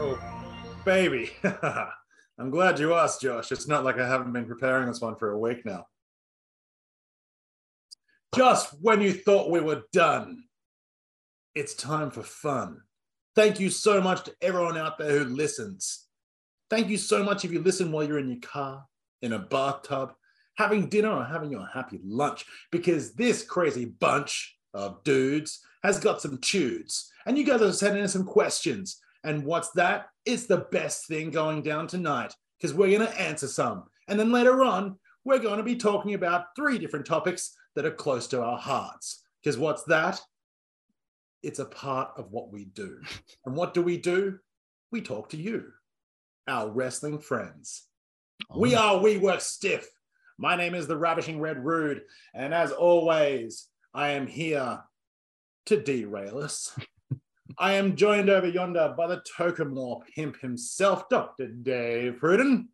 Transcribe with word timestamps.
Oh, 0.00 0.16
baby. 0.84 1.32
I'm 2.38 2.50
glad 2.50 2.78
you 2.78 2.94
asked, 2.94 3.20
Josh. 3.20 3.50
It's 3.50 3.66
not 3.66 3.84
like 3.84 3.98
I 3.98 4.06
haven't 4.06 4.32
been 4.32 4.46
preparing 4.46 4.86
this 4.86 5.00
one 5.00 5.16
for 5.16 5.32
a 5.32 5.38
week 5.38 5.66
now. 5.66 5.86
Just 8.32 8.74
when 8.80 9.00
you 9.00 9.12
thought 9.12 9.50
we 9.50 9.58
were 9.58 9.82
done, 9.92 10.44
it's 11.56 11.74
time 11.74 12.12
for 12.12 12.22
fun. 12.22 12.80
Thank 13.34 13.58
you 13.58 13.70
so 13.70 14.00
much 14.00 14.22
to 14.24 14.34
everyone 14.40 14.78
out 14.78 14.98
there 14.98 15.18
who 15.18 15.24
listens. 15.24 16.06
Thank 16.70 16.88
you 16.88 16.96
so 16.96 17.24
much 17.24 17.44
if 17.44 17.50
you 17.50 17.60
listen 17.60 17.90
while 17.90 18.04
you're 18.04 18.20
in 18.20 18.28
your 18.28 18.40
car, 18.40 18.84
in 19.22 19.32
a 19.32 19.38
bathtub, 19.40 20.12
having 20.56 20.88
dinner, 20.88 21.10
or 21.10 21.24
having 21.24 21.50
your 21.50 21.66
happy 21.66 21.98
lunch, 22.04 22.44
because 22.70 23.14
this 23.14 23.42
crazy 23.42 23.86
bunch 23.86 24.56
of 24.74 25.02
dudes 25.02 25.58
has 25.82 25.98
got 25.98 26.20
some 26.20 26.38
tudes. 26.38 27.10
And 27.26 27.36
you 27.36 27.44
guys 27.44 27.62
are 27.62 27.72
sending 27.72 28.02
in 28.02 28.08
some 28.08 28.24
questions. 28.24 29.00
And 29.24 29.44
what's 29.44 29.70
that? 29.72 30.06
It's 30.24 30.46
the 30.46 30.66
best 30.70 31.06
thing 31.06 31.30
going 31.30 31.62
down 31.62 31.86
tonight 31.86 32.34
because 32.58 32.74
we're 32.74 32.96
going 32.96 33.10
to 33.10 33.20
answer 33.20 33.46
some. 33.46 33.84
And 34.08 34.18
then 34.18 34.32
later 34.32 34.64
on, 34.64 34.96
we're 35.24 35.38
going 35.38 35.58
to 35.58 35.64
be 35.64 35.76
talking 35.76 36.14
about 36.14 36.56
three 36.56 36.78
different 36.78 37.06
topics 37.06 37.54
that 37.74 37.84
are 37.84 37.90
close 37.90 38.26
to 38.28 38.42
our 38.42 38.58
hearts. 38.58 39.22
Because 39.42 39.58
what's 39.58 39.84
that? 39.84 40.20
It's 41.42 41.58
a 41.58 41.64
part 41.64 42.10
of 42.16 42.30
what 42.30 42.52
we 42.52 42.66
do. 42.66 43.00
And 43.46 43.56
what 43.56 43.72
do 43.72 43.82
we 43.82 43.96
do? 43.96 44.38
We 44.90 45.00
talk 45.00 45.30
to 45.30 45.36
you, 45.36 45.72
our 46.46 46.68
wrestling 46.70 47.18
friends. 47.18 47.84
Oh, 48.50 48.58
we 48.58 48.74
are 48.74 48.98
We 48.98 49.18
Work 49.18 49.40
Stiff. 49.40 49.88
My 50.38 50.56
name 50.56 50.74
is 50.74 50.86
the 50.86 50.96
Ravishing 50.96 51.40
Red 51.40 51.64
Rude. 51.64 52.02
And 52.34 52.52
as 52.52 52.72
always, 52.72 53.68
I 53.94 54.10
am 54.10 54.26
here 54.26 54.80
to 55.66 55.82
derail 55.82 56.38
us. 56.38 56.78
I 57.60 57.74
am 57.74 57.96
joined 57.96 58.30
over 58.30 58.46
yonder 58.46 58.94
by 58.96 59.08
the 59.08 59.20
token 59.36 59.74
war 59.74 60.02
pimp 60.14 60.40
himself, 60.40 61.08
Dr. 61.08 61.48
Dave 61.48 62.18
Pruden. 62.20 62.66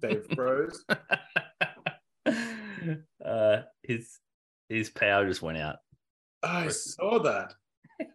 Dave 0.00 0.28
Bros. 0.28 0.84
uh, 3.24 3.62
his 3.82 4.18
his 4.68 4.90
power 4.90 5.26
just 5.26 5.42
went 5.42 5.58
out. 5.58 5.76
I 6.42 6.68
saw 6.68 7.18
that. 7.20 7.54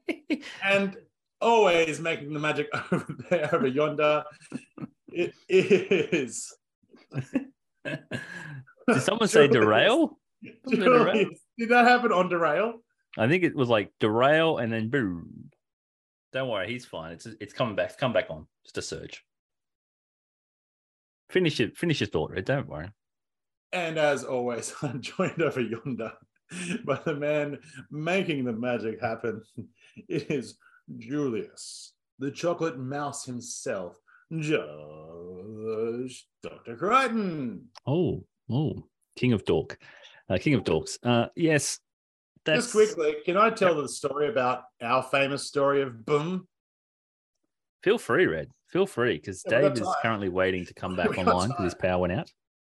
and 0.64 0.95
always 1.42 2.00
making 2.00 2.34
the 2.34 2.39
magic 2.39 2.69
over 2.92 3.17
there, 3.30 3.53
over 3.53 3.67
yonder. 3.67 4.23
It 5.09 5.34
is. 5.50 6.56
Did 7.84 9.02
someone 9.02 9.28
say 9.28 9.47
derail? 9.47 10.17
Julius, 10.69 11.39
Did 11.61 11.69
that 11.69 11.85
happen 11.85 12.11
on 12.11 12.27
derail? 12.27 12.81
I 13.19 13.27
think 13.27 13.43
it 13.43 13.55
was 13.55 13.69
like 13.69 13.91
derail 13.99 14.57
and 14.57 14.73
then 14.73 14.89
boom. 14.89 15.51
Don't 16.33 16.49
worry, 16.49 16.71
he's 16.71 16.85
fine. 16.85 17.11
It's 17.11 17.27
it's 17.39 17.53
coming 17.53 17.75
back. 17.75 17.99
Come 17.99 18.13
back 18.13 18.31
on. 18.31 18.47
Just 18.63 18.79
a 18.79 18.81
surge. 18.81 19.23
Finish 21.29 21.59
it. 21.59 21.77
Finish 21.77 21.99
your 21.99 22.07
thought, 22.07 22.31
Red. 22.31 22.45
Don't 22.45 22.67
worry. 22.67 22.89
And 23.71 23.99
as 23.99 24.23
always, 24.23 24.73
I'm 24.81 25.01
joined 25.03 25.39
over 25.39 25.61
yonder 25.61 26.13
by 26.83 26.99
the 27.05 27.13
man 27.13 27.59
making 27.91 28.45
the 28.45 28.53
magic 28.53 28.99
happen. 28.99 29.43
It 30.07 30.31
is 30.31 30.57
Julius, 30.97 31.93
the 32.17 32.31
chocolate 32.31 32.79
mouse 32.79 33.23
himself, 33.23 33.99
Josh 34.35 36.25
Dr. 36.41 36.75
Crichton. 36.75 37.67
Oh, 37.85 38.25
oh, 38.49 38.85
King 39.15 39.33
of 39.33 39.45
Dork, 39.45 39.77
uh, 40.31 40.37
King 40.37 40.53
of 40.55 40.63
Dorks. 40.63 40.97
Uh, 41.03 41.27
yes, 41.35 41.79
that's 42.45 42.71
Just 42.71 42.95
quickly, 42.95 43.15
can 43.25 43.37
I 43.37 43.49
tell 43.49 43.79
the 43.81 43.89
story 43.89 44.29
about 44.29 44.63
our 44.81 45.03
famous 45.03 45.47
story 45.47 45.81
of 45.81 46.06
Boom? 46.06 46.47
Feel 47.83 47.97
free, 47.97 48.25
Red. 48.28 48.50
Feel 48.69 48.85
free, 48.88 49.16
because 49.16 49.44
Yeah, 49.45 49.61
Dave 49.61 49.73
is 49.73 49.88
currently 50.01 50.29
waiting 50.29 50.66
to 50.66 50.73
come 50.73 50.95
back 50.97 51.17
online 51.17 51.50
because 51.50 51.66
his 51.66 51.75
power 51.75 52.00
went 52.01 52.13
out. 52.13 52.31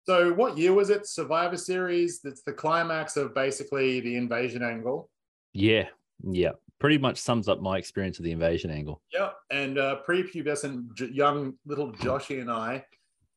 So, 0.05 0.33
what 0.33 0.57
year 0.57 0.73
was 0.73 0.89
it? 0.91 1.07
Survivor 1.07 1.57
Series. 1.57 2.19
That's 2.21 2.43
the 2.43 2.53
climax 2.53 3.17
of 3.17 3.33
basically 3.33 4.01
the 4.01 4.15
invasion 4.17 4.61
angle. 4.61 5.09
Yeah, 5.53 5.87
yeah. 6.23 6.51
Pretty 6.79 6.97
much 6.97 7.17
sums 7.17 7.47
up 7.47 7.61
my 7.61 7.77
experience 7.77 8.19
of 8.19 8.25
the 8.25 8.31
invasion 8.31 8.69
angle. 8.69 9.01
Yeah, 9.11 9.29
And 9.49 9.79
uh, 9.79 9.99
prepubescent 10.07 10.93
j- 10.93 11.09
young 11.11 11.53
little 11.65 11.91
Joshy 11.93 12.41
and 12.41 12.51
I. 12.51 12.85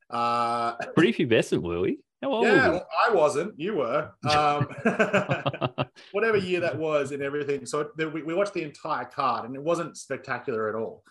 Uh, 0.09 0.75
Prepubescent, 0.97 1.61
were 1.61 1.79
we? 1.81 1.99
How 2.21 2.43
yeah, 2.43 2.69
well, 2.69 2.87
I 3.07 3.13
wasn't. 3.13 3.57
You 3.57 3.75
were. 3.75 4.11
Um, 4.29 4.67
whatever 6.11 6.37
year 6.37 6.59
that 6.61 6.77
was 6.77 7.11
and 7.11 7.21
everything. 7.23 7.65
So 7.65 7.89
we, 7.97 8.23
we 8.23 8.33
watched 8.33 8.53
the 8.53 8.63
entire 8.63 9.05
card 9.05 9.45
and 9.45 9.55
it 9.55 9.63
wasn't 9.63 9.97
spectacular 9.97 10.69
at 10.69 10.75
all. 10.75 11.03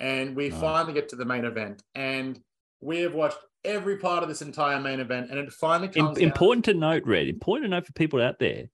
And 0.00 0.34
we 0.36 0.48
No. 0.48 0.56
finally 0.56 0.94
get 0.94 1.08
to 1.10 1.16
the 1.16 1.24
main 1.24 1.44
event 1.44 1.82
and 1.94 2.40
we 2.80 2.98
have 3.00 3.14
watched 3.14 3.38
every 3.64 3.98
part 3.98 4.22
of 4.22 4.28
this 4.28 4.42
entire 4.42 4.80
main 4.80 5.00
event 5.00 5.30
and 5.30 5.38
it 5.38 5.52
finally 5.52 5.88
comes 5.88 6.18
down- 6.18 6.24
important 6.24 6.64
to 6.66 6.74
note, 6.74 7.04
Red. 7.04 7.28
Important 7.28 7.66
to 7.66 7.76
note 7.76 7.86
for 7.86 7.92
people 7.92 8.20
out 8.20 8.38
there. 8.38 8.64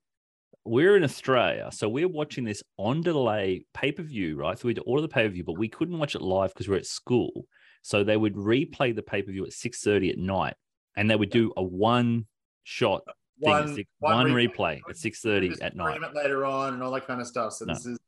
We're 0.67 0.97
in 0.97 1.05
Australia, 1.05 1.69
so 1.73 1.91
we're 1.91 2.09
watching 2.09 2.45
this 2.45 2.63
on 2.79 3.03
delay 3.03 3.67
pay 3.75 3.93
per 3.93 4.03
view, 4.03 4.37
right? 4.37 4.59
So 4.59 4.67
we 4.67 4.71
had 4.71 4.77
to 4.77 4.83
order 4.83 5.03
the 5.03 5.09
pay 5.09 5.25
per 5.25 5.29
view, 5.35 5.45
but 5.45 5.59
we 5.59 5.69
couldn't 5.69 5.99
watch 5.99 6.15
it 6.15 6.23
live 6.23 6.55
because 6.55 6.69
we're 6.69 6.77
at 6.79 6.87
school. 6.87 7.47
So 7.83 8.03
they 8.03 8.17
would 8.17 8.35
replay 8.35 8.95
the 8.97 9.03
pay 9.03 9.21
per 9.21 9.31
view 9.31 9.45
at 9.45 9.53
six 9.53 9.83
thirty 9.83 10.09
at 10.09 10.17
night, 10.17 10.55
and 10.97 11.11
they 11.11 11.17
would 11.17 11.31
do 11.31 11.53
a 11.57 11.63
one 11.63 12.27
shot 12.63 13.03
thing, 13.43 13.51
one, 13.51 13.75
six- 13.75 13.91
one 13.99 14.15
one 14.17 14.27
replay. 14.29 14.79
replay 14.79 14.81
at 14.91 14.97
six 14.97 15.21
thirty 15.21 15.53
at 15.61 15.77
night. 15.77 16.01
later 16.15 16.45
on 16.45 16.75
and 16.75 16.83
all 16.83 16.91
that 16.93 17.07
kind 17.07 17.21
of 17.21 17.27
stuff. 17.27 17.53
So 17.55 17.65
No. 17.65 17.75
this 17.75 17.87
is 17.87 17.99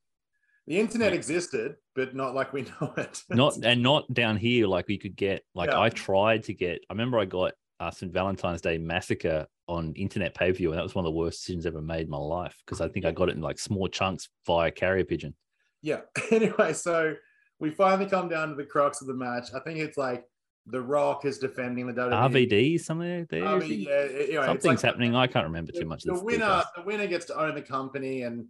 the 0.66 0.78
internet 0.80 1.12
Yeah. 1.12 1.18
existed, 1.18 1.76
but 1.94 2.14
not 2.14 2.34
like 2.34 2.52
we 2.52 2.62
know 2.80 2.94
it. 2.96 3.22
Not 3.30 3.56
and 3.64 3.82
not 3.82 4.12
down 4.12 4.36
here 4.36 4.66
like 4.66 4.88
we 4.88 4.98
could 4.98 5.16
get. 5.16 5.42
Like 5.54 5.70
Yeah. 5.70 5.80
I 5.80 5.88
tried 5.90 6.44
to 6.44 6.54
get. 6.54 6.80
I 6.88 6.92
remember 6.92 7.18
I 7.18 7.24
got 7.24 7.52
uh, 7.78 7.90
St. 7.90 8.10
Valentine's 8.12 8.62
Day 8.62 8.78
Massacre 8.78 9.46
on 9.68 9.92
internet 9.94 10.34
pay 10.34 10.50
per 10.52 10.56
view, 10.56 10.70
and 10.70 10.78
that 10.78 10.82
was 10.82 10.94
one 10.94 11.04
of 11.04 11.12
the 11.12 11.18
worst 11.18 11.40
decisions 11.40 11.66
ever 11.66 11.82
made 11.82 12.02
in 12.02 12.10
my 12.10 12.16
life 12.16 12.56
because 12.64 12.80
I 12.80 12.88
think 12.88 13.04
I 13.04 13.10
got 13.10 13.28
it 13.28 13.36
in 13.36 13.42
like 13.42 13.58
small 13.58 13.86
chunks 13.88 14.28
via 14.46 14.70
carrier 14.70 15.04
pigeon. 15.04 15.34
yeah. 15.82 16.00
Anyway, 16.30 16.72
so 16.72 17.14
we 17.58 17.70
finally 17.70 18.08
come 18.08 18.28
down 18.28 18.48
to 18.50 18.54
the 18.54 18.64
crux 18.64 19.00
of 19.02 19.08
the 19.08 19.14
match. 19.14 19.48
I 19.54 19.60
think 19.60 19.78
it's 19.78 19.96
like 19.98 20.24
The 20.68 20.80
Rock 20.82 21.24
is 21.24 21.38
defending 21.38 21.86
the 21.86 21.92
WWE. 21.92 22.48
RVD, 22.48 22.80
something 22.80 23.20
like 23.20 23.28
there. 23.28 23.44
I 23.46 23.58
mean, 23.58 23.80
yeah, 23.82 24.06
anyway, 24.10 24.46
Something's 24.46 24.64
like 24.64 24.80
happening. 24.82 25.14
I 25.14 25.26
can't 25.28 25.46
remember 25.46 25.70
too 25.72 25.84
much. 25.86 26.02
The 26.02 26.14
the 26.14 26.24
winner, 26.24 26.38
details. 26.38 26.64
the 26.76 26.82
winner 26.82 27.06
gets 27.06 27.26
to 27.26 27.38
own 27.40 27.54
the 27.54 27.62
company, 27.62 28.22
and 28.22 28.46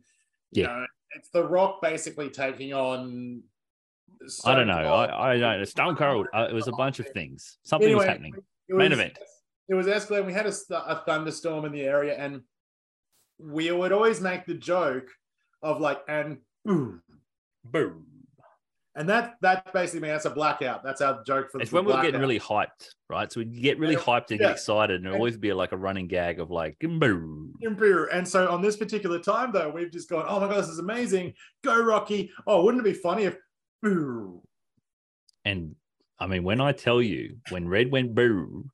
you 0.53 0.63
Yeah. 0.63 0.69
know, 0.69 0.87
it's 1.15 1.29
The 1.29 1.45
Rock 1.45 1.83
basically 1.83 2.31
taking 2.31 2.73
on. 2.73 3.43
I 4.47 4.55
don't 4.55 4.67
know. 4.67 4.75
Stone. 4.75 4.87
I, 5.11 5.31
I 5.33 5.39
don't 5.39 5.59
know. 5.59 5.65
Stone 5.65 5.97
Cold. 5.97 6.27
Uh, 6.33 6.47
it 6.51 6.55
was 6.55 6.69
a 6.69 6.73
bunch 6.73 7.01
of 7.01 7.09
things. 7.11 7.59
Something 7.65 7.95
was 7.95 8.05
happening. 8.07 8.35
it 8.69 8.75
Main 8.75 8.91
was- 8.91 8.99
event. 8.99 9.19
It 9.69 9.75
was 9.75 9.87
escalating. 9.89 10.27
We 10.27 10.33
had 10.33 10.47
a, 10.47 10.53
a 10.71 11.03
thunderstorm 11.05 11.65
in 11.65 11.73
the 11.73 11.83
area, 11.83 12.15
and 12.17 12.41
we 13.39 13.71
would 13.73 13.93
always 13.93 14.21
make 14.21 14.47
the 14.47 14.55
joke 14.55 15.09
of 15.63 15.81
like, 15.81 16.01
and 16.09 16.39
boom, 16.65 17.03
Boom. 17.65 18.07
And 18.97 19.07
that 19.11 19.35
that 19.43 19.71
basically 19.75 20.01
means 20.01 20.15
that's 20.15 20.25
a 20.25 20.31
blackout. 20.31 20.83
That's 20.83 21.03
our 21.03 21.23
joke 21.25 21.51
for 21.51 21.61
It's 21.61 21.71
when 21.71 21.85
we 21.85 21.93
were 21.93 22.01
getting 22.01 22.21
really 22.21 22.41
hyped, 22.41 22.95
right? 23.11 23.31
So 23.31 23.41
we'd 23.41 23.61
get 23.61 23.79
really 23.79 23.95
hyped 23.95 24.31
and 24.31 24.41
yeah. 24.41 24.47
get 24.47 24.53
excited, 24.53 24.97
and 24.97 25.07
it'd 25.07 25.17
always 25.17 25.37
be 25.37 25.53
like 25.53 25.73
a 25.73 25.77
running 25.77 26.09
gag 26.09 26.41
of 26.41 26.51
like, 26.51 26.79
boom. 26.81 27.53
Imperial. 27.61 28.09
And 28.11 28.27
so 28.27 28.49
on 28.49 28.63
this 28.63 28.77
particular 28.77 29.19
time, 29.19 29.53
though, 29.53 29.69
we've 29.69 29.93
just 29.93 30.09
gone, 30.09 30.25
oh 30.27 30.41
my 30.41 30.49
god, 30.49 30.63
this 30.63 30.69
is 30.69 30.79
amazing. 30.79 31.35
Go 31.63 31.79
Rocky. 31.79 32.31
Oh, 32.47 32.65
wouldn't 32.65 32.85
it 32.87 32.91
be 32.91 32.99
funny 32.99 33.25
if 33.25 33.37
boo? 33.83 34.43
And 35.45 35.77
I 36.19 36.27
mean, 36.27 36.43
when 36.43 36.63
I 36.63 36.73
tell 36.73 37.03
you, 37.03 37.37
when 37.51 37.69
Red 37.69 37.93
went 37.93 38.15
boo, 38.15 38.71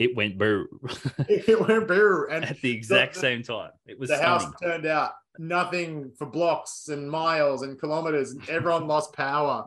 it 0.00 0.16
went 0.16 0.36
boo 0.36 0.66
It 1.28 1.60
went 1.60 1.86
boo. 1.86 2.26
And 2.28 2.44
at 2.44 2.60
the 2.60 2.72
exact 2.72 3.14
the- 3.14 3.20
same 3.20 3.44
time. 3.44 3.70
It 3.86 4.00
was 4.00 4.10
the 4.10 4.18
house 4.18 4.44
turned 4.60 4.86
out 4.86 5.12
nothing 5.38 6.12
for 6.18 6.26
blocks 6.26 6.88
and 6.88 7.10
miles 7.10 7.62
and 7.62 7.78
kilometers, 7.78 8.32
and 8.32 8.48
everyone 8.48 8.86
lost 8.86 9.12
power. 9.12 9.66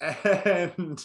And 0.00 1.04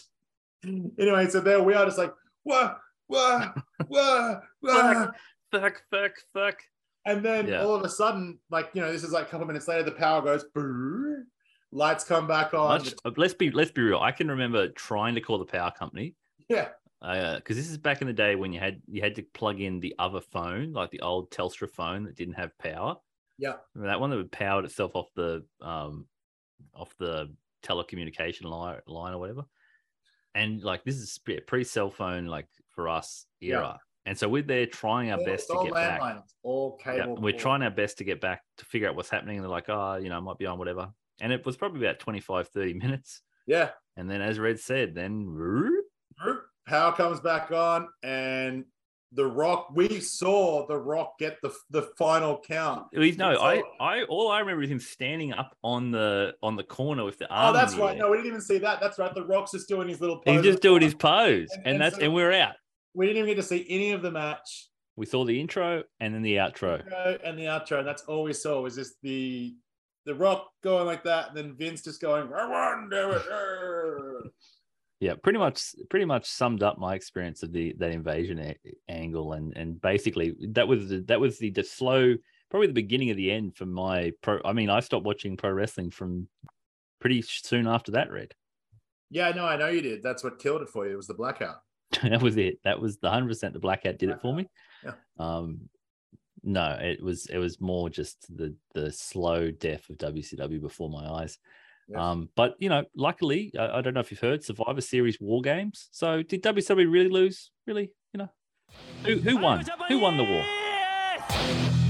anyway, 0.66 1.28
so 1.28 1.40
there 1.40 1.62
we 1.64 1.74
are, 1.74 1.86
just 1.86 1.98
like 1.98 2.14
whoa, 2.44 2.72
whoa, 3.08 3.52
whoa, 3.88 4.42
whoa. 4.60 5.08
Fuck, 5.52 5.84
fuck, 5.92 6.12
fuck. 6.34 6.62
And 7.06 7.24
then 7.24 7.48
Yeah. 7.48 7.64
all 7.64 7.74
of 7.76 7.84
a 7.84 7.90
sudden, 7.90 8.40
like 8.50 8.70
you 8.74 8.82
know, 8.82 8.92
this 8.92 9.04
is 9.04 9.12
like 9.12 9.28
a 9.28 9.30
couple 9.30 9.48
minutes 9.48 9.68
later, 9.68 9.84
the 9.84 9.92
power 9.92 10.22
goes 10.22 10.44
boo, 10.54 11.24
lights 11.72 12.04
come 12.04 12.28
back 12.28 12.54
on. 12.54 12.68
Much, 12.80 12.94
uh, 13.06 13.12
let's 13.18 13.34
be 13.34 13.52
let's 13.52 13.72
be 13.72 13.82
real. 13.82 14.00
I 14.00 14.12
can 14.12 14.30
remember 14.30 14.68
trying 14.70 15.16
to 15.16 15.22
call 15.22 15.38
the 15.40 15.46
power 15.46 15.72
company 15.72 16.16
Yeah, 16.50 16.70
because 17.02 17.56
this 17.56 17.70
is 17.70 17.78
back 17.78 18.02
in 18.02 18.08
the 18.08 18.14
day 18.14 18.36
when 18.36 18.52
you 18.54 18.60
had 18.60 18.82
you 18.88 19.02
had 19.02 19.16
to 19.16 19.24
plug 19.34 19.62
in 19.62 19.80
the 19.80 19.96
other 19.98 20.20
phone, 20.22 20.74
like 20.74 20.92
the 20.92 21.00
old 21.02 21.32
Telstra 21.32 21.70
phone 21.70 22.04
that 22.04 22.16
didn't 22.16 22.36
have 22.36 22.58
power. 22.58 22.98
Yeah. 23.40 23.54
That 23.76 24.00
one 24.00 24.10
that 24.12 24.18
would 24.18 24.32
powered 24.32 24.66
itself 24.66 24.96
off 24.96 25.08
the 25.16 25.46
um 25.62 26.06
off 26.76 26.94
the 27.00 27.34
telecommunication 27.64 28.44
line 28.44 28.80
line 28.86 29.14
or 29.14 29.18
whatever. 29.20 29.44
And 30.36 30.62
like 30.62 30.84
this 30.84 30.96
is 30.98 31.20
pre 31.48 31.64
cell 31.64 31.90
phone 31.90 32.26
like 32.26 32.48
for 32.76 32.88
us 32.90 33.26
era. 33.42 33.80
And 34.06 34.18
so 34.18 34.28
we're 34.28 34.44
there 34.44 34.66
trying 34.66 35.12
our 35.12 35.20
All- 35.20 35.26
best 35.26 35.48
to 35.50 35.60
get 35.64 35.74
back. 35.74 36.02
It's 36.24 36.34
all 36.44 36.78
cable. 36.78 37.16
and 37.16 37.24
we're 37.24 37.38
trying 37.38 37.62
our 37.64 37.70
best 37.72 37.98
to 38.00 38.04
get 38.04 38.22
back 38.22 38.42
to 38.58 38.66
figure 38.66 38.88
out 38.90 38.96
what's 38.96 39.10
happening. 39.10 39.38
And 39.38 39.44
they're 39.44 39.52
like, 39.52 39.70
oh, 39.70 39.96
you 39.96 40.10
know, 40.10 40.18
I 40.18 40.20
might 40.20 40.38
be 40.38 40.46
on 40.46 40.58
whatever. 40.58 40.90
And 41.22 41.32
it 41.34 41.46
was 41.46 41.58
probably 41.58 41.86
about 41.86 42.00
25, 42.00 42.48
30 42.48 42.74
minutes. 42.76 43.22
Yeah. 43.46 43.72
And 43.98 44.10
then, 44.10 44.22
as 44.22 44.40
Red 44.40 44.60
said, 44.60 44.96
then 44.96 45.28
Power 46.68 46.94
comes 46.94 47.20
back 47.20 47.52
on, 47.52 47.88
and 48.04 48.64
the 49.12 49.26
Rock. 49.26 49.70
We 49.74 50.00
saw 50.00 50.68
the 50.68 50.78
Rock 50.78 51.18
get 51.20 51.38
the 51.42 51.52
the 51.70 51.84
final 51.98 52.40
count. 52.46 52.88
we 52.96 53.12
no, 53.14 53.32
I, 53.38 53.64
I, 53.80 54.04
all 54.04 54.30
I 54.32 54.40
remember 54.40 54.62
is 54.64 54.70
him 54.70 54.80
standing 54.80 55.34
up 55.34 55.56
on 55.64 55.92
the 55.92 56.36
on 56.44 56.56
the 56.56 56.64
corner 56.64 57.04
with 57.04 57.18
the 57.18 57.26
Oh, 57.32 57.36
arm. 57.36 57.56
in 57.56 57.62
that's 57.62 57.76
right. 57.76 57.94
air. 57.96 58.00
No, 58.04 58.12
we 58.12 58.18
didn't 58.18 58.28
even 58.28 58.42
see 58.42 58.58
that. 58.60 58.80
That's 58.80 59.00
right. 59.00 59.14
The 59.14 59.26
Rock's 59.26 59.52
just 59.52 59.68
doing 59.68 59.88
his 59.88 60.00
little. 60.02 60.18
Pose. 60.20 60.36
He's 60.36 60.44
just 60.44 60.62
doing 60.62 60.82
his 60.82 60.94
pose, 60.94 61.50
And- 61.52 61.66
and, 61.66 61.68
and 61.74 61.82
that's 61.82 61.96
so- 61.96 62.02
and 62.04 62.14
we're 62.14 62.32
out. 62.34 62.56
We 62.94 63.06
didn't 63.08 63.18
even 63.24 63.30
get 63.36 63.42
to 63.42 63.48
see 63.48 63.66
any 63.70 63.92
of 63.92 64.02
the 64.02 64.12
match. 64.12 64.68
We 64.96 65.06
saw 65.06 65.24
the 65.24 65.40
intro 65.40 65.84
and 66.00 66.14
then 66.14 66.22
the 66.24 66.36
outro. 66.36 66.80
intro 66.84 67.18
and 67.24 67.38
the 67.40 67.44
outro. 67.46 67.80
And 67.80 67.88
that's 67.88 68.02
all 68.04 68.24
we 68.24 68.34
saw 68.34 68.62
was 68.62 68.76
just 68.76 68.94
the 69.02 69.56
the 70.06 70.16
Rock 70.16 70.50
going 70.64 70.86
like 70.86 71.04
that, 71.04 71.30
and 71.30 71.38
then 71.38 71.56
Vince 71.56 71.84
just 71.84 72.02
going, 72.02 72.32
"I 72.34 72.48
won, 72.48 72.90
damn 72.90 73.12
it!" 73.12 73.22
er." 73.32 74.24
Yeah, 75.00 75.14
pretty 75.22 75.40
much, 75.40 75.62
pretty 75.90 76.06
much 76.06 76.30
summed 76.30 76.62
up 76.62 76.78
my 76.78 76.94
experience 76.94 77.42
of 77.42 77.54
the 77.54 77.74
that 77.80 77.92
invasion 77.92 78.40
a- 78.40 78.58
angle, 78.90 79.34
and 79.34 79.56
and 79.56 79.80
basically 79.82 80.36
that 80.50 80.68
was 80.68 80.90
the, 80.90 81.00
that 81.08 81.22
was 81.22 81.38
the, 81.40 81.52
the 81.52 81.64
slow, 81.64 82.16
probably 82.50 82.68
the 82.68 82.74
beginning 82.74 83.10
of 83.10 83.18
the 83.18 83.32
end 83.32 83.56
for 83.56 83.66
my 83.66 84.12
pro. 84.22 84.40
I 84.44 84.52
mean, 84.52 84.70
I 84.70 84.82
stopped 84.82 85.06
watching 85.06 85.38
pro 85.38 85.52
wrestling 85.52 85.90
from 85.90 86.28
pretty 87.00 87.22
soon 87.22 87.66
after 87.66 87.94
that. 87.94 88.12
Red, 88.12 88.34
Yeah, 89.10 89.32
no, 89.32 89.46
I 89.46 89.56
know 89.56 89.70
you 89.70 89.82
did. 89.82 90.04
That's 90.04 90.24
what 90.24 90.40
killed 90.40 90.62
it 90.64 90.70
for 90.70 90.86
you. 90.86 90.94
It 90.94 90.98
was 90.98 91.08
the 91.08 91.14
blackout. 91.14 91.62
that 92.04 92.22
was 92.22 92.36
it. 92.36 92.60
That 92.66 92.82
was 92.82 92.98
the 92.98 93.10
hundred 93.10 93.30
percent. 93.30 93.54
The 93.54 93.60
blackout 93.60 93.98
did 94.00 94.10
it 94.10 94.22
for 94.22 94.36
me. 94.36 94.50
Yeah. 94.84 94.94
Um, 95.18 95.70
no, 96.44 96.78
it 96.80 97.02
was 97.02 97.26
it 97.28 97.38
was 97.38 97.60
more 97.60 97.90
just 97.90 98.26
the 98.36 98.56
the 98.74 98.92
slow 98.92 99.52
death 99.52 99.90
of 99.90 99.98
WCW 99.98 100.62
before 100.62 100.90
my 100.90 101.06
eyes. 101.08 101.38
Yes. 101.90 102.00
Um, 102.00 102.30
but 102.36 102.56
you 102.60 102.70
know, 102.70 102.86
luckily, 102.96 103.52
I, 103.58 103.80
I 103.80 103.82
don't 103.82 103.96
know 103.96 104.00
if 104.00 104.12
you've 104.12 104.20
heard 104.20 104.44
Survivor 104.44 104.82
Series 104.82 105.20
War 105.20 105.42
Games. 105.42 105.90
So 105.92 106.22
did 106.22 106.44
WCW 106.44 106.92
really 106.92 107.10
lose? 107.10 107.50
Really, 107.66 107.92
you 108.14 108.20
know, 108.20 108.30
who 109.04 109.18
who 109.18 109.38
won? 109.38 109.66
Who 109.88 109.98
won 110.00 110.18
the 110.18 110.24
war? 110.24 110.46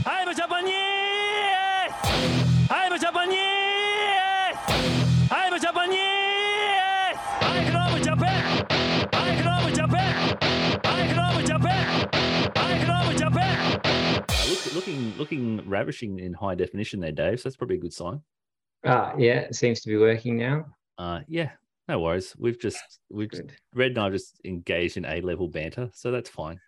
I'm 0.05 0.33
Japanese! 0.33 0.73
I'm 2.71 2.97
Japanese! 2.99 3.39
I'm 5.31 5.59
Japanese! 5.59 5.99
I 7.41 7.71
love 7.73 8.01
Japan! 8.01 8.65
I 9.11 9.41
love 9.43 9.73
Japan! 9.73 10.37
I 10.85 11.13
love 11.13 11.45
Japan! 11.45 12.09
I 12.55 12.85
love 12.87 13.15
Japan! 13.17 13.81
Uh, 14.29 14.45
look, 14.49 14.73
looking 14.75 15.13
looking 15.17 15.69
ravishing 15.69 16.19
in 16.19 16.33
high 16.33 16.55
definition 16.55 17.01
there, 17.01 17.11
Dave. 17.11 17.41
So 17.41 17.49
that's 17.49 17.57
probably 17.57 17.75
a 17.75 17.81
good 17.81 17.93
sign. 17.93 18.21
Ah, 18.85 19.13
yeah, 19.17 19.39
it 19.39 19.55
seems 19.55 19.81
to 19.81 19.89
be 19.89 19.97
working 19.97 20.37
now. 20.37 20.65
Uh, 20.97 21.21
yeah, 21.27 21.51
no 21.87 21.99
worries. 21.99 22.33
We've 22.37 22.59
just 22.59 22.79
we've 23.09 23.29
just, 23.31 23.43
Red 23.73 23.91
and 23.91 23.99
I 23.99 24.03
have 24.05 24.13
just 24.13 24.39
engaged 24.45 24.97
in 24.97 25.05
a 25.05 25.21
level 25.21 25.47
banter, 25.49 25.89
so 25.93 26.11
that's 26.11 26.29
fine. 26.29 26.59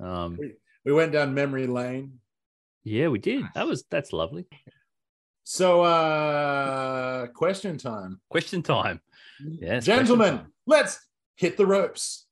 Um, 0.00 0.38
We 0.84 0.92
went 0.92 1.12
down 1.12 1.32
memory 1.34 1.66
lane. 1.66 2.18
yeah, 2.84 3.08
we 3.08 3.18
did. 3.18 3.44
That 3.54 3.66
was 3.66 3.84
that's 3.90 4.12
lovely. 4.12 4.46
So, 5.44 5.82
uh 5.82 7.26
question 7.28 7.76
time, 7.78 8.20
Question 8.30 8.62
time. 8.62 9.00
Yes, 9.40 9.84
gentlemen. 9.84 10.38
time. 10.38 10.52
Let's 10.66 11.00
hit 11.36 11.56
the 11.56 11.66
ropes. 11.66 12.26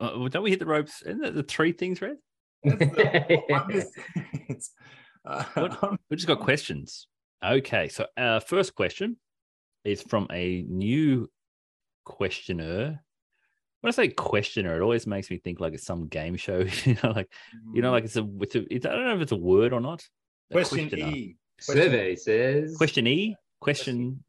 Uh, 0.00 0.28
don't 0.28 0.42
we 0.42 0.50
hit 0.50 0.58
the 0.60 0.66
ropes? 0.66 1.02
Isn't 1.02 1.20
that 1.22 1.34
the 1.34 1.42
three 1.42 1.72
things, 1.72 2.00
Red? 2.00 2.16
I'm 2.66 3.70
just- 3.70 3.92
it's, 4.48 4.70
uh, 5.24 5.96
We 6.10 6.16
just 6.16 6.28
got 6.28 6.40
questions. 6.40 7.06
Okay, 7.44 7.88
so 7.88 8.06
our 8.16 8.40
first 8.40 8.74
question 8.74 9.16
is 9.84 10.02
from 10.02 10.26
a 10.32 10.62
new 10.68 11.30
questioner. 12.04 13.00
When 13.80 13.88
I 13.88 13.92
say 13.92 14.08
questioner, 14.08 14.76
it 14.76 14.82
always 14.82 15.06
makes 15.06 15.30
me 15.30 15.38
think 15.38 15.60
like 15.60 15.74
it's 15.74 15.86
some 15.86 16.08
game 16.08 16.36
show. 16.36 16.64
You 16.84 16.96
know, 17.02 17.12
like 17.12 17.32
you 17.72 17.82
know, 17.82 17.92
like 17.92 18.04
it's 18.04 18.16
a, 18.16 18.28
it's 18.40 18.54
a 18.56 18.74
it's, 18.74 18.86
I 18.86 18.90
don't 18.90 19.04
know 19.04 19.14
if 19.14 19.22
it's 19.22 19.32
a 19.32 19.36
word 19.36 19.72
or 19.72 19.80
not. 19.80 20.04
Question 20.50 20.88
questioner. 20.88 21.12
E. 21.14 21.36
Survey 21.60 22.16
says 22.16 22.76
Question 22.76 23.06
E. 23.06 23.36
Question. 23.60 24.24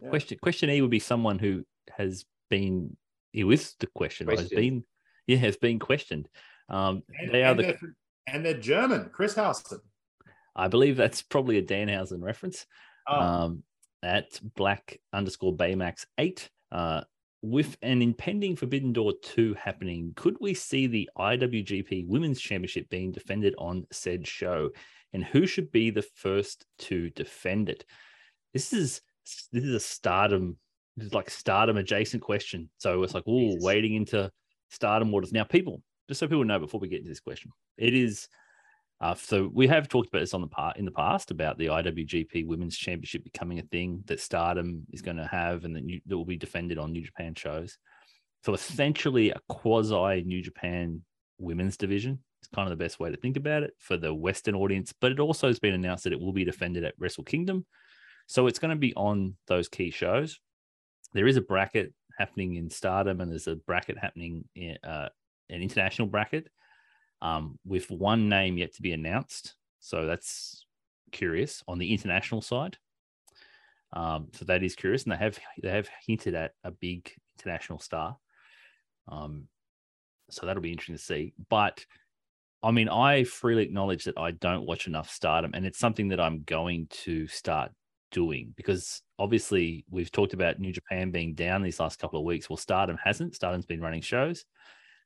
Yeah. 0.00 0.08
Question. 0.08 0.38
Question 0.42 0.70
E 0.70 0.80
would 0.80 0.90
be 0.90 0.98
someone 1.00 1.38
who 1.38 1.64
has 1.96 2.24
been 2.50 2.96
who 3.34 3.50
is 3.50 3.74
the 3.78 3.86
question 3.88 4.28
or 4.28 4.36
has 4.36 4.48
been 4.48 4.84
yeah 5.26 5.36
has 5.38 5.56
been 5.56 5.78
questioned. 5.78 6.28
Um, 6.68 7.02
And, 7.20 7.32
they 7.32 7.44
are 7.44 7.50
and 7.52 7.58
the. 7.58 7.62
they're, 7.62 7.78
and 8.26 8.44
they're 8.44 8.54
German. 8.58 9.10
Chris 9.12 9.34
Houston. 9.36 9.78
I 10.58 10.68
believe 10.68 10.96
that's 10.96 11.22
probably 11.22 11.58
a 11.58 11.62
Danhausen 11.62 12.22
reference. 12.22 12.66
Oh, 13.08 13.20
um, 13.20 13.62
at 14.02 14.40
black 14.54 14.98
underscore 15.12 15.56
baymax 15.56 16.04
eight. 16.18 16.50
Uh, 16.70 17.02
with 17.40 17.76
an 17.82 18.02
impending 18.02 18.56
Forbidden 18.56 18.92
Door 18.92 19.14
2 19.22 19.54
happening, 19.54 20.12
could 20.16 20.36
we 20.40 20.54
see 20.54 20.88
the 20.88 21.08
IWGP 21.16 22.06
Women's 22.08 22.40
Championship 22.40 22.88
being 22.90 23.12
defended 23.12 23.54
on 23.58 23.86
said 23.92 24.26
show? 24.26 24.70
And 25.12 25.24
who 25.24 25.46
should 25.46 25.70
be 25.70 25.90
the 25.90 26.02
first 26.02 26.66
to 26.80 27.10
defend 27.10 27.68
it? 27.68 27.84
This 28.52 28.72
is 28.72 29.00
this 29.52 29.64
is 29.64 29.74
a 29.74 29.80
stardom, 29.80 30.56
this 30.96 31.06
is 31.06 31.14
like 31.14 31.30
stardom 31.30 31.76
adjacent 31.76 32.22
question. 32.22 32.70
So 32.78 33.02
it's 33.02 33.14
like, 33.14 33.24
oh, 33.26 33.56
wading 33.60 33.94
into 33.94 34.30
stardom 34.70 35.12
waters. 35.12 35.32
Now, 35.32 35.44
people, 35.44 35.82
just 36.08 36.20
so 36.20 36.26
people 36.26 36.44
know 36.44 36.58
before 36.58 36.80
we 36.80 36.88
get 36.88 36.98
into 36.98 37.10
this 37.10 37.20
question, 37.20 37.52
it 37.76 37.94
is 37.94 38.28
uh, 39.00 39.14
so 39.14 39.50
we 39.52 39.68
have 39.68 39.88
talked 39.88 40.08
about 40.08 40.20
this 40.20 40.34
on 40.34 40.40
the 40.40 40.48
part 40.48 40.76
in 40.76 40.84
the 40.84 40.90
past 40.90 41.30
about 41.30 41.56
the 41.56 41.66
IWGP 41.66 42.46
Women's 42.46 42.76
Championship 42.76 43.22
becoming 43.22 43.60
a 43.60 43.62
thing 43.62 44.02
that 44.06 44.20
Stardom 44.20 44.84
is 44.92 45.02
going 45.02 45.18
to 45.18 45.26
have, 45.26 45.64
and 45.64 45.76
that, 45.76 45.84
New, 45.84 46.00
that 46.06 46.16
will 46.16 46.24
be 46.24 46.36
defended 46.36 46.78
on 46.78 46.92
New 46.92 47.04
Japan 47.04 47.34
shows. 47.34 47.78
So 48.44 48.54
essentially, 48.54 49.30
a 49.30 49.40
quasi 49.48 50.22
New 50.24 50.42
Japan 50.42 51.02
Women's 51.38 51.76
division. 51.76 52.18
It's 52.40 52.48
kind 52.48 52.70
of 52.70 52.76
the 52.76 52.84
best 52.84 52.98
way 52.98 53.10
to 53.10 53.16
think 53.16 53.36
about 53.36 53.62
it 53.62 53.74
for 53.78 53.96
the 53.96 54.12
Western 54.12 54.56
audience. 54.56 54.92
But 55.00 55.12
it 55.12 55.20
also 55.20 55.46
has 55.46 55.60
been 55.60 55.74
announced 55.74 56.04
that 56.04 56.12
it 56.12 56.20
will 56.20 56.32
be 56.32 56.44
defended 56.44 56.84
at 56.84 56.94
Wrestle 56.98 57.24
Kingdom, 57.24 57.66
so 58.26 58.48
it's 58.48 58.58
going 58.58 58.70
to 58.70 58.76
be 58.76 58.94
on 58.94 59.36
those 59.46 59.68
key 59.68 59.90
shows. 59.90 60.40
There 61.14 61.28
is 61.28 61.36
a 61.36 61.40
bracket 61.40 61.94
happening 62.18 62.56
in 62.56 62.68
Stardom, 62.68 63.20
and 63.20 63.30
there's 63.30 63.46
a 63.46 63.56
bracket 63.56 63.96
happening 63.96 64.44
in 64.56 64.76
uh, 64.82 65.08
an 65.50 65.62
international 65.62 66.08
bracket 66.08 66.48
um, 67.22 67.58
with 67.64 67.90
one 67.90 68.28
name 68.28 68.58
yet 68.58 68.74
to 68.74 68.82
be 68.82 68.92
announced. 68.92 69.54
So 69.80 70.06
that's 70.06 70.66
curious 71.12 71.62
on 71.66 71.78
the 71.78 71.92
international 71.92 72.42
side. 72.42 72.76
Um, 73.92 74.28
so 74.32 74.44
that 74.44 74.62
is 74.62 74.74
curious, 74.74 75.04
and 75.04 75.12
they 75.12 75.16
have 75.16 75.38
they 75.62 75.70
have 75.70 75.88
hinted 76.06 76.34
at 76.34 76.52
a 76.64 76.70
big 76.70 77.10
international 77.38 77.78
star. 77.78 78.16
Um, 79.08 79.48
so 80.30 80.46
that'll 80.46 80.62
be 80.62 80.72
interesting 80.72 80.96
to 80.96 81.02
see. 81.02 81.32
But 81.48 81.84
I 82.62 82.70
mean, 82.70 82.88
I 82.88 83.24
freely 83.24 83.62
acknowledge 83.62 84.04
that 84.04 84.18
I 84.18 84.32
don't 84.32 84.66
watch 84.66 84.86
enough 84.86 85.10
Stardom, 85.10 85.52
and 85.54 85.64
it's 85.64 85.78
something 85.78 86.08
that 86.08 86.20
I'm 86.20 86.42
going 86.42 86.88
to 87.04 87.26
start 87.28 87.72
doing 88.10 88.52
because 88.56 89.02
obviously 89.18 89.84
we've 89.90 90.10
talked 90.10 90.32
about 90.32 90.58
New 90.58 90.72
Japan 90.72 91.10
being 91.10 91.34
down 91.34 91.62
these 91.62 91.80
last 91.80 91.98
couple 91.98 92.18
of 92.18 92.24
weeks. 92.24 92.48
Well, 92.48 92.56
Stardom 92.56 92.98
hasn't. 93.02 93.34
Stardom's 93.34 93.66
been 93.66 93.80
running 93.80 94.00
shows. 94.00 94.44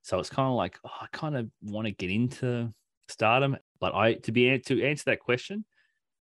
So 0.02 0.18
it's 0.18 0.30
kind 0.30 0.48
of 0.48 0.54
like 0.54 0.78
oh, 0.84 0.90
I 1.00 1.06
kind 1.12 1.36
of 1.36 1.48
want 1.62 1.86
to 1.86 1.92
get 1.92 2.10
into 2.10 2.72
stardom, 3.08 3.56
but 3.80 3.94
I 3.94 4.14
to 4.14 4.32
be 4.32 4.58
to 4.58 4.84
answer 4.84 5.04
that 5.06 5.20
question, 5.20 5.64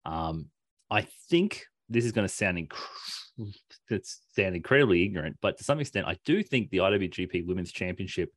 um, 0.04 0.46
I 0.90 1.06
think 1.28 1.66
this 1.88 2.04
is 2.04 2.12
going 2.12 2.26
to 2.26 2.32
sound 2.32 2.58
inc- 2.58 4.16
sound 4.36 4.56
incredibly 4.56 5.04
ignorant, 5.04 5.36
but 5.40 5.58
to 5.58 5.64
some 5.64 5.80
extent, 5.80 6.06
I 6.06 6.16
do 6.24 6.42
think 6.42 6.70
the 6.70 6.78
IWGP 6.78 7.46
Women's 7.46 7.72
Championship, 7.72 8.30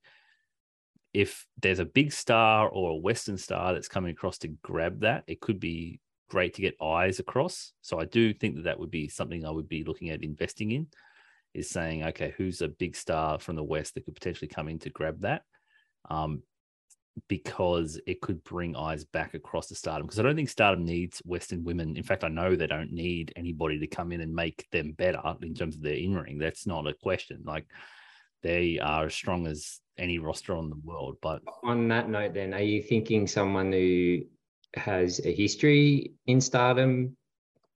if 1.14 1.46
there's 1.62 1.80
a 1.80 1.86
big 1.86 2.12
star 2.12 2.68
or 2.68 2.92
a 2.92 2.96
Western 2.96 3.38
star 3.38 3.74
that's 3.74 3.88
coming 3.88 4.12
across 4.12 4.40
to 4.40 4.50
grab 4.64 5.02
that, 5.02 5.24
it 5.28 5.40
could 5.40 5.60
be 5.60 6.00
great 6.30 6.56
to 6.56 6.62
get 6.62 6.82
eyes 6.82 7.20
across. 7.20 7.74
So 7.82 8.00
I 8.00 8.06
do 8.06 8.34
think 8.34 8.56
that 8.56 8.64
that 8.64 8.80
would 8.80 8.90
be 8.90 9.08
something 9.08 9.46
I 9.46 9.52
would 9.52 9.70
be 9.70 9.84
looking 9.84 10.10
at 10.10 10.24
investing 10.24 10.72
in 10.72 10.88
is 11.54 11.70
saying, 11.70 12.04
okay, 12.04 12.34
who's 12.38 12.62
a 12.62 12.68
big 12.68 12.96
star 12.96 13.40
from 13.40 13.56
the 13.56 13.64
West 13.64 13.94
that 13.94 14.06
could 14.06 14.16
potentially 14.16 14.48
come 14.48 14.68
in 14.68 14.80
to 14.80 14.90
grab 14.90 15.22
that? 15.22 15.44
Um, 16.10 16.44
because 17.28 18.00
it 18.08 18.22
could 18.22 18.44
bring 18.44 18.76
eyes 18.76 19.06
back 19.06 19.34
across 19.36 19.68
the 19.68 19.76
stardom. 19.76 20.08
Because 20.08 20.20
I 20.20 20.24
don't 20.24 20.36
think 20.36 20.50
stardom 20.50 20.84
needs 20.84 21.20
Western 21.20 21.64
women. 21.64 21.96
In 21.96 22.04
fact, 22.04 22.24
I 22.24 22.28
know 22.28 22.56
they 22.56 22.68
don't 22.68 22.92
need 22.92 23.34
anybody 23.36 23.80
to 23.80 23.88
come 23.88 24.12
in 24.12 24.22
and 24.22 24.34
make 24.34 24.68
them 24.72 24.94
better 24.94 25.22
in 25.42 25.54
terms 25.54 25.76
of 25.76 25.84
their 25.84 25.94
in 25.94 26.16
ring. 26.16 26.40
That's 26.40 26.66
not 26.66 26.88
a 26.88 26.94
question. 26.94 27.44
Like 27.46 27.68
they 28.42 28.80
are 28.80 29.06
as 29.06 29.14
strong 29.14 29.46
as 29.48 29.80
any 29.98 30.18
roster 30.18 30.56
on 30.56 30.70
the 30.70 30.80
world. 30.84 31.18
But 31.22 31.42
on 31.64 31.88
that 31.90 32.10
note, 32.10 32.34
then, 32.34 32.54
are 32.54 32.62
you 32.62 32.82
thinking 32.82 33.28
someone 33.28 33.72
who 33.72 34.22
has 34.76 35.22
a 35.24 35.34
history 35.34 36.14
in 36.26 36.42
stardom 36.42 37.16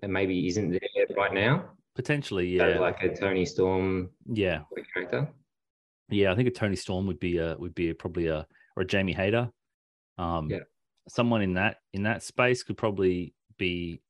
and 0.02 0.12
maybe 0.12 0.48
isn't 0.48 0.72
there 0.72 0.80
right 1.16 1.34
now? 1.34 1.70
Potentially, 1.98 2.60
So 2.60 2.68
yeah, 2.68 2.80
like 2.80 3.02
a 3.02 3.10
Toni 3.14 3.44
Storm 3.44 4.12
yeah, 4.32 4.62
character. 4.94 5.28
yeah. 6.10 6.32
I 6.32 6.36
think 6.36 6.48
a 6.48 6.52
Toni 6.52 6.76
Storm 6.76 7.08
would 7.08 7.20
be 7.20 7.40
a 7.40 7.58
would 7.58 7.74
be 7.74 7.90
a, 7.90 7.96
probably 7.96 8.28
a 8.28 8.46
or 8.76 8.84
a 8.84 8.86
Jamie 8.86 9.14
Hayter. 9.14 9.50
Um, 10.20 10.48
Yeah. 10.52 10.60
someone 11.10 11.42
in 11.42 11.56
that 11.56 11.78
in 11.94 12.04
that 12.04 12.22
space 12.22 12.62
could 12.62 12.78
probably 12.78 13.34
be, 13.58 14.04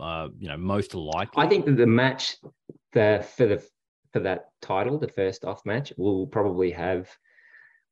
uh, 0.00 0.30
you 0.36 0.48
know, 0.48 0.56
most 0.56 0.96
likely. 0.96 1.44
I 1.44 1.48
think 1.48 1.64
that 1.66 1.76
the 1.76 1.86
match 1.86 2.38
the 2.92 3.24
for 3.36 3.46
the 3.46 3.64
for 4.12 4.18
that 4.20 4.46
title, 4.60 4.98
the 4.98 5.06
first 5.06 5.44
off 5.44 5.64
match, 5.64 5.92
will 5.96 6.26
probably 6.26 6.72
have 6.72 7.08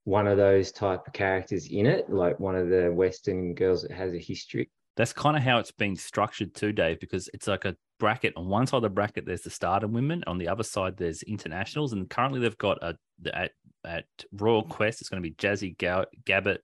one 0.02 0.26
of 0.26 0.36
those 0.38 0.72
type 0.72 1.06
of 1.06 1.12
characters 1.12 1.68
in 1.70 1.86
it, 1.86 2.10
like 2.10 2.40
one 2.40 2.56
of 2.56 2.68
the 2.68 2.90
Western 2.92 3.54
girls 3.54 3.82
that 3.82 3.92
has 3.92 4.12
a 4.12 4.18
history. 4.18 4.72
That's 4.96 5.12
kind 5.12 5.36
of 5.36 5.42
how 5.42 5.58
it's 5.58 5.72
been 5.72 5.96
structured 5.96 6.54
too, 6.54 6.72
Dave, 6.72 7.00
because 7.00 7.28
it's 7.34 7.48
like 7.48 7.64
a 7.64 7.76
bracket. 7.98 8.34
On 8.36 8.48
one 8.48 8.66
side 8.66 8.76
of 8.76 8.82
the 8.82 8.90
bracket, 8.90 9.26
there's 9.26 9.42
the 9.42 9.50
stardom 9.50 9.92
women. 9.92 10.22
On 10.26 10.38
the 10.38 10.48
other 10.48 10.62
side, 10.62 10.96
there's 10.96 11.22
internationals. 11.24 11.92
And 11.92 12.08
currently, 12.08 12.40
they've 12.40 12.58
got 12.58 12.82
a 12.82 12.96
at 13.32 13.52
at 13.84 14.04
Royal 14.32 14.62
Quest. 14.62 15.00
It's 15.00 15.10
going 15.10 15.22
to 15.22 15.28
be 15.28 15.34
Jazzy 15.34 15.76
Gabert 15.76 16.58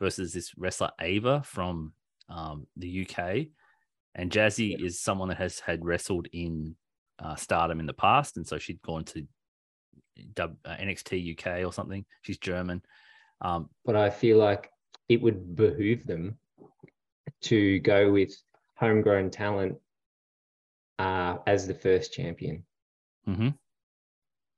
versus 0.00 0.32
this 0.32 0.52
wrestler 0.56 0.90
Ava 1.00 1.42
from 1.44 1.92
um, 2.28 2.66
the 2.76 3.06
UK. 3.06 3.46
And 4.14 4.30
Jazzy 4.30 4.82
is 4.82 5.00
someone 5.00 5.28
that 5.28 5.38
has 5.38 5.60
had 5.60 5.84
wrestled 5.84 6.26
in 6.32 6.74
uh, 7.18 7.36
Stardom 7.36 7.80
in 7.80 7.86
the 7.86 7.92
past, 7.92 8.36
and 8.36 8.46
so 8.46 8.58
she'd 8.58 8.82
gone 8.82 9.04
to 9.04 9.26
uh, 10.40 10.48
NXT 10.66 11.38
UK 11.38 11.64
or 11.64 11.72
something. 11.72 12.04
She's 12.22 12.38
German. 12.38 12.82
Um, 13.40 13.70
But 13.84 13.96
I 13.96 14.10
feel 14.10 14.38
like 14.38 14.70
it 15.08 15.22
would 15.22 15.54
behoove 15.54 16.04
them 16.06 16.38
to 17.42 17.78
go 17.80 18.10
with 18.12 18.32
homegrown 18.76 19.30
talent 19.30 19.76
uh, 20.98 21.38
as 21.46 21.66
the 21.66 21.74
first 21.74 22.12
champion. 22.12 22.64
mhm. 23.26 23.54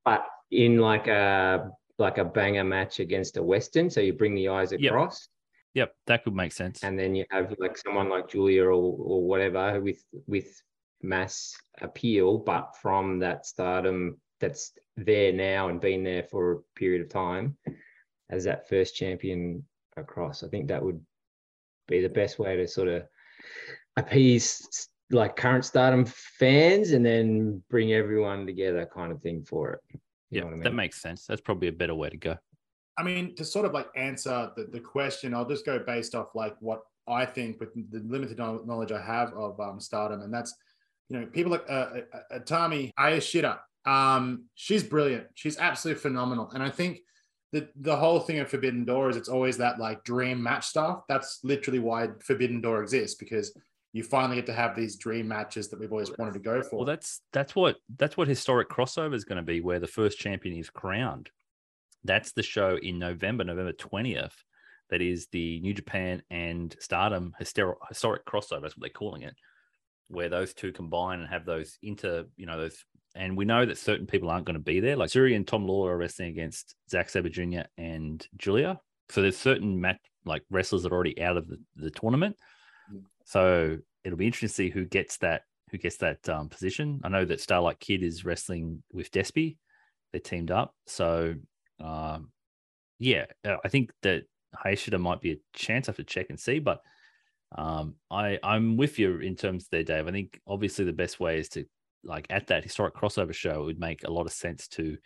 but 0.04 0.24
in 0.50 0.78
like 0.78 1.06
a 1.06 1.70
like 1.98 2.18
a 2.18 2.24
banger 2.24 2.64
match 2.64 2.98
against 3.00 3.36
a 3.36 3.42
Western. 3.42 3.90
So 3.90 4.00
you 4.00 4.14
bring 4.14 4.34
the 4.34 4.48
eyes 4.48 4.72
Yep. 4.72 4.80
across, 4.90 5.28
Yep, 5.74 5.94
that 6.06 6.24
could 6.24 6.34
make 6.34 6.52
sense. 6.52 6.82
and 6.82 6.98
then 6.98 7.14
you 7.14 7.24
have 7.30 7.54
like 7.58 7.76
someone 7.76 8.08
like 8.08 8.28
Giulia 8.30 8.64
or 8.64 8.72
or 8.72 9.22
whatever 9.22 9.80
with 9.80 10.02
with 10.26 10.62
mass 11.02 11.54
appeal, 11.80 12.38
but 12.38 12.74
from 12.80 13.18
that 13.20 13.44
stardom 13.46 14.20
that's 14.40 14.72
there 14.96 15.32
now 15.32 15.68
and 15.68 15.80
been 15.80 16.02
there 16.02 16.22
for 16.24 16.52
a 16.52 16.58
period 16.74 17.02
of 17.02 17.08
time 17.10 17.56
as 18.30 18.44
that 18.44 18.68
first 18.68 18.96
champion 18.96 19.64
across. 19.96 20.42
I 20.42 20.48
think 20.48 20.68
that 20.68 20.82
would 20.82 21.00
be 21.90 22.00
the 22.00 22.08
best 22.08 22.38
way 22.38 22.56
to 22.56 22.66
sort 22.66 22.88
of 22.88 23.02
appease 23.96 24.88
like 25.10 25.36
current 25.36 25.64
stardom 25.64 26.04
fans 26.06 26.92
and 26.92 27.04
then 27.04 27.62
bring 27.68 27.92
everyone 27.92 28.46
together 28.46 28.88
kind 28.94 29.12
of 29.12 29.20
thing 29.20 29.42
for 29.42 29.72
it. 29.72 29.80
You 30.30 30.42
yeah, 30.42 30.46
I 30.46 30.50
mean? 30.50 30.60
that 30.60 30.74
makes 30.74 31.02
sense. 31.02 31.26
That's 31.26 31.40
probably 31.40 31.68
a 31.68 31.72
better 31.72 31.94
way 31.94 32.08
to 32.08 32.16
go. 32.16 32.36
I 32.96 33.02
mean, 33.02 33.34
to 33.36 33.44
sort 33.44 33.66
of 33.66 33.72
like 33.72 33.88
answer 33.96 34.50
the, 34.56 34.64
the 34.64 34.80
question, 34.80 35.34
I'll 35.34 35.48
just 35.48 35.66
go 35.66 35.78
based 35.78 36.14
off 36.14 36.28
like 36.34 36.54
what 36.60 36.82
I 37.08 37.24
think 37.26 37.58
with 37.58 37.74
the 37.74 38.00
limited 38.06 38.38
knowledge 38.38 38.92
I 38.92 39.00
have 39.00 39.32
of 39.32 39.58
um, 39.58 39.80
Stardom, 39.80 40.22
and 40.22 40.32
that's 40.32 40.54
you 41.08 41.18
know 41.18 41.26
people 41.26 41.50
like 41.50 41.64
uh, 41.68 41.88
uh, 42.32 42.38
Utami 42.38 42.92
Hayashida. 42.98 43.58
Um, 43.86 44.44
she's 44.54 44.84
brilliant. 44.84 45.26
She's 45.34 45.58
absolutely 45.58 46.00
phenomenal, 46.00 46.50
and 46.52 46.62
I 46.62 46.70
think 46.70 47.00
the 47.52 47.68
the 47.76 47.96
whole 47.96 48.20
thing 48.20 48.38
of 48.38 48.48
Forbidden 48.48 48.84
Door 48.84 49.10
is 49.10 49.16
it's 49.16 49.28
always 49.28 49.56
that 49.58 49.78
like 49.78 50.04
dream 50.04 50.42
match 50.42 50.66
stuff. 50.66 51.02
That's 51.08 51.40
literally 51.42 51.80
why 51.80 52.08
Forbidden 52.20 52.60
Door 52.60 52.82
exists 52.82 53.16
because 53.16 53.52
you 53.92 54.04
finally 54.04 54.36
get 54.36 54.46
to 54.46 54.52
have 54.52 54.76
these 54.76 54.96
dream 54.96 55.26
matches 55.26 55.68
that 55.68 55.80
we've 55.80 55.90
always 55.90 56.16
wanted 56.16 56.34
to 56.34 56.40
go 56.40 56.62
for. 56.62 56.76
Well, 56.76 56.84
that's 56.84 57.22
that's 57.32 57.56
what 57.56 57.76
that's 57.98 58.16
what 58.16 58.28
historic 58.28 58.68
crossover 58.68 59.14
is 59.14 59.24
going 59.24 59.36
to 59.36 59.42
be, 59.42 59.60
where 59.60 59.80
the 59.80 59.86
first 59.86 60.18
champion 60.18 60.56
is 60.56 60.70
crowned. 60.70 61.30
That's 62.04 62.32
the 62.32 62.42
show 62.42 62.78
in 62.80 62.98
November, 62.98 63.44
November 63.44 63.72
twentieth. 63.72 64.34
That 64.90 65.02
is 65.02 65.28
the 65.32 65.60
New 65.60 65.74
Japan 65.74 66.22
and 66.30 66.74
Stardom 66.78 67.34
historic 67.38 67.78
historic 67.88 68.24
crossover. 68.26 68.62
That's 68.62 68.76
what 68.76 68.82
they're 68.82 68.90
calling 68.90 69.22
it, 69.22 69.34
where 70.08 70.28
those 70.28 70.54
two 70.54 70.72
combine 70.72 71.20
and 71.20 71.28
have 71.28 71.44
those 71.44 71.76
inter, 71.82 72.26
you 72.36 72.46
know, 72.46 72.58
those. 72.58 72.84
And 73.14 73.36
we 73.36 73.44
know 73.44 73.66
that 73.66 73.78
certain 73.78 74.06
people 74.06 74.30
aren't 74.30 74.46
going 74.46 74.54
to 74.54 74.60
be 74.60 74.80
there. 74.80 74.96
Like 74.96 75.10
Zuri 75.10 75.34
and 75.34 75.46
Tom 75.46 75.66
Law 75.66 75.86
are 75.86 75.96
wrestling 75.96 76.28
against 76.28 76.74
Zack 76.88 77.10
Sabre 77.10 77.28
Jr. 77.28 77.62
and 77.76 78.24
Giulia. 78.36 78.80
So 79.08 79.22
there's 79.22 79.36
certain 79.36 79.80
match 79.80 79.98
like 80.24 80.42
wrestlers 80.50 80.82
that 80.82 80.92
are 80.92 80.94
already 80.94 81.20
out 81.20 81.36
of 81.36 81.48
the, 81.48 81.58
the 81.76 81.90
tournament. 81.90 82.36
So 83.24 83.78
it'll 84.04 84.18
be 84.18 84.26
interesting 84.26 84.48
to 84.48 84.54
see 84.54 84.70
who 84.70 84.84
gets 84.84 85.18
that 85.18 85.42
who 85.70 85.78
gets 85.78 85.98
that 85.98 86.28
um, 86.28 86.48
position. 86.48 87.00
I 87.04 87.08
know 87.08 87.24
that 87.24 87.40
Starlight 87.40 87.78
Kid 87.78 88.02
is 88.02 88.24
wrestling 88.24 88.82
with 88.92 89.10
Despy. 89.12 89.56
They're 90.12 90.20
teamed 90.20 90.50
up. 90.50 90.74
So 90.86 91.34
um, 91.80 92.30
yeah, 92.98 93.26
uh, 93.44 93.56
I 93.64 93.68
think 93.68 93.92
that 94.02 94.24
Hayashida 94.64 95.00
might 95.00 95.20
be 95.20 95.32
a 95.32 95.38
chance. 95.54 95.88
I 95.88 95.90
have 95.90 95.96
to 95.96 96.04
check 96.04 96.26
and 96.28 96.38
see, 96.38 96.58
but 96.58 96.80
um, 97.56 97.94
I 98.10 98.38
I'm 98.42 98.76
with 98.76 98.98
you 98.98 99.18
in 99.18 99.36
terms 99.36 99.68
there, 99.70 99.82
Dave. 99.82 100.06
I 100.06 100.12
think 100.12 100.40
obviously 100.46 100.84
the 100.84 100.92
best 100.92 101.18
way 101.18 101.38
is 101.38 101.48
to 101.50 101.64
like 102.04 102.26
at 102.30 102.46
that 102.48 102.62
historic 102.64 102.94
crossover 102.94 103.34
show, 103.34 103.62
it 103.62 103.66
would 103.66 103.80
make 103.80 104.04
a 104.04 104.10
lot 104.10 104.26
of 104.26 104.32
sense 104.32 104.68
to 104.68 104.96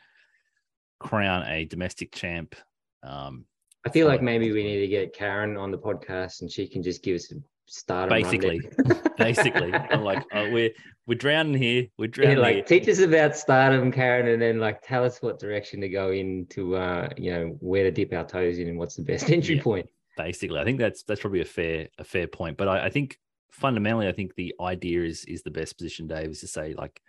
crown 1.01 1.45
a 1.47 1.65
domestic 1.65 2.13
champ. 2.13 2.55
Um, 3.03 3.45
I 3.87 3.91
feel 3.91 4.07
like 4.07 4.23
maybe 4.23 4.51
we 4.53 4.63
need 4.63 4.81
to 4.81 4.89
get 4.89 5.15
Karen 5.15 5.57
on 5.57 5.71
the 5.71 5.79
podcast 5.79 6.41
and 6.41 6.51
she 6.51 6.67
can 6.67 6.83
just 6.83 7.03
give 7.03 7.17
us 7.17 7.31
a 7.33 7.35
start. 7.67 8.09
Basically. 8.09 8.61
basically, 9.19 9.73
I'm 9.75 10.03
like, 10.03 10.25
oh, 10.33 10.51
we're 10.51 10.71
we're 11.07 11.19
drowning 11.19 11.55
here. 11.55 11.87
We're 11.99 12.07
yeah, 12.07 12.11
drowning 12.11 12.37
here. 12.37 12.43
like 12.43 12.67
teach 12.67 12.89
us 12.89 13.01
about 13.01 13.37
stardom, 13.37 13.93
Karen, 13.93 14.29
and 14.29 14.41
then 14.41 14.59
like 14.59 14.81
tell 14.83 15.05
us 15.05 15.21
what 15.21 15.39
direction 15.39 15.83
to 15.83 15.89
go 15.91 16.13
in 16.13 16.47
to 16.51 16.77
uh, 16.77 17.09
you 17.19 17.31
know, 17.33 17.57
where 17.61 17.85
to 17.85 17.91
dip 17.91 18.13
our 18.15 18.25
toes 18.25 18.59
in 18.59 18.69
and 18.69 18.79
what's 18.79 18.97
the 18.97 19.03
best 19.03 19.29
entry 19.31 19.57
Yeah. 19.57 19.63
point. 19.63 19.87
basically 20.17 20.61
i 20.61 20.65
think 20.65 20.79
that's 20.79 21.03
that's 21.03 21.21
probably 21.21 21.41
a 21.41 21.45
fair 21.45 21.89
a 21.99 22.05
fair 22.05 22.29
point 22.29 22.57
but 22.57 22.69
I, 22.69 22.85
I 22.87 22.89
think 22.89 23.19
fundamentally 23.55 24.09
i 24.09 24.13
think 24.13 24.35
the 24.35 24.53
idea 24.61 25.03
is 25.03 25.25
is 25.27 25.43
the 25.43 25.51
best 25.51 25.77
position 25.77 26.07
dave 26.09 26.31
is 26.31 26.41
to 26.41 26.47
say 26.49 26.75
like 26.75 27.01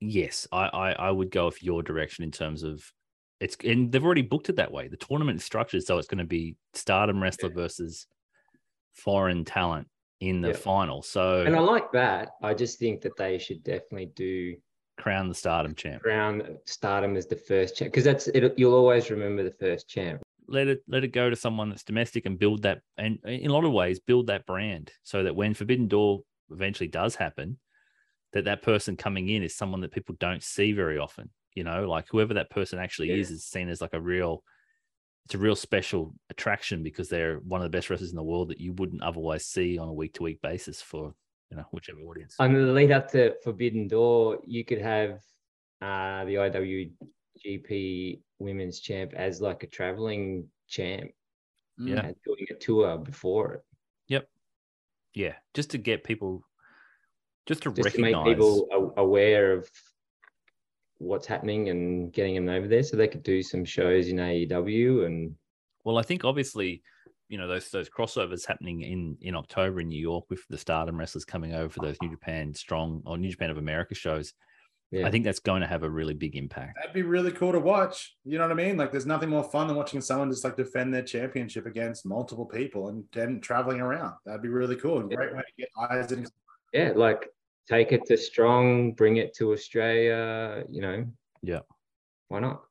yes 0.00 0.46
I, 0.50 0.66
I 0.66 0.92
i 0.92 1.10
would 1.10 1.30
go 1.30 1.46
with 1.46 1.62
your 1.62 1.82
direction 1.82 2.24
in 2.24 2.32
terms 2.32 2.62
of 2.64 2.82
it's 3.40 3.56
and 3.64 3.92
they've 3.92 4.04
already 4.04 4.22
booked 4.22 4.48
it 4.48 4.56
that 4.56 4.72
way 4.72 4.88
the 4.88 4.96
tournament 4.96 5.38
is 5.38 5.44
structured 5.44 5.84
so 5.84 5.98
it's 5.98 6.08
going 6.08 6.18
to 6.18 6.24
be 6.24 6.56
stardom 6.74 7.22
wrestler 7.22 7.50
versus 7.50 8.06
foreign 8.94 9.44
talent 9.44 9.86
in 10.20 10.40
the 10.40 10.48
Yeah. 10.48 10.56
final 10.56 11.02
so 11.02 11.44
And 11.44 11.54
I 11.54 11.60
like 11.60 11.92
that. 11.92 12.30
I 12.42 12.52
just 12.54 12.80
think 12.80 13.00
that 13.02 13.16
they 13.16 13.38
should 13.38 13.62
definitely 13.62 14.10
do 14.16 14.56
crown 14.98 15.28
the 15.28 15.34
stardom 15.34 15.76
champ 15.76 16.02
crown 16.02 16.58
stardom 16.64 17.16
as 17.16 17.26
the 17.26 17.36
first 17.36 17.76
champ 17.76 17.92
because 17.92 18.02
that's 18.02 18.26
it, 18.26 18.54
you'll 18.58 18.74
always 18.74 19.10
remember 19.10 19.44
the 19.44 19.52
first 19.52 19.88
champ. 19.88 20.20
Let 20.48 20.66
it 20.68 20.82
let 20.88 21.04
it 21.04 21.08
go 21.08 21.28
to 21.30 21.36
someone 21.36 21.68
that's 21.68 21.84
domestic 21.84 22.26
and 22.26 22.38
build 22.38 22.62
that 22.62 22.80
and 22.96 23.18
in 23.24 23.50
a 23.50 23.52
lot 23.52 23.64
of 23.64 23.72
ways 23.72 24.00
build 24.00 24.26
that 24.26 24.46
brand 24.46 24.90
so 25.02 25.22
that 25.22 25.36
when 25.36 25.54
forbidden 25.54 25.88
door 25.88 26.20
eventually 26.50 26.88
does 26.88 27.14
happen 27.14 27.58
that 28.32 28.44
that 28.44 28.62
person 28.62 28.96
coming 28.96 29.28
in 29.28 29.42
is 29.42 29.54
someone 29.54 29.80
that 29.80 29.92
people 29.92 30.14
don't 30.18 30.42
see 30.42 30.72
very 30.72 30.98
often 30.98 31.30
you 31.58 31.64
know? 31.64 31.88
Like 31.88 32.06
whoever 32.08 32.34
that 32.34 32.50
person 32.50 32.78
actually 32.78 33.10
is 33.10 33.30
Yeah. 33.30 33.34
is 33.34 33.44
seen 33.44 33.68
as 33.68 33.80
like 33.80 33.94
a 33.94 34.00
real 34.00 34.44
it's 35.24 35.34
a 35.34 35.38
real 35.38 35.56
special 35.56 36.14
attraction 36.30 36.82
because 36.82 37.08
they're 37.08 37.38
one 37.40 37.60
of 37.60 37.64
the 37.64 37.76
best 37.76 37.90
wrestlers 37.90 38.10
in 38.10 38.16
the 38.16 38.22
world 38.22 38.48
that 38.48 38.60
you 38.60 38.72
wouldn't 38.74 39.02
otherwise 39.02 39.44
see 39.44 39.76
on 39.76 39.88
a 39.88 39.92
week 39.92 40.14
to 40.14 40.22
week 40.22 40.40
basis 40.40 40.80
for 40.80 41.12
you 41.50 41.56
know 41.56 41.64
whichever 41.72 42.00
audience. 42.00 42.36
On 42.38 42.52
the 42.54 42.60
lead 42.60 42.92
up 42.92 43.10
to 43.10 43.34
Forbidden 43.42 43.88
Door, 43.88 44.38
you 44.46 44.64
could 44.64 44.80
have 44.80 45.20
uh, 45.82 46.24
the 46.26 46.36
IWGP 47.44 48.20
Women's 48.38 48.80
Champ 48.80 49.12
as 49.14 49.40
like 49.40 49.62
a 49.62 49.66
traveling 49.66 50.48
champ. 50.66 51.10
Yeah. 51.80 52.06
and 52.06 52.16
doing 52.24 52.44
a 52.50 52.54
tour 52.54 52.98
before 52.98 53.54
it, 53.54 53.64
Yep. 54.08 54.28
yeah 55.14 55.34
just 55.54 55.70
to 55.70 55.78
get 55.78 56.02
people 56.02 56.42
just 57.46 57.62
to 57.62 57.72
just 57.72 57.94
to 57.94 58.00
make 58.00 58.16
people 58.24 58.66
aware 58.96 59.52
of 59.52 59.70
what's 60.98 61.24
happening 61.28 61.68
and 61.68 62.12
getting 62.12 62.34
them 62.34 62.48
over 62.48 62.66
there, 62.66 62.82
so 62.82 62.96
they 62.96 63.06
could 63.06 63.22
do 63.22 63.44
some 63.44 63.64
shows 63.64 64.08
in 64.08 64.16
AEW 64.16 65.06
and 65.06 65.36
Well, 65.84 65.98
I 65.98 66.02
think 66.02 66.24
obviously, 66.24 66.82
you 67.28 67.38
know, 67.38 67.46
those 67.46 67.70
those 67.70 67.88
crossovers 67.88 68.44
happening 68.44 68.82
in 68.82 69.16
in 69.20 69.36
October 69.36 69.80
in 69.80 69.88
New 69.88 70.00
York 70.00 70.24
with 70.28 70.40
the 70.48 70.58
Stardom 70.58 70.98
wrestlers 70.98 71.24
coming 71.24 71.54
over 71.54 71.68
for 71.68 71.78
those 71.80 71.96
New 72.02 72.10
Japan 72.10 72.52
Strong 72.54 73.02
or 73.06 73.16
New 73.16 73.30
Japan 73.30 73.50
of 73.50 73.58
America 73.58 73.94
shows. 73.94 74.34
Yeah. 74.90 75.06
I 75.06 75.10
think 75.10 75.24
that's 75.24 75.40
going 75.40 75.60
to 75.60 75.66
have 75.66 75.82
a 75.82 75.90
really 75.90 76.14
big 76.14 76.34
impact. 76.34 76.76
That'd 76.76 76.94
be 76.94 77.02
really 77.02 77.30
cool 77.30 77.52
to 77.52 77.60
watch. 77.60 78.16
You 78.24 78.38
know 78.38 78.44
what 78.44 78.52
I 78.52 78.54
mean? 78.54 78.78
Like, 78.78 78.90
there's 78.90 79.04
nothing 79.04 79.28
more 79.28 79.44
fun 79.44 79.66
than 79.66 79.76
watching 79.76 80.00
someone 80.00 80.30
just 80.30 80.44
like 80.44 80.56
defend 80.56 80.94
their 80.94 81.02
championship 81.02 81.66
against 81.66 82.06
multiple 82.06 82.46
people 82.46 82.88
and 82.88 83.04
then 83.12 83.40
traveling 83.40 83.80
around. 83.80 84.14
That'd 84.24 84.40
be 84.42 84.48
really 84.48 84.76
cool. 84.76 85.00
and 85.00 85.10
Great 85.14 85.34
way 85.34 85.40
to 85.42 85.52
get 85.58 85.68
eyes 85.90 86.10
in. 86.12 86.26
yeah, 86.72 86.92
like 86.96 87.28
take 87.68 87.92
it 87.92 88.06
to 88.06 88.16
Strong, 88.16 88.92
bring 88.92 89.18
it 89.18 89.34
to 89.36 89.52
Australia, 89.52 90.64
you 90.70 90.80
know. 90.80 91.04
Yeah. 91.42 91.60
Why 92.28 92.40
not? 92.40 92.62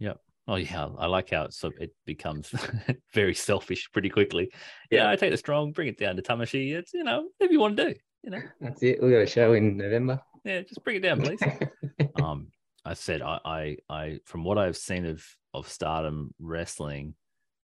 Yeah. 0.00 0.14
Oh 0.48 0.56
yeah, 0.56 0.88
I 0.98 1.06
like 1.06 1.30
how 1.30 1.44
it 1.44 1.52
so 1.52 1.70
it 1.78 1.94
becomes 2.06 2.52
very 3.14 3.34
selfish 3.34 3.88
pretty 3.92 4.08
quickly. 4.08 4.50
Yeah, 4.90 5.08
I 5.08 5.14
take 5.14 5.30
the 5.30 5.36
strong, 5.36 5.70
bring 5.70 5.86
it 5.86 5.98
down 5.98 6.16
to 6.16 6.22
Tamashii. 6.22 6.72
It's 6.74 6.92
you 6.92 7.04
know 7.04 7.28
whatever 7.38 7.52
you 7.52 7.60
want 7.60 7.76
to 7.76 7.92
do. 7.92 7.94
You 8.24 8.30
know, 8.30 8.40
That's 8.60 8.82
it. 8.82 9.00
We 9.00 9.10
got 9.12 9.18
a 9.18 9.26
show 9.26 9.52
in 9.52 9.76
November. 9.76 10.20
Yeah, 10.44 10.62
just 10.62 10.82
bring 10.84 10.96
it 10.96 11.00
down, 11.00 11.20
please. 11.20 11.42
um, 12.14 12.48
I 12.84 12.94
said 12.94 13.22
I, 13.22 13.38
I, 13.44 13.76
I, 13.88 14.20
from 14.24 14.44
what 14.44 14.58
I've 14.58 14.76
seen 14.76 15.06
of 15.06 15.24
of 15.52 15.68
Stardom 15.68 16.32
wrestling, 16.38 17.14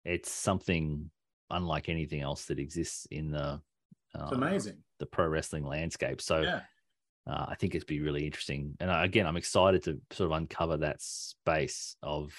it's 0.05 0.31
something 0.31 1.11
unlike 1.51 1.89
anything 1.89 2.21
else 2.21 2.47
that 2.47 2.59
exists 2.59 3.07
in 3.11 3.31
the 3.31 3.61
It's 4.15 4.23
um, 4.33 4.43
amazing. 4.43 4.79
the 4.99 5.07
pro 5.07 5.27
wrestling 5.29 5.65
landscape. 5.65 6.21
So 6.21 6.43
Yeah. 6.43 6.61
uh, 7.27 7.47
I 7.49 7.55
think 7.55 7.75
it'd 7.75 7.87
be 7.87 8.01
really 8.01 8.25
interesting. 8.27 8.77
And 8.81 8.91
uh, 8.91 9.01
again, 9.03 9.27
I'm 9.27 9.37
excited 9.37 9.83
to 9.85 10.01
sort 10.11 10.31
of 10.31 10.37
uncover 10.37 10.77
that 10.79 11.01
space 11.01 11.97
of, 12.03 12.35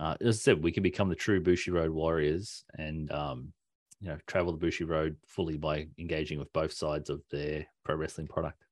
uh, 0.00 0.14
as 0.20 0.36
I 0.36 0.38
said, 0.38 0.62
we 0.62 0.72
can 0.72 0.82
become 0.82 1.08
the 1.08 1.14
true 1.16 1.40
Bushi 1.40 1.70
Road 1.70 1.90
warriors 1.90 2.64
and, 2.76 3.10
um, 3.12 3.52
you 4.00 4.08
know, 4.08 4.18
travel 4.28 4.52
the 4.52 4.58
Bushi 4.58 4.84
Road 4.84 5.16
fully 5.26 5.56
by 5.56 5.88
engaging 5.98 6.38
with 6.38 6.52
both 6.52 6.72
sides 6.72 7.10
of 7.10 7.22
their 7.30 7.66
pro 7.84 7.96
wrestling 7.96 8.28
product. 8.28 8.62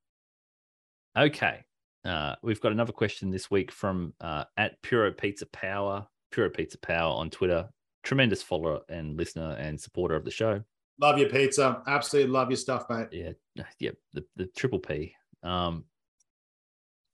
Okay. 1.16 1.64
Uh, 2.04 2.35
we've 2.42 2.61
got 2.61 2.73
another 2.73 2.92
question 2.92 3.30
this 3.30 3.50
week 3.50 3.73
from 3.73 4.12
uh, 4.20 4.44
at 4.56 4.80
Puro 4.82 5.12
Pizza 5.12 5.46
Power, 5.46 6.06
Puro 6.30 6.50
Pizza 6.50 6.78
Power 6.78 7.14
on 7.14 7.30
Twitter. 7.30 7.68
Tremendous 8.02 8.42
follower 8.42 8.80
and 8.88 9.16
listener 9.16 9.56
and 9.58 9.80
supporter 9.80 10.14
of 10.14 10.25
the 10.25 10.30
show. 10.30 10.62
Love 11.00 11.18
your 11.18 11.28
pizza. 11.28 11.82
Absolutely 11.87 12.30
love 12.30 12.50
your 12.50 12.56
stuff, 12.56 12.85
mate. 12.88 13.08
Yeah, 13.11 13.32
yeah, 13.80 13.90
the, 14.12 14.25
the 14.37 14.46
triple 14.56 14.78
P. 14.78 15.14
Um, 15.42 15.85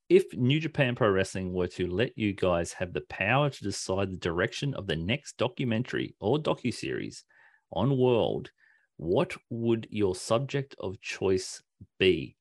if 0.08 0.34
New 0.34 0.60
Japan 0.60 0.94
Pro 0.94 1.08
Wrestling 1.08 1.54
were 1.54 1.68
to 1.68 1.86
let 1.86 2.16
you 2.18 2.34
guys 2.34 2.72
have 2.74 2.92
the 2.92 3.00
power 3.02 3.48
to 3.48 3.64
decide 3.64 4.10
the 4.10 4.18
direction 4.18 4.74
of 4.74 4.86
the 4.86 4.96
next 4.96 5.38
documentary 5.38 6.14
or 6.20 6.38
docuseries 6.38 7.22
on 7.72 7.96
World, 7.96 8.50
what 8.98 9.34
would 9.48 9.86
your 9.90 10.14
subject 10.14 10.74
of 10.78 11.00
choice 11.00 11.62
be? 11.98 12.36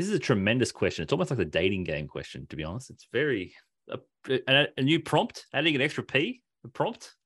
This 0.00 0.08
is 0.08 0.14
a 0.14 0.18
tremendous 0.18 0.72
question. 0.72 1.02
It's 1.02 1.12
almost 1.12 1.30
like 1.30 1.40
a 1.40 1.44
dating 1.44 1.84
game 1.84 2.08
question, 2.08 2.46
to 2.46 2.56
be 2.56 2.64
honest. 2.64 2.88
It's 2.88 3.06
very 3.12 3.52
a, 3.90 3.98
a, 4.48 4.66
a 4.78 4.82
new 4.82 4.98
prompt, 4.98 5.44
adding 5.52 5.74
an 5.74 5.82
extra 5.82 6.02
P, 6.02 6.40
a 6.64 6.68
prompt. 6.68 7.16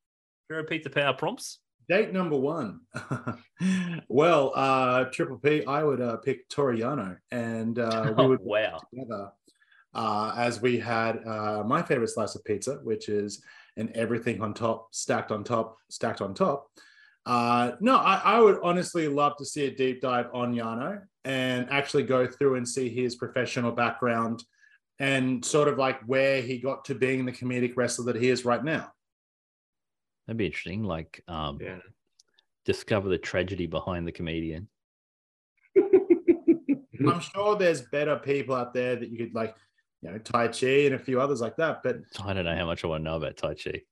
Can 0.50 0.56
repeat 0.56 0.82
the 0.82 0.90
Power 0.90 1.12
prompts. 1.12 1.60
Date 1.88 2.12
number 2.12 2.36
one. 2.36 2.80
well, 4.08 4.50
uh, 4.56 5.04
Triple 5.04 5.38
P, 5.38 5.64
I 5.66 5.84
would 5.84 6.00
uh, 6.00 6.16
pick 6.16 6.48
Toru 6.48 6.76
Yano, 6.76 7.16
and 7.30 7.78
uh, 7.78 8.12
we 8.16 8.24
Oh, 8.24 8.28
would 8.30 8.40
wow. 8.42 8.80
together 8.90 9.30
uh, 9.94 10.34
as 10.36 10.60
we 10.60 10.76
had 10.76 11.24
uh, 11.24 11.62
my 11.64 11.80
favorite 11.80 12.08
slice 12.08 12.34
of 12.34 12.44
pizza, 12.44 12.80
which 12.82 13.08
is 13.08 13.40
an 13.76 13.88
everything 13.94 14.42
on 14.42 14.52
top, 14.52 14.88
stacked 14.92 15.30
on 15.30 15.44
top, 15.44 15.76
stacked 15.90 16.20
on 16.20 16.34
top. 16.34 16.66
Uh, 17.26 17.72
no, 17.80 17.96
I, 17.96 18.20
I 18.24 18.40
would 18.40 18.58
honestly 18.62 19.08
love 19.08 19.36
to 19.38 19.44
see 19.44 19.66
a 19.66 19.70
deep 19.74 20.02
dive 20.02 20.26
on 20.34 20.54
Yano 20.54 21.02
and 21.24 21.66
actually 21.70 22.02
go 22.02 22.26
through 22.26 22.56
and 22.56 22.68
see 22.68 22.88
his 22.88 23.16
professional 23.16 23.72
background 23.72 24.44
and 24.98 25.44
sort 25.44 25.68
of 25.68 25.78
like 25.78 26.00
where 26.02 26.42
he 26.42 26.58
got 26.58 26.84
to 26.86 26.94
being 26.94 27.24
the 27.24 27.32
comedic 27.32 27.72
wrestler 27.76 28.12
that 28.12 28.20
he 28.20 28.28
is 28.28 28.44
right 28.44 28.62
now. 28.62 28.92
That'd 30.26 30.36
be 30.38 30.46
interesting. 30.46 30.84
Like, 30.84 31.22
um, 31.26 31.58
Yeah. 31.60 31.78
discover 32.64 33.08
the 33.08 33.18
tragedy 33.18 33.66
behind 33.66 34.06
the 34.06 34.12
comedian. 34.12 34.68
I'm 35.76 37.20
sure 37.20 37.56
there's 37.56 37.82
better 37.82 38.16
people 38.16 38.54
out 38.54 38.72
there 38.72 38.96
that 38.96 39.08
you 39.08 39.18
could 39.18 39.34
like, 39.34 39.56
you 40.02 40.10
know, 40.10 40.18
Taichi 40.18 40.86
and 40.86 40.94
a 40.94 40.98
few 40.98 41.20
others 41.20 41.40
like 41.40 41.56
that. 41.56 41.82
But 41.82 41.96
I 42.22 42.32
don't 42.32 42.44
know 42.44 42.54
how 42.54 42.66
much 42.66 42.84
I 42.84 42.88
want 42.88 43.00
to 43.00 43.10
know 43.10 43.16
about 43.16 43.36
Taichi. 43.36 43.82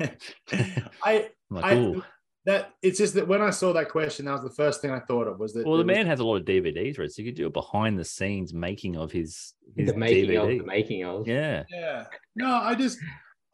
I, 0.00 0.16
I'm 1.50 1.56
like, 1.56 1.64
I 1.64 1.76
ooh. 1.76 2.02
That 2.46 2.72
it's 2.82 2.98
just 2.98 3.14
that 3.14 3.28
when 3.28 3.42
I 3.42 3.50
saw 3.50 3.72
that 3.74 3.88
question, 3.90 4.24
that 4.26 4.32
was 4.32 4.42
the 4.42 4.50
first 4.50 4.80
thing 4.80 4.90
I 4.90 5.00
thought 5.00 5.26
of 5.26 5.38
was 5.38 5.52
that. 5.54 5.66
Well, 5.66 5.76
the 5.76 5.84
was- 5.84 5.94
man 5.94 6.06
has 6.06 6.20
a 6.20 6.24
lot 6.24 6.36
of 6.36 6.44
DVDs, 6.44 6.98
right? 6.98 7.10
So 7.10 7.22
you 7.22 7.28
could 7.28 7.36
do 7.36 7.46
a 7.46 7.50
behind 7.50 7.98
the 7.98 8.04
scenes 8.04 8.54
making 8.54 8.96
of 8.96 9.12
his, 9.12 9.52
his 9.76 9.90
the 9.90 9.96
making 9.96 10.30
DVD. 10.30 10.42
of 10.52 10.58
the 10.60 10.64
making 10.64 11.04
of. 11.04 11.26
Yeah. 11.28 11.64
Yeah. 11.70 12.04
No, 12.36 12.54
I 12.54 12.74
just, 12.74 12.98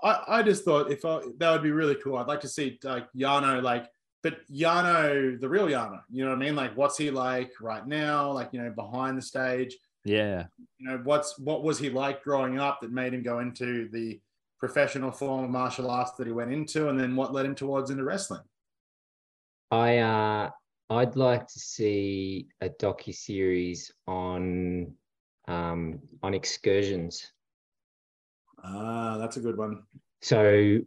I, 0.02 0.22
I 0.28 0.42
just 0.42 0.64
thought 0.64 0.90
if 0.92 1.04
I, 1.04 1.20
that 1.38 1.50
would 1.52 1.62
be 1.62 1.70
really 1.72 1.96
cool. 1.96 2.16
I'd 2.18 2.28
like 2.28 2.40
to 2.42 2.48
see 2.48 2.78
like 2.84 3.06
Yano, 3.16 3.62
like, 3.62 3.86
but 4.22 4.38
Yano, 4.50 5.40
the 5.40 5.48
real 5.48 5.66
Yano, 5.66 6.00
you 6.10 6.24
know 6.24 6.30
what 6.30 6.36
I 6.36 6.44
mean? 6.44 6.54
Like, 6.56 6.76
what's 6.76 6.96
he 6.96 7.10
like 7.10 7.52
right 7.60 7.86
now? 7.86 8.30
Like, 8.32 8.50
you 8.52 8.62
know, 8.62 8.70
behind 8.70 9.18
the 9.18 9.22
stage, 9.22 9.76
Yeah. 10.04 10.46
you 10.78 10.88
know, 10.88 11.00
what's, 11.04 11.38
what 11.38 11.62
was 11.62 11.78
he 11.78 11.90
like 11.90 12.22
growing 12.22 12.58
up 12.58 12.80
that 12.80 12.92
made 12.92 13.12
him 13.14 13.22
go 13.22 13.40
into 13.40 13.88
the 13.90 14.20
professional 14.58 15.10
form 15.10 15.44
of 15.44 15.50
martial 15.50 15.90
arts 15.90 16.12
that 16.12 16.26
he 16.26 16.32
went 16.32 16.52
into? 16.52 16.88
And 16.88 16.98
then 16.98 17.16
what 17.16 17.32
led 17.34 17.44
him 17.46 17.54
towards 17.54 17.90
into 17.90 18.04
wrestling? 18.04 18.40
I 19.74 19.98
uh 19.98 20.50
I'd 20.90 21.16
like 21.16 21.46
to 21.48 21.58
see 21.58 22.46
a 22.60 22.68
docu 22.68 23.12
series 23.12 23.90
on 24.06 24.94
um 25.48 25.98
on 26.22 26.32
excursions. 26.32 27.32
Ah, 28.62 29.18
that's 29.18 29.36
a 29.36 29.40
good 29.40 29.58
one. 29.58 29.82
So 30.22 30.78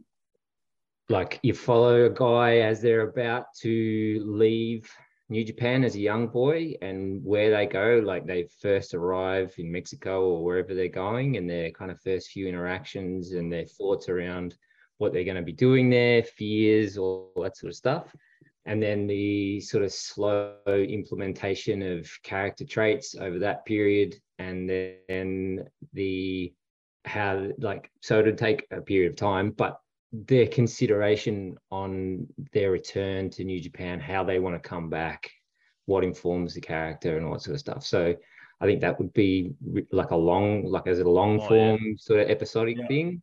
like 1.10 1.38
you 1.42 1.52
follow 1.52 2.06
a 2.06 2.10
guy 2.10 2.58
as 2.58 2.80
they're 2.80 3.08
about 3.08 3.46
to 3.60 4.22
leave 4.24 4.90
New 5.28 5.44
Japan 5.44 5.84
as 5.84 5.94
a 5.94 6.00
young 6.00 6.28
boy 6.28 6.74
and 6.80 7.22
where 7.22 7.50
they 7.50 7.66
go, 7.66 8.00
like 8.02 8.26
they 8.26 8.48
first 8.62 8.94
arrive 8.94 9.52
in 9.58 9.70
Mexico 9.70 10.14
or 10.30 10.44
wherever 10.44 10.74
they're 10.74 10.88
going, 10.88 11.36
and 11.36 11.48
their 11.48 11.70
kind 11.72 11.90
of 11.90 12.00
first 12.00 12.30
few 12.30 12.48
interactions 12.48 13.32
and 13.32 13.52
their 13.52 13.66
thoughts 13.66 14.08
around 14.08 14.56
what 14.96 15.12
they're 15.12 15.30
going 15.30 15.36
to 15.36 15.42
be 15.42 15.52
doing 15.52 15.90
there, 15.90 16.22
fears, 16.22 16.96
all 16.96 17.32
that 17.42 17.56
sort 17.58 17.70
of 17.70 17.76
stuff. 17.76 18.16
And 18.68 18.82
then 18.82 19.06
the 19.06 19.60
sort 19.60 19.82
of 19.82 19.90
slow 19.90 20.56
implementation 20.66 21.80
of 21.80 22.06
character 22.22 22.66
traits 22.66 23.14
over 23.18 23.38
that 23.38 23.64
period, 23.64 24.20
and 24.38 24.68
then 24.68 25.64
the 25.94 26.52
how 27.06 27.48
like 27.58 27.90
so 28.02 28.18
it'd 28.20 28.36
take 28.36 28.66
a 28.70 28.82
period 28.82 29.12
of 29.12 29.16
time, 29.16 29.52
but 29.52 29.80
their 30.12 30.46
consideration 30.46 31.56
on 31.70 32.26
their 32.52 32.70
return 32.70 33.30
to 33.30 33.42
New 33.42 33.58
Japan, 33.58 34.00
how 34.00 34.22
they 34.22 34.38
want 34.38 34.54
to 34.62 34.68
come 34.68 34.90
back, 34.90 35.30
what 35.86 36.04
informs 36.04 36.52
the 36.52 36.60
character, 36.60 37.16
and 37.16 37.24
all 37.24 37.32
that 37.32 37.40
sort 37.40 37.54
of 37.54 37.60
stuff. 37.60 37.86
So 37.86 38.14
I 38.60 38.66
think 38.66 38.82
that 38.82 38.98
would 38.98 39.14
be 39.14 39.54
like 39.92 40.10
a 40.10 40.16
long, 40.16 40.64
like 40.64 40.86
as 40.86 40.98
a 41.00 41.08
long 41.08 41.40
Oh, 41.40 41.42
yeah. 41.42 41.48
form 41.48 41.96
sort 41.96 42.20
of 42.20 42.28
episodic 42.28 42.76
Yeah. 42.76 42.86
thing. 42.86 43.22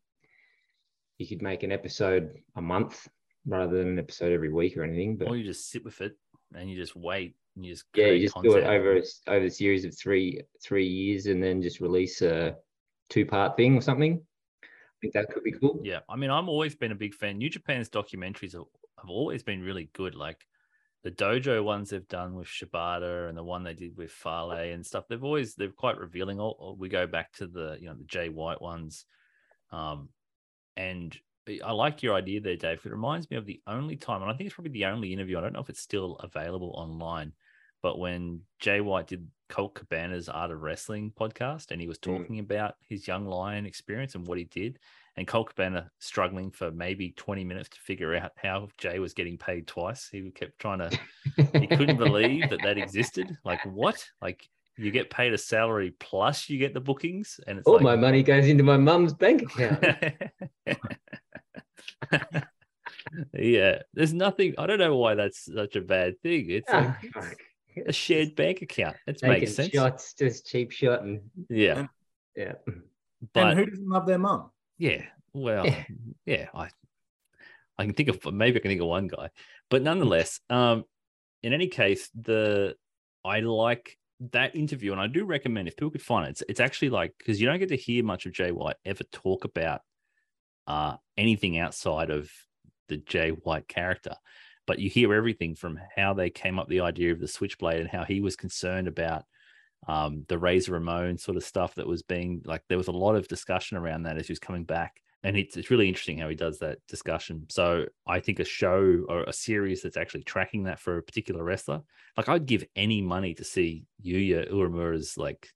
You 1.19 1.27
could 1.27 1.43
make 1.43 1.61
an 1.61 1.71
episode 1.71 2.33
a 2.55 2.61
month 2.63 3.07
rather 3.45 3.77
than 3.77 3.89
an 3.89 3.99
episode 3.99 4.31
every 4.31 4.51
week 4.51 4.77
or 4.77 4.83
anything. 4.83 5.17
But 5.17 5.29
Or 5.29 5.37
you 5.37 5.43
just 5.43 5.69
sit 5.69 5.83
with 5.83 6.01
it 6.01 6.17
and 6.55 6.69
you 6.69 6.75
just 6.75 6.95
wait 6.95 7.35
and 7.55 7.65
you 7.65 7.73
just 7.73 7.85
yeah, 7.95 8.07
you 8.07 8.27
just 8.27 8.41
do 8.41 8.55
it 8.55 8.65
over 8.65 9.01
over 9.27 9.45
a 9.45 9.49
series 9.49 9.85
of 9.85 9.97
three 9.97 10.41
three 10.63 10.87
years, 10.87 11.27
and 11.27 11.41
then 11.41 11.61
just 11.61 11.79
release 11.79 12.21
a 12.21 12.55
two 13.09 13.25
part 13.25 13.55
thing 13.55 13.77
or 13.77 13.81
something. 13.81 14.21
I 14.63 14.67
think 15.01 15.13
that 15.13 15.29
could 15.33 15.43
be 15.43 15.53
cool. 15.53 15.79
Yeah, 15.83 15.99
I 16.09 16.15
mean, 16.15 16.31
I'm 16.31 16.49
always 16.49 16.75
been 16.75 16.91
a 16.91 16.95
big 16.95 17.13
fan. 17.13 17.37
New 17.37 17.49
Japan's 17.49 17.89
documentaries 17.89 18.53
have, 18.53 18.63
have 18.99 19.09
always 19.09 19.43
been 19.43 19.61
really 19.61 19.89
good. 19.93 20.15
Like 20.15 20.45
the 21.03 21.11
dojo 21.11 21.63
ones 21.63 21.91
they've 21.91 22.07
done 22.07 22.35
with 22.35 22.47
Shibata 22.47 23.29
and 23.29 23.37
the 23.37 23.43
one 23.43 23.63
they 23.63 23.73
did 23.73 23.95
with 23.95 24.11
Fale 24.11 24.51
and 24.51 24.85
stuff. 24.85 25.05
They've 25.07 25.23
always 25.23 25.55
they're 25.55 25.69
quite 25.69 25.97
revealing. 25.97 26.39
All- 26.39 26.75
we 26.79 26.89
go 26.89 27.07
back 27.07 27.31
to 27.33 27.47
the 27.47 27.77
you 27.79 27.87
know 27.87 27.95
the 27.95 28.05
Jay 28.05 28.29
White 28.29 28.61
ones, 28.61 29.05
um, 29.71 30.09
and 30.75 31.15
I 31.63 31.71
like 31.71 32.01
your 32.01 32.15
idea 32.15 32.41
there, 32.41 32.55
Dave. 32.55 32.85
It 32.85 32.91
reminds 32.91 33.29
me 33.29 33.37
of 33.37 33.45
the 33.45 33.61
only 33.67 33.95
time, 33.95 34.21
and 34.21 34.31
I 34.31 34.33
think 34.35 34.47
it's 34.47 34.55
probably 34.55 34.71
the 34.71 34.85
only 34.85 35.13
interview. 35.13 35.37
I 35.37 35.41
don't 35.41 35.53
know 35.53 35.59
if 35.61 35.69
it's 35.69 35.81
still 35.81 36.15
available 36.17 36.71
online, 36.75 37.33
but 37.81 37.99
when 37.99 38.41
Jay 38.59 38.81
White 38.81 39.07
did 39.07 39.27
Colt 39.47 39.75
Cabana's 39.75 40.27
Art 40.27 40.49
of 40.51 40.61
Wrestling 40.61 41.11
podcast, 41.19 41.69
and 41.71 41.79
he 41.79 41.87
was 41.87 41.99
Mm. 41.99 42.17
talking 42.17 42.39
about 42.39 42.75
his 42.87 43.07
young 43.07 43.25
lion 43.27 43.65
experience 43.67 44.15
and 44.15 44.25
what 44.25 44.39
he 44.39 44.45
did, 44.45 44.79
and 45.17 45.27
Colt 45.27 45.49
Cabana 45.49 45.91
struggling 45.99 46.49
for 46.51 46.71
maybe 46.71 47.11
20 47.11 47.43
minutes 47.43 47.69
to 47.69 47.79
figure 47.79 48.15
out 48.15 48.31
how 48.37 48.67
Jay 48.79 48.97
was 48.99 49.13
getting 49.13 49.37
paid 49.37 49.67
twice. 49.67 50.09
He 50.11 50.29
kept 50.31 50.57
trying 50.59 50.79
to, 50.79 50.99
he 51.59 51.67
couldn't 51.67 51.97
believe 51.97 52.49
that 52.49 52.61
that 52.63 52.77
existed. 52.77 53.37
Like, 53.45 53.61
what? 53.65 54.03
Like, 54.21 54.49
you 54.77 54.91
get 54.91 55.09
paid 55.09 55.33
a 55.33 55.37
salary 55.37 55.93
plus 55.99 56.49
you 56.49 56.57
get 56.57 56.73
the 56.73 56.79
bookings, 56.81 57.39
and 57.47 57.57
it's 57.59 57.67
All 57.67 57.75
like, 57.75 57.83
my 57.83 57.95
money 57.95 58.23
goes 58.23 58.47
into 58.47 58.63
my 58.63 58.77
mum's 58.77 59.13
bank 59.13 59.41
account. 59.43 59.83
yeah, 63.33 63.79
there's 63.93 64.13
nothing. 64.13 64.55
I 64.57 64.67
don't 64.67 64.79
know 64.79 64.95
why 64.97 65.15
that's 65.15 65.45
such 65.53 65.75
a 65.75 65.81
bad 65.81 66.19
thing. 66.21 66.49
It's 66.49 66.69
like 66.71 66.89
Ah, 67.15 67.29
a 67.87 67.93
shared 67.93 68.35
bank 68.35 68.61
account. 68.61 68.97
It 69.07 69.21
makes 69.23 69.55
sense. 69.55 69.69
shots, 69.69 70.13
just 70.13 70.45
cheap 70.47 70.71
shot, 70.71 71.01
and 71.03 71.21
Yeah, 71.49 71.87
yeah. 72.35 72.53
but 73.33 73.47
and 73.47 73.59
who 73.59 73.65
doesn't 73.65 73.89
love 73.89 74.05
their 74.05 74.19
mum? 74.19 74.49
yeah, 74.77 75.03
well, 75.33 75.65
Yeah. 75.65 75.83
yeah, 76.25 76.47
I 76.53 76.69
I 77.77 77.85
can 77.85 77.93
think 77.93 78.09
of 78.09 78.33
maybe 78.33 78.57
I 78.59 78.61
can 78.61 78.69
think 78.71 78.81
of 78.81 78.87
one 78.87 79.07
guy, 79.07 79.29
but 79.69 79.81
nonetheless, 79.83 80.39
um, 80.49 80.83
in 81.43 81.53
any 81.53 81.67
case, 81.67 82.09
the 82.15 82.75
I 83.23 83.39
like 83.41 83.97
that 84.31 84.55
interview, 84.55 84.91
and 84.91 85.01
I 85.01 85.07
do 85.07 85.25
recommend 85.25 85.67
if 85.67 85.75
people 85.75 85.91
could 85.91 86.01
find 86.01 86.27
it. 86.27 86.31
It's, 86.31 86.43
it's 86.49 86.59
actually 86.59 86.89
like 86.89 87.13
because 87.17 87.39
you 87.39 87.47
don't 87.47 87.59
get 87.59 87.69
to 87.69 87.75
hear 87.75 88.03
much 88.03 88.25
of 88.25 88.33
Jay 88.33 88.51
White 88.51 88.77
ever 88.85 89.03
talk 89.11 89.45
about 89.45 89.81
uh 90.67 90.95
anything 91.17 91.59
outside 91.59 92.09
of 92.09 92.31
the 92.87 92.97
Jay 92.97 93.29
White 93.29 93.67
character, 93.67 94.15
but 94.67 94.79
you 94.79 94.89
hear 94.89 95.13
everything 95.13 95.55
from 95.55 95.79
how 95.95 96.13
they 96.13 96.29
came 96.29 96.59
up 96.59 96.67
the 96.67 96.81
idea 96.81 97.11
of 97.11 97.19
the 97.19 97.27
switchblade 97.27 97.81
and 97.81 97.89
how 97.89 98.03
he 98.03 98.21
was 98.21 98.35
concerned 98.35 98.87
about 98.87 99.23
um, 99.87 100.25
the 100.27 100.37
Razor 100.37 100.73
Ramon 100.73 101.17
sort 101.17 101.37
of 101.37 101.43
stuff 101.43 101.75
that 101.75 101.87
was 101.87 102.01
being 102.01 102.41
like 102.45 102.63
there 102.67 102.77
was 102.77 102.87
a 102.87 102.93
lot 102.93 103.15
of 103.15 103.27
discussion 103.27 103.77
around 103.77 104.03
that 104.03 104.17
as 104.17 104.27
he 104.27 104.31
was 104.31 104.39
coming 104.39 104.63
back 104.63 104.99
and 105.25 105.35
it's 105.35 105.57
it's 105.57 105.71
really 105.71 105.87
interesting 105.87 106.17
how 106.19 106.29
he 106.29 106.35
does 106.35 106.59
that 106.59 106.77
discussion. 106.87 107.45
So 107.49 107.85
I 108.05 108.19
think 108.19 108.39
a 108.39 108.45
show 108.45 109.05
or 109.09 109.23
a 109.23 109.33
series 109.33 109.81
that's 109.81 109.97
actually 109.97 110.23
tracking 110.23 110.63
that 110.63 110.79
for 110.79 110.97
a 110.97 111.03
particular 111.03 111.43
wrestler, 111.43 111.81
like 112.15 112.29
I'd 112.29 112.45
give 112.45 112.63
any 112.75 113.01
money 113.01 113.33
to 113.35 113.43
see 113.43 113.85
Yuya 114.03 114.51
Uemura's 114.51 115.17
like 115.17 115.49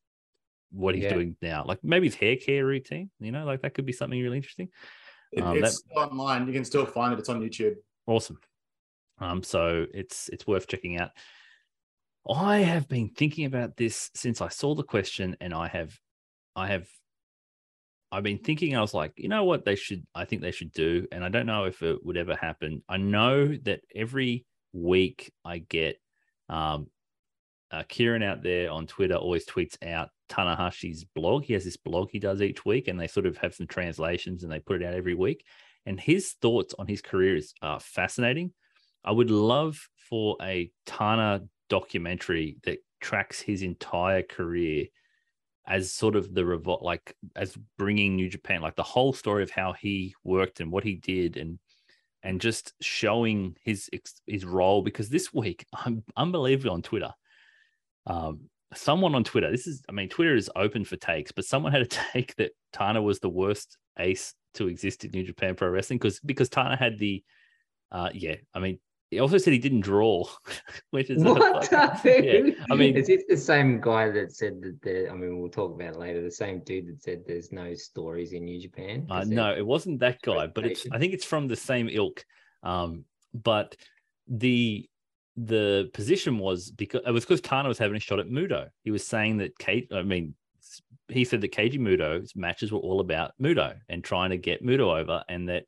what 0.71 0.95
he's 0.95 1.03
Yeah. 1.05 1.13
doing 1.13 1.35
now. 1.41 1.65
Like 1.65 1.83
maybe 1.83 2.07
his 2.07 2.15
hair 2.15 2.35
care 2.35 2.65
routine, 2.65 3.11
you 3.19 3.31
know, 3.31 3.45
like 3.45 3.61
that 3.61 3.73
could 3.73 3.85
be 3.85 3.93
something 3.93 4.19
really 4.21 4.37
interesting. 4.37 4.69
It- 5.31 5.43
Um, 5.43 5.57
it's 5.57 5.77
still 5.77 5.99
online. 5.99 6.47
You 6.47 6.53
can 6.53 6.65
still 6.65 6.85
find 6.85 7.13
it. 7.13 7.19
It's 7.19 7.29
on 7.29 7.39
YouTube. 7.41 7.75
Awesome. 8.07 8.39
Um, 9.19 9.43
so 9.43 9.85
it's 9.93 10.29
it's 10.29 10.47
worth 10.47 10.67
checking 10.67 10.97
out. 10.97 11.11
I 12.27 12.59
have 12.59 12.87
been 12.87 13.09
thinking 13.09 13.45
about 13.45 13.77
this 13.77 14.09
since 14.15 14.41
I 14.41 14.49
saw 14.49 14.75
the 14.75 14.83
question, 14.83 15.37
and 15.41 15.53
I 15.53 15.67
have, 15.67 15.97
I 16.55 16.67
have, 16.67 16.87
I've 18.11 18.23
been 18.23 18.39
thinking. 18.39 18.75
I 18.75 18.81
was 18.81 18.93
like, 18.93 19.13
you 19.17 19.29
know 19.29 19.43
what 19.43 19.65
they 19.65 19.75
should, 19.75 20.05
I 20.15 20.25
think 20.25 20.41
they 20.41 20.51
should 20.51 20.71
do, 20.71 21.07
and 21.11 21.23
I 21.23 21.29
don't 21.29 21.45
know 21.45 21.65
if 21.65 21.81
it 21.83 22.03
would 22.03 22.17
ever 22.17 22.35
happen. 22.35 22.83
I 22.89 22.97
know 22.97 23.55
that 23.63 23.81
every 23.95 24.45
week 24.73 25.31
I 25.45 25.59
get, 25.59 25.99
um, 26.47 26.87
uh, 27.71 27.83
Kieran 27.87 28.23
out 28.23 28.41
there 28.41 28.71
on 28.71 28.87
Twitter 28.87 29.15
always 29.15 29.45
tweets 29.45 29.75
out 29.85 30.09
Tanahashi's 30.27 31.03
blog. 31.03 31.43
He 31.43 31.53
has 31.53 31.63
this 31.63 31.77
blog 31.77 32.09
he 32.11 32.19
does 32.19 32.41
each 32.41 32.65
week, 32.65 32.87
and 32.87 32.99
they 32.99 33.07
sort 33.07 33.27
of 33.27 33.37
have 33.37 33.53
some 33.53 33.67
translations 33.67 34.43
and 34.43 34.51
they 34.51 34.59
put 34.59 34.81
it 34.81 34.85
out 34.85 34.95
every 34.95 35.13
week. 35.13 35.45
And 35.85 35.99
his 35.99 36.33
thoughts 36.41 36.73
on 36.77 36.87
his 36.87 37.01
career 37.01 37.35
is 37.35 37.53
uh, 37.61 37.79
fascinating. 37.79 38.53
I 39.03 39.11
would 39.11 39.31
love 39.31 39.87
for 40.09 40.35
a 40.41 40.71
Tana 40.85 41.43
documentary 41.69 42.57
that 42.63 42.79
tracks 42.99 43.39
his 43.39 43.61
entire 43.61 44.23
career 44.23 44.87
as 45.69 45.93
sort 45.93 46.15
of 46.15 46.33
the 46.33 46.43
revolt, 46.43 46.81
like 46.81 47.15
as 47.35 47.55
bringing 47.77 48.15
New 48.15 48.27
Japan, 48.27 48.61
like 48.61 48.75
the 48.75 48.83
whole 48.83 49.13
story 49.13 49.43
of 49.43 49.51
how 49.51 49.73
he 49.73 50.15
worked 50.23 50.59
and 50.59 50.71
what 50.71 50.83
he 50.83 50.95
did, 50.95 51.37
and 51.37 51.59
and 52.23 52.41
just 52.41 52.73
showing 52.81 53.55
his 53.63 53.89
his 54.25 54.43
role. 54.43 54.81
Because 54.81 55.09
this 55.09 55.33
week, 55.33 55.65
I'm 55.73 56.03
unbelievable 56.17 56.73
on 56.73 56.81
Twitter. 56.81 57.11
Um, 58.07 58.49
someone 58.73 59.15
on 59.15 59.23
Twitter, 59.23 59.51
this 59.51 59.67
is, 59.67 59.83
I 59.87 59.91
mean, 59.91 60.09
Twitter 60.09 60.35
is 60.35 60.49
open 60.55 60.83
for 60.83 60.95
takes, 60.95 61.31
but 61.31 61.45
someone 61.45 61.71
had 61.71 61.81
a 61.81 61.85
take 62.13 62.35
that 62.35 62.51
Tana 62.73 63.01
was 63.01 63.19
the 63.19 63.29
worst 63.29 63.77
ace 63.97 64.33
to 64.55 64.67
exist 64.67 65.05
in 65.05 65.11
New 65.11 65.23
Japan 65.23 65.55
Pro 65.55 65.69
Wrestling 65.69 65.99
because 65.99 66.19
because 66.21 66.49
Tana 66.49 66.75
had 66.75 66.97
the, 66.97 67.23
uh, 67.91 68.09
yeah, 68.13 68.35
I 68.53 68.59
mean, 68.59 68.79
he 69.11 69.19
also 69.19 69.37
said 69.37 69.53
he 69.53 69.59
didn't 69.59 69.81
draw, 69.81 70.25
which 70.91 71.09
is 71.09 71.23
What? 71.23 71.67
fucking- 71.67 72.23
yeah, 72.23 72.53
I 72.69 72.75
mean- 72.75 72.95
is 72.95 73.07
this 73.07 73.23
the 73.27 73.37
same 73.37 73.81
guy 73.81 74.09
that 74.09 74.31
said 74.33 74.61
that 74.61 74.79
there? 74.81 75.11
I 75.11 75.15
mean, 75.15 75.39
we'll 75.39 75.49
talk 75.49 75.73
about 75.73 75.95
it 75.95 75.99
later. 75.99 76.21
The 76.21 76.31
same 76.31 76.59
dude 76.59 76.87
that 76.87 77.01
said 77.01 77.23
there's 77.25 77.51
no 77.51 77.73
stories 77.73 78.33
in 78.33 78.45
New 78.45 78.59
Japan. 78.61 79.07
Uh, 79.09 79.25
no, 79.27 79.53
it 79.53 79.65
wasn't 79.65 79.99
that 79.99 80.21
guy, 80.21 80.47
but 80.47 80.65
it's 80.65 80.85
I 80.91 80.99
think 80.99 81.13
it's 81.13 81.25
from 81.25 81.47
the 81.47 81.55
same 81.55 81.89
ilk. 81.89 82.23
Um, 82.63 83.05
but 83.33 83.75
the 84.27 84.87
the 85.37 85.89
position 85.93 86.37
was 86.37 86.69
because 86.69 87.01
it 87.05 87.11
was 87.11 87.23
because 87.23 87.41
Tana 87.41 87.67
was 87.69 87.77
having 87.77 87.95
a 87.95 87.99
shot 87.99 88.19
at 88.19 88.27
Muto. 88.27 88.67
He 88.83 88.91
was 88.91 89.07
saying 89.07 89.37
that 89.37 89.57
Kate, 89.57 89.89
I 89.93 90.01
mean, 90.03 90.35
he 91.07 91.23
said 91.23 91.41
that 91.41 91.53
Keiji 91.53 91.79
Muto's 91.79 92.35
matches 92.35 92.71
were 92.71 92.79
all 92.79 92.99
about 92.99 93.31
Muto 93.41 93.73
and 93.87 94.03
trying 94.03 94.31
to 94.31 94.37
get 94.37 94.63
Muto 94.63 94.99
over, 94.99 95.23
and 95.29 95.47
that 95.49 95.63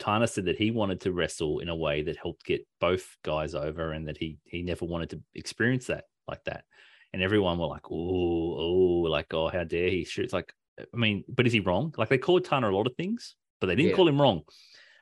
Tana 0.00 0.26
said 0.26 0.46
that 0.46 0.56
he 0.56 0.70
wanted 0.70 1.02
to 1.02 1.12
wrestle 1.12 1.60
in 1.60 1.68
a 1.68 1.76
way 1.76 2.02
that 2.02 2.16
helped 2.16 2.44
get 2.44 2.66
both 2.80 3.16
guys 3.22 3.54
over, 3.54 3.92
and 3.92 4.08
that 4.08 4.16
he 4.16 4.38
he 4.44 4.62
never 4.62 4.84
wanted 4.86 5.10
to 5.10 5.22
experience 5.34 5.86
that 5.86 6.04
like 6.26 6.42
that. 6.44 6.64
And 7.12 7.22
everyone 7.22 7.58
were 7.58 7.66
like, 7.66 7.90
"Oh, 7.90 8.56
oh, 8.58 9.06
like 9.08 9.32
oh, 9.34 9.48
how 9.48 9.64
dare 9.64 9.90
he?" 9.90 10.04
Shoot, 10.04 10.24
It's 10.24 10.32
like, 10.32 10.52
I 10.80 10.96
mean, 10.96 11.24
but 11.28 11.46
is 11.46 11.52
he 11.52 11.60
wrong? 11.60 11.94
Like 11.96 12.08
they 12.08 12.18
called 12.18 12.44
Tana 12.44 12.70
a 12.70 12.72
lot 12.72 12.86
of 12.86 12.96
things, 12.96 13.36
but 13.60 13.66
they 13.66 13.76
didn't 13.76 13.90
Yeah. 13.90 13.96
call 13.96 14.08
him 14.08 14.20
wrong. 14.20 14.42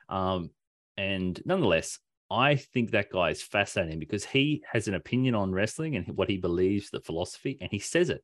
Um, 0.09 0.51
and 0.97 1.41
nonetheless, 1.45 1.99
I 2.29 2.55
think 2.55 2.91
that 2.91 3.09
guy 3.09 3.29
is 3.29 3.41
fascinating 3.41 3.99
because 3.99 4.25
he 4.25 4.63
has 4.71 4.87
an 4.87 4.95
opinion 4.95 5.33
on 5.33 5.51
wrestling 5.51 5.95
and 5.95 6.07
what 6.09 6.29
he 6.29 6.37
believes 6.37 6.89
the 6.89 6.99
philosophy, 6.99 7.57
and 7.61 7.71
he 7.71 7.79
says 7.79 8.09
it. 8.09 8.23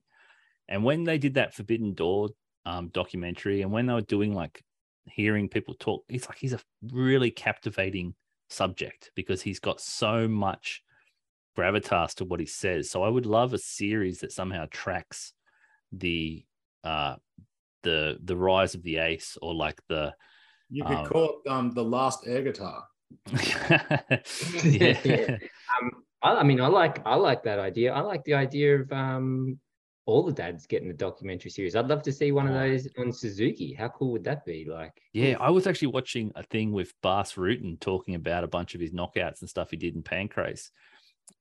And 0.68 0.84
when 0.84 1.04
they 1.06 1.18
did 1.18 1.36
that 1.36 1.54
Forbidden 1.54 1.94
Door 1.94 2.30
um, 2.66 2.90
documentary, 2.90 3.62
and 3.62 3.72
when 3.72 3.86
they 3.86 3.94
were 3.94 4.02
doing 4.02 4.34
like 4.34 4.62
hearing 5.08 5.50
people 5.50 5.74
talk, 5.76 6.04
it's 6.10 6.28
like 6.28 6.38
he's 6.38 6.54
a 6.54 6.60
really 6.91 7.32
captivating 7.32 8.15
subject 8.50 9.12
because 9.15 9.41
he's 9.41 9.60
got 9.60 9.82
so 9.82 10.28
much 10.28 10.84
gravitas 11.58 12.15
to 12.15 12.26
what 12.26 12.39
he 12.39 12.46
says. 12.46 12.89
So 12.89 13.04
I 13.04 13.10
would 13.10 13.26
love 13.26 13.54
a 13.54 13.58
series 13.58 14.20
that 14.20 14.32
somehow 14.32 14.65
tracks 14.72 15.34
the 15.91 16.46
uh 16.84 17.15
the 17.84 18.18
the 18.24 18.36
rise 18.36 18.76
of 18.76 18.84
the 18.84 18.98
ace 18.98 19.38
or 19.41 19.54
like 19.54 19.80
the 19.88 20.13
You 20.70 20.84
could 20.84 20.98
Um, 20.98 21.06
call 21.06 21.41
it 21.46 21.50
um, 21.50 21.72
the 21.72 21.84
last 21.84 22.28
air 22.28 22.41
guitar. 22.44 22.84
yeah. 23.32 24.20
Yeah. 24.63 25.38
Um, 25.82 25.91
I, 26.22 26.36
I 26.38 26.44
mean, 26.44 26.62
I 26.62 26.68
like 26.68 27.06
I 27.06 27.15
like 27.15 27.44
that 27.44 27.60
idea. 27.60 27.94
I 27.94 28.02
like 28.02 28.24
the 28.24 28.34
idea 28.34 28.80
of 28.82 28.91
um 28.91 29.60
all 30.06 30.24
the 30.24 30.32
dads 30.32 30.68
getting 30.68 30.89
a 30.89 30.94
documentary 30.94 31.50
series. 31.50 31.76
I'd 31.76 31.88
love 31.88 32.04
to 32.04 32.12
see 32.12 32.32
one 32.32 32.48
of 32.48 32.54
those 32.54 32.88
on 33.00 33.12
Suzuki. 33.12 33.74
How 33.74 33.88
cool 33.89 34.12
would 34.12 34.24
that 34.26 34.46
be? 34.46 34.65
Like, 34.70 35.02
Yeah, 35.13 35.36
I 35.39 35.50
was 35.50 35.65
actually 35.65 35.88
watching 35.89 36.32
a 36.36 36.44
thing 36.44 36.72
with 36.72 36.94
Bas 37.02 37.34
Rutten 37.34 37.80
talking 37.80 38.15
about 38.15 38.44
a 38.44 38.48
bunch 38.48 38.76
of 38.76 38.82
his 38.82 38.91
knockouts 38.91 39.41
and 39.41 39.50
stuff 39.50 39.72
he 39.72 39.78
did 39.78 39.96
in 39.96 40.04
Pancrase. 40.04 40.70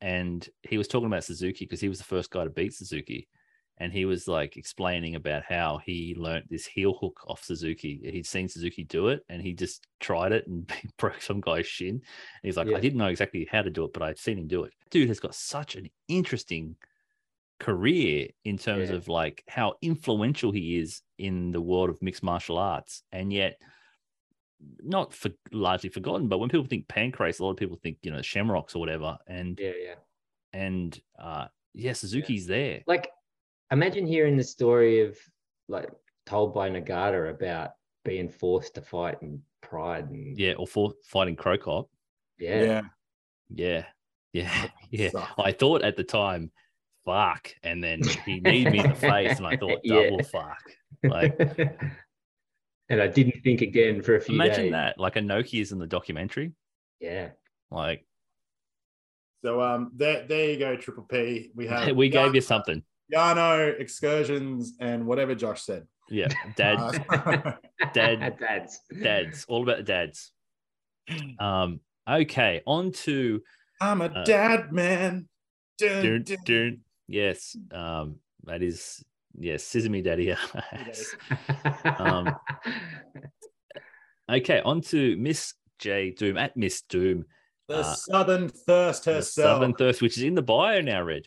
And 0.01 0.49
he 0.63 0.79
was 0.79 0.89
talking 0.89 1.07
about 1.07 1.25
Suzuki 1.25 1.67
because 1.67 1.81
he 1.81 1.91
was 1.91 1.99
the 1.99 2.05
first 2.05 2.31
guy 2.31 2.45
to 2.45 2.51
beat 2.51 2.73
Suzuki. 2.73 3.29
And 3.77 3.93
he 3.93 4.05
was 4.05 4.29
like 4.29 4.57
explaining 4.57 5.17
about 5.17 5.43
how 5.47 5.81
he 5.85 6.15
learnt 6.17 6.49
this 6.49 6.65
heel 6.65 6.97
hook 6.99 7.21
off 7.27 7.43
Suzuki. 7.43 8.01
He'd 8.05 8.25
seen 8.25 8.49
Suzuki 8.49 8.85
do 8.85 9.09
it 9.09 9.25
and 9.29 9.43
he 9.43 9.53
just 9.53 9.87
tried 10.01 10.33
it 10.33 10.47
and 10.47 10.73
broke 10.97 11.21
some 11.21 11.41
guy's 11.41 11.67
shin. 11.67 11.89
And 11.97 12.03
he's 12.43 12.57
like, 12.57 12.69
Yeah. 12.69 12.77
I 12.77 12.81
didn't 12.81 12.99
know 12.99 13.09
exactly 13.09 13.47
how 13.51 13.63
to 13.63 13.71
do 13.71 13.85
it, 13.85 13.93
but 13.93 14.03
I'd 14.03 14.19
seen 14.19 14.39
him 14.39 14.47
do 14.47 14.63
it. 14.63 14.73
Dude 14.91 15.09
has 15.09 15.21
got 15.21 15.35
such 15.35 15.75
an 15.75 15.91
interesting 16.09 16.77
career 17.61 18.29
in 18.45 18.59
terms 18.59 18.91
Yeah. 18.91 18.97
of 18.97 19.09
like 19.09 19.45
how 19.49 19.75
influential 19.83 20.51
he 20.53 20.79
is 20.79 21.03
in 21.19 21.51
the 21.53 21.61
world 21.61 21.91
of 21.91 22.03
mixed 22.03 22.23
martial 22.23 22.59
arts. 22.59 23.03
And 23.13 23.33
yet, 23.33 23.61
not 24.83 25.13
for 25.13 25.31
largely 25.53 25.91
forgotten, 25.91 26.29
but 26.29 26.39
when 26.39 26.49
people 26.49 26.67
think 26.67 26.87
Pancrase, 26.89 27.41
a 27.41 27.45
lot 27.45 27.51
of 27.51 27.57
people 27.57 27.77
think, 27.83 27.99
you 28.03 28.11
know, 28.11 28.23
Shamrocks 28.23 28.75
or 28.75 28.79
whatever. 28.79 29.19
And 29.27 29.59
yeah, 29.61 29.73
yeah. 29.83 29.95
and 30.53 30.99
uh 31.19 31.47
yeah, 31.75 31.93
Suzuki's 31.93 32.47
there. 32.47 32.83
Like, 32.87 33.11
imagine 33.71 34.07
hearing 34.07 34.37
the 34.37 34.45
story 34.45 35.01
of 35.01 35.19
like 35.69 35.91
told 36.27 36.55
by 36.55 36.71
Nagata 36.71 37.31
about 37.31 37.73
being 38.05 38.29
forced 38.29 38.75
to 38.77 38.83
fight 38.83 39.19
in 39.23 39.43
pride 39.61 40.09
and 40.11 40.39
Yeah, 40.39 40.53
or 40.55 40.67
for 40.67 40.93
fighting 41.05 41.37
Crocop. 41.37 41.89
yeah, 42.39 42.83
Yeah. 43.51 43.87
Yeah. 44.33 44.69
Yeah. 44.91 45.11
suck. 45.11 45.35
I 45.39 45.53
thought 45.53 45.83
at 45.83 45.97
the 45.97 46.05
time, 46.05 46.51
fuck. 47.05 47.49
And 47.63 47.83
then 47.83 48.03
he 48.27 48.41
kneed 48.41 48.71
me 48.71 48.79
in 48.81 48.89
the 48.89 48.95
face 48.95 49.39
and 49.39 49.47
I 49.47 49.57
thought 49.57 49.81
Yeah. 49.85 50.11
double 50.11 50.25
fuck. 50.25 50.63
Like 51.03 51.39
and 52.89 53.01
I 53.03 53.07
didn't 53.09 53.43
think 53.43 53.61
again 53.61 54.03
for 54.03 54.17
a 54.17 54.21
few 54.21 54.35
imagine 54.35 54.65
days. 54.65 54.73
that. 54.73 54.99
Like 54.99 55.15
Inoki's 55.15 55.73
in 55.73 55.79
the 55.79 55.87
documentary. 55.87 56.53
Yeah. 57.01 57.31
Like 57.71 58.05
So 59.43 59.61
um, 59.61 59.93
there, 59.95 60.27
there 60.27 60.51
you 60.51 60.59
go, 60.59 60.77
Triple 60.77 61.05
P. 61.05 61.51
We 61.55 61.67
have 61.67 61.95
we 61.97 62.09
gave 62.09 62.35
you 62.35 62.41
Yano- 62.41 62.45
something. 62.45 62.83
Yano 63.15 63.79
excursions 63.79 64.75
and 64.81 65.07
whatever 65.07 65.35
Josh 65.35 65.63
said. 65.63 65.87
Yeah. 66.11 66.29
Dad, 66.57 66.79
Uh, 67.09 67.53
Dad. 67.93 68.37
Dads. 68.39 68.81
dads, 69.03 69.45
all 69.49 69.63
about 69.63 69.79
the 69.79 69.83
dads. 69.83 70.33
Um, 71.39 71.81
okay, 72.09 72.63
on 72.67 72.93
to 72.93 73.43
I'm 73.81 74.01
a 74.01 74.07
Uh, 74.07 74.25
dad 74.25 74.73
man. 74.73 75.29
Dun, 75.79 76.23
dun, 76.25 76.37
dun. 76.45 76.81
Yes, 77.09 77.57
um, 77.73 78.17
that 78.45 78.63
is 78.63 79.05
yes, 79.39 79.65
Sesame 79.65 80.03
Daddy. 80.07 80.35
Um, 81.99 82.35
okay, 84.31 84.61
on 84.61 84.81
to 84.83 85.17
Miss 85.17 85.55
J 85.79 86.11
Doom 86.11 86.37
at 86.37 86.57
Miss 86.57 86.83
Doom, 86.83 87.25
The 87.69 87.79
uh, 87.79 87.83
Southern 87.95 88.49
Thirst 88.49 89.05
herself. 89.07 89.57
Southern 89.57 89.75
Thirst, 89.75 90.03
which 90.03 90.17
is 90.17 90.23
in 90.25 90.35
the 90.35 90.43
bio 90.43 90.81
now, 90.81 91.03
Red. 91.03 91.25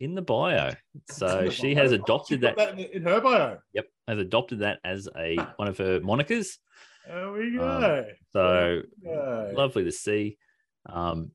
In 0.00 0.14
the 0.14 0.22
bio, 0.22 0.72
so 1.08 1.44
the 1.44 1.50
she 1.50 1.72
bio. 1.74 1.82
has 1.84 1.92
adopted 1.92 2.40
put 2.42 2.56
that. 2.56 2.78
in, 2.78 3.02
her 3.04 3.20
bio. 3.20 3.58
Yep, 3.74 3.86
has 4.08 4.18
adopted 4.18 4.58
that 4.58 4.80
as 4.84 5.08
a 5.16 5.36
one 5.56 5.68
of 5.68 5.78
her 5.78 6.00
monikers. 6.00 6.58
There 7.06 7.32
we 7.32 7.58
Um, 7.58 7.80
go. 7.80 8.04
So 8.32 8.82
we 9.00 9.08
go. 9.08 9.52
lovely 9.54 9.84
to 9.84 9.92
see. 9.92 10.36
Um, 10.86 11.30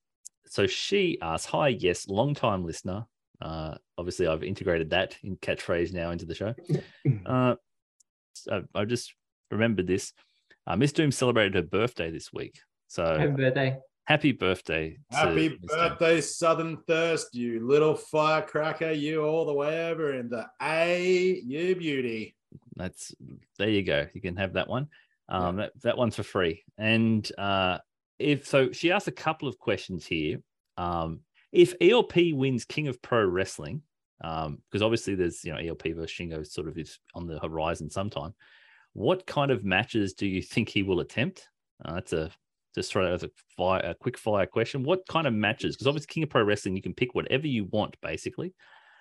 so 0.46 0.68
she 0.68 1.18
asks, 1.22 1.46
"Hi, 1.52 1.70
yes, 1.70 2.08
long 2.10 2.36
time 2.36 2.66
listener. 2.66 3.06
Uh, 3.42 3.76
obviously, 3.98 4.28
I've 4.28 4.44
integrated 4.44 4.90
that 4.92 5.16
in 5.24 5.38
catchphrase 5.38 5.94
now 5.94 6.12
into 6.12 6.26
the 6.26 6.36
show. 6.36 6.54
Uh, 7.26 7.56
so 8.34 8.64
I 8.76 8.86
just 8.86 9.14
remembered 9.52 9.88
this. 9.88 10.14
Uh, 10.68 10.76
Miss 10.76 10.92
Doom 10.92 11.12
celebrated 11.12 11.56
her 11.56 11.62
birthday 11.62 12.12
this 12.12 12.32
week, 12.34 12.60
so 12.88 13.18
Happy 13.18 13.32
birthday. 13.32 13.78
happy 14.06 14.32
birthday! 14.34 14.98
Happy 15.12 15.50
Miss 15.50 15.58
Doom. 15.60 15.68
birthday, 15.90 16.22
Southern 16.22 16.78
Thirst, 16.88 17.34
you 17.34 17.66
little 17.66 17.96
firecracker, 17.96 18.92
you 18.92 19.24
all 19.24 19.46
the 19.46 19.54
way 19.54 19.90
over 19.90 20.14
in 20.14 20.30
the 20.30 20.46
A, 20.62 21.40
you 21.46 21.76
beauty. 21.76 22.36
That's 22.76 23.14
there 23.58 23.70
you 23.70 23.84
go. 23.84 24.08
You 24.14 24.22
can 24.22 24.36
have 24.38 24.54
that 24.54 24.68
one. 24.68 24.88
Um, 25.28 25.58
that 25.58 25.72
that 25.84 25.98
one's 25.98 26.16
for 26.16 26.24
free. 26.24 26.64
And 26.78 27.30
uh, 27.38 27.78
if 28.18 28.48
so, 28.48 28.72
she 28.72 28.92
asked 28.92 29.08
a 29.08 29.12
couple 29.12 29.48
of 29.48 29.58
questions 29.60 30.06
here. 30.06 30.42
Um, 30.78 31.22
if 31.52 31.74
ELP 31.82 32.34
wins 32.34 32.66
King 32.66 32.88
of 32.88 33.02
Pro 33.02 33.26
Wrestling, 33.26 33.82
um, 34.22 34.60
because 34.70 34.82
obviously 34.82 35.16
there's 35.16 35.44
you 35.44 35.54
know 35.54 35.60
ELP 35.60 35.96
versus 35.96 36.12
Shingo 36.12 36.46
sort 36.46 36.68
of 36.68 36.78
is 36.78 37.00
on 37.16 37.28
the 37.28 37.40
horizon 37.40 37.90
sometime. 37.90 38.34
What 38.94 39.26
kind 39.26 39.52
of 39.52 39.64
matches 39.64 40.14
do 40.14 40.28
you 40.28 40.42
think 40.42 40.70
he 40.70 40.84
will 40.84 41.00
attempt? 41.00 41.48
Uh, 41.84 41.96
that's 41.96 42.14
a 42.14 42.32
just 42.76 42.92
throw 42.92 43.04
that 43.04 43.14
as 43.14 43.24
a, 43.24 43.32
fire, 43.58 43.82
a 43.84 43.96
quick 43.96 44.18
fire 44.18 44.46
question. 44.46 44.84
What 44.84 45.08
kind 45.08 45.26
of 45.26 45.34
matches? 45.34 45.76
Because 45.76 45.88
obviously 45.88 46.08
King 46.08 46.24
of 46.24 46.30
Pro 46.30 46.44
Wrestling, 46.44 46.76
you 46.76 46.82
can 46.82 46.94
pick 46.94 47.16
whatever 47.16 47.48
you 47.48 47.66
want 47.66 47.98
basically, 48.02 48.54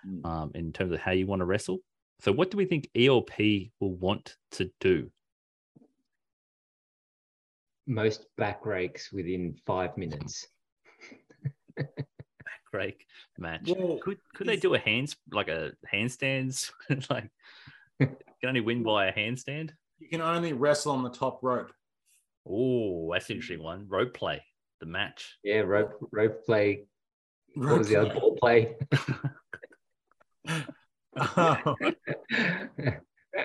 Mm. 0.06 0.24
um, 0.24 0.52
in 0.54 0.72
terms 0.72 0.92
of 0.92 1.00
how 1.00 1.10
you 1.12 1.26
want 1.26 1.40
to 1.40 1.44
wrestle. 1.44 1.78
So 2.20 2.32
what 2.32 2.50
do 2.50 2.56
we 2.56 2.66
think 2.66 2.88
ELP 2.94 3.70
will 3.80 3.94
want 3.94 4.36
to 4.52 4.70
do? 4.80 5.10
Most 7.86 8.26
back 8.36 8.66
rakes 8.66 9.12
within 9.12 9.56
five 9.66 9.96
minutes. 9.96 10.46
Great 12.70 12.96
match. 13.38 13.62
Well, 13.66 13.98
could 14.02 14.18
could 14.34 14.46
they 14.46 14.56
do 14.56 14.74
a 14.74 14.78
hands 14.78 15.16
like 15.32 15.48
a 15.48 15.72
handstands 15.92 16.70
like 17.10 17.30
can 18.00 18.16
only 18.44 18.60
win 18.60 18.82
by 18.82 19.06
a 19.06 19.12
handstand? 19.12 19.70
You 19.98 20.08
can 20.08 20.20
only 20.20 20.52
wrestle 20.52 20.92
on 20.92 21.02
the 21.02 21.10
top 21.10 21.40
rope. 21.42 21.72
Oh, 22.48 23.10
that's 23.12 23.28
an 23.30 23.36
interesting 23.36 23.62
one. 23.64 23.86
Rope 23.88 24.14
play, 24.14 24.42
the 24.80 24.86
match. 24.86 25.38
Yeah, 25.42 25.60
rope 25.60 25.94
rope 26.12 26.44
play. 26.46 26.84
What 27.54 27.78
was 27.78 27.88
the 27.88 27.96
other 27.96 28.14
ball 28.14 28.36
play? 28.36 28.76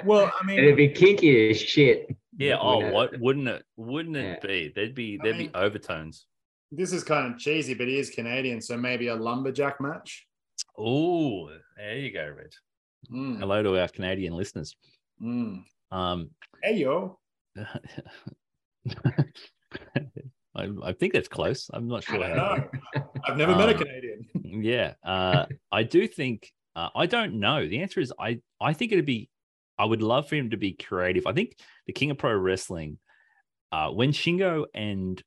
well, 0.05 0.31
I 0.39 0.45
mean, 0.45 0.59
It'd 0.59 0.77
be 0.77 0.89
kinky 0.89 1.49
as 1.49 1.59
shit. 1.59 2.15
Yeah. 2.37 2.57
Oh, 2.59 2.89
what 2.91 3.19
wouldn't 3.19 3.47
it? 3.47 3.63
Wouldn't 3.77 4.15
it 4.17 4.39
Yeah. 4.43 4.47
be? 4.47 4.71
There'd 4.75 4.95
be 4.95 5.17
I 5.19 5.23
there'd 5.23 5.37
mean- 5.37 5.47
be 5.47 5.55
overtones. 5.55 6.25
This 6.75 6.91
is 6.93 7.03
kind 7.03 7.33
of 7.33 7.39
cheesy, 7.39 7.73
but 7.73 7.87
he 7.87 7.97
is 7.97 8.09
Canadian, 8.09 8.61
so 8.61 8.75
maybe 8.77 9.07
a 9.07 9.15
lumberjack 9.15 9.79
match. 9.79 10.25
Oh, 10.77 11.49
there 11.77 11.97
you 11.97 12.11
go, 12.11 12.33
Red. 12.35 12.53
Mm, 13.11 13.39
Hello 13.39 13.61
to 13.63 13.79
our 13.79 13.87
Canadian 13.87 14.33
listeners. 14.33 14.75
mm. 15.21 15.63
Um, 15.91 16.29
Hey 16.63 16.77
yo, 16.77 17.19
I, 20.55 20.69
I 20.83 20.93
think 20.93 21.13
that's 21.13 21.27
close. 21.27 21.69
I'm 21.73 21.87
not 21.87 22.03
I 22.09 22.11
sure. 22.13 22.19
don't 22.27 22.37
how- 22.37 22.55
know. 22.55 22.69
I've 23.25 23.37
never 23.37 23.55
met 23.55 23.69
a 23.69 23.73
Um, 23.73 23.77
Canadian. 23.79 24.25
yeah 24.63 24.93
uh 25.03 25.45
i 25.71 25.81
do 25.83 26.07
think 26.07 26.51
uh, 26.75 26.89
i 26.95 27.05
don't 27.07 27.33
know 27.39 27.65
the 27.67 27.79
answer 27.81 27.99
is 27.99 28.13
i 28.19 28.39
i 28.61 28.71
think 28.73 28.91
it'd 28.91 29.05
be 29.05 29.29
i 29.79 29.85
would 29.85 30.01
love 30.03 30.27
for 30.29 30.35
him 30.35 30.51
to 30.51 30.57
be 30.57 30.73
creative 30.73 31.25
i 31.25 31.33
think 31.33 31.55
the 31.87 31.93
king 31.93 32.11
of 32.11 32.17
pro 32.19 32.35
wrestling 32.35 32.99
uh 33.71 33.89
when 33.89 34.11
shingo 34.11 34.65
and 34.75 35.23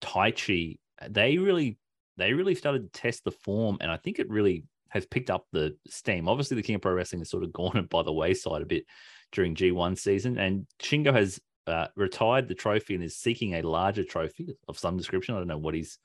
taichi 0.00 0.78
they 1.08 1.38
really 1.38 1.78
they 2.16 2.32
really 2.32 2.54
started 2.54 2.92
to 2.92 3.00
test 3.00 3.24
the 3.24 3.30
form 3.30 3.76
and 3.80 3.90
i 3.90 3.96
think 3.96 4.18
it 4.18 4.28
really 4.28 4.64
has 4.88 5.04
picked 5.04 5.30
up 5.30 5.44
the 5.52 5.76
steam. 5.88 6.28
Obviously 6.28 6.54
the 6.54 6.62
king 6.62 6.76
of 6.76 6.80
pro 6.80 6.92
wrestling 6.92 7.20
has 7.20 7.28
sort 7.28 7.42
of 7.42 7.52
gone 7.60 7.86
by 7.90 8.02
the 8.02 8.12
wayside 8.12 8.62
a 8.62 8.66
bit 8.66 8.86
during 9.32 9.54
g1 9.54 9.98
season 9.98 10.38
and 10.38 10.66
shingo 10.80 11.12
has 11.12 11.40
uh, 11.66 11.88
retired 11.96 12.48
the 12.48 12.54
trophy 12.54 12.94
and 12.94 13.02
is 13.02 13.16
seeking 13.16 13.54
a 13.54 13.62
larger 13.62 14.04
trophy 14.04 14.56
of 14.68 14.78
some 14.78 14.96
description. 14.96 15.34
I 15.34 15.38
don't 15.38 15.48
know 15.48 15.58
what 15.58 15.74
he's 15.74 15.98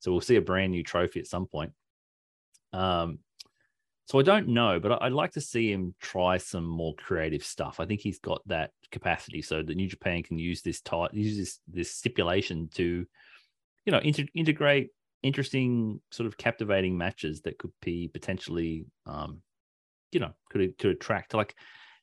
so 0.00 0.10
we'll 0.10 0.20
see 0.20 0.36
a 0.36 0.42
brand 0.42 0.72
new 0.72 0.82
trophy 0.82 1.20
at 1.20 1.26
some 1.26 1.46
point. 1.46 1.72
Um, 2.72 3.20
so 4.06 4.18
I 4.18 4.22
don't 4.22 4.48
know, 4.48 4.78
but 4.78 5.00
I'd 5.02 5.12
like 5.12 5.32
to 5.32 5.40
see 5.40 5.72
him 5.72 5.94
try 5.98 6.36
some 6.36 6.66
more 6.66 6.94
creative 6.96 7.42
stuff. 7.42 7.80
I 7.80 7.86
think 7.86 8.02
he's 8.02 8.18
got 8.18 8.42
that 8.48 8.72
capacity, 8.90 9.40
so 9.40 9.62
that 9.62 9.76
New 9.76 9.88
Japan 9.88 10.22
can 10.22 10.38
use 10.38 10.60
this 10.60 10.82
type, 10.82 11.12
use 11.14 11.38
this 11.38 11.58
this 11.66 11.94
stipulation 11.94 12.68
to, 12.74 13.06
you 13.84 13.92
know, 13.92 13.98
inter- 13.98 14.26
integrate 14.34 14.90
interesting, 15.22 16.00
sort 16.10 16.26
of 16.26 16.36
captivating 16.36 16.96
matches 16.96 17.40
that 17.42 17.58
could 17.58 17.72
be 17.80 18.08
potentially, 18.08 18.86
um, 19.06 19.40
you 20.12 20.20
know, 20.20 20.32
could 20.50 20.78
could 20.78 20.92
attract. 20.92 21.34
Like 21.34 21.56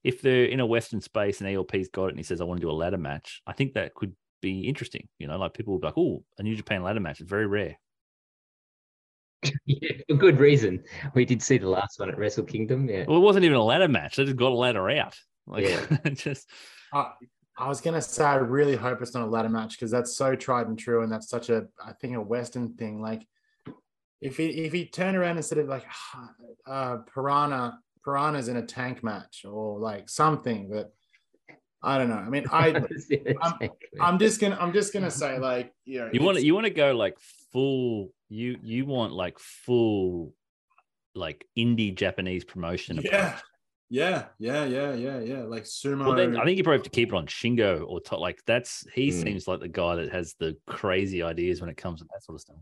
if 0.04 0.22
they're 0.22 0.46
in 0.46 0.60
a 0.60 0.66
Western 0.66 1.00
space 1.00 1.40
and 1.40 1.50
ELP's 1.50 1.90
got 1.90 2.06
it 2.06 2.10
and 2.10 2.20
he 2.20 2.24
says, 2.24 2.42
"I 2.42 2.46
want 2.46 2.60
to 2.60 2.66
do 2.66 2.72
a 2.72 2.74
ladder 2.74 2.98
match," 2.98 3.42
I 3.48 3.54
think 3.54 3.74
that 3.74 3.94
could 3.94 4.16
be 4.42 4.62
interesting. 4.62 5.08
You 5.20 5.28
know, 5.28 5.38
like 5.38 5.54
people 5.54 5.74
would 5.74 5.82
be 5.82 5.88
like, 5.88 5.98
"Oh, 5.98 6.24
a 6.38 6.44
New 6.44 6.56
Japan 6.56 6.84
ladder 6.84 7.00
match 7.00 7.22
is 7.22 7.28
very 7.28 7.48
rare." 7.48 7.78
yeah, 9.66 9.94
for 10.08 10.16
good 10.16 10.40
reason. 10.40 10.84
We 11.14 11.26
did 11.26 11.42
see 11.42 11.58
the 11.58 11.70
last 11.70 12.00
one 12.00 12.10
at 12.10 12.18
Wrestle 12.18 12.44
Kingdom. 12.44 12.90
Yeah. 12.90 13.06
Well, 13.08 13.18
it 13.18 13.22
wasn't 13.22 13.46
even 13.46 13.58
a 13.58 13.64
ladder 13.64 13.88
match. 13.88 14.16
They 14.16 14.26
just 14.26 14.38
got 14.38 14.52
a 14.52 14.56
ladder 14.56 14.90
out. 14.90 15.18
Like 15.48 15.68
Yeah. 15.68 15.98
just 16.14 16.50
Uh, 16.94 17.10
I 17.58 17.68
was 17.68 17.82
gonna 17.82 18.02
say 18.02 18.24
I 18.24 18.36
really 18.36 18.76
hope 18.76 19.02
it's 19.02 19.14
not 19.14 19.28
a 19.28 19.30
ladder 19.30 19.50
match 19.50 19.72
because 19.78 19.92
that's 19.92 20.16
so 20.16 20.36
tried 20.36 20.68
and 20.68 20.80
true, 20.80 21.04
and 21.04 21.12
that's 21.12 21.30
such 21.30 21.50
a 21.50 21.68
I 21.84 21.94
think 21.94 22.16
a 22.16 22.22
Western 22.22 22.74
thing. 22.74 23.02
Like 23.02 23.26
if 24.22 24.38
he 24.38 24.48
if 24.48 24.74
he 24.74 24.86
turned 24.86 25.18
around 25.18 25.38
instead 25.38 25.60
of 25.60 25.68
like 25.68 25.86
uh, 26.68 26.98
piranha 27.14 27.80
piranhas 28.04 28.48
in 28.48 28.58
a 28.58 28.66
tank 28.66 29.04
match 29.04 29.46
or 29.46 29.80
like 29.80 30.10
something 30.10 30.70
that 30.70 30.92
I 31.84 31.98
don't 31.98 32.10
know. 32.10 32.16
I 32.16 32.30
mean, 32.30 32.46
I 32.52 32.82
I'm 34.02 34.20
just 34.20 34.40
gonna 34.40 34.58
I'm 34.60 34.74
just 34.74 34.94
gonna 34.94 35.12
say 35.12 35.38
like 35.40 35.74
you 35.86 36.00
know 36.00 36.10
you 36.14 36.22
want 36.22 36.38
to 36.38 36.46
you 36.46 36.54
want 36.54 36.66
to 36.66 36.72
go 36.72 36.94
like 36.94 37.18
full 37.52 38.12
you 38.30 38.58
you 38.64 38.86
want 38.86 39.14
like 39.14 39.40
full 39.40 40.34
like 41.16 41.46
indie 41.58 41.94
Japanese 41.94 42.46
promotion. 42.46 43.00
approach. 43.00 43.14
yeah 43.14 43.40
yeah 43.94 44.26
yeah 44.40 44.64
yeah 44.66 44.94
yeah 44.94 45.20
yeah 45.20 45.42
like 45.44 45.64
sumo. 45.66 46.06
Well, 46.06 46.16
then 46.16 46.38
I 46.38 46.46
think 46.46 46.58
you 46.58 46.64
probably 46.64 46.78
have 46.80 46.84
to 46.86 46.90
keep 46.90 47.10
it 47.10 47.16
on 47.16 47.28
Shingo 47.28 47.86
or 47.88 48.00
to, 48.02 48.16
like 48.16 48.40
that's 48.48 48.86
he 48.94 49.10
Mm. 49.10 49.22
seems 49.24 49.48
like 49.50 49.60
the 49.60 49.68
guy 49.68 49.96
that 49.98 50.10
has 50.12 50.34
the 50.40 50.56
crazy 50.66 51.22
ideas 51.22 51.60
when 51.62 51.70
it 51.70 51.76
comes 51.78 52.00
to 52.00 52.06
that 52.06 52.24
sort 52.24 52.36
of 52.36 52.42
stuff. 52.42 52.56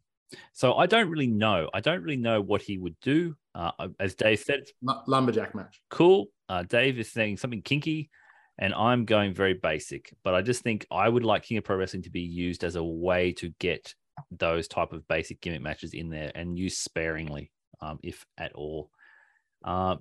So 0.53 0.73
I 0.75 0.85
don't 0.87 1.09
really 1.09 1.27
know. 1.27 1.69
I 1.73 1.79
don't 1.81 2.01
really 2.03 2.17
know 2.17 2.41
what 2.41 2.61
he 2.63 2.77
would 2.77 2.95
do. 3.01 3.35
Uh, 3.55 3.71
as 3.99 4.15
Dave 4.15 4.39
said, 4.39 4.63
Lu- 4.81 5.01
lumberjack 5.07 5.53
match. 5.55 5.81
cool. 5.89 6.27
Uh, 6.49 6.63
Dave 6.63 6.97
is 6.99 7.11
saying 7.11 7.37
something 7.37 7.61
kinky, 7.61 8.09
and 8.57 8.73
I'm 8.73 9.05
going 9.05 9.33
very 9.33 9.53
basic. 9.55 10.13
But 10.23 10.33
I 10.35 10.41
just 10.41 10.61
think 10.63 10.85
I 10.91 11.07
would 11.09 11.23
like 11.23 11.43
King 11.43 11.57
of 11.57 11.63
Pro 11.63 11.77
Wrestling 11.77 12.03
to 12.03 12.11
be 12.11 12.21
used 12.21 12.63
as 12.63 12.75
a 12.75 12.83
way 12.83 13.31
to 13.33 13.49
get 13.59 13.93
those 14.31 14.67
type 14.67 14.93
of 14.93 15.07
basic 15.07 15.41
gimmick 15.41 15.61
matches 15.61 15.93
in 15.93 16.09
there 16.09 16.31
and 16.35 16.57
use 16.57 16.77
sparingly, 16.77 17.51
um, 17.81 17.99
if 18.03 18.25
at 18.37 18.53
all. 18.53 18.91
Uh, 19.63 19.95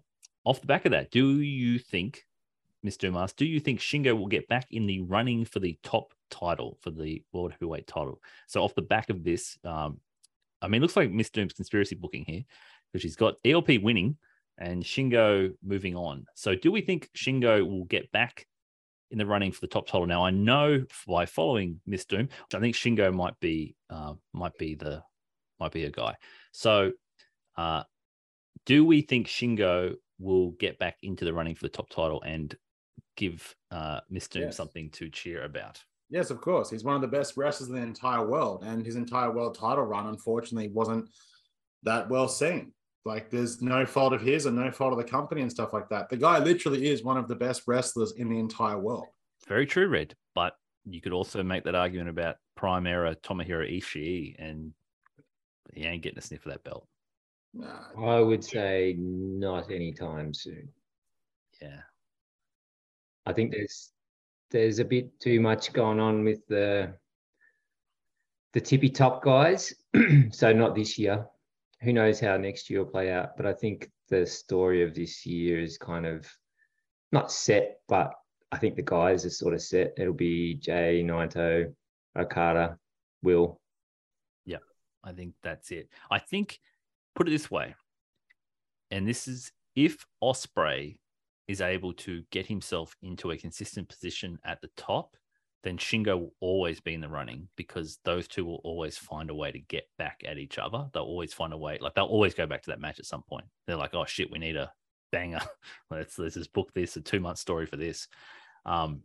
off 0.48 0.62
the 0.62 0.66
back 0.66 0.86
of 0.86 0.92
that, 0.92 1.10
do 1.10 1.40
you 1.40 1.78
think, 1.78 2.24
Mr. 2.84 3.00
Dumas, 3.00 3.34
do 3.34 3.44
you 3.44 3.60
think 3.60 3.80
Shingo 3.80 4.16
will 4.18 4.28
get 4.28 4.48
back 4.48 4.66
in 4.70 4.86
the 4.86 5.00
running 5.00 5.44
for 5.44 5.60
the 5.60 5.78
top 5.82 6.14
title 6.30 6.78
for 6.80 6.90
the 6.90 7.22
World 7.32 7.52
Heavyweight 7.52 7.86
title? 7.86 8.22
So 8.46 8.62
off 8.62 8.74
the 8.74 8.80
back 8.80 9.10
of 9.10 9.22
this, 9.24 9.58
um, 9.64 10.00
I 10.62 10.68
mean, 10.68 10.80
looks 10.80 10.96
like 10.96 11.10
Miss 11.10 11.28
Doom's 11.28 11.52
conspiracy 11.52 11.96
booking 11.96 12.24
here 12.24 12.44
because 12.90 13.02
she's 13.02 13.14
got 13.14 13.34
ELP 13.44 13.82
winning 13.82 14.16
and 14.56 14.82
Shingo 14.82 15.52
moving 15.62 15.94
on. 15.94 16.24
So, 16.34 16.54
do 16.54 16.72
we 16.72 16.80
think 16.80 17.10
Shingo 17.14 17.64
will 17.68 17.84
get 17.84 18.10
back 18.10 18.46
in 19.10 19.18
the 19.18 19.26
running 19.26 19.52
for 19.52 19.60
the 19.60 19.68
top 19.68 19.86
title? 19.86 20.06
Now, 20.06 20.24
I 20.24 20.30
know 20.30 20.82
by 21.06 21.26
following 21.26 21.78
Miss 21.86 22.06
Doom, 22.06 22.28
I 22.54 22.58
think 22.58 22.74
Shingo 22.74 23.12
might 23.12 23.38
be 23.38 23.76
uh, 23.90 24.14
might 24.32 24.56
be 24.58 24.74
the 24.74 25.02
might 25.60 25.72
be 25.72 25.84
a 25.84 25.90
guy. 25.90 26.16
So, 26.52 26.92
uh, 27.56 27.84
do 28.66 28.84
we 28.84 29.02
think 29.02 29.28
Shingo 29.28 29.94
will 30.18 30.50
get 30.52 30.78
back 30.78 30.96
into 31.02 31.24
the 31.24 31.32
running 31.32 31.54
for 31.54 31.64
the 31.64 31.68
top 31.68 31.88
title 31.90 32.22
and 32.22 32.56
give 33.16 33.54
uh, 33.70 34.00
Miss 34.10 34.28
Doom 34.28 34.44
Yes. 34.44 34.56
something 34.56 34.90
to 34.90 35.08
cheer 35.10 35.44
about? 35.44 35.82
Yes, 36.10 36.30
of 36.30 36.40
course. 36.40 36.70
He's 36.70 36.84
one 36.84 36.94
of 36.94 37.02
the 37.02 37.08
best 37.08 37.36
wrestlers 37.36 37.68
in 37.68 37.76
the 37.76 37.82
entire 37.82 38.26
world, 38.26 38.64
and 38.64 38.84
his 38.84 38.96
entire 38.96 39.30
world 39.30 39.58
title 39.58 39.84
run, 39.84 40.06
unfortunately, 40.06 40.68
wasn't 40.68 41.08
that 41.82 42.08
well 42.08 42.28
seen. 42.28 42.72
Like, 43.04 43.30
there's 43.30 43.62
no 43.62 43.86
fault 43.86 44.12
of 44.12 44.20
his 44.20 44.46
and 44.46 44.56
no 44.56 44.70
fault 44.70 44.92
of 44.92 44.98
the 44.98 45.04
company 45.04 45.42
and 45.42 45.50
stuff 45.50 45.72
like 45.72 45.88
that. 45.90 46.08
The 46.08 46.16
guy 46.16 46.38
literally 46.38 46.88
is 46.88 47.04
one 47.04 47.16
of 47.16 47.28
the 47.28 47.36
best 47.36 47.62
wrestlers 47.66 48.12
in 48.16 48.28
the 48.28 48.38
entire 48.38 48.78
world. 48.78 49.06
Very 49.46 49.66
true, 49.66 49.88
Red. 49.88 50.14
But 50.34 50.54
you 50.84 51.00
could 51.00 51.12
also 51.12 51.42
make 51.42 51.64
that 51.64 51.74
argument 51.74 52.08
about 52.08 52.36
prime 52.56 52.86
era 52.86 53.14
Tomohiro 53.22 53.70
Ishii, 53.70 54.34
and 54.38 54.72
he 55.74 55.84
ain't 55.84 56.02
getting 56.02 56.18
a 56.18 56.22
sniff 56.22 56.44
of 56.46 56.52
that 56.52 56.64
belt. 56.64 56.86
Nah, 57.54 57.88
I 57.98 58.20
would 58.20 58.44
say 58.44 58.94
not 58.98 59.70
anytime 59.70 60.34
soon. 60.34 60.68
Yeah. 61.60 61.80
I 63.26 63.32
think 63.32 63.52
there's 63.52 63.92
there's 64.50 64.78
a 64.78 64.84
bit 64.84 65.18
too 65.20 65.40
much 65.40 65.72
going 65.72 66.00
on 66.00 66.24
with 66.24 66.46
the 66.46 66.94
the 68.52 68.60
tippy 68.60 68.90
top 68.90 69.22
guys. 69.22 69.74
so 70.30 70.52
not 70.52 70.74
this 70.74 70.98
year. 70.98 71.26
Who 71.82 71.92
knows 71.92 72.18
how 72.18 72.36
next 72.36 72.70
year 72.70 72.82
will 72.82 72.90
play 72.90 73.12
out? 73.12 73.36
But 73.36 73.46
I 73.46 73.52
think 73.52 73.90
the 74.08 74.26
story 74.26 74.82
of 74.82 74.94
this 74.94 75.24
year 75.26 75.60
is 75.60 75.78
kind 75.78 76.06
of 76.06 76.26
not 77.12 77.30
set, 77.30 77.80
but 77.88 78.12
I 78.50 78.58
think 78.58 78.76
the 78.76 78.82
guys 78.82 79.24
are 79.26 79.30
sort 79.30 79.54
of 79.54 79.62
set. 79.62 79.94
It'll 79.96 80.14
be 80.14 80.54
Jay, 80.54 81.02
Naito, 81.04 81.72
Okada, 82.18 82.78
Will. 83.22 83.60
Yeah, 84.44 84.58
I 85.04 85.12
think 85.12 85.34
that's 85.42 85.70
it. 85.70 85.88
I 86.10 86.18
think, 86.18 86.58
put 87.18 87.28
it 87.28 87.32
this 87.32 87.50
way, 87.50 87.74
and 88.92 89.06
this 89.06 89.26
is 89.26 89.50
if 89.74 90.06
Ospreay 90.22 90.96
is 91.48 91.60
able 91.60 91.92
to 91.94 92.22
get 92.30 92.46
himself 92.46 92.94
into 93.02 93.32
a 93.32 93.36
consistent 93.36 93.88
position 93.88 94.38
at 94.44 94.60
the 94.60 94.70
top, 94.76 95.16
then 95.64 95.76
Shingo 95.76 96.20
will 96.20 96.34
always 96.40 96.80
be 96.80 96.94
in 96.94 97.00
the 97.00 97.08
running 97.08 97.48
because 97.56 97.98
those 98.04 98.28
two 98.28 98.44
will 98.44 98.60
always 98.62 98.96
find 98.96 99.30
a 99.30 99.34
way 99.34 99.50
to 99.50 99.58
get 99.58 99.88
back 99.98 100.22
at 100.24 100.38
each 100.38 100.58
other. 100.58 100.86
They'll 100.92 101.02
always 101.02 101.34
find 101.34 101.52
a 101.52 101.58
way, 101.58 101.78
like 101.80 101.94
they'll 101.94 102.04
always 102.04 102.34
go 102.34 102.46
back 102.46 102.62
to 102.62 102.70
that 102.70 102.80
match 102.80 103.00
at 103.00 103.06
some 103.06 103.22
point. 103.22 103.46
They're 103.66 103.76
like, 103.76 103.94
oh 103.94 104.04
shit, 104.04 104.30
we 104.30 104.38
need 104.38 104.56
a 104.56 104.72
banger. 105.10 105.40
let's 105.90 106.18
let's 106.20 106.34
just 106.34 106.52
book 106.52 106.72
this 106.72 106.96
a 106.96 107.00
two 107.00 107.18
month 107.18 107.38
story 107.38 107.66
for 107.66 107.76
this. 107.76 108.06
Um, 108.64 109.02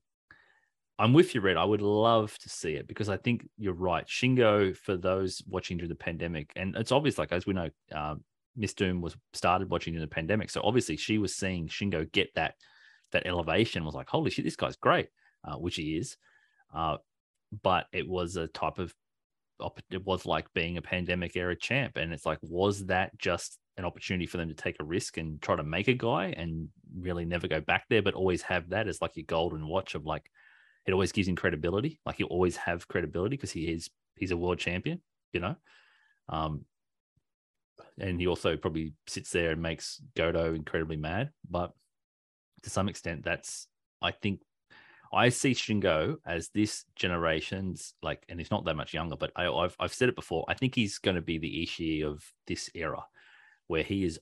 I'm 0.99 1.13
with 1.13 1.33
you, 1.33 1.41
Red. 1.41 1.57
I 1.57 1.65
would 1.65 1.81
love 1.81 2.37
to 2.39 2.49
see 2.49 2.73
it 2.73 2.87
because 2.87 3.09
I 3.09 3.17
think 3.17 3.47
you're 3.57 3.73
right. 3.73 4.05
Shingo, 4.05 4.75
for 4.77 4.95
those 4.95 5.41
watching 5.47 5.79
through 5.79 5.87
the 5.87 5.95
pandemic, 5.95 6.51
and 6.55 6.75
it's 6.75 6.91
obvious, 6.91 7.17
like 7.17 7.31
as 7.31 7.45
we 7.45 7.53
know, 7.53 7.69
um, 7.91 8.23
Miss 8.55 8.73
Doom 8.73 9.01
was 9.01 9.15
started 9.33 9.69
watching 9.69 9.95
in 9.95 10.01
the 10.01 10.07
pandemic, 10.07 10.51
so 10.51 10.61
obviously 10.63 10.95
she 10.95 11.17
was 11.17 11.35
seeing 11.35 11.67
Shingo 11.67 12.11
get 12.11 12.29
that 12.35 12.55
that 13.11 13.25
elevation. 13.25 13.85
Was 13.85 13.95
like, 13.95 14.09
holy 14.09 14.29
shit, 14.29 14.45
this 14.45 14.55
guy's 14.55 14.75
great, 14.75 15.09
uh, 15.43 15.55
which 15.55 15.75
he 15.75 15.97
is. 15.97 16.17
Uh, 16.73 16.97
but 17.63 17.87
it 17.91 18.07
was 18.07 18.35
a 18.35 18.47
type 18.47 18.77
of 18.77 18.93
it 19.91 20.05
was 20.05 20.25
like 20.25 20.51
being 20.53 20.77
a 20.77 20.81
pandemic 20.81 21.35
era 21.35 21.55
champ, 21.55 21.97
and 21.97 22.13
it's 22.13 22.25
like, 22.25 22.39
was 22.41 22.85
that 22.85 23.17
just 23.17 23.57
an 23.77 23.85
opportunity 23.85 24.27
for 24.27 24.37
them 24.37 24.49
to 24.49 24.53
take 24.53 24.75
a 24.79 24.83
risk 24.83 25.17
and 25.17 25.41
try 25.41 25.55
to 25.55 25.63
make 25.63 25.87
a 25.87 25.93
guy 25.93 26.27
and 26.37 26.67
really 26.95 27.25
never 27.25 27.47
go 27.47 27.61
back 27.61 27.85
there, 27.89 28.03
but 28.03 28.13
always 28.13 28.43
have 28.43 28.69
that 28.69 28.87
as 28.87 29.01
like 29.01 29.15
your 29.15 29.25
golden 29.25 29.67
watch 29.67 29.95
of 29.95 30.05
like 30.05 30.29
it 30.85 30.93
always 30.93 31.11
gives 31.11 31.27
him 31.27 31.35
credibility. 31.35 31.99
Like 32.05 32.17
he'll 32.17 32.27
always 32.27 32.57
have 32.57 32.87
credibility 32.87 33.35
because 33.35 33.51
he 33.51 33.71
is 33.71 33.89
he's 34.15 34.31
a 34.31 34.37
world 34.37 34.59
champion, 34.59 35.01
you 35.31 35.39
know. 35.39 35.55
Um, 36.29 36.65
and 37.99 38.19
he 38.19 38.27
also 38.27 38.57
probably 38.57 38.93
sits 39.07 39.31
there 39.31 39.51
and 39.51 39.61
makes 39.61 40.01
Goto 40.15 40.53
incredibly 40.53 40.97
mad. 40.97 41.31
But 41.49 41.71
to 42.63 42.69
some 42.69 42.89
extent, 42.89 43.23
that's 43.23 43.67
I 44.01 44.11
think 44.11 44.41
I 45.13 45.29
see 45.29 45.51
Shingo 45.51 46.17
as 46.25 46.49
this 46.49 46.85
generation's 46.95 47.93
like, 48.01 48.23
and 48.29 48.39
he's 48.39 48.51
not 48.51 48.65
that 48.65 48.75
much 48.75 48.93
younger, 48.93 49.15
but 49.15 49.31
I, 49.35 49.43
have 49.43 49.75
I've 49.79 49.93
said 49.93 50.09
it 50.09 50.15
before. 50.15 50.43
I 50.47 50.55
think 50.55 50.73
he's 50.73 50.97
going 50.97 51.15
to 51.15 51.21
be 51.21 51.37
the 51.37 51.63
Ishii 51.63 52.03
of 52.03 52.23
this 52.47 52.69
era, 52.73 53.05
where 53.67 53.83
he 53.83 54.03
is 54.03 54.19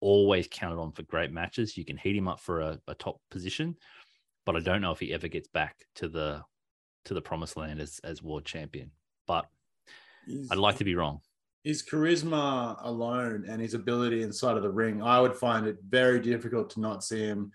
always 0.00 0.48
counted 0.50 0.80
on 0.80 0.92
for 0.92 1.02
great 1.04 1.30
matches. 1.30 1.76
You 1.76 1.84
can 1.84 1.96
heat 1.96 2.16
him 2.16 2.26
up 2.26 2.40
for 2.40 2.60
a, 2.60 2.80
a 2.88 2.94
top 2.94 3.20
position, 3.30 3.76
but 4.46 4.56
I 4.56 4.60
don't 4.60 4.80
know 4.80 4.92
if 4.92 5.00
he 5.00 5.12
ever 5.12 5.28
gets 5.28 5.48
back 5.48 5.84
to 5.96 6.08
the 6.08 6.42
to 7.04 7.14
the 7.14 7.20
promised 7.20 7.56
land 7.56 7.80
as 7.80 8.00
as 8.02 8.22
world 8.22 8.46
champion. 8.46 8.92
But 9.26 9.46
he's, 10.24 10.50
I'd 10.50 10.58
like 10.58 10.76
to 10.76 10.84
be 10.84 10.94
wrong. 10.94 11.20
His 11.64 11.82
charisma 11.82 12.78
alone 12.82 13.44
and 13.48 13.60
his 13.60 13.74
ability 13.74 14.22
inside 14.22 14.56
of 14.56 14.62
the 14.62 14.70
ring, 14.70 15.02
I 15.02 15.20
would 15.20 15.34
find 15.34 15.66
it 15.66 15.78
very 15.86 16.20
difficult 16.20 16.70
to 16.70 16.80
not 16.80 17.02
see 17.04 17.18
him 17.18 17.50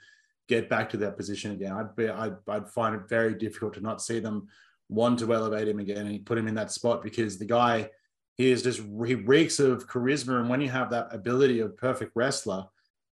get 0.49 0.69
back 0.69 0.89
to 0.89 0.97
that 0.97 1.15
position 1.15 1.51
again. 1.51 1.71
I'd 1.71 1.95
be 1.95 2.09
I'd, 2.09 2.35
I'd 2.47 2.67
find 2.67 2.93
it 2.93 3.07
very 3.07 3.33
difficult 3.33 3.73
to 3.75 3.81
not 3.81 4.01
see 4.01 4.19
them 4.19 4.47
want 4.89 5.17
to 5.19 5.33
elevate 5.33 5.69
him 5.69 5.79
again 5.79 6.05
and 6.05 6.25
put 6.25 6.37
him 6.37 6.49
in 6.49 6.55
that 6.55 6.71
spot 6.71 7.01
because 7.01 7.39
the 7.39 7.45
guy 7.45 7.89
he 8.35 8.51
is 8.51 8.61
just 8.61 8.81
he 9.05 9.15
reeks 9.15 9.59
of 9.59 9.87
charisma 9.87 10.39
and 10.39 10.49
when 10.49 10.59
you 10.59 10.69
have 10.69 10.89
that 10.89 11.07
ability 11.13 11.61
of 11.61 11.77
perfect 11.77 12.11
wrestler 12.13 12.65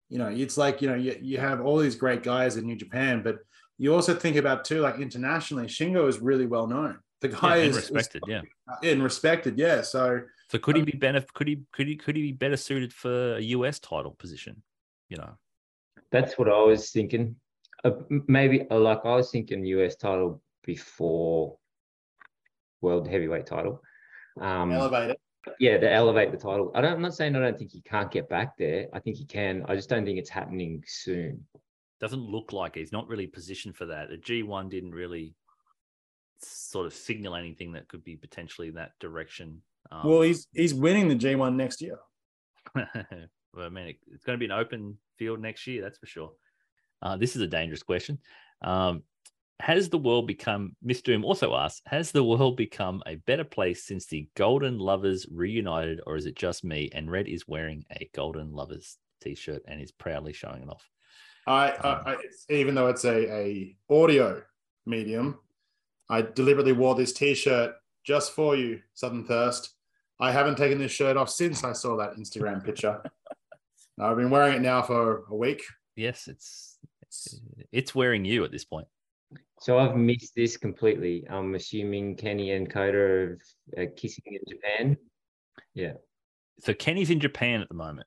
you 0.08 0.18
know 0.18 0.26
it's 0.26 0.56
like 0.58 0.82
you 0.82 0.88
know 0.88 0.96
you, 0.96 1.16
you 1.22 1.38
have 1.38 1.60
all 1.60 1.78
these 1.78 1.94
great 1.94 2.24
guys 2.24 2.56
in 2.56 2.66
new 2.66 2.74
japan 2.74 3.22
but 3.22 3.36
you 3.78 3.94
also 3.94 4.14
think 4.14 4.36
about 4.36 4.64
too, 4.64 4.80
like 4.80 4.98
internationally, 4.98 5.66
Shingo 5.66 6.08
is 6.08 6.18
really 6.18 6.46
well 6.46 6.66
known. 6.66 6.98
The 7.20 7.28
guy 7.28 7.58
yeah, 7.58 7.64
is 7.64 7.76
respected, 7.76 8.22
is, 8.28 8.42
yeah, 8.82 8.90
and 8.90 9.02
respected, 9.02 9.58
yeah. 9.58 9.82
So, 9.82 10.20
so 10.50 10.58
could 10.58 10.76
um, 10.76 10.84
he 10.84 10.92
be 10.92 10.98
better? 10.98 11.24
Could 11.34 11.48
he 11.48 11.60
could 11.72 11.86
he 11.86 11.96
could 11.96 12.16
he 12.16 12.22
be 12.22 12.32
better 12.32 12.56
suited 12.56 12.92
for 12.92 13.36
a 13.36 13.40
US 13.40 13.78
title 13.78 14.14
position? 14.18 14.62
You 15.08 15.18
know, 15.18 15.30
that's 16.10 16.38
what 16.38 16.48
I 16.48 16.60
was 16.62 16.90
thinking. 16.90 17.36
Uh, 17.84 17.92
maybe 18.08 18.68
uh, 18.68 18.78
like 18.78 19.04
I 19.04 19.16
was 19.16 19.30
thinking 19.30 19.64
US 19.64 19.96
title 19.96 20.42
before 20.64 21.56
world 22.80 23.08
heavyweight 23.08 23.46
title. 23.46 23.82
Um, 24.40 24.72
elevate 24.72 25.10
it. 25.10 25.20
Yeah, 25.60 25.78
to 25.78 25.90
elevate 25.90 26.30
the 26.30 26.36
title. 26.36 26.72
I 26.74 26.80
don't. 26.80 26.94
I'm 26.94 27.02
not 27.02 27.14
saying 27.14 27.34
I 27.34 27.40
don't 27.40 27.58
think 27.58 27.70
he 27.70 27.80
can't 27.80 28.10
get 28.10 28.28
back 28.28 28.56
there. 28.58 28.86
I 28.92 28.98
think 28.98 29.16
he 29.16 29.24
can. 29.24 29.64
I 29.68 29.76
just 29.76 29.88
don't 29.88 30.04
think 30.04 30.18
it's 30.18 30.30
happening 30.30 30.84
soon 30.86 31.44
doesn't 32.00 32.20
look 32.20 32.52
like 32.52 32.74
he's 32.74 32.92
not 32.92 33.08
really 33.08 33.26
positioned 33.26 33.76
for 33.76 33.86
that. 33.86 34.08
The 34.10 34.16
G1 34.16 34.70
didn't 34.70 34.92
really 34.92 35.34
sort 36.40 36.86
of 36.86 36.94
signal 36.94 37.34
anything 37.34 37.72
that 37.72 37.88
could 37.88 38.04
be 38.04 38.16
potentially 38.16 38.68
in 38.68 38.74
that 38.74 38.92
direction. 39.00 39.62
Um, 39.90 40.08
well, 40.08 40.22
he's 40.22 40.46
he's 40.52 40.74
winning 40.74 41.08
the 41.08 41.16
G1 41.16 41.54
next 41.54 41.80
year. 41.80 41.98
well, 42.74 43.66
I 43.66 43.68
mean, 43.68 43.94
it's 44.12 44.24
going 44.24 44.38
to 44.38 44.40
be 44.40 44.52
an 44.52 44.58
open 44.58 44.98
field 45.18 45.40
next 45.40 45.66
year, 45.66 45.82
that's 45.82 45.98
for 45.98 46.06
sure. 46.06 46.32
Uh, 47.02 47.16
this 47.16 47.36
is 47.36 47.42
a 47.42 47.46
dangerous 47.46 47.82
question. 47.82 48.18
Um, 48.62 49.02
has 49.60 49.88
the 49.88 49.98
world 49.98 50.26
become, 50.26 50.76
Miss 50.82 51.02
Doom 51.02 51.24
also 51.24 51.54
asks, 51.56 51.82
has 51.86 52.12
the 52.12 52.22
world 52.22 52.56
become 52.56 53.02
a 53.06 53.16
better 53.16 53.44
place 53.44 53.84
since 53.84 54.06
the 54.06 54.28
Golden 54.36 54.78
Lovers 54.78 55.26
reunited, 55.30 56.00
or 56.06 56.16
is 56.16 56.26
it 56.26 56.36
just 56.36 56.64
me? 56.64 56.90
And 56.92 57.10
Red 57.10 57.26
is 57.26 57.48
wearing 57.48 57.84
a 57.90 58.08
Golden 58.14 58.52
Lovers 58.52 58.98
t 59.20 59.34
shirt 59.34 59.62
and 59.66 59.80
is 59.80 59.90
proudly 59.90 60.32
showing 60.32 60.62
it 60.62 60.68
off. 60.68 60.88
I, 61.48 61.70
I, 61.70 62.12
I 62.12 62.16
even 62.50 62.74
though 62.74 62.88
it's 62.88 63.04
a, 63.04 63.32
a 63.32 63.76
audio 63.90 64.42
medium, 64.86 65.38
I 66.10 66.22
deliberately 66.22 66.72
wore 66.72 66.94
this 66.94 67.12
T-shirt 67.12 67.72
just 68.04 68.32
for 68.32 68.54
you, 68.54 68.80
Southern 68.94 69.24
Thirst. 69.24 69.74
I 70.20 70.30
haven't 70.30 70.58
taken 70.58 70.78
this 70.78 70.92
shirt 70.92 71.16
off 71.16 71.30
since 71.30 71.64
I 71.64 71.72
saw 71.72 71.96
that 71.96 72.16
Instagram 72.16 72.64
picture. 72.64 73.02
I've 74.00 74.16
been 74.16 74.30
wearing 74.30 74.56
it 74.56 74.62
now 74.62 74.82
for 74.82 75.24
a 75.30 75.34
week. 75.34 75.62
Yes, 75.96 76.28
it's 76.28 76.78
it's, 77.02 77.40
it's 77.72 77.94
wearing 77.94 78.24
you 78.24 78.44
at 78.44 78.52
this 78.52 78.64
point. 78.64 78.86
So 79.60 79.78
I've 79.78 79.96
missed 79.96 80.34
this 80.36 80.56
completely. 80.56 81.24
I'm 81.28 81.54
assuming 81.54 82.16
Kenny 82.16 82.52
and 82.52 82.70
Kota 82.70 83.36
are 83.76 83.86
kissing 83.96 84.24
in 84.26 84.40
Japan. 84.48 84.96
Yeah. 85.74 85.94
So 86.60 86.74
Kenny's 86.74 87.10
in 87.10 87.20
Japan 87.20 87.60
at 87.60 87.68
the 87.68 87.74
moment. 87.74 88.06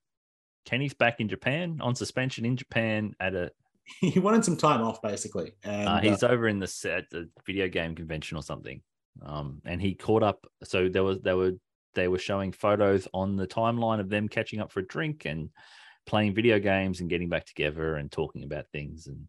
Kenny's 0.65 0.93
back 0.93 1.19
in 1.19 1.27
Japan 1.27 1.79
on 1.81 1.95
suspension 1.95 2.45
in 2.45 2.57
Japan 2.57 3.15
at 3.19 3.35
a. 3.35 3.51
he 3.99 4.19
wanted 4.19 4.45
some 4.45 4.57
time 4.57 4.81
off, 4.81 5.01
basically, 5.01 5.53
and 5.63 5.87
uh, 5.87 5.99
he's 5.99 6.23
uh, 6.23 6.27
over 6.27 6.47
in 6.47 6.59
the 6.59 6.67
set, 6.67 7.09
the 7.09 7.29
video 7.45 7.67
game 7.67 7.95
convention 7.95 8.37
or 8.37 8.43
something. 8.43 8.81
Um, 9.25 9.61
and 9.65 9.81
he 9.81 9.95
caught 9.95 10.23
up. 10.23 10.45
So 10.63 10.87
there 10.87 11.03
was 11.03 11.19
they 11.21 11.33
were 11.33 11.53
they 11.95 12.07
were 12.07 12.19
showing 12.19 12.51
photos 12.51 13.07
on 13.13 13.35
the 13.35 13.47
timeline 13.47 13.99
of 13.99 14.09
them 14.09 14.29
catching 14.29 14.59
up 14.59 14.71
for 14.71 14.79
a 14.79 14.87
drink 14.87 15.25
and 15.25 15.49
playing 16.05 16.33
video 16.33 16.59
games 16.59 17.01
and 17.01 17.09
getting 17.09 17.29
back 17.29 17.45
together 17.45 17.95
and 17.95 18.11
talking 18.11 18.43
about 18.43 18.65
things 18.71 19.07
and 19.07 19.27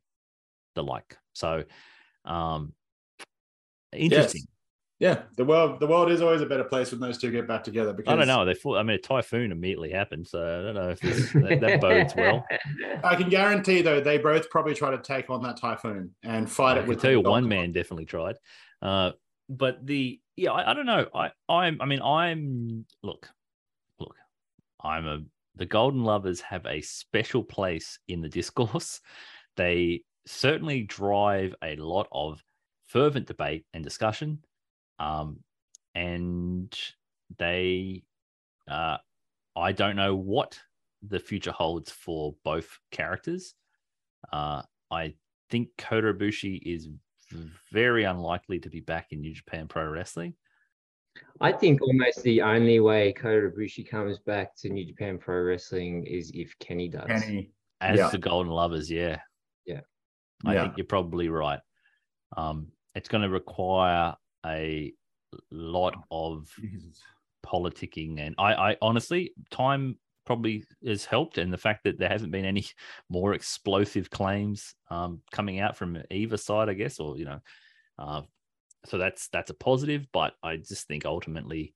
the 0.74 0.82
like. 0.82 1.16
So, 1.32 1.64
um, 2.24 2.72
interesting. 3.92 4.42
Yes 4.42 4.51
yeah, 5.02 5.22
the 5.36 5.44
world 5.44 5.80
the 5.80 5.86
world 5.88 6.12
is 6.12 6.22
always 6.22 6.42
a 6.42 6.46
better 6.46 6.62
place 6.62 6.92
when 6.92 7.00
those 7.00 7.18
two 7.18 7.32
get 7.32 7.48
back 7.48 7.64
together. 7.64 7.92
Because 7.92 8.12
I 8.12 8.14
don't 8.14 8.28
know. 8.28 8.44
They 8.44 8.54
fought, 8.54 8.78
I 8.78 8.84
mean, 8.84 8.94
a 8.94 9.00
typhoon 9.00 9.50
immediately 9.50 9.90
happened, 9.90 10.28
so 10.28 10.38
I 10.38 10.62
don't 10.62 10.74
know 10.76 10.90
if 10.90 11.00
this, 11.00 11.32
that, 11.32 11.60
that 11.60 11.80
bodes 11.80 12.14
well. 12.14 12.46
I 13.02 13.16
can 13.16 13.28
guarantee 13.28 13.82
though 13.82 14.00
they 14.00 14.18
both 14.18 14.48
probably 14.48 14.74
try 14.74 14.92
to 14.92 14.98
take 14.98 15.28
on 15.28 15.42
that 15.42 15.56
typhoon 15.56 16.14
and 16.22 16.48
fight 16.48 16.76
I 16.76 16.80
it. 16.82 16.82
I 16.84 16.86
can 16.86 16.98
tell 17.00 17.10
you, 17.10 17.20
one 17.20 17.48
man 17.48 17.72
definitely 17.72 18.04
tried. 18.04 18.36
Uh, 18.80 19.10
but 19.48 19.84
the 19.84 20.20
yeah, 20.36 20.52
I, 20.52 20.70
I 20.70 20.74
don't 20.74 20.86
know. 20.86 21.08
I 21.12 21.32
I'm 21.48 21.82
I 21.82 21.86
mean 21.86 22.00
I'm 22.00 22.86
look, 23.02 23.28
look, 23.98 24.14
I'm 24.84 25.08
a 25.08 25.18
the 25.56 25.66
Golden 25.66 26.04
Lovers 26.04 26.40
have 26.42 26.64
a 26.64 26.80
special 26.80 27.42
place 27.42 27.98
in 28.06 28.20
the 28.20 28.28
discourse. 28.28 29.00
They 29.54 30.04
certainly 30.24 30.84
drive 30.84 31.54
a 31.62 31.76
lot 31.76 32.08
of 32.10 32.42
fervent 32.86 33.26
debate 33.26 33.66
and 33.74 33.84
discussion 33.84 34.38
um, 35.02 35.40
and 35.94 36.78
they, 37.38 38.04
uh, 38.70 38.98
I 39.56 39.72
don't 39.72 39.96
know 39.96 40.14
what 40.14 40.58
the 41.06 41.18
future 41.18 41.50
holds 41.50 41.90
for 41.90 42.36
both 42.44 42.78
characters. 42.92 43.54
Uh, 44.32 44.62
I 44.90 45.14
think 45.50 45.68
Kota 45.76 46.14
Ibushi 46.14 46.60
is 46.64 46.88
very 47.72 48.04
unlikely 48.04 48.60
to 48.60 48.70
be 48.70 48.80
back 48.80 49.08
in 49.10 49.20
New 49.20 49.34
Japan 49.34 49.66
Pro 49.66 49.86
Wrestling. 49.86 50.34
I 51.40 51.52
think 51.52 51.82
almost 51.82 52.22
the 52.22 52.40
only 52.40 52.78
way 52.78 53.12
Kota 53.12 53.50
Ibushi 53.50 53.88
comes 53.88 54.18
back 54.20 54.56
to 54.58 54.68
New 54.68 54.86
Japan 54.86 55.18
Pro 55.18 55.42
Wrestling 55.42 56.06
is 56.06 56.30
if 56.32 56.56
Kenny 56.60 56.88
does. 56.88 57.06
Kenny. 57.06 57.50
As 57.80 57.98
yeah. 57.98 58.08
the 58.10 58.18
Golden 58.18 58.52
Lovers, 58.52 58.88
yeah. 58.88 59.18
Yeah. 59.66 59.80
I 60.44 60.54
yeah. 60.54 60.62
think 60.62 60.76
you're 60.76 60.86
probably 60.86 61.28
right. 61.28 61.58
Um, 62.36 62.68
it's 62.94 63.08
going 63.08 63.22
to 63.22 63.28
require 63.28 64.14
a 64.46 64.92
lot 65.50 65.94
of 66.10 66.50
Jesus. 66.60 67.00
politicking, 67.44 68.20
and 68.20 68.34
I, 68.38 68.54
I 68.54 68.76
honestly, 68.82 69.32
time 69.50 69.98
probably 70.24 70.64
has 70.86 71.04
helped, 71.04 71.38
and 71.38 71.52
the 71.52 71.58
fact 71.58 71.84
that 71.84 71.98
there 71.98 72.08
hasn't 72.08 72.32
been 72.32 72.44
any 72.44 72.66
more 73.08 73.34
explosive 73.34 74.10
claims 74.10 74.74
um, 74.90 75.20
coming 75.30 75.60
out 75.60 75.76
from 75.76 76.02
either 76.10 76.36
side, 76.36 76.68
I 76.68 76.74
guess, 76.74 76.98
or 77.00 77.16
you 77.16 77.24
know, 77.24 77.40
uh, 77.98 78.22
so 78.86 78.98
that's 78.98 79.28
that's 79.28 79.50
a 79.50 79.54
positive. 79.54 80.06
But 80.12 80.34
I 80.42 80.56
just 80.56 80.86
think 80.86 81.04
ultimately, 81.04 81.74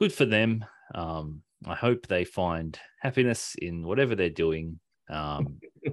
good 0.00 0.12
for 0.12 0.24
them. 0.24 0.64
Um, 0.94 1.42
I 1.66 1.74
hope 1.74 2.06
they 2.06 2.24
find 2.24 2.78
happiness 3.00 3.54
in 3.58 3.86
whatever 3.86 4.14
they're 4.14 4.30
doing. 4.30 4.80
Um, 5.08 5.58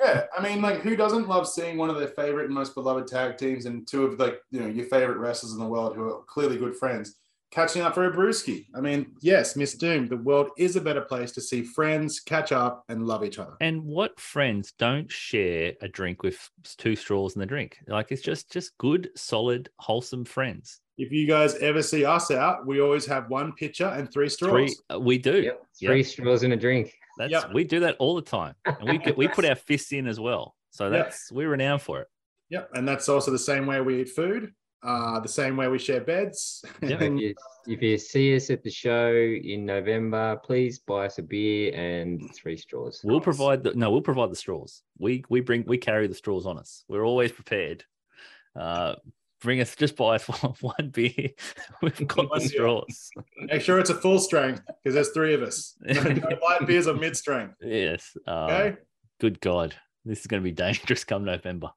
yeah, 0.00 0.24
I 0.36 0.42
mean, 0.42 0.62
like, 0.62 0.80
who 0.80 0.96
doesn't 0.96 1.28
love 1.28 1.48
seeing 1.48 1.76
one 1.76 1.90
of 1.90 1.96
their 1.98 2.08
favorite 2.08 2.46
and 2.46 2.54
most 2.54 2.74
beloved 2.74 3.06
tag 3.06 3.36
teams 3.38 3.66
and 3.66 3.86
two 3.86 4.04
of 4.04 4.18
like 4.18 4.40
you 4.50 4.60
know 4.60 4.66
your 4.66 4.86
favorite 4.86 5.18
wrestlers 5.18 5.52
in 5.52 5.58
the 5.58 5.66
world 5.66 5.96
who 5.96 6.08
are 6.08 6.22
clearly 6.24 6.56
good 6.56 6.76
friends 6.76 7.16
catching 7.50 7.82
up 7.82 7.94
for 7.94 8.04
a 8.06 8.12
brewski? 8.12 8.66
I 8.74 8.80
mean, 8.80 9.14
yes, 9.20 9.56
Miss 9.56 9.74
Doom, 9.74 10.08
the 10.08 10.16
world 10.16 10.50
is 10.58 10.76
a 10.76 10.80
better 10.80 11.00
place 11.00 11.32
to 11.32 11.40
see 11.40 11.62
friends 11.62 12.20
catch 12.20 12.52
up 12.52 12.84
and 12.88 13.06
love 13.06 13.24
each 13.24 13.38
other. 13.38 13.54
And 13.60 13.82
what 13.84 14.18
friends 14.20 14.72
don't 14.78 15.10
share 15.10 15.72
a 15.80 15.88
drink 15.88 16.22
with 16.22 16.38
two 16.76 16.96
straws 16.96 17.34
in 17.34 17.40
the 17.40 17.46
drink? 17.46 17.78
Like 17.86 18.12
it's 18.12 18.22
just 18.22 18.52
just 18.52 18.76
good, 18.78 19.10
solid, 19.16 19.70
wholesome 19.78 20.24
friends. 20.24 20.80
If 20.98 21.12
you 21.12 21.26
guys 21.26 21.54
ever 21.56 21.82
see 21.82 22.04
us 22.04 22.30
out, 22.30 22.66
we 22.66 22.80
always 22.80 23.04
have 23.06 23.28
one 23.28 23.52
pitcher 23.52 23.86
and 23.86 24.10
three 24.10 24.28
straws. 24.30 24.50
Three, 24.50 24.76
uh, 24.94 24.98
we 24.98 25.18
do. 25.18 25.42
Yep, 25.42 25.66
three 25.78 25.96
Yep. 25.98 26.06
straws 26.06 26.42
in 26.42 26.52
a 26.52 26.56
drink. 26.56 26.94
That's 27.16 27.30
Yep. 27.32 27.52
we 27.54 27.64
do 27.64 27.80
that 27.80 27.96
all 27.98 28.14
the 28.14 28.22
time, 28.22 28.54
and 28.64 28.88
we 28.88 28.98
get- 29.04 29.16
we 29.16 29.28
put 29.28 29.44
our 29.44 29.54
fists 29.54 29.92
in 29.92 30.06
as 30.06 30.20
well. 30.20 30.54
So 30.70 30.84
Yep. 30.90 30.92
that's 30.92 31.32
we're 31.32 31.48
renowned 31.50 31.82
for 31.82 32.00
it. 32.00 32.08
Yep, 32.50 32.70
and 32.74 32.86
that's 32.86 33.08
also 33.08 33.30
the 33.30 33.38
same 33.38 33.66
way 33.66 33.80
we 33.80 34.02
eat 34.02 34.10
food, 34.10 34.52
uh, 34.82 35.18
the 35.20 35.28
same 35.28 35.56
way 35.56 35.66
we 35.68 35.78
share 35.78 36.00
beds. 36.00 36.64
Yep. 36.82 37.00
If 37.02 37.20
you, 37.20 37.34
if 37.66 37.82
you 37.82 37.98
see 37.98 38.36
us 38.36 38.50
at 38.50 38.62
the 38.62 38.70
show 38.70 39.12
in 39.12 39.64
November, 39.66 40.36
please 40.44 40.78
buy 40.78 41.06
us 41.06 41.18
a 41.18 41.22
beer 41.22 41.72
and 41.74 42.32
three 42.36 42.56
straws. 42.56 43.00
We'll 43.02 43.20
provide 43.20 43.64
the 43.64 43.74
no, 43.74 43.90
we'll 43.90 44.02
provide 44.02 44.30
the 44.30 44.36
straws. 44.36 44.82
We 44.98 45.24
we 45.28 45.40
bring 45.40 45.64
we 45.66 45.78
carry 45.78 46.06
the 46.06 46.14
straws 46.14 46.46
on 46.46 46.58
us. 46.58 46.84
We're 46.88 47.04
always 47.04 47.32
prepared. 47.32 47.84
Uh, 48.54 48.94
bring 49.40 49.60
us 49.60 49.74
just 49.76 49.96
buy 49.96 50.16
us 50.16 50.26
one, 50.60 50.90
beer. 50.92 51.30
We've 51.82 52.06
got 52.06 52.32
the 52.32 52.40
straws. 52.40 53.10
Make 53.38 53.62
sure 53.62 53.78
it's 53.78 53.90
a 53.90 53.94
full 53.94 54.18
strength 54.18 54.62
because 54.66 54.94
there's 54.94 55.10
three 55.10 55.34
of 55.34 55.42
us. 55.42 55.76
No, 55.84 56.02
no 56.02 56.38
light 56.42 56.66
beers 56.66 56.86
are 56.88 56.94
mid 56.94 57.16
strength. 57.16 57.54
Yes. 57.60 58.16
Uh, 58.26 58.46
Okay. 58.50 58.76
Good 59.20 59.40
God, 59.40 59.74
this 60.04 60.20
is 60.20 60.26
going 60.26 60.42
to 60.42 60.44
be 60.44 60.52
dangerous 60.64 61.04
come 61.04 61.24
November. 61.24 61.70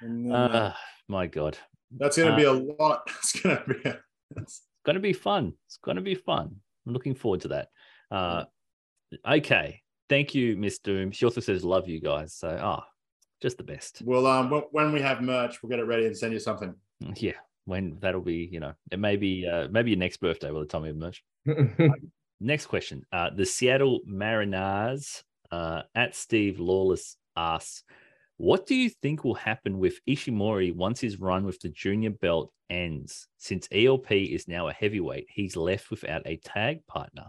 And 0.00 0.30
Uh, 0.30 0.34
uh, 0.36 0.72
my 1.08 1.26
God, 1.26 1.56
that's 1.96 2.16
going 2.16 2.30
to 2.30 2.36
be 2.36 2.44
a 2.44 2.52
lot. 2.52 3.08
It's 3.18 3.40
going 3.40 3.56
to 3.56 3.64
be. 3.74 3.88
A, 3.88 3.98
it's 4.36 4.62
going 4.84 4.94
to 4.94 5.00
be 5.00 5.12
fun. 5.12 5.54
It's 5.66 5.78
going 5.78 5.96
to 5.96 6.02
be 6.02 6.14
fun. 6.14 6.56
I'm 6.86 6.92
looking 6.92 7.14
forward 7.14 7.40
to 7.42 7.48
that. 7.48 7.68
Uh, 8.10 8.44
okay. 9.26 9.80
Thank 10.08 10.34
you, 10.34 10.56
Miss 10.56 10.78
Doom. 10.80 11.12
She 11.12 11.24
also 11.24 11.40
says, 11.40 11.64
"Love 11.64 11.88
you 11.88 11.98
guys." 12.00 12.34
So, 12.34 12.58
ah, 12.60 12.84
just 13.40 13.56
the 13.56 13.64
best. 13.64 14.02
well, 14.04 14.26
um, 14.26 14.50
when 14.72 14.92
we 14.92 15.00
have 15.00 15.22
merch, 15.22 15.62
we'll 15.62 15.70
get 15.70 15.78
it 15.78 15.84
ready 15.84 16.04
and 16.06 16.16
send 16.16 16.32
you 16.34 16.40
something. 16.40 16.74
Yeah. 17.16 17.32
When 17.64 17.98
that'll 18.00 18.20
be, 18.22 18.48
you 18.50 18.58
know, 18.60 18.74
it 18.90 18.98
may 18.98 19.16
be, 19.16 19.46
uh, 19.46 19.68
maybe 19.70 19.90
your 19.92 19.98
next 19.98 20.18
birthday 20.18 20.50
by 20.50 20.58
the 20.60 20.66
time 20.66 20.82
we 20.82 20.92
merch. 20.92 21.22
Next 22.40 22.66
question. 22.66 23.04
Uh, 23.12 23.30
the 23.30 23.46
Seattle 23.46 24.00
Mariners 24.04 25.22
uh, 25.52 25.82
at 25.94 26.16
Steve 26.16 26.58
Lawless 26.58 27.16
asks, 27.36 27.84
What 28.36 28.66
do 28.66 28.74
you 28.74 28.90
think 28.90 29.22
will 29.22 29.34
happen 29.34 29.78
with 29.78 30.00
Ishimori 30.08 30.74
once 30.74 31.00
his 31.00 31.20
run 31.20 31.44
with 31.44 31.60
the 31.60 31.68
junior 31.68 32.10
belt 32.10 32.52
ends? 32.68 33.28
Since 33.38 33.68
ELP 33.70 34.10
is 34.10 34.48
now 34.48 34.66
a 34.66 34.72
heavyweight, 34.72 35.26
he's 35.28 35.56
left 35.56 35.88
without 35.92 36.22
a 36.26 36.36
tag 36.38 36.84
partner. 36.88 37.26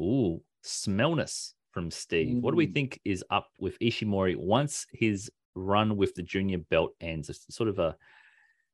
Ooh, 0.00 0.40
smellness 0.64 1.54
from 1.72 1.90
Steve. 1.90 2.36
What 2.36 2.52
do 2.52 2.56
we 2.56 2.68
Mm. 2.68 2.74
think 2.74 3.00
is 3.04 3.24
up 3.30 3.48
with 3.58 3.78
Ishimori 3.80 4.36
once 4.36 4.86
his 4.92 5.28
run 5.56 5.96
with 5.96 6.14
the 6.14 6.22
junior 6.22 6.58
belt 6.58 6.94
ends? 7.00 7.28
It's 7.28 7.52
sort 7.52 7.68
of 7.68 7.80
a 7.80 7.96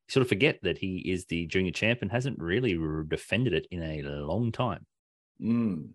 you 0.08 0.12
sort 0.12 0.22
of 0.22 0.28
forget 0.28 0.58
that 0.62 0.78
he 0.78 0.98
is 0.98 1.26
the 1.26 1.46
junior 1.46 1.72
champ 1.72 2.00
and 2.02 2.10
hasn't 2.10 2.38
really 2.38 2.78
defended 3.08 3.52
it 3.54 3.66
in 3.70 3.82
a 3.82 4.02
long 4.24 4.52
time. 4.52 4.86
Mm. 5.40 5.90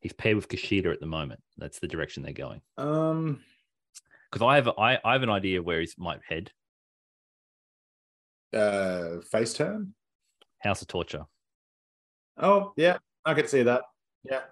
He's 0.00 0.12
paired 0.12 0.36
with 0.36 0.48
Kushida 0.48 0.92
at 0.92 1.00
the 1.00 1.06
moment. 1.06 1.40
That's 1.56 1.78
the 1.80 1.88
direction 1.88 2.22
they're 2.22 2.32
going. 2.32 2.60
Um, 2.76 3.40
Because 4.30 4.44
I 4.46 4.54
have 4.56 4.68
I, 4.78 4.98
I 5.04 5.12
have 5.12 5.22
an 5.22 5.30
idea 5.30 5.62
where 5.62 5.80
he 5.80 5.88
might 5.98 6.20
head. 6.26 6.50
uh, 8.54 9.20
face 9.30 9.54
turn. 9.54 9.94
House 10.60 10.82
of 10.82 10.88
Torture. 10.88 11.26
Oh, 12.38 12.72
yeah, 12.76 12.98
I 13.24 13.34
could 13.34 13.48
see 13.48 13.62
that. 13.62 13.82
Yeah. 14.24 14.42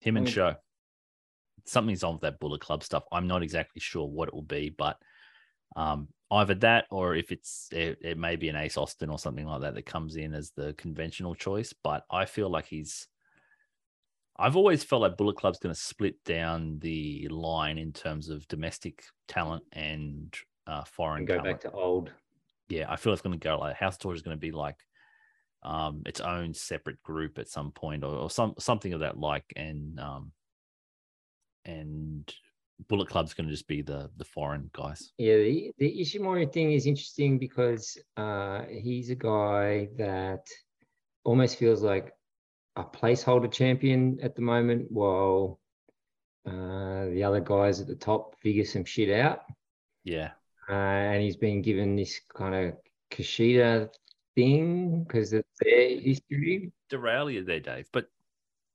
Him 0.00 0.16
and 0.16 0.26
Mm. 0.26 0.30
Sho. 0.30 0.54
Something's 1.66 2.04
on 2.04 2.12
with 2.14 2.22
that 2.22 2.38
Bullet 2.40 2.60
Club 2.60 2.82
stuff. 2.84 3.04
I'm 3.10 3.26
not 3.26 3.42
exactly 3.42 3.80
sure 3.80 4.06
what 4.06 4.28
it 4.28 4.34
will 4.34 4.42
be, 4.42 4.68
but 4.76 4.98
um, 5.76 6.08
either 6.34 6.54
that 6.54 6.86
or 6.90 7.14
if 7.14 7.32
it's 7.32 7.68
it, 7.72 7.98
it 8.00 8.18
may 8.18 8.36
be 8.36 8.48
an 8.48 8.56
Ace 8.56 8.76
Austin 8.76 9.10
or 9.10 9.18
something 9.18 9.46
like 9.46 9.62
that 9.62 9.74
that 9.74 9.86
comes 9.86 10.16
in 10.16 10.34
as 10.34 10.50
the 10.50 10.74
conventional 10.74 11.34
choice. 11.34 11.72
But 11.72 12.04
I 12.10 12.24
feel 12.24 12.50
like 12.50 12.66
he's. 12.66 13.08
I've 14.36 14.56
always 14.56 14.82
felt 14.82 15.02
like 15.02 15.16
Bullet 15.16 15.36
Club's 15.36 15.60
going 15.60 15.74
to 15.74 15.80
split 15.80 16.16
down 16.24 16.80
the 16.80 17.28
line 17.30 17.78
in 17.78 17.92
terms 17.92 18.28
of 18.30 18.48
domestic 18.48 19.04
talent 19.28 19.62
and 19.72 20.34
uh, 20.66 20.82
foreign 20.84 21.18
and 21.18 21.28
go 21.28 21.36
talent. 21.36 21.62
back 21.62 21.70
to 21.70 21.76
old. 21.76 22.10
yeah, 22.68 22.86
I 22.90 22.96
feel 22.96 23.12
it's 23.12 23.22
going 23.22 23.38
to 23.38 23.44
go 23.48 23.58
like 23.58 23.76
House 23.76 23.96
Tour 23.96 24.14
is 24.14 24.22
going 24.22 24.36
to 24.36 24.40
be 24.40 24.50
like 24.50 24.76
um 25.62 26.02
its 26.04 26.20
own 26.20 26.52
separate 26.52 27.02
group 27.02 27.38
at 27.38 27.48
some 27.48 27.70
point 27.70 28.04
or, 28.04 28.14
or 28.14 28.30
some 28.30 28.54
something 28.58 28.92
of 28.92 29.00
that 29.00 29.18
like 29.18 29.50
and 29.56 29.98
um 29.98 30.30
and 31.64 32.34
Bullet 32.88 33.08
Club's 33.08 33.34
going 33.34 33.46
to 33.46 33.52
just 33.52 33.68
be 33.68 33.82
the 33.82 34.10
the 34.16 34.24
foreign 34.24 34.70
guys. 34.72 35.12
Yeah, 35.18 35.36
the, 35.36 35.72
the 35.78 36.00
Ishimori 36.00 36.52
thing 36.52 36.72
is 36.72 36.86
interesting 36.86 37.38
because 37.38 37.96
uh, 38.16 38.62
he's 38.68 39.10
a 39.10 39.14
guy 39.14 39.88
that 39.96 40.46
almost 41.24 41.58
feels 41.58 41.82
like 41.82 42.12
a 42.76 42.84
placeholder 42.84 43.50
champion 43.50 44.18
at 44.22 44.34
the 44.34 44.42
moment, 44.42 44.90
while 44.90 45.60
uh, 46.46 47.06
the 47.06 47.22
other 47.22 47.40
guys 47.40 47.80
at 47.80 47.86
the 47.86 47.94
top 47.94 48.38
figure 48.40 48.64
some 48.64 48.84
shit 48.84 49.10
out. 49.10 49.40
Yeah. 50.02 50.32
Uh, 50.68 50.72
and 50.72 51.22
he's 51.22 51.36
been 51.36 51.62
given 51.62 51.94
this 51.96 52.20
kind 52.34 52.54
of 52.54 52.74
Kushida 53.10 53.90
thing 54.34 55.04
because 55.04 55.32
of 55.32 55.44
their 55.60 56.00
history. 56.00 56.72
Derail 56.90 57.30
you 57.30 57.44
there, 57.44 57.60
Dave. 57.60 57.88
But 57.92 58.08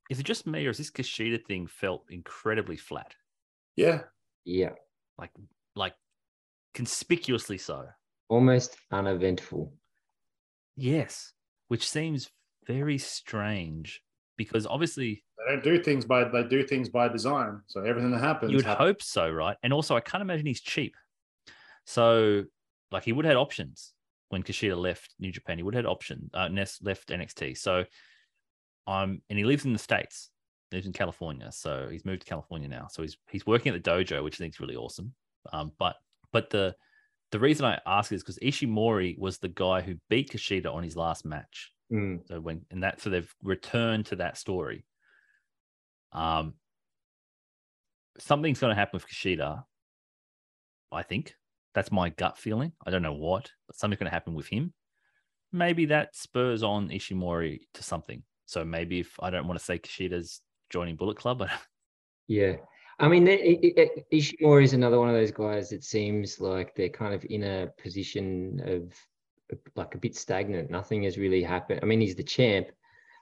is 0.09 0.19
it 0.19 0.23
just 0.23 0.47
me 0.47 0.65
or 0.65 0.69
is 0.69 0.77
this 0.77 0.91
Kushida 0.91 1.43
thing 1.45 1.67
felt 1.67 2.05
incredibly 2.09 2.77
flat? 2.77 3.15
Yeah. 3.80 4.01
Yeah, 4.45 4.71
Like 5.17 5.32
like 5.75 5.93
conspicuously 6.73 7.57
so. 7.57 7.86
almost 8.30 8.75
uneventful. 8.91 9.73
Yes. 10.75 11.34
Which 11.67 11.88
seems 11.89 12.30
very 12.67 12.97
strange 12.97 14.01
because 14.38 14.65
obviously 14.65 15.23
They 15.38 15.53
don't 15.53 15.63
do 15.63 15.84
things 15.84 16.05
by 16.05 16.23
they 16.23 16.43
do 16.43 16.63
things 16.63 16.89
by 16.89 17.07
design. 17.09 17.61
So 17.67 17.82
everything 17.82 18.11
that 18.11 18.19
happens. 18.21 18.51
You 18.51 18.57
would 18.57 18.65
happens. 18.65 18.88
hope 18.88 19.01
so, 19.01 19.30
right? 19.30 19.57
And 19.63 19.71
also, 19.73 19.95
I 19.95 20.01
can't 20.01 20.21
imagine 20.21 20.45
he's 20.45 20.61
cheap. 20.61 20.95
So, 21.86 22.45
like, 22.91 23.03
he 23.03 23.13
would 23.13 23.25
have 23.25 23.32
had 23.32 23.38
options 23.38 23.93
when 24.30 24.43
Kushida 24.43 24.77
left 24.77 25.13
New 25.19 25.32
Japan. 25.32 25.57
He 25.57 25.63
would 25.63 25.73
have 25.75 25.86
had 25.86 25.89
option. 25.91 26.30
Uh, 26.34 26.47
Ness 26.47 26.80
left 26.82 27.09
NXT. 27.09 27.57
So, 27.57 27.86
um, 28.88 29.21
and 29.30 29.38
he 29.39 29.45
lives 29.45 29.65
in 29.65 29.73
the 29.73 29.80
states. 29.80 30.30
Lives 30.72 30.86
in 30.86 30.93
California. 30.93 31.51
So 31.51 31.88
he's 31.91 32.05
moved 32.05 32.22
to 32.22 32.28
California 32.28 32.67
now. 32.67 32.88
So 32.91 33.01
he's 33.01 33.17
he's 33.30 33.45
working 33.45 33.74
at 33.74 33.84
the 33.84 33.89
dojo, 33.89 34.24
which 34.24 34.36
I 34.36 34.38
think 34.38 34.53
is 34.53 34.59
really 34.59 34.76
awesome. 34.76 35.13
Um, 35.51 35.72
but 35.80 35.95
but 36.32 36.49
the 36.49 36.76
the 37.32 37.39
reason 37.39 37.65
I 37.65 37.80
ask 37.86 38.11
is 38.11 38.22
because 38.22 38.39
Ishimori 38.39 39.17
was 39.17 39.38
the 39.38 39.49
guy 39.49 39.82
who 39.82 39.95
beat 40.09 40.32
Kushida 40.32 40.74
on 40.74 40.84
his 40.84 40.95
last 40.95 41.26
match. 41.26 41.72
Mm. 41.91 42.28
So 42.28 42.39
when 42.39 42.65
and 42.72 42.84
that 42.84 43.01
so 43.01 43.09
they've 43.09 43.34
returned 43.43 44.07
to 44.07 44.17
that 44.17 44.38
story. 44.38 44.86
Um 46.11 46.53
something's 48.17 48.59
gonna 48.59 48.76
happen 48.76 48.97
with 48.97 49.07
Kushida. 49.07 49.63
I 50.91 51.03
think. 51.03 51.36
That's 51.76 51.91
my 51.91 52.09
gut 52.09 52.38
feeling. 52.38 52.74
I 52.86 52.89
don't 52.89 53.03
know 53.03 53.13
what, 53.13 53.51
but 53.67 53.78
something's 53.78 53.99
gonna 53.99 54.09
happen 54.09 54.34
with 54.34 54.47
him. 54.47 54.74
Maybe 55.51 55.86
that 55.86 56.15
spurs 56.15 56.61
on 56.61 56.89
Ishimori 56.89 57.61
to 57.76 57.84
something. 57.84 58.24
So 58.45 58.65
maybe 58.65 58.99
if 58.99 59.15
I 59.20 59.30
don't 59.30 59.47
want 59.47 59.59
to 59.59 59.65
say 59.65 59.78
Kushida's 59.78 60.41
joining 60.70 60.95
Bullet 60.95 61.17
Club, 61.17 61.39
but 61.39 61.49
Yeah. 62.28 62.57
I 62.99 63.07
mean, 63.07 63.24
the- 63.24 63.41
I- 63.41 63.59
I- 63.63 63.82
I- 63.82 64.05
Ishimori 64.13 64.63
is 64.63 64.74
another 64.74 64.99
one 64.99 65.09
of 65.09 65.15
those 65.15 65.32
guys 65.32 65.70
that 65.70 65.84
seems 65.84 66.39
like 66.39 66.76
they're 66.76 66.89
kind 66.89 67.13
of 67.13 67.26
in 67.30 67.43
a 67.43 67.72
position 67.82 68.61
of 68.65 68.93
of, 69.51 69.57
like 69.76 69.95
a 69.95 69.97
bit 69.97 70.15
stagnant. 70.15 70.70
Nothing 70.70 71.01
has 71.03 71.17
really 71.17 71.41
happened. 71.41 71.80
I 71.82 71.86
mean, 71.88 71.99
he's 72.01 72.13
the 72.15 72.22
champ, 72.22 72.67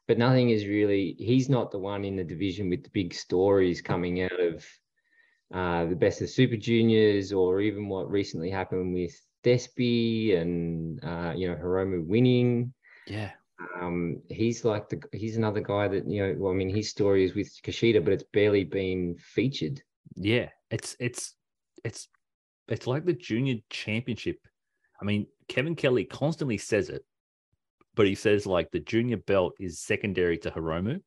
but 0.09 0.17
nothing 0.17 0.49
is 0.49 0.67
really, 0.67 1.15
he's 1.19 1.47
not 1.47 1.71
the 1.71 1.79
one 1.79 2.03
in 2.03 2.17
the 2.17 2.23
division 2.25 2.69
with 2.69 2.83
the 2.83 2.89
big 2.89 3.13
stories 3.13 3.81
coming 3.81 4.21
out 4.23 4.37
of 4.37 4.65
uh, 5.53 5.85
the 5.85 5.95
best 5.95 6.21
of 6.21 6.29
Super 6.29 6.57
Juniors 6.57 7.31
or 7.31 7.61
even 7.61 7.87
what 7.87 8.11
recently 8.11 8.49
happened 8.49 8.93
with 8.93 9.15
Despy 9.45 10.37
and, 10.37 11.01
uh, 11.01 11.31
you 11.33 11.47
know, 11.47 11.55
Hiromu 11.55 12.05
winning. 12.05 12.73
yeah. 13.07 13.31
Um, 13.75 14.21
he's 14.29 14.63
like 14.63 14.87
the 14.89 15.01
he's 15.13 15.37
another 15.37 15.61
guy 15.61 15.87
that 15.87 16.07
you 16.07 16.21
know. 16.21 16.35
Well, 16.37 16.53
I 16.53 16.55
mean, 16.55 16.69
his 16.69 16.89
story 16.89 17.25
is 17.25 17.33
with 17.33 17.51
Kushida, 17.63 18.03
but 18.03 18.13
it's 18.13 18.23
barely 18.33 18.63
been 18.63 19.15
featured. 19.19 19.81
Yeah, 20.15 20.49
it's 20.69 20.95
it's 20.99 21.35
it's 21.83 22.07
it's 22.67 22.87
like 22.87 23.05
the 23.05 23.13
junior 23.13 23.55
championship. 23.69 24.37
I 25.01 25.05
mean, 25.05 25.27
Kevin 25.47 25.75
Kelly 25.75 26.05
constantly 26.05 26.57
says 26.57 26.89
it, 26.89 27.03
but 27.95 28.05
he 28.05 28.15
says 28.15 28.45
like 28.45 28.69
the 28.71 28.79
junior 28.79 29.17
belt 29.17 29.53
is 29.59 29.79
secondary 29.79 30.37
to 30.39 30.51
Hiromu. 30.51 31.01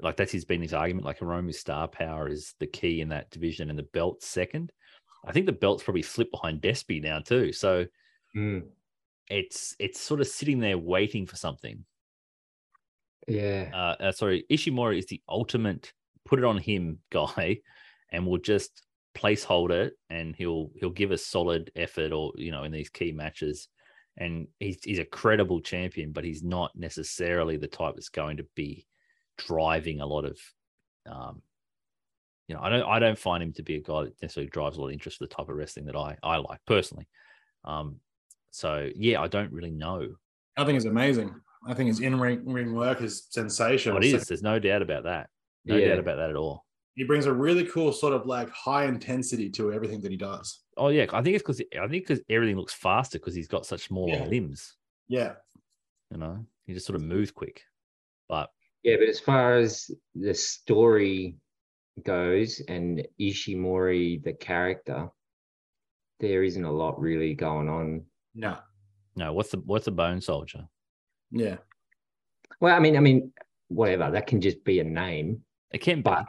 like 0.00 0.16
that's 0.16 0.32
his 0.32 0.44
been 0.44 0.62
his 0.62 0.74
argument. 0.74 1.06
Like 1.06 1.18
Hiromu's 1.20 1.58
star 1.58 1.86
power 1.88 2.28
is 2.28 2.54
the 2.60 2.66
key 2.66 3.00
in 3.00 3.10
that 3.10 3.30
division, 3.30 3.70
and 3.70 3.78
the 3.78 3.84
belt 3.84 4.22
second. 4.22 4.72
I 5.26 5.32
think 5.32 5.46
the 5.46 5.52
belt's 5.52 5.84
probably 5.84 6.02
slipped 6.02 6.32
behind 6.32 6.62
Despy 6.62 7.02
now 7.02 7.20
too. 7.20 7.52
So 7.52 7.86
Mm, 8.34 8.62
it's 9.28 9.74
it's 9.78 10.00
sort 10.00 10.20
of 10.20 10.26
sitting 10.26 10.60
there 10.60 10.78
waiting 10.78 11.26
for 11.26 11.36
something. 11.36 11.84
yeah. 13.26 13.70
Uh, 13.72 14.02
uh, 14.02 14.12
sorry, 14.12 14.44
Ishimori 14.50 14.98
is 14.98 15.06
the 15.06 15.20
ultimate 15.28 15.92
put 16.24 16.38
it 16.38 16.44
on 16.44 16.58
him 16.58 16.98
guy, 17.10 17.58
and 18.10 18.26
we'll 18.26 18.40
just 18.40 18.82
placeholder 19.16 19.86
it, 19.86 19.94
and 20.10 20.34
he'll 20.36 20.70
he'll 20.76 20.90
give 20.90 21.10
a 21.10 21.18
solid 21.18 21.70
effort, 21.76 22.12
or 22.12 22.32
you 22.36 22.50
know, 22.50 22.64
in 22.64 22.72
these 22.72 22.90
key 22.90 23.12
matches. 23.12 23.68
And 24.18 24.48
he's 24.60 24.78
he's 24.84 24.98
a 24.98 25.06
credible 25.06 25.60
champion, 25.60 26.12
but 26.12 26.24
he's 26.24 26.42
not 26.42 26.72
necessarily 26.76 27.56
the 27.56 27.66
type 27.66 27.94
that's 27.94 28.10
going 28.10 28.36
to 28.38 28.46
be 28.54 28.86
driving 29.38 30.00
a 30.00 30.06
lot 30.06 30.26
of, 30.26 30.38
um, 31.06 31.40
you 32.46 32.54
know, 32.54 32.60
I 32.60 32.68
don't 32.68 32.86
I 32.86 32.98
don't 32.98 33.18
find 33.18 33.42
him 33.42 33.54
to 33.54 33.62
be 33.62 33.76
a 33.76 33.80
guy 33.80 34.04
that 34.04 34.20
necessarily 34.20 34.50
drives 34.50 34.76
a 34.76 34.80
lot 34.80 34.88
of 34.88 34.92
interest 34.92 35.16
for 35.16 35.24
the 35.24 35.34
type 35.34 35.48
of 35.48 35.56
wrestling 35.56 35.86
that 35.86 35.96
I 35.96 36.18
I 36.22 36.36
like 36.36 36.60
personally. 36.66 37.08
Um, 37.64 38.00
so 38.52 38.88
yeah, 38.94 39.20
I 39.20 39.26
don't 39.26 39.50
really 39.52 39.70
know. 39.72 40.14
I 40.56 40.64
think 40.64 40.76
it's 40.76 40.84
amazing. 40.86 41.34
I 41.66 41.74
think 41.74 41.88
his 41.88 42.00
in 42.00 42.20
ring 42.20 42.44
ring 42.48 42.74
work 42.74 43.00
is 43.02 43.26
sensational. 43.30 43.96
What 43.96 44.04
So? 44.04 44.18
There's 44.18 44.42
no 44.42 44.58
doubt 44.58 44.82
about 44.82 45.04
that. 45.04 45.28
No 45.64 45.76
Yeah. 45.76 45.88
doubt 45.88 45.98
about 45.98 46.16
that 46.16 46.30
at 46.30 46.36
all. 46.36 46.64
he 46.94 47.04
brings 47.04 47.24
a 47.24 47.32
really 47.32 47.64
cool 47.64 47.90
sort 47.90 48.12
of 48.12 48.26
like 48.26 48.50
high 48.50 48.84
intensity 48.84 49.48
to 49.48 49.72
everything 49.72 50.00
that 50.02 50.10
he 50.10 50.16
does. 50.18 50.60
Oh 50.76 50.88
yeah, 50.88 51.06
I 51.12 51.22
think 51.22 51.34
it's 51.36 51.42
because 51.42 51.60
I 51.80 51.88
think 51.88 52.06
because 52.06 52.20
everything 52.28 52.56
looks 52.56 52.74
faster 52.74 53.18
because 53.18 53.34
he's 53.34 53.48
got 53.48 53.64
such 53.66 53.82
small 53.88 54.08
Yeah. 54.08 54.26
limbs. 54.26 54.76
Yeah. 55.08 55.34
You 56.10 56.18
know, 56.18 56.44
he 56.66 56.74
just 56.74 56.84
sort 56.86 56.96
of 56.96 57.02
moves 57.02 57.30
quick. 57.30 57.62
But 58.28 58.50
Yeah, 58.82 58.96
but 58.98 59.08
as 59.08 59.20
far 59.20 59.54
as 59.56 59.90
the 60.14 60.34
story 60.34 61.36
goes 62.04 62.60
and 62.68 63.06
Ishimori, 63.20 64.22
the 64.22 64.32
character, 64.34 65.08
there 66.20 66.42
isn't 66.42 66.64
a 66.64 66.72
lot 66.72 67.00
really 67.00 67.34
going 67.34 67.68
on. 67.70 68.04
No. 68.34 68.58
no, 69.16 69.32
what's 69.32 69.50
the 69.50 69.58
what's 69.58 69.86
a 69.86 69.90
bone 69.90 70.20
soldier? 70.20 70.66
Yeah. 71.30 71.56
Well, 72.60 72.74
I 72.74 72.78
mean, 72.78 72.96
I 72.96 73.00
mean, 73.00 73.32
whatever. 73.68 74.10
That 74.10 74.26
can 74.26 74.40
just 74.40 74.64
be 74.64 74.80
a 74.80 74.84
name, 74.84 75.42
It 75.72 75.78
can 75.78 75.98
be, 75.98 76.02
but 76.02 76.24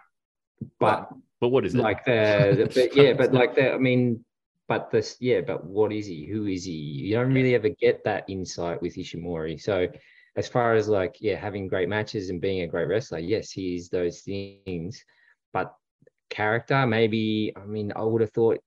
but 0.80 1.10
but 1.40 1.50
what 1.50 1.66
is 1.66 1.76
it? 1.76 1.80
like 1.80 2.06
the, 2.06 2.56
the 2.58 2.66
but 2.74 2.96
yeah, 2.96 3.14
but 3.14 3.34
like 3.34 3.56
the 3.56 3.74
I 3.74 3.78
mean, 3.78 4.24
but 4.68 4.92
this 4.92 5.18
yeah, 5.20 5.42
but 5.42 5.66
what 5.66 5.92
is 5.92 6.06
he? 6.08 6.26
Who 6.26 6.46
is 6.48 6.66
he? 6.66 6.72
You 6.72 7.16
don't 7.16 7.34
really 7.34 7.56
ever 7.56 7.70
get 7.70 8.04
that 8.06 8.26
insight 8.30 8.82
with 8.82 8.96
Ishimori. 8.96 9.62
So 9.62 9.88
as 10.36 10.48
far 10.48 10.74
as 10.74 10.88
like 10.88 11.18
yeah, 11.20 11.36
having 11.36 11.68
great 11.68 11.90
matches 11.90 12.30
and 12.30 12.42
being 12.42 12.62
a 12.62 12.68
great 12.68 12.88
wrestler, 12.88 13.20
yes, 13.20 13.52
he 13.52 13.76
is 13.76 13.90
those 13.90 14.22
things. 14.22 15.04
But 15.52 15.74
character, 16.30 16.88
maybe 16.88 17.54
I 17.56 17.66
mean, 17.66 17.92
I 17.96 18.04
would 18.04 18.22
have 18.22 18.32
thought 18.32 18.60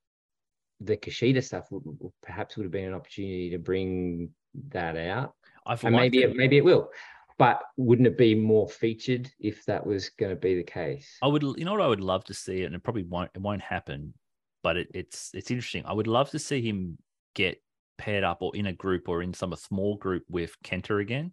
the 0.80 0.96
Kushida 0.96 1.42
stuff 1.42 1.70
would, 1.70 1.82
would- 1.84 2.12
perhaps 2.22 2.56
would 2.56 2.64
have 2.64 2.72
been 2.72 2.88
an 2.88 2.94
opportunity 2.94 3.50
to 3.50 3.58
bring 3.58 4.30
that 4.68 4.96
out. 4.96 5.34
I've 5.66 5.82
And 5.84 5.94
maybe 5.96 6.22
it. 6.22 6.36
maybe 6.36 6.56
it 6.58 6.64
will. 6.64 6.90
But 7.38 7.60
wouldn't 7.76 8.06
it 8.08 8.16
be 8.16 8.34
more 8.34 8.66
featured 8.66 9.30
if 9.40 9.64
that 9.66 9.84
was 9.86 10.08
going 10.08 10.30
to 10.30 10.40
be 10.40 10.54
the 10.54 10.62
case? 10.62 11.18
I 11.22 11.26
would, 11.26 11.42
you 11.42 11.64
know 11.66 11.72
what 11.72 11.82
I 11.82 11.86
would 11.86 12.00
love 12.00 12.24
to 12.24 12.34
see, 12.34 12.64
and 12.64 12.74
it 12.74 12.82
probably 12.82 13.02
won't, 13.02 13.30
it 13.34 13.42
won't 13.42 13.60
happen, 13.60 14.14
but 14.62 14.78
it, 14.78 14.88
it's 14.94 15.30
it's 15.34 15.50
interesting. 15.50 15.84
I 15.84 15.92
would 15.92 16.06
love 16.06 16.30
to 16.30 16.38
see 16.38 16.62
him 16.62 16.96
get 17.34 17.60
paired 17.98 18.24
up 18.24 18.40
or 18.40 18.56
in 18.56 18.66
a 18.66 18.72
group 18.72 19.08
or 19.08 19.22
in 19.22 19.34
some 19.34 19.52
a 19.52 19.56
small 19.56 19.96
group 19.96 20.22
with 20.30 20.56
Kenta 20.64 20.98
again, 21.00 21.32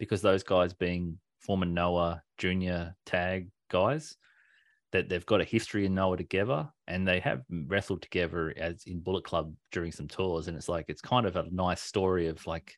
because 0.00 0.20
those 0.20 0.42
guys 0.42 0.72
being 0.74 1.18
former 1.40 1.66
Noah 1.66 2.22
Junior 2.38 2.96
tag 3.04 3.48
guys, 3.70 4.16
that 4.96 5.08
they've 5.10 5.26
got 5.26 5.42
a 5.42 5.44
history 5.44 5.84
in 5.84 5.94
Noah 5.94 6.16
together, 6.16 6.68
and 6.88 7.06
they 7.06 7.20
have 7.20 7.42
wrestled 7.50 8.00
together 8.02 8.54
as 8.56 8.84
in 8.86 9.00
Bullet 9.00 9.24
Club 9.24 9.52
during 9.70 9.92
some 9.92 10.08
tours, 10.08 10.48
and 10.48 10.56
it's 10.56 10.68
like 10.68 10.86
it's 10.88 11.02
kind 11.02 11.26
of 11.26 11.36
a 11.36 11.44
nice 11.50 11.82
story 11.82 12.28
of 12.28 12.46
like 12.46 12.74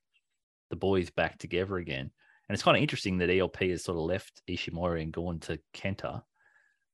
the 0.70 0.76
boys 0.76 1.10
back 1.10 1.38
together 1.38 1.76
again. 1.76 2.10
And 2.48 2.54
it's 2.54 2.62
kind 2.62 2.76
of 2.76 2.82
interesting 2.82 3.18
that 3.18 3.30
ELP 3.30 3.58
has 3.60 3.84
sort 3.84 3.98
of 3.98 4.04
left 4.04 4.42
Ishimori 4.48 5.02
and 5.02 5.12
gone 5.12 5.38
to 5.40 5.58
Kenta. 5.74 6.22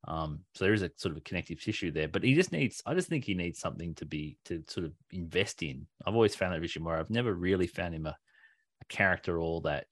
Um, 0.06 0.40
so 0.54 0.64
there 0.64 0.74
is 0.74 0.82
a 0.82 0.90
sort 0.96 1.12
of 1.12 1.18
a 1.18 1.22
connective 1.22 1.62
tissue 1.62 1.90
there, 1.90 2.08
but 2.08 2.22
he 2.22 2.34
just 2.34 2.52
needs, 2.52 2.82
I 2.84 2.92
just 2.92 3.08
think 3.08 3.24
he 3.24 3.34
needs 3.34 3.60
something 3.60 3.94
to 3.94 4.04
be, 4.04 4.36
to 4.44 4.62
sort 4.68 4.84
of 4.84 4.92
invest 5.12 5.62
in. 5.62 5.86
I've 6.04 6.14
always 6.14 6.36
found 6.36 6.52
that 6.52 6.68
Ishimori. 6.68 6.98
I've 6.98 7.08
never 7.08 7.32
really 7.32 7.66
found 7.66 7.94
him 7.94 8.06
a, 8.06 8.10
a 8.82 8.84
character 8.88 9.40
all 9.40 9.62
that, 9.62 9.86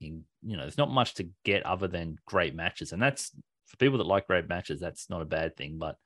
in, 0.00 0.22
you 0.42 0.56
know, 0.56 0.62
there's 0.62 0.78
not 0.78 0.90
much 0.90 1.14
to 1.14 1.28
get 1.44 1.66
other 1.66 1.88
than 1.88 2.18
great 2.26 2.54
matches. 2.54 2.92
And 2.92 3.02
that's 3.02 3.32
for 3.66 3.76
people 3.76 3.98
that 3.98 4.06
like 4.06 4.26
great 4.26 4.48
matches, 4.48 4.80
that's 4.80 5.10
not 5.10 5.22
a 5.22 5.26
bad 5.26 5.56
thing. 5.56 5.78
But 5.78 5.96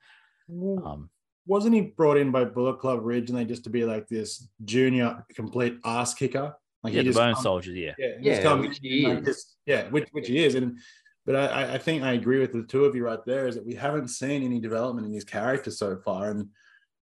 um, 0.49 1.09
Wasn't 1.45 1.73
he 1.73 1.81
brought 1.81 2.17
in 2.17 2.31
by 2.31 2.45
Bullet 2.45 2.79
Club 2.79 2.99
originally 2.99 3.45
just 3.45 3.63
to 3.65 3.69
be 3.69 3.85
like 3.85 4.07
this 4.07 4.47
junior 4.65 5.25
complete 5.35 5.77
ass 5.85 6.13
kicker? 6.13 6.55
Like 6.83 6.93
yeah, 6.93 7.01
he 7.01 7.07
the 7.07 7.09
just 7.11 7.19
Bone 7.19 7.33
comes- 7.33 7.43
Soldier, 7.43 7.71
yeah. 7.71 7.93
Yeah, 7.97 8.07
he 8.19 8.25
Yeah, 8.25 8.31
just 8.33 8.43
comes 8.43 8.67
which 8.67 8.79
he 8.81 9.05
like 9.07 9.19
is. 9.19 9.25
this- 9.25 9.55
yeah, 9.65 9.87
which 9.89 10.09
which 10.11 10.27
he 10.27 10.43
is, 10.43 10.55
and 10.55 10.77
but 11.25 11.35
I, 11.35 11.45
I- 11.45 11.73
I 11.75 11.77
think 11.77 12.01
I 12.03 12.13
agree 12.13 12.39
with 12.39 12.51
the 12.53 12.63
two 12.63 12.85
of 12.85 12.95
you 12.95 13.05
right 13.05 13.23
there. 13.25 13.47
Is 13.47 13.55
that 13.55 13.65
we 13.65 13.75
haven't 13.75 14.07
seen 14.07 14.43
any 14.43 14.59
development 14.59 15.05
in 15.05 15.13
his 15.13 15.23
character 15.23 15.69
so 15.71 15.97
far, 16.03 16.31
and 16.31 16.47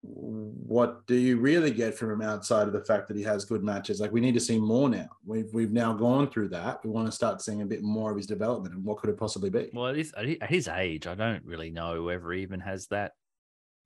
what 0.02 1.06
do 1.08 1.16
you 1.16 1.38
really 1.38 1.72
get 1.72 1.94
from 1.94 2.12
him 2.12 2.22
outside 2.22 2.68
of 2.68 2.74
the 2.74 2.84
fact 2.86 3.08
that 3.08 3.18
he 3.18 3.24
has 3.24 3.44
good 3.46 3.64
matches? 3.64 4.00
Like 4.00 4.12
we 4.12 4.22
need 4.22 4.34
to 4.34 4.40
see 4.40 4.58
more 4.58 4.90
now. 4.90 5.10
We've 5.26 5.54
we've 5.54 5.74
now 5.74 5.94
gone 5.94 6.30
through 6.30 6.50
that. 6.50 6.84
We 6.86 6.90
want 6.90 7.08
to 7.08 7.12
start 7.12 7.42
seeing 7.42 7.62
a 7.62 7.66
bit 7.66 7.84
more 7.84 8.12
of 8.12 8.18
his 8.18 8.26
development, 8.28 8.76
and 8.76 8.84
what 8.86 8.98
could 8.98 9.10
it 9.10 9.18
possibly 9.18 9.50
be? 9.50 9.70
Well, 9.74 9.88
at 9.88 9.98
his, 9.98 10.14
at 10.14 10.50
his- 10.50 10.68
age, 10.70 11.06
I 11.08 11.16
don't 11.16 11.44
really 11.44 11.70
know 11.70 12.04
whether 12.04 12.32
he 12.32 12.42
even 12.42 12.60
has 12.62 12.88
that, 12.88 13.14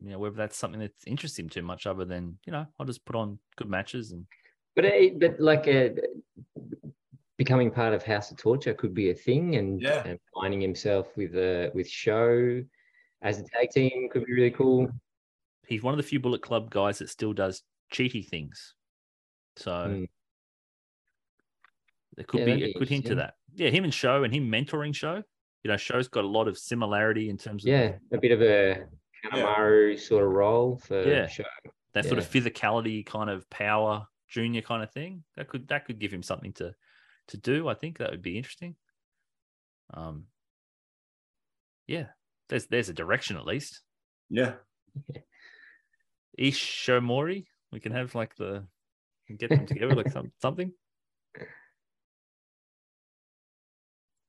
you 0.02 0.12
know, 0.12 0.20
whether 0.20 0.36
that's 0.36 0.58
something 0.58 0.82
that 0.82 0.94
interests 1.08 1.40
him 1.40 1.50
too 1.50 1.64
much 1.64 1.88
other 1.88 2.06
than, 2.06 2.38
you 2.46 2.52
know, 2.52 2.66
I'll 2.80 2.86
just 2.86 3.06
put 3.06 3.16
on 3.16 3.40
good 3.56 3.70
matches 3.70 4.12
and 4.12 4.26
But 4.76 4.86
it, 4.86 5.20
but 5.20 5.40
like 5.40 5.68
uh 5.68 5.90
becoming 7.38 7.72
part 7.72 7.94
of 7.94 8.04
House 8.04 8.30
of 8.30 8.38
Torture 8.38 8.76
could 8.76 8.94
be 8.94 9.10
a 9.10 9.16
thing, 9.16 9.56
and, 9.56 9.82
Yeah. 9.82 10.04
and 10.06 10.20
finding 10.36 10.62
himself 10.62 11.08
with 11.18 11.36
a 11.36 11.72
with 11.74 11.90
Sho 11.90 12.64
as 13.24 13.40
a 13.40 13.44
tag 13.44 13.72
team 13.72 14.10
could 14.12 14.26
be 14.26 14.34
really 14.34 14.52
cool. 14.52 14.90
He's 15.68 15.82
one 15.84 15.94
of 15.94 15.98
the 15.98 16.04
few 16.04 16.20
Bullet 16.20 16.42
Club 16.42 16.70
guys 16.70 17.00
that 17.00 17.10
still 17.10 17.34
does 17.34 17.64
cheaty 17.92 18.28
things. 18.28 18.76
So 19.56 19.72
Mm. 19.72 20.08
it 22.18 22.28
could 22.28 22.40
Yeah, 22.40 22.46
be 22.46 22.52
that'd 22.52 22.64
it 22.70 22.74
be 22.74 22.80
could 22.80 22.90
hint 22.90 23.06
to 23.08 23.16
that. 23.16 23.36
Yeah, 23.56 23.70
him 23.70 23.84
and 23.84 23.94
Sho 23.94 24.24
and 24.24 24.34
him 24.34 24.50
mentoring 24.50 24.94
Sho. 24.96 25.24
You 25.64 25.72
know, 25.72 25.78
Sho's 25.78 26.08
got 26.08 26.26
a 26.26 26.28
lot 26.28 26.48
of 26.48 26.58
similarity 26.58 27.30
in 27.30 27.38
terms 27.38 27.64
of 27.64 27.70
Yeah, 27.70 27.98
a 28.12 28.18
bit 28.18 28.32
of 28.32 28.42
a 28.42 28.88
Kanemaru 29.24 29.98
sort 30.00 30.24
of 30.26 30.32
role 30.32 30.78
for 30.78 31.02
Yeah. 31.08 31.28
Sho. 31.28 31.44
that 31.94 32.06
sort 32.06 32.18
of 32.18 32.26
physicality 32.28 33.06
kind 33.06 33.30
of 33.30 33.48
power 33.50 34.08
junior 34.28 34.62
kind 34.64 34.82
of 34.84 34.92
thing. 34.92 35.24
That 35.36 35.48
could 35.48 35.68
that 35.68 35.86
could 35.86 36.00
give 36.00 36.12
him 36.12 36.24
something 36.24 36.52
to 36.54 36.76
to 37.28 37.38
do. 37.38 37.68
I 37.70 37.76
think 37.76 38.00
that 38.00 38.10
would 38.12 38.24
be 38.24 38.36
interesting. 38.38 38.76
Um 39.94 40.28
yeah, 41.88 42.08
there's 42.50 42.66
there's 42.68 42.90
a 42.90 42.94
direction 42.94 43.38
at 43.38 43.46
least. 43.46 43.82
Yeah, 44.30 44.56
Ishimori. 46.40 47.46
We 47.72 47.80
can 47.80 47.92
have 47.92 48.16
like 48.16 48.36
the 48.36 48.66
get 49.38 49.50
them 49.50 49.66
together 49.66 49.96
like 49.96 50.12
some, 50.12 50.32
something. 50.42 50.72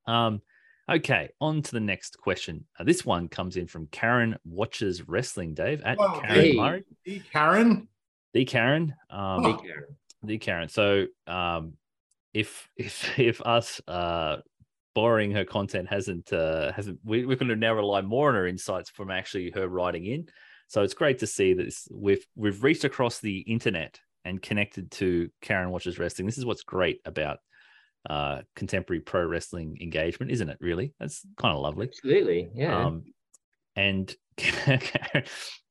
Um, 0.07 0.43
okay, 0.91 1.31
on 1.41 1.63
to 1.63 1.73
the 1.73 1.81
next 1.81 2.19
question. 2.19 2.65
Uh, 2.79 2.85
this 2.85 3.05
one 3.05 3.29
comes 3.29 3.57
in 3.57 3.67
from 3.67 3.87
Karen 3.89 4.37
Watches 4.45 5.09
Wrestling, 5.09 5.55
Dave 5.55 5.83
at 5.83 5.99
Whoa, 5.99 6.21
Karen 6.21 6.45
hey. 6.45 6.53
Murray. 6.55 6.85
Hey, 7.05 7.23
Karen. 7.33 7.89
The 8.33 8.45
Karen. 8.45 8.95
Um, 9.11 9.47
Oh. 9.47 9.61
The 10.23 10.39
Karen. 10.39 10.69
So 10.69 11.07
um 11.27 11.75
if 12.33 12.69
if 12.77 13.19
if 13.19 13.41
us 13.43 13.81
uh 13.87 14.39
borrowing 14.95 15.33
her 15.33 15.45
content 15.45 15.89
hasn't 15.89 16.33
uh 16.33 16.73
hasn't 16.73 16.99
we, 17.05 17.27
we're 17.27 17.37
going 17.37 17.49
to 17.49 17.57
now 17.57 17.75
rely 17.75 18.01
more 18.01 18.29
on 18.29 18.35
her 18.35 18.47
insights 18.47 18.91
from 18.91 19.11
actually 19.11 19.51
her 19.51 19.69
writing 19.69 20.07
in. 20.07 20.29
So 20.69 20.83
it's 20.83 20.95
great 20.95 21.19
to 21.21 21.27
see 21.27 21.55
that 21.55 21.65
this, 21.65 21.89
we've 21.91 22.27
we've 22.35 22.63
reached 22.63 22.85
across 22.85 23.21
the 23.21 23.39
internet 23.41 24.01
and 24.25 24.41
connected 24.41 24.91
to 24.93 25.29
Karen 25.41 25.71
Watches 25.71 25.99
Wrestling. 25.99 26.27
This 26.27 26.39
is 26.39 26.47
what's 26.47 26.63
great 26.63 27.01
about 27.05 27.39
uh 28.09 28.43
contemporary 28.55 29.01
pro 29.01 29.25
wrestling 29.25 29.79
engagement, 29.81 30.31
isn't 30.33 30.49
it? 30.49 30.59
Really, 30.61 30.93
that's 30.99 31.25
kind 31.39 31.55
of 31.55 31.61
lovely. 31.63 31.87
Absolutely, 31.89 32.51
yeah. 32.55 32.87
Um, 32.87 33.05
and 33.77 34.15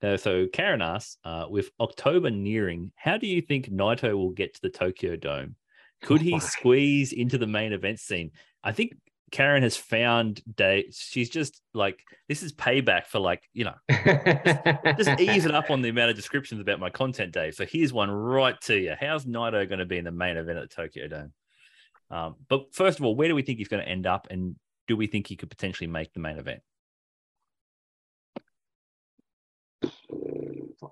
uh, 0.04 0.18
so 0.18 0.48
Karen 0.52 0.82
asks, 0.82 1.18
uh, 1.24 1.46
with 1.50 1.70
October 1.80 2.30
nearing, 2.30 2.92
how 2.96 3.18
do 3.18 3.28
you 3.28 3.42
think 3.42 3.70
Naito 3.70 4.14
will 4.14 4.32
get 4.32 4.54
to 4.56 4.62
the 4.62 4.70
Tokyo 4.70 5.16
Dome? 5.16 5.56
Could 6.02 6.22
he 6.22 6.34
Oh, 6.36 6.40
squeeze 6.40 7.14
into 7.14 7.38
the 7.38 7.48
main 7.48 7.72
event 7.72 8.00
scene? 8.00 8.32
I 8.64 8.72
think 8.72 8.94
Karen 9.34 9.64
has 9.64 9.76
found 9.76 10.44
day. 10.56 10.86
She's 10.92 11.28
just 11.28 11.60
like 11.74 12.00
this 12.30 12.44
is 12.44 12.54
payback 12.54 13.08
for 13.08 13.18
like 13.18 13.42
you 13.52 13.66
know 13.66 13.74
just 14.96 15.10
ease 15.20 15.46
it 15.46 15.56
up 15.56 15.72
on 15.72 15.82
the 15.82 15.90
amount 15.90 16.12
of 16.12 16.16
descriptions 16.16 16.62
about 16.62 16.80
my 16.80 16.92
content, 16.92 17.34
Dave. 17.34 17.56
So 17.56 17.66
here's 17.66 17.92
one 17.92 18.12
right 18.12 18.56
to 18.62 18.78
you. 18.78 18.94
How's 18.98 19.26
Naito 19.26 19.68
going 19.68 19.80
to 19.80 19.86
be 19.86 19.98
in 19.98 20.06
the 20.06 20.12
main 20.12 20.38
event 20.38 20.60
at 20.60 20.70
the 20.70 20.76
Tokyo 20.76 21.08
Dome? 21.08 21.34
Um, 22.12 22.36
but 22.48 22.76
first 22.76 23.00
of 23.00 23.06
all, 23.06 23.16
where 23.16 23.28
do 23.28 23.34
we 23.34 23.42
think 23.42 23.58
he's 23.58 23.68
going 23.68 23.84
to 23.84 23.90
end 23.90 24.06
up? 24.06 24.28
And 24.30 24.56
do 24.88 24.96
we 24.96 25.08
think 25.08 25.26
he 25.26 25.36
could 25.36 25.50
potentially 25.50 25.88
make 25.88 26.14
the 26.14 26.20
main 26.20 26.38
event? 26.38 26.62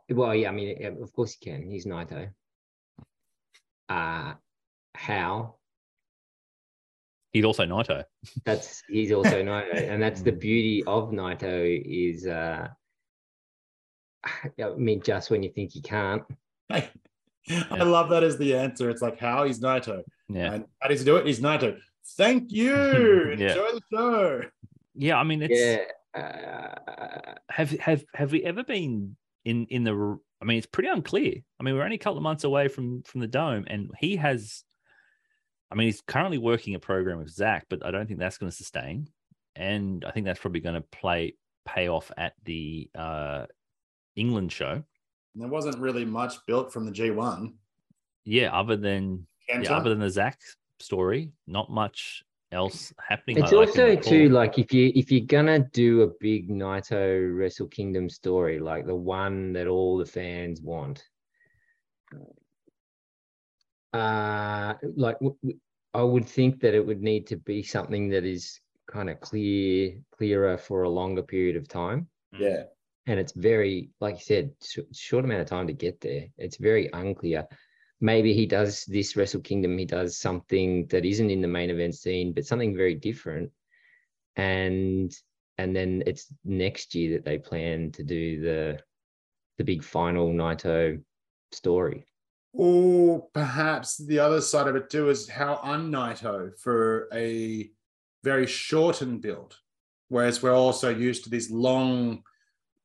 Well, 0.10 0.34
yeah, 0.34 0.50
I 0.50 0.52
mean, 0.52 0.98
of 1.00 1.14
course 1.14 1.38
he 1.40 1.46
can. 1.46 1.70
He's 1.70 1.86
Naito. 1.86 2.32
Uh 3.88 4.34
how? 4.96 5.58
He's 7.34 7.46
also 7.46 7.66
Naito. 7.66 8.04
That's 8.46 8.84
he's 8.90 9.12
also 9.12 9.42
Naito, 9.44 9.90
and 9.90 10.02
that's 10.02 10.22
the 10.22 10.32
beauty 10.32 10.84
of 10.86 11.12
Naito 11.12 11.82
is. 11.86 12.28
uh 12.28 12.68
I 14.24 14.70
mean, 14.78 15.02
just 15.02 15.32
when 15.32 15.42
you 15.44 15.50
think 15.50 15.76
you 15.76 15.82
can't, 15.82 16.24
I 16.70 17.84
love 17.84 18.10
that 18.10 18.24
as 18.24 18.38
the 18.38 18.56
answer. 18.56 18.90
It's 18.90 19.02
like 19.02 19.20
how 19.20 19.46
he's 19.46 19.60
Naito. 19.60 20.04
Yeah. 20.30 20.54
And 20.54 20.66
how 20.80 20.90
does 20.90 21.00
he 21.00 21.06
do 21.06 21.18
it? 21.18 21.26
He's 21.26 21.40
Naito. 21.40 21.78
Thank 22.18 22.52
you. 22.52 22.76
Yeah. 23.38 23.50
Enjoy 23.50 23.72
the 23.72 23.82
show. 23.92 24.42
Yeah, 24.94 25.18
I 25.18 25.24
mean, 25.24 25.42
it's 25.42 25.60
yeah. 25.60 25.86
Uh, 26.14 27.34
have 27.50 27.72
have 27.80 28.04
have 28.14 28.32
we 28.32 28.44
ever 28.44 28.64
been 28.64 29.16
in 29.46 29.66
in 29.68 29.84
the? 29.84 30.20
I 30.42 30.46
mean, 30.46 30.58
it's 30.58 30.68
pretty 30.68 30.90
unclear. 30.90 31.36
I 31.60 31.64
mean, 31.64 31.76
we're 31.76 31.84
only 31.84 31.96
a 31.96 32.00
couple 32.00 32.18
of 32.18 32.24
months 32.24 32.44
away 32.44 32.68
from 32.68 33.04
from 33.04 33.22
the 33.22 33.28
dome, 33.28 33.66
and 33.68 33.90
he 34.00 34.18
has. 34.18 34.64
I 35.72 35.76
mean, 35.76 35.88
he's 35.88 36.02
currently 36.02 36.38
working 36.38 36.76
a 36.76 36.80
program 36.80 37.20
with 37.20 37.30
Zack, 37.30 37.68
but 37.70 37.86
I 37.86 37.92
don't 37.92 38.06
think 38.08 38.20
that's 38.20 38.38
going 38.38 38.50
to 38.50 38.56
sustain, 38.56 39.08
and 39.56 40.04
I 40.04 40.12
think 40.12 40.26
that's 40.26 40.40
probably 40.40 40.60
going 40.60 40.76
to 40.76 40.82
play 40.82 41.36
pay 41.66 41.88
off 41.88 42.12
at 42.18 42.34
the 42.44 42.90
uh 42.96 43.46
England 44.16 44.52
show. 44.52 44.84
There 45.36 45.48
wasn't 45.48 45.78
really 45.78 46.04
much 46.06 46.46
built 46.46 46.74
from 46.74 46.86
the 46.86 46.92
G1. 46.92 47.54
Yeah, 48.26 48.52
other 48.54 48.76
than 48.76 49.28
yeah, 49.48 49.74
other 49.74 49.92
than 49.92 50.00
the 50.00 50.10
Zack 50.10 50.40
story, 50.80 51.32
not 51.48 51.72
much 51.72 52.24
else 52.52 52.92
happening. 53.00 53.38
it's 53.38 53.54
I- 53.54 53.56
I 53.56 53.60
also 53.60 53.96
too 53.96 54.28
like 54.30 54.60
if 54.60 54.74
you 54.74 54.92
if 54.94 55.10
you're 55.12 55.26
gonna 55.26 55.60
do 55.72 56.02
a 56.02 56.08
big 56.20 56.50
Naito 56.50 57.34
Wrestle 57.38 57.68
Kingdom 57.68 58.10
story, 58.10 58.60
like 58.60 58.86
the 58.86 58.96
one 58.96 59.54
that 59.54 59.68
all 59.68 59.98
the 59.98 60.06
fans 60.06 60.62
want. 60.62 61.02
Uh 63.94 64.76
like 64.96 65.20
w- 65.20 65.38
w- 65.44 65.60
I 65.94 66.04
would 66.04 66.26
think 66.26 66.62
that 66.62 66.74
it 66.74 66.86
would 66.86 67.02
need 67.02 67.28
to 67.28 67.36
be 67.38 67.64
something 67.64 68.10
that 68.10 68.24
is 68.24 68.62
kind 68.88 69.10
of 69.10 69.20
clear, 69.20 70.00
clearer 70.18 70.58
for 70.58 70.84
a 70.84 70.90
longer 70.90 71.24
period 71.24 71.58
of 71.58 71.68
time. 71.68 72.08
Yeah. 72.38 72.64
and 73.08 73.20
it's 73.20 73.34
very 73.34 73.90
like 74.00 74.16
you 74.16 74.22
said 74.22 74.52
sh- 74.64 74.80
short 74.94 75.26
amount 75.26 75.42
of 75.42 75.48
time 75.48 75.68
to 75.68 75.74
get 75.74 76.00
there. 76.02 76.28
It's 76.38 76.58
very 76.58 76.90
unclear. 76.94 77.48
Maybe 78.00 78.34
he 78.34 78.46
does 78.46 78.86
this 78.86 79.16
wrestle 79.16 79.42
kingdom 79.42 79.78
he 79.78 79.86
does 79.86 80.18
something 80.18 80.88
that 80.88 81.06
isn't 81.06 81.30
in 81.30 81.42
the 81.42 81.48
main 81.48 81.70
event 81.70 81.96
scene 81.96 82.34
but 82.34 82.46
something 82.46 82.76
very 82.76 82.96
different. 82.96 83.52
And 84.36 85.12
and 85.58 85.76
then 85.76 86.04
it's 86.08 86.34
next 86.46 86.96
year 86.96 87.14
that 87.14 87.26
they 87.26 87.38
plan 87.38 87.92
to 87.94 88.04
do 88.04 88.42
the 88.42 88.80
the 89.58 89.64
big 89.64 89.84
final 89.84 90.30
naito 90.32 91.04
story 91.52 92.06
Or 92.54 93.28
perhaps 93.34 93.98
the 93.98 94.20
other 94.20 94.42
side 94.42 94.68
of 94.68 94.76
it 94.76 94.90
too 94.90 95.10
is 95.10 95.30
how 95.30 95.60
un-Naito 95.64 96.52
for 96.60 97.08
a 97.14 97.70
very 98.24 98.46
shortened 98.46 99.22
build, 99.22 99.56
whereas 100.10 100.44
we're 100.44 100.54
also 100.54 100.90
used 100.90 101.24
to 101.24 101.30
these 101.30 101.50
long, 101.50 102.24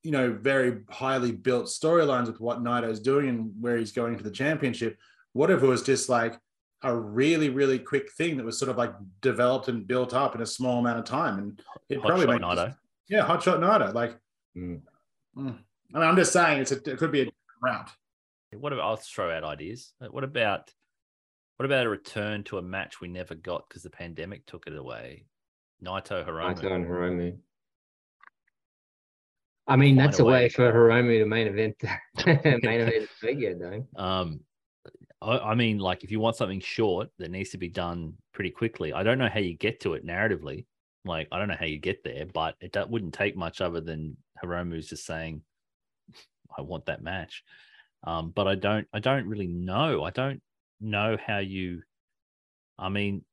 you 0.04 0.12
know, 0.12 0.32
very 0.32 0.82
highly 0.88 1.32
built 1.32 1.66
storylines 1.66 2.26
with 2.28 2.40
what 2.40 2.62
Naito's 2.62 3.00
doing 3.00 3.28
and 3.28 3.52
where 3.60 3.76
he's 3.76 3.92
going 3.92 4.16
to 4.16 4.22
the 4.22 4.30
championship. 4.30 4.96
What 5.32 5.50
if 5.50 5.62
it 5.62 5.66
was 5.66 5.82
just 5.82 6.08
like 6.08 6.38
a 6.82 6.94
really, 6.94 7.48
really 7.50 7.78
quick 7.80 8.12
thing 8.12 8.36
that 8.36 8.46
was 8.46 8.58
sort 8.58 8.70
of 8.70 8.76
like 8.76 8.94
developed 9.20 9.66
and 9.68 9.86
built 9.86 10.14
up 10.14 10.34
in 10.36 10.42
a 10.42 10.46
small 10.46 10.78
amount 10.78 11.00
of 11.00 11.04
time, 11.04 11.38
and 11.38 11.60
it 11.88 11.98
Hot 11.98 12.06
probably 12.06 12.26
makes 12.26 12.42
Naito. 12.44 12.76
yeah, 13.08 13.22
hot 13.22 13.42
shot 13.42 13.60
Naito. 13.60 13.92
Like, 13.92 14.16
Mm. 14.56 14.80
mm. 15.36 15.58
I 15.94 15.98
mean, 15.98 16.08
I'm 16.08 16.16
just 16.16 16.32
saying 16.32 16.60
it's 16.62 16.72
a, 16.72 16.76
it 16.76 16.96
could 16.98 17.12
be 17.12 17.22
a 17.22 17.28
route. 17.60 17.90
What 18.52 18.72
about 18.72 18.84
I'll 18.84 18.96
throw 18.96 19.30
out 19.36 19.44
ideas. 19.44 19.92
What 20.10 20.24
about 20.24 20.72
what 21.56 21.66
about 21.66 21.86
a 21.86 21.88
return 21.90 22.44
to 22.44 22.58
a 22.58 22.62
match 22.62 23.00
we 23.00 23.08
never 23.08 23.34
got 23.34 23.68
because 23.68 23.82
the 23.82 23.90
pandemic 23.90 24.46
took 24.46 24.66
it 24.66 24.76
away? 24.76 25.26
Naito 25.84 26.26
Hiromu. 26.26 26.54
naito 26.56 26.72
and 26.72 26.86
hiromu 26.86 27.36
i 29.68 29.76
mean 29.76 29.96
Find 29.96 30.08
that's 30.08 30.20
a 30.20 30.24
way 30.24 30.32
way. 30.44 30.48
for 30.48 30.72
hiromu 30.72 31.18
to 31.18 31.26
main 31.26 31.46
event 31.48 31.76
main 32.64 32.80
event 32.80 33.08
figure 33.20 33.54
though 33.58 34.02
Um, 34.02 34.40
I, 35.20 35.38
I 35.38 35.54
mean, 35.54 35.78
like 35.78 36.04
if 36.04 36.10
you 36.10 36.20
want 36.20 36.36
something 36.36 36.60
short 36.60 37.08
that 37.18 37.30
needs 37.30 37.50
to 37.50 37.58
be 37.58 37.68
done 37.68 38.14
pretty 38.32 38.50
quickly, 38.50 38.92
I 38.92 39.02
don't 39.02 39.18
know 39.18 39.28
how 39.32 39.40
you 39.40 39.54
get 39.56 39.80
to 39.80 39.94
it 39.94 40.04
narratively. 40.06 40.66
Like 41.06 41.28
I 41.32 41.38
don't 41.38 41.48
know 41.48 41.56
how 41.58 41.64
you 41.66 41.78
get 41.78 42.04
there, 42.04 42.26
but 42.26 42.54
it 42.60 42.72
do- 42.72 42.86
wouldn't 42.86 43.14
take 43.14 43.34
much 43.36 43.60
other 43.62 43.80
than 43.80 44.16
Hiromu's 44.42 44.88
just 44.90 45.06
saying, 45.06 45.42
"I 46.56 46.60
want 46.62 46.84
that 46.86 47.02
match." 47.02 47.42
Um, 48.04 48.30
but 48.30 48.46
I 48.46 48.54
don't, 48.54 48.86
I 48.92 49.00
don't 49.00 49.26
really 49.26 49.48
know. 49.48 50.04
I 50.04 50.10
don't 50.10 50.40
know 50.80 51.16
how 51.24 51.38
you. 51.38 51.82
I 52.78 52.88
mean, 52.88 53.24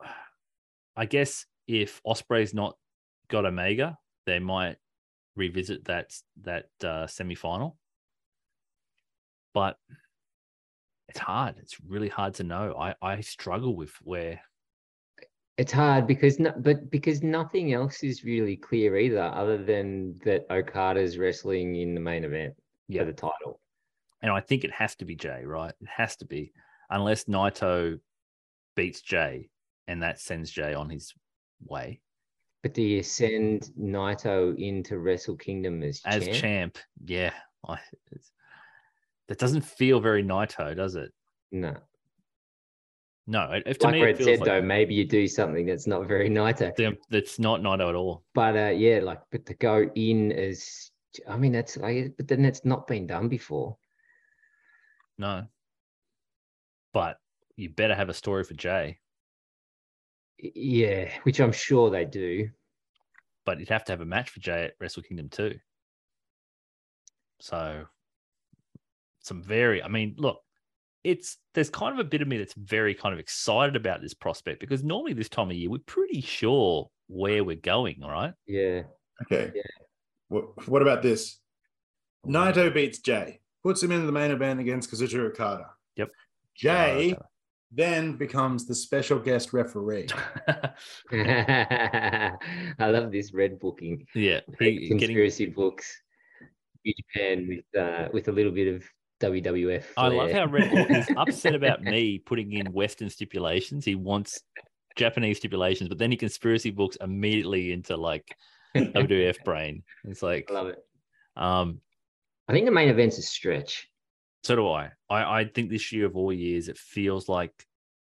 I 0.96 1.06
guess 1.06 1.46
if 1.66 2.02
Ospreay's 2.06 2.54
not 2.54 2.76
got 3.28 3.46
Omega, 3.46 3.98
they 4.26 4.38
might 4.38 4.76
revisit 5.36 5.84
that 5.86 6.14
that 6.42 6.66
uh, 6.84 7.06
semi-final. 7.06 7.76
But 9.52 9.78
it's 11.08 11.18
hard. 11.18 11.56
It's 11.58 11.76
really 11.86 12.08
hard 12.08 12.34
to 12.34 12.44
know. 12.44 12.76
I 12.78 12.94
I 13.02 13.20
struggle 13.20 13.76
with 13.76 13.92
where 14.02 14.40
it's 15.56 15.72
hard 15.72 16.06
because 16.06 16.40
no, 16.40 16.52
but 16.56 16.90
because 16.90 17.22
nothing 17.22 17.72
else 17.72 18.02
is 18.02 18.24
really 18.24 18.56
clear 18.56 18.96
either, 18.96 19.22
other 19.22 19.56
than 19.62 20.18
that 20.24 20.46
Okada's 20.50 21.16
wrestling 21.18 21.76
in 21.76 21.94
the 21.94 22.00
main 22.00 22.24
event 22.24 22.54
Yeah. 22.88 23.00
for 23.02 23.06
the 23.06 23.12
title. 23.12 23.60
And 24.24 24.32
I 24.32 24.40
think 24.40 24.64
it 24.64 24.72
has 24.72 24.96
to 24.96 25.04
be 25.04 25.14
Jay, 25.14 25.42
right? 25.44 25.74
It 25.82 25.88
has 25.98 26.16
to 26.16 26.24
be, 26.24 26.50
unless 26.88 27.24
Naito 27.24 28.00
beats 28.74 29.02
Jay, 29.02 29.50
and 29.86 30.02
that 30.02 30.18
sends 30.18 30.50
Jay 30.50 30.72
on 30.72 30.88
his 30.88 31.12
way 31.66 32.00
But 32.62 32.72
do 32.72 32.80
you 32.80 33.02
send 33.02 33.70
Naito 33.78 34.58
into 34.58 34.98
Wrestle 34.98 35.36
Kingdom 35.36 35.82
as, 35.82 36.00
as 36.06 36.24
champ? 36.24 36.38
champ. 36.40 36.78
Yeah, 37.04 37.32
I, 37.68 37.76
it's, 38.12 38.32
that 39.28 39.38
doesn't 39.38 39.60
feel 39.60 40.00
very 40.00 40.24
Naito, 40.24 40.74
does 40.74 40.94
it? 40.94 41.12
No. 41.52 41.74
No, 43.26 43.60
if 43.66 43.78
to 43.80 43.86
Like 43.86 43.94
me 43.94 44.02
Red 44.02 44.10
it 44.14 44.16
feels 44.16 44.28
said 44.28 44.40
like 44.40 44.46
though, 44.46 44.62
maybe 44.62 44.94
you 44.94 45.04
do 45.04 45.28
something 45.28 45.66
that's 45.66 45.86
not 45.86 46.06
very 46.08 46.30
Naito. 46.30 46.96
that's 47.10 47.38
not 47.38 47.60
Naito 47.60 47.90
at 47.90 47.94
all. 47.94 48.24
But 48.34 48.56
uh, 48.56 48.72
yeah, 48.74 49.00
like 49.02 49.20
but 49.30 49.44
to 49.44 49.54
go 49.54 49.86
in 49.94 50.32
as 50.32 50.90
I 51.28 51.36
mean 51.36 51.52
that's 51.52 51.76
like 51.76 52.14
but 52.16 52.26
then 52.26 52.46
it's 52.46 52.64
not 52.64 52.86
been 52.86 53.06
done 53.06 53.28
before. 53.28 53.76
No, 55.18 55.46
but 56.92 57.18
you 57.56 57.68
better 57.70 57.94
have 57.94 58.08
a 58.08 58.14
story 58.14 58.44
for 58.44 58.54
Jay. 58.54 58.98
Yeah, 60.38 61.10
which 61.22 61.40
I'm 61.40 61.52
sure 61.52 61.90
they 61.90 62.04
do. 62.04 62.50
but 63.46 63.58
you'd 63.60 63.68
have 63.68 63.84
to 63.84 63.92
have 63.92 64.00
a 64.00 64.04
match 64.06 64.30
for 64.30 64.40
Jay 64.40 64.64
at 64.64 64.74
Wrestle 64.80 65.02
Kingdom 65.02 65.28
too. 65.28 65.54
So 67.40 67.84
some 69.20 69.42
very 69.42 69.82
I 69.82 69.88
mean, 69.88 70.14
look, 70.18 70.40
it's 71.04 71.36
there's 71.54 71.70
kind 71.70 71.92
of 71.92 72.04
a 72.04 72.08
bit 72.08 72.22
of 72.22 72.28
me 72.28 72.38
that's 72.38 72.54
very 72.54 72.94
kind 72.94 73.12
of 73.12 73.18
excited 73.20 73.76
about 73.76 74.00
this 74.00 74.14
prospect 74.14 74.60
because 74.60 74.82
normally 74.82 75.12
this 75.12 75.28
time 75.28 75.50
of 75.50 75.56
year 75.56 75.70
we're 75.70 75.78
pretty 75.86 76.20
sure 76.22 76.90
where 77.08 77.44
we're 77.44 77.56
going, 77.56 78.02
all 78.02 78.10
right? 78.10 78.32
Yeah. 78.46 78.82
Okay. 79.22 79.52
Yeah. 79.54 79.62
What, 80.28 80.66
what 80.68 80.82
about 80.82 81.02
this? 81.02 81.38
Naito 82.26 82.72
beats 82.72 82.98
Jay, 83.00 83.40
puts 83.64 83.82
him 83.82 83.90
in 83.90 84.06
the 84.06 84.12
main 84.12 84.30
event 84.30 84.60
against 84.60 84.90
Kazuchika 84.90 85.30
Okada. 85.30 85.70
Yep. 85.96 86.10
Jay 86.54 87.16
then 87.72 88.16
becomes 88.16 88.66
the 88.66 88.74
special 88.74 89.18
guest 89.18 89.52
referee. 89.52 90.06
I 91.12 92.30
love 92.78 93.10
this 93.10 93.32
red 93.34 93.58
booking. 93.58 94.06
yeah, 94.14 94.40
Great 94.56 94.80
he, 94.82 94.88
getting 94.90 94.98
conspiracy 94.98 95.46
books. 95.46 96.00
New 96.84 96.92
Japan 96.94 97.48
with 97.48 97.82
uh, 97.82 98.08
with 98.12 98.28
a 98.28 98.32
little 98.32 98.52
bit 98.52 98.74
of 98.74 98.84
WWF. 99.20 99.84
I 99.96 100.08
love 100.08 100.30
how 100.30 100.46
Red 100.46 100.70
Bull 100.70 100.96
is 100.96 101.08
upset 101.16 101.54
about 101.54 101.82
me 101.82 102.18
putting 102.18 102.52
in 102.52 102.72
Western 102.72 103.08
stipulations. 103.08 103.84
He 103.84 103.94
wants 103.94 104.42
Japanese 104.96 105.38
stipulations, 105.38 105.88
but 105.88 105.98
then 105.98 106.10
he 106.10 106.16
conspiracy 106.16 106.70
books 106.70 106.96
immediately 107.00 107.72
into 107.72 107.96
like 107.96 108.36
WWF 108.76 109.42
brain. 109.44 109.82
It's 110.04 110.22
like, 110.22 110.50
I 110.50 110.54
love 110.54 110.66
it. 110.68 110.78
um, 111.36 111.80
I 112.48 112.52
think 112.52 112.66
the 112.66 112.72
main 112.72 112.88
event's 112.88 113.18
a 113.18 113.22
stretch. 113.22 113.88
so 114.42 114.56
do 114.56 114.68
I. 114.68 114.90
I. 115.08 115.40
I 115.40 115.44
think 115.46 115.70
this 115.70 115.92
year 115.92 116.06
of 116.06 116.16
all 116.16 116.32
years, 116.32 116.68
it 116.68 116.76
feels 116.78 117.28
like 117.28 117.52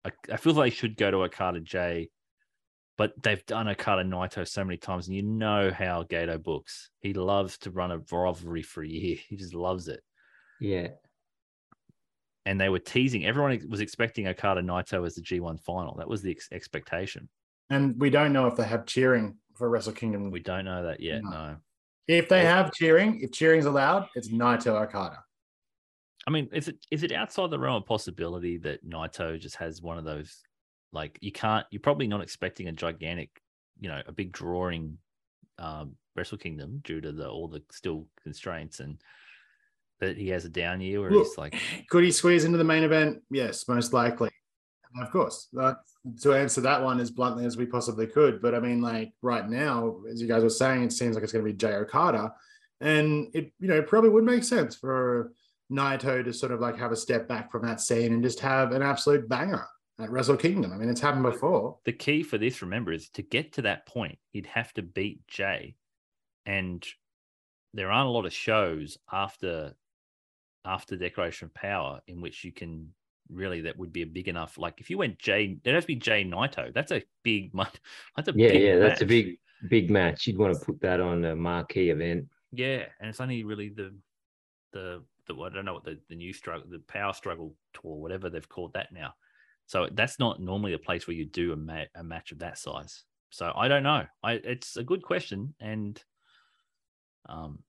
I, 0.04 0.10
I 0.32 0.36
feel 0.36 0.52
like 0.54 0.72
they 0.72 0.76
should 0.76 0.96
go 0.96 1.10
to 1.10 1.18
Okada 1.24 1.60
Jay, 1.60 2.10
but 2.96 3.12
they've 3.22 3.44
done 3.46 3.68
Okada 3.68 4.04
Naito 4.04 4.46
so 4.46 4.64
many 4.64 4.76
times, 4.76 5.08
and 5.08 5.16
you 5.16 5.22
know 5.22 5.70
how 5.70 6.04
Gedo 6.04 6.40
books. 6.42 6.90
He 7.00 7.12
loves 7.14 7.58
to 7.58 7.70
run 7.70 7.90
a 7.90 7.98
rivalry 8.12 8.62
for 8.62 8.82
a 8.82 8.88
year. 8.88 9.16
He 9.28 9.36
just 9.36 9.54
loves 9.54 9.88
it. 9.88 10.00
Yeah. 10.60 10.88
and 12.46 12.60
they 12.60 12.68
were 12.68 12.78
teasing. 12.78 13.26
Everyone 13.26 13.60
was 13.68 13.80
expecting 13.80 14.26
Okada 14.26 14.62
Naito 14.62 15.04
as 15.06 15.14
the 15.16 15.22
G1 15.22 15.60
final. 15.60 15.96
That 15.96 16.08
was 16.08 16.22
the 16.22 16.30
ex- 16.30 16.48
expectation. 16.52 17.28
And 17.70 18.00
we 18.00 18.08
don't 18.10 18.32
know 18.32 18.46
if 18.46 18.56
they 18.56 18.64
have 18.64 18.86
cheering 18.86 19.36
for 19.54 19.68
Wrestle 19.68 19.92
Kingdom. 19.92 20.30
We 20.30 20.40
don't 20.40 20.64
know 20.64 20.84
that 20.84 21.00
yet. 21.00 21.22
No. 21.22 21.30
No. 21.30 21.56
If 22.08 22.28
they 22.28 22.42
have 22.44 22.72
cheering, 22.72 23.20
if 23.20 23.32
cheering's 23.32 23.66
allowed, 23.66 24.08
it's 24.14 24.28
Naito 24.30 24.82
Okada. 24.82 25.22
I 26.26 26.30
mean, 26.30 26.48
is 26.52 26.68
it 26.68 26.76
is 26.90 27.02
it 27.02 27.12
outside 27.12 27.50
the 27.50 27.58
realm 27.58 27.76
of 27.76 27.86
possibility 27.86 28.56
that 28.58 28.84
Naito 28.86 29.38
just 29.38 29.56
has 29.56 29.82
one 29.82 29.98
of 29.98 30.04
those 30.04 30.42
like 30.92 31.18
you 31.20 31.30
can't 31.30 31.66
you're 31.70 31.80
probably 31.80 32.06
not 32.06 32.22
expecting 32.22 32.68
a 32.68 32.72
gigantic, 32.72 33.42
you 33.78 33.88
know, 33.88 34.02
a 34.06 34.12
big 34.12 34.32
drawing 34.32 34.98
um 35.58 35.96
Wrestle 36.16 36.38
Kingdom 36.38 36.80
due 36.82 37.00
to 37.00 37.12
the 37.12 37.28
all 37.28 37.46
the 37.46 37.62
still 37.70 38.06
constraints 38.22 38.80
and 38.80 39.00
that 40.00 40.16
he 40.16 40.28
has 40.28 40.44
a 40.44 40.48
down 40.48 40.80
year 40.80 41.00
where 41.00 41.10
Look, 41.10 41.26
he's 41.26 41.38
like 41.38 41.54
Could 41.90 42.04
he 42.04 42.10
squeeze 42.10 42.44
into 42.44 42.58
the 42.58 42.64
main 42.64 42.84
event? 42.84 43.22
Yes, 43.30 43.68
most 43.68 43.92
likely. 43.92 44.30
Of 45.00 45.10
course, 45.10 45.48
to 46.22 46.32
answer 46.32 46.60
that 46.62 46.82
one 46.82 47.00
as 47.00 47.10
bluntly 47.10 47.44
as 47.44 47.56
we 47.56 47.66
possibly 47.66 48.06
could. 48.06 48.40
But 48.40 48.54
I 48.54 48.60
mean, 48.60 48.80
like 48.80 49.12
right 49.22 49.48
now, 49.48 49.96
as 50.10 50.20
you 50.20 50.28
guys 50.28 50.42
were 50.42 50.50
saying, 50.50 50.84
it 50.84 50.92
seems 50.92 51.14
like 51.14 51.24
it's 51.24 51.32
going 51.32 51.44
to 51.44 51.50
be 51.50 51.56
Jay 51.56 51.74
Okada, 51.74 52.32
and 52.80 53.28
it 53.34 53.52
you 53.60 53.68
know 53.68 53.82
probably 53.82 54.10
would 54.10 54.24
make 54.24 54.44
sense 54.44 54.76
for 54.76 55.32
Naito 55.70 56.24
to 56.24 56.32
sort 56.32 56.52
of 56.52 56.60
like 56.60 56.78
have 56.78 56.92
a 56.92 56.96
step 56.96 57.28
back 57.28 57.50
from 57.50 57.66
that 57.66 57.80
scene 57.80 58.12
and 58.12 58.22
just 58.22 58.40
have 58.40 58.72
an 58.72 58.82
absolute 58.82 59.28
banger 59.28 59.66
at 60.00 60.10
Wrestle 60.10 60.36
Kingdom. 60.36 60.72
I 60.72 60.76
mean, 60.76 60.88
it's 60.88 61.00
happened 61.00 61.24
before. 61.24 61.78
the 61.84 61.92
key 61.92 62.22
for 62.22 62.38
this, 62.38 62.62
remember, 62.62 62.92
is 62.92 63.10
to 63.10 63.22
get 63.22 63.52
to 63.54 63.62
that 63.62 63.86
point, 63.86 64.18
he'd 64.30 64.46
have 64.46 64.72
to 64.74 64.82
beat 64.82 65.26
Jay. 65.26 65.74
And 66.46 66.86
there 67.74 67.90
aren't 67.90 68.08
a 68.08 68.12
lot 68.12 68.26
of 68.26 68.32
shows 68.32 68.96
after 69.12 69.74
after 70.64 70.96
Declaration 70.96 71.46
of 71.46 71.54
Power 71.54 72.00
in 72.06 72.20
which 72.20 72.44
you 72.44 72.52
can 72.52 72.92
really 73.30 73.62
that 73.62 73.78
would 73.78 73.92
be 73.92 74.02
a 74.02 74.06
big 74.06 74.28
enough. 74.28 74.58
Like 74.58 74.80
if 74.80 74.90
you 74.90 74.98
went 74.98 75.18
Jay, 75.18 75.58
there'd 75.62 75.74
have 75.74 75.84
to 75.84 75.88
be 75.88 75.96
Jay 75.96 76.24
Naito. 76.24 76.72
That's 76.72 76.92
a 76.92 77.02
big 77.22 77.52
that's 78.16 78.28
a 78.28 78.32
Yeah, 78.34 78.48
big 78.48 78.62
yeah, 78.62 78.76
that's 78.76 79.02
a 79.02 79.06
big 79.06 79.38
big 79.68 79.90
match. 79.90 80.26
You'd 80.26 80.38
want 80.38 80.58
to 80.58 80.64
put 80.64 80.80
that 80.80 81.00
on 81.00 81.24
a 81.24 81.36
marquee 81.36 81.90
event. 81.90 82.26
Yeah, 82.52 82.84
and 83.00 83.10
it's 83.10 83.20
only 83.20 83.44
really 83.44 83.68
the 83.68 83.94
the 84.72 85.02
the 85.26 85.34
I 85.36 85.48
don't 85.50 85.64
know 85.64 85.74
what 85.74 85.84
the 85.84 85.98
the 86.08 86.16
new 86.16 86.32
struggle, 86.32 86.68
the 86.68 86.80
power 86.80 87.12
struggle 87.12 87.54
tour, 87.74 87.96
whatever 87.96 88.30
they've 88.30 88.48
called 88.48 88.72
that 88.74 88.92
now. 88.92 89.14
So 89.66 89.88
that's 89.92 90.18
not 90.18 90.40
normally 90.40 90.72
a 90.72 90.78
place 90.78 91.06
where 91.06 91.16
you 91.16 91.26
do 91.26 91.52
a, 91.52 91.56
ma- 91.56 91.84
a 91.94 92.02
match 92.02 92.32
of 92.32 92.38
that 92.38 92.56
size. 92.56 93.04
So 93.28 93.52
I 93.54 93.68
don't 93.68 93.82
know. 93.82 94.06
I 94.22 94.32
it's 94.32 94.78
a 94.78 94.82
good 94.82 95.02
question, 95.02 95.54
and 95.60 96.02
um, 97.28 97.62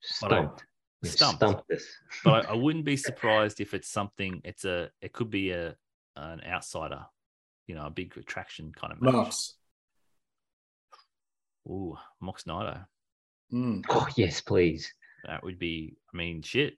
Stumped. 0.00 0.64
You've 1.04 1.12
stumped. 1.12 1.36
stumped 1.36 1.70
us. 1.70 1.84
but 2.24 2.46
I, 2.46 2.52
I 2.52 2.54
wouldn't 2.56 2.84
be 2.84 2.96
surprised 2.96 3.60
if 3.60 3.74
it's 3.74 3.88
something. 3.90 4.40
It's 4.44 4.64
a 4.64 4.90
it 5.00 5.12
could 5.12 5.30
be 5.30 5.50
a 5.50 5.76
an 6.16 6.40
outsider, 6.46 7.04
you 7.66 7.74
know, 7.74 7.86
a 7.86 7.90
big 7.90 8.16
attraction 8.16 8.72
kind 8.74 8.92
of 8.92 9.02
match. 9.02 9.14
Mox. 9.14 9.54
Ooh, 11.66 11.96
Mox 12.20 12.44
Naito. 12.44 12.84
Mm. 13.52 13.84
Oh 13.88 14.06
yes, 14.16 14.40
please. 14.40 14.92
That 15.26 15.42
would 15.42 15.58
be. 15.58 15.96
I 16.12 16.16
mean, 16.16 16.42
shit. 16.42 16.74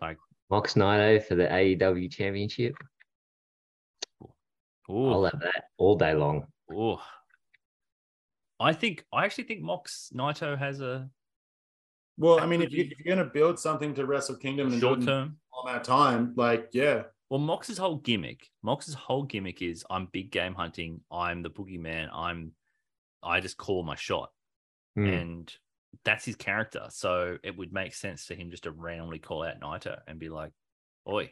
Like 0.00 0.18
Mox 0.50 0.74
Naito 0.74 1.22
for 1.22 1.34
the 1.34 1.46
AEW 1.46 2.10
Championship. 2.10 2.74
Ooh, 4.90 5.10
I'll 5.10 5.24
have 5.24 5.40
that 5.40 5.64
all 5.76 5.96
day 5.96 6.14
long. 6.14 6.46
Oh, 6.72 7.00
I 8.60 8.72
think 8.72 9.04
I 9.12 9.24
actually 9.24 9.44
think 9.44 9.60
Mox 9.60 10.10
Naito 10.14 10.58
has 10.58 10.80
a 10.80 11.08
Well, 12.18 12.40
I 12.40 12.46
mean, 12.46 12.60
if, 12.62 12.72
you, 12.72 12.82
if 12.84 12.98
you're 12.98 13.14
going 13.16 13.24
to 13.24 13.32
build 13.32 13.58
something 13.58 13.94
to 13.94 14.04
Wrestle 14.04 14.36
Kingdom 14.36 14.72
and 14.72 14.80
do 14.80 14.86
short 14.88 15.02
term. 15.02 15.36
all 15.52 15.64
that 15.66 15.84
time, 15.84 16.34
like, 16.36 16.68
yeah, 16.72 17.04
Well, 17.30 17.38
Mox's 17.40 17.78
whole 17.78 17.96
gimmick, 17.96 18.48
Mox's 18.62 18.94
whole 18.94 19.22
gimmick 19.22 19.62
is 19.62 19.84
I'm 19.88 20.06
big 20.06 20.30
game 20.32 20.54
hunting. 20.54 21.00
I'm 21.12 21.42
the 21.42 21.50
boogeyman. 21.50 22.08
I'm, 22.12 22.52
I 23.22 23.40
just 23.40 23.56
call 23.56 23.82
my 23.84 23.94
shot, 23.94 24.30
Hmm. 24.96 25.06
and 25.06 25.54
that's 26.04 26.24
his 26.24 26.36
character. 26.36 26.86
So 26.90 27.38
it 27.42 27.56
would 27.56 27.72
make 27.72 27.94
sense 27.94 28.24
for 28.24 28.34
him 28.34 28.50
just 28.50 28.64
to 28.64 28.72
randomly 28.72 29.18
call 29.20 29.44
out 29.44 29.60
Naito 29.60 29.98
and 30.08 30.18
be 30.18 30.28
like, 30.28 30.50
"Oi, 31.08 31.30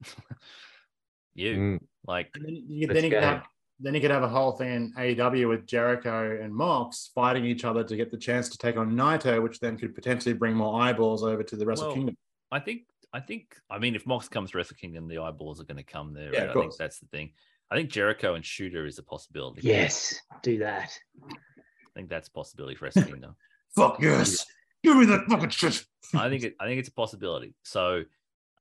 you!" 1.34 1.54
Hmm. 1.54 1.76
Like, 2.06 2.30
And 2.34 2.44
then 2.46 2.62
you, 2.66 2.86
then 2.86 3.04
you 3.04 3.10
could 3.10 3.22
have 3.22 3.42
then 3.80 3.94
you 3.94 4.00
could 4.00 4.10
have 4.10 4.24
a 4.24 4.28
whole 4.28 4.52
thing 4.52 4.72
in 4.74 4.92
AEW 4.94 5.48
with 5.48 5.66
Jericho 5.66 6.38
and 6.42 6.52
Mox 6.52 7.10
fighting 7.14 7.44
each 7.44 7.64
other 7.64 7.84
to 7.84 7.96
get 7.96 8.10
the 8.10 8.16
chance 8.16 8.48
to 8.48 8.58
take 8.58 8.76
on 8.76 8.92
Naito, 8.92 9.40
which 9.42 9.60
then 9.60 9.76
could 9.78 9.94
potentially 9.94 10.34
bring 10.34 10.54
more 10.54 10.80
eyeballs 10.80 11.22
over 11.22 11.42
to 11.44 11.56
the 11.56 11.64
Wrestle 11.64 11.86
Well, 11.86 11.94
Kingdom. 11.94 12.16
I 12.50 12.58
think, 12.58 12.82
I 13.12 13.20
think, 13.20 13.56
I 13.70 13.78
mean, 13.78 13.94
if 13.94 14.04
Mox 14.06 14.28
comes 14.28 14.50
to 14.50 14.58
Wrestle 14.58 14.76
Kingdom, 14.80 15.06
the 15.06 15.18
eyeballs 15.18 15.60
are 15.60 15.64
going 15.64 15.76
to 15.76 15.84
come 15.84 16.12
there. 16.12 16.32
Yeah, 16.32 16.40
right? 16.40 16.50
of 16.50 16.56
I 16.56 16.60
think 16.60 16.76
that's 16.76 16.98
the 16.98 17.06
thing. 17.06 17.30
I 17.70 17.76
think 17.76 17.90
Jericho 17.90 18.34
and 18.34 18.44
Shooter 18.44 18.86
is 18.86 18.98
a 18.98 19.02
possibility. 19.02 19.60
Yes, 19.62 20.18
do 20.42 20.58
that. 20.58 20.90
I 21.24 21.90
think 21.94 22.08
that's 22.08 22.28
a 22.28 22.32
possibility 22.32 22.74
for 22.74 22.86
Wrestle 22.86 23.04
Kingdom. 23.04 23.36
Fuck 23.76 24.00
yes, 24.00 24.44
give 24.82 24.96
me 24.96 25.04
that 25.06 25.26
fucking 25.28 25.50
shit. 25.50 25.84
I 26.14 26.28
think 26.30 26.42
it, 26.42 26.56
I 26.58 26.66
think 26.66 26.80
it's 26.80 26.88
a 26.88 26.92
possibility. 26.92 27.54
So, 27.62 28.04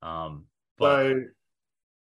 um, 0.01 0.45
but 0.77 1.03
So, 1.09 1.23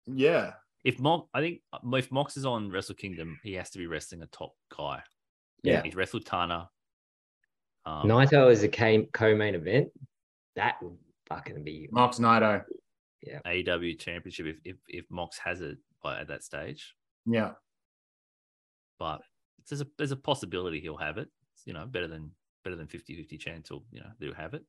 yeah, 0.07 0.53
if 0.87 1.01
Mox, 1.01 1.27
I 1.33 1.41
think 1.41 1.59
if 1.93 2.11
Mox 2.13 2.37
is 2.37 2.45
on 2.45 2.71
Wrestle 2.71 2.95
Kingdom, 2.95 3.37
he 3.43 3.53
has 3.55 3.69
to 3.71 3.77
be 3.77 3.87
wrestling 3.87 4.21
a 4.21 4.27
top 4.27 4.53
guy. 4.75 5.03
Yeah. 5.61 5.81
he's 5.83 5.95
wrestled 5.95 6.25
Tana. 6.25 6.69
Um, 7.85 8.07
Naito 8.07 8.49
is 8.49 8.63
a 8.63 8.69
ca- 8.69 9.05
co-main 9.11 9.53
event. 9.53 9.89
That 10.55 10.75
would 10.81 10.97
fucking 11.27 11.61
be 11.65 11.89
Mox 11.91 12.19
Naito. 12.19 12.63
Yeah, 13.21 13.39
AEW 13.45 13.99
Championship 13.99 14.45
if 14.45 14.57
if, 14.63 14.75
if 14.87 15.05
Mox 15.09 15.37
has 15.39 15.59
it 15.59 15.77
by 16.01 16.21
at 16.21 16.29
that 16.29 16.43
stage, 16.43 16.95
Yeah, 17.25 17.51
but 18.97 19.21
there's 19.67 19.81
a 19.81 19.87
there's 19.97 20.11
a 20.11 20.15
possibility 20.15 20.79
he'll 20.79 20.95
have 20.95 21.17
it. 21.17 21.27
It's, 21.53 21.63
you 21.65 21.73
know, 21.73 21.85
better 21.85 22.07
than 22.07 22.31
better 22.63 22.77
than 22.77 22.87
50-50 22.87 23.37
chance 23.39 23.67
he'll 23.67 23.83
you 23.91 23.99
know 23.99 24.09
they'll 24.19 24.33
have 24.35 24.53
it. 24.53 24.63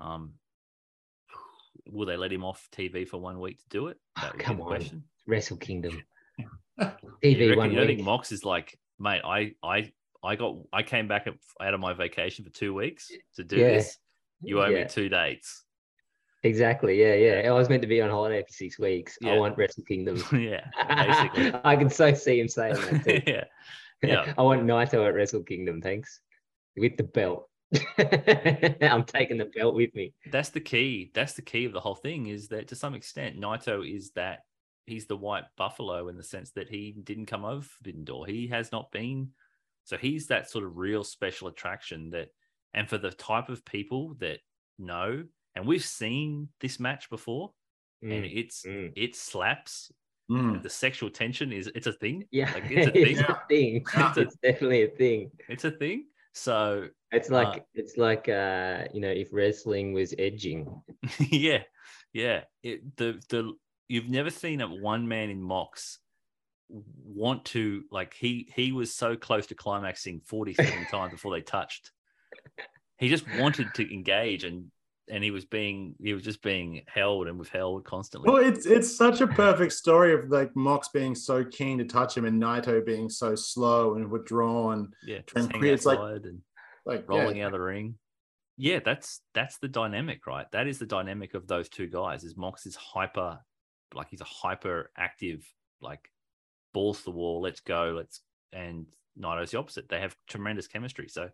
Um, 0.00 0.34
will 1.88 2.06
they 2.06 2.16
let 2.16 2.32
him 2.32 2.44
off 2.44 2.68
TV 2.72 3.06
for 3.06 3.18
one 3.18 3.40
week 3.40 3.58
to 3.58 3.68
do 3.68 3.86
it? 3.88 3.96
Ah, 4.16 4.20
oh, 4.20 4.26
That 4.26 4.32
would 4.36 4.42
come 4.44 4.60
on. 4.60 4.66
question. 4.66 5.04
Wrestle 5.26 5.56
Kingdom. 5.56 6.02
You 6.78 6.86
TV 7.36 7.40
reckon- 7.50 7.58
one 7.58 7.72
you 7.72 7.78
week. 7.80 7.88
think 7.88 8.00
Mox 8.02 8.32
is 8.32 8.42
like, 8.44 8.78
mate, 8.98 9.20
I 9.22 9.52
I 9.62 9.92
I 10.24 10.36
got 10.36 10.56
I 10.72 10.82
came 10.82 11.08
back 11.08 11.26
out 11.60 11.74
of 11.74 11.80
my 11.80 11.92
vacation 11.92 12.42
for 12.42 12.50
two 12.50 12.72
weeks 12.72 13.10
to 13.36 13.44
do 13.44 13.56
Yeah. 13.56 13.68
this. 13.72 13.98
You 14.42 14.62
owe 14.62 14.70
me 14.70 14.86
two 14.88 15.10
dates. 15.10 15.64
Exactly. 16.42 16.98
Yeah, 16.98 17.14
yeah. 17.16 17.48
I 17.50 17.52
was 17.52 17.68
meant 17.68 17.82
to 17.82 17.88
be 17.88 18.00
on 18.00 18.08
holiday 18.08 18.40
for 18.42 18.52
six 18.54 18.78
weeks. 18.78 19.18
I 19.22 19.36
want 19.36 19.58
Wrestle 19.58 19.84
Kingdom. 19.84 20.16
yeah, 20.32 20.64
basically. 20.88 21.52
I 21.64 21.76
can 21.76 21.90
so 21.90 22.14
see 22.14 22.40
him 22.40 22.48
saying 22.48 22.76
that 22.76 23.04
too. 23.04 23.20
yeah, 23.30 23.44
yeah. 24.02 24.32
I 24.38 24.42
want 24.42 24.62
Naito 24.64 25.06
at 25.06 25.12
Wrestle 25.14 25.42
Kingdom, 25.42 25.82
thanks. 25.82 26.20
With 26.78 26.96
the 26.96 27.02
belt. 27.04 27.49
I'm 28.82 29.04
taking 29.04 29.38
the 29.38 29.50
belt 29.54 29.74
with 29.74 29.94
me. 29.94 30.12
That's 30.30 30.48
the 30.48 30.60
key. 30.60 31.10
That's 31.14 31.34
the 31.34 31.42
key 31.42 31.64
of 31.64 31.72
the 31.72 31.80
whole 31.80 31.94
thing. 31.94 32.26
Is 32.26 32.48
that 32.48 32.68
to 32.68 32.76
some 32.76 32.94
extent, 32.94 33.40
Naito 33.40 33.88
is 33.88 34.10
that 34.12 34.40
he's 34.86 35.06
the 35.06 35.16
white 35.16 35.44
buffalo 35.56 36.08
in 36.08 36.16
the 36.16 36.22
sense 36.22 36.50
that 36.52 36.68
he 36.68 36.96
didn't 37.04 37.26
come 37.26 37.44
over 37.44 37.62
Forbidden 37.62 38.04
Door. 38.04 38.26
He 38.26 38.48
has 38.48 38.72
not 38.72 38.90
been. 38.90 39.30
So 39.84 39.96
he's 39.96 40.26
that 40.26 40.50
sort 40.50 40.64
of 40.64 40.76
real 40.76 41.04
special 41.04 41.48
attraction 41.48 42.10
that, 42.10 42.28
and 42.74 42.88
for 42.88 42.98
the 42.98 43.10
type 43.10 43.48
of 43.48 43.64
people 43.64 44.14
that 44.20 44.38
know, 44.78 45.24
and 45.54 45.66
we've 45.66 45.84
seen 45.84 46.48
this 46.60 46.78
match 46.80 47.10
before, 47.10 47.52
and 48.02 48.24
Mm, 48.24 48.32
it's 48.34 48.64
mm. 48.64 48.92
it 48.96 49.14
slaps. 49.14 49.92
Mm. 50.30 50.62
The 50.62 50.70
sexual 50.70 51.10
tension 51.10 51.52
is 51.52 51.70
it's 51.74 51.86
a 51.86 51.92
thing. 51.92 52.24
Yeah, 52.30 52.50
like, 52.52 52.64
it's 52.70 52.86
a 52.86 52.90
thing. 52.92 53.06
it's 53.06 53.20
a 53.20 53.42
thing. 53.48 53.84
Yeah. 53.94 54.12
It's 54.16 54.36
definitely 54.36 54.82
a 54.84 54.88
thing. 54.88 55.30
It's 55.48 55.64
a 55.64 55.70
thing. 55.70 56.06
So 56.32 56.88
It's 57.12 57.30
Uh, 57.30 57.34
like 57.34 57.64
it's 57.74 57.96
like 57.96 58.28
uh, 58.28 58.84
you 58.94 59.00
know, 59.00 59.08
if 59.10 59.28
wrestling 59.32 59.92
was 59.92 60.14
edging. 60.18 60.82
yeah, 61.30 61.62
yeah. 62.12 62.42
It, 62.62 62.96
the 62.96 63.20
the 63.28 63.52
you've 63.88 64.08
never 64.08 64.30
seen 64.30 64.60
a 64.60 64.68
one 64.68 65.08
man 65.08 65.30
in 65.30 65.42
Mox 65.42 65.98
want 66.68 67.44
to 67.46 67.82
like 67.90 68.14
he 68.14 68.48
he 68.54 68.70
was 68.72 68.94
so 68.94 69.16
close 69.16 69.46
to 69.48 69.54
climaxing 69.56 70.20
47 70.26 70.86
times 70.90 71.10
before 71.12 71.32
they 71.34 71.40
touched. 71.42 71.90
He 72.98 73.08
just 73.08 73.24
wanted 73.38 73.74
to 73.74 73.92
engage 73.92 74.44
and 74.44 74.70
and 75.08 75.24
he 75.24 75.32
was 75.32 75.44
being 75.44 75.96
he 76.00 76.14
was 76.14 76.22
just 76.22 76.40
being 76.42 76.82
held 76.86 77.26
and 77.26 77.36
withheld 77.36 77.84
constantly. 77.84 78.30
Well, 78.30 78.40
it's 78.46 78.66
it's 78.66 78.96
such 78.96 79.20
a 79.20 79.26
perfect 79.26 79.72
story 79.72 80.14
of 80.14 80.30
like 80.30 80.54
Mox 80.54 80.90
being 80.90 81.16
so 81.16 81.44
keen 81.44 81.78
to 81.78 81.84
touch 81.84 82.16
him 82.16 82.24
and 82.26 82.40
Naito 82.40 82.86
being 82.86 83.10
so 83.10 83.34
slow 83.34 83.94
and 83.96 84.08
withdrawn. 84.08 84.92
yeah, 85.04 85.16
and 85.16 85.26
just 85.26 85.36
hanging 85.48 85.58
create- 85.60 85.74
it's 85.74 85.86
like- 85.86 85.98
and 85.98 86.40
Like 86.86 87.08
rolling 87.08 87.36
yeah, 87.36 87.44
out 87.46 87.54
of 87.54 87.58
the 87.58 87.64
ring. 87.64 87.96
Yeah, 88.56 88.80
that's 88.84 89.20
that's 89.34 89.58
the 89.58 89.68
dynamic, 89.68 90.26
right? 90.26 90.46
That 90.52 90.66
is 90.66 90.78
the 90.78 90.86
dynamic 90.86 91.34
of 91.34 91.46
those 91.46 91.68
two 91.68 91.86
guys. 91.86 92.24
Is 92.24 92.36
Mox 92.36 92.66
is 92.66 92.76
hyper, 92.76 93.38
like 93.94 94.08
he's 94.10 94.20
a 94.20 94.24
hyper 94.24 94.90
active, 94.96 95.44
like 95.80 96.10
balls 96.74 96.98
to 96.98 97.04
the 97.04 97.10
wall, 97.12 97.40
let's 97.40 97.60
go, 97.60 97.94
let's 97.96 98.20
and 98.52 98.86
Naito's 99.18 99.50
the 99.52 99.58
opposite. 99.58 99.88
They 99.88 100.00
have 100.00 100.16
tremendous 100.28 100.66
chemistry. 100.66 101.08
So 101.08 101.28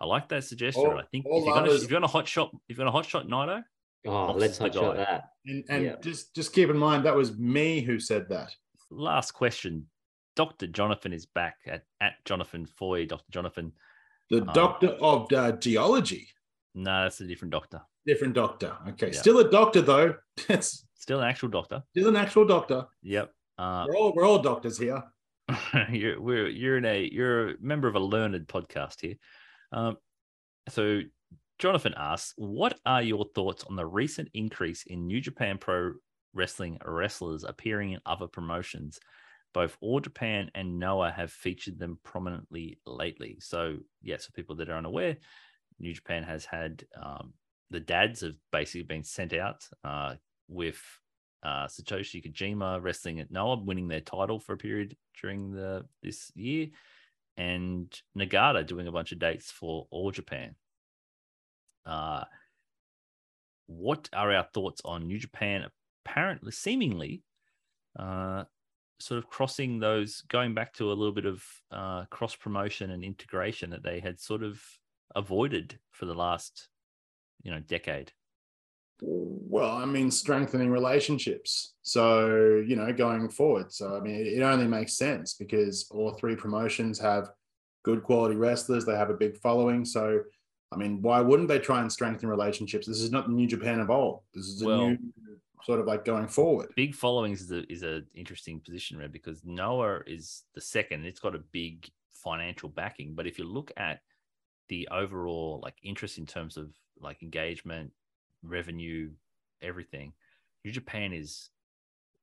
I 0.00 0.06
like 0.06 0.28
that 0.28 0.44
suggestion. 0.44 0.86
All- 0.86 0.98
I 0.98 1.04
think 1.10 1.26
if 1.26 1.44
you're 1.44 1.54
gonna 1.54 1.66
lovers- 1.66 1.84
if 1.84 1.90
you're 1.90 2.00
gonna 2.00 2.10
hot 2.10 2.28
shot 2.28 2.50
if 2.68 2.76
you're 2.76 2.84
gonna 2.84 2.90
hot 2.96 3.06
shot 3.06 3.26
Naito, 3.26 3.62
Oh, 4.06 4.10
Mox 4.28 4.40
let's 4.40 4.52
is 4.54 4.58
the 4.58 4.64
hot 4.64 4.74
shot 4.74 4.96
that. 4.96 5.30
and, 5.46 5.64
and 5.68 5.84
Yeah. 5.84 5.96
just 6.00 6.34
just 6.34 6.52
keep 6.52 6.68
in 6.70 6.76
mind 6.76 7.04
that 7.06 7.14
was 7.16 7.36
me 7.38 7.80
who 7.80 7.98
said 7.98 8.28
that. 8.28 8.54
last 8.90 9.32
question. 9.32 9.88
Dr. 10.36 10.66
Jonathan 10.66 11.12
is 11.12 11.26
back 11.26 11.58
at, 11.66 11.84
at 12.00 12.14
Jonathan 12.24 12.66
Foy, 12.66 13.06
Dr. 13.06 13.24
Jonathan. 13.30 13.72
The 14.40 14.46
Um, 14.48 14.54
doctor 14.54 14.88
of 15.00 15.32
uh, 15.32 15.52
geology. 15.52 16.28
No, 16.74 17.02
that's 17.04 17.20
a 17.20 17.26
different 17.26 17.52
doctor. 17.52 17.80
Different 18.06 18.34
doctor. 18.34 18.76
Okay. 18.90 19.10
Yeah. 19.12 19.20
Still 19.20 19.38
a 19.38 19.50
doctor, 19.50 19.80
though. 19.82 20.14
It's 20.48 20.84
Still 20.96 21.20
an 21.20 21.28
actual 21.28 21.48
doctor. 21.48 21.82
still 21.90 22.08
an 22.08 22.16
actual 22.16 22.46
doctor. 22.46 22.86
Yep. 23.02 23.30
Uh, 23.58 23.84
We're 23.88 23.96
all, 23.96 24.12
we're 24.14 24.26
all 24.26 24.38
doctors 24.40 24.78
here. 24.78 25.02
you're 25.90 26.18
we're, 26.20 26.48
you're 26.48 26.78
in 26.78 26.86
a 26.86 27.08
you're 27.12 27.50
a 27.50 27.54
member 27.60 27.86
of 27.88 27.94
a 27.94 28.00
learned 28.00 28.46
podcast 28.48 29.02
here. 29.02 29.14
Um, 29.72 29.98
so 30.70 31.00
Jonathan 31.58 31.92
asks, 31.96 32.32
what 32.36 32.78
are 32.86 33.02
your 33.02 33.26
thoughts 33.34 33.64
on 33.64 33.76
the 33.76 33.84
recent 33.86 34.28
increase 34.32 34.84
in 34.86 35.06
New 35.06 35.20
Japan 35.20 35.58
Pro 35.58 35.92
Wrestling 36.32 36.78
wrestlers 36.84 37.44
appearing 37.44 37.92
in 37.92 38.00
other 38.06 38.26
promotions? 38.26 38.98
Both 39.54 39.78
All 39.80 40.00
Japan 40.00 40.50
and 40.54 40.78
Noah 40.78 41.12
have 41.12 41.32
featured 41.32 41.78
them 41.78 41.98
prominently 42.02 42.78
lately. 42.84 43.38
So, 43.40 43.78
yes, 44.02 44.26
for 44.26 44.32
people 44.32 44.56
that 44.56 44.68
are 44.68 44.76
unaware, 44.76 45.16
New 45.78 45.94
Japan 45.94 46.24
has 46.24 46.44
had 46.44 46.84
um, 47.00 47.32
the 47.70 47.80
dads 47.80 48.20
have 48.20 48.34
basically 48.52 48.82
been 48.82 49.04
sent 49.04 49.32
out 49.32 49.66
uh, 49.82 50.16
with 50.48 50.80
uh, 51.42 51.66
Satoshi 51.66 52.24
Kojima 52.24 52.82
wrestling 52.82 53.20
at 53.20 53.30
Noah, 53.30 53.62
winning 53.62 53.88
their 53.88 54.00
title 54.00 54.40
for 54.40 54.54
a 54.54 54.58
period 54.58 54.96
during 55.20 55.52
the 55.52 55.84
this 56.02 56.30
year, 56.34 56.68
and 57.36 57.92
Nagata 58.18 58.66
doing 58.66 58.86
a 58.86 58.92
bunch 58.92 59.12
of 59.12 59.18
dates 59.18 59.50
for 59.50 59.86
All 59.90 60.10
Japan. 60.10 60.56
Uh, 61.86 62.24
what 63.66 64.08
are 64.12 64.32
our 64.32 64.46
thoughts 64.52 64.80
on 64.84 65.06
New 65.06 65.18
Japan? 65.18 65.66
Apparently, 66.04 66.52
seemingly, 66.52 67.22
uh, 67.98 68.44
sort 68.98 69.18
of 69.18 69.28
crossing 69.28 69.78
those, 69.78 70.22
going 70.28 70.54
back 70.54 70.72
to 70.74 70.88
a 70.88 70.94
little 70.94 71.12
bit 71.12 71.26
of 71.26 71.42
uh, 71.70 72.04
cross 72.06 72.34
promotion 72.34 72.90
and 72.90 73.04
integration 73.04 73.70
that 73.70 73.82
they 73.82 74.00
had 74.00 74.20
sort 74.20 74.42
of 74.42 74.60
avoided 75.14 75.78
for 75.90 76.06
the 76.06 76.14
last, 76.14 76.68
you 77.42 77.50
know, 77.50 77.60
decade. 77.60 78.12
Well, 79.02 79.70
I 79.70 79.84
mean, 79.84 80.10
strengthening 80.10 80.70
relationships. 80.70 81.74
So, 81.82 82.62
you 82.66 82.76
know, 82.76 82.92
going 82.92 83.28
forward. 83.28 83.72
So, 83.72 83.96
I 83.96 84.00
mean, 84.00 84.14
it, 84.14 84.42
only 84.42 84.66
makes 84.66 84.96
sense 84.96 85.34
because 85.34 85.86
all 85.90 86.12
three 86.14 86.36
promotions 86.36 86.98
have 87.00 87.30
good 87.82 88.02
quality 88.02 88.36
wrestlers. 88.36 88.84
They 88.84 88.96
have 88.96 89.10
a 89.10 89.14
big 89.14 89.36
following. 89.38 89.84
So, 89.84 90.20
I 90.72 90.76
mean, 90.76 91.02
why 91.02 91.20
wouldn't 91.20 91.48
they 91.48 91.58
try 91.58 91.80
and 91.80 91.92
strengthen 91.92 92.28
relationships? 92.28 92.86
This 92.86 93.00
is 93.00 93.10
not 93.10 93.26
the 93.26 93.34
New 93.34 93.46
Japan 93.46 93.80
of 93.80 93.90
old. 93.90 94.20
This 94.32 94.46
is 94.46 94.62
a 94.62 94.66
Well- 94.66 94.88
new 94.90 94.98
sort 95.64 95.80
of 95.80 95.86
like 95.86 96.04
going 96.04 96.28
forward. 96.28 96.68
big 96.76 96.94
followings 96.94 97.40
is 97.40 97.50
a 97.50 97.72
is 97.72 97.82
a 97.82 98.02
interesting 98.14 98.60
position, 98.60 98.98
Red, 98.98 99.12
because 99.12 99.42
Noah 99.44 100.00
is 100.06 100.42
the 100.54 100.60
second. 100.60 101.04
It's 101.04 101.20
got 101.20 101.34
a 101.34 101.42
big 101.52 101.90
financial 102.10 102.68
backing, 102.68 103.14
but 103.14 103.26
if 103.26 103.38
you 103.38 103.44
look 103.44 103.72
at 103.76 104.00
the 104.68 104.88
overall 104.90 105.60
like 105.62 105.76
interest 105.82 106.18
in 106.18 106.26
terms 106.26 106.56
of 106.56 106.70
like 107.00 107.22
engagement, 107.22 107.90
revenue, 108.42 109.10
everything, 109.62 110.12
New 110.64 110.72
Japan 110.72 111.12
is 111.12 111.50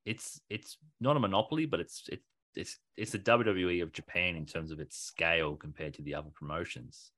it's 0.05 0.41
it's 0.49 0.77
not 0.99 1.17
a 1.17 1.19
monopoly, 1.19 1.65
but 1.65 1.79
it's 1.79 2.07
it, 2.09 2.21
it's 2.55 2.77
it's 2.97 3.11
the 3.11 3.19
WWE 3.19 3.81
of 3.81 3.93
Japan 3.93 4.35
in 4.35 4.45
terms 4.45 4.71
of 4.71 4.79
its 4.79 4.97
scale 4.97 5.55
compared 5.55 5.93
to 5.95 6.01
the 6.03 6.13
other 6.13 6.29
promotions. 6.33 7.11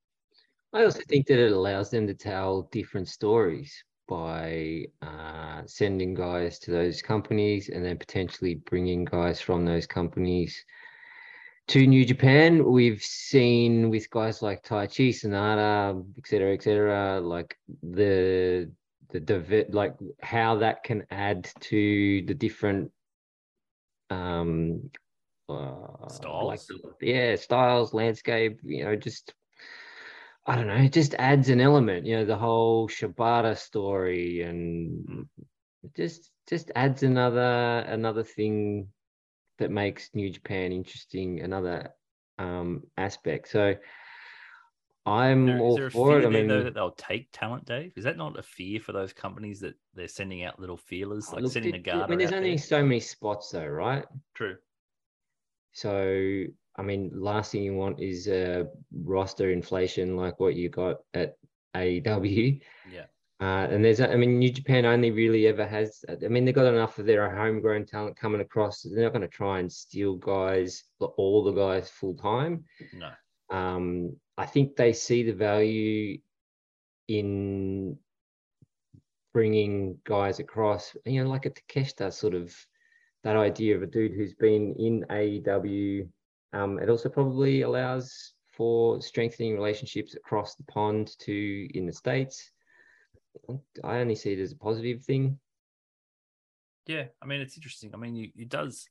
I 0.74 0.84
also 0.84 1.02
think 1.08 1.28
that 1.28 1.40
it 1.40 1.52
allows 1.52 1.92
them 1.92 2.08
to 2.08 2.16
tell 2.16 2.64
different 2.72 3.08
stories 3.08 3.84
by 4.08 4.86
uh, 5.02 5.62
sending 5.66 6.14
guys 6.14 6.60
to 6.60 6.72
those 6.72 7.02
companies 7.02 7.70
and 7.70 7.84
then 7.84 7.98
potentially 7.98 8.56
bringing 8.56 9.06
guys 9.06 9.40
from 9.42 9.66
those 9.66 9.88
companies 9.88 10.66
to 11.70 11.88
New 11.88 12.06
Japan. 12.06 12.66
We've 12.66 13.02
seen 13.02 13.90
with 13.90 14.10
guys 14.10 14.42
like 14.42 14.64
Tai 14.64 14.88
Chi, 14.88 15.12
Sanada, 15.12 16.04
et 16.18 16.28
cetera, 16.28 16.54
et 16.54 16.64
cetera, 16.64 17.22
like 17.22 17.58
the 17.82 18.70
the 19.10 19.20
divi- 19.20 19.66
like 19.70 19.96
how 20.22 20.56
that 20.56 20.84
can 20.84 21.06
add 21.12 21.50
to 21.62 22.24
the 22.26 22.34
different 22.34 22.92
um 24.10 24.90
uh, 25.50 25.84
like 26.44 26.60
Styles. 26.60 26.70
yeah 27.02 27.36
styles 27.36 27.94
landscape 27.94 28.60
you 28.64 28.84
know 28.84 28.96
just 28.96 29.34
I 30.46 30.56
don't 30.56 30.68
know, 30.68 30.76
it 30.76 30.92
just 30.94 31.14
adds 31.16 31.50
an 31.50 31.62
element, 31.62 32.06
you 32.06 32.18
know, 32.18 32.26
the 32.26 32.36
whole 32.38 32.90
Shibata 32.90 33.58
story 33.58 34.42
and 34.42 35.26
it 35.84 35.96
just 35.96 36.32
just 36.50 36.70
adds 36.76 37.04
another 37.04 37.86
another 37.88 38.24
thing 38.24 38.90
that 39.60 39.72
makes 39.72 40.10
New 40.14 40.30
Japan 40.30 40.72
interesting, 40.74 41.40
another 41.42 41.94
um 42.40 42.84
aspect. 42.98 43.48
So 43.50 43.76
I'm 45.06 45.46
There- 45.46 45.60
all 45.60 45.78
for 45.90 46.20
it. 46.20 46.26
I 46.26 46.30
mean, 46.30 46.48
though, 46.48 46.64
that 46.64 46.74
they'll 46.74 46.92
take 46.92 47.28
talent, 47.34 47.66
Dave? 47.66 47.94
Is 47.98 48.06
that 48.06 48.18
not 48.18 48.40
a 48.40 48.44
fear 48.44 48.80
for 48.80 48.94
those 48.94 49.12
companies 49.14 49.60
that 49.62 49.76
they're 49.94 50.08
sending 50.08 50.44
out 50.44 50.60
little 50.60 50.78
feelers, 50.78 51.32
like 51.32 51.44
look, 51.44 51.52
sending 51.52 51.74
it- 51.76 51.78
a 51.78 51.82
guard? 51.82 52.04
I 52.04 52.08
mean, 52.08 52.20
there's 52.20 52.32
only 52.32 52.52
there? 52.52 52.58
so 52.58 52.84
many 52.84 53.00
spots 53.02 53.50
though, 53.52 53.68
right? 53.68 54.06
True. 54.34 54.56
So, 55.74 56.46
I 56.76 56.82
mean, 56.82 57.12
last 57.14 57.52
thing 57.52 57.64
you 57.64 57.76
want 57.76 58.00
is 58.00 58.28
a 58.28 58.68
roster 59.04 59.52
inflation 59.52 60.18
like 60.18 60.40
what 60.40 60.56
you 60.56 60.70
got 60.70 60.98
at 61.14 61.38
AEW. 61.76 62.62
Yeah. 62.92 63.06
Uh, 63.40 63.68
and 63.70 63.84
there's, 63.84 64.00
I 64.00 64.16
mean, 64.16 64.40
New 64.40 64.52
Japan 64.52 64.86
only 64.86 65.12
really 65.12 65.48
ever 65.48 65.68
has. 65.68 66.06
I 66.10 66.28
mean, 66.30 66.46
they've 66.46 66.56
got 66.56 66.66
enough 66.66 66.98
of 66.98 67.06
their 67.06 67.30
homegrown 67.36 67.86
talent 67.86 68.16
coming 68.16 68.42
across. 68.42 68.82
They're 68.82 69.04
not 69.04 69.14
going 69.14 69.22
to 69.22 69.28
try 69.28 69.60
and 69.60 69.72
steal 69.72 70.16
guys, 70.16 70.84
all 71.00 71.44
the 71.44 71.52
guys 71.52 71.90
full 71.90 72.16
time. 72.16 72.64
No. 72.94 73.12
Um, 73.50 74.16
I 74.38 74.46
think 74.46 74.76
they 74.76 74.94
see 74.94 75.24
the 75.24 75.34
value 75.34 76.20
in 77.08 77.98
bringing 79.34 79.98
guys 80.06 80.40
across, 80.40 80.96
you 81.06 81.24
know, 81.24 81.30
like 81.30 81.46
a 81.46 81.50
Takeshita 81.50 82.14
sort 82.14 82.36
of 82.36 82.56
that 83.24 83.36
idea 83.36 83.76
of 83.76 83.84
a 83.84 83.88
dude 83.88 84.14
who's 84.14 84.34
been 84.34 84.76
in 84.78 85.06
AEW. 85.10 86.08
Um, 86.54 86.80
it 86.80 86.90
also 86.90 87.10
probably 87.10 87.62
allows 87.62 88.34
for 88.56 89.02
strengthening 89.02 89.56
relationships 89.56 90.16
across 90.16 90.56
the 90.56 90.64
pond 90.64 91.18
to 91.20 91.68
in 91.74 91.86
the 91.86 91.94
States. 91.94 92.52
I 93.84 93.98
only 93.98 94.16
see 94.16 94.34
it 94.34 94.40
as 94.40 94.52
a 94.52 94.58
positive 94.58 95.04
thing. 95.04 95.40
Yeah, 96.86 97.06
I 97.22 97.26
mean 97.26 97.42
it's 97.42 97.58
interesting. 97.58 97.92
I 97.94 97.98
mean, 97.98 98.16
you, 98.16 98.30
it 98.36 98.50
does. 98.50 98.88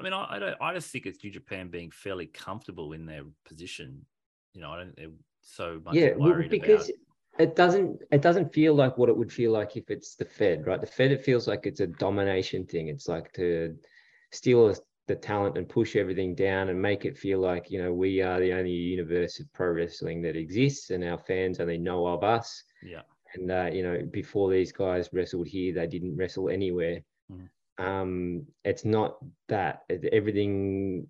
I 0.00 0.02
mean, 0.02 0.12
I, 0.12 0.36
I 0.36 0.38
don't. 0.38 0.56
I 0.60 0.74
just 0.74 0.90
think 0.90 1.06
it's 1.06 1.22
New 1.22 1.30
Japan 1.30 1.68
being 1.68 1.90
fairly 1.90 2.26
comfortable 2.26 2.92
in 2.92 3.06
their 3.06 3.22
position. 3.44 4.06
You 4.54 4.62
know, 4.62 4.70
I 4.70 4.78
don't. 4.78 4.96
They're 4.96 5.08
so 5.42 5.80
much 5.84 5.96
yeah, 5.96 6.14
worried 6.14 6.50
because 6.50 6.88
about. 6.88 7.48
it 7.50 7.56
doesn't 7.56 8.00
it 8.12 8.22
doesn't 8.22 8.54
feel 8.54 8.74
like 8.74 8.96
what 8.96 9.08
it 9.08 9.16
would 9.16 9.32
feel 9.32 9.52
like 9.52 9.76
if 9.76 9.90
it's 9.90 10.14
the 10.14 10.24
Fed, 10.24 10.66
right? 10.66 10.80
The 10.80 10.86
Fed 10.86 11.10
it 11.10 11.24
feels 11.24 11.46
like 11.46 11.66
it's 11.66 11.80
a 11.80 11.86
domination 11.86 12.64
thing. 12.66 12.88
It's 12.88 13.08
like 13.08 13.32
to 13.34 13.76
steal 14.32 14.66
us- 14.66 14.80
the 15.06 15.14
talent 15.14 15.58
and 15.58 15.68
push 15.68 15.96
everything 15.96 16.34
down 16.34 16.68
and 16.70 16.80
make 16.80 17.04
it 17.04 17.18
feel 17.18 17.38
like 17.38 17.70
you 17.70 17.82
know 17.82 17.92
we 17.92 18.22
are 18.22 18.40
the 18.40 18.52
only 18.52 18.70
universe 18.70 19.38
of 19.40 19.52
pro 19.52 19.70
wrestling 19.70 20.22
that 20.22 20.36
exists 20.36 20.90
and 20.90 21.04
our 21.04 21.18
fans 21.18 21.60
only 21.60 21.78
know 21.78 22.06
of 22.06 22.24
us. 22.24 22.64
Yeah, 22.82 23.02
And 23.34 23.50
uh, 23.50 23.70
you 23.72 23.82
know 23.82 24.02
before 24.10 24.50
these 24.50 24.72
guys 24.72 25.10
wrestled 25.12 25.48
here, 25.48 25.74
they 25.74 25.86
didn't 25.86 26.16
wrestle 26.16 26.48
anywhere. 26.48 27.00
Mhm. 27.30 27.48
Um, 27.78 28.46
it's 28.64 28.84
not 28.84 29.18
that 29.48 29.82
everything. 29.90 31.06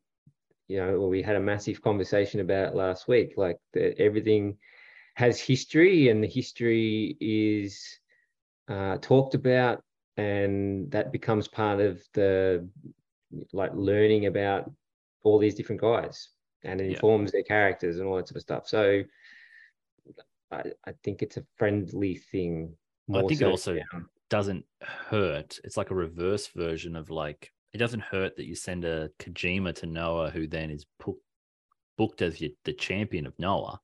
You 0.67 0.79
know, 0.79 0.99
well, 0.99 1.11
we 1.11 1.21
had 1.21 1.37
a 1.37 1.41
massive 1.41 1.83
conversation 1.83 2.41
about 2.41 2.75
last 2.75 3.07
week. 3.07 3.35
Like 3.37 3.59
the, 3.75 3.97
everything 4.01 4.57
has 5.15 5.39
history 5.39 6.09
and 6.09 6.23
the 6.25 6.27
history 6.27 7.17
is 7.21 8.01
uh, 8.69 8.97
talked 8.99 9.35
about 9.35 9.83
and 10.17 10.91
that 10.91 11.13
becomes 11.13 11.49
part 11.49 11.81
of 11.81 12.03
the 12.15 12.69
like 13.53 13.73
learning 13.75 14.27
about 14.27 14.71
all 15.23 15.39
these 15.39 15.55
different 15.55 15.81
guys 15.81 16.29
and 16.65 16.81
it 16.81 16.85
Yeah. 16.87 16.95
informs 16.95 17.33
their 17.33 17.43
characters 17.43 17.99
and 17.99 18.07
all 18.09 18.17
that 18.17 18.29
sort 18.29 18.37
of 18.37 18.43
stuff 18.43 18.67
so 18.69 19.03
i, 20.51 20.63
I 20.87 20.93
think 21.03 21.23
it's 21.23 21.37
a 21.37 21.45
friendly 21.57 22.17
thing 22.17 22.77
I 23.13 23.21
think 23.23 23.41
it 23.43 23.45
also 23.45 23.75
than- 23.75 24.07
doesn't 24.31 24.65
hurt. 24.81 25.59
It's 25.63 25.77
like 25.77 25.91
a 25.91 25.95
reverse 25.95 26.47
version 26.49 26.97
of 26.97 27.11
like 27.11 27.53
it 27.75 27.79
doesn't 27.79 28.01
hurt 28.01 28.35
that 28.37 28.47
you 28.47 28.55
send 28.55 28.87
a 28.87 29.11
Kojima 29.19 29.75
to 29.77 29.87
Noah, 29.87 30.31
who 30.31 30.47
then 30.47 30.71
is 30.71 30.87
pu- 30.99 31.21
booked 31.99 32.23
as 32.23 32.41
your, 32.41 32.51
the 32.65 32.73
champion 32.73 33.27
of 33.27 33.39
Noah. 33.39 33.79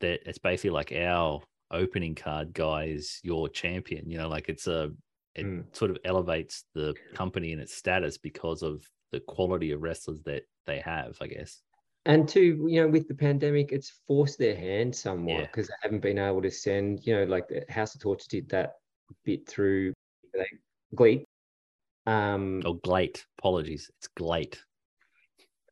That 0.00 0.28
it's 0.28 0.38
basically 0.38 0.70
like 0.70 0.90
our 0.92 1.40
opening 1.70 2.16
card 2.16 2.52
guy 2.52 2.86
is 2.86 3.20
your 3.22 3.48
champion. 3.48 4.10
You 4.10 4.18
know, 4.18 4.28
like 4.28 4.48
it's 4.48 4.66
a 4.66 4.90
it 5.34 5.44
Mm. 5.46 5.64
sort 5.76 5.90
of 5.90 5.98
elevates 6.04 6.64
the 6.74 6.94
company 7.14 7.52
and 7.52 7.60
its 7.60 7.74
status 7.74 8.18
because 8.18 8.62
of 8.62 8.82
the 9.12 9.20
quality 9.20 9.70
of 9.72 9.82
wrestlers 9.82 10.22
that 10.24 10.42
they 10.66 10.80
have. 10.80 11.16
I 11.20 11.26
guess. 11.28 11.62
and 12.06 12.28
two 12.28 12.64
you 12.68 12.80
know 12.80 12.88
with 12.88 13.06
the 13.08 13.14
pandemic 13.14 13.70
it's 13.72 14.00
forced 14.06 14.38
their 14.38 14.54
hand 14.56 14.94
somewhat 14.94 15.40
Yeah. 15.40 15.46
because 15.46 15.66
they 15.68 15.74
haven't 15.82 16.00
been 16.00 16.18
able 16.18 16.40
to 16.42 16.50
send 16.50 17.04
you 17.06 17.14
know 17.14 17.24
like 17.24 17.48
the 17.48 17.64
house 17.68 17.94
of 17.94 18.00
Torture 18.00 18.28
did 18.30 18.48
that 18.50 18.74
bit 19.24 19.46
through 19.48 19.92
like 20.34 20.58
glee 20.94 21.24
um 22.06 22.62
Oh, 22.64 22.74
Glate. 22.74 23.26
Apologies. 23.38 23.90
It's 23.98 24.08
Glate. 24.08 24.62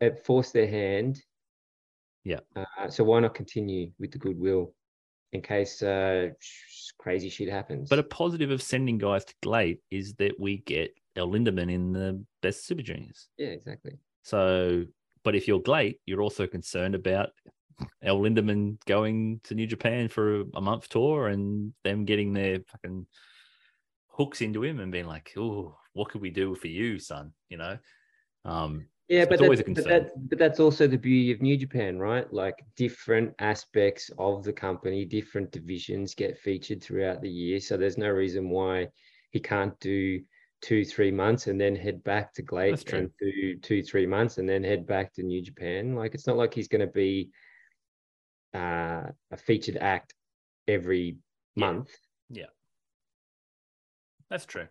it 0.00 0.24
forced 0.26 0.52
their 0.52 0.66
hand. 0.68 1.22
Yeah. 2.24 2.40
Uh, 2.56 2.88
so 2.88 3.04
why 3.04 3.20
not 3.20 3.34
continue 3.34 3.92
with 3.98 4.10
the 4.10 4.18
goodwill 4.18 4.74
in 5.32 5.42
case 5.42 5.82
uh, 5.82 6.30
crazy 6.98 7.28
shit 7.28 7.48
happens? 7.48 7.88
But 7.88 7.98
a 7.98 8.04
positive 8.04 8.50
of 8.50 8.62
sending 8.62 8.98
guys 8.98 9.24
to 9.24 9.34
Glate 9.42 9.80
is 9.90 10.14
that 10.14 10.38
we 10.38 10.58
get 10.58 10.94
El 11.16 11.28
Lindaman 11.28 11.72
in 11.72 11.92
the 11.92 12.22
best 12.42 12.66
Super 12.66 12.82
Juniors. 12.82 13.28
yeah, 13.38 13.48
exactly. 13.48 13.98
So, 14.22 14.84
but 15.24 15.34
if 15.34 15.48
you're 15.48 15.60
Glate, 15.60 16.00
you're 16.06 16.22
also 16.22 16.46
concerned 16.46 16.94
about 16.94 17.30
El 18.02 18.20
Lindaman 18.20 18.78
going 18.86 19.40
to 19.44 19.54
New 19.54 19.66
Japan 19.66 20.08
for 20.08 20.40
a, 20.40 20.44
a 20.56 20.60
month 20.60 20.88
tour 20.88 21.28
and 21.28 21.72
them 21.84 22.04
getting 22.04 22.32
their 22.32 22.60
fucking 22.68 23.06
hooks 24.08 24.40
into 24.40 24.62
him 24.64 24.80
and 24.80 24.92
being 24.92 25.06
like, 25.06 25.32
"Oh, 25.36 25.76
what 25.92 26.08
could 26.08 26.22
we 26.22 26.30
do 26.30 26.54
for 26.54 26.68
you, 26.68 26.98
son?" 26.98 27.32
You 27.48 27.58
know. 27.58 27.78
Um, 28.44 28.86
Yeah, 29.08 29.24
but 29.24 29.40
always 29.40 29.60
that's, 29.60 29.68
a 29.68 29.72
but, 29.72 29.84
concern. 29.84 30.02
that, 30.02 30.28
but 30.28 30.38
that's 30.38 30.58
also 30.58 30.88
the 30.88 30.98
beauty 30.98 31.30
of 31.30 31.40
New 31.40 31.56
Japan, 31.56 31.98
right? 31.98 32.30
Like 32.32 32.64
different 32.76 33.34
aspects 33.38 34.10
of 34.18 34.42
the 34.42 34.52
company, 34.52 35.04
different 35.04 35.52
divisions 35.52 36.14
get 36.14 36.38
featured 36.38 36.82
throughout 36.82 37.22
the 37.22 37.30
year. 37.30 37.60
So 37.60 37.76
there's 37.76 37.98
no 37.98 38.08
reason 38.08 38.50
why 38.50 38.88
he 39.30 39.38
can't 39.38 39.78
do 39.78 40.20
two, 40.60 40.84
three 40.84 41.12
months 41.12 41.46
and 41.46 41.60
then 41.60 41.76
head 41.76 42.02
back 42.02 42.34
to 42.34 42.42
GLEAT 42.42 42.92
and 42.92 43.10
do 43.20 43.56
two, 43.58 43.82
three 43.82 44.06
months 44.06 44.38
and 44.38 44.48
then 44.48 44.64
head 44.64 44.86
back 44.86 45.12
to 45.14 45.22
New 45.22 45.40
Japan. 45.40 45.94
Like 45.94 46.14
it's 46.14 46.26
not 46.26 46.36
like 46.36 46.52
he's 46.52 46.68
going 46.68 46.80
to 46.80 46.92
be 46.92 47.30
uh, 48.54 49.04
a 49.30 49.36
featured 49.36 49.76
act 49.76 50.14
every 50.66 51.18
Yeah. 51.54 51.66
month. 51.66 51.94
Yeah. 52.30 52.46
That's 54.30 54.46
true. 54.46 54.66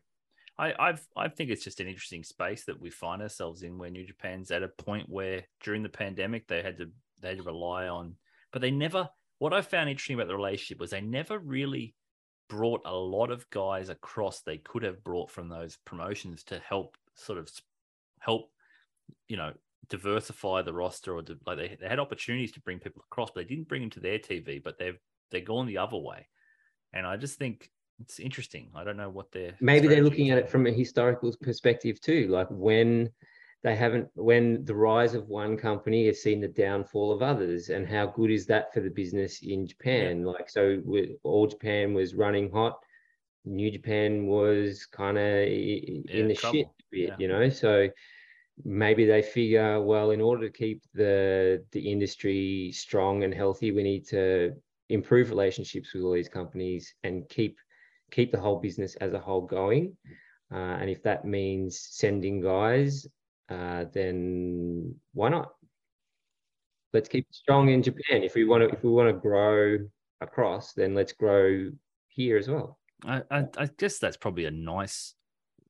I 0.57 0.73
I've 0.77 1.05
I 1.15 1.27
think 1.27 1.49
it's 1.49 1.63
just 1.63 1.79
an 1.79 1.87
interesting 1.87 2.23
space 2.23 2.65
that 2.65 2.79
we 2.79 2.89
find 2.89 3.21
ourselves 3.21 3.63
in 3.63 3.77
where 3.77 3.89
New 3.89 4.05
Japan's 4.05 4.51
at 4.51 4.63
a 4.63 4.67
point 4.67 5.09
where 5.09 5.43
during 5.61 5.83
the 5.83 5.89
pandemic 5.89 6.47
they 6.47 6.61
had 6.61 6.77
to 6.77 6.89
they 7.21 7.29
had 7.29 7.37
to 7.37 7.43
rely 7.43 7.87
on 7.87 8.15
but 8.51 8.61
they 8.61 8.71
never 8.71 9.09
what 9.39 9.53
I 9.53 9.61
found 9.61 9.89
interesting 9.89 10.15
about 10.15 10.27
the 10.27 10.35
relationship 10.35 10.79
was 10.79 10.91
they 10.91 11.01
never 11.01 11.39
really 11.39 11.95
brought 12.47 12.81
a 12.85 12.95
lot 12.95 13.31
of 13.31 13.49
guys 13.49 13.89
across 13.89 14.41
they 14.41 14.57
could 14.57 14.83
have 14.83 15.03
brought 15.03 15.31
from 15.31 15.49
those 15.49 15.77
promotions 15.85 16.43
to 16.43 16.59
help 16.59 16.95
sort 17.15 17.39
of 17.39 17.49
help 18.19 18.49
you 19.27 19.37
know 19.37 19.51
diversify 19.89 20.61
the 20.61 20.73
roster 20.73 21.15
or 21.15 21.23
like 21.45 21.57
they, 21.57 21.77
they 21.79 21.87
had 21.87 21.99
opportunities 21.99 22.51
to 22.51 22.61
bring 22.61 22.79
people 22.79 23.03
across 23.11 23.31
but 23.31 23.41
they 23.41 23.55
didn't 23.55 23.67
bring 23.67 23.81
them 23.81 23.89
to 23.89 23.99
their 23.99 24.19
TV 24.19 24.63
but 24.63 24.77
they've 24.77 24.97
they're 25.31 25.41
gone 25.41 25.67
the 25.67 25.77
other 25.77 25.97
way. 25.97 26.27
And 26.93 27.05
I 27.05 27.17
just 27.17 27.37
think 27.37 27.69
it's 28.01 28.19
interesting. 28.19 28.69
I 28.75 28.83
don't 28.83 28.97
know 28.97 29.09
what 29.09 29.31
they're 29.31 29.55
maybe 29.59 29.87
they're 29.87 30.03
looking 30.03 30.31
at 30.31 30.37
it 30.37 30.49
from 30.49 30.67
a 30.67 30.71
historical 30.71 31.33
perspective 31.41 31.99
too 32.01 32.27
like 32.29 32.47
when 32.49 33.09
they 33.63 33.75
haven't 33.75 34.07
when 34.15 34.63
the 34.65 34.75
rise 34.75 35.13
of 35.15 35.27
one 35.27 35.57
company 35.57 36.05
has 36.05 36.21
seen 36.21 36.39
the 36.39 36.47
downfall 36.47 37.11
of 37.11 37.21
others 37.21 37.69
and 37.69 37.87
how 37.87 38.05
good 38.05 38.29
is 38.29 38.45
that 38.45 38.73
for 38.73 38.81
the 38.81 38.89
business 38.89 39.39
in 39.41 39.65
japan? 39.65 40.23
Like 40.23 40.49
so 40.49 40.81
with 40.83 41.09
all 41.23 41.47
japan 41.47 41.93
was 41.93 42.13
running 42.15 42.51
hot 42.51 42.77
new 43.45 43.71
japan 43.71 44.25
was 44.27 44.85
kind 44.85 45.17
of 45.17 45.23
in 45.47 46.27
the 46.27 46.35
trouble. 46.35 46.57
shit 46.59 46.65
a 46.67 46.83
bit 46.91 47.09
Yeah. 47.09 47.15
you 47.17 47.27
know? 47.27 47.49
So 47.49 47.89
maybe 48.63 49.05
they 49.05 49.21
figure 49.21 49.81
well 49.81 50.11
in 50.11 50.21
order 50.21 50.47
to 50.47 50.57
keep 50.57 50.83
the 50.93 51.63
the 51.71 51.91
industry 51.91 52.71
strong 52.71 53.23
and 53.23 53.33
healthy 53.33 53.71
we 53.71 53.83
need 53.83 54.07
to 54.07 54.53
improve 54.89 55.29
relationships 55.29 55.93
with 55.93 56.03
all 56.03 56.13
these 56.13 56.29
companies 56.29 56.93
and 57.03 57.27
keep 57.29 57.57
keep 58.11 58.31
the 58.31 58.39
whole 58.39 58.59
business 58.59 58.95
as 58.95 59.13
a 59.13 59.19
whole 59.19 59.41
going. 59.41 59.97
Uh, 60.53 60.77
and 60.79 60.89
if 60.89 61.01
that 61.03 61.25
means 61.25 61.87
sending 61.91 62.39
guys, 62.41 63.07
uh, 63.49 63.85
then 63.93 64.95
why 65.13 65.29
not? 65.29 65.49
Let's 66.93 67.09
keep 67.09 67.27
strong 67.31 67.69
in 67.69 67.83
Japan. 67.83 68.23
If 68.23 68.35
we 68.35 68.45
want 68.45 68.63
to, 68.63 68.69
if 68.69 68.83
we 68.83 68.91
want 68.91 69.09
to 69.09 69.19
grow 69.19 69.79
across, 70.21 70.73
then 70.73 70.93
let's 70.93 71.13
grow 71.13 71.71
here 72.07 72.37
as 72.37 72.47
well. 72.47 72.79
I, 73.03 73.23
I, 73.29 73.45
I 73.57 73.69
guess 73.77 73.99
that's 73.99 74.17
probably 74.17 74.45
a 74.45 74.51
nice, 74.51 75.14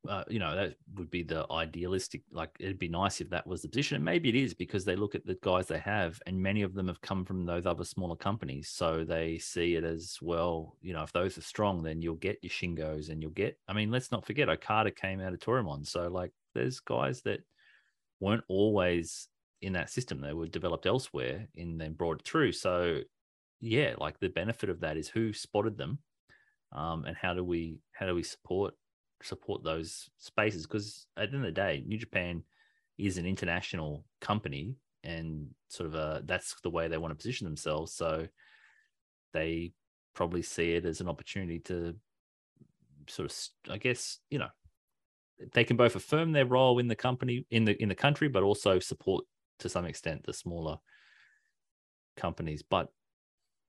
uh, 0.09 0.23
you 0.27 0.39
know, 0.39 0.55
that 0.55 0.75
would 0.95 1.09
be 1.09 1.23
the 1.23 1.45
idealistic. 1.51 2.21
Like, 2.31 2.51
it'd 2.59 2.79
be 2.79 2.87
nice 2.87 3.21
if 3.21 3.29
that 3.29 3.45
was 3.45 3.61
the 3.61 3.67
position. 3.67 3.95
And 3.95 4.05
maybe 4.05 4.29
it 4.29 4.35
is 4.35 4.53
because 4.53 4.85
they 4.85 4.95
look 4.95 5.15
at 5.15 5.25
the 5.25 5.37
guys 5.41 5.67
they 5.67 5.79
have, 5.79 6.21
and 6.25 6.41
many 6.41 6.61
of 6.61 6.73
them 6.73 6.87
have 6.87 7.01
come 7.01 7.25
from 7.25 7.45
those 7.45 7.65
other 7.65 7.83
smaller 7.83 8.15
companies. 8.15 8.69
So 8.69 9.03
they 9.03 9.37
see 9.37 9.75
it 9.75 9.83
as 9.83 10.17
well, 10.21 10.77
you 10.81 10.93
know, 10.93 11.03
if 11.03 11.13
those 11.13 11.37
are 11.37 11.41
strong, 11.41 11.83
then 11.83 12.01
you'll 12.01 12.15
get 12.15 12.39
your 12.41 12.51
Shingos 12.51 13.09
and 13.09 13.21
you'll 13.21 13.31
get, 13.31 13.57
I 13.67 13.73
mean, 13.73 13.91
let's 13.91 14.11
not 14.11 14.25
forget, 14.25 14.49
Okada 14.49 14.91
came 14.91 15.21
out 15.21 15.33
of 15.33 15.39
Toryumon. 15.39 15.85
So, 15.85 16.07
like, 16.07 16.31
there's 16.53 16.79
guys 16.79 17.21
that 17.23 17.41
weren't 18.19 18.43
always 18.47 19.27
in 19.61 19.73
that 19.73 19.89
system. 19.89 20.21
They 20.21 20.33
were 20.33 20.47
developed 20.47 20.85
elsewhere 20.85 21.47
and 21.55 21.79
then 21.79 21.93
brought 21.93 22.23
through. 22.23 22.51
So, 22.53 23.01
yeah, 23.61 23.95
like 23.97 24.19
the 24.19 24.29
benefit 24.29 24.69
of 24.69 24.81
that 24.81 24.97
is 24.97 25.07
who 25.07 25.33
spotted 25.33 25.77
them 25.77 25.99
um, 26.71 27.05
and 27.05 27.15
how 27.15 27.33
do 27.33 27.43
we 27.43 27.79
how 27.93 28.05
do 28.05 28.13
we 28.13 28.23
support 28.23 28.73
support 29.21 29.63
those 29.63 30.09
spaces 30.17 30.65
because 30.65 31.07
at 31.17 31.31
the 31.31 31.37
end 31.37 31.45
of 31.45 31.53
the 31.53 31.61
day 31.61 31.83
new 31.85 31.97
japan 31.97 32.43
is 32.97 33.17
an 33.17 33.25
international 33.25 34.05
company 34.21 34.75
and 35.05 35.47
sort 35.69 35.87
of 35.87 35.95
a 35.95 36.21
that's 36.25 36.55
the 36.61 36.69
way 36.69 36.87
they 36.87 36.97
want 36.97 37.11
to 37.11 37.15
position 37.15 37.45
themselves. 37.45 37.93
So 37.93 38.27
they 39.33 39.71
probably 40.13 40.41
see 40.41 40.73
it 40.73 40.85
as 40.85 41.01
an 41.01 41.07
opportunity 41.07 41.59
to 41.59 41.95
sort 43.07 43.31
of 43.31 43.71
I 43.71 43.77
guess 43.77 44.19
you 44.29 44.39
know 44.39 44.47
they 45.53 45.63
can 45.63 45.77
both 45.77 45.95
affirm 45.95 46.31
their 46.31 46.45
role 46.45 46.79
in 46.79 46.87
the 46.87 46.95
company 46.95 47.45
in 47.51 47.65
the 47.65 47.81
in 47.81 47.89
the 47.89 47.95
country 47.95 48.27
but 48.27 48.43
also 48.43 48.79
support 48.79 49.25
to 49.59 49.69
some 49.69 49.85
extent 49.85 50.23
the 50.25 50.33
smaller 50.33 50.77
companies. 52.17 52.63
But 52.63 52.87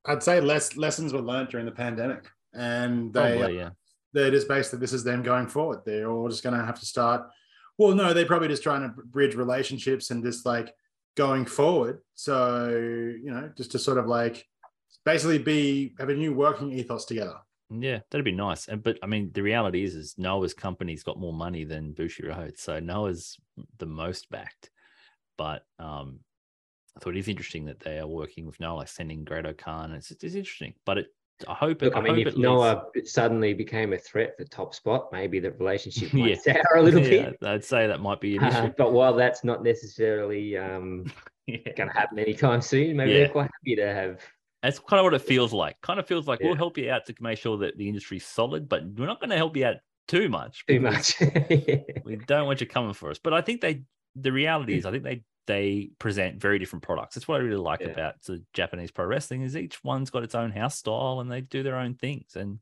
I'd 0.05 0.23
say 0.23 0.41
less 0.41 0.75
lessons 0.75 1.13
were 1.13 1.21
learned 1.21 1.49
during 1.49 1.65
the 1.65 1.71
pandemic, 1.71 2.29
and 2.53 3.13
they 3.13 3.33
oh, 3.33 3.37
probably 3.37 3.57
yeah 3.57 3.69
they're 4.17 4.31
basically 4.31 4.79
this 4.79 4.93
is 4.93 5.03
them 5.03 5.23
going 5.23 5.47
forward. 5.47 5.81
They're 5.85 6.09
all 6.09 6.29
just 6.29 6.43
going 6.43 6.57
to 6.57 6.65
have 6.65 6.79
to 6.79 6.85
start. 6.85 7.29
Well, 7.77 7.93
no, 7.93 8.13
they're 8.13 8.25
probably 8.25 8.47
just 8.47 8.63
trying 8.63 8.81
to 8.81 8.89
bridge 8.89 9.35
relationships 9.35 10.09
and 10.09 10.23
just 10.23 10.45
like 10.45 10.73
going 11.15 11.45
forward. 11.45 11.99
So 12.15 12.69
you 12.69 13.31
know, 13.31 13.51
just 13.55 13.71
to 13.73 13.79
sort 13.79 13.97
of 13.97 14.07
like 14.07 14.45
basically 15.05 15.37
be 15.37 15.93
have 15.99 16.09
a 16.09 16.15
new 16.15 16.33
working 16.33 16.71
ethos 16.71 17.05
together. 17.05 17.35
Yeah, 17.69 17.99
that'd 18.09 18.25
be 18.25 18.31
nice. 18.31 18.67
And 18.67 18.81
but 18.81 18.97
I 19.03 19.07
mean, 19.07 19.31
the 19.33 19.43
reality 19.43 19.83
is, 19.83 19.93
is 19.95 20.15
Noah's 20.17 20.53
company's 20.53 21.03
got 21.03 21.19
more 21.19 21.33
money 21.33 21.65
than 21.65 21.93
Bushiroad, 21.93 22.57
so 22.57 22.79
Noah's 22.79 23.37
the 23.77 23.85
most 23.85 24.29
backed. 24.29 24.69
But 25.37 25.63
um, 25.77 26.21
I 26.95 26.99
thought 26.99 27.15
it 27.15 27.19
is 27.19 27.27
interesting 27.27 27.65
that 27.65 27.79
they 27.79 27.99
are 27.99 28.07
working 28.07 28.45
with 28.45 28.59
Noah, 28.59 28.77
like 28.77 28.87
sending 28.87 29.23
Great-O-Khan. 29.23 29.91
It's 29.93 30.11
it's 30.11 30.23
interesting, 30.23 30.73
but 30.85 30.97
it. 30.99 31.07
I 31.47 31.53
hope 31.53 31.81
it. 31.81 31.85
Look, 31.85 31.95
I 31.97 32.01
mean, 32.01 32.15
hope 32.15 32.27
if 32.27 32.37
Noah 32.37 32.83
suddenly 33.05 33.53
became 33.53 33.93
a 33.93 33.97
threat 33.97 34.35
for 34.37 34.43
top 34.45 34.73
spot, 34.73 35.09
maybe 35.11 35.39
the 35.39 35.51
relationship 35.51 36.11
Yeah. 36.13 36.25
might 36.25 36.41
sour 36.41 36.77
a 36.77 36.81
little 36.81 36.99
yeah, 37.03 37.29
bit. 37.31 37.37
I'd 37.43 37.63
say 37.63 37.87
that 37.87 37.99
might 37.99 38.19
be 38.21 38.37
an 38.37 38.45
issue. 38.45 38.73
but 38.77 38.93
while 38.93 39.13
that's 39.13 39.43
not 39.43 39.63
necessarily 39.63 40.57
um, 40.57 41.05
yeah. 41.47 41.57
going 41.75 41.89
to 41.89 41.93
happen 41.97 42.19
anytime 42.19 42.61
soon, 42.61 42.97
maybe 42.97 43.11
Yeah. 43.11 43.17
they're 43.19 43.29
quite 43.29 43.49
happy 43.61 43.75
to 43.75 43.85
have 43.93 44.21
That's 44.63 44.79
kind 44.79 44.99
of 44.99 45.03
what 45.03 45.13
it 45.13 45.21
feels 45.21 45.53
like. 45.53 45.79
Kind 45.81 45.99
of 45.99 46.07
feels 46.07 46.27
like 46.27 46.39
Yeah. 46.39 46.47
we'll 46.47 46.55
help 46.57 46.77
you 46.77 46.89
out 46.91 47.05
to 47.07 47.15
make 47.19 47.37
sure 47.37 47.57
that 47.57 47.77
the 47.77 47.87
industry's 47.87 48.25
solid, 48.25 48.67
but 48.67 48.83
we're 48.85 49.05
not 49.05 49.19
going 49.19 49.29
to 49.29 49.37
help 49.37 49.55
you 49.57 49.65
out 49.65 49.75
too 50.07 50.29
much. 50.29 50.65
too 50.67 50.79
much. 50.79 51.19
we 52.05 52.15
don't 52.25 52.45
want 52.47 52.61
you 52.61 52.67
coming 52.67 52.93
for 52.93 53.09
us. 53.11 53.19
But 53.19 53.33
I 53.33 53.41
think 53.41 53.61
they, 53.61 53.83
the 54.15 54.31
reality 54.31 54.77
is, 54.77 54.85
I 54.85 54.91
think 54.91 55.03
they 55.03 55.23
they 55.47 55.91
present 55.97 56.39
very 56.39 56.59
different 56.59 56.83
products. 56.83 57.15
That's 57.15 57.27
what 57.27 57.41
I 57.41 57.43
really 57.43 57.57
like 57.57 57.81
Yeah. 57.81 57.87
about 57.87 58.21
the 58.23 58.43
Japanese 58.53 58.91
pro 58.91 59.05
wrestling 59.05 59.41
is 59.41 59.55
each 59.57 59.83
one's 59.83 60.09
got 60.09 60.23
its 60.23 60.35
own 60.35 60.51
house 60.51 60.77
style 60.77 61.19
and 61.21 61.31
they 61.31 61.41
do 61.41 61.63
their 61.63 61.77
own 61.77 61.95
things. 61.95 62.35
And 62.35 62.59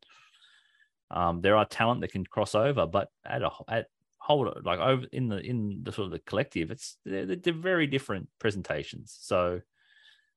um, 1.12 1.42
there 1.42 1.58
are 1.58 1.66
talent 1.66 2.02
that 2.02 2.12
can 2.12 2.26
cross 2.26 2.56
over, 2.56 2.86
but 2.86 3.10
at 3.26 3.42
a 3.42 3.52
at 3.68 3.88
hold 4.20 4.66
like 4.66 4.80
over 4.80 5.06
in 5.12 5.28
the 5.28 5.40
in 5.40 5.82
the 5.84 5.92
sort 5.92 6.06
of 6.06 6.12
the 6.12 6.20
collective, 6.20 6.72
it's 6.72 6.98
they're, 7.06 7.26
they're 7.26 7.54
very 7.54 7.88
different 7.88 8.30
presentations. 8.40 9.18
So 9.20 9.62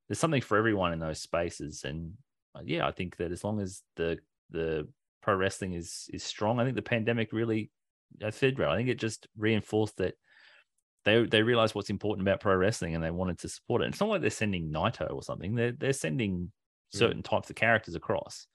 there's 0.09 0.19
something 0.19 0.43
for 0.43 0.59
everyone 0.59 0.93
in 0.93 0.99
those 0.99 1.21
spaces. 1.21 1.85
And 1.85 2.15
uh, 2.55 2.63
yeah, 2.65 2.87
I 2.87 2.93
think 2.93 3.17
that 3.19 3.31
as 3.31 3.45
long 3.45 3.61
as 3.61 3.83
the 3.97 4.19
the 4.51 4.89
pro 5.23 5.35
wrestling 5.35 5.75
is 5.75 6.09
is 6.13 6.23
strong, 6.23 6.59
I 6.59 6.65
think 6.65 6.77
the 6.77 6.83
pandemic 6.83 7.33
really 7.33 7.71
I 8.25 8.31
said, 8.31 8.61
I 8.61 8.77
think 8.77 8.89
it 8.89 8.99
just 8.99 9.27
reinforced 9.37 9.99
that 9.99 10.15
they 11.09 11.25
they 11.25 11.43
realized 11.43 11.75
what's 11.75 11.91
important 11.91 12.27
about 12.27 12.41
pro 12.41 12.55
wrestling 12.55 12.95
and 12.95 13.03
they 13.03 13.11
wanted 13.11 13.39
to 13.41 13.49
support 13.49 13.83
it. 13.83 13.89
It's 13.89 14.01
not 14.01 14.09
like 14.11 14.21
they're 14.21 14.31
sending 14.31 14.71
Naito 14.71 15.11
or 15.13 15.23
something. 15.23 15.55
They're 15.55 15.73
they're 15.73 15.93
sending 15.93 16.53
certain 16.91 17.23
types 17.23 17.51
of 17.51 17.57
characters 17.57 17.95
across. 17.95 18.47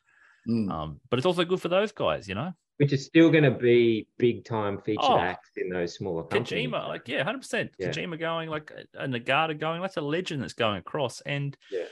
Mm. 0.47 0.70
Um, 0.72 0.99
but 1.10 1.20
it's 1.20 1.26
also 1.26 1.45
good 1.45 1.62
for 1.62 1.70
those 1.70 1.91
guys, 1.91 2.28
you 2.28 2.36
know. 2.36 2.51
Which 2.78 2.91
is 2.91 3.06
still 3.06 3.30
going 3.30 3.43
to 3.43 3.51
be 3.51 4.08
big 4.18 4.43
time 4.45 4.82
featured 4.82 5.06
Oh. 5.08 5.20
acts 5.20 5.51
in 5.58 5.70
those 5.70 5.93
smaller 5.95 6.24
companies. 6.24 6.68
Kojima, 6.70 6.88
like 6.88 7.08
yeah, 7.08 7.24
hundred 7.24 7.39
percent. 7.39 7.72
Yeah. 7.78 7.89
Kojima 7.89 8.20
going 8.20 8.49
like 8.49 8.72
a 8.95 9.08
Nagata 9.08 9.58
going. 9.58 9.82
That's 9.82 9.97
a 9.97 10.01
legend 10.01 10.41
that's 10.41 10.54
going 10.54 10.78
across, 10.78 11.22
and 11.22 11.56
Yeah. 11.72 11.86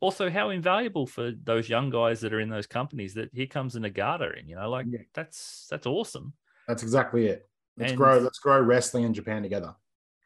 also 0.00 0.28
how 0.30 0.50
invaluable 0.50 1.06
for 1.06 1.30
those 1.30 1.68
young 1.68 1.88
guys 1.90 2.20
that 2.22 2.34
are 2.34 2.40
in 2.40 2.48
those 2.50 2.66
companies 2.66 3.14
that 3.14 3.30
here 3.32 3.46
comes 3.46 3.76
a 3.76 3.80
Nagata 3.80 4.38
in. 4.38 4.48
You 4.48 4.56
know, 4.56 4.68
like 4.68 4.86
Yeah. 4.90 4.98
that's 5.14 5.66
that's 5.70 5.86
awesome. 5.86 6.32
That's 6.66 6.82
exactly 6.82 7.26
it. 7.28 7.48
Let's 7.76 7.92
And- 7.92 7.98
grow. 7.98 8.18
Let's 8.18 8.38
grow 8.40 8.60
wrestling 8.60 9.04
in 9.04 9.14
Japan 9.14 9.42
together. 9.42 9.74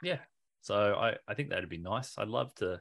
Yeah, 0.03 0.19
So 0.61 0.95
I, 0.95 1.17
I 1.27 1.35
think 1.35 1.51
that'd 1.51 1.69
be 1.69 1.79
nice. 1.79 2.17
I'd 2.19 2.29
love 2.29 2.55
to, 2.57 2.81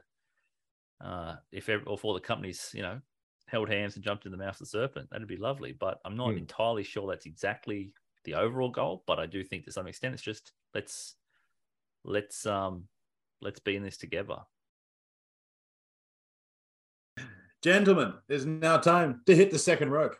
uh, 1.00 1.36
if 1.52 1.68
ever, 1.68 1.82
if 1.88 2.04
all 2.04 2.14
the 2.14 2.20
companies, 2.20 2.70
you 2.74 2.82
know, 2.82 3.00
held 3.46 3.68
hands 3.68 3.96
and 3.96 4.04
jumped 4.04 4.26
in 4.26 4.32
the 4.32 4.38
mouth 4.38 4.54
of 4.54 4.58
the 4.60 4.66
serpent, 4.66 5.10
that'd 5.10 5.26
be 5.26 5.36
lovely. 5.36 5.72
But 5.72 6.00
I'm 6.04 6.16
not 6.16 6.32
Hmm. 6.32 6.38
entirely 6.38 6.84
sure 6.84 7.08
that's 7.08 7.26
exactly 7.26 7.92
the 8.24 8.34
overall 8.34 8.70
goal. 8.70 9.04
But 9.06 9.18
I 9.18 9.26
do 9.26 9.42
think 9.42 9.64
to 9.64 9.72
some 9.72 9.86
extent 9.86 10.14
it's 10.14 10.22
just 10.22 10.52
let's 10.74 11.16
let's 12.04 12.46
um 12.46 12.88
let's 13.40 13.60
be 13.60 13.74
in 13.76 13.82
this 13.82 13.96
together. 13.96 14.38
Gentlemen, 17.62 18.14
it's 18.28 18.44
now 18.44 18.76
time 18.78 19.22
to 19.26 19.34
hit 19.34 19.50
the 19.50 19.58
second 19.58 19.90
rope. 19.90 20.16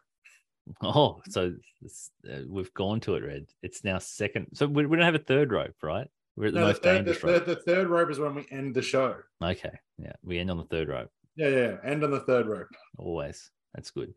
Oh, 0.82 1.22
so 1.28 1.54
this, 1.80 2.10
uh, 2.30 2.40
we've 2.48 2.74
gone 2.74 3.00
to 3.00 3.14
it, 3.14 3.24
Red. 3.24 3.46
It's 3.62 3.84
now 3.84 3.98
second. 3.98 4.48
So 4.54 4.66
we, 4.66 4.86
we 4.86 4.96
don't 4.96 5.04
have 5.06 5.14
a 5.14 5.18
third 5.20 5.52
rope, 5.52 5.76
right? 5.82 6.08
We're 6.38 6.46
at 6.46 6.54
the 6.54 6.60
No, 6.60 6.66
the, 6.66 6.72
most 6.72 6.82
third, 6.84 7.04
the, 7.04 7.10
rope. 7.10 7.20
third, 7.20 7.46
the 7.46 7.56
third 7.56 7.88
rope 7.88 8.10
is 8.10 8.20
when 8.20 8.36
we 8.36 8.46
end 8.52 8.72
the 8.72 8.82
show. 8.82 9.16
Okay, 9.42 9.72
yeah, 9.98 10.12
we 10.22 10.38
end 10.38 10.52
on 10.52 10.58
the 10.58 10.64
third 10.64 10.88
rope. 10.88 11.10
Yeah, 11.34 11.48
yeah, 11.48 11.76
end 11.82 12.04
on 12.04 12.12
the 12.12 12.20
third 12.20 12.46
rope. 12.46 12.68
Always, 12.96 13.50
that's 13.74 13.90
good. 13.90 14.14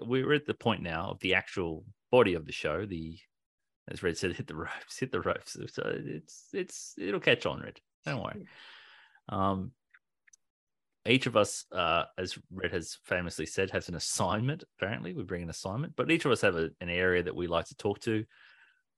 We're 0.00 0.32
at 0.32 0.46
the 0.46 0.54
point 0.54 0.82
now 0.82 1.10
of 1.10 1.20
the 1.20 1.34
actual 1.34 1.84
body 2.10 2.32
of 2.32 2.46
the 2.46 2.52
show. 2.52 2.86
The 2.86 3.18
as 3.90 4.02
Red 4.02 4.16
said, 4.16 4.32
hit 4.36 4.46
the 4.46 4.56
ropes, 4.56 4.98
hit 4.98 5.12
the 5.12 5.20
ropes. 5.20 5.58
So 5.74 5.82
it's 5.84 6.46
it's 6.54 6.94
it'll 6.96 7.20
catch 7.20 7.44
on, 7.44 7.60
Red. 7.60 7.78
Don't 8.06 8.22
worry. 8.22 8.46
Um, 9.28 9.72
each 11.04 11.26
of 11.26 11.36
us, 11.36 11.66
uh, 11.70 12.04
as 12.16 12.38
Red 12.50 12.72
has 12.72 12.96
famously 13.04 13.44
said, 13.44 13.70
has 13.72 13.90
an 13.90 13.94
assignment. 13.94 14.64
Apparently, 14.78 15.12
we 15.12 15.22
bring 15.22 15.42
an 15.42 15.50
assignment, 15.50 15.96
but 15.96 16.10
each 16.10 16.24
of 16.24 16.32
us 16.32 16.40
have 16.40 16.56
a, 16.56 16.70
an 16.80 16.88
area 16.88 17.22
that 17.22 17.36
we 17.36 17.46
like 17.46 17.66
to 17.66 17.76
talk 17.76 18.00
to. 18.00 18.24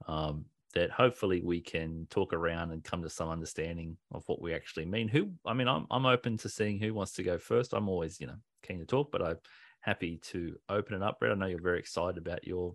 Um, 0.06 0.44
that 0.74 0.90
hopefully 0.90 1.40
we 1.42 1.60
can 1.60 2.06
talk 2.10 2.32
around 2.32 2.72
and 2.72 2.84
come 2.84 3.02
to 3.02 3.10
some 3.10 3.28
understanding 3.28 3.96
of 4.12 4.24
what 4.26 4.42
we 4.42 4.54
actually 4.54 4.86
mean. 4.86 5.08
Who, 5.08 5.30
I 5.46 5.54
mean, 5.54 5.68
I'm 5.68 5.86
I'm 5.90 6.06
open 6.06 6.36
to 6.38 6.48
seeing 6.48 6.78
who 6.78 6.94
wants 6.94 7.12
to 7.14 7.22
go 7.22 7.38
first. 7.38 7.72
I'm 7.72 7.88
always, 7.88 8.20
you 8.20 8.26
know, 8.26 8.36
keen 8.62 8.80
to 8.80 8.86
talk, 8.86 9.10
but 9.10 9.22
I'm 9.22 9.38
happy 9.80 10.18
to 10.30 10.56
open 10.68 10.94
it 10.94 11.02
up. 11.02 11.18
Red, 11.20 11.32
I 11.32 11.34
know 11.34 11.46
you're 11.46 11.60
very 11.60 11.78
excited 11.78 12.18
about 12.18 12.46
your 12.46 12.74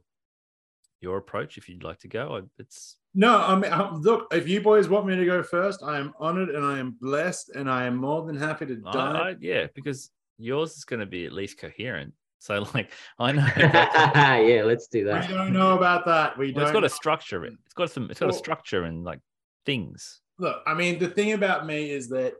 your 1.02 1.18
approach. 1.18 1.58
If 1.58 1.70
you'd 1.70 1.84
like 1.84 2.00
to 2.00 2.08
go, 2.08 2.38
I, 2.38 2.42
it's 2.58 2.98
No, 3.14 3.38
I 3.38 3.56
mean, 3.56 3.72
uh, 3.72 3.98
look, 4.00 4.28
if 4.34 4.48
you 4.48 4.62
boys 4.62 4.90
want 4.90 5.06
me 5.06 5.16
to 5.16 5.26
go 5.26 5.44
first, 5.44 5.82
I 5.84 5.98
am 5.98 6.14
honored 6.20 6.50
and 6.50 6.66
I 6.66 6.80
am 6.80 6.98
blessed 7.00 7.50
and 7.56 7.70
I 7.70 7.86
am 7.86 7.96
more 7.96 8.26
than 8.26 8.36
happy 8.36 8.66
to 8.68 8.82
I, 8.86 8.92
dive. 8.92 9.16
I, 9.16 9.36
yeah, 9.40 9.68
because 9.74 10.12
yours 10.38 10.76
is 10.76 10.86
going 10.86 11.00
to 11.00 11.06
be 11.06 11.26
at 11.26 11.34
least 11.34 11.58
coherent. 11.58 12.14
So, 12.40 12.66
like, 12.74 12.92
I 13.20 13.32
know 13.34 13.46
yeah, 13.58 14.64
let's 14.66 14.88
do 14.88 15.06
that. 15.06 15.30
we 15.30 15.36
don't 15.36 15.54
know 15.54 15.76
about 15.78 16.06
that. 16.06 16.38
We 16.38 16.48
Well, 16.54 16.54
don't. 16.56 16.64
it's 16.64 16.72
got 16.74 16.80
know. 16.82 16.86
a 16.88 16.90
structure. 16.90 17.46
in- 17.46 17.58
It's 17.66 17.74
got 17.76 17.92
some. 17.92 18.10
It's 18.10 18.20
got 18.20 18.30
a 18.30 18.34
structure 18.34 18.84
and 18.84 19.04
like 19.04 19.20
things. 19.66 20.22
Look, 20.40 20.62
I 20.66 20.74
mean, 20.74 21.00
the 21.00 21.10
thing 21.10 21.34
about 21.34 21.66
me 21.66 21.92
is 21.92 22.10
that 22.10 22.34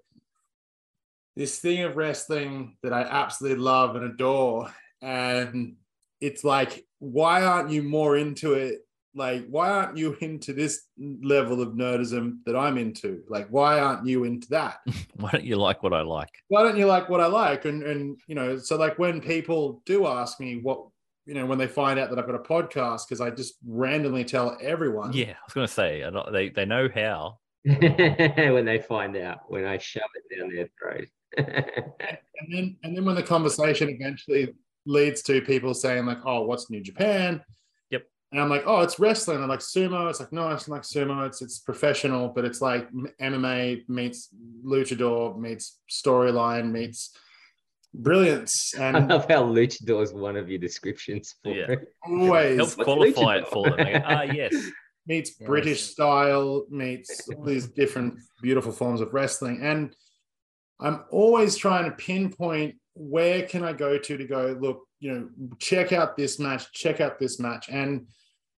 this 1.36 1.60
thing 1.60 1.84
of 1.84 1.98
wrestling 1.98 2.78
that 2.84 2.94
I 2.94 3.02
absolutely 3.02 3.60
love 3.60 3.96
and 3.96 4.06
adore, 4.06 4.74
and 5.02 5.76
it's 6.22 6.44
like, 6.44 6.86
why 7.00 7.44
aren't 7.44 7.70
you 7.72 7.84
more 7.84 8.18
into 8.18 8.54
it? 8.54 8.80
Like, 9.20 9.46
why 9.50 9.70
aren't 9.70 9.98
you 9.98 10.16
into 10.22 10.54
this 10.54 10.84
level 10.98 11.62
of 11.62 11.74
nerdism 11.74 12.38
that 12.46 12.56
I'm 12.56 12.78
into? 12.78 13.22
Like, 13.28 13.48
why 13.50 13.78
aren't 13.78 14.08
you 14.08 14.24
into 14.24 14.48
that? 14.52 14.80
Why 15.16 15.30
don't 15.32 15.44
you 15.44 15.58
like 15.58 15.84
what 15.84 15.94
I 15.94 16.00
like? 16.04 16.30
why 16.48 16.64
don't 16.64 16.78
you 16.78 16.86
like 16.86 17.10
what 17.10 17.20
I 17.20 17.26
like? 17.26 17.66
And 17.66 17.84
and 17.84 18.18
you 18.28 18.36
know, 18.36 18.58
so 18.58 18.78
like 18.78 18.98
when 18.98 19.20
people 19.20 19.82
do 19.86 20.08
ask 20.08 20.40
me 20.40 20.62
what 20.62 20.86
you 21.26 21.34
know, 21.34 21.46
when 21.46 21.58
they 21.58 21.68
find 21.68 22.00
out 22.00 22.10
that 22.10 22.18
I've 22.18 22.26
got 22.26 22.36
a 22.36 22.40
podcast, 22.40 23.02
because 23.10 23.20
I 23.20 23.30
just 23.30 23.56
randomly 23.68 24.24
tell 24.24 24.58
everyone. 24.62 25.12
Yeah, 25.12 25.34
I 25.34 25.44
was 25.46 25.54
going 25.54 25.68
to 25.68 25.74
say 25.74 26.00
don't- 26.00 26.32
they 26.32 26.48
they 26.48 26.66
know 26.66 26.88
how. 26.96 27.40
when 27.66 28.64
they 28.66 28.80
find 28.88 29.18
out, 29.18 29.40
when 29.52 29.66
I 29.66 29.78
shove 29.80 30.10
it 30.16 30.40
down 30.40 30.50
their 30.56 30.70
throat. 30.80 31.10
And 32.42 32.54
then 32.56 32.78
and 32.84 32.96
then 32.96 33.04
when 33.04 33.16
the 33.16 33.24
conversation 33.36 33.90
eventually 33.90 34.54
leads 34.86 35.22
to 35.24 35.42
people 35.42 35.74
saying 35.74 36.06
like, 36.06 36.20
"Oh, 36.26 36.44
what's 36.44 36.70
New 36.70 36.80
Japan?" 36.82 37.44
Yep. 38.32 38.34
And 38.34 38.42
I'm 38.42 38.50
like, 38.50 38.64
"Oh, 38.66 38.82
it's 38.82 39.00
wrestling." 39.00 39.42
I'm 39.42 39.50
like, 39.50 39.60
"Sumo." 39.60 40.10
It's 40.10 40.20
like, 40.20 40.32
"No, 40.32 40.50
it's 40.52 40.68
not 40.68 40.76
like 40.76 40.84
sumo. 40.84 41.26
It's 41.28 41.42
it's 41.42 41.60
professional, 41.60 42.30
but 42.30 42.46
it's 42.46 42.62
like 42.62 42.88
MMA 43.22 43.88
meets 43.88 44.30
luchador 44.64 45.38
meets 45.40 45.80
storyline 45.90 46.72
meets 46.72 47.16
brilliance." 47.94 48.74
I 48.78 48.92
love 49.00 49.28
how 49.28 49.44
luchador 49.44 50.04
is 50.04 50.14
one 50.14 50.36
of 50.36 50.50
your 50.50 50.60
descriptions 50.60 51.36
for 51.44 51.54
Yeah. 51.54 51.72
it. 51.72 51.94
always 52.08 52.58
helps 52.58 52.78
What's 52.78 52.86
qualify 52.86 53.38
it 53.38 53.48
for 53.48 53.70
them. 53.70 53.78
They 53.78 53.94
go, 53.94 54.02
Ah, 54.06 54.22
yes. 54.24 54.54
meets 55.08 55.32
Yes. 55.40 55.48
British 55.48 55.82
style, 55.82 56.66
meets 56.70 57.28
all 57.36 57.44
these 57.44 57.68
different 57.68 58.20
beautiful 58.44 58.72
forms 58.72 59.02
of 59.02 59.12
wrestling. 59.14 59.60
And 59.64 59.96
I'm 60.80 61.04
always 61.10 61.58
trying 61.58 61.86
to 61.90 61.92
pinpoint 61.98 62.76
where 62.94 63.44
can 63.44 63.64
I 63.64 63.74
go 63.74 63.98
to 63.98 64.18
to 64.18 64.26
go, 64.26 64.58
look, 64.60 64.86
you 65.00 65.14
know, 65.14 65.30
check 65.60 65.94
out 65.94 66.18
this 66.18 66.40
match, 66.40 66.72
check 66.74 67.02
out 67.02 67.20
this 67.20 67.40
match. 67.40 67.70
And, 67.70 68.08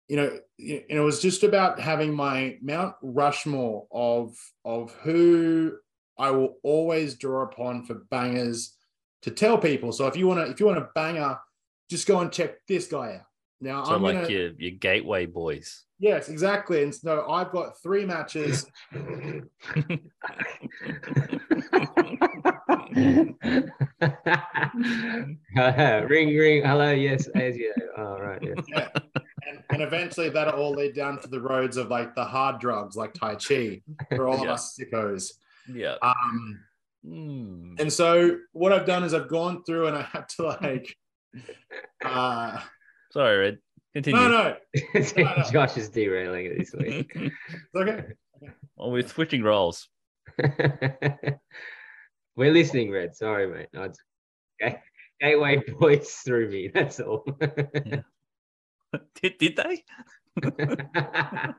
you 0.07 0.17
know, 0.17 0.39
and 0.59 0.83
it 0.89 0.99
was 0.99 1.21
just 1.21 1.43
about 1.43 1.79
having 1.79 2.13
my 2.13 2.57
Mount 2.61 2.95
Rushmore 3.01 3.87
of 3.91 4.35
of 4.65 4.93
who 5.03 5.73
I 6.17 6.31
will 6.31 6.57
always 6.63 7.15
draw 7.15 7.43
upon 7.43 7.85
for 7.85 7.95
bangers 8.09 8.75
to 9.21 9.31
tell 9.31 9.57
people. 9.57 9.91
So 9.91 10.07
if 10.07 10.17
you 10.17 10.27
want 10.27 10.45
to, 10.45 10.51
if 10.51 10.59
you 10.59 10.65
want 10.65 10.79
a 10.79 10.89
banger, 10.95 11.37
just 11.89 12.07
go 12.07 12.19
and 12.19 12.31
check 12.31 12.65
this 12.67 12.87
guy 12.87 13.15
out. 13.15 13.25
Now 13.61 13.83
So 13.83 13.93
I'm 13.93 14.01
like 14.01 14.15
gonna, 14.15 14.29
your 14.29 14.51
your 14.57 14.71
gateway 14.71 15.27
boys. 15.27 15.83
Yes, 15.99 16.29
exactly. 16.29 16.81
And 16.81 16.93
so 16.93 17.29
I've 17.29 17.51
got 17.51 17.79
three 17.81 18.05
matches. 18.05 18.65
ring, 26.07 26.37
ring. 26.37 26.63
Hello, 26.63 26.91
yes, 26.91 27.27
as 27.35 27.55
you. 27.57 27.73
All 27.97 28.19
right, 28.19 28.41
yes. 28.41 28.57
Yeah. 28.67 28.89
And, 29.47 29.63
and 29.71 29.81
eventually 29.81 30.29
that'll 30.29 30.59
all 30.61 30.71
lead 30.71 30.93
down 30.95 31.19
to 31.21 31.27
the 31.27 31.39
roads 31.41 31.77
of 31.77 31.89
like 31.89 32.13
the 32.15 32.23
hard 32.23 32.59
drugs 32.59 32.95
like 32.95 33.13
Taichi 33.13 33.81
for 34.15 34.27
all 34.27 34.35
of 34.39 34.43
Yeah. 34.45 34.53
us 34.53 34.77
sickos. 34.79 35.31
yeah. 35.71 35.95
Um, 36.01 36.59
Mm. 37.03 37.79
and 37.79 37.91
so 37.91 38.37
what 38.51 38.71
I've 38.71 38.85
done 38.85 39.03
is 39.03 39.15
I've 39.15 39.27
gone 39.27 39.63
through 39.63 39.87
and 39.87 39.97
I 39.97 40.03
had 40.03 40.29
to 40.37 40.43
like 40.43 40.95
uh 42.05 42.59
Sorry, 43.11 43.37
Red. 43.39 43.57
Continue. 43.95 44.21
no 44.21 44.27
no 44.29 44.55
no. 45.17 45.43
Josh 45.51 45.77
is 45.77 45.89
derailing 45.89 46.45
it 46.45 46.59
this 46.59 46.73
week. 46.75 47.11
it's 47.15 47.75
okay. 47.75 48.03
well, 48.75 48.91
we're 48.91 49.07
switching 49.07 49.41
roles. 49.41 49.89
We're 52.35 52.53
listening, 52.53 52.91
Red. 52.91 53.15
Sorry, 53.15 53.47
mate. 53.47 53.67
No, 53.73 53.83
it's 53.83 53.99
okay. 54.61 54.79
Gateway 55.19 55.57
boys 55.79 56.11
through 56.25 56.49
me. 56.49 56.69
That's 56.73 56.99
all. 56.99 57.25
did, 59.21 59.37
did 59.37 59.55
they? 59.57 59.83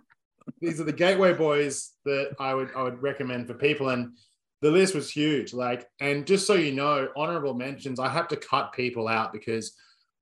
These 0.61 0.81
are 0.81 0.85
the 0.85 0.93
gateway 0.93 1.35
boys 1.35 1.93
that 2.05 2.35
I 2.41 2.55
would 2.55 2.71
I 2.75 2.83
would 2.83 3.03
recommend 3.03 3.47
for 3.47 3.55
people 3.55 3.91
and 3.91 4.17
the 4.61 4.71
list 4.71 4.95
was 4.95 5.11
huge 5.11 5.53
like 5.53 5.89
and 6.01 6.27
just 6.27 6.47
so 6.47 6.55
you 6.55 6.73
know 6.73 7.09
honorable 7.17 7.55
mentions 7.55 8.01
I 8.01 8.09
had 8.09 8.29
to 8.31 8.37
cut 8.37 8.73
people 8.73 9.09
out 9.09 9.33
because 9.33 9.77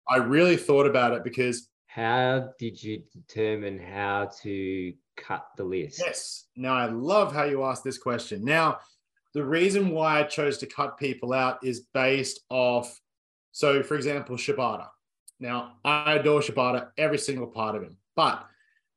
I 0.08 0.16
really 0.16 0.56
thought 0.56 0.86
about 0.86 1.12
it 1.12 1.24
because 1.24 1.68
how 1.86 2.50
did 2.58 2.82
you 2.82 3.02
determine 3.12 3.78
how 3.78 4.30
to 4.42 4.92
cut 5.16 5.46
the 5.56 5.64
list? 5.64 6.02
Yes. 6.04 6.46
Now 6.56 6.74
I 6.74 6.86
love 6.86 7.32
how 7.32 7.44
you 7.44 7.64
asked 7.64 7.84
this 7.84 7.98
question. 7.98 8.44
Now, 8.44 8.78
the 9.34 9.44
reason 9.44 9.90
why 9.90 10.20
I 10.20 10.22
chose 10.24 10.58
to 10.58 10.66
cut 10.66 10.98
people 10.98 11.32
out 11.32 11.58
is 11.62 11.86
based 11.94 12.40
off. 12.50 13.00
So, 13.52 13.82
for 13.82 13.94
example, 13.94 14.36
Shibata. 14.36 14.88
Now, 15.38 15.74
I 15.84 16.14
adore 16.14 16.40
Shibata, 16.40 16.88
every 16.98 17.18
single 17.18 17.46
part 17.46 17.74
of 17.74 17.82
him, 17.82 17.96
but 18.14 18.44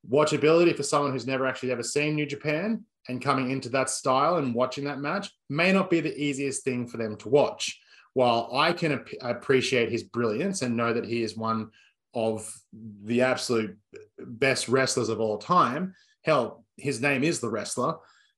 watchability 0.09 0.75
for 0.75 0.83
someone 0.83 1.11
who's 1.11 1.27
never 1.27 1.45
actually 1.45 1.71
ever 1.71 1.83
seen 1.83 2.15
New 2.15 2.25
Japan 2.25 2.83
and 3.07 3.21
coming 3.21 3.51
into 3.51 3.69
that 3.69 3.89
style 3.89 4.37
and 4.37 4.53
watching 4.53 4.85
that 4.85 4.99
match 4.99 5.29
may 5.49 5.71
not 5.71 5.89
be 5.89 6.01
the 6.01 6.17
easiest 6.17 6.63
thing 6.63 6.87
for 6.87 6.97
them 6.97 7.15
to 7.17 7.29
watch. 7.29 7.79
While 8.13 8.49
I 8.53 8.73
can 8.73 8.91
ap- 8.93 9.07
appreciate 9.21 9.91
his 9.91 10.03
brilliance 10.03 10.61
and 10.61 10.77
know 10.77 10.93
that 10.93 11.05
he 11.05 11.23
is 11.23 11.37
one 11.37 11.71
of 12.13 12.53
the 13.03 13.21
absolute 13.21 13.77
best 14.19 14.69
wrestlers 14.69 15.09
of 15.09 15.19
all 15.19 15.37
time, 15.37 15.95
hell, 16.23 16.65
his 16.77 17.01
name 17.01 17.23
is 17.23 17.39
the 17.39 17.49
wrestler. 17.49 17.95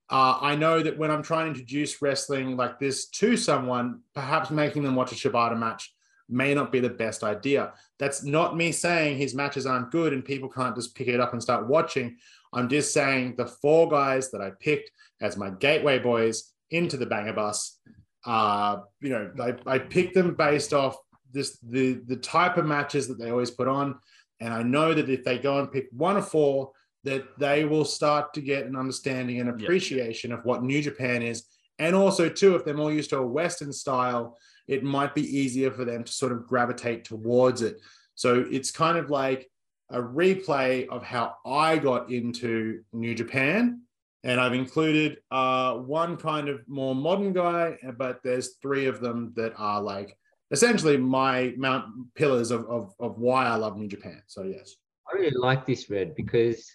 Uh, 0.09 0.37
I 0.39 0.55
know 0.55 0.83
that 0.83 0.97
when 0.97 1.09
I'm 1.09 1.23
trying 1.23 1.45
to 1.45 1.59
introduce 1.59 2.01
wrestling 2.01 2.55
like 2.57 2.79
this 2.79 3.07
to 3.07 3.35
someone, 3.35 4.01
perhaps 4.13 4.51
making 4.51 4.83
them 4.83 4.95
watch 4.95 5.11
a 5.11 5.15
Shibata 5.15 5.57
match 5.57 5.93
may 6.29 6.53
not 6.53 6.71
be 6.71 6.79
the 6.79 6.89
best 6.89 7.23
idea. 7.23 7.73
That's 7.99 8.23
not 8.23 8.57
me 8.57 8.71
saying 8.71 9.17
his 9.17 9.33
matches 9.33 9.65
aren't 9.65 9.91
good 9.91 10.13
and 10.13 10.23
people 10.23 10.49
can't 10.49 10.75
just 10.75 10.95
pick 10.95 11.07
it 11.07 11.19
up 11.19 11.33
and 11.33 11.41
start 11.41 11.67
watching. 11.67 12.17
I'm 12.53 12.69
just 12.69 12.93
saying 12.93 13.35
the 13.37 13.47
four 13.47 13.89
guys 13.89 14.31
that 14.31 14.41
I 14.41 14.51
picked 14.59 14.91
as 15.21 15.37
my 15.37 15.49
gateway 15.49 15.99
boys 15.99 16.53
into 16.71 16.97
the 16.97 17.05
banger 17.05 17.33
bus, 17.33 17.79
uh, 18.25 18.77
you 19.01 19.09
know, 19.09 19.31
I, 19.39 19.55
I 19.65 19.79
picked 19.79 20.15
them 20.15 20.35
based 20.35 20.73
off 20.73 20.97
this 21.31 21.57
the 21.61 22.01
the 22.07 22.15
type 22.15 22.57
of 22.57 22.65
matches 22.65 23.07
that 23.07 23.19
they 23.19 23.29
always 23.29 23.51
put 23.51 23.67
on. 23.67 23.99
And 24.39 24.53
I 24.53 24.63
know 24.63 24.93
that 24.93 25.09
if 25.09 25.23
they 25.23 25.37
go 25.37 25.59
and 25.59 25.71
pick 25.71 25.87
one 25.91 26.17
of 26.17 26.27
four, 26.27 26.71
that 27.05 27.23
they 27.39 27.65
will 27.65 27.85
start 27.85 28.33
to 28.33 28.41
get 28.41 28.65
an 28.65 28.75
understanding 28.75 29.39
and 29.39 29.47
Yeah. 29.47 29.65
appreciation 29.65 30.31
of 30.31 30.43
what 30.43 30.63
New 30.63 30.81
Japan 30.81 31.21
is. 31.21 31.43
And 31.79 31.95
also, 31.95 32.29
too, 32.29 32.55
if 32.55 32.65
they're 32.65 32.73
more 32.73 32.91
used 32.91 33.11
to 33.11 33.19
a 33.19 33.25
Western 33.25 33.71
style, 33.71 34.37
it 34.67 34.83
might 34.83 35.13
be 35.13 35.21
easier 35.21 35.71
for 35.71 35.85
them 35.85 36.03
to 36.03 36.11
sort 36.11 36.31
of 36.31 36.47
gravitate 36.47 37.05
towards 37.05 37.61
it. 37.61 37.79
So 38.15 38.45
it's 38.49 38.71
kind 38.71 38.97
of 38.97 39.09
like 39.09 39.49
a 39.89 40.01
replay 40.01 40.87
of 40.89 41.03
how 41.03 41.35
I 41.45 41.77
got 41.77 42.09
into 42.11 42.81
New 42.91 43.13
Japan. 43.13 43.81
And 44.23 44.39
I've 44.41 44.53
included 44.55 45.19
uh, 45.29 45.75
one 45.75 46.17
kind 46.17 46.49
of 46.49 46.67
more 46.67 46.95
modern 46.95 47.33
guy, 47.33 47.77
but 47.97 48.21
there's 48.23 48.55
three 48.61 48.87
of 48.87 48.99
them 48.99 49.33
that 49.35 49.53
are 49.57 49.81
like 49.81 50.17
essentially 50.49 50.97
my 50.97 51.53
mount 51.57 51.85
pillars 52.15 52.49
of, 52.49 52.65
of, 52.65 52.93
of 52.99 53.19
why 53.19 53.45
I 53.45 53.55
love 53.55 53.77
New 53.77 53.87
Japan. 53.87 54.23
So, 54.25 54.41
yes. 54.43 54.75
I 55.07 55.17
really 55.19 55.37
like 55.37 55.67
this 55.67 55.87
red 55.91 56.15
because, 56.15 56.65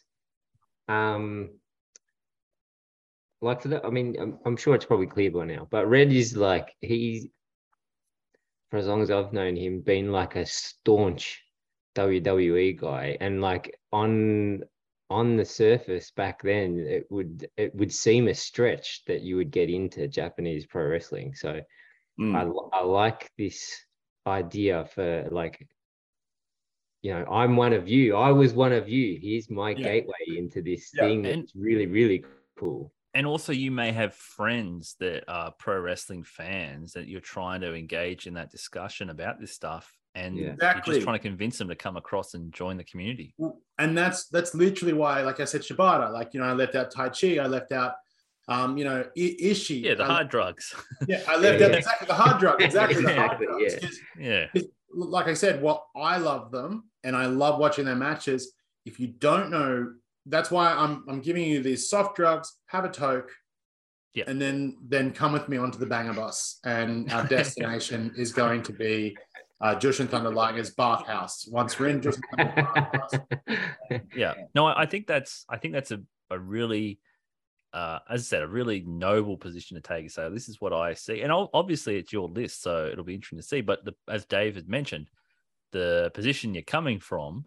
um, 0.91 1.51
like 3.41 3.63
for 3.63 3.69
the, 3.69 3.85
I 3.85 3.91
mean, 3.91 4.17
I'm, 4.21 4.39
I'm 4.45 4.57
sure 4.57 4.75
it's 4.75 4.85
probably 4.85 5.07
clear 5.07 5.31
by 5.31 5.45
now, 5.47 5.67
but 5.71 5.87
Red 5.89 6.13
is 6.13 6.37
like 6.37 6.75
he's, 6.81 7.27
for 8.71 8.77
as 8.79 8.87
long 8.87 9.03
as 9.03 9.11
I've 9.11 9.33
known 9.33 9.57
him, 9.57 9.81
been 9.81 10.13
like 10.13 10.37
a 10.37 10.47
staunch 10.47 11.43
WWE 11.97 12.79
guy, 12.81 13.17
and 13.21 13.41
like 13.41 13.79
on 13.93 14.63
on 15.11 15.37
the 15.37 15.45
surface 15.45 16.13
back 16.13 16.43
then, 16.43 16.79
it 16.79 17.07
would 17.11 17.49
it 17.57 17.75
would 17.75 17.93
seem 17.93 18.29
a 18.29 18.35
stretch 18.35 19.05
that 19.07 19.23
you 19.23 19.37
would 19.37 19.51
get 19.51 19.71
into 19.71 20.07
Japanese 20.07 20.67
pro 20.67 20.87
wrestling. 20.87 21.35
So 21.35 21.61
Mm. 22.21 22.35
I, 22.73 22.79
I 22.79 22.85
like 22.85 23.31
this 23.39 23.85
idea 24.27 24.85
for 24.95 25.27
like 25.31 25.67
you 27.03 27.13
know 27.13 27.25
i'm 27.31 27.57
one 27.57 27.73
of 27.73 27.89
you 27.89 28.17
i 28.17 28.31
was 28.31 28.53
one 28.53 28.73
of 28.73 28.89
you 28.89 29.19
here's 29.21 29.51
my 29.51 29.71
Yeah. 29.71 29.83
gateway 29.85 30.37
into 30.37 30.63
this 30.63 30.91
Yeah. 30.95 31.03
thing 31.05 31.27
And- 31.27 31.43
that's 31.43 31.55
really 31.57 31.87
really 31.87 32.25
cool 32.59 32.93
and 33.15 33.27
also 33.27 33.53
you 33.53 33.71
may 33.71 33.91
have 33.93 34.15
friends 34.15 34.95
that 35.01 35.25
are 35.29 35.51
pro 35.59 35.81
wrestling 35.81 36.23
fans 36.23 36.93
that 36.93 37.09
you're 37.09 37.21
trying 37.21 37.61
to 37.63 37.75
engage 37.75 38.27
in 38.27 38.35
that 38.35 38.51
discussion 38.51 39.11
about 39.11 39.41
this 39.41 39.53
stuff 39.53 39.93
and 40.15 40.37
Yeah. 40.37 40.55
you're 40.61 40.83
just 40.85 41.03
trying 41.03 41.19
to 41.19 41.23
convince 41.23 41.59
them 41.59 41.69
to 41.69 41.75
come 41.77 41.97
across 41.97 42.35
and 42.35 42.53
join 42.53 42.77
the 42.77 42.85
community 42.85 43.35
and 43.79 43.97
that's 43.97 44.27
that's 44.29 44.55
literally 44.55 44.93
why, 44.93 45.23
like 45.23 45.41
I 45.41 45.45
said, 45.47 45.63
Shibata, 45.63 46.13
like 46.13 46.35
you 46.35 46.41
know, 46.41 46.47
I 46.47 46.53
left 46.53 46.75
out 46.75 46.93
Taichi, 46.93 47.41
I 47.43 47.47
left 47.47 47.73
out, 47.73 47.95
um, 48.49 48.77
you 48.77 48.85
know, 48.85 49.01
I- 49.17 49.37
Ishii. 49.41 49.83
yeah 49.85 49.95
the 49.95 50.05
I, 50.05 50.07
hard 50.07 50.29
drugs 50.29 50.75
Yeah, 51.09 51.23
I 51.27 51.37
left 51.39 51.61
Yeah, 51.61 51.67
out 51.67 51.73
yeah. 51.73 51.79
exactly 51.79 52.07
the 52.07 52.15
hard 52.15 52.39
drug, 52.41 52.61
exactly 52.61 53.03
the 53.03 53.15
hard 53.21 53.39
drugs. 53.39 53.73
yeah. 53.73 53.79
'Cause, 53.81 53.99
yeah 54.19 54.47
Like 54.93 55.29
I 55.29 55.35
said, 55.35 55.63
what 55.63 55.87
I 55.97 56.19
love 56.19 56.51
them, 56.51 56.90
and 57.05 57.17
I 57.17 57.27
love 57.27 57.59
watching 57.59 57.85
their 57.85 57.97
matches. 57.97 58.53
If 58.85 59.01
you 59.01 59.09
don't 59.09 59.51
know, 59.51 59.93
that's 60.27 60.51
why 60.51 60.73
I'm 60.73 61.05
I'm 61.09 61.21
giving 61.21 61.45
you 61.45 61.63
these 61.63 61.89
soft 61.89 62.17
drugs. 62.17 62.57
Have 62.67 62.85
a 62.85 62.91
toke. 62.91 63.31
Yeah. 64.15 64.25
And 64.27 64.41
then 64.41 64.77
then 64.83 65.13
come 65.13 65.33
with 65.33 65.49
me 65.49 65.57
onto 65.57 65.79
the 65.79 65.87
banger 65.87 66.15
bus, 66.15 66.59
and 66.65 67.13
our 67.13 67.25
destination 67.29 68.13
is 68.17 68.33
going 68.33 68.63
to 68.65 68.73
be 68.73 69.17
uh, 69.61 69.77
Jushin 69.77 70.09
Thunder 70.09 70.31
Liger's 70.31 70.71
bathhouse. 70.71 71.47
Once 71.47 71.79
we're 71.79 71.89
in 71.89 72.01
Jushin 72.01 72.23
Thunder 72.37 72.69
bathhouse, 72.75 73.13
yeah 74.15 74.35
no 74.55 74.67
i 74.67 74.83
I 74.83 74.87
think 74.87 75.07
that's 75.07 75.45
i 75.49 75.57
think 75.57 75.75
that's 75.75 75.91
a, 75.91 76.01
a 76.31 76.39
really 76.39 76.99
uh 77.73 77.99
as 78.09 78.23
i 78.23 78.25
said 78.25 78.43
a 78.43 78.49
really 78.49 78.83
noble 78.87 79.37
position 79.37 79.77
to 79.77 79.81
take 79.81 80.11
so 80.11 80.31
this 80.31 80.49
is 80.49 80.61
what 80.61 80.73
i 80.73 80.95
see 80.95 81.23
and 81.23 81.33
obviously 81.33 81.97
it's 81.97 82.13
your 82.13 82.29
list 82.29 82.63
so 82.63 82.87
it'll 82.87 83.05
be 83.05 83.15
interesting 83.15 83.39
to 83.39 83.47
see 83.47 83.61
but 83.61 83.85
the, 83.85 83.95
as 84.09 84.25
dave 84.25 84.55
has 84.55 84.67
mentioned 84.67 85.09
the 85.73 86.11
position 86.15 86.55
you're 86.55 86.63
coming 86.63 86.99
from 87.01 87.45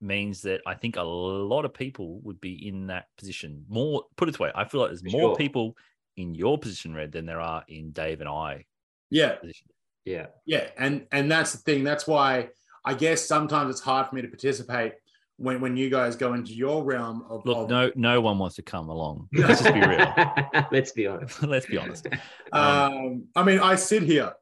means 0.00 0.42
that 0.42 0.60
i 0.66 0.74
think 0.74 0.96
a 0.96 1.02
lot 1.02 1.64
of 1.64 1.72
people 1.72 2.20
would 2.22 2.40
be 2.40 2.68
in 2.68 2.88
that 2.88 3.06
position 3.16 3.64
more 3.68 4.02
put 4.16 4.28
it 4.28 4.32
this 4.32 4.38
way 4.38 4.50
i 4.54 4.64
feel 4.64 4.80
like 4.80 4.90
there's 4.90 5.04
more 5.04 5.30
sure. 5.30 5.36
people 5.36 5.76
in 6.16 6.34
your 6.34 6.58
position 6.58 6.94
red 6.94 7.12
than 7.12 7.26
there 7.26 7.40
are 7.40 7.64
in 7.68 7.90
dave 7.92 8.20
and 8.20 8.28
i 8.28 8.64
yeah, 9.14 9.36
position. 9.36 9.68
Yeah. 10.04 10.26
Yeah, 10.44 10.68
and 10.76 11.06
and 11.12 11.30
that's 11.30 11.52
the 11.52 11.58
thing. 11.58 11.84
That's 11.84 12.06
why 12.06 12.48
I 12.84 12.94
guess 12.94 13.24
sometimes 13.26 13.70
it's 13.70 13.80
hard 13.80 14.08
for 14.08 14.14
me 14.16 14.22
to 14.22 14.28
participate 14.28 14.94
when 15.36 15.60
when 15.60 15.76
you 15.76 15.88
guys 15.88 16.16
go 16.16 16.34
into 16.34 16.52
your 16.52 16.84
realm 16.84 17.24
of, 17.28 17.46
look 17.46 17.58
of 17.58 17.70
no 17.70 17.92
no 17.94 18.20
one 18.20 18.38
wants 18.38 18.56
to 18.56 18.62
come 18.62 18.88
along. 18.88 19.28
Let's 19.32 19.62
just 19.62 19.72
be 19.74 19.80
real. 19.80 20.14
Let's 20.72 20.92
be 20.92 21.06
honest. 21.06 21.42
Let's 21.46 21.66
be 21.66 21.78
honest. 21.78 22.08
Um, 22.52 23.26
I 23.36 23.44
mean, 23.44 23.60
I 23.60 23.76
sit 23.76 24.02
here. 24.02 24.32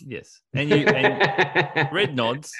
Yes 0.00 0.40
and 0.54 0.70
you 0.70 0.86
and 0.86 1.88
red 1.92 2.14
nods, 2.14 2.52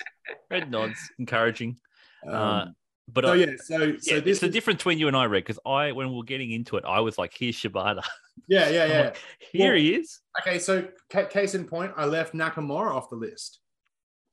red 0.50 0.70
nods, 0.70 0.98
encouraging. 1.18 1.78
Um, 2.26 2.34
Uh, 2.34 2.64
but 3.10 3.24
so 3.24 3.32
I, 3.32 3.36
yeah, 3.36 3.46
so 3.56 3.78
yeah, 3.78 3.96
so 4.00 4.16
it's 4.16 4.24
this 4.24 4.40
the 4.40 4.48
difference 4.48 4.78
between 4.78 4.98
you 4.98 5.08
and 5.08 5.16
I, 5.16 5.24
Red, 5.24 5.44
because 5.44 5.58
I, 5.64 5.92
when 5.92 6.10
we 6.10 6.16
we're 6.16 6.24
getting 6.24 6.52
into 6.52 6.76
it, 6.76 6.84
I 6.86 7.00
was 7.00 7.16
like, 7.16 7.32
"Here's 7.34 7.56
Shibata, 7.56 8.02
yeah, 8.48 8.68
yeah, 8.68 8.84
yeah. 8.84 9.00
like, 9.00 9.18
here 9.50 9.74
he 9.74 9.94
is." 9.94 10.20
Okay, 10.40 10.58
so 10.58 10.86
ca- 11.10 11.26
case 11.26 11.54
in 11.54 11.64
point, 11.64 11.92
I 11.96 12.04
left 12.04 12.34
Nakamura 12.34 12.94
off 12.94 13.08
the 13.08 13.16
list. 13.16 13.60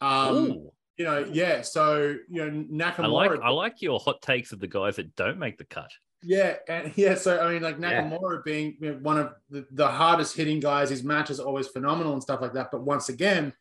Um, 0.01 0.35
Ooh, 0.35 0.71
you 0.97 1.05
know, 1.05 1.25
yeah. 1.31 1.61
So 1.61 2.17
you 2.29 2.45
know, 2.45 2.65
Nakamura. 2.89 3.03
I 3.03 3.07
like, 3.07 3.39
I 3.43 3.49
like 3.49 3.81
your 3.81 3.99
hot 3.99 4.21
takes 4.21 4.51
of 4.51 4.59
the 4.59 4.67
guys 4.67 4.97
that 4.97 5.15
don't 5.15 5.39
make 5.39 5.57
the 5.57 5.65
cut. 5.65 5.91
Yeah, 6.25 6.55
and 6.67 6.91
yeah, 6.97 7.15
so 7.15 7.39
I 7.39 7.53
mean, 7.53 7.61
like 7.61 7.77
Yeah. 7.79 8.03
Nakamura 8.03 8.43
being 8.43 8.77
you 8.79 8.91
know, 8.93 8.99
one 9.01 9.19
of 9.19 9.33
the, 9.49 9.65
the 9.71 9.87
hardest 9.87 10.35
hitting 10.35 10.59
guys, 10.59 10.89
his 10.89 11.03
matches 11.03 11.39
are 11.39 11.45
always 11.45 11.67
phenomenal 11.67 12.13
and 12.13 12.21
stuff 12.21 12.41
like 12.41 12.53
that. 12.53 12.71
But 12.71 12.81
once 12.83 13.09
again, 13.09 13.53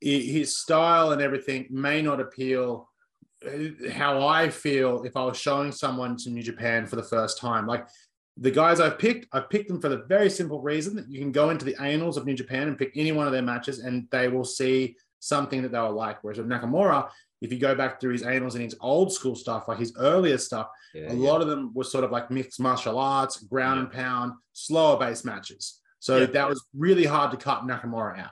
his 0.00 0.58
style 0.58 1.12
and 1.12 1.22
everything 1.22 1.68
may 1.70 2.02
not 2.02 2.20
appeal 2.20 2.88
uh, 3.46 3.90
how 3.92 4.26
I 4.26 4.50
feel 4.50 5.04
if 5.04 5.16
I 5.16 5.24
was 5.24 5.38
showing 5.38 5.70
someone 5.70 6.16
to 6.18 6.30
New 6.30 6.42
Japan 6.42 6.86
for 6.86 6.96
the 6.96 7.04
first 7.04 7.38
time. 7.38 7.68
Like 7.68 7.86
the 8.36 8.50
guys 8.50 8.80
I've 8.80 8.98
picked, 8.98 9.26
I've 9.32 9.48
picked 9.48 9.68
them 9.68 9.80
for 9.80 9.88
the 9.88 10.04
very 10.08 10.28
simple 10.28 10.60
reason 10.60 10.96
that 10.96 11.08
you 11.08 11.20
can 11.20 11.30
go 11.30 11.50
into 11.50 11.64
the 11.64 11.80
annals 11.80 12.16
of 12.16 12.26
New 12.26 12.34
Japan 12.34 12.66
and 12.66 12.76
pick 12.76 12.92
any 12.96 13.12
one 13.12 13.26
of 13.26 13.32
their 13.32 13.42
matches, 13.42 13.78
and 13.78 14.08
they 14.10 14.26
will 14.26 14.44
see 14.44 14.96
something 15.20 15.62
that 15.62 15.70
they 15.70 15.78
will 15.78 15.92
like. 15.92 16.24
Whereas 16.24 16.38
with 16.38 16.48
Nakamura, 16.48 17.08
if 17.42 17.52
you 17.52 17.58
go 17.58 17.74
back 17.74 18.00
through 18.00 18.12
his 18.12 18.22
annals 18.22 18.54
and 18.54 18.64
his 18.64 18.76
old 18.80 19.12
school 19.12 19.34
stuff, 19.34 19.68
like 19.68 19.78
his 19.78 19.94
earlier 19.98 20.38
stuff 20.38 20.68
yeah, 20.94 21.12
a 21.12 21.14
yeah. 21.14 21.30
lot 21.30 21.40
of 21.40 21.48
them 21.48 21.72
were 21.74 21.84
sort 21.84 22.04
of 22.04 22.10
like 22.10 22.30
mixed 22.30 22.60
martial 22.60 22.98
arts, 22.98 23.38
ground 23.44 23.80
and 23.80 23.90
pound, 23.90 24.32
slower 24.52 24.98
based 24.98 25.24
matches. 25.24 25.80
So 26.00 26.18
Yeah. 26.18 26.26
that 26.26 26.48
was 26.48 26.64
really 26.76 27.04
hard 27.04 27.30
to 27.32 27.36
cut 27.36 27.62
Nakamura 27.66 28.18
out 28.20 28.30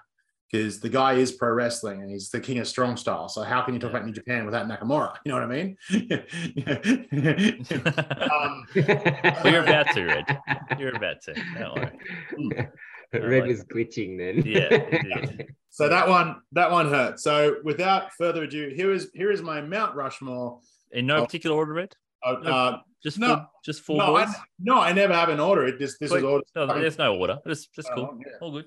because 0.50 0.80
the 0.80 0.88
guy 0.88 1.14
is 1.14 1.32
pro 1.32 1.50
wrestling 1.52 2.02
and 2.02 2.10
he's 2.10 2.30
the 2.30 2.40
king 2.40 2.58
of 2.58 2.66
strong 2.68 2.96
style. 2.96 3.28
So 3.28 3.42
how 3.42 3.62
can 3.62 3.74
you 3.74 3.80
talk 3.80 3.90
Yeah. 3.92 3.96
about 3.98 4.06
New 4.06 4.12
Japan 4.12 4.44
without 4.44 4.66
Nakamura? 4.68 5.14
You 5.24 5.32
know 5.32 5.40
what 5.40 5.44
I 5.44 5.46
mean? 5.46 5.76
um, 8.30 8.66
Well, 8.74 9.52
you're 9.52 9.62
about 9.62 9.86
to, 9.94 10.04
Red. 10.04 10.38
You're 10.78 10.96
about 10.96 11.20
to. 11.22 11.34
Don't 11.58 11.74
worry. 11.76 12.68
Red 13.12 13.42
like 13.42 13.48
was 13.48 13.64
glitching 13.64 14.16
then 14.18 14.42
Yeah, 14.46 14.68
it 14.70 15.50
so 15.70 15.88
that 15.88 16.08
one, 16.08 16.36
that 16.52 16.70
one 16.70 16.88
hurt. 16.88 17.20
So 17.20 17.56
without 17.64 18.12
further 18.18 18.44
ado, 18.44 18.72
here 18.74 18.92
is 18.92 19.10
here 19.14 19.30
is 19.30 19.42
my 19.42 19.60
Mount 19.60 19.94
Rushmore. 19.94 20.60
In 20.92 21.06
no 21.06 21.18
Oh. 21.18 21.24
particular 21.26 21.56
order, 21.56 21.72
Red. 21.72 21.94
Uh, 22.24 22.32
No, 22.42 22.50
uh, 22.50 22.78
Just 23.02 23.18
no, 23.18 23.28
four, 23.36 23.46
just 23.64 23.80
four 23.82 23.96
no, 23.98 24.06
boys. 24.08 24.28
I, 24.28 24.34
no, 24.58 24.78
I 24.80 24.92
never 24.92 25.14
have 25.14 25.28
an 25.30 25.40
order. 25.40 25.66
It 25.66 25.78
this 25.78 25.96
this 25.98 26.10
Wait, 26.10 26.18
is 26.18 26.24
order. 26.24 26.44
no, 26.54 26.66
there's 26.66 26.98
no 26.98 27.16
order. 27.16 27.38
That's 27.44 27.66
just 27.66 27.88
Oh, 27.92 27.94
cool. 27.94 28.18
yeah. 28.26 28.32
All 28.40 28.52
good. 28.52 28.66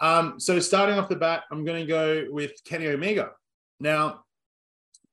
Um, 0.00 0.38
so 0.40 0.58
starting 0.60 0.98
off 0.98 1.08
the 1.08 1.16
bat, 1.16 1.44
I'm 1.50 1.64
going 1.64 1.80
to 1.80 1.86
go 1.86 2.26
with 2.30 2.52
Kenny 2.64 2.86
Omega. 2.88 3.30
Now, 3.80 4.24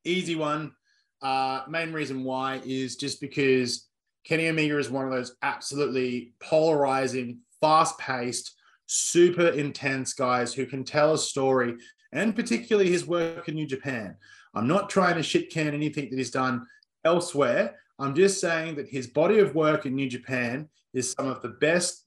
easy 0.03 0.35
one. 0.35 0.73
Uh, 1.21 1.63
main 1.67 1.91
reason 1.91 2.23
why 2.23 2.61
is 2.65 2.95
just 2.95 3.19
because 3.21 3.87
Kenny 4.25 4.47
Omega 4.47 4.77
is 4.77 4.89
one 4.89 5.05
of 5.05 5.11
those 5.11 5.35
absolutely 5.41 6.33
polarizing, 6.39 7.39
fast-paced, 7.61 8.54
super 8.85 9.47
intense 9.47 10.13
guys 10.13 10.53
who 10.53 10.65
can 10.65 10.83
tell 10.83 11.13
a 11.13 11.17
story, 11.17 11.75
and 12.11 12.35
particularly 12.35 12.89
his 12.89 13.05
work 13.05 13.47
in 13.47 13.55
New 13.55 13.67
Japan. 13.67 14.15
I'm 14.53 14.67
not 14.67 14.89
trying 14.89 15.15
to 15.15 15.23
shit 15.23 15.49
can 15.51 15.73
anything 15.73 16.09
that 16.09 16.17
he's 16.17 16.31
done 16.31 16.65
elsewhere. 17.03 17.75
I'm 17.99 18.15
just 18.15 18.39
saying 18.39 18.75
that 18.75 18.89
his 18.89 19.07
body 19.07 19.39
of 19.39 19.55
work 19.55 19.85
in 19.85 19.95
New 19.95 20.09
Japan 20.09 20.69
is 20.93 21.11
some 21.11 21.27
of 21.27 21.41
the 21.41 21.49
best 21.49 22.03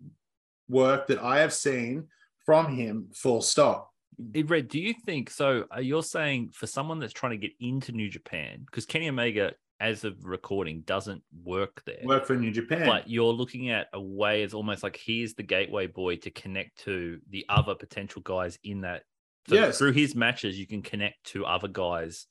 work 0.68 1.06
that 1.08 1.18
I 1.18 1.40
have 1.40 1.52
seen 1.52 2.08
from 2.44 2.74
him, 2.74 3.08
full 3.14 3.42
stop. 3.42 3.92
Red, 4.34 4.68
do 4.68 4.80
you 4.80 4.94
think 5.06 5.30
so? 5.30 5.64
Uh, 5.74 5.80
you're 5.80 6.02
saying 6.02 6.50
for 6.52 6.66
someone 6.66 6.98
that's 6.98 7.12
trying 7.12 7.32
to 7.32 7.46
get 7.46 7.52
into 7.60 7.92
New 7.92 8.08
Japan, 8.08 8.62
because 8.66 8.84
Kenny 8.84 9.08
Omega, 9.08 9.52
as 9.80 10.04
of 10.04 10.24
recording, 10.24 10.82
doesn't 10.82 11.22
work 11.44 11.82
there. 11.84 12.00
Work 12.04 12.26
for 12.26 12.36
New 12.36 12.50
Japan. 12.50 12.86
But 12.86 13.08
you're 13.08 13.32
looking 13.32 13.70
at 13.70 13.86
a 13.92 14.00
way 14.00 14.42
as 14.42 14.54
almost 14.54 14.82
like 14.82 14.96
he's 14.96 15.34
the 15.34 15.42
gateway 15.42 15.86
boy 15.86 16.16
to 16.16 16.30
connect 16.30 16.78
to 16.84 17.20
the 17.30 17.46
other 17.48 17.74
potential 17.74 18.22
guys 18.22 18.58
in 18.64 18.80
that. 18.82 19.02
So 19.48 19.54
Yes. 19.54 19.78
Through 19.78 19.92
his 19.92 20.14
matches, 20.14 20.58
you 20.58 20.66
can 20.66 20.82
connect 20.82 21.24
to 21.26 21.46
other 21.46 21.68
guys 21.68 22.26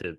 to 0.00 0.16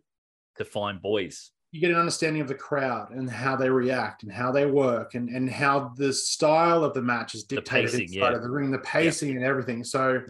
to 0.58 0.66
find 0.66 1.02
boys. 1.02 1.52
you 1.72 1.80
get 1.82 1.90
an 1.90 1.98
understanding 1.98 2.40
of 2.40 2.48
the 2.48 2.54
crowd 2.54 3.10
and 3.10 3.28
how 3.28 3.56
they 3.56 3.68
react 3.70 4.22
and 4.22 4.32
how 4.32 4.52
they 4.52 4.68
work 4.68 5.16
and, 5.16 5.30
and 5.30 5.50
how 5.50 5.92
the 5.98 6.14
style 6.14 6.84
of 6.84 6.94
the 6.94 7.02
match 7.02 7.34
is 7.34 7.44
dictated 7.46 7.90
pacing, 7.90 8.02
inside 8.14 8.30
yeah. 8.30 8.36
of 8.36 8.44
the 8.44 8.50
ring, 8.50 8.70
the 8.70 8.78
pacing 8.78 9.36
and 9.36 9.44
everything. 9.44 9.84
So 9.84 10.22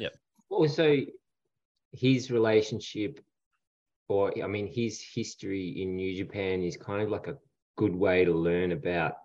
also 0.49 1.02
his 1.91 2.32
relationship 2.32 3.20
or 4.10 4.34
i 4.44 4.48
mean 4.48 4.68
his 4.68 5.02
history 5.02 5.82
in 5.82 5.96
new 5.96 6.16
japan 6.16 6.62
is 6.62 6.78
kind 6.78 7.02
of 7.02 7.10
like 7.10 7.28
a 7.28 7.38
good 7.76 7.96
way 7.96 8.24
to 8.26 8.34
learn 8.34 8.72
about 8.72 9.16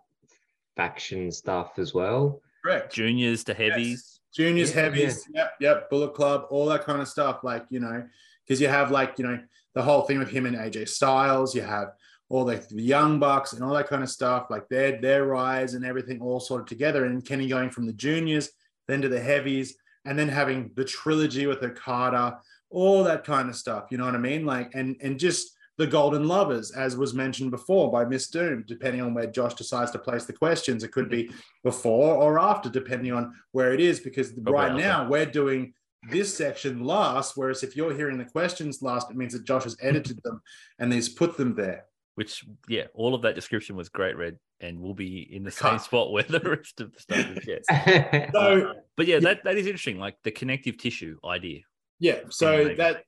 faction 0.78 1.30
stuff 1.32 1.78
as 1.78 1.92
well. 1.92 2.40
Correct. 2.64 2.94
Juniors 2.94 3.44
to 3.44 3.54
heavies. 3.54 4.20
Juniors, 4.34 4.74
Yeah, 4.74 4.82
heavies, 4.82 5.26
yep, 5.34 5.52
yep, 5.60 5.90
Bullet 5.90 6.14
Club, 6.14 6.46
all 6.50 6.66
that 6.66 6.84
kind 6.84 7.02
of 7.02 7.08
stuff. 7.08 7.40
Like, 7.42 7.64
you 7.70 7.80
know, 7.80 8.06
because 8.46 8.60
you 8.60 8.68
have 8.68 8.90
like, 8.90 9.18
you 9.18 9.26
know, 9.26 9.40
the 9.74 9.82
whole 9.82 10.02
thing 10.02 10.18
with 10.18 10.30
him 10.30 10.46
and 10.46 10.56
AJ 10.56 10.88
Styles, 10.88 11.54
you 11.54 11.62
have 11.62 11.88
all 12.28 12.44
the, 12.44 12.64
the 12.70 12.82
young 12.82 13.18
bucks 13.18 13.52
and 13.52 13.64
all 13.64 13.74
that 13.74 13.88
kind 13.88 14.02
of 14.02 14.10
stuff, 14.10 14.46
like 14.50 14.68
their 14.68 15.00
their 15.00 15.24
rise 15.24 15.74
and 15.74 15.84
everything 15.84 16.20
all 16.20 16.40
sort 16.40 16.60
of 16.60 16.66
together. 16.68 17.06
And 17.06 17.24
Kenny 17.24 17.48
going 17.48 17.70
from 17.70 17.86
the 17.86 17.92
juniors, 17.92 18.50
then 18.86 19.02
to 19.02 19.08
the 19.08 19.20
heavies, 19.20 19.76
and 20.04 20.18
then 20.18 20.28
having 20.28 20.70
the 20.76 20.84
trilogy 20.84 21.46
with 21.46 21.62
Okada, 21.62 22.38
all 22.70 23.04
that 23.04 23.24
kind 23.24 23.48
of 23.48 23.56
stuff. 23.56 23.86
You 23.90 23.98
know 23.98 24.04
what 24.04 24.14
I 24.14 24.18
mean? 24.18 24.44
Like, 24.44 24.74
and 24.74 24.96
and 25.00 25.18
just 25.18 25.54
the 25.78 25.86
golden 25.86 26.26
lovers, 26.26 26.72
as 26.72 26.96
was 26.96 27.14
mentioned 27.14 27.52
before 27.52 27.90
by 27.90 28.04
Miss 28.04 28.28
Doom, 28.28 28.64
depending 28.66 29.00
on 29.00 29.14
where 29.14 29.28
Josh 29.28 29.54
decides 29.54 29.92
to 29.92 29.98
place 29.98 30.24
the 30.24 30.32
questions. 30.32 30.82
It 30.82 30.90
could 30.92 31.08
be 31.08 31.24
mm-hmm. 31.24 31.38
before 31.62 32.16
or 32.16 32.38
after, 32.38 32.68
depending 32.68 33.12
on 33.12 33.32
where 33.52 33.72
it 33.72 33.80
is, 33.80 34.00
because 34.00 34.32
Probably 34.32 34.52
right 34.52 34.72
after. 34.72 34.82
now 34.82 35.08
we're 35.08 35.24
doing 35.24 35.72
this 36.10 36.36
section 36.36 36.84
last. 36.84 37.36
Whereas 37.36 37.62
if 37.62 37.76
you're 37.76 37.94
hearing 37.94 38.18
the 38.18 38.24
questions 38.24 38.82
last, 38.82 39.10
it 39.10 39.16
means 39.16 39.32
that 39.32 39.44
Josh 39.44 39.64
has 39.64 39.76
edited 39.80 40.20
them 40.24 40.42
and 40.80 40.92
he's 40.92 41.08
put 41.08 41.36
them 41.36 41.54
there. 41.54 41.84
Which, 42.16 42.44
yeah, 42.68 42.86
all 42.94 43.14
of 43.14 43.22
that 43.22 43.36
description 43.36 43.76
was 43.76 43.88
great, 43.88 44.16
Red, 44.16 44.36
and 44.60 44.80
we'll 44.80 44.94
be 44.94 45.20
in 45.32 45.44
the 45.44 45.52
same 45.52 45.78
spot 45.78 46.10
where 46.10 46.24
the 46.24 46.40
rest 46.40 46.80
of 46.80 46.92
the 46.92 47.00
stuff 47.00 47.36
is. 47.36 47.46
Yes. 47.46 48.30
So 48.32 48.74
But 48.96 49.06
yeah, 49.06 49.20
that, 49.20 49.44
that 49.44 49.56
is 49.56 49.66
interesting. 49.66 50.00
Like 50.00 50.16
the 50.24 50.32
connective 50.32 50.76
tissue 50.76 51.18
idea. 51.24 51.60
Yeah, 52.00 52.20
so 52.30 52.52
Omega. 52.52 52.76
that 52.76 53.04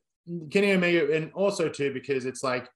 Kenny 0.51 0.73
Omega, 0.73 1.15
and 1.15 1.33
also 1.33 1.69
too 1.69 1.93
because 1.93 2.25
it's 2.25 2.43
like 2.43 2.69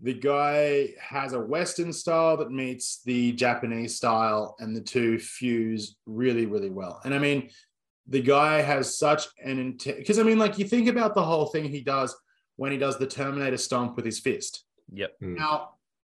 the 0.00 0.14
guy 0.14 0.94
has 1.00 1.32
a 1.32 1.40
Western 1.40 1.92
style 1.92 2.36
that 2.36 2.50
meets 2.50 3.02
the 3.04 3.32
Japanese 3.32 3.96
style, 3.96 4.56
and 4.58 4.74
the 4.74 4.80
two 4.80 5.18
fuse 5.18 5.96
really, 6.06 6.46
really 6.46 6.70
well. 6.70 7.00
And 7.04 7.14
I 7.14 7.18
mean, 7.18 7.50
the 8.06 8.20
guy 8.20 8.60
has 8.60 8.98
such 8.98 9.26
an 9.42 9.58
intent 9.58 9.98
because 9.98 10.18
I 10.18 10.22
mean, 10.22 10.38
like 10.38 10.58
you 10.58 10.66
think 10.66 10.88
about 10.88 11.14
the 11.14 11.22
whole 11.22 11.46
thing 11.46 11.64
he 11.64 11.80
does 11.80 12.14
when 12.56 12.72
he 12.72 12.78
does 12.78 12.98
the 12.98 13.06
Terminator 13.06 13.56
stomp 13.56 13.96
with 13.96 14.04
his 14.04 14.20
fist. 14.20 14.64
Yep. 14.92 15.12
Mm. 15.22 15.38
Now, 15.38 15.70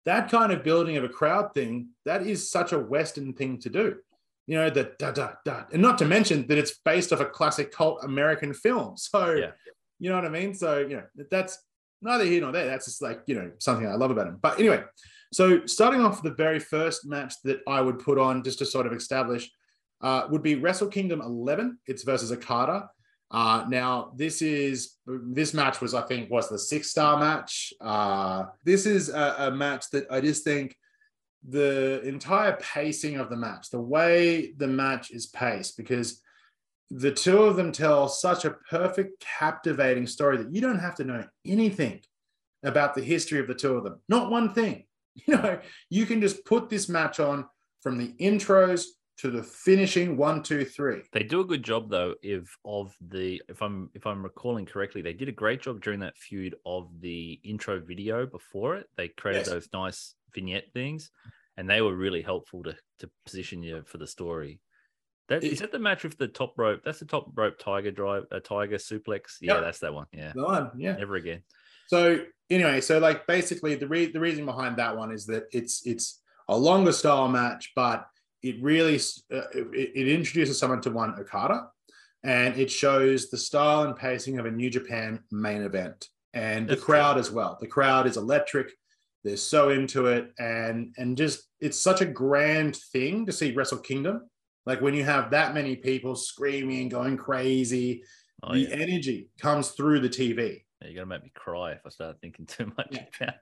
that 0.06 0.30
kind 0.30 0.52
of 0.52 0.64
building 0.64 0.96
of 0.96 1.04
a 1.04 1.08
crowd 1.08 1.52
thing, 1.52 1.88
that 2.04 2.26
is 2.26 2.50
such 2.50 2.72
a 2.72 2.78
Western 2.78 3.32
thing 3.32 3.58
to 3.58 3.68
do. 3.68 3.96
You 4.50 4.56
know, 4.56 4.68
the 4.68 4.84
da 4.98 5.12
da 5.12 5.28
da. 5.44 5.56
And 5.72 5.80
not 5.80 5.96
to 5.98 6.04
mention 6.04 6.38
that 6.48 6.58
it's 6.58 6.74
based 6.84 7.12
off 7.12 7.20
a 7.20 7.24
classic 7.38 7.70
cult 7.70 8.02
American 8.02 8.52
film. 8.52 8.94
So, 9.10 9.20
Yeah. 9.34 9.52
you 10.00 10.08
know 10.10 10.16
what 10.16 10.24
I 10.24 10.28
mean? 10.28 10.54
So, 10.54 10.78
you 10.90 10.96
know, 10.96 11.04
that's 11.30 11.56
neither 12.02 12.24
here 12.24 12.40
nor 12.40 12.50
there. 12.50 12.66
That's 12.66 12.86
just 12.86 13.00
like, 13.00 13.20
you 13.26 13.36
know, 13.36 13.52
something 13.58 13.86
I 13.86 13.94
love 13.94 14.10
about 14.10 14.26
him. 14.26 14.38
But 14.42 14.58
anyway, 14.58 14.82
so 15.32 15.64
starting 15.66 16.00
off 16.04 16.24
the 16.24 16.34
very 16.34 16.58
first 16.58 17.06
match 17.06 17.34
that 17.44 17.60
I 17.68 17.80
would 17.80 18.00
put 18.00 18.18
on 18.18 18.42
just 18.42 18.58
to 18.58 18.66
sort 18.66 18.86
of 18.88 18.92
establish 18.92 19.48
uh, 20.00 20.26
would 20.30 20.42
be 20.42 20.56
Wrestle 20.56 20.88
Kingdom 20.88 21.20
11. 21.20 21.78
It's 21.86 22.02
versus 22.02 22.32
Okada. 22.32 22.90
Uh, 23.30 23.64
now 23.68 24.12
this 24.16 24.42
is 24.42 24.96
this 25.06 25.54
match 25.54 25.80
was 25.80 25.94
I 25.94 26.02
think 26.02 26.28
was 26.28 26.48
the 26.48 26.58
six 26.58 26.90
star 26.90 27.20
match. 27.20 27.72
Uh, 27.80 28.46
this 28.64 28.84
is 28.84 29.10
a, 29.10 29.34
a 29.46 29.50
match 29.52 29.84
that 29.92 30.06
I 30.10 30.20
just 30.20 30.42
think 30.42 30.74
the 31.48 32.02
entire 32.02 32.56
pacing 32.60 33.16
of 33.16 33.30
the 33.30 33.36
match, 33.36 33.70
the 33.70 33.80
way 33.80 34.52
the 34.56 34.66
match 34.66 35.10
is 35.10 35.26
paced, 35.26 35.76
because 35.76 36.20
the 36.90 37.12
two 37.12 37.42
of 37.42 37.56
them 37.56 37.72
tell 37.72 38.08
such 38.08 38.44
a 38.44 38.56
perfect, 38.68 39.20
captivating 39.20 40.06
story 40.06 40.36
that 40.38 40.52
you 40.52 40.60
don't 40.60 40.78
have 40.80 40.96
to 40.96 41.04
know 41.04 41.24
anything 41.46 42.00
about 42.62 42.94
the 42.94 43.02
history 43.02 43.38
of 43.40 43.46
the 43.46 43.54
two 43.54 43.74
of 43.74 43.84
them. 43.84 44.00
Not 44.08 44.30
one 44.30 44.52
thing. 44.52 44.84
You 45.26 45.36
know, 45.36 45.58
you 45.90 46.06
can 46.06 46.20
just 46.20 46.44
put 46.46 46.70
this 46.70 46.88
match 46.88 47.18
on 47.18 47.44
from 47.82 47.98
the 47.98 48.14
intros 48.20 48.84
to 49.18 49.30
the 49.30 49.42
finishing 49.42 50.16
one, 50.16 50.40
two, 50.42 50.64
three. 50.64 51.02
They 51.12 51.24
do 51.24 51.40
a 51.40 51.44
good 51.44 51.64
job 51.64 51.90
though 51.90 52.14
if 52.22 52.56
of 52.64 52.94
the 53.00 53.42
if 53.48 53.60
I'm 53.60 53.90
if 53.92 54.06
I'm 54.06 54.22
recalling 54.22 54.66
correctly, 54.66 55.02
they 55.02 55.12
did 55.12 55.28
a 55.28 55.32
great 55.32 55.60
job 55.62 55.82
during 55.82 56.00
that 56.00 56.16
feud 56.16 56.54
of 56.64 56.88
the 57.00 57.40
intro 57.42 57.80
video 57.80 58.24
before 58.24 58.76
it. 58.76 58.86
They 58.96 59.08
created 59.08 59.40
Yes. 59.40 59.48
those 59.48 59.68
nice 59.74 60.14
vignette 60.34 60.72
things 60.72 61.10
and 61.56 61.68
they 61.68 61.80
were 61.80 61.94
really 61.94 62.22
helpful 62.22 62.62
to 62.64 62.76
to 63.00 63.10
position 63.24 63.62
you 63.62 63.82
for 63.86 63.98
the 63.98 64.06
story. 64.06 64.60
That 65.28 65.44
is 65.44 65.60
that 65.60 65.70
the 65.72 65.78
match 65.78 66.02
with 66.02 66.18
the 66.18 66.28
top 66.28 66.58
rope? 66.58 66.82
That's 66.84 66.98
the 66.98 67.04
top 67.06 67.30
rope 67.34 67.58
tiger 67.58 67.90
drive, 67.92 68.24
a 68.32 68.40
tiger 68.40 68.76
suplex. 68.78 69.36
Yeah, 69.40 69.54
Yep. 69.54 69.62
that's 69.62 69.78
that 69.80 69.94
one. 69.94 70.06
Yeah, 70.12 70.32
The 70.34 70.42
one, 70.44 70.70
yeah. 70.76 70.96
never 70.96 71.14
again. 71.16 71.42
So 71.86 72.24
anyway, 72.50 72.80
so 72.80 72.98
like 72.98 73.26
basically 73.26 73.74
the 73.76 73.86
re- 73.88 74.10
the 74.12 74.20
reason 74.20 74.44
behind 74.44 74.76
that 74.78 74.96
one 74.96 75.12
is 75.12 75.26
that 75.26 75.44
it's 75.52 75.86
it's 75.86 76.20
a 76.48 76.56
longer 76.56 76.92
style 76.92 77.28
match, 77.28 77.72
but 77.76 78.06
it 78.42 78.56
really 78.62 78.96
uh, 79.32 79.48
it, 79.54 79.92
it 79.94 80.08
introduces 80.08 80.58
someone 80.58 80.80
to 80.82 80.90
one 80.90 81.14
Okada, 81.18 81.68
and 82.24 82.56
it 82.58 82.70
shows 82.70 83.30
the 83.30 83.36
style 83.38 83.82
and 83.82 83.94
pacing 83.96 84.38
of 84.38 84.46
a 84.46 84.50
New 84.50 84.70
Japan 84.70 85.20
main 85.30 85.62
event, 85.62 86.08
and 86.34 86.66
the 86.66 86.74
That's 86.74 86.84
crowd 86.84 87.18
as 87.18 87.30
well. 87.30 87.56
The 87.60 87.66
crowd 87.68 88.06
is 88.06 88.16
electric. 88.16 88.72
They're 89.22 89.36
so 89.36 89.68
into 89.70 90.06
it, 90.06 90.32
and 90.38 90.94
and 90.96 91.16
just 91.16 91.48
it's 91.60 91.78
such 91.80 92.00
a 92.00 92.06
grand 92.06 92.76
thing 92.76 93.26
to 93.26 93.32
see 93.32 93.52
Wrestle 93.52 93.78
Kingdom. 93.78 94.28
Like 94.66 94.80
when 94.80 94.94
you 94.94 95.04
have 95.04 95.30
that 95.32 95.54
many 95.54 95.76
people 95.76 96.14
screaming, 96.16 96.88
going 96.88 97.16
crazy, 97.16 98.02
Oh, 98.42 98.54
the 98.54 98.60
yeah. 98.60 98.68
energy 98.76 99.28
comes 99.38 99.70
through 99.72 100.00
the 100.00 100.08
TV. 100.08 100.64
You're 100.82 100.94
gonna 100.94 101.06
make 101.06 101.22
me 101.24 101.32
cry 101.34 101.72
if 101.72 101.80
I 101.84 101.90
start 101.90 102.16
thinking 102.22 102.46
too 102.46 102.72
much 102.76 102.88
Yeah. 103.20 103.32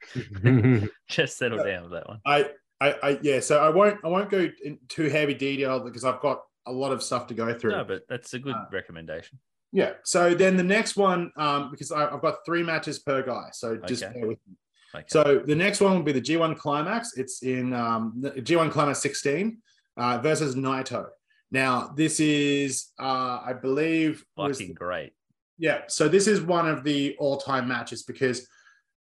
about. 0.42 0.88
Just 1.08 1.38
settle 1.38 1.62
down 1.62 1.84
with 1.84 1.92
that 1.92 2.08
one. 2.08 2.20
I, 2.26 2.50
I, 2.80 2.96
I, 3.02 3.18
yeah. 3.22 3.38
So 3.38 3.60
I 3.60 3.68
won't, 3.68 3.98
I 4.04 4.08
won't 4.08 4.28
go 4.30 4.48
into 4.64 5.08
heavy 5.08 5.34
detail 5.34 5.78
because 5.80 6.04
I've 6.04 6.20
got 6.20 6.42
a 6.66 6.72
lot 6.72 6.90
of 6.92 7.00
stuff 7.02 7.28
to 7.28 7.34
go 7.34 7.56
through. 7.56 7.72
No, 7.72 7.84
but 7.84 8.02
that's 8.08 8.34
a 8.34 8.40
good 8.40 8.56
Uh, 8.56 8.64
recommendation. 8.72 9.38
Yeah. 9.70 9.94
So 10.02 10.34
then 10.34 10.56
the 10.56 10.64
next 10.64 10.96
one, 10.96 11.30
um, 11.36 11.70
because 11.70 11.92
I, 11.92 12.08
I've 12.12 12.22
got 12.22 12.44
three 12.44 12.64
matches 12.64 12.98
per 12.98 13.22
guy, 13.22 13.50
so 13.52 13.76
just 13.76 14.02
Okay. 14.02 14.14
bear 14.18 14.26
with 14.28 14.38
me. 14.48 14.54
Okay. 14.94 15.04
So 15.08 15.42
the 15.44 15.54
next 15.54 15.80
one 15.80 15.94
will 15.94 16.02
be 16.02 16.12
the 16.12 16.20
G1 16.20 16.56
Climax. 16.56 17.16
It's 17.16 17.42
in 17.42 17.72
um, 17.74 18.14
G1 18.24 18.70
Climax 18.70 19.00
16 19.00 19.58
uh, 19.96 20.18
versus 20.18 20.54
Naito. 20.56 21.06
Now 21.50 21.92
this 21.96 22.20
is, 22.20 22.88
uh, 22.98 23.40
I 23.44 23.52
believe, 23.60 24.24
was- 24.36 24.58
fucking 24.58 24.74
great. 24.74 25.12
yeah. 25.58 25.82
So 25.88 26.08
this 26.08 26.26
is 26.26 26.40
one 26.40 26.68
of 26.68 26.84
the 26.84 27.16
all-time 27.18 27.68
matches 27.68 28.02
because 28.02 28.46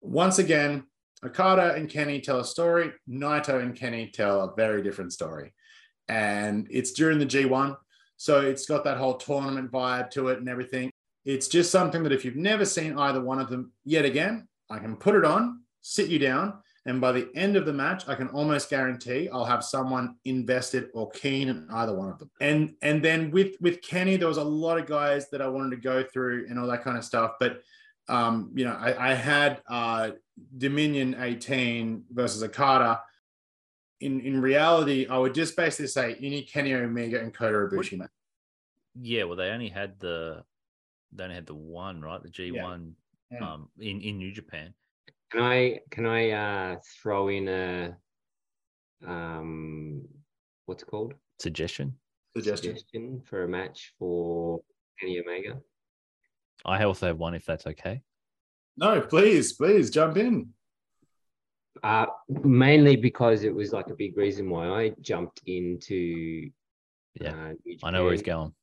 once 0.01 0.39
again, 0.39 0.85
Okada 1.25 1.75
and 1.75 1.89
Kenny 1.89 2.21
tell 2.21 2.41
a 2.41 2.45
story. 2.45 2.93
Naito 3.09 3.63
and 3.63 3.75
Kenny 3.75 4.11
tell 4.11 4.43
a 4.43 4.55
very 4.55 4.83
different 4.83 5.13
story, 5.13 5.55
and 6.09 6.67
it's 6.71 6.93
during 6.93 7.19
the 7.19 7.25
G1, 7.27 7.77
so 8.19 8.43
it's 8.43 8.67
got 8.67 8.85
that 8.85 8.99
whole 8.99 9.15
tournament 9.17 9.73
vibe 9.73 10.11
to 10.11 10.29
it 10.29 10.39
and 10.39 10.49
everything. 10.51 10.91
It's 11.25 11.49
just 11.49 11.71
something 11.71 12.03
that 12.03 12.13
if 12.13 12.27
you've 12.27 12.37
never 12.37 12.67
seen 12.67 12.99
either 12.99 13.23
one 13.23 13.39
of 13.41 13.49
them 13.49 13.73
yet 13.87 14.05
again, 14.05 14.47
I 14.69 14.79
can 14.79 14.97
put 14.97 15.15
it 15.15 15.25
on, 15.25 15.63
sit 15.87 16.09
you 16.09 16.19
down, 16.19 16.55
and 16.87 17.01
by 17.01 17.13
the 17.13 17.29
end 17.35 17.57
of 17.57 17.67
the 17.67 17.73
match, 17.73 18.09
I 18.09 18.15
can 18.15 18.29
almost 18.29 18.71
guarantee 18.71 19.29
I'll 19.33 19.45
have 19.45 19.63
someone 19.63 20.17
invested 20.25 20.89
or 20.95 21.11
keen 21.11 21.49
in 21.49 21.67
either 21.71 21.95
one 21.95 22.09
of 22.09 22.19
them. 22.19 22.31
And 22.41 22.75
and 22.83 23.03
then 23.05 23.31
with 23.31 23.57
with 23.61 23.81
Kenny, 23.83 24.17
there 24.17 24.29
was 24.29 24.39
a 24.39 24.45
lot 24.45 24.79
of 24.79 24.87
guys 24.87 25.29
that 25.31 25.41
I 25.43 25.49
wanted 25.49 25.71
to 25.77 25.83
go 25.83 26.03
through 26.03 26.47
and 26.49 26.59
all 26.59 26.67
that 26.69 26.83
kind 26.83 26.97
of 26.99 27.05
stuff. 27.05 27.33
But 27.39 27.63
um, 28.09 28.51
you 28.55 28.65
know, 28.65 28.73
I, 28.79 29.13
I 29.13 29.15
had 29.15 29.63
uh, 29.69 30.11
Dominion 30.59 31.17
18 31.19 32.05
versus 32.11 32.43
Okada. 32.43 33.01
In 34.01 34.21
in 34.21 34.41
reality, 34.43 35.07
I 35.07 35.17
would 35.19 35.35
just 35.35 35.57
basically 35.57 35.87
say 35.87 36.17
any 36.21 36.43
Kenny 36.43 36.75
Omega 36.75 37.21
and 37.21 37.33
Kota 37.33 37.57
Ibushi 37.57 37.99
match. 37.99 38.11
Yeah, 39.01 39.25
well, 39.25 39.37
they 39.37 39.49
only 39.49 39.69
had 39.69 39.99
the 40.01 40.45
they 41.13 41.25
only 41.25 41.35
had 41.37 41.47
the 41.47 41.55
one, 41.55 42.01
right? 42.03 42.23
The 42.23 42.29
G 42.29 42.53
one 42.53 42.97
Yeah. 43.31 43.53
um 43.53 43.69
in, 43.79 44.01
in 44.03 44.19
New 44.19 44.33
Japan. 44.33 44.75
Can 45.33 45.43
I 45.43 45.81
can 45.91 46.07
I 46.07 46.31
uh 46.31 46.77
throw 47.03 47.29
in 47.29 47.49
a 47.49 47.97
um 49.07 50.03
what's 50.67 50.83
it 50.83 50.87
called? 50.87 51.15
Suggestion. 51.41 51.95
Suggestion. 52.37 52.77
Suggestion 52.77 53.23
for 53.25 53.45
a 53.45 53.49
match 53.49 53.93
for 53.99 54.61
Kenny 55.01 55.21
Omega. 55.21 55.59
I 56.65 56.85
also 56.85 57.07
have 57.07 57.19
one 57.19 57.35
if 57.35 57.45
that's 57.45 57.67
okay. 57.67 58.03
No, 58.77 59.01
please, 59.01 59.53
please 59.53 59.91
jump 59.91 60.17
in. 60.17 60.51
Uh 61.83 62.07
mainly 62.29 62.97
because 62.97 63.43
it 63.45 63.55
was 63.55 63.73
like 63.73 63.89
a 63.89 63.95
big 63.95 64.17
reason 64.17 64.49
why 64.49 64.69
I 64.69 64.93
jumped 65.01 65.43
into 65.47 66.51
Yeah, 67.21 67.33
uh, 67.35 67.53
I 67.83 67.91
know 67.91 68.05
where 68.05 68.13
he's 68.13 68.23
going. 68.23 68.55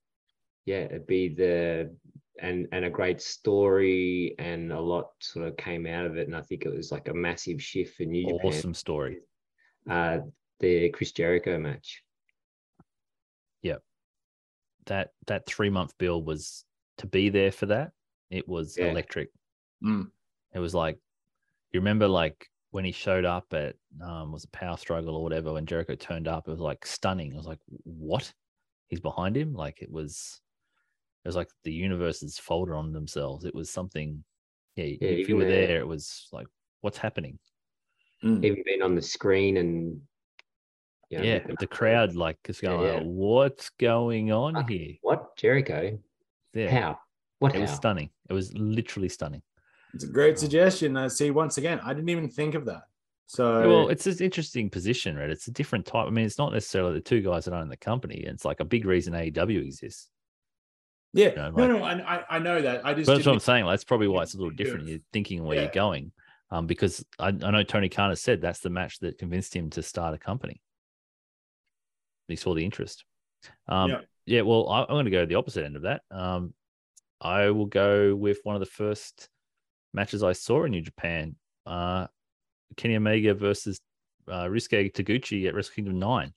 yeah 0.66 0.84
it'd 0.86 1.08
be 1.08 1.28
the 1.30 1.94
and 2.40 2.68
and 2.72 2.86
a 2.86 2.90
great 2.90 3.22
story 3.22 4.36
and 4.40 4.72
a 4.72 4.80
lot 4.80 5.10
sort 5.20 5.48
of 5.48 5.58
came 5.58 5.86
out 5.86 6.06
of 6.06 6.18
it 6.18 6.28
and 6.28 6.36
i 6.36 6.42
think 6.42 6.66
it 6.66 6.74
was 6.74 6.92
like 6.92 7.08
a 7.10 7.14
massive 7.14 7.62
shift 7.62 7.96
for 7.98 8.04
new 8.04 8.24
japan 8.28 8.46
Awesome 8.46 8.74
story. 8.74 9.20
uh 9.90 10.20
the 10.60 10.90
chris 10.90 11.12
jericho 11.12 11.58
match 11.60 12.04
yep 13.62 13.82
That 14.86 15.10
that 15.28 15.46
three 15.46 15.70
month 15.70 15.98
bill 15.98 16.24
was 16.24 16.66
to 16.98 17.08
be 17.08 17.30
there 17.30 17.52
for 17.52 17.66
that. 17.68 17.92
It 18.30 18.48
was 18.48 18.78
Yeah. 18.78 18.92
electric. 18.92 19.30
Mm. 19.84 20.12
It 20.54 20.60
was 20.60 20.74
like 20.76 20.98
you 21.72 21.80
remember 21.80 22.08
like 22.08 22.48
when 22.72 22.86
he 22.86 22.92
showed 22.92 23.26
up 23.26 23.54
at 23.54 23.76
um, 24.02 24.32
was 24.32 24.44
a 24.46 24.50
Power 24.50 24.78
Struggle 24.78 25.16
or 25.18 25.24
whatever, 25.24 25.52
when 25.54 25.66
Jericho 25.66 25.96
turned 25.96 26.28
up, 26.28 26.48
it 26.48 26.52
was 26.52 26.60
like 26.60 26.86
stunning. 26.86 27.34
I 27.34 27.38
was 27.38 27.46
like, 27.48 27.60
what? 27.84 28.32
He's 28.88 29.00
behind 29.02 29.36
him. 29.36 29.54
Like 29.54 29.82
it 29.82 29.92
was, 29.92 30.40
it 31.24 31.28
was 31.28 31.36
like 31.36 31.50
the 31.64 31.74
universe 31.74 32.22
has 32.22 32.38
folded 32.38 32.74
on 32.74 32.92
themselves. 32.94 33.46
It 33.46 33.54
was 33.56 33.70
something. 33.70 34.24
Yeah, 34.76 34.86
Yeah, 34.86 34.98
if 35.10 35.30
you 35.30 35.36
were 35.36 35.46
there- 35.46 35.68
there, 35.68 35.80
it 35.80 35.88
was 35.88 36.28
like, 36.32 36.48
what's 36.82 36.98
happening? 36.98 37.38
Mm. 38.24 38.44
Even 38.46 38.64
being 38.66 38.82
on 38.82 38.96
the 38.96 39.02
screen 39.02 39.58
and 39.58 40.02
you 41.10 41.18
know, 41.18 41.24
yeah, 41.24 41.34
looking 41.36 41.56
the 41.60 41.68
crowd 41.68 42.16
like 42.16 42.38
is 42.48 42.62
Yeah, 42.64 42.70
going, 42.70 42.94
yeah. 42.94 43.04
what's 43.04 43.70
going 43.72 44.32
on 44.32 44.54
Fuck. 44.54 44.70
here? 44.70 44.96
What 45.02 45.36
Jericho? 45.38 46.00
Yeah, 46.54 46.70
How? 46.72 47.00
What 47.40 47.56
it 47.56 47.60
was 47.60 47.72
stunning. 47.72 48.10
It 48.30 48.34
was 48.34 48.54
literally 48.54 49.10
stunning. 49.10 49.42
It's 49.94 50.04
a 50.06 50.08
great 50.08 50.40
suggestion. 50.40 50.96
I 50.96 51.08
see 51.10 51.32
once 51.32 51.58
again, 51.58 51.80
I 51.84 51.94
didn't 51.94 52.10
even 52.10 52.30
think 52.30 52.56
of 52.56 52.66
that. 52.66 52.84
So 53.26 53.68
well, 53.68 53.90
it's 53.90 54.06
an 54.08 54.18
interesting 54.20 54.70
position, 54.70 55.16
right? 55.18 55.30
It's 55.30 55.48
a 55.48 55.52
different 55.52 55.86
type. 55.86 56.08
I 56.08 56.10
mean, 56.12 56.26
it's 56.26 56.38
not 56.38 56.54
necessarily 56.54 56.94
the 56.94 57.02
two 57.02 57.22
guys 57.22 57.46
that 57.46 57.54
own 57.54 57.68
the 57.70 57.78
company. 57.78 58.24
It's 58.26 58.46
like 58.46 58.60
a 58.60 58.66
big 58.66 58.86
reason 58.86 59.14
AEW 59.14 59.66
exists. 59.66 60.10
Yeah, 61.14 61.30
know, 61.36 61.50
no, 61.52 61.78
like- 61.78 61.98
no, 61.98 62.04
I, 62.06 62.16
I- 62.18 62.26
I 62.36 62.40
know 62.40 62.62
that. 62.62 62.86
I 62.86 62.94
just 62.94 63.08
But 63.08 63.16
that's 63.16 63.26
what 63.26 63.34
I'm 63.34 63.40
saying. 63.40 63.66
Like, 63.66 63.74
that's 63.74 63.84
probably 63.84 64.08
why 64.08 64.24
it's 64.24 64.34
a 64.34 64.38
little 64.38 64.52
different. 64.54 64.88
You're 64.88 65.00
thinking 65.14 65.44
where 65.44 65.56
Yeah. 65.58 65.64
you're 65.64 65.72
going, 65.72 66.12
um, 66.52 66.68
because 66.68 67.06
I, 67.20 67.28
I 67.28 67.52
know 67.52 67.64
Tony 67.64 67.90
Khan 67.90 68.10
has 68.10 68.22
said 68.22 68.42
that's 68.42 68.60
the 68.60 68.70
match 68.70 69.00
that 69.00 69.18
convinced 69.18 69.56
him 69.56 69.70
to 69.72 69.84
start 69.84 70.14
a 70.14 70.18
company. 70.18 70.62
He 72.28 72.36
saw 72.36 72.54
the 72.54 72.64
interest. 72.64 73.04
Um, 73.68 73.90
Yeah. 73.92 74.00
yeah. 74.26 74.42
Well, 74.42 74.70
I, 74.70 74.82
I'm 74.82 74.88
going 74.88 75.06
to 75.06 75.12
go 75.12 75.26
the 75.26 75.36
opposite 75.36 75.66
end 75.66 75.76
of 75.76 75.82
that. 75.84 76.02
Um, 76.12 76.54
I 77.20 77.50
will 77.52 77.66
go 77.66 78.16
with 78.16 78.40
one 78.44 78.56
of 78.56 78.62
the 78.62 78.66
first 78.66 79.28
matches 79.94 80.24
I 80.24 80.32
saw 80.34 80.64
in 80.64 80.72
New 80.72 80.82
Japan. 80.82 81.36
Uh, 81.66 82.08
Kenny 82.78 82.96
Omega 82.96 83.34
versus 83.34 83.80
uh, 84.30 84.46
Ryusuke 84.46 84.94
Taguchi 84.94 85.48
at 85.48 85.54
Wrestle 85.54 85.74
Kingdom 85.76 86.00
Nine. 86.00 86.34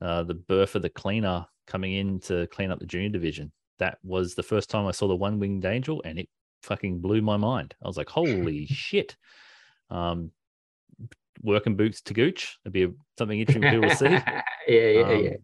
Uh, 0.00 0.22
the 0.22 0.34
birth 0.34 0.74
of 0.76 0.82
the 0.82 0.88
cleaner 0.88 1.44
coming 1.66 1.92
in 1.92 2.20
to 2.20 2.46
clean 2.48 2.70
up 2.70 2.78
the 2.78 2.86
junior 2.86 3.10
division. 3.10 3.52
That 3.78 3.98
was 4.02 4.34
the 4.34 4.42
first 4.42 4.70
time 4.70 4.86
I 4.86 4.90
saw 4.92 5.08
the 5.08 5.16
one 5.16 5.38
winged 5.38 5.64
angel, 5.64 6.02
and 6.04 6.18
it 6.18 6.28
fucking 6.62 7.00
blew 7.00 7.22
my 7.22 7.36
mind. 7.36 7.74
I 7.82 7.88
was 7.88 7.96
like, 7.96 8.08
"Holy 8.08 8.66
shit!" 8.70 9.16
Um, 9.90 10.32
working 11.42 11.76
boots 11.76 12.00
to 12.02 12.14
Gooch. 12.14 12.58
It'd 12.64 12.72
be 12.72 12.88
something 13.18 13.38
interesting 13.40 13.70
people 13.70 13.88
to 13.88 13.96
see. 13.96 14.04
yeah, 14.66 14.88
yeah, 14.88 15.00
Um, 15.02 15.24
yeah. 15.24 15.36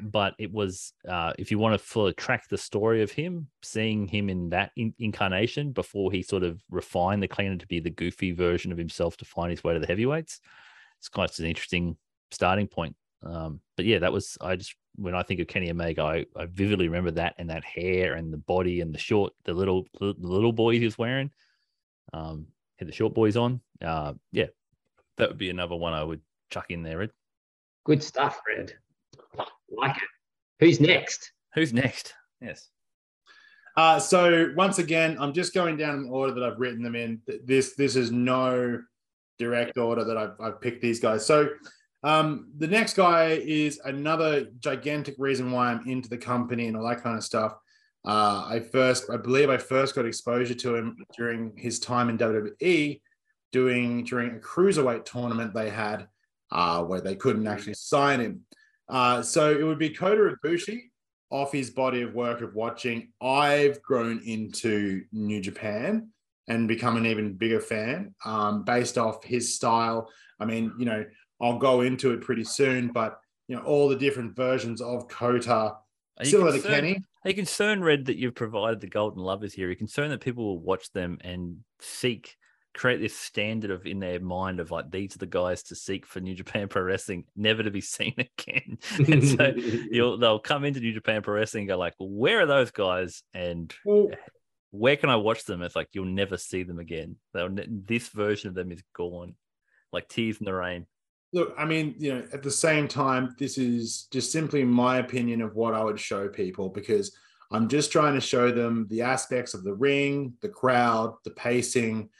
But 0.00 0.34
it 0.38 0.52
was, 0.52 0.92
uh, 1.08 1.32
if 1.40 1.50
you 1.50 1.58
want 1.58 1.74
to 1.74 1.78
fully 1.84 2.12
track 2.12 2.48
the 2.48 2.56
story 2.56 3.02
of 3.02 3.10
him, 3.10 3.48
seeing 3.62 4.06
him 4.06 4.28
in 4.30 4.50
that 4.50 4.70
in- 4.76 4.94
incarnation 5.00 5.72
before 5.72 6.12
he 6.12 6.22
sort 6.22 6.44
of 6.44 6.62
refined 6.70 7.20
the 7.20 7.26
cleaner 7.26 7.56
to 7.56 7.66
be 7.66 7.80
the 7.80 7.90
goofy 7.90 8.30
version 8.30 8.70
of 8.70 8.78
himself 8.78 9.16
to 9.16 9.24
find 9.24 9.50
his 9.50 9.64
way 9.64 9.74
to 9.74 9.80
the 9.80 9.88
heavyweights, 9.88 10.40
it's 11.00 11.08
quite 11.08 11.36
an 11.40 11.46
interesting 11.46 11.96
starting 12.30 12.68
point. 12.68 12.94
Um, 13.24 13.60
but 13.76 13.86
yeah, 13.86 13.98
that 13.98 14.12
was 14.12 14.38
I 14.40 14.54
just 14.54 14.76
when 14.98 15.14
I 15.14 15.22
think 15.22 15.40
of 15.40 15.46
Kenny 15.46 15.70
Omega, 15.70 16.02
I, 16.02 16.26
I 16.36 16.46
vividly 16.46 16.88
remember 16.88 17.12
that 17.12 17.34
and 17.38 17.48
that 17.50 17.64
hair 17.64 18.14
and 18.14 18.32
the 18.32 18.38
body 18.38 18.80
and 18.80 18.92
the 18.92 18.98
short, 18.98 19.32
the 19.44 19.54
little 19.54 19.86
the 20.00 20.14
little 20.18 20.52
boy 20.52 20.78
he 20.78 20.84
was 20.84 20.98
wearing. 20.98 21.30
Um, 22.12 22.46
had 22.78 22.88
the 22.88 22.92
short 22.92 23.14
boys 23.14 23.36
on. 23.36 23.60
Uh, 23.82 24.14
yeah, 24.32 24.46
that 25.16 25.28
would 25.28 25.38
be 25.38 25.50
another 25.50 25.76
one 25.76 25.92
I 25.92 26.02
would 26.02 26.20
chuck 26.50 26.66
in 26.70 26.82
there. 26.82 27.02
Ed. 27.02 27.10
Good 27.84 28.02
stuff, 28.02 28.40
Red. 28.46 28.74
Like 29.70 29.96
it. 29.96 30.02
Who's 30.60 30.80
next? 30.80 31.32
Who's 31.54 31.72
next? 31.72 32.14
Yes. 32.40 32.68
Uh, 33.76 34.00
so 34.00 34.52
once 34.56 34.78
again, 34.78 35.16
I'm 35.20 35.32
just 35.32 35.54
going 35.54 35.76
down 35.76 35.94
in 35.94 36.02
the 36.04 36.10
order 36.10 36.34
that 36.34 36.42
I've 36.42 36.58
written 36.58 36.82
them 36.82 36.96
in. 36.96 37.20
This 37.44 37.74
this 37.74 37.94
is 37.94 38.10
no 38.10 38.82
direct 39.38 39.78
order 39.78 40.04
that 40.04 40.16
I've, 40.16 40.40
I've 40.40 40.60
picked 40.60 40.82
these 40.82 40.98
guys. 40.98 41.24
So 41.24 41.48
um, 42.02 42.50
the 42.56 42.66
next 42.66 42.94
guy 42.94 43.30
is 43.30 43.80
another 43.84 44.46
gigantic 44.60 45.16
reason 45.18 45.50
why 45.50 45.72
I'm 45.72 45.86
into 45.88 46.08
the 46.08 46.18
company 46.18 46.66
and 46.66 46.76
all 46.76 46.88
that 46.88 47.02
kind 47.02 47.16
of 47.16 47.24
stuff. 47.24 47.54
Uh, 48.06 48.46
I 48.48 48.60
first, 48.60 49.10
I 49.10 49.16
believe, 49.16 49.50
I 49.50 49.58
first 49.58 49.94
got 49.94 50.06
exposure 50.06 50.54
to 50.54 50.76
him 50.76 50.96
during 51.16 51.52
his 51.56 51.80
time 51.80 52.08
in 52.08 52.18
WWE, 52.18 53.00
doing 53.52 54.04
during 54.04 54.36
a 54.36 54.40
cruiserweight 54.40 55.04
tournament 55.04 55.52
they 55.52 55.70
had, 55.70 56.06
uh, 56.52 56.82
where 56.84 57.00
they 57.00 57.16
couldn't 57.16 57.46
actually 57.46 57.74
sign 57.74 58.20
him. 58.20 58.40
Uh, 58.88 59.20
so 59.20 59.50
it 59.50 59.64
would 59.64 59.78
be 59.78 59.90
Kota 59.90 60.34
Ibushi 60.42 60.80
off 61.30 61.52
his 61.52 61.70
body 61.70 62.02
of 62.02 62.14
work 62.14 62.40
of 62.40 62.54
watching, 62.54 63.12
I've 63.20 63.82
grown 63.82 64.20
into 64.24 65.02
New 65.12 65.40
Japan 65.40 66.08
and 66.48 66.66
become 66.66 66.96
an 66.96 67.06
even 67.06 67.34
bigger 67.34 67.60
fan 67.60 68.14
um, 68.24 68.64
based 68.64 68.96
off 68.96 69.22
his 69.22 69.54
style. 69.54 70.08
I 70.40 70.46
mean, 70.46 70.72
you 70.78 70.86
know, 70.86 71.04
I'll 71.40 71.58
go 71.58 71.80
into 71.82 72.12
it 72.12 72.20
pretty 72.20 72.44
soon, 72.44 72.88
but 72.88 73.20
you 73.46 73.56
know, 73.56 73.62
all 73.62 73.88
the 73.88 73.96
different 73.96 74.34
versions 74.36 74.80
of 74.80 75.08
Kota, 75.08 75.52
Are 75.52 75.76
you 76.20 76.24
similar 76.26 76.52
to 76.52 76.58
concerned- 76.60 76.74
Kenny. 76.74 77.04
Are 77.24 77.30
you 77.30 77.34
concerned, 77.34 77.84
Red, 77.84 78.04
that 78.06 78.16
you've 78.16 78.34
provided 78.36 78.80
the 78.80 78.86
golden 78.86 79.22
lovers 79.22 79.52
here? 79.52 79.66
Are 79.66 79.70
you 79.70 79.76
concerned 79.76 80.12
that 80.12 80.20
people 80.20 80.44
will 80.44 80.60
watch 80.60 80.90
them 80.92 81.18
and 81.22 81.58
seek, 81.80 82.36
create 82.74 83.00
this 83.00 83.16
standard 83.16 83.70
of 83.72 83.86
in 83.86 83.98
their 83.98 84.20
mind 84.20 84.60
of 84.60 84.70
like 84.70 84.90
these 84.90 85.16
are 85.16 85.18
the 85.18 85.26
guys 85.26 85.64
to 85.64 85.74
seek 85.74 86.06
for 86.06 86.20
New 86.20 86.34
Japan 86.34 86.68
Pro 86.68 86.82
Wrestling, 86.82 87.24
never 87.34 87.62
to 87.64 87.70
be 87.72 87.80
seen 87.96 88.14
again? 88.18 88.78
and 88.98 89.26
so 89.28 89.52
you'll 89.90 90.16
they'll 90.18 90.38
come 90.38 90.64
into 90.64 90.78
New 90.80 90.92
Japan 90.92 91.22
Pro 91.22 91.34
Wrestling 91.34 91.62
and 91.62 91.68
go 91.68 91.76
like, 91.78 91.94
where 91.98 92.40
are 92.40 92.46
those 92.46 92.70
guys? 92.70 93.22
And 93.34 93.74
Well, 93.84 94.10
where 94.70 94.96
can 94.96 95.10
I 95.10 95.16
watch 95.16 95.44
them? 95.44 95.62
It's 95.62 95.74
like 95.76 95.88
you'll 95.92 96.04
never 96.04 96.36
see 96.36 96.62
them 96.62 96.78
again. 96.78 97.16
They'll, 97.34 97.48
this 97.68 98.08
version 98.10 98.48
of 98.48 98.54
them 98.54 98.70
is 98.70 98.82
gone, 98.94 99.34
like 99.92 100.08
tears 100.08 100.38
in 100.38 100.44
the 100.44 100.54
rain. 100.54 100.86
Look, 101.32 101.54
I 101.58 101.64
mean, 101.64 101.94
you 101.98 102.14
know, 102.14 102.24
at 102.32 102.42
the 102.42 102.50
same 102.50 102.88
time, 102.88 103.34
this 103.38 103.58
is 103.58 104.08
just 104.10 104.32
simply 104.32 104.64
my 104.64 104.98
opinion 104.98 105.42
of 105.42 105.54
what 105.54 105.74
I 105.74 105.82
would 105.82 106.00
show 106.00 106.28
people 106.28 106.68
because 106.68 107.16
I'm 107.50 107.68
just 107.68 107.92
trying 107.92 108.14
to 108.14 108.20
show 108.20 108.50
them 108.50 108.86
the 108.90 109.02
aspects 109.02 109.54
of 109.54 109.64
the 109.64 109.74
ring, 109.74 110.34
the 110.42 110.48
crowd, 110.48 111.14
the 111.24 111.30
pacing, 111.30 112.10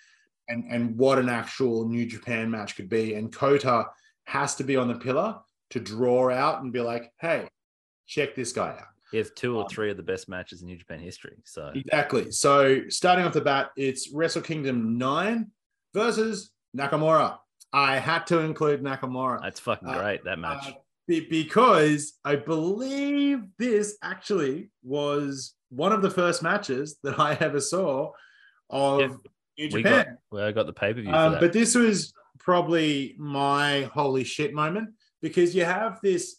and 0.48 0.64
and 0.70 0.96
what 0.96 1.18
an 1.18 1.28
actual 1.28 1.86
New 1.86 2.06
Japan 2.06 2.50
match 2.50 2.76
could 2.76 2.88
be. 2.88 3.14
And 3.14 3.32
Kota 3.32 3.86
has 4.24 4.54
to 4.56 4.64
be 4.64 4.76
on 4.76 4.88
the 4.88 4.94
pillar 4.94 5.36
to 5.70 5.80
draw 5.80 6.30
out 6.30 6.62
and 6.62 6.72
be 6.72 6.80
like, 6.80 7.12
hey, 7.20 7.48
check 8.06 8.34
this 8.34 8.52
guy 8.52 8.70
out. 8.70 8.86
He 9.10 9.18
has 9.18 9.30
two 9.30 9.56
or 9.56 9.62
Um, 9.62 9.68
three 9.68 9.90
of 9.90 9.96
the 9.96 10.02
best 10.02 10.28
matches 10.28 10.60
in 10.60 10.66
New 10.66 10.76
Japan 10.76 11.00
history. 11.00 11.36
So 11.44 11.72
Exactly. 11.74 12.30
So 12.30 12.88
starting 12.88 13.24
off 13.24 13.32
the 13.32 13.40
bat, 13.40 13.70
it's 13.76 14.10
Wrestle 14.10 14.42
Kingdom 14.42 14.98
9 14.98 15.50
versus 15.94 16.50
Nakamura. 16.76 17.38
I 17.72 17.98
had 17.98 18.26
to 18.28 18.38
include 18.40 18.82
Nakamura. 18.82 19.40
that's 19.42 19.60
fucking 19.60 19.88
Uh, 19.88 19.98
great. 20.00 20.24
That 20.24 20.38
match. 20.38 20.68
Uh, 20.68 20.72
because 21.30 22.12
I 22.24 22.36
believe 22.36 23.40
this 23.58 23.96
actually 24.02 24.70
was 24.82 25.54
one 25.70 25.92
of 25.92 26.02
the 26.02 26.10
first 26.10 26.42
matches 26.42 26.98
that 27.02 27.18
I 27.18 27.34
ever 27.40 27.60
saw 27.60 28.12
of 28.70 29.00
Yeah, 29.00 29.06
New 29.58 29.68
Japan. 29.70 30.04
got 30.04 30.06
well, 30.30 30.44
I 30.46 30.52
got 30.52 30.66
the 30.66 30.72
pay 30.72 30.92
per 30.92 31.00
view 31.00 31.12
Um, 31.12 31.36
but 31.40 31.52
this 31.52 31.74
was 31.74 32.12
probably 32.38 33.14
my 33.18 33.82
holy 33.94 34.24
shit 34.24 34.52
moment 34.54 34.90
because 35.22 35.54
you 35.54 35.64
have 35.64 35.98
this 36.02 36.36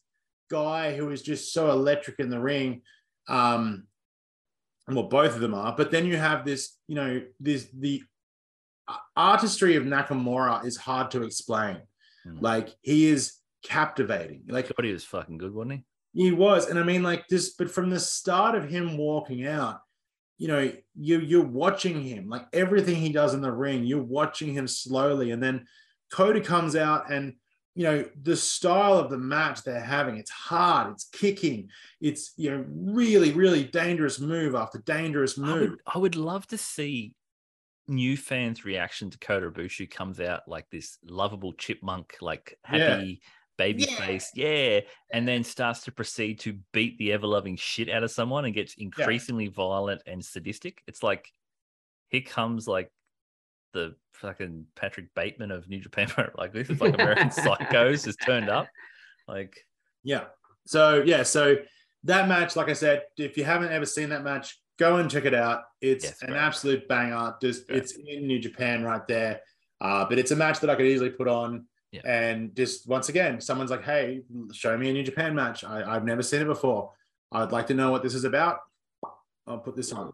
guy 0.50 0.96
who 0.96 1.10
is 1.12 1.22
just 1.22 1.52
so 1.54 1.70
electric 1.72 2.20
in 2.20 2.30
the 2.30 2.40
ring. 2.40 2.82
Um, 3.28 3.86
well, 4.88 5.04
both 5.04 5.36
of 5.36 5.42
them 5.42 5.54
are, 5.54 5.76
but 5.76 5.92
then 5.92 6.06
you 6.06 6.18
have 6.18 6.46
this, 6.46 6.76
you 6.88 6.96
know, 6.96 7.22
this 7.40 7.68
the 7.78 8.02
artistry 9.16 9.76
of 9.76 9.84
Nakamura 9.84 10.66
is 10.66 10.78
hard 10.78 11.11
to 11.11 11.24
explain. 11.24 11.78
Mm. 12.28 12.41
Like 12.41 12.70
he 12.82 13.07
is 13.07 13.36
captivating. 13.64 14.44
Like 14.48 14.68
thought 14.68 14.86
he 14.86 14.94
was 14.94 15.03
fucking 15.03 15.38
good, 15.38 15.53
wasn't 15.53 15.74
he? 15.74 15.84
he 16.14 16.32
was, 16.32 16.68
and 16.68 16.80
I 16.80 16.84
mean, 16.84 17.03
like 17.03 17.28
this, 17.28 17.52
but 17.52 17.70
from 17.70 17.90
the 17.90 17.99
start 17.99 18.56
of 18.56 18.70
him 18.70 18.98
walking 18.98 19.45
out, 19.45 19.82
you 20.38 20.48
know, 20.48 20.72
you 20.95 21.20
you're 21.20 21.45
watching 21.45 22.02
him, 22.02 22.30
like 22.30 22.48
everything 22.53 22.95
he 22.95 23.11
does 23.11 23.34
in 23.34 23.41
the 23.41 23.52
ring, 23.52 23.84
you're 23.84 24.02
watching 24.02 24.53
him 24.53 24.68
slowly, 24.68 25.32
and 25.32 25.44
then 25.44 25.66
Cody 26.11 26.41
comes 26.41 26.76
out, 26.76 27.11
and 27.11 27.34
you 27.76 27.84
know, 27.84 28.06
the 28.22 28.36
style 28.36 28.94
of 28.94 29.10
the 29.10 29.18
match 29.18 29.64
they're 29.64 29.80
having, 29.80 30.18
it's 30.18 30.32
hard, 30.32 30.91
it's 30.91 31.06
kicking, 31.06 31.70
it's 32.02 32.34
you 32.38 32.49
know, 32.49 32.66
really, 32.68 33.32
really 33.32 33.64
dangerous 33.64 34.20
move 34.20 34.56
after 34.56 34.80
dangerous 34.80 35.38
I 35.38 35.41
move. 35.41 35.70
would, 35.70 35.80
I 35.86 35.98
would 35.98 36.16
love 36.16 36.48
to 36.48 36.57
see 36.57 37.14
new 37.90 38.16
fans' 38.16 38.64
reaction 38.64 39.10
to 39.10 39.18
Kota 39.18 39.49
Ibushi 39.52 39.90
comes 39.90 40.20
out 40.20 40.48
like 40.48 40.70
this 40.70 40.98
lovable 41.03 41.53
chipmunk, 41.53 42.16
like 42.22 42.57
Yeah. 42.72 42.78
happy 42.95 43.22
baby 43.57 43.84
Yeah. 43.90 43.95
face, 43.98 44.32
yeah, 44.36 44.80
and 45.11 45.28
then 45.28 45.44
starts 45.44 45.82
to 45.84 45.91
proceed 45.91 46.40
to 46.41 46.60
beat 46.72 46.98
the 46.98 47.11
ever 47.11 47.28
loving 47.28 47.57
shit 47.57 47.90
out 47.90 48.03
of 48.03 48.11
someone 48.11 48.45
and 48.45 48.53
gets 48.53 48.76
increasingly 48.76 49.48
violent 49.48 50.02
and 50.06 50.24
sadistic. 50.24 50.82
It's 50.88 51.03
like 51.03 51.28
here 52.07 52.22
comes 52.22 52.68
like 52.68 52.90
the 53.74 53.95
fucking 54.14 54.66
Patrick 54.76 55.14
Bateman 55.14 55.52
of 55.52 55.68
New 55.68 55.80
Japan. 55.80 56.10
like 56.38 56.53
this 56.53 56.70
is 56.70 56.80
like 56.80 56.94
American 56.94 57.30
Psychos 57.30 58.06
just 58.06 58.20
turned 58.22 58.49
up. 58.49 58.68
Like 59.28 59.66
Yeah. 60.03 60.26
So 60.66 61.02
yeah, 61.03 61.24
so 61.24 61.57
that 62.06 62.28
match, 62.30 62.56
like 62.56 62.70
I 62.70 62.74
said, 62.74 63.03
if 63.18 63.36
you 63.38 63.44
haven't 63.44 63.74
ever 63.74 63.86
seen 63.86 64.10
that 64.10 64.24
match, 64.24 64.57
go 64.80 64.96
and 64.98 65.12
check 65.12 65.26
it 65.26 65.34
out. 65.34 65.64
It's 65.82 66.06
Yes, 66.06 66.22
an 66.24 66.34
absolute 66.34 66.88
banger. 66.88 67.36
Just 67.42 67.70
Yeah. 67.70 67.76
it's 67.78 67.92
in 67.94 68.26
New 68.26 68.40
Japan 68.40 68.84
right 68.84 69.06
there. 69.08 69.42
Uh, 69.82 70.06
but 70.06 70.18
it's 70.18 70.32
a 70.32 70.36
match 70.36 70.60
that 70.62 70.70
I 70.70 70.76
could 70.76 70.86
easily 70.88 71.10
put 71.12 71.28
on. 71.28 71.66
Yeah. 71.92 72.02
And 72.06 72.56
just 72.56 72.88
once 72.88 73.10
again, 73.10 73.42
someone's 73.42 73.72
like, 73.72 73.84
hey, 73.84 74.24
show 74.52 74.78
me 74.78 74.90
a 74.90 74.94
New 74.94 75.04
Japan 75.04 75.36
match. 75.36 75.64
I, 75.64 75.84
I've 75.96 76.06
never 76.06 76.22
seen 76.24 76.42
it 76.42 76.46
before. 76.46 76.92
I'd 77.32 77.52
like 77.52 77.68
to 77.68 77.74
know 77.74 77.92
what 77.92 78.04
this 78.04 78.14
is 78.16 78.24
about. 78.24 78.60
I'll 79.48 79.60
put 79.60 79.76
this 79.76 79.92
on. 79.92 80.14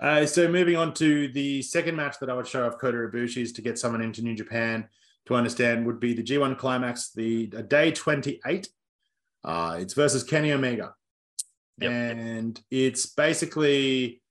Uh, 0.00 0.26
so 0.26 0.46
moving 0.48 0.76
on 0.76 0.92
to 0.94 1.28
the 1.28 1.62
second 1.62 1.96
match 1.96 2.18
that 2.20 2.28
I 2.28 2.34
would 2.34 2.46
show 2.46 2.66
off 2.66 2.78
Kota 2.78 2.98
Ibushi's 2.98 3.52
to 3.52 3.62
get 3.62 3.78
someone 3.78 4.02
into 4.02 4.22
New 4.22 4.34
Japan 4.34 4.88
to 5.26 5.34
understand 5.34 5.86
would 5.86 6.00
be 6.00 6.12
the 6.12 6.22
G1 6.22 6.58
Climax, 6.58 7.12
the 7.12 7.50
uh, 7.56 7.62
day 7.62 7.92
28. 7.92 8.68
Uh, 9.44 9.78
it's 9.80 9.94
versus 9.94 10.22
Kenny 10.24 10.52
Omega. 10.52 10.94
Yep. 11.78 11.90
And 11.90 12.60
it's 12.70 13.06
basically 13.06 14.22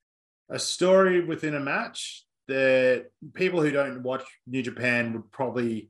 a 0.49 0.59
story 0.59 1.23
within 1.23 1.55
a 1.55 1.59
match 1.59 2.25
that 2.47 3.07
people 3.33 3.61
who 3.61 3.71
don't 3.71 4.03
watch 4.03 4.23
New 4.47 4.61
Japan 4.61 5.13
would 5.13 5.31
probably 5.31 5.89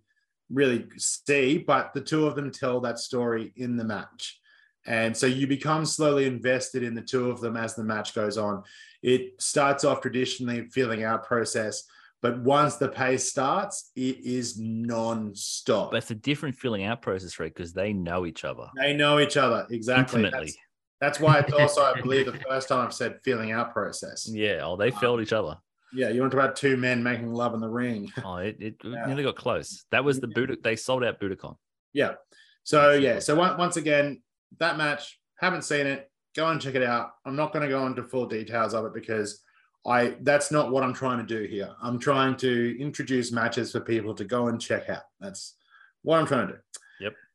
really 0.49 0.87
see, 0.97 1.57
but 1.57 1.93
the 1.93 2.01
two 2.01 2.27
of 2.27 2.35
them 2.35 2.51
tell 2.51 2.79
that 2.81 2.99
story 2.99 3.53
in 3.55 3.77
the 3.77 3.83
match. 3.83 4.39
And 4.87 5.17
so 5.17 5.25
you 5.25 5.47
become 5.47 5.85
slowly 5.85 6.25
invested 6.25 6.83
in 6.83 6.93
the 6.93 7.01
two 7.01 7.31
of 7.31 7.41
them 7.41 7.57
as 7.57 7.73
the 7.73 7.83
match 7.83 8.13
goes 8.13 8.37
on. 8.37 8.63
It 9.01 9.41
starts 9.41 9.83
off 9.83 10.01
traditionally 10.01 10.67
feeling 10.69 11.03
out 11.03 11.25
process, 11.25 11.83
but 12.21 12.39
once 12.41 12.75
the 12.75 12.87
pace 12.87 13.29
starts, 13.29 13.91
it 13.95 14.19
is 14.23 14.59
non-stop. 14.59 15.91
But 15.91 15.97
it's 15.97 16.11
a 16.11 16.15
different 16.15 16.55
filling 16.55 16.83
out 16.83 17.01
process, 17.01 17.39
right? 17.39 17.53
because 17.53 17.73
they 17.73 17.93
know 17.93 18.25
each 18.25 18.43
other 18.43 18.67
they 18.77 18.93
know 18.93 19.19
each 19.19 19.37
other 19.37 19.65
exactly. 19.69 20.21
intimately. 20.21 20.47
That's, 20.47 20.57
that's 21.01 21.19
why 21.19 21.39
it's 21.39 21.51
also, 21.53 21.81
I 21.81 21.99
believe, 22.01 22.25
the 22.25 22.37
first 22.49 22.67
time 22.69 22.85
I've 22.85 22.93
said 22.93 23.19
feeling 23.23 23.51
out 23.51 23.73
process. 23.73 24.27
Yeah, 24.29 24.61
oh, 24.63 24.75
they 24.75 24.91
felt 24.91 25.21
each 25.21 25.33
other. 25.33 25.57
Yeah, 25.93 26.09
you 26.09 26.19
want 26.21 26.31
to 26.31 26.37
talk 26.37 26.45
about 26.45 26.55
two 26.57 26.75
men 26.77 27.01
making 27.03 27.33
love 27.33 27.53
in 27.53 27.59
the 27.61 27.69
ring. 27.69 28.11
Oh, 28.25 28.37
it, 28.37 28.57
it 28.59 28.75
Yeah. 28.83 29.05
nearly 29.05 29.23
got 29.23 29.35
close. 29.35 29.85
That 29.91 30.03
was 30.03 30.19
the 30.19 30.27
Buddha. 30.27 30.57
They 30.61 30.75
sold 30.75 31.03
out 31.03 31.19
Budokan. 31.19 31.55
Yeah. 31.93 32.13
So 32.63 32.93
yeah. 32.93 33.19
So 33.19 33.39
on- 33.39 33.57
once 33.57 33.77
again, 33.77 34.21
that 34.59 34.77
match, 34.77 35.19
haven't 35.39 35.63
seen 35.63 35.87
it. 35.87 36.09
Go 36.35 36.47
and 36.49 36.59
check 36.59 36.75
it 36.75 36.83
out. 36.83 37.11
I'm 37.25 37.35
not 37.37 37.53
going 37.53 37.63
to 37.63 37.69
go 37.69 37.85
into 37.87 38.03
full 38.03 38.25
details 38.25 38.73
of 38.73 38.83
it 38.85 38.93
because 38.93 39.41
I 39.87 40.15
that's 40.21 40.51
not 40.51 40.71
what 40.71 40.83
I'm 40.83 40.93
trying 40.93 41.19
to 41.19 41.25
do 41.25 41.47
here. 41.47 41.69
I'm 41.81 41.97
trying 41.99 42.35
to 42.37 42.77
introduce 42.81 43.31
matches 43.31 43.71
for 43.71 43.79
people 43.79 44.13
to 44.15 44.25
go 44.25 44.47
and 44.47 44.59
check 44.59 44.89
out. 44.89 45.03
That's 45.21 45.55
what 46.01 46.19
I'm 46.19 46.25
trying 46.27 46.47
to 46.47 46.53
do. 46.53 46.59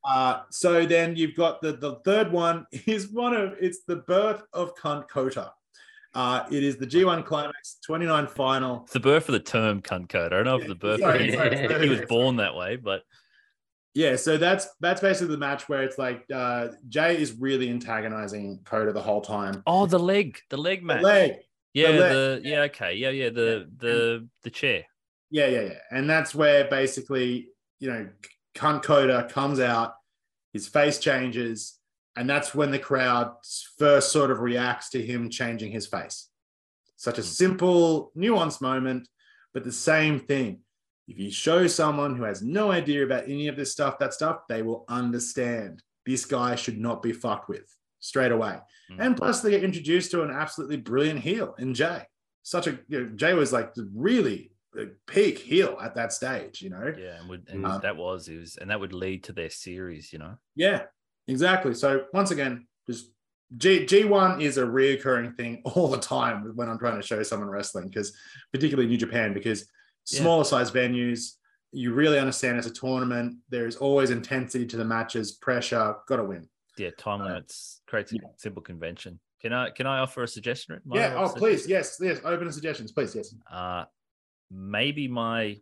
Uh, 0.05 0.41
so 0.51 0.87
then 0.87 1.15
you've 1.17 1.35
got 1.37 1.61
the 1.61 1.73
the 1.73 1.97
third 2.05 2.33
one 2.33 2.67
is 2.87 3.09
one 3.09 3.35
of 3.35 3.55
it's 3.61 3.81
the 3.87 3.97
birth 3.97 4.43
of 4.53 4.75
Cunt 4.77 5.09
Kota. 5.09 5.53
Uh, 6.13 6.45
it 6.51 6.65
is 6.65 6.77
the 6.77 6.87
G1 6.87 7.25
Climax 7.25 7.77
29 7.87 8.27
final. 8.27 8.81
It's 8.85 8.93
the 8.95 8.99
birth 9.01 9.29
of 9.29 9.33
the 9.35 9.39
term 9.41 9.81
cunt 9.81 10.09
code. 10.09 10.33
I 10.33 10.37
don't 10.43 10.45
know 10.45 10.57
if 10.59 10.67
the 10.67 10.75
birth 10.75 10.99
sorry, 10.99 11.31
sorry, 11.33 11.69
sorry. 11.69 11.83
he 11.85 11.89
was 11.89 12.01
born 12.09 12.35
that 12.37 12.57
way, 12.57 12.75
but 12.75 13.03
Yeah, 13.95 14.17
so 14.17 14.37
that's 14.37 14.67
that's 14.81 15.01
basically 15.01 15.35
the 15.35 15.39
match 15.39 15.69
where 15.69 15.85
it's 15.85 15.99
like 15.99 16.25
uh, 16.35 16.69
Jay 16.89 17.17
is 17.21 17.35
really 17.39 17.71
antagonizing 17.71 18.59
Kota 18.65 18.93
the 18.93 19.01
whole 19.03 19.21
time. 19.21 19.63
oh, 19.69 19.87
the 19.87 20.01
leg, 20.01 20.41
the 20.49 20.57
leg 20.57 20.81
The 20.81 20.87
match. 20.87 21.03
leg, 21.03 21.33
yeah, 21.75 21.93
the 21.93 21.99
leg, 22.01 22.13
the 22.13 22.41
yeah, 22.45 22.61
okay, 22.63 22.95
yeah, 22.95 23.11
yeah, 23.11 23.29
the 23.31 23.71
the 23.77 24.29
the 24.43 24.51
chair. 24.51 24.83
yeah, 25.31 25.47
yeah, 25.47 25.61
yeah, 25.61 25.79
and 25.93 26.11
that's 26.11 26.35
where 26.35 26.65
basically 26.65 27.51
you 27.79 27.89
know 27.89 28.09
Cunt 28.55 28.83
Kota 28.83 29.29
comes 29.31 29.61
out, 29.61 29.95
his 30.53 30.69
face 30.69 30.99
changes, 30.99 31.79
and 32.17 32.29
that's 32.29 32.55
when 32.55 32.71
the 32.71 32.79
crowd 32.79 33.33
first 33.79 34.13
sort 34.13 34.31
of 34.31 34.41
reacts 34.41 34.91
to 34.91 35.03
him 35.03 35.31
changing 35.31 35.71
his 35.73 35.87
face. 35.87 36.29
Such 36.97 37.19
a 37.19 37.23
simple, 37.23 38.13
nuanced 38.17 38.61
moment, 38.61 39.09
but 39.55 39.65
the 39.65 39.73
same 39.73 40.21
thing. 40.21 40.61
If 41.09 41.19
you 41.19 41.31
show 41.31 41.67
someone 41.67 42.15
who 42.17 42.25
has 42.25 42.43
no 42.43 42.71
idea 42.71 43.05
about 43.05 43.25
any 43.25 43.49
of 43.49 43.57
this 43.57 43.73
stuff, 43.73 43.99
that 43.99 44.15
stuff, 44.15 44.43
they 44.49 44.63
will 44.63 44.85
understand. 44.89 45.83
This 46.07 46.25
guy 46.25 46.55
should 46.57 46.79
not 46.79 47.03
be 47.03 47.13
fucked 47.13 47.49
with 47.49 47.67
straight 48.01 48.33
away. 48.33 48.59
Mm. 48.93 48.97
And 48.99 49.17
plus, 49.17 49.41
they 49.41 49.51
get 49.51 49.65
introduced 49.65 50.11
to 50.13 50.23
an 50.23 50.31
absolutely 50.31 50.77
brilliant 50.77 51.21
heel 51.21 51.55
in 51.59 51.75
Jay. 51.75 52.03
Such 52.43 52.67
a 52.67 52.79
you 52.89 53.01
know, 53.01 53.07
Jay 53.17 53.35
was 53.35 53.53
like 53.53 53.73
really 53.95 54.53
peak 55.07 55.39
heel 55.39 55.77
at 55.83 55.95
that 55.97 56.13
stage, 56.13 56.63
you 56.63 56.71
know. 56.71 56.95
Yeah, 56.97 57.19
and, 57.21 57.29
would, 57.29 57.49
and 57.49 57.65
Mm. 57.65 57.83
that 57.83 57.97
was 57.97 58.29
it 58.29 58.39
was, 58.39 58.57
and 58.57 58.71
that 58.71 58.81
would 58.81 58.93
lead 58.93 59.25
to 59.25 59.33
their 59.33 59.51
series. 59.51 60.13
You 60.13 60.21
know, 60.21 60.37
Yeah, 60.55 60.85
exactly. 61.29 61.75
So 61.75 62.05
once 62.13 62.31
again, 62.31 62.67
just 62.87 63.11
G 63.57 63.85
G1 63.85 64.41
is 64.41 64.59
a 64.59 64.63
reoccurring 64.63 65.37
thing 65.37 65.63
all 65.65 65.89
the 65.89 65.99
time 65.99 66.53
when 66.55 66.69
I'm 66.69 66.79
trying 66.79 67.01
to 67.01 67.07
show 67.07 67.23
someone 67.23 67.49
wrestling, 67.51 67.89
because 67.89 68.17
particularly 68.53 68.89
New 68.89 68.97
Japan, 68.99 69.35
because 69.35 69.69
Yeah. 70.11 70.21
smaller 70.21 70.45
size 70.45 70.71
venues, 70.71 71.35
you 71.73 71.93
really 71.93 72.19
understand 72.19 72.59
it's 72.59 72.67
a 72.67 72.71
tournament. 72.73 73.37
There 73.49 73.67
is 73.67 73.77
always 73.77 74.11
intensity 74.11 74.67
to 74.67 74.77
the 74.77 74.85
matches, 74.85 75.33
pressure, 75.33 75.97
got 76.07 76.17
to 76.17 76.25
win. 76.25 76.49
yeah, 76.77 76.91
time 76.97 77.21
Uh, 77.21 77.25
limits 77.27 77.83
creates 77.87 78.13
a 78.13 78.17
yeah. 78.17 78.29
simple 78.37 78.63
convention. 78.63 79.21
Can 79.43 79.53
I 79.53 79.71
can 79.71 79.87
I 79.87 79.99
offer 79.99 80.23
a 80.23 80.29
suggestion? 80.29 80.81
May 80.85 80.99
yeah. 80.99 81.15
Oh, 81.17 81.29
please, 81.35 81.67
yes, 81.69 81.99
yes. 82.01 82.21
Open 82.25 82.51
suggestions, 82.53 82.93
please, 82.93 83.15
yes. 83.15 83.35
Uh, 83.51 83.85
maybe 84.51 85.09
my 85.09 85.59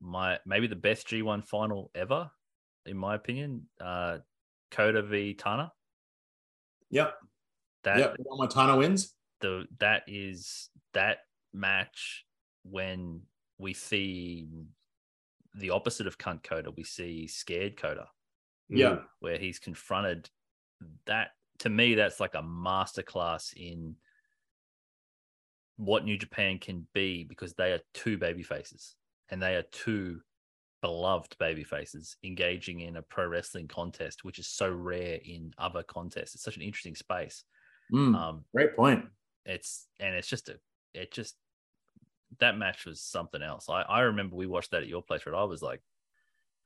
my 0.00 0.38
maybe 0.46 0.66
the 0.66 0.76
best 0.76 1.08
G1 1.08 1.44
final 1.46 1.90
ever, 1.94 2.30
in 2.84 2.96
my 2.96 3.14
opinion. 3.14 3.68
Uh, 3.80 4.18
Kota 4.70 5.02
v 5.02 5.34
Tana. 5.34 5.72
Yep, 6.90 7.14
That 7.84 7.98
yep. 7.98 8.16
Montana 8.28 8.76
wins. 8.76 9.14
the 9.40 9.66
that 9.78 10.02
is 10.06 10.70
that 10.94 11.18
match 11.52 12.24
when 12.64 13.22
we 13.58 13.72
see 13.72 14.48
the 15.54 15.70
opposite 15.70 16.06
of 16.06 16.18
cunt 16.18 16.42
Kota, 16.42 16.70
we 16.76 16.84
see 16.84 17.26
scared 17.26 17.76
Kota, 17.76 18.06
Yeah, 18.68 18.98
where 19.20 19.38
he's 19.38 19.58
confronted. 19.58 20.28
That 21.06 21.28
to 21.60 21.70
me, 21.70 21.94
that's 21.94 22.20
like 22.20 22.34
a 22.34 22.42
masterclass 22.42 23.54
in 23.54 23.96
what 25.76 26.04
New 26.04 26.16
Japan 26.18 26.58
can 26.58 26.86
be 26.94 27.24
because 27.24 27.54
they 27.54 27.72
are 27.72 27.80
two 27.94 28.18
baby 28.18 28.42
faces 28.42 28.96
and 29.30 29.42
they 29.42 29.56
are 29.56 29.62
two 29.72 30.20
beloved 30.82 31.36
baby 31.38 31.64
faces 31.64 32.16
engaging 32.22 32.80
in 32.80 32.96
a 32.96 33.02
pro 33.02 33.26
wrestling 33.26 33.68
contest, 33.68 34.24
which 34.24 34.38
is 34.38 34.46
so 34.48 34.70
rare 34.70 35.18
in 35.24 35.52
other 35.58 35.82
contests. 35.82 36.34
It's 36.34 36.44
such 36.44 36.56
an 36.56 36.62
interesting 36.62 36.94
space. 36.94 37.44
Mm, 37.92 38.14
Um, 38.14 38.44
great 38.54 38.74
point. 38.76 39.06
it's 39.44 39.86
and 40.00 40.14
it's 40.14 40.28
just 40.28 40.48
a 40.48 40.58
it 40.94 41.12
just 41.12 41.36
that 42.38 42.56
match 42.58 42.84
was 42.84 43.00
something 43.00 43.42
else. 43.42 43.68
I, 43.68 43.82
I 43.82 44.00
remember 44.00 44.36
we 44.36 44.46
watched 44.46 44.72
that 44.72 44.82
at 44.82 44.88
your 44.88 45.02
place 45.02 45.24
where 45.24 45.34
I 45.34 45.44
was 45.44 45.62
like, 45.62 45.80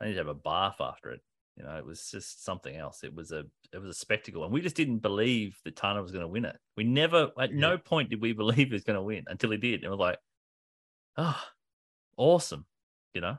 I 0.00 0.06
need 0.06 0.12
to 0.12 0.18
have 0.18 0.28
a 0.28 0.34
bath 0.34 0.76
after 0.80 1.10
it. 1.10 1.20
You 1.60 1.66
know, 1.66 1.76
it 1.76 1.84
was 1.84 2.10
just 2.10 2.42
something 2.42 2.74
else. 2.74 3.04
It 3.04 3.14
was 3.14 3.32
a 3.32 3.44
it 3.70 3.78
was 3.78 3.90
a 3.90 3.94
spectacle, 3.94 4.44
and 4.44 4.52
we 4.52 4.62
just 4.62 4.76
didn't 4.76 5.00
believe 5.00 5.58
that 5.64 5.76
Tana 5.76 6.00
was 6.00 6.10
going 6.10 6.22
to 6.22 6.28
win 6.28 6.46
it. 6.46 6.56
We 6.74 6.84
never, 6.84 7.28
at 7.38 7.52
no 7.52 7.76
point 7.76 8.08
did 8.08 8.22
we 8.22 8.32
believe 8.32 8.68
he 8.68 8.72
was 8.72 8.82
going 8.82 8.96
to 8.96 9.02
win 9.02 9.24
until 9.26 9.50
he 9.50 9.58
did, 9.58 9.82
and 9.82 9.90
we're 9.90 9.98
like, 9.98 10.18
oh, 11.18 11.38
awesome, 12.16 12.64
you 13.12 13.20
know. 13.20 13.36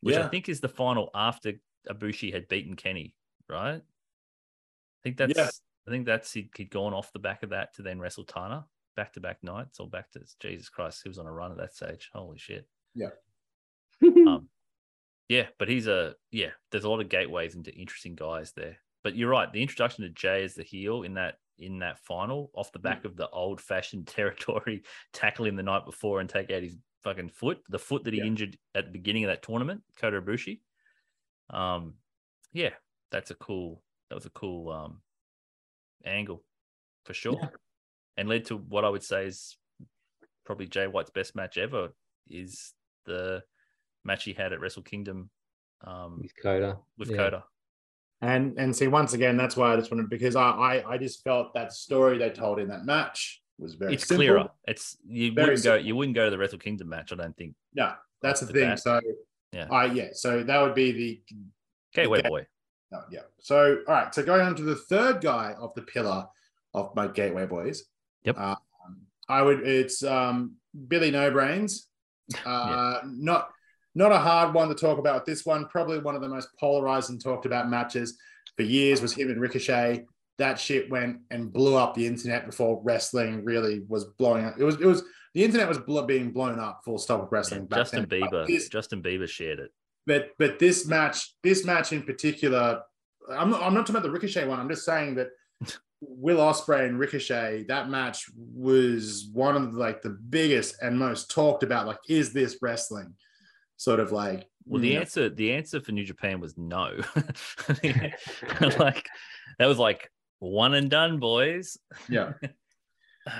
Which 0.00 0.16
I 0.16 0.28
think 0.28 0.48
is 0.48 0.60
the 0.60 0.70
final 0.70 1.10
after 1.14 1.52
Ibushi 1.86 2.32
had 2.32 2.48
beaten 2.48 2.76
Kenny, 2.76 3.14
right? 3.46 3.76
I 3.76 5.00
think 5.02 5.18
that's 5.18 5.36
Yeah. 5.36 5.50
I 5.86 5.90
think 5.90 6.06
that's 6.06 6.32
he'd, 6.32 6.48
he'd 6.56 6.70
gone 6.70 6.94
off 6.94 7.12
the 7.12 7.18
back 7.18 7.42
of 7.42 7.50
that 7.50 7.74
to 7.74 7.82
then 7.82 8.00
wrestle 8.00 8.24
Tana 8.24 8.64
back 8.96 9.12
to 9.12 9.20
back 9.20 9.42
nights 9.42 9.80
or 9.80 9.88
back 9.88 10.10
to 10.12 10.20
Jesus 10.40 10.70
Christ. 10.70 11.00
He 11.02 11.08
was 11.08 11.18
on 11.18 11.26
a 11.26 11.32
run 11.32 11.50
at 11.50 11.58
that 11.58 11.74
stage. 11.74 12.10
Holy 12.12 12.38
shit. 12.38 12.66
Yeah. 12.94 13.10
um, 14.02 14.48
yeah, 15.32 15.46
but 15.58 15.68
he's 15.68 15.86
a 15.86 16.14
yeah. 16.30 16.50
There's 16.70 16.84
a 16.84 16.90
lot 16.90 17.00
of 17.00 17.08
gateways 17.08 17.54
into 17.54 17.72
interesting 17.74 18.14
guys 18.14 18.52
there. 18.52 18.76
But 19.02 19.16
you're 19.16 19.30
right. 19.30 19.50
The 19.50 19.62
introduction 19.62 20.04
to 20.04 20.10
Jay 20.10 20.44
as 20.44 20.54
the 20.54 20.62
heel 20.62 21.02
in 21.02 21.14
that 21.14 21.36
in 21.58 21.78
that 21.78 21.98
final, 22.00 22.50
off 22.54 22.70
the 22.72 22.78
back 22.78 23.04
of 23.06 23.16
the 23.16 23.28
old 23.30 23.60
fashioned 23.60 24.06
territory, 24.18 24.82
tackle 25.12 25.46
him 25.46 25.56
the 25.56 25.62
night 25.62 25.86
before 25.86 26.20
and 26.20 26.28
take 26.28 26.50
out 26.50 26.62
his 26.62 26.76
fucking 27.02 27.30
foot, 27.30 27.58
the 27.70 27.78
foot 27.78 28.04
that 28.04 28.12
he 28.12 28.20
Yeah. 28.20 28.26
injured 28.26 28.58
at 28.74 28.84
the 28.84 28.90
beginning 28.92 29.24
of 29.24 29.28
that 29.28 29.42
tournament, 29.42 29.82
Kota 29.96 30.20
Ibushi. 30.20 30.60
Um, 31.50 31.94
yeah, 32.52 32.70
that's 33.10 33.30
a 33.30 33.34
cool. 33.34 33.82
That 34.10 34.16
was 34.16 34.26
a 34.26 34.30
cool 34.30 34.70
um 34.70 35.00
angle 36.04 36.44
for 37.06 37.14
sure, 37.14 37.38
Yeah. 37.40 37.48
and 38.18 38.28
led 38.28 38.44
to 38.46 38.56
what 38.56 38.84
I 38.84 38.90
would 38.90 39.02
say 39.02 39.26
is 39.26 39.56
probably 40.44 40.66
Jay 40.66 40.86
White's 40.86 41.10
best 41.10 41.34
match 41.34 41.56
ever. 41.56 41.90
Is 42.28 42.74
the 43.06 43.42
match 44.04 44.24
he 44.24 44.32
had 44.32 44.52
at 44.52 44.60
Wrestle 44.60 44.82
Kingdom 44.82 45.30
um, 45.86 46.20
with 46.22 46.32
Kota. 46.40 46.78
with 46.98 47.10
Yeah. 47.10 47.16
Kota. 47.16 47.44
And 48.20 48.56
and 48.56 48.74
see 48.74 48.86
once 48.86 49.14
again, 49.14 49.36
that's 49.36 49.56
why 49.56 49.72
I 49.72 49.76
just 49.76 49.90
wanted 49.90 50.08
because 50.08 50.36
I 50.36 50.50
I, 50.50 50.92
I 50.94 50.98
just 50.98 51.24
felt 51.24 51.52
that 51.54 51.72
story 51.72 52.18
they 52.18 52.30
told 52.30 52.60
in 52.60 52.68
that 52.68 52.84
match 52.84 53.42
was 53.58 53.74
very 53.74 53.94
It's 53.94 54.06
simple. 54.06 54.18
clearer. 54.24 54.48
It's 54.68 54.96
you 55.06 55.32
Very 55.32 55.48
wouldn't 55.50 55.64
go 55.64 55.74
you 55.74 55.96
wouldn't 55.96 56.14
go 56.14 56.24
to 56.26 56.30
the 56.30 56.38
Wrestle 56.38 56.58
Kingdom 56.60 56.88
match. 56.88 57.12
I 57.12 57.16
don't 57.16 57.36
think. 57.36 57.54
No, 57.74 57.92
that's 58.20 58.40
the 58.40 58.46
the 58.46 58.52
thing. 58.52 58.68
bat. 58.70 58.78
So 58.80 59.00
Yeah. 59.52 59.66
I 59.72 59.86
yeah, 59.86 60.10
so 60.12 60.42
that 60.44 60.60
would 60.62 60.74
be 60.74 60.92
the 60.92 61.22
Gateway 61.94 62.20
Okay. 62.20 62.28
boy. 62.28 62.46
no, 62.92 63.00
yeah. 63.10 63.22
So 63.40 63.78
all 63.88 63.94
right, 63.94 64.14
so 64.14 64.22
going 64.22 64.42
on 64.46 64.54
to 64.56 64.62
the 64.62 64.76
third 64.76 65.20
guy 65.20 65.54
of 65.58 65.74
the 65.74 65.82
pillar 65.82 66.26
of 66.74 66.94
my 66.94 67.08
gateway 67.08 67.44
boys. 67.46 67.84
Yep. 68.24 68.38
Um, 68.38 68.56
I 69.28 69.42
would 69.42 69.66
it's 69.66 70.04
um 70.04 70.52
Billy 70.88 71.10
No 71.10 71.30
Brains. 71.32 71.88
Uh 72.46 73.00
not 73.04 73.50
not 73.94 74.12
a 74.12 74.18
hard 74.18 74.54
one 74.54 74.68
to 74.68 74.74
talk 74.74 74.98
about. 74.98 75.26
This 75.26 75.44
one, 75.44 75.66
probably 75.66 75.98
one 75.98 76.14
of 76.14 76.22
the 76.22 76.28
most 76.28 76.48
polarized 76.58 77.10
and 77.10 77.22
talked 77.22 77.46
about 77.46 77.68
matches 77.68 78.18
for 78.56 78.62
years, 78.62 79.02
was 79.02 79.12
him 79.12 79.30
and 79.30 79.40
Ricochet. 79.40 80.04
That 80.38 80.58
shit 80.58 80.90
went 80.90 81.18
and 81.30 81.52
blew 81.52 81.76
up 81.76 81.94
the 81.94 82.06
internet 82.06 82.46
before 82.46 82.80
wrestling 82.82 83.44
really 83.44 83.82
was 83.88 84.04
blowing 84.18 84.44
up. 84.46 84.54
It 84.58 84.64
was, 84.64 84.76
it 84.76 84.86
was, 84.86 85.02
the 85.34 85.44
internet 85.44 85.68
was 85.68 85.78
blo- 85.78 86.06
being 86.06 86.30
blown 86.32 86.58
up 86.58 86.80
full 86.84 86.98
stop 86.98 87.20
with 87.22 87.32
wrestling. 87.32 87.66
back 87.66 87.80
Justin 87.80 88.06
then. 88.08 88.20
Bieber. 88.22 88.46
this- 88.46 88.68
Justin 88.68 89.02
Bieber 89.02 89.28
shared 89.28 89.58
it. 89.58 89.70
but 90.06 90.30
but 90.38 90.58
this 90.58 90.86
match, 90.86 91.34
this 91.42 91.64
match 91.64 91.92
in 91.92 92.02
particular, 92.02 92.80
I'm 93.30 93.50
not, 93.50 93.62
I'm 93.62 93.74
not 93.74 93.80
talking 93.80 93.96
about 93.96 94.02
the 94.04 94.10
Ricochet 94.10 94.46
one. 94.48 94.58
I'm 94.58 94.68
just 94.70 94.84
saying 94.84 95.14
that 95.16 95.28
Will 96.00 96.38
Ospreay 96.38 96.88
and 96.88 96.98
Ricochet, 96.98 97.66
that 97.68 97.88
match 97.88 98.24
was 98.36 99.28
one 99.32 99.54
of 99.54 99.74
like 99.74 100.02
the 100.02 100.18
biggest 100.30 100.76
and 100.82 100.98
most 100.98 101.30
talked 101.30 101.62
about. 101.62 101.86
Like, 101.86 102.00
is 102.08 102.32
this 102.32 102.56
wrestling? 102.60 103.14
Sort 103.82 103.98
of 103.98 104.12
like, 104.12 104.46
Well, 104.64 104.80
the 104.80 104.94
mm, 104.94 105.00
answer 105.00 105.28
the 105.28 105.54
answer 105.54 105.80
for 105.80 105.90
New 105.90 106.04
Japan 106.04 106.38
was 106.38 106.56
no. 106.56 107.00
like 108.78 109.08
that 109.58 109.66
was 109.66 109.76
like 109.78 110.08
one 110.38 110.74
and 110.74 110.88
done, 110.88 111.18
boys. 111.18 111.76
yeah. 112.08 112.34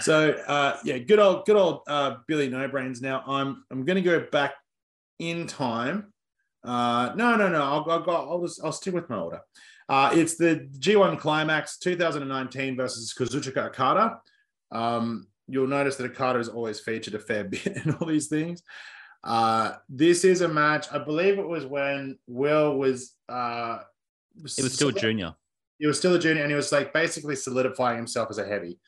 So 0.01 0.31
uh, 0.47 0.77
yeah, 0.85 0.99
good 0.99 1.19
old 1.19 1.45
good 1.45 1.57
old 1.57 1.81
uh, 1.89 2.17
Billy 2.29 2.49
No 2.49 2.69
Brains. 2.69 3.01
Now 3.01 3.25
I'm 3.27 3.65
I'm 3.71 3.85
going 3.85 3.97
to 3.97 4.03
go 4.03 4.27
back 4.31 4.55
in 5.19 5.49
time. 5.49 6.13
Uh, 6.63 7.13
no, 7.17 7.35
no, 7.35 7.49
no. 7.49 7.63
I'll, 7.63 7.91
I'll 7.91 8.03
go. 8.03 8.13
I'll 8.13 8.43
just 8.43 8.65
I'll 8.65 8.71
stick 8.71 8.95
with 8.95 9.11
my 9.11 9.17
order. 9.17 9.41
Uh, 9.89 10.11
it's 10.15 10.37
the 10.37 10.69
G1 10.79 11.19
Climax 11.19 11.79
2019 11.79 12.77
versus 12.77 13.13
Kazuchika 13.13 13.67
Okada. 13.67 14.21
Um, 14.71 15.27
you'll 15.49 15.67
notice 15.67 15.97
that 15.97 16.11
Okada 16.13 16.39
is 16.39 16.49
always 16.49 16.79
featured 16.79 17.15
a 17.15 17.19
fair 17.19 17.43
bit 17.45 17.67
in 17.67 17.95
all 17.95 18.07
these 18.07 18.29
things. 18.29 18.63
Uh, 19.25 19.75
this 19.89 20.25
is 20.25 20.41
a 20.41 20.49
match. 20.49 20.87
I 20.93 20.99
believe 20.99 21.39
it 21.39 21.47
was 21.47 21.65
when 21.67 22.19
Will 22.27 22.77
was. 22.77 23.15
Uh, 23.29 23.79
It 24.37 24.43
was 24.63 24.75
still 24.75 24.89
a 24.89 24.93
junior. 24.93 25.35
He 25.79 25.87
was 25.87 25.99
still 25.99 26.15
a 26.15 26.19
junior, 26.19 26.43
and 26.43 26.51
he 26.51 26.57
was 26.57 26.73
like 26.73 26.93
basically 26.93 27.37
solidifying 27.37 27.97
himself 27.97 28.29
as 28.31 28.39
a 28.39 28.47
heavy. 28.47 28.79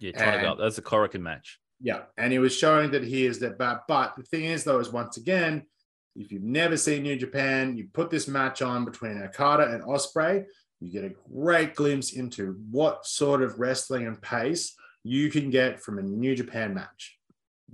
Yeah, 0.00 0.12
trying 0.12 0.38
to 0.38 0.44
go 0.44 0.52
And- 0.52 0.60
up. 0.60 0.78
A 0.78 0.82
Korakuen 0.82 1.20
match. 1.22 1.58
Yeah, 1.80 2.02
and 2.16 2.32
he 2.32 2.38
was 2.38 2.56
showing 2.56 2.90
that 2.92 3.02
he 3.02 3.26
is 3.26 3.40
that 3.40 3.58
bad. 3.58 3.80
But 3.88 4.14
the 4.16 4.22
thing 4.22 4.44
is, 4.44 4.62
though, 4.64 4.78
is 4.78 4.90
once 4.90 5.16
again, 5.16 5.66
if 6.14 6.30
you've 6.30 6.42
never 6.42 6.76
seen 6.76 7.02
New 7.02 7.16
Japan, 7.16 7.76
you 7.76 7.88
put 7.92 8.08
this 8.10 8.28
match 8.28 8.62
on 8.62 8.84
between 8.84 9.20
Okada 9.22 9.72
and 9.72 9.82
Ospreay, 9.82 10.44
you 10.80 10.92
get 10.92 11.04
a 11.04 11.14
great 11.32 11.74
glimpse 11.74 12.12
into 12.12 12.52
what 12.70 13.04
sort 13.06 13.42
of 13.42 13.58
wrestling 13.58 14.06
and 14.06 14.20
pace 14.22 14.74
you 15.02 15.30
can 15.30 15.50
get 15.50 15.80
from 15.82 15.98
a 15.98 16.02
New 16.02 16.36
Japan 16.36 16.72
match. 16.74 17.18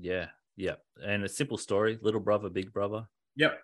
Yeah, 0.01 0.28
yeah. 0.59 0.76
And 1.02 1.24
a 1.24 1.28
simple 1.28 1.56
story: 1.59 1.98
little 2.02 2.20
brother, 2.20 2.51
big 2.51 2.72
brother. 2.72 3.09
Yep, 3.36 3.60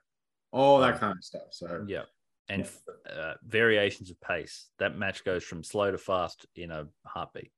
all 0.53 0.81
that 0.81 0.95
Um, 0.95 1.01
kind 1.01 1.19
of 1.19 1.25
stuff. 1.25 1.49
So 1.53 1.85
Yeah, 1.89 2.05
and 2.49 2.65
Yeah. 2.65 3.13
uh, 3.13 3.35
variations 3.43 4.11
of 4.11 4.21
pace. 4.21 4.71
That 4.79 4.97
match 4.97 5.25
goes 5.25 5.45
from 5.45 5.65
slow 5.65 5.91
to 5.91 5.99
fast 5.99 6.47
in 6.55 6.71
a 6.71 6.89
heartbeat. 7.07 7.53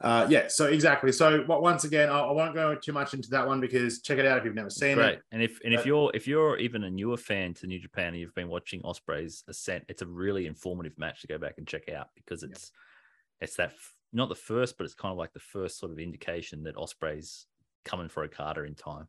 uh, 0.00 0.26
yeah, 0.28 0.48
so 0.48 0.66
exactly. 0.66 1.12
So 1.12 1.44
what 1.44 1.62
once 1.62 1.84
again, 1.84 2.10
I, 2.10 2.20
I 2.20 2.32
won't 2.32 2.54
go 2.54 2.74
too 2.74 2.92
much 2.92 3.14
into 3.14 3.30
that 3.30 3.46
one 3.46 3.60
because 3.60 4.02
check 4.02 4.18
it 4.18 4.26
out 4.26 4.38
if 4.38 4.44
you've 4.44 4.54
never 4.54 4.70
seen 4.70 4.98
Great. 4.98 5.14
it. 5.14 5.22
And 5.32 5.42
if 5.42 5.60
and 5.64 5.72
if 5.72 5.86
you're 5.86 6.10
if 6.14 6.26
you're 6.26 6.58
even 6.58 6.84
a 6.84 6.90
newer 6.90 7.16
fan 7.16 7.54
to 7.54 7.66
New 7.66 7.78
Japan 7.78 8.08
and 8.08 8.18
you've 8.18 8.34
been 8.34 8.48
watching 8.48 8.82
Ospreay's 8.82 9.44
Ascent, 9.48 9.84
it's 9.88 10.02
a 10.02 10.06
really 10.06 10.46
informative 10.46 10.98
match 10.98 11.20
to 11.22 11.26
go 11.26 11.38
back 11.38 11.54
and 11.58 11.66
check 11.66 11.88
out 11.88 12.08
because 12.16 12.42
it's 12.42 12.70
it's 13.40 13.56
that 13.56 13.74
not 14.12 14.28
the 14.28 14.34
first, 14.34 14.78
but 14.78 14.84
it's 14.84 14.94
kind 14.94 15.12
of 15.12 15.18
like 15.18 15.32
the 15.32 15.40
first 15.40 15.78
sort 15.78 15.92
of 15.92 15.98
indication 15.98 16.64
that 16.64 16.76
Ospreay's 16.76 17.46
coming 17.84 18.08
for 18.08 18.24
Okada 18.24 18.64
in 18.64 18.74
time. 18.74 19.08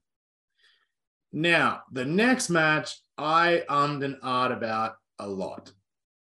Now, 1.32 1.84
the 1.92 2.06
next 2.06 2.50
match 2.50 2.98
I 3.18 3.64
ummed 3.70 4.04
and 4.04 4.16
ahed 4.22 4.56
about 4.56 4.96
a 5.20 5.28
lot. 5.28 5.72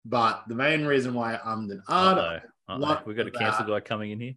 But 0.06 0.44
the 0.48 0.56
main 0.56 0.86
reason 0.86 1.14
why 1.14 1.36
I 1.36 1.40
ummed 1.40 1.72
and 1.72 1.82
ahed 1.86 2.41
Uh-oh. 2.69 3.02
We've 3.06 3.18
got 3.18 3.28
a 3.28 3.30
of 3.30 3.34
cancel 3.34 3.65
guy 3.65 3.80
coming 3.82 4.11
in 4.11 4.19
here. 4.19 4.36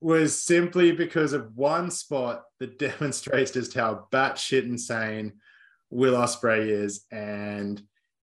was 0.00 0.40
simply 0.40 0.92
because 0.92 1.32
of 1.32 1.56
one 1.56 1.90
spot 1.90 2.44
that 2.60 2.78
demonstrates 2.98 3.52
just 3.52 3.74
how 3.74 4.06
batshit 4.12 4.64
insane 4.64 5.34
Will 5.90 6.14
Ospreay 6.14 6.68
is. 6.68 7.04
And 7.10 7.82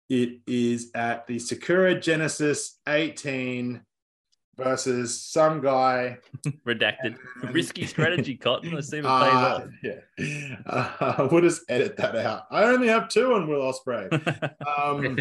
it 0.09 0.39
is 0.47 0.91
at 0.95 1.27
the 1.27 1.39
Sakura 1.39 1.99
Genesis 1.99 2.79
18 2.87 3.81
versus 4.63 5.21
some 5.21 5.61
guy. 5.61 6.17
Redacted. 6.67 7.17
And- 7.43 7.53
Risky 7.53 7.85
strategy, 7.85 8.35
Cotton. 8.35 8.71
Let's 8.71 8.89
see 8.89 8.97
if 8.99 9.05
it 9.05 9.07
pays 9.07 9.33
Uh, 9.33 9.67
yeah. 9.83 10.57
Uh, 10.65 11.27
we'll 11.31 11.41
just 11.41 11.63
edit 11.69 11.97
that 11.97 12.15
out. 12.15 12.43
I 12.51 12.63
only 12.65 12.87
have 12.87 13.09
two 13.09 13.33
on 13.33 13.47
Will 13.47 13.61
Ospreay. 13.71 14.11
Um, 14.77 15.17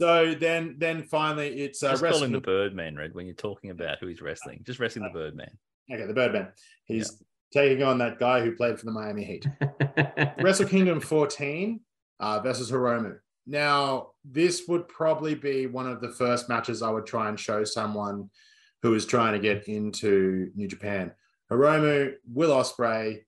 so 0.00 0.34
then, 0.34 0.76
then 0.78 1.02
finally, 1.04 1.60
it's 1.60 1.82
uh, 1.82 1.90
Just 1.90 2.02
call 2.02 2.08
him 2.08 2.12
wrestling. 2.14 2.32
the 2.32 2.40
Birdman, 2.40 2.96
Red, 2.96 3.14
when 3.14 3.26
you're 3.26 3.34
talking 3.34 3.70
about 3.70 3.98
who 4.00 4.06
he's 4.06 4.22
wrestling. 4.22 4.60
Just 4.64 4.78
wrestling 4.80 5.04
the 5.04 5.10
Birdman. 5.18 5.50
okay, 5.92 6.06
the 6.06 6.14
Birdman. 6.14 6.48
He's 6.84 7.22
taking 7.52 7.82
on 7.82 7.98
that 7.98 8.18
guy 8.18 8.40
who 8.42 8.52
played 8.52 8.78
for 8.78 8.86
the 8.86 8.92
Miami 8.92 9.24
Heat. 9.24 9.46
Wrestle 10.40 10.66
Kingdom 10.68 11.00
14 11.00 11.80
uh, 12.20 12.40
versus 12.40 12.70
Hiromu. 12.70 13.16
Now, 13.46 14.08
this 14.24 14.68
would 14.68 14.86
probably 14.88 15.34
be 15.34 15.66
one 15.66 15.86
of 15.88 16.00
the 16.00 16.10
first 16.12 16.48
matches 16.48 16.82
I 16.82 16.90
would 16.90 17.06
try 17.06 17.28
and 17.28 17.38
show 17.40 17.64
someone 17.64 18.30
who 18.82 18.94
is 18.94 19.06
trying 19.06 19.32
to 19.32 19.38
get 19.38 19.68
into 19.68 20.50
New 20.54 20.68
Japan. 20.68 21.12
Hiromu, 21.50 22.14
Will 22.32 22.50
Ospreay. 22.50 23.22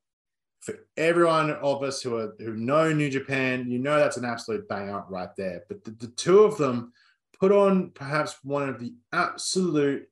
For 0.61 0.75
everyone 0.97 1.51
of 1.51 1.83
us 1.83 2.03
who 2.03 2.17
are 2.17 2.35
who 2.39 2.55
know 2.55 2.93
New 2.93 3.11
Japan, 3.11 3.69
you 3.69 3.81
know 3.81 3.99
that's 3.99 4.17
an 4.17 4.25
absolute 4.25 4.69
banger 4.69 5.03
right 5.09 5.35
there. 5.37 5.65
But 5.69 5.83
the, 5.83 5.91
the 5.91 6.07
two 6.07 6.45
of 6.45 6.57
them 6.57 6.93
put 7.41 7.51
on 7.51 7.91
perhaps 7.91 8.37
one 8.45 8.69
of 8.69 8.79
the 8.79 8.95
absolute 9.13 10.09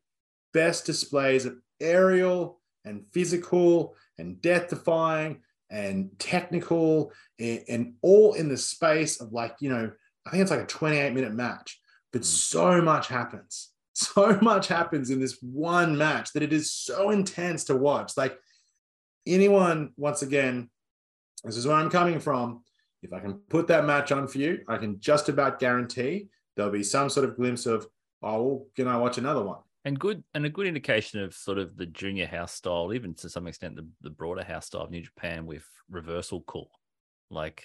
best 0.52 0.86
displays 0.86 1.44
of 1.44 1.56
aerial 1.80 2.60
and 2.84 3.04
physical 3.12 3.94
and 4.18 4.42
death 4.42 4.68
defying 4.68 5.40
and 5.70 6.10
technical 6.18 7.12
and, 7.38 7.62
and 7.68 7.94
all 8.02 8.34
in 8.34 8.48
the 8.48 8.56
space 8.56 9.20
of 9.20 9.32
like, 9.32 9.56
you 9.60 9.70
know, 9.70 9.90
I 10.26 10.30
think 10.30 10.42
it's 10.42 10.50
like 10.50 10.60
a 10.60 10.66
28 10.66 11.12
minute 11.12 11.32
match, 11.32 11.80
but 12.12 12.20
hmm. 12.20 12.24
so 12.24 12.82
much 12.82 13.08
happens. 13.08 13.69
So 14.00 14.38
much 14.42 14.68
happens 14.68 15.10
in 15.10 15.20
this 15.20 15.38
one 15.42 15.96
match 15.96 16.32
that 16.32 16.42
it 16.42 16.52
is 16.52 16.72
so 16.72 17.10
intense 17.10 17.64
to 17.64 17.76
watch. 17.76 18.16
Like 18.16 18.38
anyone, 19.26 19.92
once 19.96 20.22
again, 20.22 20.70
this 21.44 21.56
is 21.56 21.66
where 21.66 21.76
I'm 21.76 21.90
coming 21.90 22.18
from. 22.18 22.64
If 23.02 23.12
I 23.12 23.20
can 23.20 23.34
put 23.48 23.66
that 23.68 23.84
match 23.84 24.10
on 24.12 24.26
for 24.26 24.38
you, 24.38 24.60
I 24.68 24.78
can 24.78 25.00
just 25.00 25.28
about 25.28 25.58
guarantee 25.58 26.28
there'll 26.56 26.72
be 26.72 26.82
some 26.82 27.10
sort 27.10 27.28
of 27.28 27.36
glimpse 27.36 27.66
of, 27.66 27.86
oh, 28.22 28.66
can 28.74 28.88
I 28.88 28.96
watch 28.96 29.18
another 29.18 29.42
one? 29.42 29.60
and 29.84 29.98
good 29.98 30.22
and 30.34 30.44
a 30.44 30.50
good 30.50 30.66
indication 30.66 31.20
of 31.20 31.34
sort 31.34 31.58
of 31.58 31.76
the 31.76 31.86
junior 31.86 32.26
house 32.26 32.52
style, 32.52 32.92
even 32.92 33.14
to 33.14 33.28
some 33.28 33.46
extent 33.46 33.76
the, 33.76 33.86
the 34.02 34.10
broader 34.10 34.44
house 34.44 34.66
style 34.66 34.82
of 34.82 34.90
New 34.90 35.02
Japan 35.02 35.46
with 35.46 35.64
reversal 35.88 36.42
call. 36.42 36.70
Like 37.30 37.64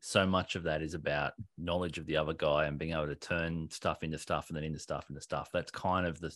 so 0.00 0.26
much 0.26 0.56
of 0.56 0.64
that 0.64 0.82
is 0.82 0.94
about 0.94 1.32
knowledge 1.56 1.98
of 1.98 2.06
the 2.06 2.16
other 2.16 2.34
guy 2.34 2.66
and 2.66 2.78
being 2.78 2.92
able 2.92 3.06
to 3.06 3.14
turn 3.14 3.68
stuff 3.70 4.02
into 4.02 4.18
stuff 4.18 4.48
and 4.48 4.56
then 4.56 4.64
into 4.64 4.78
stuff 4.78 5.06
into 5.08 5.20
stuff. 5.20 5.50
That's 5.52 5.70
kind 5.70 6.06
of 6.06 6.20
the 6.20 6.34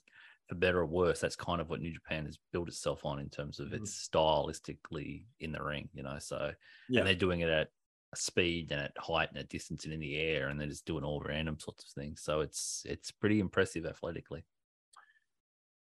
for 0.49 0.55
better 0.55 0.79
or 0.81 0.87
worse, 0.87 1.21
that's 1.21 1.37
kind 1.37 1.61
of 1.61 1.69
what 1.69 1.81
New 1.81 1.93
Japan 1.93 2.25
has 2.25 2.39
built 2.53 2.69
itself 2.69 3.05
on 3.05 3.19
in 3.19 3.29
terms 3.29 3.61
of 3.61 3.67
mm-hmm. 3.67 3.83
its 3.83 4.09
stylistically 4.09 5.25
in 5.41 5.53
the 5.53 5.63
ring, 5.63 5.89
you 5.93 6.03
know. 6.03 6.17
So 6.19 6.53
Yeah. 6.89 7.01
and 7.01 7.07
they're 7.07 7.15
doing 7.15 7.41
it 7.41 7.51
at 7.51 7.69
a 8.13 8.17
speed 8.17 8.73
and 8.73 8.81
at 8.81 8.93
height 8.99 9.29
and 9.29 9.39
at 9.39 9.51
distance 9.51 9.85
and 9.85 9.93
in 9.93 10.01
the 10.01 10.17
air, 10.17 10.49
and 10.49 10.59
they're 10.59 10.69
just 10.69 10.87
doing 10.87 11.05
all 11.05 11.21
random 11.21 11.59
sorts 11.59 11.85
of 11.85 11.91
things. 11.91 12.23
So 12.23 12.41
it's 12.41 12.83
it's 12.87 13.11
pretty 13.11 13.41
impressive 13.41 13.85
athletically. 13.85 14.45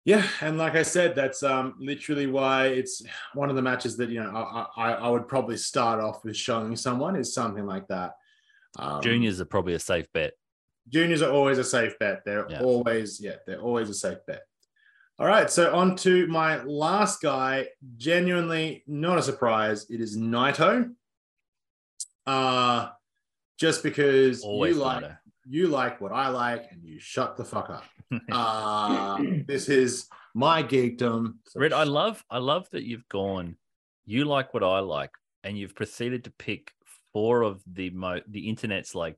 Yeah, 0.07 0.27
and 0.41 0.57
like 0.57 0.77
I 0.77 0.83
said, 0.83 1.15
that's 1.15 1.43
um, 1.43 1.75
literally 1.79 2.27
why 2.27 2.69
it's 2.69 3.03
one 3.35 3.51
of 3.51 3.57
the 3.57 3.63
matches 3.63 3.97
that 3.99 4.09
you 4.09 4.23
know 4.23 4.31
I, 4.31 4.67
I, 4.77 4.93
I 4.93 5.09
would 5.11 5.29
probably 5.29 5.59
start 5.59 6.01
off 6.01 6.25
with 6.25 6.37
showing 6.37 6.75
someone 6.75 7.17
is 7.17 7.35
something 7.35 7.67
like 7.67 7.87
that. 7.89 8.13
Um, 8.79 9.03
Juniors 9.03 9.41
are 9.41 9.45
probably 9.45 9.75
a 9.75 9.79
safe 9.79 10.07
bet. 10.15 10.33
juniors 10.89 11.21
are 11.23 11.31
always 11.31 11.59
a 11.59 11.65
safe 11.65 11.99
bet. 11.99 12.23
They're 12.25 12.47
Yeah. 12.51 12.63
always 12.63 13.21
yeah, 13.21 13.37
they're 13.47 13.61
always 13.61 13.91
a 13.91 13.95
safe 13.95 14.19
bet. 14.27 14.43
All 15.19 15.27
right, 15.27 15.51
so 15.51 15.75
on 15.77 15.97
to 15.97 16.27
my 16.29 16.63
last 16.63 17.21
guy. 17.21 17.69
Genuinely 17.99 18.83
not 18.87 19.19
a 19.19 19.23
surprise. 19.23 19.85
It 19.91 20.01
is 20.01 20.17
Naito. 20.17 20.95
Uh 22.27 22.89
just 23.59 23.83
because 23.83 24.43
Always 24.43 24.77
you 24.77 24.83
like 24.83 25.05
Naito. 25.05 25.19
you 25.47 25.67
like 25.69 26.01
what 26.01 26.13
I 26.13 26.29
like, 26.29 26.69
and 26.73 26.83
you 26.83 26.99
shut 26.99 27.37
the 27.37 27.45
fuck 27.45 27.69
up. 27.69 27.85
Uh, 28.33 29.23
this 29.47 29.69
is 29.69 30.09
my 30.35 30.63
geekdom. 30.63 31.35
Red, 31.55 31.73
I 31.73 31.85
love 31.85 32.25
I 32.31 32.39
love 32.39 32.69
that 32.71 32.85
you've 32.85 33.09
gone. 33.09 33.57
You 34.05 34.25
like 34.25 34.53
what 34.53 34.65
I 34.65 34.81
like, 34.81 35.11
and 35.45 35.57
you've 35.57 35.75
proceeded 35.77 36.25
to 36.25 36.31
pick 36.33 36.73
four 37.13 37.43
of 37.43 37.63
the 37.73 37.91
mo 37.91 38.21
the 38.29 38.49
internet's 38.49 38.95
like. 38.95 39.17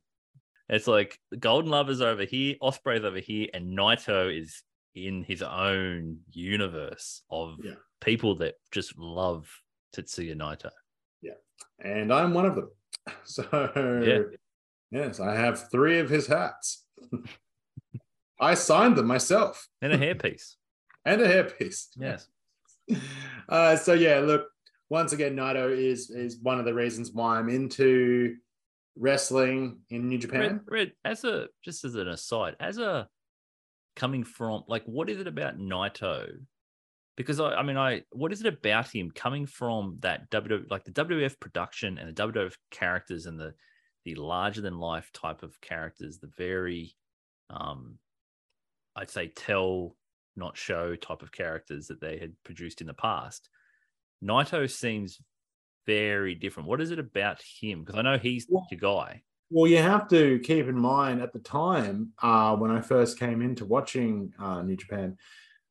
It's 0.68 0.86
like 0.86 1.18
the 1.30 1.36
Golden 1.36 1.70
Lovers 1.70 2.00
over 2.00 2.24
here, 2.24 2.56
Ospreay's 2.62 3.04
over 3.04 3.18
here, 3.18 3.48
and 3.52 3.76
Naito 3.76 4.34
is 4.34 4.62
in 4.94 5.22
his 5.22 5.42
own 5.42 6.18
universe 6.30 7.22
of 7.30 7.56
Yeah. 7.62 7.74
people 8.00 8.36
that 8.36 8.54
just 8.70 8.96
love 8.98 9.48
Tetsuya 9.94 10.34
Naito. 10.34 10.70
Yeah, 11.20 11.32
and 11.82 12.12
I'm 12.12 12.34
one 12.34 12.46
of 12.46 12.54
them. 12.56 12.70
So 13.24 13.42
Yeah. 14.04 14.36
yes, 14.90 15.18
I 15.20 15.34
have 15.34 15.70
three 15.70 15.98
of 15.98 16.08
his 16.10 16.26
hats. 16.26 16.84
I 18.42 18.54
signed 18.54 18.96
them 18.96 19.06
myself 19.06 19.68
And 19.80 19.92
a 19.92 19.98
hairpiece. 19.98 20.56
and 21.04 21.20
a 21.20 21.28
hairpiece. 21.28 21.88
Yes. 21.96 22.28
Uh, 23.48 23.76
so 23.76 23.92
yeah, 23.92 24.20
look, 24.20 24.46
once 24.88 25.12
again, 25.12 25.36
Naito 25.36 25.76
is 25.76 26.10
is 26.10 26.38
one 26.40 26.58
of 26.58 26.64
the 26.64 26.72
reasons 26.72 27.10
why 27.12 27.38
I'm 27.38 27.48
into 27.48 28.36
wrestling 28.96 29.80
in 29.90 30.08
New 30.08 30.18
Japan. 30.18 30.40
Red, 30.40 30.60
Red, 30.68 30.92
as 31.04 31.24
a 31.24 31.48
just 31.64 31.84
as 31.84 31.96
an 31.96 32.08
aside, 32.08 32.56
as 32.60 32.78
a 32.78 33.08
coming 33.96 34.24
from 34.24 34.64
like, 34.68 34.84
what 34.84 35.10
is 35.10 35.18
it 35.18 35.26
about 35.26 35.58
Naito? 35.58 36.28
Because 37.16 37.40
I, 37.40 37.54
I 37.54 37.62
mean, 37.62 37.76
I 37.76 38.02
what 38.10 38.32
is 38.32 38.40
it 38.40 38.46
about 38.46 38.88
him 38.88 39.10
coming 39.10 39.44
from 39.44 39.98
that 40.00 40.30
W 40.30 40.64
like 40.70 40.84
the 40.84 40.92
WWF 40.92 41.38
production 41.40 41.98
and 41.98 42.14
the 42.14 42.22
WWF 42.22 42.54
characters 42.70 43.26
and 43.26 43.38
the 43.38 43.54
the 44.04 44.14
larger 44.14 44.60
than 44.60 44.78
life 44.78 45.10
type 45.12 45.42
of 45.42 45.60
characters, 45.60 46.18
the 46.18 46.30
very, 46.36 46.94
um, 47.50 47.98
I'd 48.96 49.10
say 49.10 49.28
tell 49.28 49.96
not 50.36 50.56
show 50.56 50.94
type 50.96 51.22
of 51.22 51.32
characters 51.32 51.88
that 51.88 52.00
they 52.00 52.18
had 52.18 52.32
produced 52.44 52.80
in 52.80 52.86
the 52.86 52.94
past. 52.94 53.48
Naito 54.24 54.70
seems 54.70 55.20
very 55.86 56.34
different. 56.34 56.68
What 56.68 56.80
is 56.80 56.90
it 56.90 56.98
about 56.98 57.40
him? 57.60 57.80
Because 57.84 57.98
I 57.98 58.02
know 58.02 58.18
he's 58.18 58.46
Well- 58.48 58.66
your 58.70 58.80
guy. 58.80 59.22
Well, 59.50 59.70
you 59.70 59.76
have 59.78 60.08
to 60.08 60.38
keep 60.38 60.66
in 60.66 60.78
mind 60.78 61.20
at 61.20 61.34
the 61.34 61.38
time 61.38 62.12
uh, 62.22 62.56
when 62.56 62.70
I 62.70 62.80
first 62.80 63.18
came 63.18 63.42
into 63.42 63.66
watching 63.66 64.32
uh, 64.38 64.62
New 64.62 64.76
Japan, 64.76 65.18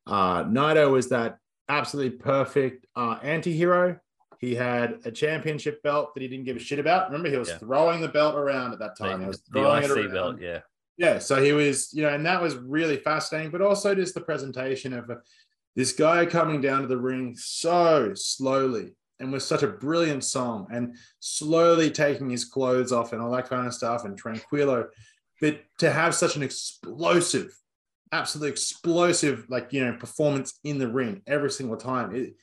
uh, 0.06 0.44
Naito 0.44 0.92
was 0.92 1.08
that 1.08 1.38
absolutely 1.68 2.16
perfect 2.18 2.86
uh, 2.94 3.18
anti-hero. 3.22 3.98
He 4.38 4.54
had 4.54 5.00
a 5.04 5.10
championship 5.10 5.82
belt 5.82 6.14
that 6.14 6.20
he 6.20 6.28
didn't 6.28 6.44
give 6.44 6.56
a 6.56 6.60
shit 6.60 6.78
about. 6.78 7.06
Remember, 7.08 7.28
he 7.30 7.36
was 7.36 7.48
Yeah. 7.48 7.58
throwing 7.58 8.00
the 8.00 8.08
belt 8.08 8.36
around 8.36 8.72
at 8.72 8.78
that 8.78 8.96
the, 8.96 9.04
time. 9.08 9.20
He 9.22 9.26
was 9.26 9.42
the 9.42 9.50
throwing 9.60 9.82
it 9.82 9.90
IC 9.90 9.96
around. 9.96 10.12
belt, 10.12 10.40
yeah. 10.40 10.60
Yeah, 11.02 11.18
so 11.18 11.42
he 11.42 11.52
was, 11.52 11.92
you 11.92 12.02
know, 12.02 12.10
and 12.10 12.24
that 12.26 12.40
was 12.40 12.54
really 12.54 12.96
fascinating, 12.96 13.50
but 13.50 13.60
also 13.60 13.92
just 13.92 14.14
the 14.14 14.20
presentation 14.20 14.92
of 14.92 15.10
uh, 15.10 15.16
this 15.74 15.92
guy 15.92 16.24
coming 16.24 16.60
down 16.60 16.82
to 16.82 16.86
the 16.86 16.96
ring 16.96 17.34
so 17.36 18.12
slowly 18.14 18.92
and 19.18 19.32
with 19.32 19.42
such 19.42 19.64
a 19.64 19.66
brilliant 19.66 20.22
song 20.22 20.68
and 20.70 20.94
slowly 21.18 21.90
taking 21.90 22.30
his 22.30 22.44
clothes 22.44 22.92
off 22.92 23.12
and 23.12 23.20
all 23.20 23.32
that 23.32 23.48
kind 23.48 23.66
of 23.66 23.74
stuff 23.74 24.04
and 24.04 24.22
tranquilo. 24.22 24.86
But 25.40 25.62
to 25.80 25.90
have 25.90 26.14
such 26.14 26.36
an 26.36 26.44
explosive, 26.44 27.52
absolutely 28.12 28.50
explosive, 28.50 29.46
like, 29.48 29.72
you 29.72 29.84
know, 29.84 29.94
performance 29.94 30.60
in 30.62 30.78
the 30.78 30.86
ring 30.86 31.22
every 31.26 31.50
single 31.50 31.76
time, 31.76 32.14
it 32.14 32.34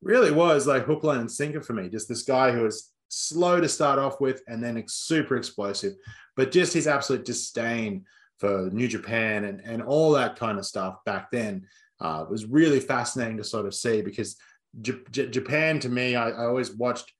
really 0.00 0.30
was 0.30 0.66
like 0.66 0.86
hook, 0.86 1.04
line, 1.04 1.20
and 1.20 1.30
sinker 1.30 1.60
for 1.60 1.74
me. 1.74 1.90
Just 1.90 2.08
this 2.08 2.22
guy 2.22 2.52
who 2.52 2.62
was 2.62 2.90
slow 3.08 3.60
to 3.60 3.68
start 3.68 3.98
off 3.98 4.20
with 4.20 4.42
and 4.48 4.62
then 4.62 4.82
super 4.88 5.36
explosive 5.36 5.94
but 6.36 6.50
just 6.52 6.72
his 6.74 6.86
absolute 6.86 7.24
disdain 7.24 8.04
for 8.38 8.68
New 8.72 8.88
Japan 8.88 9.44
and, 9.44 9.60
and 9.62 9.82
all 9.82 10.12
that 10.12 10.36
kind 10.38 10.58
of 10.58 10.66
stuff 10.66 11.02
back 11.06 11.30
then 11.30 11.66
uh, 12.00 12.26
was 12.28 12.44
really 12.44 12.80
fascinating 12.80 13.38
to 13.38 13.44
sort 13.44 13.64
of 13.64 13.74
see 13.74 14.02
because 14.02 14.36
J- 14.82 15.00
J- 15.10 15.28
Japan, 15.30 15.80
to 15.80 15.88
me, 15.88 16.14
I, 16.16 16.28
I 16.28 16.44
always 16.44 16.70
watched, 16.72 17.10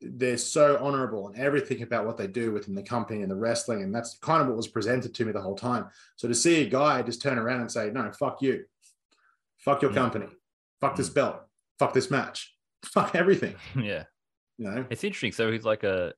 they're 0.00 0.38
so 0.38 0.78
honorable 0.80 1.28
and 1.28 1.36
everything 1.36 1.82
about 1.82 2.06
what 2.06 2.16
they 2.16 2.26
do 2.26 2.50
within 2.52 2.74
the 2.74 2.82
company 2.82 3.20
and 3.20 3.30
the 3.30 3.36
wrestling. 3.36 3.82
And 3.82 3.94
that's 3.94 4.16
kind 4.22 4.40
of 4.40 4.48
what 4.48 4.56
was 4.56 4.68
presented 4.68 5.14
to 5.14 5.26
me 5.26 5.32
the 5.32 5.42
whole 5.42 5.54
time. 5.56 5.88
So 6.16 6.26
to 6.26 6.34
see 6.34 6.62
a 6.62 6.66
guy 6.70 7.02
just 7.02 7.20
turn 7.20 7.38
around 7.38 7.60
and 7.60 7.70
say, 7.70 7.90
no, 7.90 8.10
fuck 8.12 8.40
you, 8.40 8.64
fuck 9.58 9.82
your 9.82 9.90
Mm. 9.90 9.94
company, 9.96 10.26
fuck 10.80 10.96
this 10.96 11.10
belt, 11.10 11.42
fuck 11.78 11.92
this 11.92 12.10
match, 12.10 12.56
fuck 12.86 13.14
everything, 13.14 13.56
yeah. 13.78 14.04
Know? 14.58 14.86
It's 14.90 15.04
interesting. 15.04 15.32
So 15.32 15.50
he's 15.50 15.64
like 15.64 15.84
a, 15.84 16.14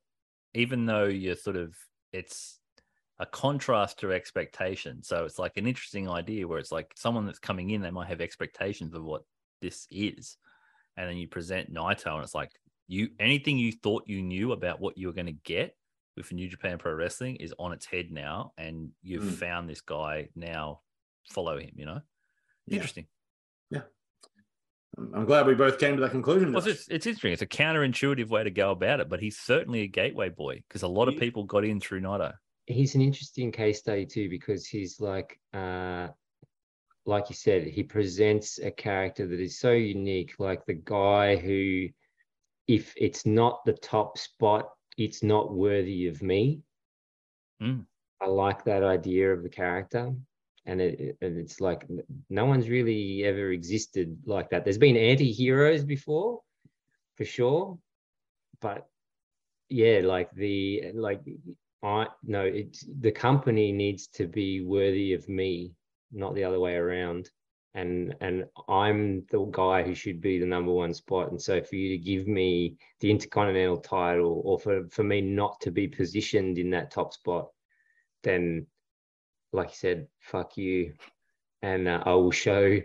even 0.53 0.85
though 0.85 1.05
you're 1.05 1.35
sort 1.35 1.55
of, 1.55 1.75
it's 2.11 2.59
a 3.19 3.25
contrast 3.25 3.99
to 3.99 4.11
expectation. 4.11 5.03
So 5.03 5.25
it's 5.25 5.39
like 5.39 5.57
an 5.57 5.67
interesting 5.67 6.09
idea 6.09 6.47
where 6.47 6.59
it's 6.59 6.71
like 6.71 6.91
someone 6.95 7.25
that's 7.25 7.39
coming 7.39 7.69
in, 7.71 7.81
they 7.81 7.91
might 7.91 8.07
have 8.07 8.21
expectations 8.21 8.93
of 8.93 9.03
what 9.03 9.23
this 9.61 9.87
is. 9.89 10.37
And 10.97 11.09
then 11.09 11.17
you 11.17 11.27
present 11.27 11.73
Naito 11.73 12.13
and 12.13 12.23
it's 12.23 12.35
like, 12.35 12.51
you, 12.87 13.09
anything 13.19 13.57
you 13.57 13.71
thought 13.71 14.03
you 14.07 14.21
knew 14.21 14.51
about 14.51 14.79
what 14.79 14.97
you 14.97 15.07
were 15.07 15.13
going 15.13 15.25
to 15.25 15.31
get 15.31 15.75
with 16.15 16.31
New 16.31 16.47
Japan 16.47 16.77
Pro 16.77 16.93
Wrestling 16.93 17.35
is 17.37 17.53
on 17.59 17.73
its 17.73 17.85
head 17.85 18.11
now. 18.11 18.53
And 18.57 18.91
you've 19.01 19.23
Mm. 19.23 19.35
found 19.35 19.69
this 19.69 19.81
guy 19.81 20.29
now, 20.35 20.81
follow 21.29 21.57
him, 21.57 21.71
you 21.75 21.85
know? 21.85 22.01
Yeah. 22.67 22.75
Interesting. 22.75 23.07
I'm 24.97 25.25
glad 25.25 25.45
we 25.45 25.55
both 25.55 25.77
came 25.77 25.95
to 25.95 26.01
that 26.03 26.11
conclusion. 26.11 26.53
Well, 26.53 26.65
it's, 26.65 26.87
it's 26.87 27.05
interesting. 27.05 27.33
It's 27.33 27.41
a 27.41 27.47
counterintuitive 27.47 28.29
way 28.29 28.43
to 28.43 28.51
go 28.51 28.71
about 28.71 28.99
it, 29.01 29.09
but 29.09 29.19
he's 29.19 29.37
certainly 29.37 29.81
a 29.81 29.87
gateway 29.87 30.29
boy 30.29 30.61
because 30.67 30.83
a 30.83 30.87
lot 30.87 31.07
of 31.09 31.17
people 31.17 31.43
got 31.43 31.65
in 31.65 31.79
through 31.81 32.01
Naito. 32.01 32.33
he's 32.65 32.95
an 32.95 33.01
interesting 33.01 33.51
case 33.51 33.79
study 33.79 34.05
too 34.05 34.29
because 34.29 34.65
he's 34.65 34.99
like 34.99 35.39
uh 35.53 36.07
like 37.05 37.29
you 37.29 37.35
said 37.35 37.67
he 37.67 37.83
presents 37.83 38.57
a 38.57 38.71
character 38.71 39.27
that 39.27 39.39
is 39.39 39.59
so 39.59 39.71
unique 39.71 40.33
like 40.39 40.65
the 40.65 40.73
guy 40.73 41.35
who 41.35 41.87
if 42.67 42.91
it's 42.97 43.23
not 43.25 43.63
the 43.65 43.73
top 43.73 44.17
spot 44.17 44.69
it's 44.97 45.21
not 45.21 45.53
worthy 45.53 46.07
of 46.07 46.21
me 46.23 46.61
Mm. 47.61 47.85
i 48.19 48.25
like 48.25 48.63
that 48.65 48.83
idea 48.83 49.31
of 49.31 49.43
the 49.43 49.49
character 49.49 50.13
and 50.65 50.81
it 50.81 51.17
it's 51.21 51.61
like 51.61 51.87
no 52.29 52.45
one's 52.45 52.69
really 52.69 53.23
ever 53.23 53.51
existed 53.51 54.17
like 54.25 54.49
that 54.49 54.63
there's 54.63 54.77
been 54.77 54.97
anti-heroes 54.97 55.83
before 55.83 56.41
for 57.15 57.25
sure 57.25 57.77
but 58.61 58.87
yeah 59.69 60.01
like 60.03 60.31
the 60.35 60.91
like 60.93 61.21
I 61.85 62.07
no, 62.23 62.41
it's 62.41 62.83
the 62.99 63.11
company 63.11 63.71
needs 63.71 64.07
to 64.07 64.27
be 64.27 64.61
worthy 64.61 65.13
of 65.13 65.29
me, 65.29 65.73
not 66.11 66.33
the 66.33 66.43
other 66.43 66.59
way 66.59 66.75
around. 66.75 67.29
And 67.75 68.15
and 68.21 68.45
I'm 68.67 69.25
the 69.29 69.45
guy 69.51 69.83
who 69.83 69.93
should 69.93 70.19
be 70.19 70.39
the 70.39 70.47
number 70.47 70.71
one 70.71 70.93
spot. 70.95 71.29
And 71.29 71.39
so 71.39 71.61
for 71.61 71.75
you 71.75 71.89
to 71.89 72.03
give 72.03 72.27
me 72.27 72.77
the 73.01 73.11
intercontinental 73.11 73.77
title, 73.77 74.41
or 74.45 74.59
for 74.59 74.87
for 74.89 75.03
me 75.03 75.21
not 75.21 75.61
to 75.61 75.71
be 75.71 75.87
positioned 75.87 76.57
in 76.57 76.71
that 76.71 76.89
top 76.89 77.13
spot, 77.13 77.49
then, 78.23 78.65
like 79.55 79.69
you 79.69 79.75
said, 79.75 80.07
fuck 80.19 80.57
you, 80.57 80.93
and 81.61 81.87
uh, 81.87 82.03
I 82.05 82.13
will 82.13 82.31
show 82.31 82.79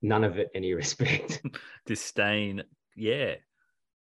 none 0.00 0.24
of 0.24 0.38
it 0.38 0.48
any 0.54 0.74
respect. 0.82 1.40
disdain. 1.86 2.62
Yeah. 2.96 3.34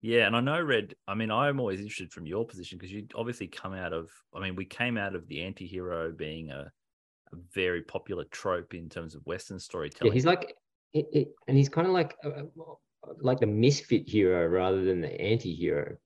Yeah. 0.00 0.26
And 0.26 0.36
I 0.36 0.40
know, 0.40 0.60
Red, 0.60 0.94
I 1.06 1.14
mean, 1.14 1.30
I'm 1.30 1.60
always 1.60 1.80
interested 1.80 2.12
from 2.12 2.26
your 2.26 2.44
position 2.46 2.78
because 2.78 2.92
you 2.92 3.06
obviously 3.14 3.46
come 3.48 3.74
out 3.74 3.92
of, 3.92 4.10
I 4.34 4.40
mean, 4.40 4.56
we 4.56 4.64
came 4.64 4.96
out 4.96 5.14
of 5.14 5.26
the 5.28 5.42
anti 5.42 5.66
hero 5.66 6.12
being 6.12 6.50
a, 6.50 6.70
a 7.32 7.36
very 7.54 7.82
popular 7.82 8.24
trope 8.30 8.74
in 8.74 8.88
terms 8.88 9.14
of 9.14 9.24
Western 9.26 9.58
storytelling. 9.58 10.12
yeah, 10.14 10.20
storytelling. 10.20 10.46
he's 10.48 10.52
like, 10.52 10.56
it, 10.94 11.06
it, 11.12 11.28
and 11.46 11.56
he's 11.56 11.68
kind 11.68 11.86
of 11.86 11.92
like 11.92 12.16
uh, 12.24 12.28
uh, 12.28 13.12
like 13.20 13.38
the 13.40 13.46
misfit 13.46 14.08
hero 14.08 14.46
rather 14.46 14.82
than 14.84 15.00
the 15.00 15.20
anti-hero. 15.20 15.96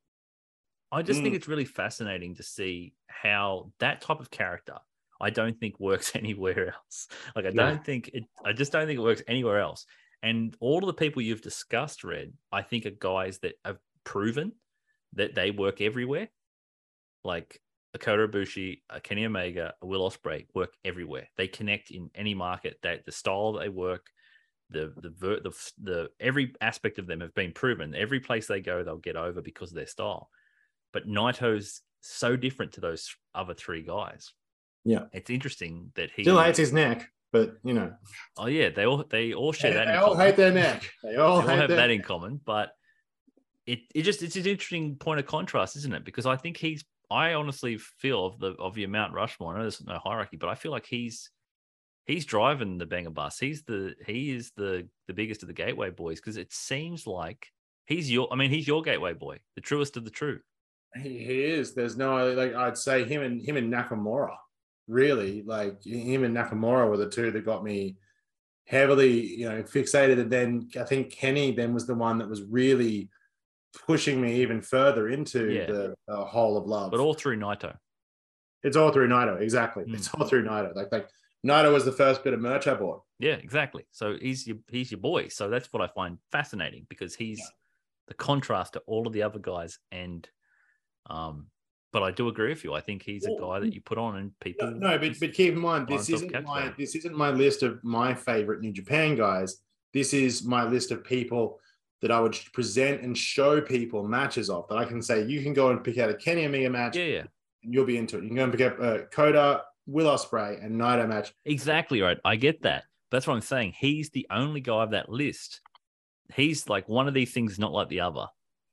I 0.90 1.02
just 1.02 1.22
think 1.22 1.32
Mm. 1.32 1.36
it's 1.36 1.48
really 1.48 1.64
fascinating 1.64 2.34
to 2.34 2.42
see 2.42 2.92
how 3.06 3.72
that 3.78 4.00
type 4.02 4.20
of 4.20 4.30
character, 4.30 4.74
I 5.22 5.30
don't 5.30 5.58
think 5.58 5.78
works 5.78 6.12
anywhere 6.16 6.74
else. 6.74 7.08
Like, 7.34 7.46
I 7.46 7.50
don't 7.50 7.84
think 7.84 8.10
it, 8.12 8.24
I 8.44 8.52
just 8.52 8.72
don't 8.72 8.86
think 8.86 8.98
it 8.98 9.02
works 9.02 9.22
anywhere 9.28 9.60
else. 9.60 9.86
And 10.22 10.54
all 10.60 10.78
of 10.78 10.86
the 10.86 10.94
people 10.94 11.22
you've 11.22 11.42
discussed, 11.42 12.04
Red, 12.04 12.32
I 12.52 12.62
think 12.62 12.86
are 12.86 12.90
guys 12.90 13.38
that 13.38 13.54
have 13.64 13.78
proven 14.04 14.52
that 15.14 15.34
they 15.34 15.50
work 15.50 15.80
everywhere. 15.80 16.28
Like 17.24 17.60
a 17.94 17.98
Kota 17.98 18.26
Ibushi, 18.26 18.80
uh, 18.90 19.00
Kenny 19.02 19.24
Omega, 19.24 19.74
Will 19.82 20.08
Ospreay 20.08 20.46
work 20.54 20.74
everywhere. 20.84 21.28
They 21.36 21.48
connect 21.48 21.90
in 21.90 22.10
any 22.14 22.34
market. 22.34 22.78
That 22.82 23.04
the 23.04 23.12
style 23.12 23.52
they 23.52 23.68
work, 23.68 24.06
the 24.70 24.92
the 24.96 25.10
the 25.42 25.72
the 25.82 26.10
every 26.20 26.54
aspect 26.60 26.98
of 26.98 27.06
them 27.06 27.20
have 27.20 27.34
been 27.34 27.52
proven. 27.52 27.94
Every 27.94 28.20
place 28.20 28.46
they 28.46 28.60
go, 28.60 28.82
they'll 28.82 28.96
get 28.96 29.16
over 29.16 29.40
because 29.40 29.70
of 29.70 29.76
their 29.76 29.86
style. 29.86 30.30
But 30.92 31.06
Naito's 31.06 31.82
so 32.00 32.36
different 32.36 32.72
to 32.72 32.80
those 32.80 33.14
other 33.34 33.54
three 33.54 33.82
guys. 33.82 34.32
Yeah. 34.84 35.04
it's 35.12 35.30
interesting 35.30 35.92
that 35.94 36.10
he. 36.14 36.22
Still 36.24 36.40
hates 36.42 36.58
his 36.58 36.72
neck, 36.72 37.08
but 37.32 37.54
you 37.64 37.74
know, 37.74 37.92
Oh 38.36 38.46
yeah, 38.46 38.68
they 38.70 38.84
all 38.84 39.04
they 39.08 39.32
all 39.32 39.52
share 39.52 39.70
they, 39.72 39.76
that. 39.78 39.86
they 39.86 39.94
all 39.96 40.12
common. 40.12 40.26
hate 40.26 40.36
their 40.36 40.52
neck. 40.52 40.90
They 41.02 41.16
all, 41.16 41.42
they 41.42 41.52
all 41.52 41.56
have 41.58 41.68
that 41.68 41.88
neck. 41.88 41.90
in 41.90 42.02
common, 42.02 42.40
but 42.44 42.70
it 43.66 43.80
it 43.94 44.02
just 44.02 44.22
it's 44.22 44.36
an 44.36 44.46
interesting 44.46 44.96
point 44.96 45.20
of 45.20 45.26
contrast, 45.26 45.76
isn't 45.76 45.94
it? 45.94 46.04
Because 46.04 46.26
I 46.26 46.36
think 46.36 46.56
he's 46.56 46.84
I 47.10 47.34
honestly 47.34 47.78
feel 47.78 48.26
of 48.26 48.38
the 48.38 48.52
of 48.58 48.76
your 48.78 48.88
Mount 48.88 49.12
Rushmore. 49.12 49.52
I 49.52 49.56
know 49.56 49.62
there's 49.62 49.84
no 49.84 49.98
hierarchy, 50.02 50.36
but 50.36 50.48
I 50.48 50.54
feel 50.54 50.72
like 50.72 50.86
he's 50.86 51.30
he's 52.06 52.24
driving 52.26 52.78
the 52.78 52.86
banger 52.86 53.10
bus. 53.10 53.38
He's 53.38 53.62
the 53.62 53.94
he 54.06 54.30
is 54.34 54.50
the 54.56 54.88
the 55.06 55.14
biggest 55.14 55.42
of 55.42 55.46
the 55.46 55.54
gateway 55.54 55.90
boys 55.90 56.20
because 56.20 56.36
it 56.36 56.52
seems 56.52 57.06
like 57.06 57.46
he's 57.86 58.10
your 58.10 58.32
I 58.32 58.36
mean 58.36 58.50
he's 58.50 58.66
your 58.66 58.82
gateway 58.82 59.12
boy, 59.12 59.38
the 59.54 59.60
truest 59.60 59.96
of 59.96 60.04
the 60.04 60.10
true. 60.10 60.40
He, 60.94 61.24
he 61.24 61.44
is. 61.44 61.74
There's 61.74 61.96
no 61.96 62.32
like 62.32 62.54
I'd 62.54 62.76
say 62.76 63.04
him 63.04 63.22
and 63.22 63.40
him 63.40 63.56
and 63.56 63.72
Nakamura. 63.72 64.34
Really, 64.92 65.42
like 65.42 65.82
him 65.84 66.24
and 66.24 66.36
Nakamura 66.36 66.88
were 66.88 66.96
the 66.98 67.08
two 67.08 67.30
that 67.30 67.44
got 67.44 67.64
me 67.64 67.96
heavily, 68.66 69.26
you 69.40 69.48
know, 69.48 69.62
fixated. 69.62 70.20
And 70.20 70.30
then 70.30 70.68
I 70.78 70.84
think 70.84 71.10
Kenny 71.10 71.52
then 71.52 71.72
was 71.74 71.86
the 71.86 71.94
one 71.94 72.18
that 72.18 72.28
was 72.28 72.42
really 72.42 73.08
pushing 73.86 74.20
me 74.20 74.40
even 74.42 74.60
further 74.60 75.08
into 75.08 75.50
Yeah. 75.50 75.66
the, 75.66 75.94
the 76.06 76.16
hole 76.16 76.56
of 76.56 76.66
love. 76.66 76.90
but 76.90 77.00
all 77.00 77.14
through 77.14 77.38
Naito. 77.38 77.74
it's 78.62 78.76
all 78.76 78.92
through 78.92 79.08
Naito, 79.08 79.40
exactly. 79.40 79.84
Mm. 79.84 79.94
It's 79.94 80.12
all 80.14 80.26
through 80.26 80.44
Naito. 80.44 80.74
Like 80.76 80.92
like 80.92 81.08
Naito 81.46 81.72
was 81.72 81.84
the 81.84 81.92
first 81.92 82.22
bit 82.22 82.34
of 82.34 82.40
merch 82.40 82.66
I 82.68 82.74
bought. 82.74 83.02
Yeah, 83.18 83.34
exactly. 83.34 83.84
So 83.90 84.16
he's 84.20 84.46
your 84.46 84.58
he's 84.68 84.90
your 84.90 85.00
boy. 85.00 85.28
So 85.28 85.48
that's 85.48 85.72
what 85.72 85.82
I 85.82 85.88
find 85.88 86.18
fascinating 86.30 86.86
because 86.88 87.14
he's 87.14 87.40
the 88.08 88.14
contrast 88.14 88.74
to 88.74 88.80
all 88.86 89.06
of 89.06 89.12
the 89.12 89.22
other 89.22 89.38
guys. 89.38 89.78
And 89.90 90.28
um, 91.08 91.46
but 91.92 92.02
I 92.02 92.10
do 92.10 92.28
agree 92.28 92.48
with 92.48 92.64
you. 92.64 92.72
I 92.74 92.80
think 92.80 93.02
he's 93.02 93.26
a 93.26 93.36
guy 93.38 93.60
that 93.60 93.74
you 93.74 93.80
put 93.80 93.98
on 93.98 94.16
and 94.16 94.38
people. 94.40 94.70
No, 94.70 94.90
no, 94.90 94.98
but 94.98 95.18
but 95.20 95.32
keep 95.32 95.52
in 95.54 95.60
mind 95.60 95.88
this 95.88 96.08
isn't 96.08 96.32
my 96.32 96.40
captivated. 96.40 96.74
this 96.78 96.94
isn't 96.96 97.16
my 97.16 97.30
list 97.30 97.62
of 97.62 97.82
my 97.84 98.14
favorite 98.14 98.60
New 98.60 98.72
Japan 98.72 99.14
guys. 99.14 99.58
This 99.92 100.14
is 100.14 100.44
my 100.44 100.64
list 100.64 100.90
of 100.90 101.04
people 101.04 101.58
that 102.00 102.10
I 102.10 102.18
would 102.18 102.36
present 102.52 103.02
and 103.02 103.16
show 103.16 103.60
people 103.60 104.02
matches 104.08 104.50
of 104.50 104.66
that 104.68 104.76
I 104.78 104.84
can 104.84 105.00
say 105.02 105.24
you 105.24 105.42
can 105.42 105.52
go 105.52 105.70
and 105.70 105.84
pick 105.84 105.98
out 105.98 106.10
a 106.10 106.14
Kenny 106.14 106.46
Omega 106.46 106.70
match 106.70 106.96
yeah, 106.96 107.04
yeah, 107.04 107.24
and 107.62 107.74
you'll 107.74 107.84
be 107.84 107.96
into 107.98 108.18
it. 108.18 108.22
You 108.22 108.28
can 108.28 108.36
go 108.36 108.44
and 108.44 108.52
pick 108.52 108.60
up 108.62 108.80
uh, 108.80 108.94
a 108.94 109.02
Kota, 109.02 109.62
Will 109.86 110.06
Ospreay, 110.06 110.64
and 110.64 110.80
Naito 110.80 111.06
match. 111.08 111.32
exactly 111.44 112.00
right. 112.00 112.18
I 112.24 112.36
get 112.36 112.62
that. 112.62 112.84
That's 113.10 113.26
what 113.26 113.34
I'm 113.34 113.42
saying. 113.42 113.74
He's 113.78 114.08
the 114.10 114.26
only 114.30 114.60
guy 114.60 114.82
of 114.82 114.92
that 114.92 115.10
list. 115.10 115.60
He's 116.34 116.68
like 116.68 116.88
one 116.88 117.06
of 117.06 117.12
these 117.14 117.32
things, 117.32 117.52
is 117.52 117.58
not 117.58 117.72
like 117.72 117.88
the 117.90 118.00
other. 118.00 118.26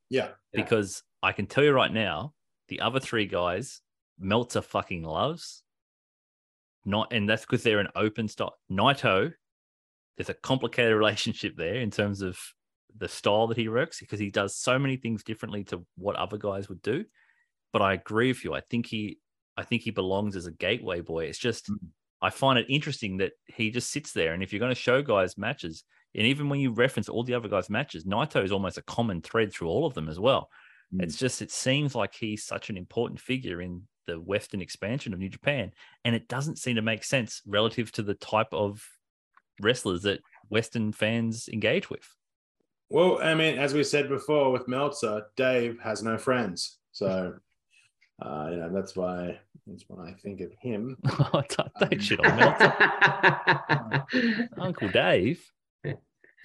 Yeah, 0.09 0.29
Yeah. 0.53 0.63
because 0.63 1.03
I 1.21 1.33
can 1.33 1.45
tell 1.45 1.63
you 1.65 1.73
right 1.73 1.91
now, 1.91 2.33
the 2.69 2.81
other 2.81 2.99
three 2.99 3.25
guys, 3.25 3.81
Meltzer 4.19 4.61
fucking 4.61 5.03
loves. 5.03 5.63
Not, 6.85 7.11
and 7.11 7.27
that's 7.27 7.45
because 7.45 7.63
they're 7.63 7.79
an 7.79 7.89
open 7.95 8.27
stock. 8.27 8.53
Naito, 8.71 9.33
there's 10.17 10.29
a 10.29 10.33
complicated 10.33 10.93
relationship 10.97 11.55
there 11.57 11.75
in 11.75 11.91
terms 11.91 12.21
of 12.21 12.37
the 12.97 13.07
style 13.07 13.47
that 13.47 13.57
he 13.57 13.69
works 13.69 13.99
because 13.99 14.19
he 14.19 14.31
does 14.31 14.55
so 14.55 14.79
many 14.79 14.97
things 14.97 15.23
differently 15.23 15.63
to 15.65 15.85
what 15.97 16.15
other 16.15 16.37
guys 16.37 16.69
would 16.69 16.81
do. 16.81 17.05
But 17.71 17.81
I 17.81 17.93
agree 17.93 18.29
with 18.29 18.43
you. 18.43 18.53
I 18.53 18.61
think 18.61 18.87
he, 18.87 19.19
I 19.55 19.63
think 19.63 19.83
he 19.83 19.91
belongs 19.91 20.35
as 20.35 20.47
a 20.47 20.51
gateway 20.51 21.01
boy. 21.01 21.25
It's 21.25 21.37
just, 21.37 21.69
Mm. 21.69 21.77
I 22.21 22.29
find 22.29 22.59
it 22.59 22.65
interesting 22.69 23.17
that 23.17 23.33
he 23.45 23.71
just 23.71 23.91
sits 23.91 24.11
there, 24.11 24.33
and 24.33 24.43
if 24.43 24.51
you're 24.51 24.59
going 24.59 24.75
to 24.75 24.79
show 24.79 25.01
guys 25.01 25.37
matches, 25.37 25.83
and 26.15 26.25
even 26.25 26.49
when 26.49 26.59
you 26.59 26.71
reference 26.71 27.07
all 27.07 27.23
the 27.23 27.35
other 27.35 27.47
guys' 27.47 27.69
matches, 27.69 28.05
Naito 28.05 28.43
is 28.43 28.51
almost 28.51 28.77
a 28.77 28.83
common 28.83 29.21
thread 29.21 29.53
through 29.53 29.69
all 29.69 29.85
of 29.85 29.93
them 29.93 30.09
as 30.09 30.19
well. 30.19 30.49
Mm. 30.94 31.03
It's 31.03 31.18
just 31.18 31.41
it 31.41 31.52
seems 31.52 31.95
like 31.95 32.14
he's 32.16 32.45
such 32.45 32.70
an 32.70 32.78
important 32.78 33.20
figure 33.20 33.61
in 33.61 33.84
the 34.07 34.20
Western 34.20 34.61
expansion 34.61 35.14
of 35.14 35.20
New 35.20 35.30
Japan, 35.30 35.72
and 36.03 36.16
it 36.16 36.28
doesn't 36.28 36.57
seem 36.57 36.76
to 36.76 36.82
make 36.82 37.03
sense 37.03 37.41
relative 37.45 37.91
to 37.94 38.03
the 38.03 38.16
type 38.16 38.52
of 38.52 38.84
wrestlers 39.61 40.03
that 40.03 40.22
Western 40.49 40.91
fans 40.91 41.48
engage 41.52 41.90
with. 41.90 42.07
Well, 42.90 43.20
I 43.22 43.36
mean, 43.36 43.60
as 43.60 43.74
we 43.74 43.84
said 43.84 44.10
before 44.10 44.52
with 44.52 44.68
Meltzer, 44.68 45.28
Dave 45.36 45.80
has 45.82 46.02
no 46.02 46.18
friends, 46.18 46.80
so 46.91 47.36
uh, 48.22 48.48
you 48.49 48.57
know 48.57 48.72
that's 48.74 48.95
why 48.95 49.40
that's 49.68 49.84
why 49.88 50.07
I 50.07 50.14
think 50.14 50.41
of 50.41 50.52
him. 50.60 50.98
Don't, 51.32 51.72
don't 51.80 52.02
shit 52.02 52.20
on 52.26 52.36
Meltzer. 52.36 52.74
Uncle 54.57 54.90
Dave. 54.90 55.45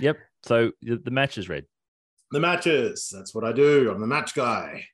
Yep. 0.01 0.19
So 0.43 0.73
the, 0.83 0.97
the 0.97 1.11
match 1.11 1.39
is 1.39 1.49
red. 1.49 1.65
The 2.35 2.40
matches. 2.40 3.12
That's 3.15 3.32
what 3.32 3.44
I 3.44 3.52
do. 3.52 3.93
I'm 3.93 4.01
the 4.01 4.09
match 4.09 4.35
guy. 4.35 4.85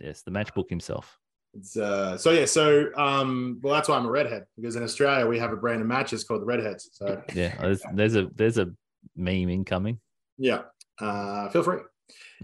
Yes, 0.00 0.22
the 0.22 0.32
matchbook 0.32 0.68
himself. 0.68 1.16
It's 1.54 1.76
uh, 1.76 2.18
so 2.18 2.32
yeah. 2.32 2.44
So 2.44 2.88
um, 2.96 3.60
well, 3.62 3.72
that's 3.72 3.88
why 3.88 3.96
I'm 3.96 4.04
a 4.04 4.10
redhead 4.10 4.46
because 4.56 4.74
in 4.74 4.82
Australia 4.82 5.24
we 5.24 5.38
have 5.38 5.52
a 5.52 5.56
brand 5.56 5.80
of 5.80 5.86
matches 5.86 6.24
called 6.24 6.42
the 6.42 6.46
Redheads. 6.46 6.90
So 6.92 7.22
Yeah, 7.34 7.54
there's, 7.60 7.82
there's 7.92 8.16
a 8.16 8.28
there's 8.34 8.58
a 8.58 8.72
meme 9.14 9.48
incoming. 9.48 10.00
yeah, 10.38 10.62
uh, 11.00 11.48
feel 11.50 11.62
free. 11.62 11.78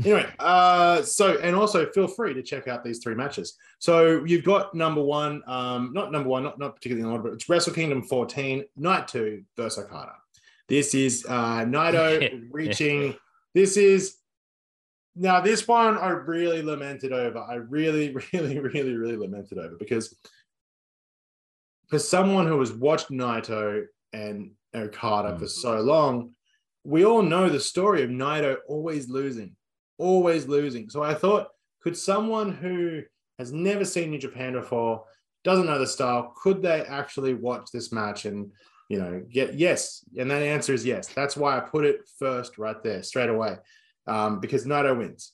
Anyway, 0.04 0.24
uh, 0.38 1.02
so 1.02 1.36
and 1.38 1.56
also 1.56 1.90
feel 1.90 2.06
free 2.06 2.32
to 2.32 2.42
check 2.44 2.68
out 2.68 2.84
these 2.84 3.00
three 3.02 3.16
matches. 3.16 3.56
So 3.80 4.24
you've 4.24 4.44
got 4.44 4.72
number 4.72 5.02
one, 5.02 5.42
um, 5.48 5.90
not 5.92 6.12
number 6.12 6.28
one, 6.28 6.44
not 6.44 6.60
not 6.60 6.76
particularly 6.76 7.04
in 7.04 7.10
order, 7.10 7.24
but 7.24 7.32
it's 7.32 7.48
Wrestle 7.48 7.74
Kingdom 7.74 8.04
14, 8.04 8.66
Night 8.76 9.08
Two 9.08 9.42
versus 9.56 9.84
Okada. 9.84 10.12
This 10.68 10.94
is 10.94 11.26
uh, 11.28 11.64
Naito 11.64 12.46
reaching. 12.52 13.16
This 13.52 13.76
is 13.76 14.17
now 15.18 15.40
this 15.40 15.66
one 15.66 15.98
I 15.98 16.10
really 16.10 16.62
lamented 16.62 17.12
over. 17.12 17.38
I 17.38 17.54
really, 17.54 18.14
really, 18.32 18.58
really, 18.58 18.94
really 18.94 19.16
lamented 19.16 19.58
over 19.58 19.76
because 19.78 20.16
for 21.88 21.98
someone 21.98 22.46
who 22.46 22.58
has 22.60 22.72
watched 22.72 23.10
Naito 23.10 23.84
and 24.12 24.52
Okada 24.74 25.32
Mm. 25.32 25.38
for 25.38 25.46
so 25.46 25.80
long, 25.80 26.34
we 26.84 27.04
all 27.04 27.22
know 27.22 27.48
the 27.48 27.60
story 27.60 28.02
of 28.02 28.10
Naito 28.10 28.56
always 28.68 29.08
losing, 29.08 29.56
always 29.98 30.46
losing. 30.46 30.88
So 30.90 31.02
I 31.02 31.14
thought, 31.14 31.48
could 31.82 31.96
someone 31.96 32.52
who 32.52 33.02
has 33.38 33.52
never 33.52 33.84
seen 33.84 34.10
New 34.10 34.18
Japan 34.18 34.52
before, 34.52 35.04
doesn't 35.44 35.66
know 35.66 35.78
the 35.78 35.86
style, 35.86 36.34
could 36.42 36.62
they 36.62 36.82
actually 36.82 37.34
watch 37.34 37.70
this 37.72 37.92
match 37.92 38.24
and 38.24 38.50
you 38.88 38.98
know 38.98 39.22
get 39.30 39.54
yes? 39.54 40.04
And 40.18 40.30
that 40.30 40.42
answer 40.42 40.74
is 40.74 40.84
yes. 40.84 41.08
That's 41.08 41.36
why 41.36 41.56
I 41.56 41.60
put 41.60 41.84
it 41.84 42.08
first 42.18 42.58
right 42.58 42.82
there, 42.82 43.02
straight 43.02 43.30
away, 43.30 43.56
um, 44.08 44.40
because 44.40 44.64
Naito 44.66 44.96
wins. 44.96 45.32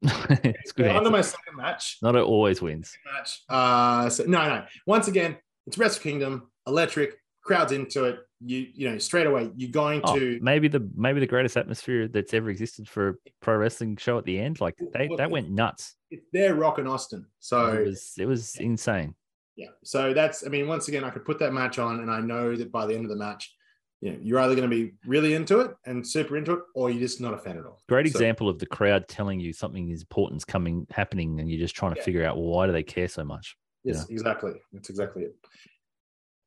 it's 0.02 0.72
good. 0.72 0.88
On 0.94 1.02
to 1.02 1.10
my 1.10 1.20
second 1.22 1.56
match. 1.56 1.98
Not 2.02 2.14
always 2.16 2.62
wins. 2.62 2.96
match. 3.12 3.42
Uh, 3.48 4.08
so 4.08 4.24
no, 4.24 4.48
no. 4.48 4.64
Once 4.86 5.08
again, 5.08 5.36
it's 5.66 5.76
Wrestle 5.76 6.02
Kingdom, 6.02 6.50
electric, 6.66 7.16
crowds 7.42 7.72
into 7.72 8.04
it. 8.04 8.20
You, 8.40 8.66
you 8.72 8.88
know, 8.88 8.98
straight 8.98 9.26
away, 9.26 9.50
you're 9.56 9.72
going 9.72 10.00
Oh, 10.04 10.16
to. 10.16 10.38
maybe 10.40 10.68
the 10.68 10.88
maybe 10.94 11.18
the 11.18 11.26
greatest 11.26 11.56
atmosphere 11.56 12.06
that's 12.06 12.32
ever 12.32 12.50
existed 12.50 12.88
for 12.88 13.08
a 13.08 13.14
pro 13.42 13.56
wrestling 13.56 13.96
show 13.96 14.16
at 14.18 14.24
the 14.24 14.38
end. 14.38 14.60
Like 14.60 14.76
they, 14.92 15.08
that 15.16 15.30
went 15.32 15.50
nuts. 15.50 15.96
It's 16.12 16.26
their 16.32 16.54
Rock 16.54 16.78
and 16.78 16.86
Austin. 16.86 17.26
So 17.40 17.72
it 17.72 17.86
was 17.86 18.12
it 18.16 18.26
was 18.26 18.54
insane. 18.56 19.16
yeah, 19.56 19.70
so 19.82 20.14
that's. 20.14 20.46
I 20.46 20.50
mean, 20.50 20.68
once 20.68 20.86
again, 20.86 21.02
I 21.02 21.10
could 21.10 21.24
put 21.24 21.40
that 21.40 21.52
match 21.52 21.80
on, 21.80 21.98
and 21.98 22.08
I 22.10 22.20
know 22.20 22.54
that 22.54 22.70
by 22.70 22.86
the 22.86 22.94
end 22.94 23.04
of 23.04 23.10
the 23.10 23.16
match, 23.16 23.52
you 24.00 24.12
know, 24.12 24.18
you're 24.22 24.38
either 24.40 24.54
going 24.54 24.68
to 24.68 24.74
be 24.74 24.92
really 25.06 25.34
into 25.34 25.60
it 25.60 25.72
and 25.86 26.06
super 26.06 26.36
into 26.36 26.52
it, 26.54 26.60
or 26.74 26.90
you're 26.90 27.00
just 27.00 27.20
not 27.20 27.34
a 27.34 27.38
fan 27.38 27.58
at 27.58 27.64
all. 27.66 27.82
Great 27.88 28.06
So- 28.06 28.10
example 28.18 28.48
of 28.48 28.58
the 28.58 28.66
crowd 28.66 29.08
telling 29.08 29.40
you 29.40 29.52
something 29.52 29.90
is 29.90 30.02
important's 30.02 30.44
coming 30.44 30.86
happening, 30.90 31.40
and 31.40 31.50
you're 31.50 31.58
just 31.60 31.74
trying 31.74 31.94
to 31.94 31.98
Yeah. 32.00 32.04
figure 32.04 32.24
out 32.24 32.36
well, 32.36 32.46
why 32.46 32.66
do 32.66 32.72
they 32.72 32.82
care 32.84 33.08
so 33.08 33.24
much. 33.24 33.56
Yes, 33.84 34.08
exactly. 34.10 34.52
That's 34.72 34.90
exactly 34.90 35.24
it. 35.24 35.36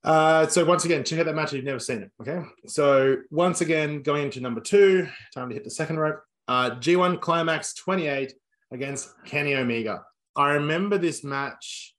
Uh, 0.03 0.47
so 0.47 0.65
once 0.65 0.83
again, 0.85 1.03
check 1.03 1.19
out 1.19 1.25
that 1.27 1.35
match 1.35 1.49
if 1.49 1.53
you've 1.53 1.65
never 1.65 1.79
seen 1.79 2.01
it. 2.03 2.11
Okay. 2.21 2.41
So 2.67 3.17
once 3.29 3.61
again, 3.61 4.01
going 4.01 4.23
into 4.23 4.39
number 4.41 4.59
two, 4.61 5.07
time 5.33 5.49
to 5.49 5.53
hit 5.53 5.63
the 5.63 5.69
second 5.69 5.97
rope. 5.99 6.21
Uh, 6.47 6.71
G1 6.71 7.19
Climax 7.21 7.73
28 7.75 8.33
against 8.71 9.13
Kenny 9.25 9.55
Omega. 9.55 10.03
I 10.35 10.53
remember 10.53 10.97
this 10.97 11.23
match 11.23 11.95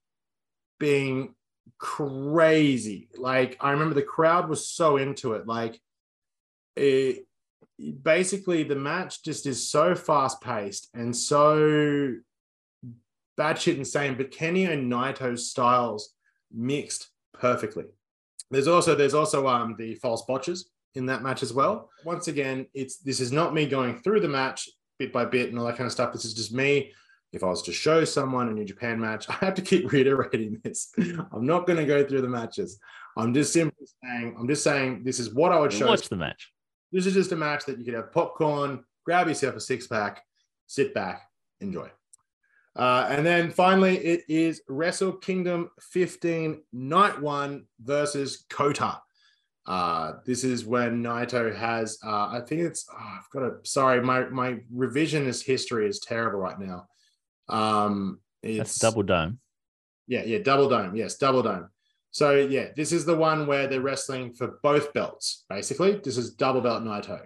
being 0.79 1.33
crazy. 1.77 3.09
Like 3.17 3.57
I 3.59 3.71
remember 3.71 3.95
the 3.95 4.01
crowd 4.01 4.49
was 4.49 4.67
so 4.67 4.97
into 4.97 5.33
it. 5.33 5.47
Like 5.47 5.79
it 6.75 7.25
basically 8.01 8.63
the 8.63 8.75
match 8.75 9.23
just 9.23 9.45
is 9.45 9.69
so 9.69 9.95
fast 9.95 10.41
paced 10.41 10.89
and 10.93 11.15
so 11.15 12.13
batshit 13.37 13.77
insane, 13.77 14.15
but 14.15 14.31
Kenny 14.31 14.65
and 14.65 14.91
Naito's 14.91 15.49
styles 15.49 16.13
mixed 16.51 17.09
perfectly. 17.33 17.85
There's 18.51 18.67
also 18.67 18.95
there's 18.95 19.13
also 19.13 19.47
um 19.47 19.75
the 19.77 19.95
false 19.95 20.23
botches 20.27 20.69
in 20.95 21.07
that 21.07 21.23
match 21.23 21.43
as 21.43 21.53
well. 21.53 21.89
Once 22.05 22.27
again, 22.27 22.67
it's 22.73 22.97
this 22.97 23.19
is 23.19 23.31
not 23.31 23.53
me 23.53 23.65
going 23.65 23.99
through 24.01 24.19
the 24.19 24.27
match 24.27 24.69
bit 24.99 25.11
by 25.11 25.25
bit 25.25 25.49
and 25.49 25.57
all 25.57 25.65
that 25.65 25.77
kind 25.77 25.87
of 25.87 25.91
stuff. 25.91 26.13
This 26.13 26.25
is 26.25 26.33
just 26.33 26.53
me. 26.53 26.91
If 27.33 27.43
I 27.43 27.47
was 27.47 27.63
to 27.63 27.73
show 27.73 28.05
someone 28.05 28.47
a 28.47 28.51
New 28.53 28.63
Japan 28.63 28.99
match, 28.99 29.25
I 29.29 29.33
have 29.45 29.55
to 29.55 29.61
keep 29.61 29.91
reiterating 29.91 30.61
this. 30.63 30.93
I'm 31.31 31.45
not 31.45 31.67
going 31.67 31.77
to 31.77 31.85
go 31.85 32.05
through 32.05 32.21
the 32.21 32.29
matches. 32.29 32.79
I'm 33.17 33.33
just 33.33 33.51
simply 33.51 33.85
saying, 34.03 34.35
I'm 34.39 34.47
just 34.47 34.63
saying 34.63 35.03
this 35.03 35.19
is 35.19 35.33
what 35.33 35.51
I 35.51 35.59
would 35.59 35.73
show. 35.73 35.87
Watch 35.87 36.09
the 36.09 36.15
match. 36.15 36.51
This 36.91 37.05
is 37.05 37.13
just 37.13 37.31
a 37.31 37.35
match 37.35 37.65
that 37.65 37.79
you 37.79 37.85
could 37.85 37.95
have 37.95 38.11
popcorn, 38.11 38.83
grab 39.03 39.27
yourself 39.27 39.55
a 39.55 39.59
six 39.59 39.87
pack, 39.87 40.23
sit 40.67 40.93
back, 40.93 41.23
enjoy. 41.59 41.89
Uh, 42.75 43.07
and 43.09 43.25
then 43.25 43.51
finally, 43.51 43.97
it 43.97 44.23
is 44.27 44.61
Wrestle 44.67 45.13
Kingdom 45.13 45.69
15 45.91 46.61
Night 46.71 47.21
One 47.21 47.65
versus 47.83 48.45
Kota. 48.49 48.99
Uh, 49.65 50.13
this 50.25 50.43
is 50.43 50.65
when 50.65 51.03
Naito 51.03 51.55
has, 51.55 51.97
uh, 52.05 52.27
I 52.27 52.41
think 52.45 52.61
it's, 52.61 52.85
oh, 52.91 52.97
I've 52.97 53.29
got 53.31 53.39
to, 53.41 53.55
sorry, 53.63 54.01
my, 54.01 54.25
my 54.29 54.59
revisionist 54.75 55.45
history 55.45 55.87
is 55.87 55.99
terrible 55.99 56.39
right 56.39 56.59
now. 56.59 56.87
Um, 57.49 58.19
it's 58.41 58.57
That's 58.57 58.79
double 58.79 59.03
dome. 59.03 59.39
yeah, 60.07 60.23
yeah, 60.23 60.39
double 60.39 60.69
dome. 60.69 60.95
Yes, 60.95 61.15
double 61.17 61.43
dome. 61.43 61.69
So 62.11 62.31
yeah, 62.35 62.67
this 62.75 62.91
is 62.91 63.05
the 63.05 63.15
one 63.15 63.47
where 63.47 63.67
they're 63.67 63.81
wrestling 63.81 64.33
for 64.33 64.59
both 64.61 64.93
belts. 64.93 65.45
Basically, 65.49 65.99
this 66.03 66.17
is 66.17 66.33
double 66.35 66.61
belt 66.61 66.83
Naito. 66.83 67.25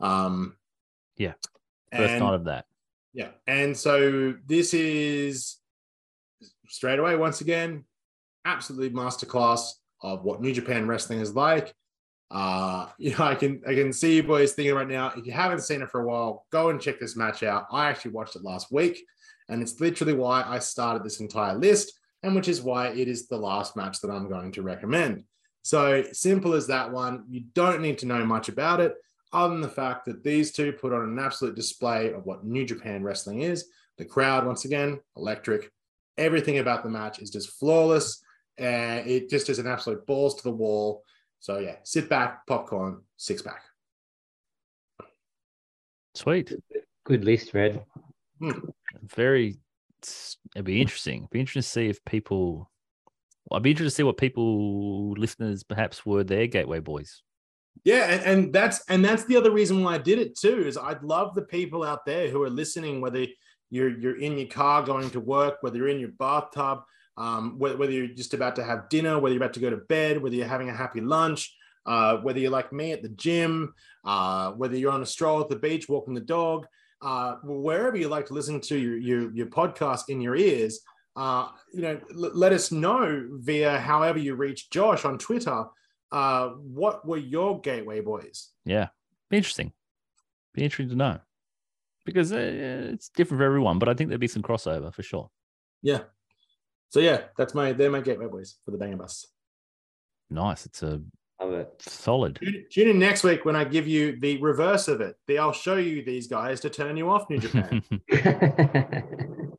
Um, 0.00 0.56
Yeah, 1.16 1.34
First 1.94 2.10
and- 2.10 2.24
night 2.24 2.34
of 2.34 2.44
that. 2.44 2.66
yeah, 3.12 3.30
and 3.46 3.76
so 3.76 4.34
this 4.46 4.74
is 4.74 5.56
straight 6.68 6.98
away 6.98 7.16
once 7.16 7.40
again, 7.40 7.84
absolutely 8.44 8.90
masterclass 8.90 9.72
of 10.02 10.24
what 10.24 10.40
New 10.40 10.52
Japan 10.52 10.86
wrestling 10.86 11.20
is 11.20 11.34
like. 11.34 11.74
Uh, 12.30 12.88
you 12.98 13.16
know, 13.16 13.24
I 13.24 13.34
can 13.34 13.62
I 13.66 13.74
can 13.74 13.92
see 13.92 14.16
you 14.16 14.22
boys 14.22 14.52
thinking 14.52 14.74
right 14.74 14.86
now. 14.88 15.12
If 15.16 15.26
you 15.26 15.32
haven't 15.32 15.60
seen 15.60 15.82
it 15.82 15.90
for 15.90 16.00
a 16.00 16.06
while, 16.06 16.46
go 16.50 16.70
and 16.70 16.80
check 16.80 16.98
this 17.00 17.16
match 17.16 17.42
out. 17.42 17.66
I 17.72 17.88
actually 17.88 18.12
watched 18.12 18.36
it 18.36 18.42
last 18.42 18.70
week, 18.72 19.02
and 19.48 19.62
it's 19.62 19.80
literally 19.80 20.14
why 20.14 20.42
I 20.46 20.58
started 20.58 21.04
this 21.04 21.20
entire 21.20 21.54
list, 21.54 21.98
and 22.22 22.34
which 22.34 22.48
is 22.48 22.62
why 22.62 22.88
it 22.88 23.08
is 23.08 23.28
the 23.28 23.36
last 23.36 23.76
match 23.76 24.00
that 24.00 24.10
I'm 24.10 24.28
going 24.28 24.52
to 24.52 24.62
recommend. 24.62 25.24
So 25.62 26.04
simple 26.12 26.54
as 26.54 26.66
that 26.68 26.90
one. 26.90 27.24
You 27.28 27.44
don't 27.54 27.82
need 27.82 27.98
to 27.98 28.06
know 28.06 28.24
much 28.24 28.48
about 28.48 28.80
it, 28.80 28.94
other 29.32 29.52
than 29.52 29.60
the 29.60 29.68
fact 29.68 30.06
that 30.06 30.24
these 30.24 30.52
two 30.52 30.72
put 30.72 30.92
on 30.92 31.02
an 31.02 31.18
absolute 31.18 31.54
display 31.54 32.12
of 32.12 32.24
what 32.24 32.44
New 32.44 32.64
Japan 32.64 33.02
Wrestling 33.02 33.42
is. 33.42 33.66
The 33.98 34.04
crowd, 34.04 34.46
once 34.46 34.64
again, 34.64 35.00
electric. 35.16 35.70
Everything 36.16 36.58
about 36.58 36.82
the 36.82 36.88
match 36.88 37.18
is 37.18 37.30
just 37.30 37.58
flawless. 37.58 38.22
And 38.56 39.08
it 39.08 39.28
just 39.28 39.48
is 39.50 39.58
an 39.60 39.68
absolute 39.68 40.04
balls 40.06 40.34
to 40.36 40.42
the 40.42 40.50
wall. 40.50 41.04
So 41.38 41.58
yeah, 41.58 41.76
sit 41.84 42.08
back, 42.08 42.46
popcorn, 42.46 43.02
six 43.16 43.42
pack. 43.42 43.62
Sweet. 46.14 46.52
Good 47.04 47.24
list, 47.24 47.54
Red. 47.54 47.84
Hmm. 48.40 48.58
Very. 49.02 49.56
It'd 50.54 50.64
be 50.64 50.80
interesting. 50.80 51.18
It'd 51.18 51.30
be 51.30 51.40
interesting 51.40 51.62
to 51.62 51.68
see 51.68 51.88
if 51.88 52.04
people. 52.04 52.70
I'd 53.50 53.62
be 53.62 53.70
interested 53.70 53.92
to 53.92 53.96
see 53.96 54.02
what 54.02 54.18
people, 54.18 55.12
listeners, 55.12 55.64
perhaps 55.64 56.04
were 56.04 56.22
their 56.22 56.46
gateway 56.46 56.80
boys. 56.80 57.22
Yeah, 57.84 58.04
and, 58.10 58.22
and 58.22 58.52
that's 58.52 58.82
and 58.88 59.04
that's 59.04 59.24
the 59.24 59.36
other 59.36 59.50
reason 59.50 59.82
why 59.82 59.94
I 59.94 59.98
did 59.98 60.18
it 60.18 60.36
too. 60.36 60.66
Is 60.66 60.76
I'd 60.76 61.02
love 61.02 61.34
the 61.34 61.42
people 61.42 61.84
out 61.84 62.04
there 62.04 62.28
who 62.28 62.42
are 62.42 62.50
listening, 62.50 63.00
whether 63.00 63.26
you're 63.70 63.98
you're 63.98 64.18
in 64.18 64.38
your 64.38 64.48
car 64.48 64.82
going 64.82 65.10
to 65.10 65.20
work, 65.20 65.58
whether 65.60 65.76
you're 65.76 65.88
in 65.88 66.00
your 66.00 66.10
bathtub, 66.10 66.82
um, 67.16 67.58
whether, 67.58 67.76
whether 67.76 67.92
you're 67.92 68.08
just 68.08 68.34
about 68.34 68.56
to 68.56 68.64
have 68.64 68.88
dinner, 68.88 69.18
whether 69.18 69.34
you're 69.34 69.42
about 69.42 69.54
to 69.54 69.60
go 69.60 69.70
to 69.70 69.76
bed, 69.76 70.22
whether 70.22 70.34
you're 70.34 70.46
having 70.46 70.68
a 70.68 70.74
happy 70.74 71.00
lunch, 71.00 71.54
uh, 71.86 72.16
whether 72.18 72.38
you're 72.38 72.50
like 72.50 72.72
me 72.72 72.92
at 72.92 73.02
the 73.02 73.08
gym, 73.10 73.74
uh, 74.04 74.52
whether 74.52 74.76
you're 74.76 74.92
on 74.92 75.02
a 75.02 75.06
stroll 75.06 75.40
at 75.40 75.48
the 75.48 75.56
beach 75.56 75.88
walking 75.88 76.14
the 76.14 76.20
dog, 76.20 76.66
uh, 77.02 77.36
wherever 77.44 77.96
you 77.96 78.08
like 78.08 78.26
to 78.26 78.34
listen 78.34 78.60
to 78.60 78.76
your 78.76 78.96
your, 78.96 79.32
your 79.34 79.46
podcast 79.46 80.04
in 80.08 80.20
your 80.20 80.36
ears. 80.36 80.80
Uh, 81.16 81.48
you 81.72 81.82
know, 81.82 82.00
l- 82.14 82.30
let 82.34 82.52
us 82.52 82.70
know 82.70 83.26
via 83.32 83.78
however 83.78 84.18
you 84.18 84.36
reach 84.36 84.70
Josh 84.70 85.04
on 85.04 85.18
Twitter. 85.18 85.64
Uh, 86.12 86.48
what 86.50 87.06
were 87.06 87.18
your 87.18 87.60
gateway 87.60 88.00
boys? 88.00 88.50
Yeah, 88.64 88.88
be 89.28 89.36
interesting. 89.36 89.72
Be 90.54 90.64
interesting 90.64 90.90
to 90.90 90.96
know 90.96 91.18
because 92.04 92.32
uh, 92.32 92.90
it's 92.92 93.10
different 93.10 93.40
for 93.40 93.44
everyone, 93.44 93.78
but 93.78 93.88
I 93.88 93.94
think 93.94 94.08
there'd 94.08 94.20
be 94.20 94.28
some 94.28 94.42
crossover 94.42 94.94
for 94.94 95.02
sure. 95.02 95.28
Yeah. 95.82 96.00
So 96.90 97.00
yeah, 97.00 97.24
that's 97.36 97.54
my 97.54 97.72
they're 97.72 97.90
my 97.90 98.00
gateway 98.00 98.26
boys 98.26 98.56
for 98.64 98.70
the 98.70 98.78
banger 98.78 98.96
bus. 98.96 99.26
Nice. 100.30 100.66
It's 100.66 100.82
a 100.82 101.02
Love 101.48 101.60
it. 101.60 101.82
solid. 101.82 102.38
Tune, 102.42 102.64
tune 102.70 102.88
in 102.88 102.98
next 102.98 103.24
week 103.24 103.44
when 103.44 103.56
I 103.56 103.64
give 103.64 103.86
you 103.88 104.18
the 104.20 104.36
reverse 104.38 104.88
of 104.88 105.00
it. 105.00 105.16
The 105.26 105.38
I'll 105.38 105.52
show 105.52 105.76
you 105.76 106.04
these 106.04 106.26
guys 106.26 106.60
to 106.60 106.70
turn 106.70 106.96
you 106.96 107.08
off 107.10 107.30
New 107.30 107.38
Japan. 107.38 107.82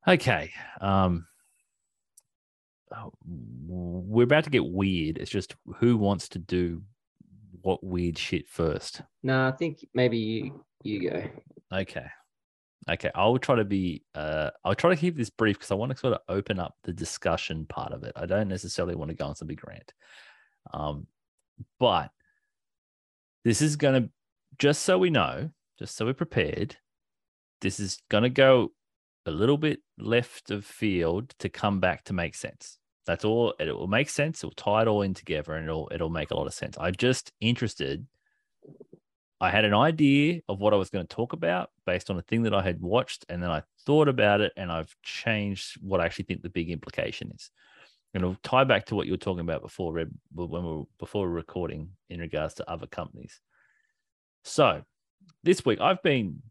okay. 0.08 0.52
Um, 0.80 1.26
we're 3.26 4.24
about 4.24 4.44
to 4.44 4.50
get 4.50 4.64
weird. 4.64 5.18
It's 5.18 5.30
just 5.30 5.56
who 5.78 5.96
wants 5.96 6.28
to 6.30 6.38
do 6.38 6.82
what 7.62 7.82
weird 7.84 8.16
shit 8.16 8.48
first. 8.48 9.02
no, 9.22 9.48
I 9.48 9.52
think 9.52 9.84
maybe 9.94 10.16
you 10.16 10.64
you 10.82 11.10
go. 11.10 11.24
Okay. 11.72 12.06
Okay. 12.90 13.10
I'll 13.14 13.38
try 13.38 13.56
to 13.56 13.64
be 13.64 14.04
uh 14.14 14.50
I'll 14.64 14.74
try 14.74 14.90
to 14.90 15.00
keep 15.00 15.16
this 15.16 15.30
brief 15.30 15.58
because 15.58 15.70
I 15.70 15.74
want 15.74 15.92
to 15.92 15.98
sort 15.98 16.14
of 16.14 16.20
open 16.28 16.58
up 16.58 16.74
the 16.84 16.92
discussion 16.92 17.66
part 17.66 17.92
of 17.92 18.04
it. 18.04 18.12
I 18.16 18.26
don't 18.26 18.48
necessarily 18.48 18.94
want 18.94 19.10
to 19.10 19.16
go 19.16 19.26
on 19.26 19.36
some 19.36 19.48
big 19.48 19.66
rant. 19.66 19.92
Um, 20.72 21.06
but 21.78 22.10
this 23.44 23.62
is 23.62 23.76
gonna 23.76 24.08
just 24.58 24.82
so 24.82 24.98
we 24.98 25.10
know, 25.10 25.50
just 25.78 25.96
so 25.96 26.06
we're 26.06 26.14
prepared, 26.14 26.76
this 27.60 27.80
is 27.80 28.00
gonna 28.08 28.30
go 28.30 28.72
a 29.26 29.30
little 29.30 29.58
bit 29.58 29.80
left 29.98 30.50
of 30.50 30.64
field 30.64 31.34
to 31.38 31.48
come 31.48 31.80
back 31.80 32.04
to 32.04 32.12
make 32.12 32.34
sense. 32.34 32.78
That's 33.06 33.24
all. 33.24 33.54
It 33.58 33.74
will 33.74 33.86
make 33.86 34.08
sense. 34.08 34.44
It'll 34.44 34.52
tie 34.52 34.82
it 34.82 34.88
all 34.88 35.02
in 35.02 35.14
together, 35.14 35.54
and 35.54 35.66
it'll 35.66 35.90
it'll 35.92 36.10
make 36.10 36.30
a 36.30 36.36
lot 36.36 36.46
of 36.46 36.54
sense. 36.54 36.76
I'm 36.78 36.94
just 36.94 37.32
interested. 37.40 38.06
I 39.40 39.50
had 39.50 39.64
an 39.64 39.74
idea 39.74 40.40
of 40.48 40.60
what 40.60 40.74
I 40.74 40.76
was 40.76 40.90
going 40.90 41.06
to 41.06 41.16
talk 41.16 41.32
about 41.32 41.70
based 41.86 42.10
on 42.10 42.18
a 42.18 42.22
thing 42.22 42.42
that 42.42 42.54
I 42.54 42.62
had 42.62 42.80
watched, 42.80 43.24
and 43.28 43.42
then 43.42 43.50
I 43.50 43.62
thought 43.86 44.06
about 44.06 44.42
it, 44.42 44.52
and 44.56 44.70
I've 44.70 44.94
changed 45.02 45.78
what 45.80 46.00
I 46.00 46.04
actually 46.04 46.26
think 46.26 46.42
the 46.42 46.50
big 46.50 46.70
implication 46.70 47.32
is. 47.34 47.50
And 48.12 48.22
it'll 48.22 48.36
tie 48.42 48.64
back 48.64 48.86
to 48.86 48.94
what 48.94 49.06
you 49.06 49.12
were 49.12 49.18
talking 49.18 49.40
about 49.40 49.62
before, 49.62 49.92
Red, 49.92 50.10
when 50.34 50.50
we 50.50 50.76
were 50.78 50.84
before 50.98 51.28
recording 51.28 51.90
in 52.08 52.20
regards 52.20 52.54
to 52.54 52.68
other 52.68 52.86
companies. 52.86 53.40
So 54.44 54.82
this 55.44 55.64
week 55.64 55.80
I've 55.80 56.02
been, 56.02 56.42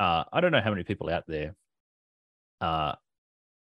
uh, 0.00 0.24
I 0.32 0.40
don't 0.40 0.52
know 0.52 0.60
how 0.60 0.70
many 0.70 0.82
people 0.82 1.08
out 1.08 1.24
there 1.28 1.54
uh, 2.60 2.94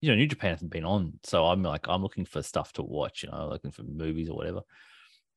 you 0.00 0.10
know, 0.10 0.16
New 0.16 0.26
Japan 0.26 0.50
hasn't 0.50 0.70
been 0.70 0.84
on. 0.84 1.14
So 1.22 1.46
I'm 1.46 1.62
like, 1.62 1.86
I'm 1.88 2.02
looking 2.02 2.26
for 2.26 2.42
stuff 2.42 2.72
to 2.74 2.82
watch, 2.82 3.22
you 3.22 3.30
know, 3.30 3.48
looking 3.48 3.70
for 3.70 3.84
movies 3.84 4.28
or 4.28 4.36
whatever. 4.36 4.60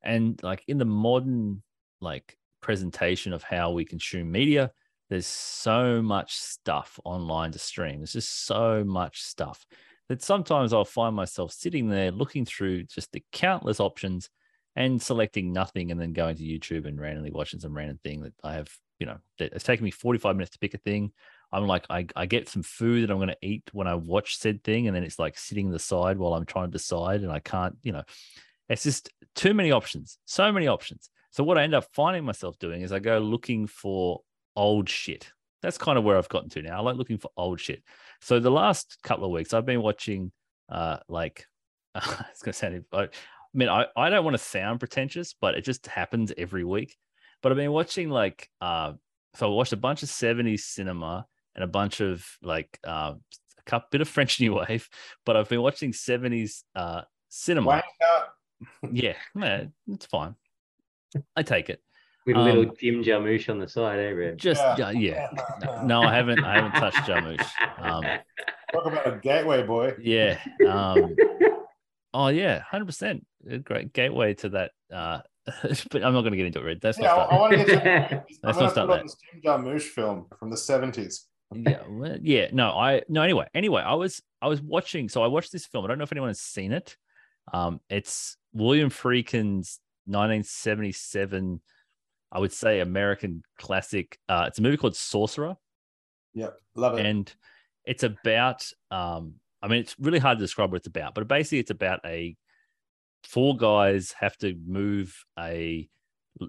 And 0.03 0.41
like 0.43 0.63
in 0.67 0.77
the 0.77 0.85
modern 0.85 1.63
like 2.01 2.37
presentation 2.61 3.33
of 3.33 3.43
how 3.43 3.71
we 3.71 3.85
consume 3.85 4.31
media, 4.31 4.71
there's 5.09 5.25
so 5.25 6.01
much 6.01 6.35
stuff 6.35 6.99
online 7.05 7.53
to 7.53 7.59
stream. 7.59 7.99
There's 7.99 8.13
just 8.13 8.45
so 8.45 8.83
much 8.83 9.21
stuff 9.21 9.65
that 10.09 10.21
sometimes 10.21 10.73
I'll 10.73 10.85
find 10.85 11.15
myself 11.15 11.51
sitting 11.51 11.89
there 11.89 12.11
looking 12.11 12.45
through 12.45 12.83
just 12.83 13.11
the 13.11 13.23
countless 13.31 13.79
options 13.79 14.29
and 14.75 15.01
selecting 15.01 15.51
nothing 15.51 15.91
and 15.91 15.99
then 15.99 16.13
going 16.13 16.35
to 16.37 16.43
YouTube 16.43 16.85
and 16.85 16.99
randomly 16.99 17.31
watching 17.31 17.59
some 17.59 17.75
random 17.75 17.99
thing 18.03 18.21
that 18.21 18.33
I 18.43 18.53
have, 18.53 18.69
you 18.99 19.07
know, 19.07 19.17
it's 19.39 19.63
taken 19.63 19.83
me 19.83 19.91
45 19.91 20.35
minutes 20.35 20.51
to 20.51 20.59
pick 20.59 20.73
a 20.73 20.77
thing. 20.77 21.11
I'm 21.51 21.65
like, 21.65 21.85
I, 21.89 22.05
I 22.15 22.25
get 22.25 22.49
some 22.49 22.63
food 22.63 23.03
that 23.03 23.11
I'm 23.11 23.17
going 23.17 23.29
to 23.29 23.37
eat 23.41 23.63
when 23.71 23.87
I 23.87 23.95
watch 23.95 24.37
said 24.37 24.63
thing. 24.63 24.87
And 24.87 24.95
then 24.95 25.03
it's 25.03 25.19
like 25.19 25.37
sitting 25.37 25.71
the 25.71 25.79
side 25.79 26.17
while 26.17 26.33
I'm 26.33 26.45
trying 26.45 26.67
to 26.67 26.77
decide 26.77 27.21
and 27.21 27.31
I 27.31 27.39
can't, 27.39 27.75
you 27.83 27.91
know, 27.91 28.03
it's 28.69 28.83
just 28.83 29.09
too 29.33 29.53
many 29.53 29.71
options, 29.71 30.19
so 30.25 30.51
many 30.51 30.67
options. 30.67 31.09
So 31.31 31.43
what 31.43 31.57
I 31.57 31.63
end 31.63 31.73
up 31.73 31.85
finding 31.93 32.25
myself 32.25 32.59
doing 32.59 32.81
is 32.81 32.91
I 32.91 32.99
go 32.99 33.19
looking 33.19 33.67
for 33.67 34.21
old 34.55 34.89
shit. 34.89 35.31
That's 35.61 35.77
kind 35.77 35.97
of 35.97 36.03
where 36.03 36.17
I've 36.17 36.29
gotten 36.29 36.49
to 36.51 36.61
now. 36.61 36.77
I 36.77 36.81
like 36.81 36.97
looking 36.97 37.17
for 37.17 37.31
old 37.35 37.59
shit. 37.59 37.83
So 38.21 38.39
the 38.39 38.51
last 38.51 38.97
couple 39.03 39.25
of 39.25 39.31
weeks, 39.31 39.53
I've 39.53 39.65
been 39.65 39.81
watching, 39.81 40.31
uh, 40.69 40.97
like, 41.09 41.45
it's 41.95 42.41
going 42.41 42.53
to 42.53 42.53
sound, 42.53 42.85
I 42.93 43.07
I 43.57 43.57
mean, 43.57 43.69
I, 43.69 43.85
I 43.95 44.09
don't 44.09 44.23
want 44.23 44.35
to 44.35 44.43
sound 44.43 44.79
pretentious, 44.79 45.33
but 45.39 45.55
it 45.55 45.63
just 45.63 45.87
happens 45.87 46.31
every 46.37 46.63
week. 46.63 46.95
But 47.41 47.51
I've 47.51 47.57
been 47.57 47.71
watching 47.71 48.09
like, 48.09 48.49
uh, 48.61 48.93
so 49.35 49.47
I 49.47 49.55
watched 49.55 49.73
a 49.73 49.77
bunch 49.77 50.03
of 50.03 50.09
70s 50.09 50.59
cinema 50.61 51.25
and 51.55 51.63
a 51.63 51.67
bunch 51.67 52.01
of 52.01 52.25
like 52.41 52.79
uh, 52.85 53.13
a 53.15 53.63
couple, 53.65 53.87
bit 53.91 54.01
of 54.01 54.07
French 54.07 54.39
New 54.39 54.55
Wave, 54.55 54.87
but 55.25 55.35
I've 55.35 55.49
been 55.49 55.61
watching 55.61 55.91
70s 55.91 56.63
uh, 56.75 57.01
cinema. 57.29 57.83
Yeah, 58.91 59.15
man, 59.35 59.73
it's 59.87 60.07
fine. 60.07 60.35
I 61.35 61.43
take 61.43 61.69
it. 61.69 61.81
With 62.27 62.35
a 62.35 62.39
little 62.39 62.63
Um, 62.69 62.73
Jim 62.79 63.03
Jarmusch 63.03 63.49
on 63.49 63.57
the 63.57 63.67
side, 63.67 63.99
eh, 63.99 64.09
Red? 64.11 64.37
Just 64.37 64.61
Yeah. 64.77 64.91
yeah, 64.91 65.29
yeah. 65.61 65.81
No, 65.83 66.01
I 66.03 66.13
haven't. 66.13 66.43
I 66.43 66.55
haven't 66.61 66.73
touched 66.79 66.97
Jarmusch. 66.97 67.47
Um, 67.79 68.03
Talk 68.73 68.85
about 68.85 69.07
a 69.07 69.17
gateway 69.17 69.63
boy. 69.63 69.93
yeah. 69.99 70.37
Um, 70.67 71.15
oh 72.13 72.27
yeah, 72.27 72.59
hundred 72.59 72.85
percent. 72.85 73.25
Great 73.63 73.93
gateway 73.93 74.33
to 74.35 74.49
that. 74.49 74.71
Uh, 74.93 75.21
but 75.91 76.03
I'm 76.03 76.11
not 76.13 76.21
going 76.21 76.31
to 76.31 76.37
get 76.37 76.47
into 76.47 76.59
it. 76.59 76.63
Red. 76.65 76.81
That's 76.81 76.99
Yeah, 76.99 77.13
I, 77.13 77.17
not. 77.17 77.31
I 77.31 77.39
want 77.39 77.51
to 77.53 77.57
get 77.65 77.67
to. 77.67 77.91
I'm 78.17 78.23
Let's 78.43 78.57
gonna 78.57 78.61
not 78.63 78.71
start 78.71 78.75
put 78.75 78.93
that. 78.93 78.99
on 78.99 79.05
this 79.05 79.15
Jim 79.31 79.41
Jarmusch 79.43 79.81
film 79.83 80.25
from 80.37 80.49
the 80.49 80.57
70s. 80.57 81.21
yeah, 81.55 81.79
well, 81.87 82.17
yeah. 82.21 82.47
No, 82.51 82.71
I 82.71 83.03
no. 83.07 83.21
Anyway, 83.21 83.47
anyway, 83.55 83.81
I 83.81 83.93
was 83.93 84.21
I 84.41 84.49
was 84.49 84.61
watching. 84.61 85.07
So 85.07 85.23
I 85.23 85.27
watched 85.27 85.53
this 85.53 85.65
film. 85.65 85.85
I 85.85 85.87
don't 85.87 85.97
know 85.97 86.03
if 86.03 86.11
anyone 86.11 86.29
has 86.29 86.41
seen 86.41 86.73
it. 86.73 86.97
Um, 87.53 87.79
it's 87.89 88.35
William 88.51 88.89
Friedkin's 88.89 89.79
1977. 90.07 91.61
I 92.31 92.39
would 92.39 92.53
say 92.53 92.79
American 92.79 93.43
classic. 93.57 94.17
Uh, 94.27 94.45
it's 94.47 94.59
a 94.59 94.61
movie 94.61 94.77
called 94.77 94.95
Sorcerer, 94.95 95.55
Yeah, 96.33 96.49
love 96.75 96.97
it. 96.99 97.05
and 97.05 97.33
it's 97.85 98.03
about. 98.03 98.69
Um, 98.91 99.35
I 99.61 99.67
mean, 99.67 99.79
it's 99.79 99.95
really 99.99 100.19
hard 100.19 100.37
to 100.37 100.43
describe 100.43 100.71
what 100.71 100.77
it's 100.77 100.87
about, 100.87 101.15
but 101.15 101.27
basically, 101.27 101.59
it's 101.59 101.71
about 101.71 101.99
a 102.05 102.35
four 103.23 103.57
guys 103.57 104.13
have 104.19 104.37
to 104.37 104.55
move 104.65 105.15
a 105.39 105.87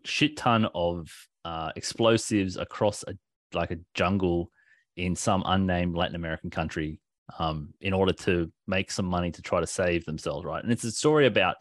shit 0.04 0.36
ton 0.36 0.68
of 0.74 1.08
uh, 1.44 1.72
explosives 1.76 2.56
across 2.56 3.04
a 3.08 3.14
like 3.54 3.70
a 3.70 3.78
jungle 3.94 4.50
in 4.96 5.14
some 5.16 5.42
unnamed 5.46 5.96
Latin 5.96 6.16
American 6.16 6.50
country 6.50 7.00
um, 7.38 7.72
in 7.80 7.92
order 7.92 8.12
to 8.12 8.50
make 8.66 8.90
some 8.90 9.06
money 9.06 9.30
to 9.30 9.40
try 9.40 9.60
to 9.60 9.66
save 9.66 10.04
themselves, 10.04 10.44
right? 10.44 10.62
And 10.62 10.72
it's 10.72 10.84
a 10.84 10.90
story 10.90 11.26
about 11.26 11.56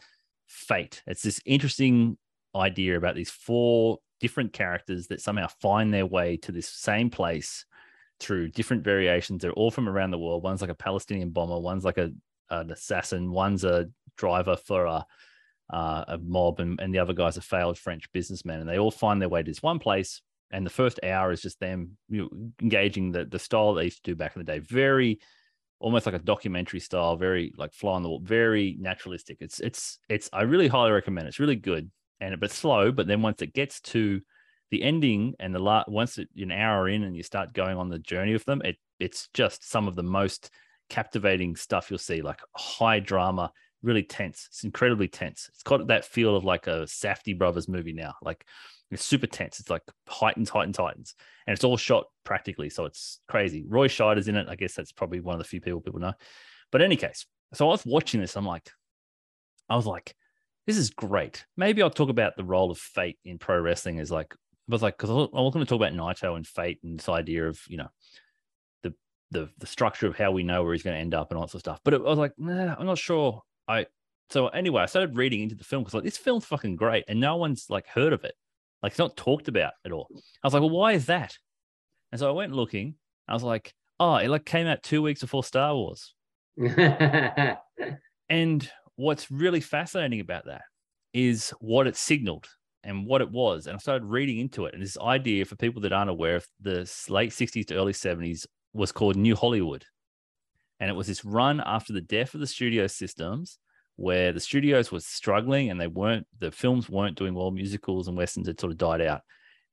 fate. 0.47 1.03
It's 1.07 1.21
this 1.21 1.39
interesting 1.45 2.17
idea 2.55 2.97
about 2.97 3.15
these 3.15 3.29
four 3.29 3.99
different 4.19 4.53
characters 4.53 5.07
that 5.07 5.21
somehow 5.21 5.47
find 5.61 5.93
their 5.93 6.05
way 6.05 6.37
to 6.37 6.51
this 6.51 6.67
same 6.67 7.09
place 7.09 7.65
through 8.19 8.49
different 8.49 8.83
variations. 8.83 9.41
They're 9.41 9.51
all 9.51 9.71
from 9.71 9.87
around 9.87 10.11
the 10.11 10.19
world. 10.19 10.43
One's 10.43 10.61
like 10.61 10.69
a 10.69 10.75
Palestinian 10.75 11.29
bomber, 11.29 11.59
one's 11.59 11.85
like 11.85 11.97
a 11.97 12.11
an 12.49 12.71
assassin, 12.71 13.31
one's 13.31 13.63
a 13.63 13.87
driver 14.17 14.55
for 14.55 14.85
a 14.85 15.05
uh, 15.69 16.05
a 16.07 16.17
mob, 16.17 16.59
and, 16.59 16.79
and 16.79 16.93
the 16.93 16.99
other 16.99 17.13
guy's 17.13 17.35
a 17.35 17.41
failed 17.41 17.77
French 17.77 18.09
businessman, 18.13 18.61
and 18.61 18.69
they 18.69 18.79
all 18.79 18.91
find 18.91 19.21
their 19.21 19.29
way 19.29 19.43
to 19.43 19.51
this 19.51 19.61
one 19.61 19.79
place. 19.79 20.21
And 20.49 20.65
the 20.65 20.69
first 20.69 20.97
hour 21.03 21.33
is 21.33 21.41
just 21.41 21.59
them 21.59 21.97
you 22.07 22.21
know, 22.21 22.51
engaging 22.61 23.11
the 23.11 23.25
the 23.25 23.39
style 23.39 23.73
they 23.73 23.85
used 23.85 24.03
to 24.03 24.11
do 24.11 24.15
back 24.15 24.35
in 24.35 24.39
the 24.39 24.51
day. 24.51 24.59
Very 24.59 25.19
almost 25.79 26.05
like 26.05 26.15
a 26.15 26.19
documentary 26.19 26.79
style, 26.79 27.17
very 27.17 27.53
like 27.57 27.73
fly 27.73 27.93
on 27.93 28.03
the 28.03 28.09
wall, 28.09 28.21
very 28.23 28.77
naturalistic. 28.79 29.37
It's 29.41 29.59
it's 29.59 29.99
it's 30.09 30.29
I 30.31 30.43
really 30.43 30.69
highly 30.69 30.91
recommend. 30.91 31.27
it. 31.27 31.29
It's 31.29 31.39
really 31.39 31.55
good 31.55 31.91
and 32.19 32.39
but 32.39 32.51
slow. 32.51 32.91
But 32.91 33.07
then 33.07 33.21
once 33.21 33.41
it 33.41 33.53
gets 33.53 33.79
to 33.81 34.21
the 34.71 34.83
ending 34.83 35.35
and 35.39 35.53
the 35.53 35.59
last 35.59 35.89
once 35.89 36.17
it, 36.17 36.29
an 36.37 36.51
hour 36.51 36.89
in 36.89 37.03
and 37.03 37.15
you 37.15 37.23
start 37.23 37.53
going 37.53 37.77
on 37.77 37.89
the 37.89 37.99
journey 37.99 38.33
with 38.33 38.45
them, 38.45 38.61
it 38.63 38.77
it's 38.99 39.29
just 39.33 39.69
some 39.69 39.87
of 39.87 39.95
the 39.95 40.03
most 40.03 40.49
captivating 40.89 41.55
stuff 41.55 41.89
you'll 41.89 41.99
see, 41.99 42.21
like 42.21 42.39
high 42.55 42.99
drama, 42.99 43.51
really 43.83 44.03
tense. 44.03 44.47
It's 44.49 44.63
incredibly 44.63 45.07
tense. 45.07 45.49
It's 45.53 45.63
got 45.63 45.87
that 45.87 46.05
feel 46.05 46.35
of 46.35 46.43
like 46.43 46.67
a 46.67 46.83
Safdie 46.85 47.37
Brothers 47.37 47.67
movie 47.67 47.93
now. 47.93 48.15
Like 48.21 48.45
it's 48.89 49.05
super 49.05 49.27
tense. 49.27 49.59
It's 49.59 49.69
like 49.69 49.83
heightens, 50.07 50.49
heightens, 50.49 50.77
heightens. 50.77 51.15
And 51.45 51.53
it's 51.53 51.63
all 51.63 51.77
shot 51.77 52.05
practically. 52.23 52.69
So 52.69 52.85
it's 52.85 53.19
crazy. 53.27 53.65
Roy 53.67 53.87
Scheider's 53.87 54.27
in 54.27 54.35
it. 54.35 54.47
I 54.49 54.55
guess 54.55 54.73
that's 54.73 54.91
probably 54.91 55.19
one 55.19 55.35
of 55.35 55.39
the 55.39 55.47
few 55.47 55.61
people 55.61 55.81
people 55.81 55.99
know. 55.99 56.13
But 56.71 56.81
any 56.81 56.95
case, 56.95 57.25
so 57.53 57.67
I 57.67 57.71
was 57.71 57.85
watching 57.85 58.19
this. 58.21 58.35
I'm 58.35 58.45
like, 58.45 58.69
I 59.69 59.75
was 59.75 59.85
like, 59.85 60.15
this 60.67 60.77
is 60.77 60.89
great. 60.89 61.45
Maybe 61.55 61.81
I'll 61.81 61.89
talk 61.89 62.09
about 62.09 62.35
the 62.35 62.43
role 62.43 62.69
of 62.69 62.77
fate 62.77 63.17
in 63.25 63.39
pro 63.39 63.59
wrestling 63.59 63.99
as 63.99 64.11
like, 64.11 64.33
I 64.33 64.73
was 64.73 64.83
like, 64.83 64.97
because 64.97 65.09
I 65.09 65.13
was 65.13 65.53
going 65.53 65.65
to 65.65 65.69
talk 65.69 65.77
about 65.77 65.93
Naito 65.93 66.35
and 66.35 66.45
fate 66.45 66.79
and 66.83 66.99
this 66.99 67.07
idea 67.07 67.47
of, 67.47 67.59
you 67.69 67.77
know, 67.77 67.87
the 68.83 68.93
the 69.31 69.49
the 69.57 69.65
structure 69.65 70.07
of 70.07 70.17
how 70.17 70.31
we 70.31 70.43
know 70.43 70.63
where 70.63 70.73
he's 70.73 70.83
going 70.83 70.95
to 70.95 70.99
end 70.99 71.13
up 71.13 71.31
and 71.31 71.37
all 71.37 71.45
that 71.45 71.51
sort 71.51 71.59
of 71.59 71.71
stuff. 71.71 71.79
But 71.85 71.93
it, 71.93 72.01
I 72.01 72.09
was 72.09 72.19
like, 72.19 72.33
nah, 72.37 72.75
I'm 72.77 72.85
not 72.85 72.97
sure. 72.97 73.41
I 73.67 73.85
so 74.29 74.49
anyway, 74.49 74.83
I 74.83 74.87
started 74.87 75.15
reading 75.15 75.41
into 75.41 75.55
the 75.55 75.63
film 75.63 75.83
because 75.83 75.93
like 75.93 76.03
this 76.03 76.17
film's 76.17 76.43
fucking 76.45 76.75
great 76.75 77.05
and 77.07 77.19
no 77.19 77.37
one's 77.37 77.67
like 77.69 77.87
heard 77.87 78.11
of 78.11 78.25
it. 78.25 78.35
Like 78.83 78.91
it's 78.91 78.99
not 78.99 79.15
talked 79.15 79.47
about 79.47 79.71
at 79.85 79.93
all. 79.93 80.09
I 80.11 80.47
was 80.47 80.53
like, 80.53 80.61
well, 80.61 80.69
why 80.69 80.91
is 80.91 81.05
that? 81.05 81.37
And 82.11 82.19
so 82.19 82.27
I 82.27 82.33
went 82.33 82.51
looking. 82.51 82.95
I 83.25 83.33
was 83.33 83.43
like, 83.43 83.73
oh, 84.01 84.15
it 84.15 84.27
like 84.27 84.45
came 84.45 84.67
out 84.67 84.83
two 84.83 85.01
weeks 85.01 85.21
before 85.21 85.43
Star 85.45 85.73
Wars. 85.73 86.13
And 88.29 88.69
what's 88.97 89.31
really 89.31 89.61
fascinating 89.61 90.19
about 90.19 90.45
that 90.45 90.63
is 91.13 91.53
what 91.61 91.87
it 91.87 91.95
signaled 91.95 92.47
and 92.83 93.05
what 93.05 93.21
it 93.21 93.31
was. 93.31 93.67
And 93.67 93.75
I 93.75 93.79
started 93.79 94.05
reading 94.05 94.39
into 94.39 94.65
it. 94.65 94.73
And 94.73 94.83
this 94.83 94.97
idea 94.97 95.45
for 95.45 95.55
people 95.55 95.81
that 95.83 95.93
aren't 95.93 96.09
aware 96.09 96.35
of 96.35 96.47
the 96.59 96.91
late 97.09 97.31
60s 97.31 97.67
to 97.67 97.75
early 97.75 97.93
70s 97.93 98.45
was 98.73 98.91
called 98.91 99.15
New 99.15 99.35
Hollywood. 99.35 99.85
And 100.79 100.89
it 100.89 100.93
was 100.93 101.07
this 101.07 101.25
run 101.25 101.61
after 101.65 101.93
the 101.93 102.01
death 102.01 102.33
of 102.33 102.39
the 102.39 102.47
studio 102.47 102.87
systems 102.87 103.59
where 103.95 104.31
the 104.31 104.39
studios 104.39 104.91
were 104.91 104.99
struggling 104.99 105.71
and 105.71 105.81
they 105.81 105.87
weren't, 105.87 106.27
the 106.39 106.51
films 106.51 106.87
weren't 106.87 107.17
doing 107.17 107.33
well, 107.33 107.49
musicals 107.49 108.07
and 108.07 108.15
westerns 108.15 108.47
had 108.47 108.59
sort 108.59 108.71
of 108.71 108.77
died 108.77 109.01
out. 109.01 109.21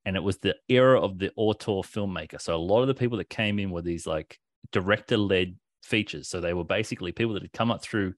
And 0.06 0.16
it 0.16 0.22
was 0.22 0.38
the 0.38 0.56
era 0.68 1.00
of 1.00 1.18
the 1.18 1.30
auteur 1.36 1.82
filmmaker. 1.82 2.40
So 2.40 2.54
a 2.54 2.56
lot 2.56 2.82
of 2.82 2.88
the 2.88 2.94
people 2.94 3.18
that 3.18 3.28
came 3.28 3.58
in 3.58 3.70
were 3.70 3.82
these 3.82 4.06
like 4.06 4.38
director 4.72 5.16
led 5.16 5.56
features. 5.82 6.28
So 6.28 6.40
they 6.40 6.54
were 6.54 6.64
basically 6.64 7.12
people 7.12 7.34
that 7.34 7.42
had 7.42 7.52
come 7.52 7.70
up 7.70 7.82
through 7.82 8.14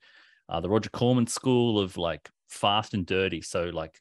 uh, 0.49 0.61
the 0.61 0.69
Roger 0.69 0.91
Corman 0.91 1.27
school 1.27 1.79
of 1.79 1.97
like 1.97 2.29
fast 2.49 2.95
and 2.95 3.07
dirty. 3.07 3.43
So 3.43 3.65
like 3.65 3.99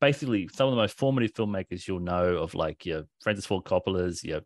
basically 0.00 0.48
some 0.52 0.68
of 0.68 0.72
the 0.72 0.80
most 0.80 0.96
formative 0.96 1.32
filmmakers 1.32 1.86
you'll 1.86 2.00
know 2.00 2.36
of 2.36 2.54
like 2.54 2.84
your 2.84 3.04
Francis 3.22 3.46
Ford 3.46 3.64
Coppola's, 3.64 4.22
your 4.22 4.40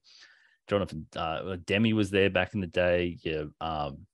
Jonathan 0.69 1.07
uh, 1.17 1.57
Demme 1.67 1.97
was 1.97 2.11
there 2.11 2.31
back 2.31 2.55
in 2.55 2.61
the 2.61 2.67
day. 2.67 3.19
Your 3.23 3.49
um, 3.61 4.07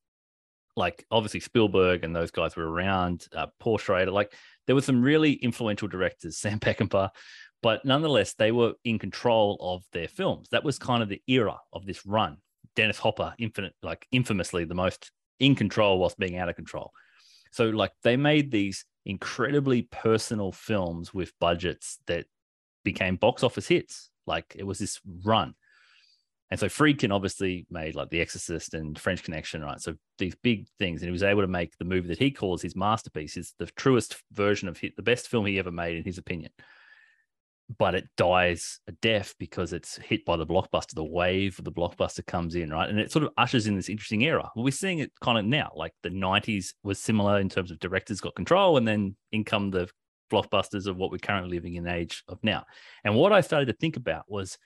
like 0.77 1.05
obviously 1.11 1.41
Spielberg 1.41 2.05
and 2.05 2.15
those 2.15 2.31
guys 2.31 2.57
were 2.57 2.69
around. 2.69 3.27
Uh, 3.35 3.47
Paul 3.61 3.79
Schrader, 3.79 4.11
like 4.11 4.33
there 4.67 4.75
were 4.75 4.83
some 4.83 5.03
really 5.03 5.33
influential 5.33 5.89
directors, 5.89 6.39
Sam 6.39 6.59
Peckinpah, 6.59 7.11
but 7.63 7.85
nonetheless 7.85 8.35
they 8.35 8.53
were 8.53 8.75
in 8.85 8.99
control 8.99 9.59
of 9.61 9.85
their 9.93 10.09
films. 10.09 10.49
That 10.51 10.65
was 10.65 10.79
kind 10.79 11.03
of 11.03 11.09
the 11.09 11.23
era 11.27 11.59
of 11.73 11.87
this 11.87 12.05
run. 12.07 12.39
Dennis 12.75 12.99
Hopper, 12.99 13.35
infinite, 13.39 13.75
like 13.83 14.07
infamously 14.13 14.65
the 14.65 14.75
most 14.75 15.11
in 15.41 15.55
control 15.55 15.99
whilst 15.99 16.19
being 16.19 16.37
out 16.37 16.49
of 16.49 16.57
control. 16.57 16.93
So 17.57 17.71
like 17.71 17.93
they 18.03 18.19
made 18.19 18.51
these 18.51 18.85
incredibly 19.07 19.89
personal 19.91 20.53
films 20.53 21.15
with 21.15 21.33
budgets 21.41 21.99
that 22.07 22.27
became 22.85 23.17
box 23.17 23.43
office 23.43 23.67
hits. 23.67 24.11
Like 24.27 24.55
it 24.59 24.65
was 24.65 24.79
this 24.79 25.01
run. 25.25 25.55
And 26.51 26.61
so 26.61 26.67
Friedkin 26.67 27.15
obviously 27.15 27.67
made 27.71 27.95
like 27.95 28.11
The 28.11 28.21
Exorcist 28.21 28.75
and 28.75 28.99
French 28.99 29.23
Connection, 29.23 29.63
right? 29.63 29.81
So 29.81 29.95
these 30.19 30.35
big 30.35 30.67
things, 30.79 31.01
and 31.01 31.09
he 31.09 31.13
was 31.13 31.23
able 31.23 31.41
to 31.41 31.49
make 31.49 31.79
the 31.79 31.87
movie 31.87 32.09
that 32.09 32.19
he 32.19 32.31
calls 32.31 32.61
his 32.61 32.77
masterpiece, 32.77 33.39
is 33.39 33.55
the 33.59 33.67
truest 33.75 34.17
version 34.33 34.69
of 34.69 34.77
hit, 34.77 34.95
the 34.95 35.03
best 35.03 35.27
film 35.27 35.47
he 35.47 35.59
ever 35.59 35.73
made, 35.73 35.97
in 35.97 36.05
his 36.05 36.19
opinion. 36.19 36.53
But 37.79 37.97
it 37.97 38.09
dies 38.17 38.79
a 38.87 38.93
death 38.93 39.35
because 39.41 39.73
it's 39.73 39.97
hit 39.97 40.25
by 40.25 40.37
the 40.37 40.47
blockbuster. 40.47 40.95
The 40.95 41.03
wave 41.03 41.59
of 41.59 41.65
the 41.65 41.73
blockbuster 41.73 42.25
comes 42.25 42.55
in, 42.55 42.71
right? 42.71 42.89
And 42.89 43.01
it 43.01 43.11
sort 43.11 43.25
of 43.25 43.33
ushers 43.37 43.67
in 43.67 43.75
this 43.75 43.89
interesting 43.89 44.23
era. 44.23 44.49
We're 44.55 44.71
seeing 44.71 45.01
it 45.01 45.11
kind 45.21 45.37
of 45.37 45.45
now. 45.45 45.73
Like 45.75 45.93
the 46.05 46.11
90s 46.11 46.75
was 46.85 47.01
similar 47.01 47.41
in 47.41 47.49
terms 47.49 47.73
of 47.73 47.81
directors 47.81 48.21
got 48.21 48.37
control, 48.37 48.77
and 48.77 48.87
then 48.87 49.17
in 49.33 49.43
come 49.43 49.71
the 49.71 49.89
blockbusters 50.33 50.87
of 50.87 50.97
what 50.97 51.11
we're 51.11 51.19
currently 51.19 51.57
living 51.57 51.75
in 51.75 51.85
the 51.85 51.93
age 51.93 52.23
of 52.29 52.39
now. 52.45 52.65
And 53.05 53.17
what 53.17 53.33
I 53.33 53.41
started 53.41 53.67
to 53.67 53.73
think 53.73 53.97
about 53.97 54.25
was 54.29 54.59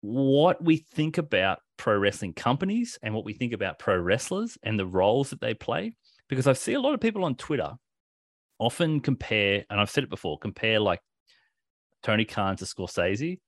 what 0.00 0.62
we 0.62 0.84
think 0.94 1.18
about 1.18 1.60
pro 1.76 1.96
wrestling 1.96 2.34
companies 2.34 2.98
and 3.02 3.14
what 3.14 3.24
we 3.24 3.34
think 3.34 3.52
about 3.52 3.78
pro 3.78 3.96
wrestlers 3.96 4.58
and 4.64 4.78
the 4.78 4.86
roles 4.86 5.30
that 5.30 5.40
they 5.40 5.54
play. 5.54 5.94
Because 6.28 6.48
I 6.48 6.54
see 6.54 6.74
a 6.74 6.80
lot 6.80 6.94
of 6.94 7.00
people 7.00 7.24
on 7.24 7.36
Twitter 7.36 7.72
often 8.58 9.00
compare, 9.00 9.64
and 9.70 9.80
I've 9.80 9.90
said 9.90 10.04
it 10.04 10.10
before, 10.10 10.38
compare 10.38 10.80
like 10.80 11.00
Tony 12.02 12.24
Khan 12.24 12.56
to 12.56 12.64
Scorsese 12.64 13.38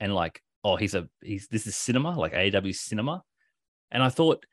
and 0.00 0.14
like, 0.14 0.42
oh, 0.62 0.76
he's 0.76 0.94
a 0.94 1.08
he's 1.22 1.48
this 1.48 1.66
is 1.66 1.76
cinema, 1.76 2.18
like 2.18 2.34
AW 2.34 2.72
cinema. 2.72 3.22
And 3.90 4.02
I 4.02 4.08
thought 4.08 4.44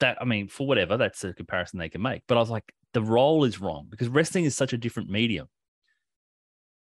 that, 0.00 0.18
I 0.20 0.24
mean, 0.24 0.48
for 0.48 0.66
whatever, 0.66 0.96
that's 0.96 1.24
a 1.24 1.32
comparison 1.32 1.78
they 1.78 1.88
can 1.88 2.02
make. 2.02 2.22
But 2.28 2.36
I 2.36 2.40
was 2.40 2.50
like, 2.50 2.64
the 2.92 3.02
role 3.02 3.44
is 3.44 3.60
wrong 3.60 3.86
because 3.90 4.08
wrestling 4.08 4.44
is 4.44 4.56
such 4.56 4.72
a 4.72 4.78
different 4.78 5.10
medium 5.10 5.48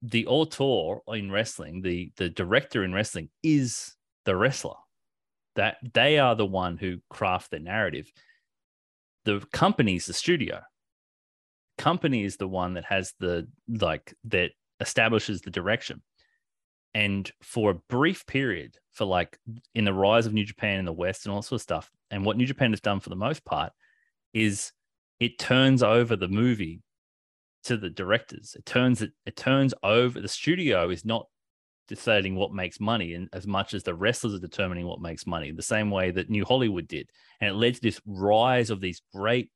the 0.04 0.26
auteur 0.26 1.00
in 1.08 1.32
wrestling, 1.32 1.80
the 1.80 2.12
the 2.16 2.28
director 2.28 2.84
in 2.84 2.92
wrestling 2.92 3.30
is 3.42 3.96
the 4.26 4.36
wrestler. 4.36 4.76
That 5.56 5.76
they 5.94 6.18
are 6.18 6.34
the 6.34 6.46
one 6.46 6.76
who 6.76 6.98
craft 7.08 7.50
the 7.50 7.58
narrative. 7.58 8.12
The 9.24 9.44
company's 9.52 10.06
the 10.06 10.12
studio. 10.12 10.60
Company 11.78 12.24
is 12.24 12.36
the 12.36 12.48
one 12.48 12.74
that 12.74 12.84
has 12.84 13.14
the 13.18 13.48
like 13.68 14.14
that 14.24 14.50
establishes 14.84 15.40
the 15.40 15.50
direction. 15.50 16.02
And 16.94 17.30
for 17.42 17.70
a 17.70 17.80
brief 17.88 18.24
period, 18.26 18.76
for 18.92 19.04
like 19.04 19.36
in 19.74 19.84
the 19.84 19.92
rise 19.92 20.26
of 20.26 20.32
New 20.32 20.44
Japan 20.44 20.78
in 20.78 20.84
the 20.84 20.92
West 20.92 21.26
and 21.26 21.34
all 21.34 21.42
sort 21.42 21.58
of 21.58 21.62
stuff, 21.62 21.90
and 22.10 22.24
what 22.24 22.36
New 22.36 22.46
Japan 22.46 22.70
has 22.70 22.80
done 22.80 23.00
for 23.00 23.10
the 23.10 23.16
most 23.16 23.44
part 23.44 23.72
is 24.32 24.72
it 25.18 25.38
turns 25.38 25.82
over 25.82 26.14
the 26.14 26.28
movie 26.28 26.82
to 27.64 27.76
the 27.76 27.90
directors. 27.90 28.54
It 28.56 28.64
turns 28.64 29.02
it 29.02 29.12
it 29.26 29.36
turns 29.36 29.74
over 29.82 30.20
the 30.20 30.28
studio 30.28 30.90
is 30.90 31.04
not 31.04 31.26
deciding 31.88 32.34
what 32.34 32.52
makes 32.52 32.80
money 32.80 33.14
and 33.14 33.28
as 33.32 33.46
much 33.46 33.74
as 33.74 33.82
the 33.82 33.94
wrestlers 33.94 34.34
are 34.34 34.38
determining 34.38 34.86
what 34.86 35.00
makes 35.00 35.26
money 35.26 35.50
the 35.50 35.62
same 35.62 35.90
way 35.90 36.10
that 36.10 36.30
new 36.30 36.44
hollywood 36.44 36.88
did 36.88 37.10
and 37.40 37.50
it 37.50 37.54
led 37.54 37.74
to 37.74 37.80
this 37.82 38.00
rise 38.06 38.70
of 38.70 38.80
these 38.80 39.02
great 39.14 39.50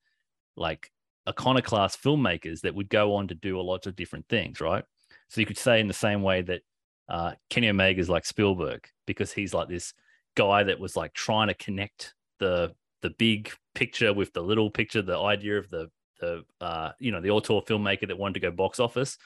like 0.56 0.90
iconoclast 1.28 2.02
filmmakers 2.02 2.60
that 2.60 2.74
would 2.74 2.88
go 2.88 3.14
on 3.14 3.28
to 3.28 3.34
do 3.34 3.58
a 3.58 3.62
lot 3.62 3.86
of 3.86 3.96
different 3.96 4.28
things 4.28 4.60
right 4.60 4.84
so 5.28 5.40
you 5.40 5.46
could 5.46 5.58
say 5.58 5.80
in 5.80 5.88
the 5.88 5.94
same 5.94 6.22
way 6.22 6.42
that 6.42 6.62
uh, 7.08 7.32
kenny 7.50 7.68
omega 7.68 8.00
is 8.00 8.08
like 8.08 8.26
spielberg 8.26 8.86
because 9.06 9.32
he's 9.32 9.54
like 9.54 9.68
this 9.68 9.94
guy 10.34 10.62
that 10.62 10.78
was 10.78 10.96
like 10.96 11.12
trying 11.14 11.48
to 11.48 11.54
connect 11.54 12.14
the 12.38 12.72
the 13.02 13.10
big 13.10 13.50
picture 13.74 14.12
with 14.12 14.32
the 14.32 14.42
little 14.42 14.70
picture 14.70 15.02
the 15.02 15.18
idea 15.18 15.58
of 15.58 15.68
the 15.70 15.88
the 16.20 16.44
uh, 16.60 16.92
you 16.98 17.12
know 17.12 17.20
the 17.20 17.30
auteur 17.30 17.60
filmmaker 17.60 18.06
that 18.06 18.18
wanted 18.18 18.34
to 18.34 18.40
go 18.40 18.50
box 18.50 18.80
office, 18.80 19.18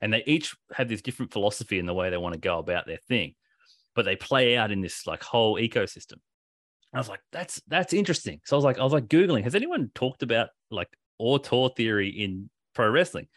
and 0.00 0.12
they 0.12 0.22
each 0.26 0.54
have 0.72 0.88
this 0.88 1.02
different 1.02 1.32
philosophy 1.32 1.78
in 1.78 1.86
the 1.86 1.94
way 1.94 2.10
they 2.10 2.16
want 2.16 2.34
to 2.34 2.40
go 2.40 2.58
about 2.58 2.86
their 2.86 2.98
thing, 3.08 3.34
but 3.94 4.04
they 4.04 4.16
play 4.16 4.56
out 4.56 4.70
in 4.70 4.80
this 4.80 5.06
like 5.06 5.22
whole 5.22 5.56
ecosystem. 5.56 6.16
I 6.94 6.98
was 6.98 7.08
like, 7.08 7.20
that's 7.32 7.62
that's 7.68 7.92
interesting. 7.92 8.40
So 8.44 8.56
I 8.56 8.58
was 8.58 8.64
like, 8.64 8.78
I 8.78 8.84
was 8.84 8.92
like 8.92 9.06
googling, 9.06 9.44
has 9.44 9.54
anyone 9.54 9.90
talked 9.94 10.22
about 10.22 10.50
like 10.70 10.88
auteur 11.18 11.70
theory 11.74 12.08
in 12.08 12.50
pro 12.74 12.90
wrestling? 12.90 13.28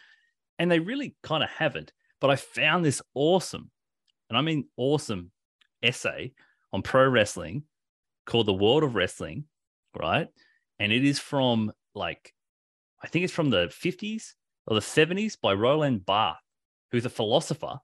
And 0.60 0.72
they 0.72 0.80
really 0.80 1.16
kind 1.22 1.44
of 1.44 1.50
haven't. 1.50 1.92
But 2.26 2.32
I 2.32 2.38
found 2.38 2.84
this 2.84 3.04
awesome, 3.14 3.70
and 4.30 4.36
I 4.36 4.42
mean 4.42 4.68
awesome 4.78 5.30
essay 5.84 6.34
on 6.74 6.82
pro 6.82 7.08
wrestling 7.08 7.66
called 8.26 8.48
The 8.48 8.54
World 8.54 8.84
of 8.84 8.96
Wrestling, 8.96 9.44
right? 9.96 10.28
And 10.80 10.92
it 10.92 11.06
is 11.06 11.20
from 11.20 11.72
like 11.94 12.34
I 13.04 13.10
think 13.10 13.26
it's 13.26 13.34
from 13.34 13.52
the 13.52 13.68
50s 13.68 14.34
or 14.66 14.74
the 14.74 14.82
70s 14.82 15.40
by 15.40 15.54
Roland 15.54 16.04
Barthes, 16.04 16.40
who's 16.92 17.06
a 17.06 17.12
philosopher, 17.12 17.78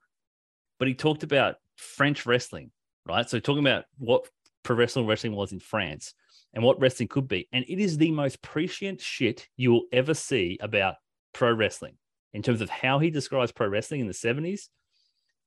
but 0.79 0.87
he 0.87 0.95
talked 0.95 1.21
about 1.21 1.57
French 1.75 2.25
wrestling, 2.25 2.71
right? 3.05 3.29
So 3.29 3.39
talking 3.39 3.63
about 3.63 3.83
what 3.99 4.27
professional 4.63 5.05
wrestling 5.05 5.35
was 5.35 5.51
in 5.51 5.59
France 5.59 6.15
and 6.55 6.63
what 6.63 6.79
wrestling 6.79 7.09
could 7.09 7.27
be. 7.27 7.47
And 7.53 7.63
it 7.67 7.79
is 7.79 7.95
the 7.95 8.09
most 8.09 8.41
prescient 8.41 9.01
shit 9.01 9.47
you 9.55 9.71
will 9.71 9.85
ever 9.93 10.15
see 10.15 10.57
about 10.63 10.95
pro 11.31 11.53
wrestling 11.53 11.93
in 12.33 12.41
terms 12.41 12.61
of 12.61 12.69
how 12.69 12.99
he 12.99 13.09
describes 13.09 13.51
pro 13.51 13.67
wrestling 13.67 14.01
in 14.01 14.07
the 14.07 14.13
70s. 14.13 14.69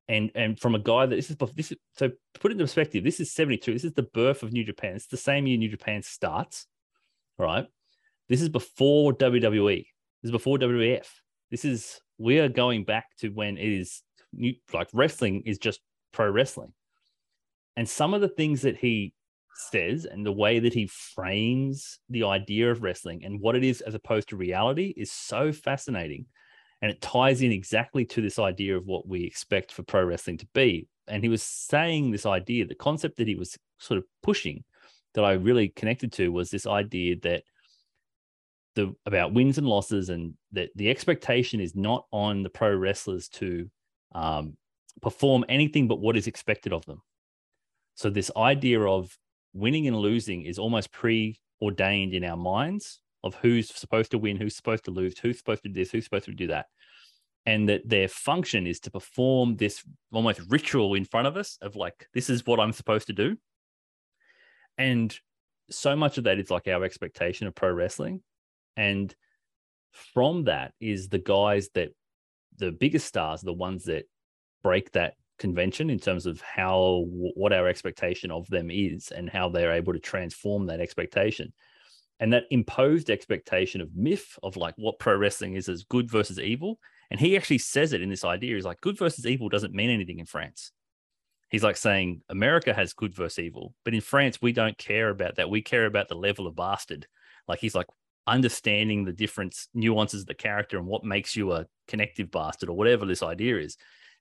And 0.06 0.31
and 0.35 0.59
from 0.61 0.74
a 0.74 0.78
guy 0.78 1.06
that 1.06 1.16
this 1.16 1.31
is 1.31 1.36
this 1.55 1.73
is 1.73 1.78
so 1.97 2.11
put 2.39 2.52
into 2.52 2.65
perspective, 2.65 3.05
this 3.05 3.20
is 3.20 3.32
72. 3.32 3.73
This 3.73 3.85
is 3.85 3.94
the 3.94 4.02
birth 4.02 4.43
of 4.43 4.52
New 4.52 4.65
Japan. 4.65 4.97
It's 4.97 5.06
the 5.06 5.16
same 5.16 5.47
year 5.47 5.56
New 5.56 5.70
Japan 5.70 6.02
starts, 6.02 6.66
right? 7.39 7.66
This 8.28 8.43
is 8.43 8.51
before 8.51 9.15
WWE. 9.15 9.86
This 10.23 10.28
is 10.28 10.31
before 10.31 10.59
WWF. 10.59 11.06
This 11.51 11.65
is 11.65 12.01
we 12.19 12.39
are 12.39 12.48
going 12.48 12.85
back 12.85 13.06
to 13.20 13.31
when 13.31 13.56
it 13.56 13.73
is 13.73 14.02
new, 14.32 14.55
like 14.74 14.89
wrestling 14.93 15.43
is 15.47 15.56
just 15.56 15.81
pro 16.12 16.28
wrestling. 16.28 16.73
And 17.77 17.89
some 17.89 18.12
of 18.15 18.20
the 18.20 18.28
things 18.28 18.62
that 18.62 18.77
he 18.77 19.15
says 19.55 20.05
and 20.05 20.24
the 20.24 20.32
way 20.32 20.59
that 20.59 20.74
he 20.74 20.86
frames 20.86 21.98
the 22.11 22.24
idea 22.24 22.70
of 22.70 22.82
wrestling 22.82 23.24
and 23.24 23.40
what 23.40 23.56
it 23.56 23.65
is 23.65 23.81
as 23.81 23.94
opposed 23.94 24.28
to 24.28 24.36
reality 24.36 24.93
is 24.97 25.11
so 25.12 25.52
fascinating 25.52 26.27
and 26.85 26.93
it 26.93 27.01
ties 27.01 27.40
in 27.40 27.51
exactly 27.51 28.05
to 28.05 28.20
this 28.20 28.39
idea 28.39 28.77
of 28.77 28.85
what 28.85 29.09
we 29.09 29.24
expect 29.24 29.73
for 29.73 29.82
pro 29.85 30.05
wrestling 30.05 30.36
to 30.36 30.47
be. 30.52 30.86
And 31.09 31.23
he 31.23 31.31
was 31.31 31.43
saying 31.43 32.11
this 32.11 32.27
idea 32.27 32.66
the 32.66 32.74
concept 32.74 33.16
that 33.16 33.27
he 33.27 33.36
was 33.36 33.56
sort 33.78 33.97
of 33.97 34.05
pushing 34.23 34.62
that 35.15 35.24
i 35.24 35.32
really 35.32 35.69
connected 35.69 36.12
to 36.12 36.28
was 36.28 36.51
this 36.51 36.66
idea 36.66 37.16
that 37.23 37.43
the 38.74 38.94
about 39.06 39.32
wins 39.32 39.56
and 39.56 39.66
losses 39.66 40.11
and 40.11 40.35
that 40.52 40.69
the 40.74 40.90
expectation 40.90 41.59
is 41.59 41.74
not 41.74 42.05
on 42.12 42.43
the 42.43 42.51
pro 42.51 42.74
wrestlers 42.74 43.28
to 43.28 43.70
um, 44.15 44.55
perform 45.01 45.43
anything 45.48 45.89
but 45.89 46.01
what 46.01 46.19
is 46.19 46.27
expected 46.27 46.74
of 46.74 46.85
them. 46.85 47.01
So 47.94 48.11
this 48.11 48.31
idea 48.36 48.82
of 48.82 49.16
winning 49.55 49.89
and 49.89 49.97
losing 49.97 50.43
is 50.43 50.59
almost 50.59 50.93
preordained 50.93 52.12
in 52.12 52.24
our 52.24 52.36
minds 52.36 53.01
of 53.24 53.34
who's 53.36 53.74
supposed 53.74 54.10
to 54.10 54.18
win, 54.18 54.36
who's 54.36 54.55
supposed 54.55 54.84
to 54.84 54.90
lose, 54.90 55.18
who's 55.18 55.38
supposed 55.38 55.62
to 55.62 55.70
do 55.70 55.80
this, 55.80 55.90
who's 55.90 56.05
supposed 56.05 56.26
to 56.26 56.32
do 56.32 56.46
that. 56.48 56.66
And 57.46 57.68
that 57.68 57.88
their 57.88 58.06
function 58.06 58.66
is 58.66 58.80
to 58.80 58.90
perform 58.90 59.56
this 59.56 59.82
almost 60.12 60.40
ritual 60.48 60.94
in 60.94 61.05
front 61.05 61.26
of 61.26 61.36
us 61.36 61.59
of 61.60 61.74
like, 61.74 62.06
this 62.14 62.30
is 62.30 62.46
what 62.46 62.60
I'm 62.60 62.72
supposed 62.72 63.06
to 63.09 63.12
do. 63.14 63.36
And 64.76 65.16
so 65.70 65.96
much 65.96 66.18
of 66.18 66.24
that 66.24 66.38
is 66.38 66.51
like 66.51 66.68
our 66.68 66.84
expectation 66.84 67.46
of 67.46 67.55
pro 67.55 67.72
wrestling. 67.72 68.22
And 68.76 69.14
from 69.92 70.44
that 70.44 70.72
is 70.80 71.09
the 71.09 71.18
guys 71.18 71.70
that 71.74 71.90
the 72.59 72.72
biggest 72.72 73.06
stars, 73.06 73.40
the 73.40 73.52
ones 73.52 73.84
that 73.84 74.05
break 74.62 74.92
that 74.92 75.14
convention 75.38 75.88
in 75.90 75.98
terms 75.98 76.26
of 76.26 76.40
how 76.42 77.05
what 77.09 77.52
our 77.52 77.68
expectation 77.68 78.30
of 78.30 78.48
them 78.48 78.70
is 78.70 79.10
and 79.10 79.30
how 79.30 79.48
they're 79.48 79.72
able 79.72 79.92
to 79.92 79.98
transform 79.98 80.66
that 80.66 80.80
expectation 80.80 81.52
and 82.20 82.32
that 82.32 82.45
imposed 82.51 83.11
expectation 83.11 83.81
of 83.81 83.95
myth 83.95 84.39
of 84.43 84.57
like 84.57 84.74
what 84.77 84.99
pro 84.99 85.16
wrestling 85.16 85.55
is 85.55 85.69
as 85.69 85.85
good 85.85 86.11
versus 86.11 86.39
evil. 86.39 86.78
And 87.11 87.20
he 87.20 87.36
actually 87.36 87.59
says 87.59 87.93
it 87.93 88.03
in 88.03 88.09
this 88.09 88.24
idea. 88.24 88.55
He's 88.55 88.65
like 88.65 88.81
good 88.81 88.99
versus 88.99 89.27
evil 89.27 89.49
doesn't 89.49 89.74
mean 89.74 89.91
anything 89.91 90.19
in 90.19 90.27
france. 90.27 90.73
He's 91.51 91.65
like 91.65 91.77
saying 91.77 92.23
america 92.28 92.73
has 92.73 92.95
good 92.95 93.15
versus 93.15 93.39
evil 93.39 93.74
but 93.85 93.95
in 93.95 94.01
france 94.01 94.41
we 94.41 94.53
don't 94.53 94.78
care 94.78 95.11
about 95.11 95.36
that. 95.36 95.51
We 95.51 95.62
care 95.62 95.86
about 95.86 96.09
the 96.09 96.16
level 96.16 96.47
of 96.47 96.57
bastard. 96.57 97.07
Like 97.47 97.61
he's 97.61 97.74
like 97.74 97.86
understanding 98.27 99.05
the 99.05 99.12
difference, 99.12 99.69
nuances 99.74 100.23
of 100.23 100.27
the 100.27 100.35
character 100.35 100.78
and 100.78 100.86
what 100.86 101.05
makes 101.05 101.36
you 101.36 101.53
a 101.53 101.66
connective 101.89 102.31
bastard 102.31 102.70
or 102.70 102.77
whatever 102.77 103.05
this 103.05 103.23
idea 103.23 103.59
is 103.59 103.77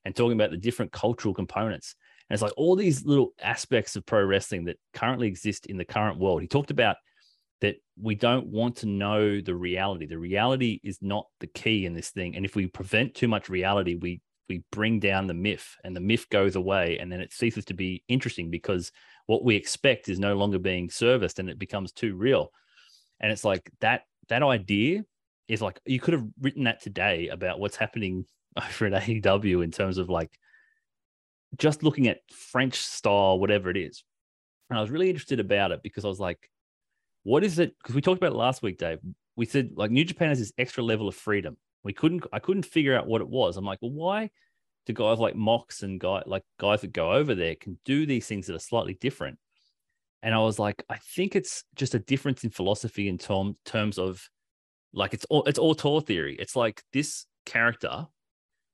and 0.05 0.15
talking 0.15 0.33
about 0.33 0.51
the 0.51 0.57
different 0.57 0.91
cultural 0.91 1.33
components. 1.33 1.95
And 2.29 2.35
it's 2.35 2.41
like 2.41 2.53
all 2.57 2.75
these 2.75 3.05
little 3.05 3.33
aspects 3.41 3.95
of 3.95 4.05
pro 4.05 4.23
wrestling 4.23 4.65
that 4.65 4.77
currently 4.93 5.27
exist 5.27 5.67
in 5.67 5.77
the 5.77 5.85
current 5.85 6.19
world. 6.19 6.41
He 6.41 6.47
talked 6.47 6.71
about 6.71 6.97
that 7.63 7.77
we 7.97 8.13
don't 8.13 8.47
want 8.47 8.75
to 8.75 8.85
know 8.85 9.39
the 9.39 9.55
reality. 9.55 10.05
The 10.05 10.17
reality 10.17 10.81
is 10.83 10.97
not 11.01 11.27
the 11.39 11.47
key 11.47 11.85
in 11.85 11.93
this 11.93 12.09
thing. 12.09 12.35
And 12.35 12.43
if 12.43 12.57
we 12.57 12.67
prevent 12.67 13.15
too 13.15 13.29
much 13.29 13.47
reality, 13.47 13.95
we 13.95 14.21
we 14.49 14.65
bring 14.73 14.99
down 14.99 15.27
the 15.27 15.33
myth 15.33 15.77
and 15.85 15.95
the 15.95 16.01
myth 16.01 16.27
goes 16.29 16.57
away 16.57 16.97
and 16.99 17.09
then 17.09 17.21
it 17.21 17.31
ceases 17.31 17.63
to 17.63 17.73
be 17.73 18.03
interesting 18.09 18.51
because 18.51 18.91
what 19.27 19.45
we 19.45 19.55
expect 19.55 20.09
is 20.09 20.19
no 20.19 20.35
longer 20.35 20.59
being 20.59 20.89
serviced 20.89 21.39
and 21.39 21.49
it 21.49 21.57
becomes 21.57 21.93
too 21.93 22.15
real. 22.15 22.51
And 23.21 23.31
it's 23.31 23.45
like 23.45 23.71
that 23.79 24.01
that 24.27 24.43
idea 24.43 25.05
is 25.47 25.61
like 25.61 25.79
you 25.85 26.01
could 26.01 26.15
have 26.15 26.27
written 26.41 26.65
that 26.65 26.81
today 26.81 27.29
about 27.29 27.61
what's 27.61 27.77
happening 27.77 28.25
over 28.57 28.87
at 28.87 29.03
AEW 29.03 29.63
in 29.63 29.71
terms 29.71 29.97
of 29.97 30.09
like 30.09 30.37
just 31.57 31.81
looking 31.81 32.09
at 32.09 32.19
French 32.29 32.75
style, 32.75 33.39
whatever 33.39 33.69
it 33.69 33.77
is. 33.77 34.03
And 34.69 34.77
I 34.77 34.81
was 34.81 34.91
really 34.91 35.09
interested 35.09 35.39
about 35.39 35.71
it 35.71 35.81
because 35.81 36.03
I 36.03 36.09
was 36.09 36.19
like, 36.19 36.49
what 37.23 37.43
is 37.43 37.59
it? 37.59 37.75
Because 37.79 37.95
we 37.95 38.01
talked 38.01 38.17
about 38.17 38.33
it 38.33 38.37
last 38.37 38.61
week, 38.61 38.77
Dave. 38.77 38.99
We 39.35 39.45
said 39.45 39.71
like 39.75 39.91
New 39.91 40.05
Japan 40.05 40.29
has 40.29 40.39
this 40.39 40.53
extra 40.57 40.83
level 40.83 41.07
of 41.07 41.15
freedom. 41.15 41.57
We 41.83 41.93
couldn't, 41.93 42.25
I 42.31 42.39
couldn't 42.39 42.65
figure 42.65 42.97
out 42.97 43.07
what 43.07 43.21
it 43.21 43.27
was. 43.27 43.57
I'm 43.57 43.65
like, 43.65 43.79
well, 43.81 43.91
why 43.91 44.29
do 44.85 44.93
guys 44.93 45.19
like 45.19 45.35
Mox 45.35 45.83
and 45.83 45.99
guy 45.99 46.23
like 46.25 46.43
guys 46.59 46.81
that 46.81 46.93
go 46.93 47.13
over 47.13 47.35
there 47.35 47.55
can 47.55 47.79
do 47.85 48.05
these 48.05 48.27
things 48.27 48.47
that 48.47 48.55
are 48.55 48.59
slightly 48.59 48.97
different? 48.99 49.37
And 50.21 50.33
I 50.33 50.39
was 50.39 50.59
like, 50.59 50.83
I 50.89 50.97
think 50.97 51.35
it's 51.35 51.65
just 51.75 51.95
a 51.95 51.99
difference 51.99 52.43
in 52.45 52.49
philosophy 52.49 53.09
in 53.09 53.17
term, 53.17 53.57
terms 53.65 53.97
of 53.97 54.29
like 54.93 55.13
it's 55.13 55.25
all 55.25 55.43
it's 55.43 55.59
auteur 55.59 56.01
theory. 56.01 56.35
It's 56.39 56.55
like 56.55 56.83
this 56.93 57.25
character 57.45 58.07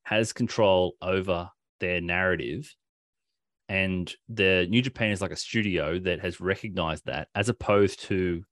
has 0.04 0.34
control 0.34 0.96
over 1.02 1.50
their 1.80 2.02
narrative. 2.02 2.74
And 3.70 4.12
the 4.28 4.66
New 4.70 4.82
Japan 4.82 5.12
is 5.12 5.22
like 5.22 5.32
a 5.32 5.36
studio 5.36 6.00
that 6.00 6.20
has 6.22 6.42
recognized 6.42 7.06
that, 7.06 7.28
as 7.36 7.50
opposed 7.50 8.02
to 8.06 8.44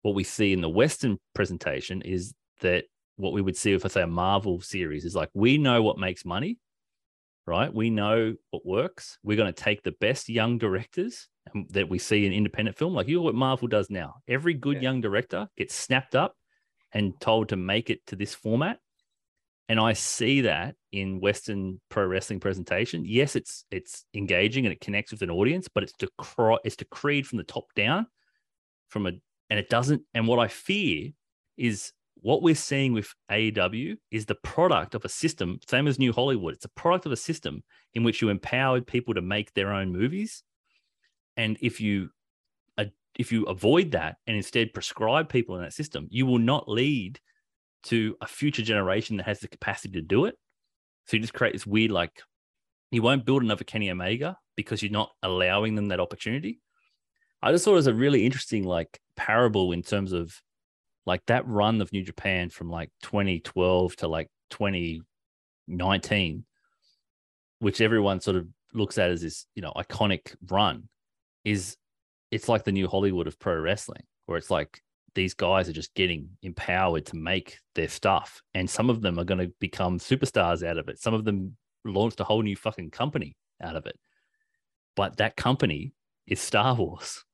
what 0.00 0.14
we 0.14 0.24
see 0.24 0.52
in 0.52 0.62
the 0.62 0.68
Western 0.68 1.18
presentation 1.34 2.00
is 2.02 2.34
that 2.60 2.84
what 3.16 3.34
we 3.34 3.42
would 3.42 3.56
see 3.56 3.72
if 3.72 3.84
I 3.84 3.88
say 3.88 4.02
a 4.02 4.06
Marvel 4.06 4.60
series 4.60 5.04
is 5.04 5.14
like 5.14 5.28
we 5.34 5.58
know 5.58 5.82
what 5.82 5.98
makes 5.98 6.24
money, 6.24 6.58
right? 7.46 7.72
We 7.72 7.90
know 7.90 8.34
what 8.50 8.66
works. 8.66 9.18
We're 9.22 9.36
going 9.36 9.52
to 9.52 9.62
take 9.62 9.82
the 9.82 9.92
best 9.92 10.30
young 10.30 10.56
directors 10.56 11.28
that 11.70 11.88
we 11.88 11.98
see 11.98 12.24
in 12.24 12.32
independent 12.32 12.78
film, 12.78 12.94
like 12.94 13.08
you 13.08 13.16
know 13.16 13.22
what 13.22 13.34
Marvel 13.34 13.68
does 13.68 13.90
now. 13.90 14.14
Every 14.26 14.54
good 14.54 14.76
yeah. 14.76 14.82
young 14.82 15.00
director 15.02 15.48
gets 15.56 15.74
snapped 15.74 16.14
up 16.14 16.34
and 16.92 17.20
told 17.20 17.50
to 17.50 17.56
make 17.56 17.90
it 17.90 18.04
to 18.06 18.16
this 18.16 18.34
format 18.34 18.78
and 19.68 19.78
I 19.78 19.92
see 19.92 20.42
that 20.42 20.74
in 20.90 21.20
Western 21.20 21.80
pro 21.88 22.06
wrestling 22.06 22.40
presentation. 22.40 23.04
Yes, 23.06 23.36
it's 23.36 23.64
it's 23.70 24.04
engaging 24.14 24.66
and 24.66 24.72
it 24.72 24.80
connects 24.80 25.12
with 25.12 25.22
an 25.22 25.30
audience, 25.30 25.68
but 25.72 25.82
it's 25.84 25.94
it's 26.64 26.76
decreed 26.76 27.26
from 27.26 27.38
the 27.38 27.44
top 27.44 27.72
down, 27.74 28.06
from 28.88 29.06
a 29.06 29.12
and 29.50 29.58
it 29.58 29.68
doesn't. 29.68 30.02
And 30.14 30.26
what 30.26 30.38
I 30.38 30.48
fear 30.48 31.10
is 31.56 31.92
what 32.16 32.42
we're 32.42 32.54
seeing 32.54 32.92
with 32.92 33.12
AEW 33.30 33.96
is 34.10 34.26
the 34.26 34.36
product 34.36 34.94
of 34.94 35.04
a 35.04 35.08
system, 35.08 35.58
same 35.68 35.88
as 35.88 35.98
New 35.98 36.12
Hollywood. 36.12 36.54
It's 36.54 36.64
a 36.64 36.70
product 36.70 37.06
of 37.06 37.12
a 37.12 37.16
system 37.16 37.62
in 37.94 38.04
which 38.04 38.22
you 38.22 38.28
empowered 38.28 38.86
people 38.86 39.14
to 39.14 39.22
make 39.22 39.54
their 39.54 39.72
own 39.72 39.92
movies, 39.92 40.42
and 41.36 41.56
if 41.60 41.80
you 41.80 42.10
uh, 42.78 42.86
if 43.16 43.30
you 43.30 43.44
avoid 43.44 43.92
that 43.92 44.16
and 44.26 44.36
instead 44.36 44.74
prescribe 44.74 45.28
people 45.28 45.56
in 45.56 45.62
that 45.62 45.72
system, 45.72 46.08
you 46.10 46.26
will 46.26 46.38
not 46.38 46.68
lead 46.68 47.20
to 47.84 48.16
a 48.20 48.26
future 48.26 48.62
generation 48.62 49.16
that 49.16 49.26
has 49.26 49.40
the 49.40 49.48
capacity 49.48 49.94
to 49.94 50.02
do 50.02 50.26
it. 50.26 50.36
So 51.06 51.16
you 51.16 51.20
just 51.20 51.34
create 51.34 51.52
this 51.52 51.66
weird, 51.66 51.90
like, 51.90 52.22
you 52.90 53.02
won't 53.02 53.24
build 53.24 53.42
another 53.42 53.64
Kenny 53.64 53.90
Omega 53.90 54.36
because 54.56 54.82
you're 54.82 54.92
not 54.92 55.10
allowing 55.22 55.74
them 55.74 55.88
that 55.88 56.00
opportunity. 56.00 56.60
I 57.42 57.50
just 57.50 57.64
thought 57.64 57.72
it 57.72 57.76
was 57.76 57.86
a 57.88 57.94
really 57.94 58.24
interesting, 58.24 58.64
like, 58.64 59.00
parable 59.16 59.72
in 59.72 59.82
terms 59.82 60.12
of 60.12 60.40
like 61.06 61.24
that 61.26 61.46
run 61.46 61.80
of 61.80 61.92
New 61.92 62.02
Japan 62.04 62.50
from 62.50 62.70
like 62.70 62.90
2012 63.02 63.96
to 63.96 64.08
like 64.08 64.28
2019, 64.50 66.44
which 67.58 67.80
everyone 67.80 68.20
sort 68.20 68.36
of 68.36 68.46
looks 68.72 68.98
at 68.98 69.10
as 69.10 69.22
this, 69.22 69.46
you 69.54 69.62
know, 69.62 69.72
iconic 69.76 70.34
run, 70.48 70.88
is 71.44 71.76
it's 72.30 72.48
like 72.48 72.64
the 72.64 72.72
new 72.72 72.88
Hollywood 72.88 73.26
of 73.26 73.38
pro 73.38 73.58
wrestling, 73.58 74.04
where 74.26 74.38
it's 74.38 74.50
like 74.50 74.80
these 75.14 75.34
guys 75.34 75.68
are 75.68 75.74
just 75.74 75.94
getting 75.94 76.30
empowered 76.42 77.06
to 77.06 77.16
make 77.16 77.58
their 77.74 77.88
stuff. 77.88 78.42
And 78.54 78.68
some 78.68 78.90
of 78.90 79.02
them 79.02 79.18
are 79.18 79.24
going 79.24 79.46
to 79.46 79.52
become 79.60 79.98
superstars 79.98 80.66
out 80.66 80.78
of 80.78 80.88
it. 80.88 80.98
Some 80.98 81.14
of 81.14 81.24
them 81.24 81.56
launched 81.84 82.20
a 82.20 82.24
whole 82.24 82.42
new 82.42 82.56
fucking 82.56 82.90
company 82.90 83.36
out 83.62 83.76
of 83.76 83.86
it. 83.86 83.98
But 84.96 85.18
that 85.18 85.36
company 85.36 85.92
is 86.26 86.40
Star 86.40 86.74
Wars. 86.74 87.24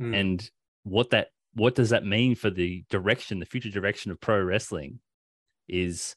Mm. 0.00 0.20
And 0.20 0.50
what 0.84 1.10
that 1.10 1.28
what 1.54 1.74
does 1.74 1.90
that 1.90 2.04
mean 2.04 2.34
for 2.34 2.50
the 2.50 2.84
direction, 2.88 3.40
the 3.40 3.46
future 3.46 3.70
direction 3.70 4.10
of 4.10 4.20
pro 4.20 4.40
wrestling 4.40 5.00
is 5.66 6.14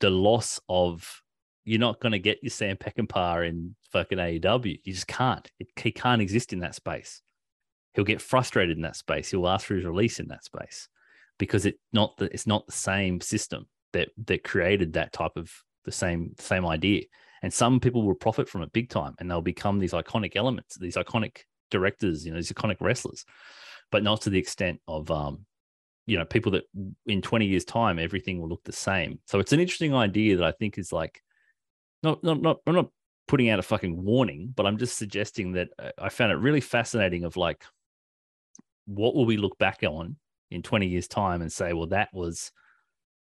the 0.00 0.10
loss 0.10 0.60
of 0.68 1.22
you're 1.64 1.80
not 1.80 2.00
going 2.00 2.12
to 2.12 2.18
get 2.18 2.42
your 2.42 2.50
Sam 2.50 2.76
Peckinpah 2.76 3.48
in 3.48 3.74
fucking 3.90 4.18
AEW. 4.18 4.80
You 4.84 4.92
just 4.92 5.06
can't. 5.06 5.50
It, 5.58 5.68
he 5.76 5.92
can't 5.92 6.22
exist 6.22 6.52
in 6.52 6.60
that 6.60 6.74
space 6.74 7.22
he'll 7.94 8.04
get 8.04 8.20
frustrated 8.20 8.76
in 8.76 8.82
that 8.82 8.96
space. 8.96 9.30
He'll 9.30 9.48
ask 9.48 9.66
for 9.66 9.74
his 9.74 9.84
release 9.84 10.20
in 10.20 10.28
that 10.28 10.44
space 10.44 10.88
because 11.38 11.66
it's 11.66 11.78
not 11.92 12.16
the 12.16 12.26
it's 12.26 12.46
not 12.46 12.66
the 12.66 12.72
same 12.72 13.20
system 13.20 13.66
that 13.92 14.08
that 14.26 14.44
created 14.44 14.92
that 14.94 15.12
type 15.12 15.36
of 15.36 15.50
the 15.84 15.92
same 15.92 16.34
same 16.38 16.66
idea. 16.66 17.04
And 17.42 17.52
some 17.52 17.78
people 17.78 18.06
will 18.06 18.14
profit 18.14 18.48
from 18.48 18.62
it 18.62 18.72
big 18.72 18.88
time, 18.88 19.14
and 19.18 19.30
they'll 19.30 19.42
become 19.42 19.78
these 19.78 19.92
iconic 19.92 20.34
elements, 20.34 20.78
these 20.78 20.96
iconic 20.96 21.40
directors, 21.70 22.24
you 22.24 22.32
know, 22.32 22.38
these 22.38 22.52
iconic 22.52 22.76
wrestlers. 22.80 23.24
but 23.90 24.02
not 24.02 24.22
to 24.22 24.30
the 24.30 24.38
extent 24.38 24.80
of 24.88 25.10
um, 25.10 25.44
you 26.06 26.18
know, 26.18 26.24
people 26.24 26.52
that 26.52 26.64
in 27.06 27.22
20 27.22 27.46
years' 27.46 27.64
time 27.64 27.98
everything 27.98 28.40
will 28.40 28.48
look 28.48 28.64
the 28.64 28.72
same. 28.72 29.20
So 29.26 29.38
it's 29.38 29.52
an 29.52 29.60
interesting 29.60 29.94
idea 29.94 30.36
that 30.36 30.44
I 30.44 30.52
think 30.52 30.78
is 30.78 30.92
like 30.92 31.22
not 32.02 32.22
not 32.22 32.40
not 32.40 32.58
I'm 32.66 32.74
not 32.74 32.90
putting 33.26 33.48
out 33.48 33.58
a 33.58 33.62
fucking 33.62 34.02
warning, 34.02 34.52
but 34.54 34.66
I'm 34.66 34.78
just 34.78 34.98
suggesting 34.98 35.52
that 35.52 35.68
uh, 35.78 35.90
I 35.98 36.08
found 36.10 36.32
it 36.32 36.36
really 36.36 36.60
fascinating 36.60 37.24
of 37.24 37.36
like 37.36 37.64
what 38.86 39.14
will 39.14 39.26
we 39.26 39.36
look 39.36 39.56
back 39.58 39.82
on 39.82 40.16
in 40.50 40.62
20 40.62 40.86
years 40.86 41.08
time 41.08 41.40
and 41.42 41.52
say 41.52 41.72
well 41.72 41.86
that 41.86 42.08
was 42.12 42.52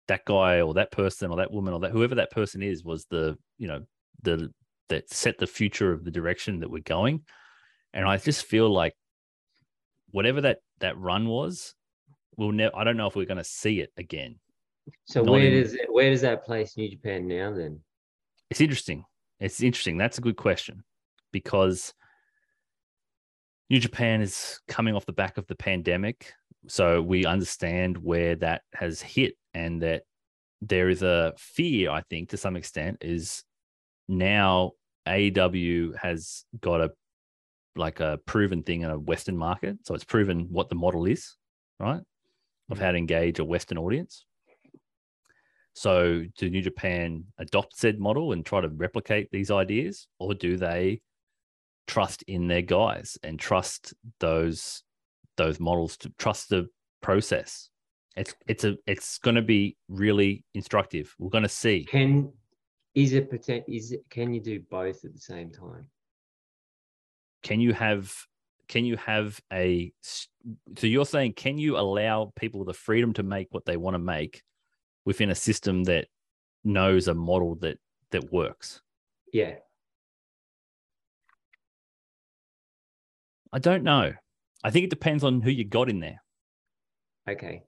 that 0.08 0.26
guy 0.26 0.62
or 0.62 0.74
that 0.76 0.92
person 0.92 1.30
or 1.32 1.38
that 1.38 1.52
woman 1.52 1.74
or 1.74 1.80
that 1.80 1.92
whoever 1.92 2.16
that 2.16 2.32
person 2.32 2.62
is 2.62 2.84
was 2.84 3.06
the 3.10 3.38
you 3.58 3.68
know 3.68 3.82
the 4.24 4.52
that 4.90 5.10
set 5.12 5.38
the 5.38 5.48
future 5.48 5.92
of 5.92 6.04
the 6.04 6.12
direction 6.12 6.60
that 6.60 6.70
we're 6.72 6.82
going. 6.82 7.22
And 7.94 8.06
i 8.06 8.18
just 8.18 8.46
feel 8.46 8.70
like 8.70 8.94
whatever 10.12 10.42
that 10.42 10.60
that 10.80 10.98
run 10.98 11.28
was 11.28 11.76
we'll 12.38 12.52
never 12.52 12.76
i 12.76 12.84
don't 12.84 12.98
know 12.98 13.06
if 13.08 13.16
we're 13.16 13.26
going 13.26 13.38
to 13.38 13.44
see 13.44 13.80
it 13.82 13.92
again. 13.98 14.36
So 15.06 15.22
Not 15.22 15.32
where 15.34 15.42
in- 15.42 15.62
does 15.62 15.74
it, 15.76 15.92
where 15.92 16.10
does 16.10 16.22
that 16.22 16.44
place 16.44 16.76
New 16.78 16.90
Japan 16.90 17.28
now 17.28 17.52
then? 17.54 17.80
it's 18.50 18.62
interesting. 18.62 19.06
It's 19.40 19.62
interesting. 19.62 19.98
That's 19.98 20.18
a 20.18 20.22
good 20.22 20.36
question. 20.38 20.84
Because 21.32 21.94
new 23.70 23.80
japan 23.80 24.22
is 24.22 24.60
coming 24.68 24.96
off 24.96 25.06
the 25.06 25.14
back 25.14 25.38
of 25.38 25.48
the 25.48 25.56
pandemic 25.56 26.34
so 26.68 27.02
we 27.02 27.26
understand 27.26 27.98
where 27.98 28.36
that 28.36 28.62
has 28.74 29.02
hit 29.02 29.36
and 29.54 29.82
that 29.82 30.04
there 30.62 30.90
is 30.90 31.04
a 31.04 31.34
fear 31.38 31.90
i 31.90 32.02
think 32.10 32.30
to 32.30 32.38
some 32.38 32.56
extent 32.56 32.98
is 33.02 33.44
now 34.08 34.72
aew 35.08 35.96
has 35.98 36.46
got 36.62 36.82
a 36.82 36.92
like 37.76 38.00
a 38.00 38.20
proven 38.26 38.62
thing 38.62 38.82
in 38.82 38.90
a 38.90 39.00
western 39.00 39.38
market. 39.38 39.78
So 39.84 39.96
it's 39.96 40.04
proven 40.04 40.48
what 40.52 40.70
the 40.70 40.76
model 40.76 41.06
is 41.06 41.36
right? 41.80 42.02
Of 42.70 42.78
mm. 42.78 42.82
how 42.82 42.92
to 42.92 42.98
engage 42.98 43.40
a 43.40 43.46
western 43.46 43.78
audience. 43.78 44.26
So 45.74 46.26
do 46.38 46.50
new 46.50 46.62
japan 46.62 47.24
adopt 47.38 47.78
said 47.78 48.00
model 48.00 48.34
and 48.34 48.46
try 48.46 48.62
to 48.62 48.68
replicate 48.68 49.30
these 49.32 49.50
ideas 49.50 50.08
or 50.20 50.34
do 50.34 50.58
they 50.58 51.02
trust 51.90 52.24
in 52.28 52.48
their 52.48 52.62
guys 52.62 53.18
and 53.24 53.40
trust 53.40 53.96
those 54.20 54.84
those 55.38 55.60
models 55.60 55.98
to 55.98 56.14
trust 56.20 56.50
the 56.50 56.68
process 57.02 57.70
it's 58.16 58.36
it's 58.48 58.64
a 58.64 58.78
it's 58.86 59.18
going 59.18 59.36
to 59.36 59.42
be 59.42 59.76
really 59.88 60.46
instructive 60.54 61.16
we're 61.18 61.30
going 61.30 61.42
to 61.42 61.50
see 61.50 61.86
Can 61.86 62.32
is 62.94 63.14
it 63.14 63.32
potent, 63.32 63.64
is 63.68 63.92
it 63.92 64.02
can 64.12 64.34
you 64.36 64.40
do 64.40 64.60
both 64.70 65.04
at 65.04 65.14
the 65.14 65.20
same 65.20 65.50
time? 65.50 65.88
can 67.42 67.60
you 67.60 67.74
have 67.74 68.14
can 68.68 68.86
you 68.86 68.96
have 68.98 69.40
a 69.52 69.92
so 70.78 70.86
you're 70.86 71.06
saying 71.06 71.34
can 71.34 71.58
you 71.58 71.76
allow 71.76 72.32
people 72.36 72.66
the 72.66 72.74
freedom 72.74 73.14
to 73.14 73.24
make 73.24 73.48
what 73.50 73.66
they 73.66 73.78
want 73.78 73.96
to 73.96 74.00
make 74.00 74.44
within 75.06 75.32
a 75.32 75.36
system 75.36 75.86
that 75.86 76.06
knows 76.64 77.08
a 77.08 77.16
model 77.16 77.56
that 77.56 77.80
that 78.12 78.32
works 78.32 78.82
Yeah. 79.34 79.56
I 83.54 83.60
don't 83.60 83.84
know 83.84 84.12
i 84.64 84.70
think 84.70 84.84
it 84.84 84.90
depends 84.90 85.24
on 85.24 85.42
who 85.42 85.50
you 85.52 85.66
got 85.66 85.90
in 85.90 86.00
there 86.00 86.22
Okay. 87.30 87.62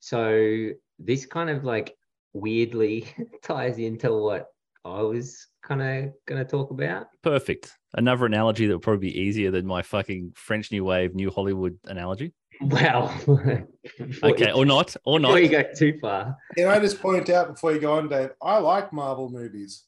So 0.00 0.70
this 0.98 1.26
kind 1.26 1.50
of 1.50 1.64
like 1.64 1.94
weirdly 2.32 3.06
ties 3.42 3.76
into 3.78 4.10
what 4.14 4.46
I 4.86 5.02
was 5.02 5.48
kind 5.62 5.82
of 5.82 6.12
going 6.26 6.42
to 6.42 6.50
talk 6.50 6.70
about. 6.70 7.08
perfect 7.22 7.72
another 7.94 8.24
analogy 8.24 8.66
that 8.66 8.72
would 8.74 8.82
probably 8.82 9.10
be 9.10 9.20
easier 9.20 9.50
than 9.50 9.66
my 9.66 9.82
fucking 9.82 10.32
french 10.34 10.72
new 10.72 10.82
wave 10.82 11.14
new 11.14 11.30
hollywood 11.30 11.78
analogy 11.84 12.32
Wow. 12.62 13.14
okay 14.22 14.52
or 14.52 14.64
not 14.64 14.96
or 15.04 15.18
Before 15.18 15.34
not 15.34 15.42
you 15.42 15.48
go 15.48 15.64
too 15.76 15.98
far. 16.00 16.36
Can 16.56 16.68
I 16.68 16.78
just 16.78 17.00
point 17.02 17.28
out 17.28 17.48
before 17.48 17.72
you 17.72 17.80
go 17.80 17.94
on, 17.94 18.08
Dave? 18.08 18.30
I 18.40 18.58
like 18.58 18.92
Marvel 18.92 19.28
movies. 19.30 19.84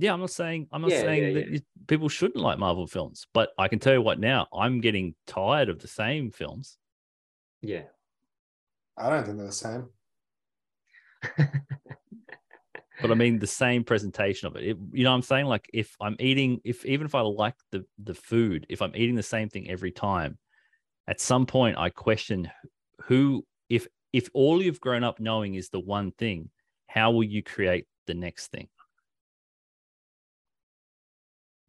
Yeah 0.00 0.12
i'm 0.12 0.20
not 0.20 0.30
saying 0.30 0.66
i'm 0.72 0.82
not 0.82 0.90
Yeah, 0.90 1.02
saying 1.02 1.22
yeah, 1.22 1.32
that 1.34 1.46
yeah. 1.48 1.54
you- 1.54 1.86
people 1.86 2.08
shouldn't 2.08 2.42
like 2.42 2.58
marvel 2.58 2.86
films 2.86 3.26
but 3.34 3.50
i 3.58 3.68
can 3.68 3.78
tell 3.78 3.92
you 3.92 4.02
what 4.02 4.18
now 4.20 4.46
i'm 4.52 4.80
getting 4.80 5.14
tired 5.26 5.68
of 5.68 5.78
the 5.80 5.88
same 5.88 6.30
films 6.30 6.78
Yeah. 7.62 7.82
I 8.96 9.08
don't 9.10 9.24
think 9.24 9.38
they're 9.38 9.46
the 9.46 9.52
same. 9.52 9.88
but 13.00 13.10
I 13.10 13.14
mean 13.14 13.38
the 13.38 13.46
same 13.46 13.82
presentation 13.84 14.46
of 14.48 14.56
it. 14.56 14.64
it. 14.64 14.76
You 14.92 15.04
know 15.04 15.10
what 15.10 15.16
I'm 15.16 15.22
saying? 15.22 15.46
Like 15.46 15.68
if 15.72 15.96
I'm 16.00 16.16
eating, 16.18 16.60
if 16.64 16.84
even 16.84 17.06
if 17.06 17.14
I 17.14 17.20
like 17.20 17.54
the 17.72 17.84
the 18.02 18.14
food, 18.14 18.66
if 18.68 18.82
I'm 18.82 18.94
eating 18.94 19.14
the 19.14 19.22
same 19.22 19.48
thing 19.48 19.70
every 19.70 19.90
time, 19.90 20.38
at 21.08 21.20
some 21.20 21.46
point 21.46 21.78
I 21.78 21.88
question 21.90 22.50
who 23.04 23.44
if 23.68 23.86
if 24.12 24.28
all 24.34 24.60
you've 24.62 24.80
grown 24.80 25.04
up 25.04 25.18
knowing 25.18 25.54
is 25.54 25.70
the 25.70 25.80
one 25.80 26.12
thing, 26.12 26.50
how 26.86 27.10
will 27.12 27.24
you 27.24 27.42
create 27.42 27.86
the 28.06 28.14
next 28.14 28.48
thing? 28.48 28.68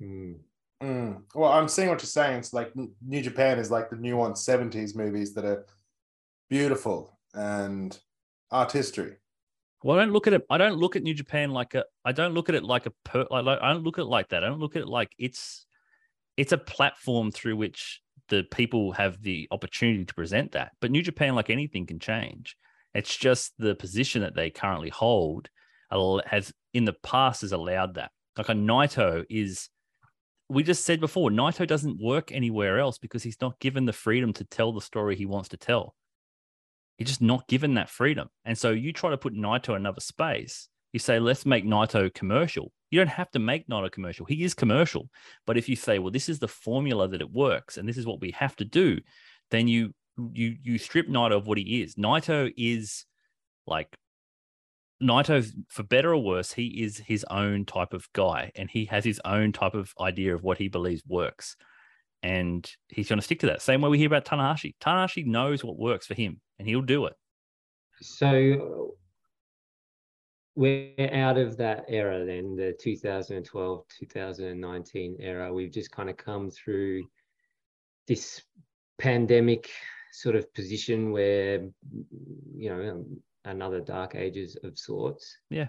Mm. 0.02 0.36
Mm. 0.82 1.22
Well, 1.36 1.52
I'm 1.52 1.68
seeing 1.68 1.90
what 1.90 2.02
you're 2.02 2.08
saying. 2.08 2.40
It's 2.40 2.54
like 2.54 2.74
New 2.76 3.22
Japan 3.22 3.60
is 3.60 3.70
like 3.70 3.90
the 3.90 3.96
nuanced 3.96 4.48
70s 4.48 4.96
movies 4.96 5.34
that 5.36 5.46
are 5.46 5.66
beautiful 6.50 7.18
and 7.34 7.98
art 8.50 8.72
history. 8.72 9.18
Well, 9.84 9.98
I 9.98 10.04
don't 10.04 10.14
look 10.14 10.28
at 10.28 10.34
it. 10.34 10.46
I 10.50 10.58
don't 10.58 10.78
look 10.78 10.96
at 10.96 11.04
New 11.04 11.14
Japan 11.14 11.52
like 11.52 11.74
a. 11.74 11.86
I 12.06 12.12
don't 12.12 12.34
look 12.34 12.50
at 12.50 12.56
it 12.56 12.64
like 12.64 12.86
a. 12.86 12.92
Per, 13.04 13.26
like, 13.32 13.46
like 13.46 13.60
I 13.62 13.74
don't 13.74 13.84
look 13.84 13.98
at 13.98 14.04
it 14.04 14.10
like 14.10 14.30
that. 14.30 14.44
I 14.44 14.48
don't 14.48 14.60
look 14.60 14.76
at 14.76 14.84
it 14.84 14.88
like 14.88 15.12
it's. 15.18 15.66
It's 16.38 16.52
a 16.52 16.58
platform 16.58 17.32
through 17.32 17.58
which 17.58 18.02
the 18.30 18.44
people 18.44 18.94
have 18.94 19.22
the 19.22 19.48
opportunity 19.52 20.06
to 20.06 20.14
present 20.14 20.54
that. 20.54 20.72
But 20.80 20.92
New 20.92 21.02
Japan, 21.02 21.36
like 21.36 21.50
anything, 21.50 21.86
can 21.86 22.00
change. 22.00 22.56
It's 22.94 23.16
just 23.16 23.54
the 23.58 23.76
position 23.76 24.22
that 24.22 24.36
they 24.36 24.50
currently 24.50 24.90
hold 24.90 25.50
has 25.92 26.54
in 26.74 26.86
the 26.86 26.96
past 27.04 27.42
has 27.42 27.52
allowed 27.52 27.96
that. 27.96 28.12
Like 28.38 28.50
a 28.50 28.54
Naito 28.54 29.26
is. 29.30 29.70
We 30.52 30.64
just 30.64 30.86
said 30.86 31.00
before, 31.00 31.30
Naito 31.30 31.66
doesn't 31.66 32.02
work 32.02 32.32
anywhere 32.32 32.78
else 32.78 32.98
because 32.98 33.24
he's 33.24 33.40
not 33.40 33.58
given 33.60 33.86
the 33.86 33.94
freedom 33.94 34.34
to 34.34 34.44
tell 34.44 34.74
the 34.74 34.82
story 34.82 35.16
he 35.16 35.26
wants 35.26 35.50
to 35.50 35.58
tell. 35.58 35.96
He's 36.98 37.08
just 37.08 37.22
not 37.22 37.48
given 37.48 37.76
that 37.76 37.90
freedom. 37.90 38.28
And 38.44 38.58
so 38.58 38.72
you 38.72 38.92
try 38.92 39.12
to 39.12 39.18
put 39.18 39.34
Naito 39.34 39.70
in 39.70 39.78
another 39.78 40.02
space. 40.02 40.68
You 40.92 41.00
say, 41.00 41.20
let's 41.20 41.46
make 41.46 41.66
Naito 41.66 42.14
commercial. 42.14 42.74
You 42.90 43.00
don't 43.00 43.08
have 43.08 43.32
to 43.32 43.40
make 43.40 43.70
Naito 43.70 43.90
commercial. 43.90 44.26
He 44.26 44.44
is 44.44 44.54
commercial. 44.54 45.10
But 45.48 45.58
if 45.58 45.70
you 45.70 45.78
say, 45.78 46.00
well, 46.00 46.12
this 46.12 46.28
is 46.28 46.40
the 46.40 46.50
formula 46.50 47.08
that 47.08 47.22
it 47.22 47.32
works 47.32 47.78
and 47.78 47.88
this 47.88 47.98
is 47.98 48.06
what 48.06 48.20
we 48.20 48.32
have 48.32 48.56
to 48.58 48.66
do, 48.66 49.00
then 49.52 49.70
you 49.70 49.94
you 50.34 50.58
you 50.62 50.78
strip 50.78 51.08
Naito 51.08 51.38
of 51.38 51.48
what 51.48 51.58
he 51.58 51.82
is. 51.82 51.96
Naito 51.96 52.52
is 52.58 53.06
like 53.66 53.96
Naito, 55.02 55.46
for 55.70 55.84
better 55.84 56.14
or 56.14 56.24
worse, 56.24 56.52
he 56.54 56.84
is 56.84 56.98
his 56.98 57.26
own 57.30 57.66
type 57.66 57.94
of 57.94 58.08
guy 58.14 58.52
and 58.56 58.70
he 58.70 58.86
has 58.86 59.04
his 59.04 59.20
own 59.26 59.52
type 59.52 59.74
of 59.74 59.94
idea 60.00 60.36
of 60.36 60.44
what 60.44 60.58
he 60.58 60.68
believes 60.68 61.02
works. 61.08 61.56
And 62.24 62.70
he's 62.90 63.10
going 63.10 63.18
to 63.18 63.26
stick 63.26 63.40
to 63.40 63.48
that. 63.48 63.62
Same 63.62 63.82
way 63.82 63.90
we 63.90 63.98
hear 63.98 64.08
about 64.08 64.26
Tanahashi. 64.26 64.76
Tanahashi 64.80 65.26
knows 65.26 65.64
what 65.64 65.80
works 65.80 66.06
for 66.06 66.14
him 66.14 66.40
and 66.60 66.68
he'll 66.68 66.82
do 66.82 67.08
it. 67.08 67.14
So 68.02 68.96
we're 70.56 71.10
out 71.14 71.38
of 71.38 71.58
that 71.58 71.86
era 71.88 72.24
then, 72.26 72.56
the 72.56 72.76
2012, 72.80 73.84
2019 74.00 75.18
era. 75.20 75.54
We've 75.54 75.72
just 75.72 75.92
kind 75.92 76.10
of 76.10 76.18
come 76.18 76.52
through 76.52 77.04
this 78.08 78.42
pandemic 79.00 79.70
sort 80.12 80.36
of 80.36 80.54
position 80.54 81.12
where, 81.12 81.62
you 82.56 82.70
know, 82.70 83.06
another 83.46 83.80
dark 83.80 84.16
ages 84.16 84.58
of 84.64 84.78
sorts. 84.78 85.36
Yeah. 85.50 85.68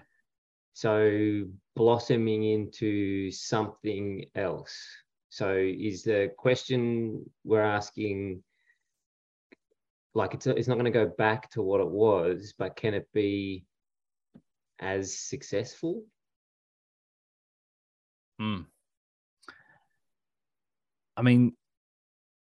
So 0.73 1.45
blossoming 1.75 2.43
into 2.43 3.31
something 3.31 4.25
else. 4.35 4.75
So 5.29 5.55
is 5.55 6.03
the 6.03 6.31
question 6.37 7.29
we're 7.43 7.61
asking 7.61 8.43
like 10.15 10.33
it's 10.33 10.45
it's 10.45 10.67
not 10.67 10.75
going 10.75 10.85
to 10.85 10.91
go 10.91 11.11
back 11.17 11.49
to 11.51 11.61
what 11.61 11.81
it 11.81 11.89
was, 11.89 12.53
but 12.57 12.75
can 12.75 12.93
it 12.93 13.07
be 13.13 13.65
as 14.79 15.17
successful? 15.17 16.03
Hmm. 18.39 18.61
I 21.15 21.21
mean, 21.21 21.53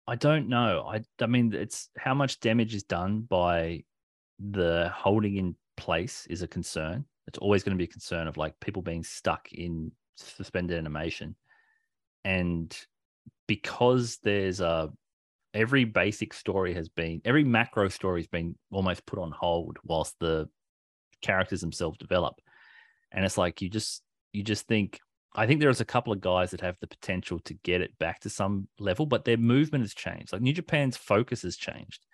I 0.08 0.16
don't 0.16 0.50
know. 0.50 0.88
I 0.88 1.02
I 1.20 1.28
mean, 1.28 1.54
it's 1.54 1.90
how 1.98 2.14
much 2.14 2.40
damage 2.40 2.74
is 2.74 2.84
done 2.84 3.22
by 3.22 3.84
the 4.40 4.92
holding 4.94 5.38
in 5.38 5.56
place 5.76 6.28
is 6.30 6.42
a 6.42 6.48
concern. 6.48 7.06
It's 7.28 7.38
always 7.40 7.64
going 7.64 7.76
to 7.76 7.82
be 7.82 7.90
a 7.90 7.92
concern 7.92 8.28
of 8.28 8.38
like 8.38 8.60
people 8.60 8.82
being 8.82 9.04
stuck 9.04 9.52
in 9.52 9.92
suspended 10.16 10.78
animation, 10.78 11.36
and 12.24 12.76
because 13.48 14.20
there's 14.24 14.60
a 14.60 14.92
every 15.54 15.86
basic 15.86 16.34
story 16.34 16.74
has 16.74 16.90
been 16.90 17.22
every 17.26 17.44
macro 17.44 17.88
story 17.88 18.22
has 18.22 18.28
been 18.28 18.56
almost 18.72 19.06
put 19.06 19.18
on 19.18 19.32
hold 19.32 19.78
whilst 19.84 20.16
the 20.20 20.48
characters 21.22 21.62
themselves 21.62 21.98
develop, 21.98 22.36
and 23.12 23.26
it's 23.26 23.38
like 23.38 23.62
you 23.62 23.70
just 23.70 24.04
you 24.32 24.44
just 24.44 24.68
think 24.68 25.00
I 25.36 25.46
think 25.46 25.60
there's 25.60 25.82
a 25.82 25.86
couple 25.86 26.14
of 26.14 26.22
guys 26.22 26.52
that 26.52 26.62
have 26.62 26.80
the 26.80 26.88
potential 26.88 27.40
to 27.42 27.54
get 27.54 27.82
it 27.82 27.98
back 28.00 28.22
to 28.22 28.30
some 28.30 28.68
level, 28.80 29.06
but 29.06 29.24
their 29.24 29.38
movement 29.38 29.84
has 29.84 29.94
changed. 29.94 30.34
Like 30.34 30.42
New 30.42 30.54
Japan's 30.54 30.98
focus 30.98 31.44
has 31.44 31.56
changed. 31.56 32.06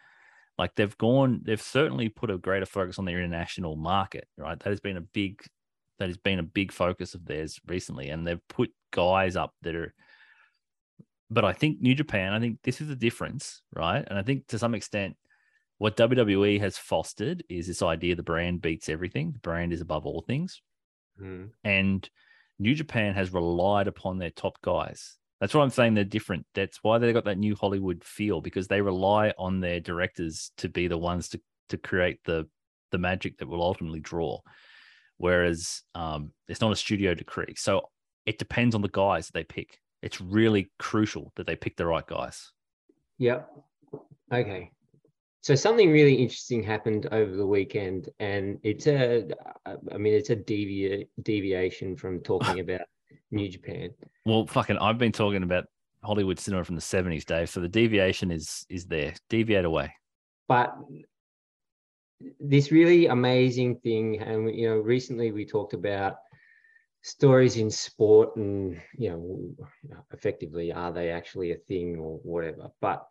Like 0.57 0.75
they've 0.75 0.97
gone, 0.97 1.41
they've 1.43 1.61
certainly 1.61 2.09
put 2.09 2.29
a 2.29 2.37
greater 2.37 2.65
focus 2.65 2.99
on 2.99 3.05
their 3.05 3.19
international 3.19 3.75
market, 3.75 4.27
right? 4.37 4.59
That 4.59 4.69
has 4.69 4.79
been 4.79 4.97
a 4.97 5.01
big, 5.01 5.43
that 5.99 6.09
has 6.09 6.17
been 6.17 6.39
a 6.39 6.43
big 6.43 6.71
focus 6.71 7.15
of 7.15 7.25
theirs 7.25 7.59
recently, 7.67 8.09
and 8.09 8.25
they've 8.25 8.47
put 8.49 8.71
guys 8.91 9.35
up 9.35 9.53
that 9.63 9.75
are. 9.75 9.93
But 11.29 11.45
I 11.45 11.53
think 11.53 11.81
New 11.81 11.95
Japan, 11.95 12.33
I 12.33 12.39
think 12.39 12.59
this 12.63 12.81
is 12.81 12.87
the 12.87 12.95
difference, 12.95 13.61
right? 13.75 14.05
And 14.07 14.19
I 14.19 14.21
think 14.21 14.47
to 14.47 14.59
some 14.59 14.75
extent, 14.75 15.15
what 15.79 15.97
WWE 15.97 16.59
has 16.59 16.77
fostered 16.77 17.43
is 17.49 17.67
this 17.67 17.81
idea 17.81 18.15
the 18.15 18.23
brand 18.23 18.61
beats 18.61 18.89
everything. 18.89 19.31
The 19.31 19.39
brand 19.39 19.73
is 19.73 19.81
above 19.81 20.05
all 20.05 20.21
things. 20.21 20.61
Mm. 21.19 21.49
And 21.63 22.07
New 22.59 22.75
Japan 22.75 23.15
has 23.15 23.33
relied 23.33 23.87
upon 23.87 24.17
their 24.17 24.29
top 24.29 24.61
guys. 24.61 25.17
That's 25.43 25.53
what 25.53 25.63
I'm 25.63 25.71
saying. 25.71 25.95
They're 25.95 26.05
different. 26.05 26.45
That's 26.53 26.81
why 26.83 26.99
they 26.99 27.11
got 27.11 27.25
that 27.25 27.37
new 27.37 27.53
Hollywood 27.53 28.01
feel 28.01 28.39
because 28.39 28.69
they 28.69 28.79
rely 28.79 29.33
on 29.37 29.59
their 29.59 29.81
directors 29.81 30.53
to 30.55 30.69
be 30.69 30.87
the 30.87 30.97
ones 30.97 31.27
to 31.29 31.41
to 31.67 31.77
create 31.77 32.19
the 32.23 32.47
the 32.93 32.97
magic 32.97 33.39
that 33.39 33.49
will 33.49 33.61
ultimately 33.61 33.99
draw. 33.99 34.39
Whereas 35.17 35.81
um, 35.95 36.31
it's 36.47 36.61
not 36.61 36.71
a 36.71 36.77
studio 36.77 37.13
decree, 37.13 37.55
so 37.57 37.89
it 38.25 38.39
depends 38.39 38.73
on 38.73 38.81
the 38.81 38.87
guys 38.87 39.31
they 39.33 39.43
pick. 39.43 39.81
It's 40.01 40.21
really 40.21 40.71
crucial 40.79 41.33
that 41.35 41.45
they 41.45 41.57
pick 41.57 41.75
the 41.75 41.87
right 41.87 42.07
guys. 42.07 42.49
Yep. 43.17 43.49
Okay. 44.33 44.71
So 45.41 45.55
something 45.55 45.91
really 45.91 46.15
interesting 46.15 46.63
happened 46.63 47.07
over 47.11 47.35
the 47.35 47.45
weekend, 47.45 48.07
and 48.21 48.59
it's 48.63 48.87
a, 48.87 49.27
I 49.65 49.97
mean, 49.97 50.13
it's 50.13 50.29
a 50.29 50.37
devia- 50.37 51.05
deviation 51.21 51.97
from 51.97 52.21
talking 52.21 52.59
about 52.61 52.83
New 53.33 53.49
Japan. 53.49 53.89
Well, 54.25 54.45
fucking, 54.47 54.77
I've 54.77 54.97
been 54.97 55.11
talking 55.11 55.43
about 55.43 55.65
Hollywood 56.03 56.39
cinema 56.39 56.63
from 56.63 56.75
the 56.75 56.81
'70s, 56.81 57.25
Dave. 57.25 57.49
So 57.49 57.59
the 57.59 57.67
deviation 57.67 58.31
is 58.31 58.65
is 58.69 58.85
there. 58.85 59.13
Deviate 59.29 59.65
away. 59.65 59.93
But 60.47 60.75
this 62.39 62.71
really 62.71 63.07
amazing 63.07 63.77
thing, 63.79 64.21
and 64.21 64.53
you 64.53 64.69
know, 64.69 64.77
recently 64.77 65.31
we 65.31 65.45
talked 65.45 65.73
about 65.73 66.17
stories 67.01 67.57
in 67.57 67.71
sport, 67.71 68.35
and 68.35 68.79
you 68.97 69.09
know, 69.09 69.97
effectively, 70.11 70.71
are 70.71 70.91
they 70.91 71.09
actually 71.09 71.51
a 71.51 71.57
thing 71.57 71.97
or 71.97 72.19
whatever? 72.23 72.69
But 72.81 73.07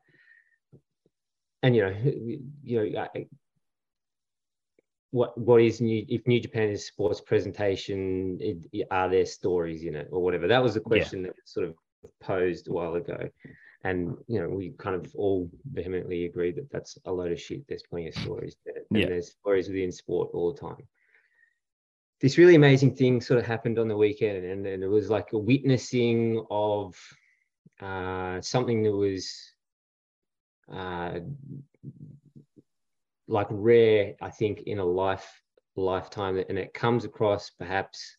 and 1.62 1.74
you 1.74 1.82
know, 1.82 1.96
you 2.62 2.92
know, 2.92 3.16
what 5.12 5.36
what 5.38 5.60
is 5.62 5.80
new? 5.80 6.04
If 6.08 6.26
New 6.26 6.40
Japan 6.40 6.70
is 6.70 6.86
sports 6.86 7.20
presentation, 7.20 8.38
it, 8.40 8.86
are 8.90 9.08
there 9.08 9.26
stories 9.26 9.84
in 9.84 9.94
it 9.94 10.08
or 10.10 10.22
whatever? 10.22 10.48
That 10.48 10.62
was 10.62 10.74
a 10.74 10.80
question 10.80 11.22
that 11.22 11.36
was 11.36 11.44
sort 11.44 11.68
of 11.68 11.76
posed 12.20 12.66
a 12.66 12.72
while 12.72 12.94
ago, 12.94 13.28
and 13.84 14.16
you 14.26 14.40
know, 14.40 14.48
we 14.48 14.70
kind 14.78 14.96
of 14.96 15.14
all 15.14 15.50
vehemently 15.70 16.24
agree 16.24 16.50
that 16.52 16.70
that's 16.72 16.98
a 17.04 17.12
load 17.12 17.30
of 17.30 17.40
shit. 17.40 17.66
There's 17.68 17.82
plenty 17.82 18.08
of 18.08 18.14
stories 18.14 18.56
there, 18.64 18.82
and 18.90 19.02
Yeah. 19.02 19.08
there's 19.08 19.32
stories 19.32 19.68
within 19.68 19.92
sport 19.92 20.30
all 20.32 20.52
the 20.52 20.60
time. 20.60 20.88
This 22.22 22.38
really 22.38 22.54
amazing 22.54 22.94
thing 22.94 23.20
sort 23.20 23.38
of 23.38 23.46
happened 23.46 23.78
on 23.78 23.88
the 23.88 23.96
weekend, 23.96 24.46
and, 24.46 24.66
and 24.66 24.82
it 24.82 24.88
was 24.88 25.10
like 25.10 25.34
a 25.34 25.38
witnessing 25.38 26.42
of 26.50 26.96
uh, 27.80 28.40
something 28.40 28.82
that 28.84 28.92
was 28.92 29.52
uh, 30.72 31.20
like 33.32 33.46
rare, 33.50 34.14
I 34.20 34.28
think, 34.28 34.60
in 34.66 34.78
a 34.78 34.84
life 34.84 35.42
lifetime, 35.74 36.36
and 36.36 36.58
it 36.58 36.74
comes 36.74 37.06
across 37.06 37.48
perhaps 37.48 38.18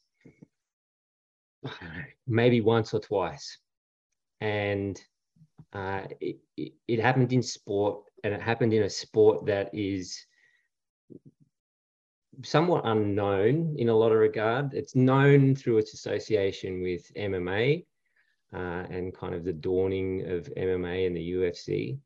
maybe 2.28 2.62
once 2.62 2.96
or 2.96 3.00
twice, 3.00 3.60
and 4.42 5.00
uh, 5.72 6.02
it, 6.20 6.38
it, 6.58 6.74
it 6.88 7.00
happened 7.00 7.32
in 7.32 7.44
sport, 7.44 8.04
and 8.24 8.34
it 8.34 8.42
happened 8.42 8.74
in 8.74 8.84
a 8.84 8.90
sport 8.90 9.46
that 9.46 9.70
is 9.72 10.26
somewhat 12.42 12.82
unknown 12.86 13.76
in 13.78 13.90
a 13.90 13.96
lot 13.96 14.12
of 14.12 14.18
regard. 14.18 14.74
It's 14.74 14.96
known 14.96 15.56
through 15.56 15.78
its 15.78 15.94
association 15.94 16.82
with 16.82 17.14
MMA 17.14 17.86
uh, 18.52 18.58
and 18.90 19.14
kind 19.14 19.36
of 19.36 19.44
the 19.44 19.54
dawning 19.54 20.28
of 20.28 20.52
MMA 20.58 21.06
and 21.06 21.16
the 21.16 21.34
UFC 21.34 22.00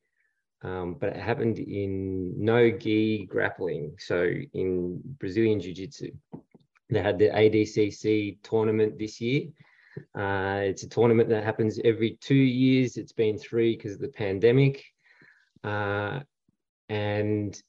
um, 0.63 0.95
but 0.99 1.09
it 1.09 1.17
happened 1.17 1.59
in 1.59 2.33
no 2.43 2.71
gi 2.71 3.25
grappling, 3.25 3.95
so 3.99 4.31
in 4.53 4.99
Brazilian 5.19 5.59
Jiu 5.59 5.73
Jitsu. 5.73 6.11
They 6.89 7.01
had 7.01 7.19
the 7.19 7.29
ADCC 7.29 8.37
tournament 8.43 8.97
this 8.97 9.19
year. 9.19 9.43
Uh, 10.17 10.61
it's 10.63 10.83
a 10.83 10.89
tournament 10.89 11.29
that 11.29 11.43
happens 11.43 11.79
every 11.83 12.17
two 12.21 12.35
years. 12.35 12.97
It's 12.97 13.11
been 13.11 13.37
three 13.37 13.75
because 13.75 13.93
of 13.93 13.99
the 13.99 14.07
pandemic. 14.09 14.83
Uh, 15.63 16.21
and 16.89 17.61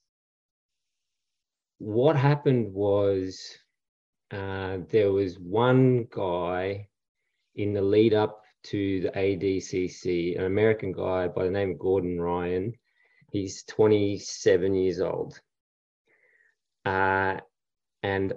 what 1.79 2.17
happened 2.17 2.73
was 2.73 3.41
uh, 4.31 4.79
there 4.91 5.13
was 5.13 5.39
one 5.39 6.07
guy 6.11 6.89
in 7.57 7.73
the 7.73 7.83
lead 7.83 8.15
up 8.15 8.43
to 8.65 9.01
the 9.01 9.11
ADCC, 9.11 10.39
an 10.39 10.45
American 10.45 10.93
guy 10.93 11.29
by 11.29 11.45
the 11.45 11.51
name 11.51 11.73
of 11.73 11.79
Gordon 11.79 12.21
Ryan. 12.21 12.75
He's 13.31 13.63
27 13.65 14.75
years 14.75 15.01
old. 15.01 15.41
Uh, 16.85 17.39
and 18.03 18.33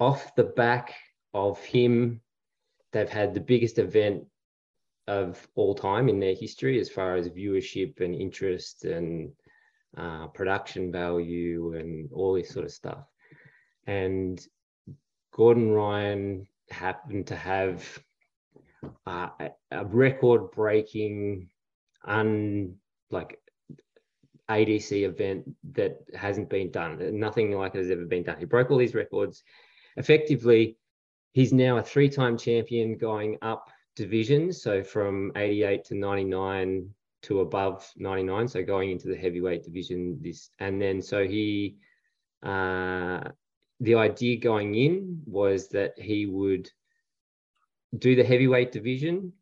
off 0.00 0.34
the 0.34 0.44
back 0.44 0.94
of 1.32 1.58
him, 1.64 2.20
they've 2.92 3.08
had 3.08 3.34
the 3.34 3.40
biggest 3.40 3.78
event 3.78 4.24
of 5.06 5.46
all 5.54 5.74
time 5.74 6.08
in 6.08 6.18
their 6.18 6.34
history 6.34 6.80
as 6.80 6.88
far 6.88 7.16
as 7.16 7.28
viewership 7.28 8.00
and 8.00 8.14
interest 8.14 8.84
and 8.84 9.32
uh, 9.96 10.26
production 10.28 10.90
value 10.90 11.74
and 11.74 12.08
all 12.12 12.34
this 12.34 12.50
sort 12.50 12.64
of 12.64 12.72
stuff. 12.72 13.06
And 13.86 14.44
Gordon 15.32 15.70
Ryan 15.70 16.46
happened 16.70 17.26
to 17.28 17.36
have 17.36 17.86
uh, 19.06 19.28
a, 19.70 19.84
record 19.86 20.50
breaking 20.52 21.48
un 22.04 22.76
like 23.10 23.40
ADC 24.48 25.04
event 25.04 25.50
that 25.72 25.98
hasn't 26.14 26.50
been 26.50 26.70
done. 26.70 26.98
Nothing 27.18 27.52
like 27.52 27.74
it 27.74 27.78
has 27.78 27.90
ever 27.90 28.04
been 28.04 28.24
done. 28.24 28.38
He 28.38 28.44
broke 28.44 28.70
all 28.70 28.78
these 28.78 28.94
records. 28.94 29.42
Effectively, 29.96 30.76
he's 31.32 31.52
now 31.52 31.78
a 31.78 31.82
three-time 31.82 32.36
champion 32.36 32.98
going 32.98 33.38
up 33.42 33.70
divisions. 33.96 34.62
So 34.62 34.82
from 34.82 35.32
88 35.36 35.84
to 35.86 35.94
99 35.94 36.90
to 37.22 37.40
above 37.40 37.90
99. 37.96 38.48
So 38.48 38.62
going 38.62 38.90
into 38.90 39.08
the 39.08 39.16
heavyweight 39.16 39.64
division 39.64 40.18
this 40.20 40.50
and 40.58 40.80
then 40.80 41.00
so 41.00 41.26
he 41.26 41.76
uh 42.42 43.20
the 43.80 43.94
idea 43.94 44.36
going 44.36 44.74
in 44.74 45.22
was 45.26 45.68
that 45.68 45.98
he 45.98 46.26
would 46.26 46.70
do 47.98 48.14
the 48.16 48.24
heavyweight 48.24 48.72
division, 48.72 49.32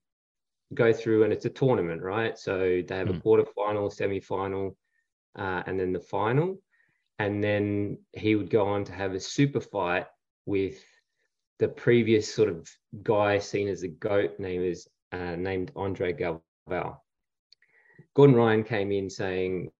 go 0.74 0.92
through, 0.92 1.24
and 1.24 1.32
it's 1.32 1.44
a 1.44 1.50
tournament, 1.50 2.02
right? 2.02 2.38
So 2.38 2.82
they 2.86 2.96
have 2.96 3.10
a 3.10 3.14
Mm. 3.14 3.22
quarterfinal, 3.22 3.92
semi-final, 3.92 4.76
uh, 5.36 5.62
and 5.66 5.78
then 5.78 5.92
the 5.92 6.00
final, 6.00 6.60
and 7.18 7.42
then 7.42 7.98
he 8.12 8.34
would 8.34 8.50
go 8.50 8.66
on 8.66 8.84
to 8.84 8.92
have 8.92 9.14
a 9.14 9.20
super 9.20 9.60
fight 9.60 10.06
with 10.46 10.82
the 11.58 11.68
previous 11.68 12.32
sort 12.32 12.48
of 12.48 12.68
guy 13.02 13.38
seen 13.38 13.68
as 13.68 13.82
a 13.82 13.88
goat, 13.88 14.38
name 14.38 14.62
is 14.62 14.88
uh, 15.12 15.36
named 15.36 15.70
Andre 15.76 16.12
Galvao. 16.12 16.98
Gordon 18.14 18.36
Ryan 18.36 18.64
came 18.64 18.92
in 18.92 19.08
saying, 19.10 19.70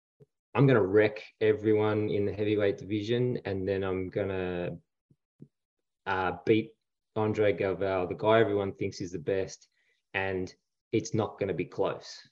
"I'm 0.55 0.67
going 0.67 0.79
to 0.79 0.87
wreck 0.87 1.23
everyone 1.41 2.09
in 2.11 2.25
the 2.25 2.33
heavyweight 2.33 2.79
division, 2.79 3.39
and 3.45 3.67
then 3.67 3.83
I'm 3.83 4.09
going 4.11 4.29
to 4.29 4.79
uh, 6.07 6.33
beat 6.47 6.73
Andre 7.17 7.53
Galvao, 7.53 8.09
the 8.09 8.15
guy 8.15 8.41
everyone 8.41 8.73
thinks 8.73 9.01
is 9.01 9.13
the 9.13 9.19
best, 9.19 9.69
and 10.15 10.53
it's 10.93 11.15
not 11.15 11.39
going 11.39 11.49
to 11.49 11.55
be 11.55 11.65
close. 11.65 12.29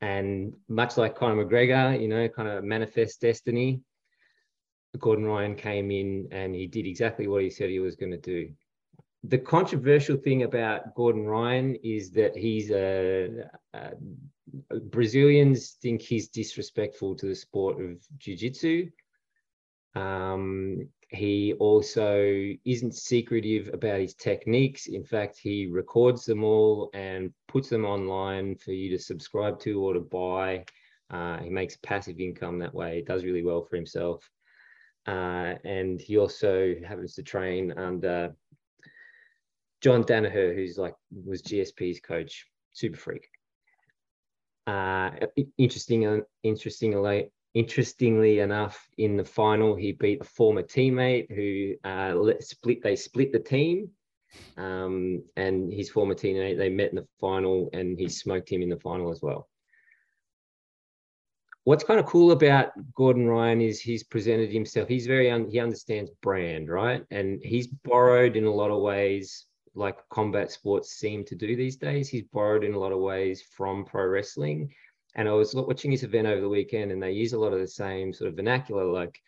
And 0.00 0.52
much 0.68 0.96
like 0.96 1.16
Conor 1.16 1.44
McGregor, 1.44 2.00
you 2.00 2.08
know, 2.08 2.28
kind 2.28 2.48
of 2.48 2.64
manifest 2.64 3.20
destiny, 3.20 3.80
Gordon 4.98 5.24
Ryan 5.24 5.54
came 5.54 5.90
in 5.90 6.28
and 6.32 6.54
he 6.54 6.66
did 6.66 6.86
exactly 6.86 7.26
what 7.26 7.42
he 7.42 7.50
said 7.50 7.70
he 7.70 7.80
was 7.80 7.96
going 7.96 8.12
to 8.12 8.18
do. 8.18 8.50
The 9.24 9.38
controversial 9.38 10.16
thing 10.16 10.42
about 10.42 10.94
Gordon 10.94 11.26
Ryan 11.26 11.76
is 11.82 12.10
that 12.12 12.36
he's 12.36 12.70
a, 12.70 13.48
a 13.74 13.90
Brazilians 14.90 15.76
think 15.82 16.00
he's 16.00 16.28
disrespectful 16.28 17.16
to 17.16 17.26
the 17.26 17.34
sport 17.34 17.80
of 17.80 17.98
jiu-jitsu. 18.18 18.88
Um, 19.96 20.88
he 21.08 21.54
also 21.54 22.52
isn't 22.64 22.94
secretive 22.94 23.70
about 23.72 24.00
his 24.00 24.14
techniques. 24.14 24.86
In 24.86 25.02
fact, 25.02 25.38
he 25.38 25.66
records 25.66 26.24
them 26.24 26.44
all 26.44 26.90
and 26.94 27.32
puts 27.48 27.68
them 27.68 27.84
online 27.84 28.56
for 28.56 28.72
you 28.72 28.90
to 28.90 29.02
subscribe 29.02 29.58
to 29.60 29.82
or 29.82 29.94
to 29.94 30.00
buy. 30.00 30.64
Uh, 31.10 31.38
he 31.38 31.48
makes 31.48 31.78
passive 31.82 32.20
income 32.20 32.58
that 32.58 32.74
way. 32.74 32.96
He 32.96 33.02
does 33.02 33.24
really 33.24 33.42
well 33.42 33.64
for 33.64 33.76
himself. 33.76 34.28
Uh, 35.06 35.54
and 35.64 36.00
he 36.00 36.18
also 36.18 36.74
happens 36.86 37.14
to 37.14 37.22
train 37.22 37.72
under 37.72 38.34
John 39.80 40.04
Danaher, 40.04 40.54
who's 40.54 40.76
like 40.76 40.94
was 41.24 41.42
GSP's 41.42 42.00
coach, 42.00 42.46
super 42.72 42.96
freak. 42.96 43.28
Uh, 44.66 45.10
interesting, 45.56 46.22
interestingly, 46.42 47.30
interestingly 47.54 48.40
enough, 48.40 48.88
in 48.98 49.16
the 49.16 49.24
final, 49.24 49.74
he 49.74 49.92
beat 49.92 50.20
a 50.20 50.24
former 50.24 50.62
teammate 50.62 51.30
who 51.30 51.74
uh, 51.88 52.32
split. 52.40 52.82
They 52.82 52.96
split 52.96 53.32
the 53.32 53.38
team, 53.38 53.90
um, 54.56 55.22
and 55.36 55.72
his 55.72 55.90
former 55.90 56.14
teammate 56.14 56.58
they 56.58 56.68
met 56.68 56.90
in 56.90 56.96
the 56.96 57.06
final, 57.20 57.70
and 57.72 57.98
he 57.98 58.08
smoked 58.08 58.50
him 58.50 58.62
in 58.62 58.68
the 58.68 58.80
final 58.80 59.10
as 59.10 59.20
well. 59.22 59.48
What's 61.64 61.82
kind 61.82 61.98
of 61.98 62.06
cool 62.06 62.30
about 62.30 62.68
Gordon 62.94 63.26
Ryan 63.26 63.60
is 63.60 63.80
he's 63.80 64.04
presented 64.04 64.52
himself. 64.52 64.86
He's 64.86 65.08
very 65.08 65.32
un, 65.32 65.48
he 65.50 65.58
understands 65.58 66.12
brand, 66.22 66.68
right? 66.68 67.04
And 67.10 67.42
he's 67.42 67.66
borrowed 67.66 68.36
in 68.36 68.44
a 68.44 68.54
lot 68.54 68.70
of 68.70 68.82
ways, 68.82 69.46
like 69.74 69.96
combat 70.08 70.52
sports 70.52 70.92
seem 70.92 71.24
to 71.24 71.34
do 71.34 71.56
these 71.56 71.74
days. 71.74 72.08
He's 72.08 72.22
borrowed 72.22 72.62
in 72.62 72.74
a 72.74 72.78
lot 72.78 72.92
of 72.92 73.00
ways 73.00 73.42
from 73.42 73.84
pro 73.84 74.06
wrestling. 74.06 74.72
And 75.16 75.28
I 75.28 75.32
was 75.32 75.54
watching 75.54 75.90
this 75.90 76.02
event 76.02 76.26
over 76.26 76.40
the 76.40 76.48
weekend, 76.48 76.92
and 76.92 77.02
they 77.02 77.10
use 77.10 77.32
a 77.32 77.38
lot 77.38 77.52
of 77.52 77.58
the 77.60 77.66
same 77.66 78.12
sort 78.12 78.28
of 78.28 78.36
vernacular, 78.36 78.84
like 78.84 79.18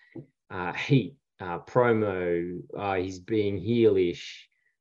uh, 0.50 0.72
heat, 0.74 1.16
uh, 1.40 1.58
promo. 1.60 2.60
Uh, 2.76 2.94
he's 2.94 3.18
being 3.18 3.58
heelish, 3.58 4.24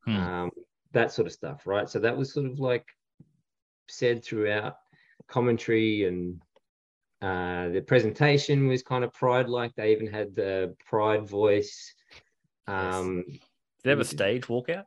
Hmm. 0.06 0.18
um, 0.18 0.52
that 0.92 1.12
sort 1.12 1.26
of 1.28 1.34
stuff, 1.34 1.66
right? 1.66 1.90
So 1.90 2.00
that 2.00 2.16
was 2.16 2.34
sort 2.34 2.46
of 2.46 2.60
like 2.60 2.86
said 3.90 4.24
throughout 4.24 4.76
commentary 5.28 6.06
and 6.06 6.42
uh, 7.22 7.70
the 7.70 7.82
presentation 7.82 8.68
was 8.68 8.84
kind 8.84 9.04
of 9.04 9.14
pride 9.14 9.50
like. 9.50 9.76
They 9.76 9.92
even 9.92 10.08
had 10.08 10.36
the 10.36 10.76
pride 10.86 11.28
voice. 11.28 11.94
Um, 12.68 13.24
Did 13.28 13.42
they 13.84 13.90
have 13.92 14.00
a 14.00 14.06
stage 14.06 14.48
walkout? 14.48 14.86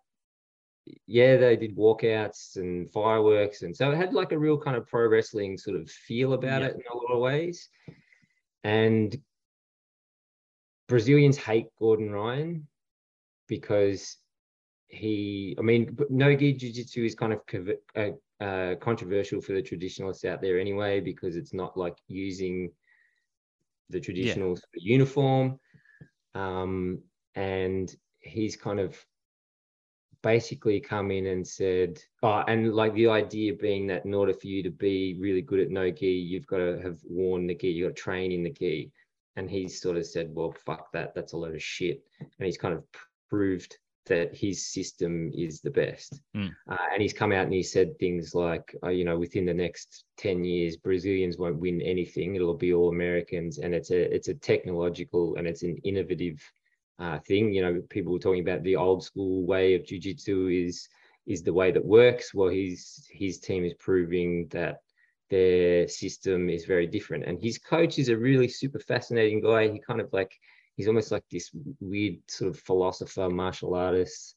Yeah, 1.06 1.36
they 1.36 1.56
did 1.56 1.76
walkouts 1.76 2.56
and 2.56 2.90
fireworks, 2.90 3.62
and 3.62 3.76
so 3.76 3.90
it 3.90 3.96
had 3.96 4.12
like 4.14 4.32
a 4.32 4.38
real 4.38 4.58
kind 4.58 4.76
of 4.76 4.86
pro 4.86 5.06
wrestling 5.08 5.56
sort 5.56 5.76
of 5.80 5.90
feel 5.90 6.32
about 6.32 6.62
Yeah. 6.62 6.68
it 6.68 6.74
in 6.76 6.82
a 6.92 6.96
lot 6.96 7.14
of 7.14 7.20
ways. 7.20 7.68
And 8.64 9.16
Brazilians 10.88 11.36
hate 11.36 11.66
Gordon 11.78 12.10
Ryan 12.10 12.66
because 13.46 14.16
he, 14.88 15.54
I 15.58 15.62
mean, 15.62 15.96
no 16.08 16.34
gi 16.34 16.54
jiu-jitsu 16.54 17.04
is 17.04 17.14
kind 17.14 17.32
of 17.32 17.70
uh, 17.96 18.44
uh, 18.44 18.74
controversial 18.76 19.40
for 19.40 19.52
the 19.52 19.62
traditionalists 19.62 20.24
out 20.24 20.42
there 20.42 20.58
anyway 20.58 21.00
because 21.00 21.36
it's 21.36 21.54
not 21.54 21.76
like 21.76 21.96
using 22.08 22.72
the 23.90 24.00
traditional 24.00 24.52
of 24.52 24.62
uniform. 24.74 25.60
Um, 26.34 27.02
and 27.34 27.94
he's 28.18 28.56
kind 28.56 28.80
of 28.80 28.98
basically 30.22 30.80
come 30.80 31.10
in 31.10 31.26
and 31.26 31.46
said, 31.46 31.98
oh, 32.22 32.42
and 32.48 32.74
like 32.74 32.94
the 32.94 33.08
idea 33.08 33.54
being 33.54 33.86
that 33.86 34.04
in 34.04 34.14
order 34.14 34.32
for 34.32 34.46
you 34.46 34.62
to 34.62 34.70
be 34.70 35.16
really 35.18 35.42
good 35.42 35.60
at 35.60 35.70
no 35.70 35.90
gi, 35.90 36.06
you've 36.06 36.46
got 36.46 36.58
to 36.58 36.80
have 36.82 36.98
worn 37.04 37.46
the 37.46 37.54
gi, 37.54 37.68
you've 37.68 37.88
got 37.90 37.96
to 37.96 38.02
train 38.02 38.32
in 38.32 38.42
the 38.42 38.50
gi. 38.50 38.90
And 39.36 39.50
he's 39.50 39.80
sort 39.80 39.96
of 39.96 40.06
said, 40.06 40.34
well, 40.34 40.54
fuck 40.66 40.92
that, 40.92 41.14
that's 41.14 41.32
a 41.32 41.36
load 41.36 41.54
of 41.54 41.62
shit. 41.62 42.02
And 42.20 42.46
he's 42.46 42.58
kind 42.58 42.74
of 42.74 42.84
proved 43.28 43.78
that 44.06 44.34
his 44.34 44.66
system 44.66 45.30
is 45.32 45.60
the 45.60 45.70
best. 45.70 46.20
Mm. 46.36 46.50
Uh, 46.68 46.76
and 46.92 47.00
he's 47.00 47.12
come 47.12 47.32
out 47.32 47.44
and 47.44 47.52
he 47.52 47.62
said 47.62 47.98
things 47.98 48.34
like, 48.34 48.74
uh, 48.82 48.88
you 48.88 49.04
know, 49.04 49.18
within 49.18 49.46
the 49.46 49.54
next 49.54 50.04
10 50.18 50.44
years, 50.44 50.76
Brazilians 50.76 51.38
won't 51.38 51.60
win 51.60 51.80
anything. 51.80 52.34
It'll 52.34 52.54
be 52.54 52.74
all 52.74 52.90
Americans. 52.90 53.58
And 53.58 53.74
it's 53.74 53.90
a, 53.90 54.12
it's 54.12 54.28
a 54.28 54.34
technological 54.34 55.36
and 55.36 55.46
it's 55.46 55.62
an 55.62 55.76
innovative 55.84 56.42
uh, 57.00 57.18
thing. 57.20 57.52
You 57.52 57.62
know, 57.62 57.82
people 57.88 58.12
were 58.12 58.18
talking 58.18 58.42
about 58.42 58.62
the 58.62 58.76
old 58.76 59.02
school 59.02 59.44
way 59.44 59.74
of 59.74 59.82
jujitsu 59.82 60.66
is 60.66 60.88
is 61.26 61.42
the 61.42 61.52
way 61.52 61.70
that 61.70 61.84
works. 61.84 62.34
Well, 62.34 62.48
his 62.48 63.08
his 63.10 63.38
team 63.38 63.64
is 63.64 63.74
proving 63.74 64.48
that 64.48 64.80
their 65.30 65.88
system 65.88 66.50
is 66.50 66.64
very 66.64 66.86
different. 66.86 67.24
And 67.24 67.40
his 67.40 67.58
coach 67.58 67.98
is 67.98 68.08
a 68.08 68.16
really 68.16 68.48
super 68.48 68.80
fascinating 68.80 69.40
guy. 69.40 69.68
He 69.68 69.78
kind 69.78 70.00
of 70.00 70.12
like 70.12 70.32
he's 70.76 70.88
almost 70.88 71.12
like 71.12 71.24
this 71.30 71.50
weird 71.80 72.16
sort 72.28 72.50
of 72.50 72.60
philosopher, 72.60 73.30
martial 73.30 73.74
artist, 73.74 74.34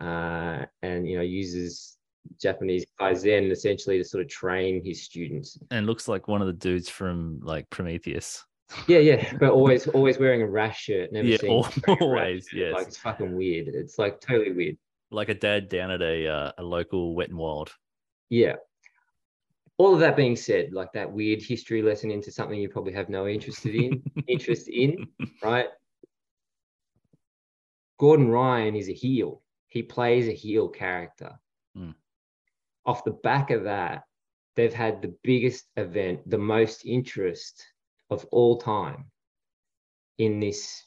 uh, 0.00 0.64
and 0.82 1.08
you 1.08 1.16
know 1.16 1.22
uses 1.22 1.96
Japanese 2.40 2.84
kaizen 3.00 3.50
essentially 3.50 3.98
to 3.98 4.04
sort 4.04 4.22
of 4.22 4.28
train 4.28 4.84
his 4.84 5.02
students. 5.02 5.58
And 5.70 5.86
looks 5.86 6.08
like 6.08 6.28
one 6.28 6.42
of 6.42 6.46
the 6.46 6.52
dudes 6.52 6.88
from 6.88 7.40
like 7.42 7.68
Prometheus. 7.70 8.44
Yeah, 8.86 8.98
yeah, 8.98 9.32
but 9.38 9.50
always 9.50 9.86
always 9.88 10.18
wearing 10.18 10.42
a 10.42 10.46
rash 10.46 10.82
shirt. 10.82 11.12
Never 11.12 11.26
Yeah, 11.26 11.38
seen 11.38 11.50
him 11.50 11.82
wearing 11.86 12.02
a 12.02 12.06
rash 12.14 12.22
always, 12.24 12.48
yes. 12.52 12.74
Like 12.74 12.86
it's 12.88 12.98
fucking 12.98 13.34
weird. 13.34 13.68
It's 13.68 13.98
like 13.98 14.20
totally 14.20 14.52
weird. 14.52 14.76
Like 15.10 15.30
a 15.30 15.34
dad 15.34 15.68
down 15.68 15.90
at 15.90 16.02
a 16.02 16.28
uh, 16.28 16.52
a 16.58 16.62
local 16.62 17.14
wet 17.14 17.30
and 17.30 17.38
wild. 17.38 17.72
Yeah. 18.28 18.56
All 19.78 19.94
of 19.94 20.00
that 20.00 20.16
being 20.16 20.36
said, 20.36 20.72
like 20.72 20.92
that 20.92 21.10
weird 21.10 21.40
history 21.40 21.82
lesson 21.82 22.10
into 22.10 22.32
something 22.32 22.58
you 22.58 22.68
probably 22.68 22.92
have 22.92 23.08
no 23.08 23.28
interest 23.28 23.64
in, 23.64 24.02
interest 24.26 24.68
in, 24.68 25.06
right? 25.42 25.68
Gordon 27.98 28.28
Ryan 28.28 28.74
is 28.74 28.88
a 28.88 28.92
heel. 28.92 29.40
He 29.68 29.82
plays 29.82 30.28
a 30.28 30.32
heel 30.32 30.68
character. 30.68 31.38
Mm. 31.76 31.94
Off 32.86 33.04
the 33.04 33.12
back 33.12 33.50
of 33.50 33.64
that, 33.64 34.02
they've 34.56 34.74
had 34.74 35.00
the 35.00 35.14
biggest 35.22 35.66
event, 35.76 36.28
the 36.28 36.38
most 36.38 36.84
interest 36.84 37.64
of 38.10 38.24
all 38.30 38.58
time 38.58 39.06
in 40.18 40.40
this 40.40 40.84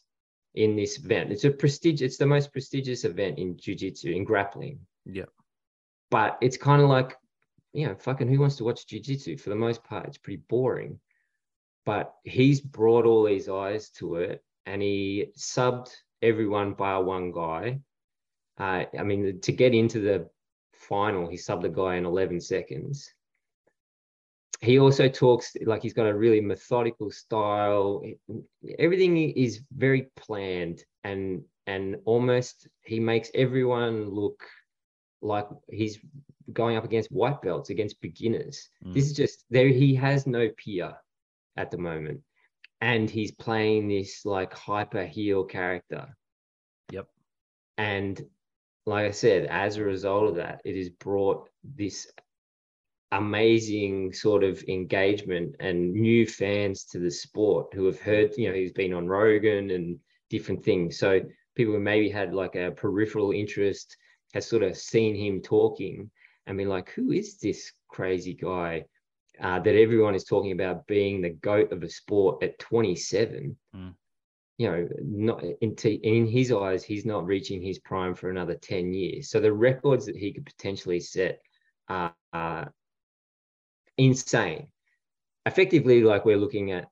in 0.53 0.75
this 0.75 0.99
event. 0.99 1.31
It's 1.31 1.45
a 1.45 1.51
prestigious, 1.51 2.01
it's 2.01 2.17
the 2.17 2.25
most 2.25 2.51
prestigious 2.51 3.05
event 3.05 3.39
in 3.39 3.57
jiu-jitsu, 3.57 4.11
in 4.11 4.23
grappling. 4.23 4.79
Yeah. 5.05 5.25
But 6.09 6.37
it's 6.41 6.57
kind 6.57 6.81
of 6.81 6.89
like, 6.89 7.15
you 7.73 7.87
know, 7.87 7.95
fucking 7.95 8.27
who 8.27 8.39
wants 8.39 8.57
to 8.57 8.65
watch 8.65 8.85
jiu-jitsu? 8.85 9.37
For 9.37 9.49
the 9.49 9.55
most 9.55 9.83
part, 9.83 10.07
it's 10.07 10.17
pretty 10.17 10.43
boring. 10.49 10.99
But 11.85 12.13
he's 12.23 12.59
brought 12.59 13.05
all 13.05 13.23
these 13.23 13.47
eyes 13.49 13.89
to 13.91 14.15
it 14.15 14.43
and 14.65 14.81
he 14.81 15.27
subbed 15.37 15.89
everyone 16.21 16.73
bar 16.73 17.03
one 17.03 17.31
guy. 17.31 17.79
Uh, 18.57 18.85
I 18.97 19.03
mean, 19.03 19.39
to 19.39 19.51
get 19.51 19.73
into 19.73 19.99
the 19.99 20.29
final, 20.73 21.27
he 21.27 21.37
subbed 21.37 21.63
a 21.63 21.69
guy 21.69 21.95
in 21.95 22.05
11 22.05 22.41
seconds. 22.41 23.11
He 24.61 24.77
also 24.79 25.09
talks 25.09 25.55
like 25.65 25.81
he's 25.81 25.93
got 25.93 26.05
a 26.05 26.13
really 26.13 26.39
methodical 26.39 27.09
style. 27.09 28.03
Everything 28.77 29.17
is 29.17 29.61
very 29.75 30.07
planned 30.15 30.83
and 31.03 31.43
and 31.67 31.97
almost 32.05 32.67
he 32.83 32.99
makes 32.99 33.29
everyone 33.33 34.09
look 34.09 34.43
like 35.21 35.47
he's 35.69 35.99
going 36.53 36.77
up 36.77 36.83
against 36.83 37.11
white 37.11 37.41
belts, 37.41 37.69
against 37.69 38.01
beginners. 38.01 38.69
Mm. 38.85 38.93
This 38.93 39.05
is 39.05 39.13
just 39.13 39.45
there. 39.49 39.67
He 39.67 39.95
has 39.95 40.27
no 40.27 40.49
peer 40.57 40.93
at 41.57 41.71
the 41.71 41.77
moment, 41.77 42.21
and 42.81 43.09
he's 43.09 43.31
playing 43.31 43.87
this 43.87 44.25
like 44.25 44.53
hyper 44.53 45.05
heel 45.05 45.43
character. 45.43 46.15
Yep. 46.91 47.07
And 47.77 48.21
like 48.85 49.05
I 49.05 49.11
said, 49.11 49.45
as 49.45 49.77
a 49.77 49.83
result 49.83 50.29
of 50.29 50.35
that, 50.35 50.61
it 50.65 50.75
has 50.75 50.89
brought 50.89 51.49
this 51.63 52.07
amazing 53.11 54.13
sort 54.13 54.43
of 54.43 54.63
engagement 54.67 55.55
and 55.59 55.93
new 55.93 56.25
fans 56.25 56.85
to 56.85 56.99
the 56.99 57.11
sport 57.11 57.73
who 57.73 57.85
have 57.85 57.99
heard, 57.99 58.31
you 58.37 58.47
know, 58.47 58.55
he's 58.55 58.71
been 58.71 58.93
on 58.93 59.07
Rogan 59.07 59.71
and 59.71 59.99
different 60.29 60.63
things. 60.63 60.97
So 60.97 61.21
people 61.55 61.73
who 61.73 61.79
maybe 61.79 62.09
had 62.09 62.33
like 62.33 62.55
a 62.55 62.71
peripheral 62.71 63.31
interest 63.31 63.97
has 64.33 64.47
sort 64.47 64.63
of 64.63 64.77
seen 64.77 65.15
him 65.15 65.41
talking 65.41 66.09
and 66.47 66.57
been 66.57 66.69
like, 66.69 66.89
who 66.91 67.11
is 67.11 67.37
this 67.37 67.73
crazy 67.89 68.33
guy 68.33 68.85
uh, 69.41 69.59
that 69.59 69.75
everyone 69.75 70.15
is 70.15 70.23
talking 70.23 70.53
about 70.53 70.87
being 70.87 71.21
the 71.21 71.29
goat 71.29 71.71
of 71.73 71.83
a 71.83 71.89
sport 71.89 72.41
at 72.43 72.59
27? 72.59 73.57
Mm. 73.75 73.93
You 74.57 74.71
know, 74.71 74.87
not 75.03 75.43
in, 75.61 75.75
t- 75.75 75.99
in 76.03 76.27
his 76.27 76.51
eyes, 76.51 76.83
he's 76.83 77.05
not 77.05 77.25
reaching 77.25 77.61
his 77.61 77.79
prime 77.79 78.15
for 78.15 78.29
another 78.29 78.55
10 78.55 78.93
years. 78.93 79.29
So 79.29 79.39
the 79.39 79.51
records 79.51 80.05
that 80.05 80.15
he 80.15 80.31
could 80.31 80.45
potentially 80.45 80.99
set 80.99 81.41
are, 81.89 82.13
are 82.31 82.71
insane. 83.97 84.67
Effectively, 85.45 86.03
like 86.03 86.25
we're 86.25 86.37
looking 86.37 86.71
at 86.71 86.87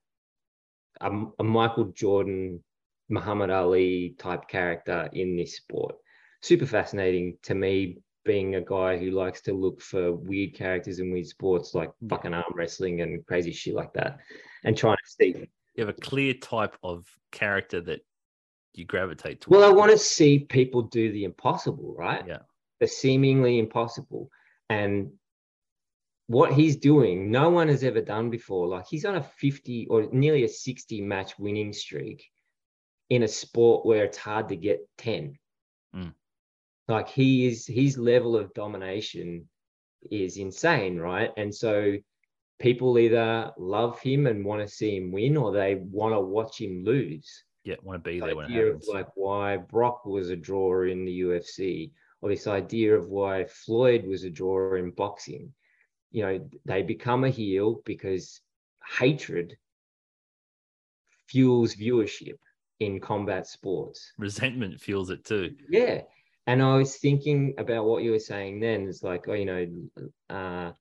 a, 1.01 1.11
a 1.39 1.43
Michael 1.43 1.85
Jordan, 1.85 2.63
Muhammad 3.09 3.49
Ali 3.49 4.15
type 4.17 4.47
character 4.47 5.09
in 5.13 5.35
this 5.35 5.57
sport. 5.57 5.95
Super 6.41 6.65
fascinating 6.65 7.37
to 7.43 7.55
me, 7.55 7.99
being 8.25 8.55
a 8.55 8.61
guy 8.61 8.97
who 8.97 9.11
likes 9.11 9.41
to 9.41 9.53
look 9.53 9.81
for 9.81 10.13
weird 10.13 10.53
characters 10.53 10.99
in 10.99 11.11
weird 11.11 11.25
sports 11.25 11.73
like 11.73 11.89
mm. 12.03 12.09
fucking 12.09 12.33
arm 12.33 12.53
wrestling 12.53 13.01
and 13.01 13.25
crazy 13.25 13.51
shit 13.51 13.73
like 13.73 13.93
that, 13.93 14.19
and 14.63 14.77
trying 14.77 14.97
to 14.97 15.09
see. 15.11 15.47
You 15.75 15.85
have 15.85 15.89
a 15.89 16.01
clear 16.01 16.33
type 16.33 16.75
of 16.83 17.07
character 17.31 17.81
that 17.81 18.01
you 18.73 18.85
gravitate 18.85 19.41
towards. 19.41 19.61
Well, 19.61 19.69
I 19.69 19.73
want 19.73 19.91
to 19.91 19.97
see 19.97 20.39
people 20.39 20.81
do 20.83 21.11
the 21.11 21.23
impossible, 21.23 21.95
right? 21.97 22.23
Yeah. 22.27 22.39
the 22.79 22.87
seemingly 22.87 23.59
impossible. 23.59 24.29
And 24.69 25.11
what 26.29 26.53
he's 26.53 26.75
doing, 26.75 27.31
no 27.31 27.49
one 27.49 27.67
has 27.69 27.83
ever 27.83 28.01
done 28.01 28.29
before. 28.29 28.67
Like 28.67 28.85
he's 28.87 29.03
on 29.03 29.15
a 29.15 29.23
50 29.23 29.87
or 29.89 30.07
nearly 30.11 30.43
a 30.43 30.47
60 30.47 31.01
match 31.01 31.39
winning 31.39 31.73
streak 31.73 32.23
in 33.09 33.23
a 33.23 33.27
sport 33.27 33.83
where 33.83 34.03
it's 34.05 34.17
hard 34.19 34.47
to 34.49 34.55
get 34.55 34.87
10. 34.99 35.39
Mm. 35.95 36.13
Like 36.87 37.09
he 37.09 37.47
is 37.47 37.65
his 37.65 37.97
level 37.97 38.35
of 38.35 38.53
domination 38.53 39.49
is 40.11 40.37
insane, 40.37 40.99
right? 40.99 41.31
And 41.35 41.53
so 41.53 41.95
people 42.59 42.99
either 42.99 43.51
love 43.57 43.99
him 43.99 44.27
and 44.27 44.45
want 44.45 44.61
to 44.61 44.67
see 44.67 44.97
him 44.97 45.11
win 45.11 45.35
or 45.35 45.51
they 45.51 45.81
want 45.81 46.13
to 46.13 46.21
watch 46.21 46.61
him 46.61 46.83
lose. 46.83 47.43
Yeah, 47.63 47.77
want 47.81 48.03
to 48.03 48.07
be 48.07 48.19
there 48.19 48.35
when 48.35 48.45
it 48.45 48.49
idea 48.49 48.67
of 48.67 48.83
like 48.87 49.07
why 49.15 49.57
Brock 49.57 50.05
was 50.05 50.29
a 50.29 50.35
drawer 50.35 50.85
in 50.85 51.05
the 51.05 51.21
UFC, 51.21 51.89
or 52.21 52.29
this 52.29 52.45
idea 52.45 52.95
of 52.95 53.09
why 53.09 53.45
Floyd 53.45 54.05
was 54.05 54.25
a 54.25 54.29
drawer 54.29 54.77
in 54.77 54.91
boxing. 54.91 55.51
You 56.11 56.23
know, 56.23 56.49
they 56.65 56.81
become 56.81 57.23
a 57.23 57.29
heel 57.29 57.81
because 57.85 58.41
hatred 58.97 59.57
fuels 61.27 61.75
viewership 61.75 62.37
in 62.79 62.99
combat 62.99 63.47
sports. 63.47 64.13
Resentment 64.17 64.79
fuels 64.79 65.09
it 65.09 65.23
too. 65.23 65.55
Yeah. 65.69 66.01
And 66.47 66.63
I 66.63 66.77
was 66.77 66.97
thinking 66.97 67.53
about 67.57 67.85
what 67.85 68.03
you 68.03 68.11
were 68.11 68.19
saying 68.19 68.59
then. 68.59 68.87
It's 68.87 69.03
like, 69.03 69.27
oh, 69.27 69.33
you 69.33 69.45
know, 69.45 69.67
uh, 70.29 70.71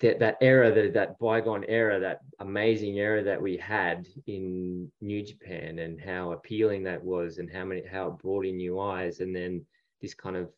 that 0.00 0.18
that 0.18 0.36
era, 0.40 0.74
that 0.74 0.94
that 0.94 1.18
bygone 1.20 1.64
era, 1.68 2.00
that 2.00 2.20
amazing 2.40 2.98
era 2.98 3.22
that 3.22 3.40
we 3.40 3.56
had 3.56 4.08
in 4.26 4.90
New 5.00 5.24
Japan, 5.24 5.78
and 5.78 6.00
how 6.00 6.32
appealing 6.32 6.82
that 6.82 7.02
was, 7.02 7.38
and 7.38 7.48
how 7.48 7.64
many 7.64 7.86
how 7.86 8.08
it 8.08 8.18
brought 8.18 8.44
in 8.44 8.56
new 8.56 8.80
eyes, 8.80 9.20
and 9.20 9.34
then 9.34 9.64
this 10.00 10.14
kind 10.14 10.36
of 10.36 10.50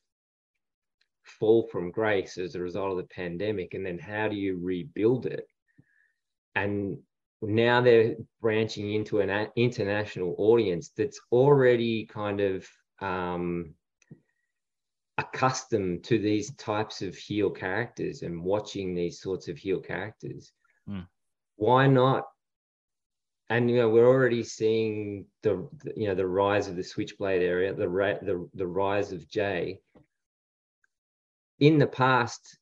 fall 1.25 1.67
from 1.67 1.91
grace 1.91 2.39
as 2.39 2.55
a 2.55 2.61
result 2.61 2.93
of 2.93 2.97
the 2.99 3.15
pandemic, 3.15 3.75
and 3.75 3.85
then 3.85 3.99
how 3.99 4.29
do 4.29 4.37
you 4.37 4.59
rebuild 4.63 5.27
it? 5.27 5.47
And 6.55 6.99
now 7.43 7.81
they're 7.81 8.17
branching 8.41 8.95
into 8.95 9.21
an 9.21 9.49
international 9.57 10.35
audience 10.39 10.91
that's 10.97 11.21
already 11.33 12.07
kind 12.07 12.41
of 12.41 12.67
um, 13.01 13.75
accustomed 15.19 16.05
to 16.05 16.19
these 16.19 16.55
types 16.55 17.03
of 17.03 17.15
heel 17.15 17.51
characters 17.51 18.23
and 18.23 18.43
watching 18.43 18.95
these 18.95 19.21
sorts 19.21 19.49
of 19.49 19.57
heel 19.57 19.81
characters. 19.81 20.53
Hmm. 20.87 21.01
Why 21.57 21.87
not? 21.87 22.25
And 23.51 23.71
you 23.71 23.77
know 23.77 23.91
we're 23.91 24.09
already 24.09 24.43
seeing 24.43 25.27
the 25.43 25.69
you 25.95 26.09
know 26.09 26.15
the 26.15 26.27
rise 26.27 26.67
of 26.67 26.77
the 26.77 26.83
switchblade 26.83 27.43
area, 27.43 27.75
the 27.75 27.87
the 28.23 28.49
the 28.55 28.67
rise 28.67 29.13
of 29.13 29.29
Jay. 29.29 29.81
In 31.61 31.79
the 31.79 31.87
past, 31.87 32.59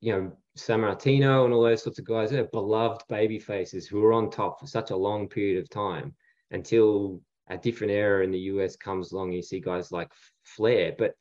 you 0.00 0.12
know, 0.12 0.32
Sammartino 0.58 1.44
and 1.44 1.54
all 1.54 1.62
those 1.62 1.82
sorts 1.82 1.98
of 1.98 2.04
guys, 2.06 2.30
they're 2.30 2.44
beloved 2.44 3.02
baby 3.08 3.38
faces 3.38 3.86
who 3.86 4.00
were 4.00 4.12
on 4.12 4.30
top 4.30 4.60
for 4.60 4.66
such 4.66 4.90
a 4.90 4.96
long 4.96 5.28
period 5.28 5.62
of 5.62 5.70
time 5.70 6.14
until 6.50 7.20
a 7.48 7.56
different 7.56 7.92
era 7.92 8.24
in 8.24 8.30
the 8.30 8.38
US 8.38 8.76
comes 8.76 9.12
along. 9.12 9.32
You 9.32 9.42
see 9.42 9.60
guys 9.60 9.92
like 9.92 10.10
Flair, 10.44 10.94
but 10.98 11.14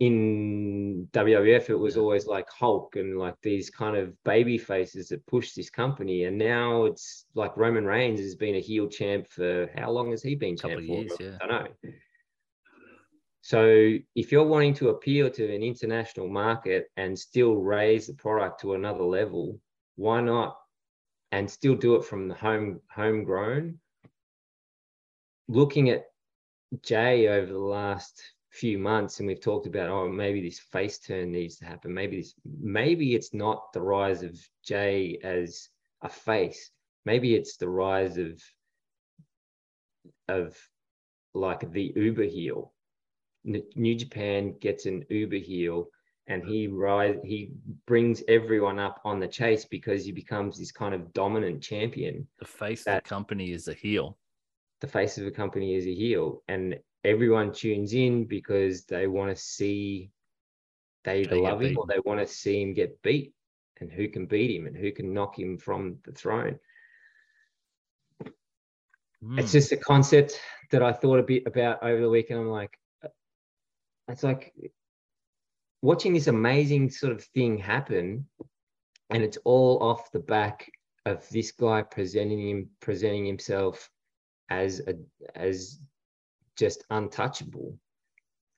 in 0.00 1.08
WWF, 1.12 1.68
it 1.68 1.76
was 1.76 1.98
always 1.98 2.26
like 2.26 2.48
Hulk 2.48 2.96
and 2.96 3.18
like 3.18 3.34
these 3.42 3.68
kind 3.68 3.96
of 3.96 4.14
baby 4.24 4.56
faces 4.56 5.08
that 5.08 5.26
pushed 5.26 5.54
this 5.56 5.68
company. 5.68 6.24
And 6.24 6.38
now 6.38 6.84
it's 6.86 7.26
like 7.34 7.56
Roman 7.56 7.84
Reigns 7.84 8.18
has 8.20 8.34
been 8.34 8.54
a 8.54 8.60
heel 8.60 8.88
champ 8.88 9.28
for 9.28 9.70
how 9.76 9.90
long 9.90 10.10
has 10.12 10.22
he 10.22 10.34
been 10.34 10.56
Couple 10.56 10.70
champ 10.70 10.80
of 10.80 10.86
for? 10.86 10.92
years, 11.02 11.16
yeah. 11.20 11.36
I 11.42 11.46
don't 11.46 11.64
know. 11.64 11.90
So 13.50 13.98
if 14.14 14.30
you're 14.30 14.46
wanting 14.46 14.74
to 14.74 14.90
appeal 14.90 15.28
to 15.28 15.52
an 15.52 15.64
international 15.64 16.28
market 16.28 16.88
and 16.96 17.18
still 17.18 17.56
raise 17.56 18.06
the 18.06 18.14
product 18.14 18.60
to 18.60 18.74
another 18.74 19.02
level, 19.02 19.58
why 19.96 20.20
not? 20.20 20.56
And 21.32 21.50
still 21.50 21.74
do 21.74 21.96
it 21.96 22.04
from 22.04 22.28
the 22.28 22.36
home 22.36 22.80
homegrown. 22.88 23.80
Looking 25.48 25.90
at 25.90 26.04
Jay 26.84 27.26
over 27.26 27.52
the 27.52 27.58
last 27.58 28.22
few 28.50 28.78
months, 28.78 29.18
and 29.18 29.26
we've 29.26 29.40
talked 29.40 29.66
about, 29.66 29.90
oh, 29.90 30.08
maybe 30.08 30.40
this 30.40 30.60
face 30.60 31.00
turn 31.00 31.32
needs 31.32 31.56
to 31.56 31.64
happen. 31.64 31.92
Maybe 31.92 32.18
this, 32.18 32.34
maybe 32.60 33.16
it's 33.16 33.34
not 33.34 33.72
the 33.72 33.82
rise 33.82 34.22
of 34.22 34.38
Jay 34.64 35.18
as 35.24 35.70
a 36.02 36.08
face. 36.08 36.70
Maybe 37.04 37.34
it's 37.34 37.56
the 37.56 37.68
rise 37.68 38.16
of 38.16 38.40
of 40.28 40.56
like 41.34 41.68
the 41.72 41.92
Uber 41.96 42.26
heel. 42.26 42.72
New 43.44 43.94
Japan 43.94 44.54
gets 44.60 44.86
an 44.86 45.04
Uber 45.08 45.36
heel, 45.36 45.88
and 46.26 46.44
he 46.44 46.66
rise 46.68 47.16
he 47.24 47.52
brings 47.86 48.22
everyone 48.28 48.78
up 48.78 49.00
on 49.04 49.18
the 49.18 49.26
chase 49.28 49.64
because 49.64 50.04
he 50.04 50.12
becomes 50.12 50.58
this 50.58 50.70
kind 50.72 50.94
of 50.94 51.12
dominant 51.12 51.62
champion 51.62 52.26
The 52.38 52.44
face 52.44 52.86
of 52.86 52.94
the 52.96 53.00
company 53.08 53.50
is 53.52 53.68
a 53.68 53.74
heel. 53.74 54.18
the 54.80 54.86
face 54.86 55.18
of 55.18 55.26
a 55.26 55.30
company 55.30 55.74
is 55.74 55.86
a 55.86 55.94
heel 55.94 56.42
and 56.48 56.78
everyone 57.04 57.52
tunes 57.52 57.94
in 57.94 58.24
because 58.26 58.84
they 58.84 59.06
want 59.06 59.34
to 59.34 59.42
see 59.42 60.10
they 61.04 61.24
get 61.24 61.34
love 61.34 61.60
him 61.62 61.76
or 61.78 61.86
they 61.86 61.98
want 62.04 62.20
to 62.20 62.26
see 62.26 62.60
him 62.62 62.74
get 62.74 63.00
beat 63.02 63.32
and 63.80 63.90
who 63.90 64.06
can 64.08 64.26
beat 64.26 64.50
him 64.54 64.66
and 64.66 64.76
who 64.76 64.92
can 64.92 65.12
knock 65.14 65.38
him 65.38 65.56
from 65.58 65.96
the 66.04 66.12
throne 66.12 66.58
it's 69.36 69.52
Hmm. 69.52 69.58
just 69.58 69.72
a 69.72 69.76
concept 69.76 70.40
that 70.70 70.82
i 70.82 70.92
thought 70.92 71.18
a 71.18 71.22
bit 71.22 71.42
about 71.46 71.82
over 71.82 72.00
the 72.00 72.08
weekend 72.08 72.40
i'm 72.40 72.48
like 72.48 72.78
it's 74.10 74.22
like 74.22 74.52
watching 75.82 76.12
this 76.12 76.26
amazing 76.26 76.90
sort 76.90 77.12
of 77.12 77.24
thing 77.24 77.58
happen 77.58 78.26
and 79.10 79.22
it's 79.22 79.38
all 79.44 79.82
off 79.82 80.12
the 80.12 80.18
back 80.20 80.70
of 81.06 81.26
this 81.30 81.52
guy 81.52 81.82
presenting 81.82 82.48
him 82.48 82.68
presenting 82.80 83.24
himself 83.24 83.90
as 84.50 84.80
a 84.86 84.94
as 85.34 85.80
just 86.56 86.84
untouchable 86.90 87.78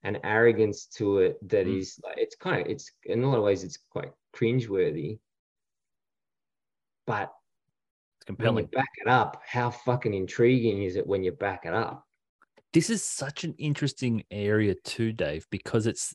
an 0.02 0.18
arrogance 0.24 0.86
to 0.86 1.18
it 1.18 1.48
that 1.48 1.66
Mm. 1.66 1.78
is 1.78 2.00
like 2.02 2.18
it's 2.18 2.34
kind 2.34 2.62
of 2.62 2.66
it's 2.66 2.90
in 3.04 3.22
a 3.22 3.28
lot 3.28 3.38
of 3.38 3.44
ways 3.44 3.62
it's 3.62 3.78
quite 3.90 4.10
cringeworthy 4.34 5.18
but 7.06 7.32
it's 8.20 8.28
when 8.28 8.36
you 8.38 8.44
compelling. 8.44 8.66
back 8.66 8.88
it 9.04 9.08
up 9.08 9.42
how 9.46 9.70
fucking 9.70 10.14
intriguing 10.14 10.82
is 10.82 10.96
it 10.96 11.06
when 11.06 11.22
you 11.22 11.30
back 11.32 11.66
it 11.66 11.74
up 11.74 12.04
this 12.72 12.90
is 12.90 13.02
such 13.02 13.44
an 13.44 13.54
interesting 13.58 14.24
area 14.30 14.74
too, 14.84 15.12
Dave, 15.12 15.46
because 15.50 15.86
it's 15.86 16.14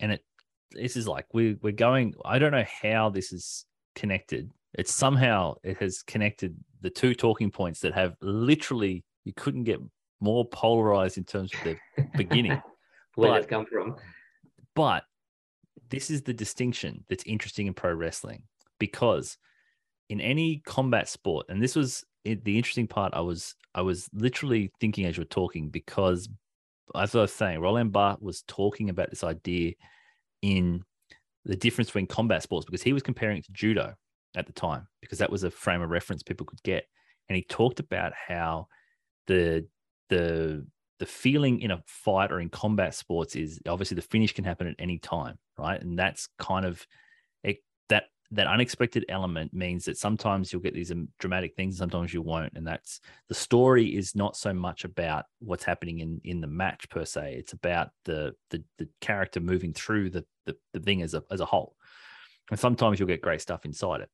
and 0.00 0.12
it 0.12 0.24
this 0.72 0.96
is 0.96 1.06
like 1.08 1.26
we 1.32 1.54
we're 1.62 1.72
going. 1.72 2.14
I 2.24 2.38
don't 2.38 2.52
know 2.52 2.64
how 2.82 3.10
this 3.10 3.32
is 3.32 3.64
connected. 3.94 4.50
It's 4.74 4.92
somehow 4.92 5.54
it 5.62 5.78
has 5.78 6.02
connected 6.02 6.56
the 6.80 6.90
two 6.90 7.14
talking 7.14 7.50
points 7.50 7.80
that 7.80 7.94
have 7.94 8.16
literally 8.20 9.04
you 9.24 9.32
couldn't 9.34 9.64
get 9.64 9.80
more 10.20 10.44
polarized 10.46 11.18
in 11.18 11.24
terms 11.24 11.52
of 11.54 11.60
the 11.64 11.76
beginning. 12.16 12.60
where 13.16 13.30
But- 13.30 13.40
they've 13.40 13.48
come 13.48 13.66
from 13.66 13.96
But 14.74 15.04
this 15.88 16.10
is 16.10 16.22
the 16.22 16.34
distinction 16.34 17.04
that's 17.08 17.24
interesting 17.24 17.66
in 17.66 17.74
pro 17.74 17.92
wrestling 17.92 18.42
because 18.78 19.38
in 20.08 20.20
any 20.20 20.62
combat 20.66 21.08
sport, 21.08 21.46
and 21.48 21.62
this 21.62 21.74
was 21.74 22.04
it, 22.26 22.44
the 22.44 22.56
interesting 22.56 22.86
part. 22.86 23.14
I 23.14 23.20
was 23.20 23.54
I 23.74 23.82
was 23.82 24.08
literally 24.12 24.70
thinking 24.80 25.06
as 25.06 25.16
you 25.16 25.22
were 25.22 25.26
talking 25.26 25.68
because 25.68 26.28
as 26.94 27.14
I 27.14 27.22
was 27.22 27.32
saying, 27.32 27.60
Roland 27.60 27.92
Barthes 27.92 28.22
was 28.22 28.42
talking 28.42 28.90
about 28.90 29.10
this 29.10 29.24
idea 29.24 29.72
in 30.42 30.82
the 31.44 31.56
difference 31.56 31.88
between 31.88 32.06
combat 32.06 32.42
sports 32.42 32.66
because 32.66 32.82
he 32.82 32.92
was 32.92 33.02
comparing 33.02 33.38
it 33.38 33.44
to 33.46 33.52
judo 33.52 33.94
at 34.34 34.46
the 34.46 34.52
time 34.52 34.86
because 35.00 35.18
that 35.18 35.30
was 35.30 35.44
a 35.44 35.50
frame 35.50 35.82
of 35.82 35.90
reference 35.90 36.22
people 36.22 36.46
could 36.46 36.62
get, 36.62 36.84
and 37.28 37.36
he 37.36 37.42
talked 37.42 37.80
about 37.80 38.12
how 38.28 38.66
the 39.26 39.66
the 40.08 40.66
the 40.98 41.06
feeling 41.06 41.60
in 41.60 41.70
a 41.70 41.82
fight 41.86 42.32
or 42.32 42.40
in 42.40 42.48
combat 42.48 42.94
sports 42.94 43.36
is 43.36 43.60
obviously 43.68 43.94
the 43.94 44.02
finish 44.02 44.32
can 44.32 44.44
happen 44.44 44.66
at 44.66 44.76
any 44.78 44.98
time, 44.98 45.38
right? 45.58 45.80
And 45.80 45.98
that's 45.98 46.28
kind 46.38 46.64
of 46.64 46.86
that 48.32 48.46
unexpected 48.46 49.04
element 49.08 49.52
means 49.54 49.84
that 49.84 49.96
sometimes 49.96 50.52
you'll 50.52 50.62
get 50.62 50.74
these 50.74 50.90
um, 50.90 51.08
dramatic 51.18 51.54
things, 51.54 51.80
and 51.80 51.90
sometimes 51.90 52.12
you 52.12 52.22
won't, 52.22 52.52
and 52.54 52.66
that's 52.66 53.00
the 53.28 53.34
story 53.34 53.96
is 53.96 54.14
not 54.14 54.36
so 54.36 54.52
much 54.52 54.84
about 54.84 55.26
what's 55.38 55.64
happening 55.64 56.00
in 56.00 56.20
in 56.24 56.40
the 56.40 56.46
match 56.46 56.88
per 56.88 57.04
se. 57.04 57.36
It's 57.38 57.52
about 57.52 57.90
the 58.04 58.34
the, 58.50 58.62
the 58.78 58.88
character 59.00 59.40
moving 59.40 59.72
through 59.72 60.10
the, 60.10 60.24
the 60.44 60.56
the 60.72 60.80
thing 60.80 61.02
as 61.02 61.14
a 61.14 61.22
as 61.30 61.40
a 61.40 61.46
whole, 61.46 61.76
and 62.50 62.58
sometimes 62.58 62.98
you'll 62.98 63.08
get 63.08 63.22
great 63.22 63.40
stuff 63.40 63.64
inside 63.64 64.00
it. 64.00 64.10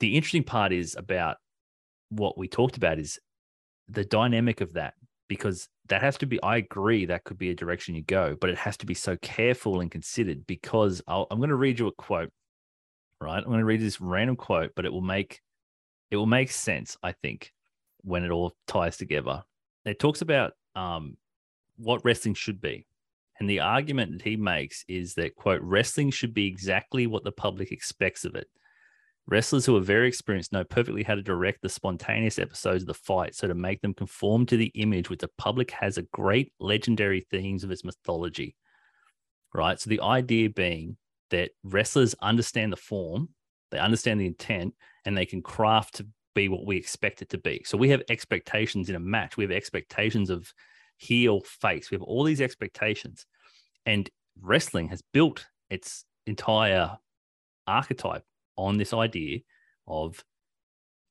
The 0.00 0.14
interesting 0.14 0.44
part 0.44 0.72
is 0.72 0.94
about 0.96 1.38
what 2.10 2.38
we 2.38 2.48
talked 2.48 2.76
about 2.76 2.98
is 2.98 3.18
the 3.88 4.04
dynamic 4.04 4.60
of 4.60 4.74
that 4.74 4.94
because 5.28 5.68
that 5.88 6.02
has 6.02 6.18
to 6.18 6.26
be 6.26 6.42
i 6.42 6.56
agree 6.56 7.06
that 7.06 7.24
could 7.24 7.38
be 7.38 7.50
a 7.50 7.54
direction 7.54 7.94
you 7.94 8.02
go 8.02 8.36
but 8.40 8.50
it 8.50 8.58
has 8.58 8.76
to 8.76 8.86
be 8.86 8.94
so 8.94 9.16
careful 9.18 9.80
and 9.80 9.90
considered 9.90 10.46
because 10.46 11.02
I'll, 11.06 11.26
i'm 11.30 11.38
going 11.38 11.50
to 11.50 11.56
read 11.56 11.78
you 11.78 11.86
a 11.86 11.92
quote 11.92 12.30
right? 13.20 13.38
I'm 13.38 13.44
going 13.44 13.58
to 13.58 13.64
read 13.64 13.80
this 13.80 14.00
random 14.00 14.36
quote 14.36 14.72
but 14.76 14.84
it 14.84 14.92
will 14.92 15.00
make 15.00 15.40
it 16.10 16.16
will 16.16 16.26
make 16.26 16.50
sense 16.50 16.96
i 17.02 17.12
think 17.12 17.52
when 18.02 18.24
it 18.24 18.30
all 18.30 18.54
ties 18.66 18.96
together. 18.96 19.42
It 19.84 19.98
talks 19.98 20.22
about 20.22 20.52
um, 20.74 21.16
what 21.76 22.04
wrestling 22.04 22.34
should 22.34 22.60
be 22.60 22.86
and 23.38 23.48
the 23.48 23.60
argument 23.60 24.12
that 24.12 24.22
he 24.22 24.36
makes 24.36 24.84
is 24.88 25.14
that 25.14 25.36
quote 25.36 25.62
wrestling 25.62 26.10
should 26.10 26.34
be 26.34 26.46
exactly 26.46 27.06
what 27.06 27.24
the 27.24 27.32
public 27.32 27.70
expects 27.70 28.24
of 28.24 28.34
it 28.34 28.48
Wrestlers 29.30 29.66
who 29.66 29.76
are 29.76 29.80
very 29.80 30.08
experienced 30.08 30.54
know 30.54 30.64
perfectly 30.64 31.02
how 31.02 31.14
to 31.14 31.20
direct 31.20 31.60
the 31.60 31.68
spontaneous 31.68 32.38
episodes 32.38 32.82
of 32.82 32.86
the 32.86 32.94
fight 32.94 33.34
so 33.34 33.46
to 33.46 33.54
make 33.54 33.82
them 33.82 33.92
conform 33.92 34.46
to 34.46 34.56
the 34.56 34.72
image 34.74 35.10
which 35.10 35.20
the 35.20 35.28
public 35.36 35.70
has 35.70 35.98
a 35.98 36.02
great 36.02 36.50
legendary 36.58 37.26
themes 37.30 37.62
of 37.62 37.70
its 37.70 37.84
mythology. 37.84 38.56
Right. 39.52 39.78
So 39.78 39.90
the 39.90 40.00
idea 40.00 40.48
being 40.48 40.96
that 41.28 41.50
wrestlers 41.62 42.14
understand 42.22 42.72
the 42.72 42.78
form, 42.78 43.28
they 43.70 43.78
understand 43.78 44.18
the 44.18 44.26
intent, 44.26 44.74
and 45.04 45.14
they 45.14 45.26
can 45.26 45.42
craft 45.42 45.96
to 45.96 46.06
be 46.34 46.48
what 46.48 46.64
we 46.64 46.78
expect 46.78 47.20
it 47.20 47.28
to 47.30 47.38
be. 47.38 47.62
So 47.66 47.76
we 47.76 47.90
have 47.90 48.02
expectations 48.08 48.88
in 48.88 48.94
a 48.94 49.00
match. 49.00 49.36
We 49.36 49.44
have 49.44 49.50
expectations 49.50 50.30
of 50.30 50.54
heel, 50.96 51.42
face. 51.42 51.90
We 51.90 51.96
have 51.96 52.02
all 52.02 52.24
these 52.24 52.40
expectations. 52.40 53.26
And 53.84 54.08
wrestling 54.40 54.88
has 54.88 55.02
built 55.12 55.48
its 55.68 56.06
entire 56.26 56.96
archetype 57.66 58.24
on 58.58 58.76
this 58.76 58.92
idea 58.92 59.38
of 59.86 60.22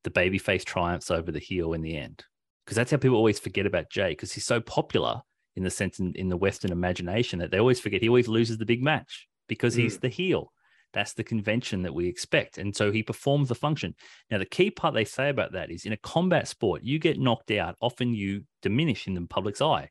the 0.04 0.10
babyface 0.12 0.64
triumphs 0.64 1.10
over 1.10 1.32
the 1.32 1.40
heel 1.40 1.74
in 1.74 1.82
the 1.82 1.98
end. 1.98 2.24
Because 2.66 2.76
that's 2.76 2.92
how 2.92 2.98
people 2.98 3.18
always 3.18 3.40
forget 3.40 3.66
about 3.66 3.90
Jay, 3.90 4.10
because 4.10 4.34
he's 4.34 4.46
so 4.46 4.60
popular 4.60 5.22
in 5.56 5.64
the 5.64 5.70
sense 5.70 6.00
in, 6.00 6.14
in 6.16 6.30
the 6.30 6.38
Western 6.38 6.72
imagination 6.72 7.40
that 7.40 7.50
they 7.50 7.60
always 7.60 7.80
forget 7.80 8.02
he 8.02 8.10
always 8.10 8.28
loses 8.28 8.58
the 8.58 8.66
big 8.66 8.84
match 8.84 9.28
because 9.48 9.74
he's 9.74 9.98
mm. 9.98 10.02
the 10.02 10.10
heel. 10.10 10.52
That's 10.94 11.14
the 11.14 11.24
convention 11.24 11.82
that 11.84 11.94
we 11.94 12.08
expect. 12.08 12.58
And 12.58 12.76
so 12.76 12.92
he 12.92 13.04
performs 13.04 13.50
the 13.50 13.56
function. 13.56 13.96
Now, 14.30 14.38
the 14.38 14.46
key 14.46 14.72
part 14.72 14.94
they 14.94 15.06
say 15.06 15.30
about 15.30 15.54
that 15.54 15.72
is 15.72 15.86
in 15.86 15.94
a 15.94 15.98
combat 15.98 16.48
sport, 16.48 16.84
you 16.84 17.00
get 17.00 17.20
knocked 17.20 17.52
out, 17.52 17.76
often 17.82 18.14
you 18.14 18.44
diminish 18.62 19.08
in 19.08 19.14
the 19.14 19.22
public's 19.28 19.62
eye. 19.62 19.90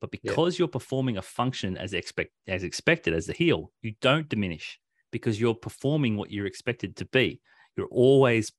But 0.00 0.10
because 0.10 0.58
you're 0.58 0.68
performing 0.68 1.18
a 1.18 1.22
function 1.22 1.76
as 1.76 1.92
expect 1.92 2.32
as 2.46 2.62
expected 2.62 3.12
as 3.14 3.26
the 3.26 3.34
heel, 3.34 3.70
you 3.82 3.94
don't 4.00 4.28
diminish 4.28 4.78
because 5.10 5.40
you're 5.40 5.54
performing 5.54 6.16
what 6.16 6.30
you're 6.30 6.46
expected 6.46 6.96
to 6.96 7.04
be. 7.06 7.40
You're 7.76 7.88
always 7.88 8.52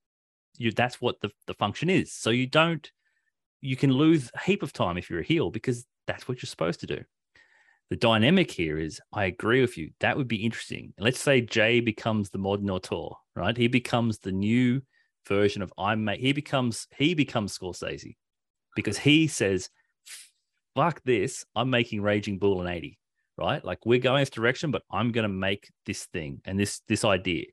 you 0.58 0.72
that's 0.72 1.00
what 1.02 1.20
the, 1.22 1.32
the 1.48 1.54
function 1.54 1.90
is. 1.90 2.14
So 2.14 2.30
you 2.30 2.48
don't 2.48 2.90
you 3.62 3.76
can 3.76 3.92
lose 3.92 4.32
a 4.34 4.40
heap 4.40 4.64
of 4.64 4.74
time 4.74 4.98
if 4.98 5.10
you're 5.10 5.20
a 5.20 5.24
heel 5.24 5.52
because 5.52 5.86
that's 6.08 6.28
what 6.28 6.42
you're 6.42 6.48
supposed 6.48 6.80
to 6.82 6.88
do. 6.88 7.04
The 7.90 7.96
dynamic 7.96 8.50
here 8.50 8.78
is 8.78 9.02
I 9.12 9.26
agree 9.26 9.62
with 9.62 9.78
you. 9.78 9.92
That 10.00 10.18
would 10.18 10.28
be 10.28 10.46
interesting. 10.46 10.94
Let's 10.98 11.20
say 11.20 11.42
Jay 11.42 11.80
becomes 11.80 12.30
the 12.30 12.38
modern 12.38 12.70
auteur, 12.70 13.10
right? 13.36 13.56
He 13.56 13.68
becomes 13.68 14.20
the 14.20 14.32
new 14.32 14.82
version 15.28 15.62
of 15.62 15.74
I'm 15.78 16.04
mate. 16.04 16.20
He 16.20 16.34
becomes 16.34 16.88
he 16.96 17.14
becomes 17.14 17.58
Scorsese 17.58 18.16
because 18.76 18.98
he 18.98 19.28
says, 19.28 19.70
fuck 20.76 21.02
this. 21.04 21.46
I'm 21.56 21.70
making 21.70 22.02
Raging 22.02 22.40
Bull 22.40 22.62
an 22.62 22.68
80, 22.68 22.98
right? 23.42 23.64
Like 23.64 23.86
we're 23.86 24.00
going 24.00 24.22
this 24.22 24.30
direction, 24.30 24.72
but 24.72 24.84
I'm 24.92 25.12
gonna 25.12 25.30
make 25.30 25.70
this 25.86 26.06
thing 26.06 26.42
and 26.46 26.60
this 26.60 26.82
this 26.88 27.04
idea. 27.04 27.46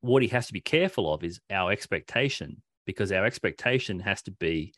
What 0.00 0.22
he 0.22 0.28
has 0.28 0.46
to 0.48 0.52
be 0.52 0.60
careful 0.60 1.12
of 1.12 1.24
is 1.24 1.40
our 1.50 1.72
expectation, 1.72 2.62
because 2.86 3.12
our 3.12 3.24
expectation 3.24 4.00
has 4.00 4.22
to 4.22 4.30
be 4.32 4.74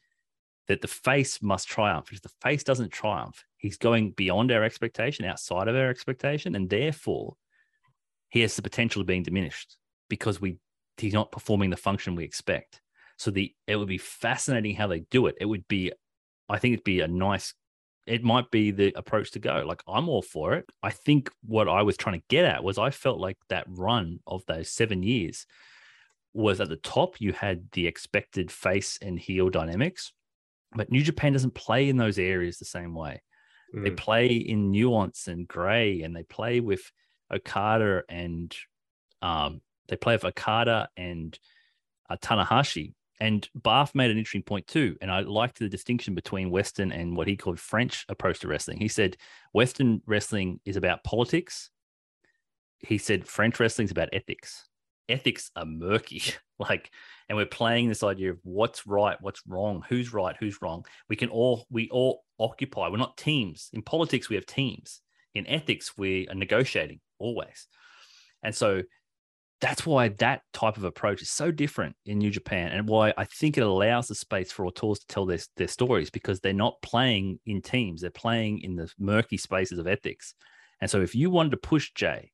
that 0.68 0.80
the 0.80 0.88
face 0.88 1.42
must 1.42 1.68
triumph. 1.68 2.08
If 2.12 2.22
the 2.22 2.30
face 2.40 2.64
doesn't 2.64 2.92
triumph, 2.92 3.44
he's 3.58 3.76
going 3.76 4.12
beyond 4.12 4.52
our 4.52 4.62
expectation, 4.62 5.24
outside 5.24 5.68
of 5.68 5.76
our 5.76 5.90
expectation, 5.90 6.54
and 6.54 6.68
therefore 6.68 7.36
he 8.30 8.40
has 8.40 8.56
the 8.56 8.62
potential 8.62 9.00
of 9.00 9.06
being 9.06 9.22
diminished 9.22 9.76
because 10.08 10.40
we 10.40 10.58
he's 10.98 11.14
not 11.14 11.32
performing 11.32 11.70
the 11.70 11.76
function 11.76 12.14
we 12.14 12.24
expect. 12.24 12.80
So 13.16 13.30
the 13.30 13.54
it 13.66 13.76
would 13.76 13.88
be 13.88 13.98
fascinating 13.98 14.74
how 14.74 14.86
they 14.86 15.00
do 15.10 15.26
it. 15.26 15.36
It 15.40 15.46
would 15.46 15.66
be, 15.68 15.92
I 16.48 16.58
think 16.58 16.74
it'd 16.74 16.84
be 16.84 17.00
a 17.00 17.08
nice. 17.08 17.54
It 18.06 18.22
might 18.22 18.50
be 18.50 18.70
the 18.70 18.92
approach 18.96 19.30
to 19.32 19.38
go. 19.38 19.64
Like 19.66 19.82
I'm 19.88 20.08
all 20.08 20.22
for 20.22 20.54
it. 20.54 20.66
I 20.82 20.90
think 20.90 21.30
what 21.46 21.68
I 21.68 21.82
was 21.82 21.96
trying 21.96 22.20
to 22.20 22.26
get 22.28 22.44
at 22.44 22.62
was 22.62 22.78
I 22.78 22.90
felt 22.90 23.18
like 23.18 23.38
that 23.48 23.64
run 23.68 24.20
of 24.26 24.44
those 24.46 24.68
seven 24.68 25.02
years 25.02 25.46
was 26.34 26.60
at 26.60 26.68
the 26.68 26.76
top. 26.76 27.20
You 27.20 27.32
had 27.32 27.70
the 27.72 27.86
expected 27.86 28.50
face 28.50 28.98
and 29.00 29.18
heel 29.18 29.48
dynamics, 29.48 30.12
but 30.74 30.90
New 30.90 31.02
Japan 31.02 31.32
doesn't 31.32 31.54
play 31.54 31.88
in 31.88 31.96
those 31.96 32.18
areas 32.18 32.58
the 32.58 32.64
same 32.64 32.94
way. 32.94 33.22
They 33.72 33.90
Mm. 33.90 33.96
play 33.96 34.26
in 34.26 34.70
nuance 34.70 35.26
and 35.26 35.48
gray, 35.48 36.02
and 36.02 36.14
they 36.14 36.22
play 36.24 36.60
with 36.60 36.92
Okada 37.32 38.02
and 38.08 38.54
um, 39.22 39.62
they 39.88 39.96
play 39.96 40.14
with 40.14 40.24
Okada 40.24 40.88
and 40.96 41.38
uh, 42.10 42.16
Tanahashi. 42.16 42.94
And 43.20 43.48
Barthes 43.54 43.94
made 43.94 44.10
an 44.10 44.18
interesting 44.18 44.42
point 44.42 44.66
too, 44.66 44.96
and 45.00 45.10
I 45.10 45.20
liked 45.20 45.58
the 45.58 45.68
distinction 45.68 46.14
between 46.14 46.50
Western 46.50 46.90
and 46.90 47.16
what 47.16 47.28
he 47.28 47.36
called 47.36 47.60
French 47.60 48.04
approach 48.08 48.40
to 48.40 48.48
wrestling. 48.48 48.78
He 48.78 48.88
said 48.88 49.16
Western 49.52 50.02
wrestling 50.06 50.60
is 50.64 50.76
about 50.76 51.04
politics. 51.04 51.70
He 52.80 52.98
said 52.98 53.26
French 53.26 53.60
wrestling 53.60 53.84
is 53.84 53.92
about 53.92 54.08
ethics. 54.12 54.68
Ethics 55.08 55.50
are 55.54 55.64
murky, 55.64 56.22
like, 56.58 56.90
and 57.28 57.36
we're 57.36 57.46
playing 57.46 57.88
this 57.88 58.02
idea 58.02 58.30
of 58.30 58.38
what's 58.42 58.86
right, 58.86 59.16
what's 59.20 59.42
wrong, 59.46 59.84
who's 59.88 60.12
right, 60.12 60.36
who's 60.38 60.60
wrong. 60.60 60.84
We 61.08 61.14
can 61.14 61.28
all 61.28 61.66
we 61.70 61.88
all 61.90 62.24
occupy. 62.40 62.88
We're 62.88 62.96
not 62.96 63.16
teams. 63.16 63.70
In 63.72 63.82
politics, 63.82 64.28
we 64.28 64.36
have 64.36 64.46
teams. 64.46 65.02
In 65.34 65.46
ethics, 65.46 65.96
we 65.96 66.26
are 66.28 66.34
negotiating 66.34 67.00
always. 67.18 67.68
And 68.42 68.54
so 68.54 68.82
that's 69.64 69.86
why 69.86 70.08
that 70.08 70.42
type 70.52 70.76
of 70.76 70.84
approach 70.84 71.22
is 71.22 71.30
so 71.30 71.50
different 71.50 71.96
in 72.04 72.18
New 72.18 72.30
Japan 72.30 72.70
and 72.72 72.86
why 72.86 73.14
I 73.16 73.24
think 73.24 73.56
it 73.56 73.62
allows 73.62 74.08
the 74.08 74.14
space 74.14 74.52
for 74.52 74.66
auteurs 74.66 74.98
to 74.98 75.06
tell 75.06 75.24
their, 75.24 75.38
their 75.56 75.68
stories 75.68 76.10
because 76.10 76.38
they're 76.38 76.52
not 76.52 76.82
playing 76.82 77.38
in 77.46 77.62
teams. 77.62 78.02
They're 78.02 78.10
playing 78.10 78.60
in 78.60 78.76
the 78.76 78.92
murky 78.98 79.38
spaces 79.38 79.78
of 79.78 79.86
ethics. 79.86 80.34
And 80.82 80.90
so 80.90 81.00
if 81.00 81.14
you 81.14 81.30
wanted 81.30 81.52
to 81.52 81.56
push 81.56 81.92
Jay 81.94 82.30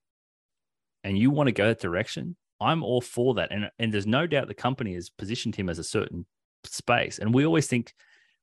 and 1.05 1.17
you 1.17 1.31
want 1.31 1.47
to 1.47 1.52
go 1.52 1.68
that 1.68 1.81
direction, 1.81 2.34
I'm 2.60 2.83
all 2.83 3.00
for 3.00 3.34
that. 3.34 3.52
And, 3.52 3.70
and 3.78 3.94
there's 3.94 4.09
no 4.09 4.26
doubt 4.26 4.49
the 4.49 4.55
company 4.55 4.94
has 4.94 5.09
positioned 5.09 5.55
him 5.55 5.68
as 5.68 5.78
a 5.78 5.84
certain 5.84 6.26
space. 6.65 7.20
And 7.20 7.33
we 7.33 7.47
always 7.47 7.68
think, 7.68 7.94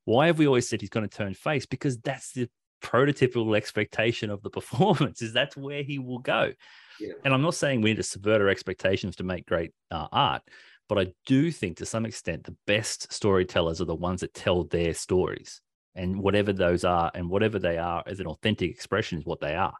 why 0.06 0.28
have 0.28 0.38
we 0.38 0.46
always 0.46 0.66
said 0.66 0.80
he's 0.80 0.88
going 0.88 1.06
to 1.06 1.14
turn 1.14 1.34
face? 1.34 1.66
Because 1.66 1.98
that's 1.98 2.32
the 2.32 2.48
prototypical 2.82 3.56
expectation 3.56 4.30
of 4.30 4.42
the 4.42 4.50
performance 4.58 5.22
is 5.22 5.32
that's 5.32 5.56
where 5.56 5.82
he 5.82 5.98
will 5.98 6.18
go. 6.18 6.52
Yeah. 7.00 7.12
And 7.24 7.32
I'm 7.32 7.42
not 7.42 7.54
saying 7.54 7.80
we 7.80 7.90
need 7.90 7.96
to 7.96 8.02
subvert 8.02 8.40
our 8.40 8.48
expectations 8.48 9.16
to 9.16 9.24
make 9.24 9.46
great 9.46 9.72
uh, 9.90 10.08
art, 10.10 10.42
but 10.88 10.98
I 10.98 11.12
do 11.26 11.50
think 11.50 11.76
to 11.78 11.86
some 11.86 12.06
extent 12.06 12.44
the 12.44 12.56
best 12.66 13.12
storytellers 13.12 13.80
are 13.80 13.86
the 13.86 13.94
ones 13.94 14.22
that 14.22 14.34
tell 14.34 14.64
their 14.64 14.94
stories 14.94 15.60
and 15.94 16.20
whatever 16.20 16.52
those 16.52 16.84
are 16.84 17.10
and 17.14 17.28
whatever 17.28 17.58
they 17.58 17.78
are 17.78 18.02
as 18.06 18.20
an 18.20 18.26
authentic 18.26 18.70
expression 18.70 19.18
is 19.18 19.24
what 19.24 19.40
they 19.40 19.54
are. 19.54 19.74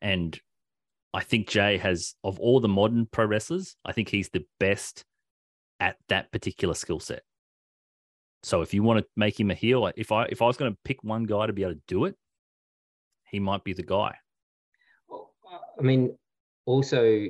And 0.00 0.38
I 1.12 1.22
think 1.22 1.48
Jay 1.48 1.76
has 1.78 2.14
of 2.22 2.38
all 2.38 2.60
the 2.60 2.68
modern 2.68 3.06
pro 3.06 3.26
wrestlers, 3.26 3.76
I 3.84 3.92
think 3.92 4.08
he's 4.08 4.30
the 4.30 4.44
best 4.58 5.04
at 5.78 5.96
that 6.08 6.30
particular 6.30 6.74
skill 6.74 7.00
set. 7.00 7.22
So 8.42 8.62
if 8.62 8.72
you 8.72 8.82
want 8.82 9.00
to 9.00 9.06
make 9.16 9.38
him 9.38 9.50
a 9.50 9.54
heel, 9.54 9.90
if 9.96 10.12
I 10.12 10.24
if 10.24 10.40
I 10.40 10.46
was 10.46 10.56
going 10.56 10.72
to 10.72 10.78
pick 10.84 11.04
one 11.04 11.24
guy 11.24 11.46
to 11.46 11.52
be 11.52 11.62
able 11.62 11.74
to 11.74 11.80
do 11.86 12.04
it, 12.06 12.16
he 13.30 13.40
might 13.40 13.64
be 13.64 13.72
the 13.72 13.82
guy. 13.82 14.14
I 15.78 15.82
mean, 15.82 16.16
also 16.66 17.26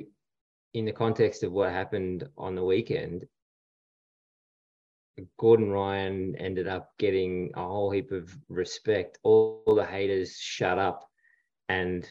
in 0.73 0.85
the 0.85 0.91
context 0.91 1.43
of 1.43 1.51
what 1.51 1.71
happened 1.71 2.27
on 2.37 2.55
the 2.55 2.63
weekend, 2.63 3.25
Gordon 5.37 5.69
Ryan 5.69 6.35
ended 6.37 6.67
up 6.67 6.91
getting 6.97 7.51
a 7.55 7.61
whole 7.61 7.91
heap 7.91 8.11
of 8.11 8.35
respect. 8.49 9.19
All, 9.23 9.63
the 9.67 9.85
haters 9.85 10.37
shut 10.37 10.79
up 10.79 11.07
and 11.69 12.09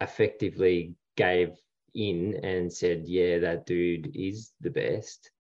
effectively 0.00 0.94
gave 1.16 1.50
in 1.94 2.36
and 2.44 2.72
said, 2.72 3.08
"Yeah, 3.08 3.38
that 3.38 3.66
dude 3.66 4.14
is 4.14 4.52
the 4.60 4.70
best." 4.70 5.31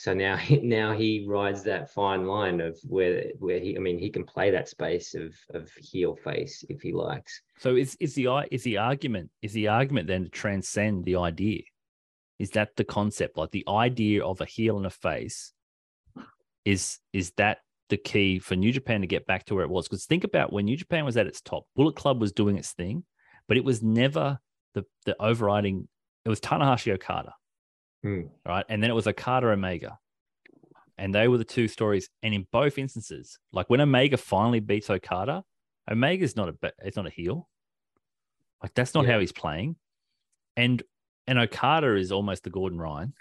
So 0.00 0.14
now, 0.14 0.38
now 0.62 0.92
he 0.94 1.26
rides 1.28 1.62
that 1.64 1.90
fine 1.90 2.26
line 2.26 2.62
of 2.62 2.78
where, 2.88 3.24
where 3.38 3.60
he, 3.60 3.76
I 3.76 3.80
mean, 3.80 3.98
he 3.98 4.08
can 4.08 4.24
play 4.24 4.50
that 4.50 4.68
space 4.68 5.14
of 5.14 5.34
of 5.52 5.70
heel 5.72 6.16
face 6.16 6.64
if 6.70 6.80
he 6.80 6.92
likes. 6.92 7.42
So 7.58 7.76
is 7.76 7.96
is 8.00 8.14
the 8.14 8.46
is 8.50 8.62
the 8.62 8.78
argument 8.78 9.30
is 9.42 9.52
the 9.52 9.68
argument 9.68 10.08
then 10.08 10.24
to 10.24 10.30
transcend 10.30 11.04
the 11.04 11.16
idea? 11.16 11.62
Is 12.38 12.50
that 12.52 12.76
the 12.76 12.84
concept? 12.84 13.36
Like 13.36 13.50
the 13.50 13.66
idea 13.68 14.24
of 14.24 14.40
a 14.40 14.46
heel 14.46 14.78
and 14.78 14.86
a 14.86 14.90
face 14.90 15.52
is 16.64 16.98
is 17.12 17.32
that 17.36 17.58
the 17.90 17.98
key 17.98 18.38
for 18.38 18.56
New 18.56 18.72
Japan 18.72 19.02
to 19.02 19.06
get 19.06 19.26
back 19.26 19.44
to 19.46 19.54
where 19.54 19.64
it 19.64 19.70
was? 19.70 19.86
Because 19.86 20.06
think 20.06 20.24
about 20.24 20.50
when 20.50 20.64
New 20.64 20.78
Japan 20.78 21.04
was 21.04 21.18
at 21.18 21.26
its 21.26 21.42
top, 21.42 21.64
Bullet 21.76 21.96
Club 21.96 22.22
was 22.22 22.32
doing 22.32 22.56
its 22.56 22.72
thing, 22.72 23.04
but 23.48 23.58
it 23.58 23.64
was 23.64 23.82
never 23.82 24.38
the 24.72 24.86
the 25.04 25.14
overriding. 25.20 25.88
It 26.24 26.30
was 26.30 26.40
Tanahashi 26.40 26.94
Okada, 26.94 27.34
Hmm. 28.02 28.22
right? 28.46 28.64
And 28.68 28.82
then 28.82 28.90
it 28.90 28.94
was 28.94 29.06
Okada 29.06 29.48
Omega. 29.48 29.98
And 30.96 31.14
they 31.14 31.28
were 31.28 31.38
the 31.38 31.44
two 31.44 31.68
stories. 31.68 32.08
And 32.22 32.34
in 32.34 32.46
both 32.52 32.78
instances, 32.78 33.38
like 33.52 33.68
when 33.70 33.80
Omega 33.80 34.16
finally 34.16 34.60
beats 34.60 34.90
Okada, 34.90 35.44
Omega's 35.90 36.36
not 36.36 36.48
a 36.48 36.72
it's 36.82 36.96
not 36.96 37.06
a 37.06 37.10
heel. 37.10 37.48
Like 38.62 38.74
that's 38.74 38.94
not 38.94 39.06
Yeah. 39.06 39.12
how 39.12 39.20
he's 39.20 39.32
playing. 39.32 39.76
And 40.56 40.82
and 41.26 41.38
Okada 41.38 41.96
is 41.96 42.12
almost 42.12 42.44
the 42.44 42.50
Gordon 42.50 42.78
Ryan 42.78 43.14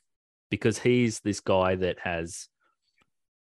because 0.50 0.80
he's 0.80 1.20
this 1.22 1.40
guy 1.40 1.76
that 1.76 2.00
has 2.00 2.50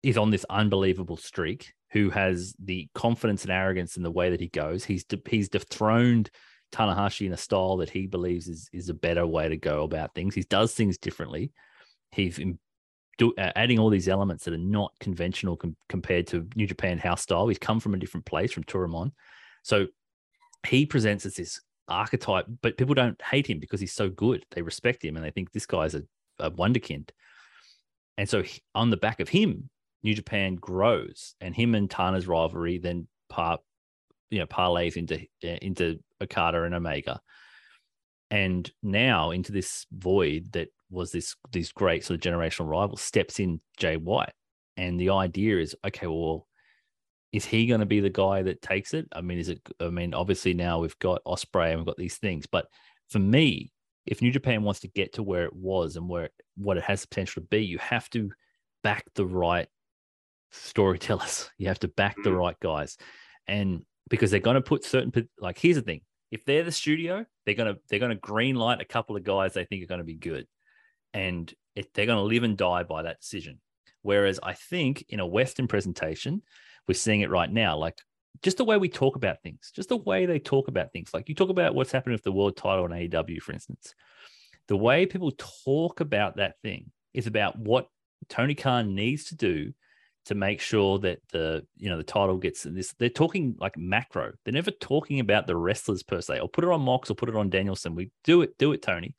is 0.04 0.18
on 0.18 0.32
this 0.32 0.46
unbelievable 0.50 1.18
streak 1.18 1.74
who 1.92 2.10
has 2.10 2.54
the 2.64 2.88
confidence 2.94 3.44
and 3.44 3.52
arrogance 3.52 3.98
in 3.98 4.04
the 4.04 4.12
way 4.12 4.30
that 4.30 4.40
he 4.40 4.48
goes. 4.48 4.86
He's 4.86 5.04
de- 5.04 5.22
he's 5.30 5.50
dethroned 5.50 6.30
Tanahashi 6.72 7.26
in 7.26 7.34
a 7.34 7.38
style 7.38 7.78
that 7.78 7.90
he 7.90 8.08
believes 8.08 8.48
is 8.48 8.70
is 8.74 8.90
a 8.90 8.94
better 8.94 9.26
way 9.26 9.50
to 9.50 9.58
go 9.58 9.84
about 9.84 10.14
things. 10.14 10.36
He 10.36 10.44
does 10.44 10.74
things 10.74 10.98
differently. 10.98 11.52
He's 12.12 12.40
do, 13.18 13.34
uh, 13.38 13.52
adding 13.56 13.80
all 13.80 13.90
these 13.90 14.08
elements 14.08 14.46
that 14.46 14.54
are 14.54 14.58
not 14.58 14.94
conventional 15.00 15.58
com- 15.58 15.76
compared 15.90 16.28
to 16.28 16.48
New 16.56 16.68
Japan 16.68 16.98
house 16.98 17.22
style. 17.22 17.48
He's 17.48 17.58
come 17.58 17.80
from 17.80 17.94
a 17.94 17.98
different 17.98 18.26
place 18.26 18.52
from 18.52 18.64
Toryumon, 18.64 19.12
so 19.64 19.88
he 20.68 20.86
presents 20.86 21.26
as 21.26 21.36
this 21.36 21.62
archetype, 21.88 22.46
but 22.62 22.78
people 22.78 22.96
don't 22.96 23.22
hate 23.22 23.48
him 23.48 23.60
because 23.60 23.80
he's 23.80 23.94
so 23.94 24.10
good. 24.10 24.46
They 24.52 24.62
respect 24.62 25.04
him 25.04 25.16
and 25.16 25.26
they 25.26 25.32
think 25.32 25.52
this 25.52 25.66
guy's 25.66 25.96
a, 25.96 26.04
a 26.40 26.52
wonderkind. 26.52 27.10
And 28.18 28.30
so 28.30 28.44
he- 28.44 28.62
on 28.76 28.90
the 28.90 28.98
back 28.98 29.20
of 29.20 29.30
him, 29.30 29.70
New 30.04 30.14
Japan 30.14 30.56
grows, 30.56 31.36
and 31.42 31.54
him 31.54 31.76
and 31.76 31.90
Tana's 31.90 32.28
rivalry 32.28 32.78
then 32.78 33.08
par, 33.28 33.60
you 34.30 34.40
know, 34.40 34.46
parlays 34.46 34.96
into 34.98 35.16
uh, 35.44 35.58
into 35.62 36.00
Okada 36.22 36.64
and 36.64 36.76
Omega, 36.76 37.20
and 38.32 38.72
now 38.84 39.32
into 39.32 39.52
this 39.52 39.86
void 39.92 40.52
that 40.54 40.70
was 40.90 41.12
this 41.12 41.36
these 41.52 41.72
great 41.72 42.04
sort 42.04 42.24
of 42.24 42.32
generational 42.32 42.68
rival 42.68 42.98
steps 42.98 43.40
in 43.40 43.62
Jay 43.78 43.98
White, 43.98 44.34
and 44.78 45.00
the 45.00 45.10
idea 45.12 45.58
is 45.60 45.76
okay, 45.86 46.08
well, 46.08 46.48
is 47.32 47.46
he 47.46 47.68
going 47.68 47.80
to 47.80 47.86
be 47.86 48.00
the 48.00 48.10
guy 48.10 48.42
that 48.44 48.62
takes 48.62 48.94
it? 48.94 49.08
I 49.12 49.22
mean, 49.22 49.40
is 49.40 49.50
it? 49.50 49.62
I 49.80 49.90
mean, 49.90 50.14
obviously 50.14 50.54
now 50.54 50.80
we've 50.80 50.98
got 51.00 51.24
Ospreay 51.26 51.70
and 51.70 51.80
we've 51.80 51.86
got 51.86 51.98
these 51.98 52.18
things, 52.18 52.46
but 52.48 52.68
for 53.10 53.20
me, 53.20 53.72
if 54.06 54.22
New 54.22 54.32
Japan 54.32 54.64
wants 54.64 54.80
to 54.82 54.88
get 54.88 55.14
to 55.14 55.24
where 55.24 55.46
it 55.46 55.56
was 55.56 55.96
and 55.96 56.08
where 56.08 56.30
what 56.56 56.78
it 56.78 56.84
has 56.84 57.02
the 57.02 57.08
potential 57.08 57.42
to 57.42 57.48
be, 57.48 57.64
you 57.66 57.78
have 57.80 58.10
to 58.12 58.32
back 58.84 59.04
the 59.16 59.26
right 59.26 59.68
storytellers. 60.52 61.50
You 61.58 61.68
have 61.68 61.80
to 61.80 61.88
back 61.88 62.16
the 62.24 62.30
Mhm. 62.30 62.38
right 62.38 62.60
guys, 62.60 62.98
and 63.48 63.86
because 64.10 64.32
they're 64.32 64.40
going 64.40 64.56
to 64.56 64.62
put 64.62 64.84
certain 64.84 65.12
like 65.40 65.58
here's 65.58 65.76
the 65.76 65.82
thing: 65.82 66.02
if 66.32 66.46
they're 66.46 66.64
the 66.64 66.72
studio, 66.72 67.26
they're 67.46 67.56
gonna 67.56 67.76
they're 67.90 68.00
gonna 68.00 68.16
green 68.16 68.56
light 68.56 68.82
a 68.82 68.86
couple 68.86 69.16
of 69.16 69.24
guys 69.24 69.54
they 69.54 69.66
think 69.66 69.84
are 69.84 69.88
going 69.88 70.00
to 70.00 70.06
be 70.06 70.16
good, 70.16 70.48
and 71.14 71.54
it, 71.76 71.94
they're 71.94 72.06
going 72.06 72.18
to 72.18 72.24
live 72.24 72.44
and 72.44 72.58
die 72.58 72.84
by 72.84 73.04
that 73.04 73.22
decision. 73.22 73.60
Whereas 74.02 74.40
I 74.42 74.54
think 74.54 75.06
in 75.10 75.20
a 75.20 75.28
Western 75.28 75.68
presentation, 75.68 76.42
we're 76.88 76.96
seeing 76.96 77.22
it 77.22 77.30
right 77.30 77.52
now, 77.52 77.78
like 77.78 77.98
just 78.42 78.58
the 78.58 78.66
way 78.66 78.78
we 78.78 78.90
talk 78.90 79.16
about 79.16 79.42
things, 79.44 79.72
just 79.76 79.90
the 79.90 79.98
way 79.98 80.26
they 80.26 80.40
talk 80.40 80.68
about 80.68 80.92
things. 80.92 81.14
Like 81.14 81.28
you 81.30 81.36
talk 81.36 81.50
about 81.50 81.76
what's 81.76 81.92
happening 81.92 82.14
with 82.14 82.24
the 82.24 82.32
world 82.32 82.56
title 82.56 82.86
in 82.86 82.92
AEW, 82.92 83.42
for 83.42 83.52
instance. 83.52 83.94
The 84.68 84.78
way 84.78 85.06
people 85.06 85.32
talk 85.66 86.00
about 86.00 86.38
that 86.38 86.56
thing 86.62 86.92
is 87.14 87.28
about 87.28 87.58
what 87.58 87.88
Tony 88.30 88.56
Khan 88.56 88.96
needs 88.96 89.26
to 89.26 89.36
do 89.36 89.74
to 90.30 90.36
make 90.36 90.62
sure 90.62 91.00
that 91.00 91.20
the 91.32 91.66
you 91.78 91.90
know 91.90 91.98
the 91.98 92.04
title 92.04 92.38
gets 92.38 92.64
this. 92.64 92.94
They're 93.00 93.10
talking 93.10 93.56
like 93.60 93.78
macro. 93.78 94.34
They're 94.46 94.54
never 94.54 94.72
talking 94.72 95.20
about 95.20 95.48
the 95.48 95.58
wrestlers 95.58 96.04
per 96.04 96.22
se. 96.22 96.40
Or 96.40 96.48
put 96.50 96.64
it 96.64 96.70
on 96.72 96.82
Mox 96.82 97.10
or 97.12 97.16
put 97.16 97.30
it 97.30 97.36
on 97.36 97.50
Danielson. 97.50 97.96
We 97.96 98.12
do 98.24 98.42
it, 98.44 98.58
do 98.60 98.72
it, 98.72 98.82
Tony. 98.82 99.16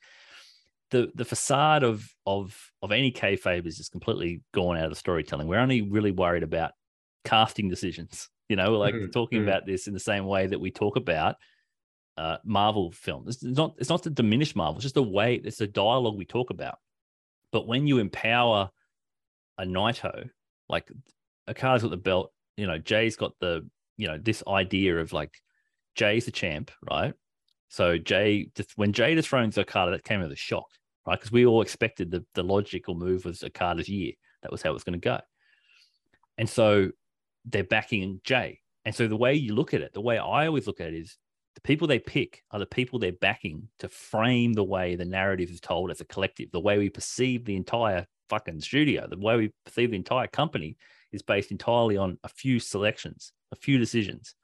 The 0.91 1.11
the 1.15 1.25
facade 1.25 1.83
of 1.83 2.09
of 2.25 2.71
of 2.81 2.91
any 2.91 3.11
kayfabe 3.11 3.65
is 3.67 3.77
just 3.77 3.91
completely 3.91 4.41
gone 4.53 4.77
out 4.77 4.85
of 4.85 4.91
the 4.91 4.95
storytelling. 4.95 5.47
We're 5.47 5.59
only 5.59 5.81
really 5.83 6.11
worried 6.11 6.43
about 6.43 6.73
casting 7.25 7.69
decisions. 7.69 8.29
You 8.49 8.57
know, 8.57 8.77
like 8.77 8.95
Mhm, 8.95 9.13
talking 9.13 9.39
mhm. 9.39 9.47
about 9.47 9.65
this 9.65 9.87
in 9.87 9.93
the 9.93 9.99
same 10.01 10.25
way 10.25 10.45
that 10.45 10.59
we 10.59 10.71
talk 10.71 10.97
about 10.97 11.37
uh, 12.17 12.37
Marvel 12.43 12.91
films. 12.91 13.35
It's 13.43 13.57
not 13.57 13.75
it's 13.77 13.89
not 13.89 14.03
to 14.03 14.09
diminish 14.09 14.55
Marvel. 14.55 14.75
It's 14.75 14.83
just 14.83 14.95
the 14.95 15.03
way 15.03 15.35
it's 15.35 15.57
the 15.57 15.67
dialogue 15.67 16.17
we 16.17 16.25
talk 16.25 16.49
about. 16.49 16.79
But 17.51 17.67
when 17.67 17.87
you 17.87 17.99
empower 17.99 18.71
a 19.57 19.63
Naito, 19.65 20.29
like 20.71 20.89
Okada's 21.47 21.83
got 21.83 21.91
the 21.91 21.97
belt, 21.97 22.31
you 22.57 22.65
know, 22.65 22.77
Jay's 22.77 23.15
got 23.15 23.33
the 23.39 23.67
you 23.97 24.07
know 24.07 24.17
this 24.17 24.41
idea 24.47 24.97
of 24.97 25.13
like 25.13 25.33
Jay's 25.95 26.25
the 26.25 26.31
champ, 26.31 26.71
right? 26.89 27.13
So 27.69 27.97
Jay, 27.97 28.49
when 28.75 28.93
Jay 28.93 29.13
dethrones 29.15 29.57
Okada, 29.57 29.91
that 29.91 30.03
came 30.03 30.21
as 30.21 30.31
a 30.31 30.35
shock, 30.35 30.67
right? 31.05 31.19
Because 31.19 31.31
we 31.31 31.45
all 31.45 31.61
expected 31.61 32.09
the 32.09 32.25
the 32.33 32.43
logical 32.43 32.95
move 32.95 33.25
was 33.25 33.43
Okada's 33.43 33.89
year. 33.89 34.13
That 34.41 34.51
was 34.51 34.61
how 34.61 34.71
it 34.71 34.73
was 34.73 34.83
going 34.83 34.99
to 34.99 35.05
go. 35.05 35.19
And 36.37 36.49
so 36.49 36.89
they're 37.45 37.63
backing 37.63 38.21
Jay. 38.23 38.59
And 38.85 38.95
so 38.95 39.07
the 39.07 39.15
way 39.15 39.35
you 39.35 39.53
look 39.53 39.73
at 39.73 39.81
it, 39.81 39.93
the 39.93 40.01
way 40.01 40.17
I 40.17 40.47
always 40.47 40.65
look 40.65 40.81
at 40.81 40.87
it 40.87 40.95
is 40.95 41.17
the 41.55 41.61
people 41.61 41.87
they 41.87 41.99
pick 41.99 42.43
are 42.51 42.59
the 42.59 42.65
people 42.65 42.97
they're 42.97 43.11
backing 43.11 43.67
to 43.79 43.89
frame 43.89 44.53
the 44.53 44.63
way 44.63 44.95
the 44.95 45.05
narrative 45.05 45.49
is 45.49 45.59
told 45.59 45.91
as 45.91 46.01
a 46.01 46.05
collective, 46.05 46.49
the 46.51 46.59
way 46.59 46.77
we 46.77 46.89
perceive 46.89 47.45
the 47.45 47.55
entire 47.55 48.07
fucking 48.31 48.61
studio, 48.61 49.07
the 49.07 49.17
way 49.17 49.35
we 49.35 49.51
perceive 49.65 49.91
the 49.91 49.97
entire 49.97 50.27
company 50.27 50.77
is 51.11 51.21
based 51.21 51.51
entirely 51.51 51.97
on 51.97 52.17
a 52.23 52.29
few 52.29 52.59
selections, 52.59 53.33
a 53.51 53.55
few 53.57 53.77
decisions. 53.77 54.35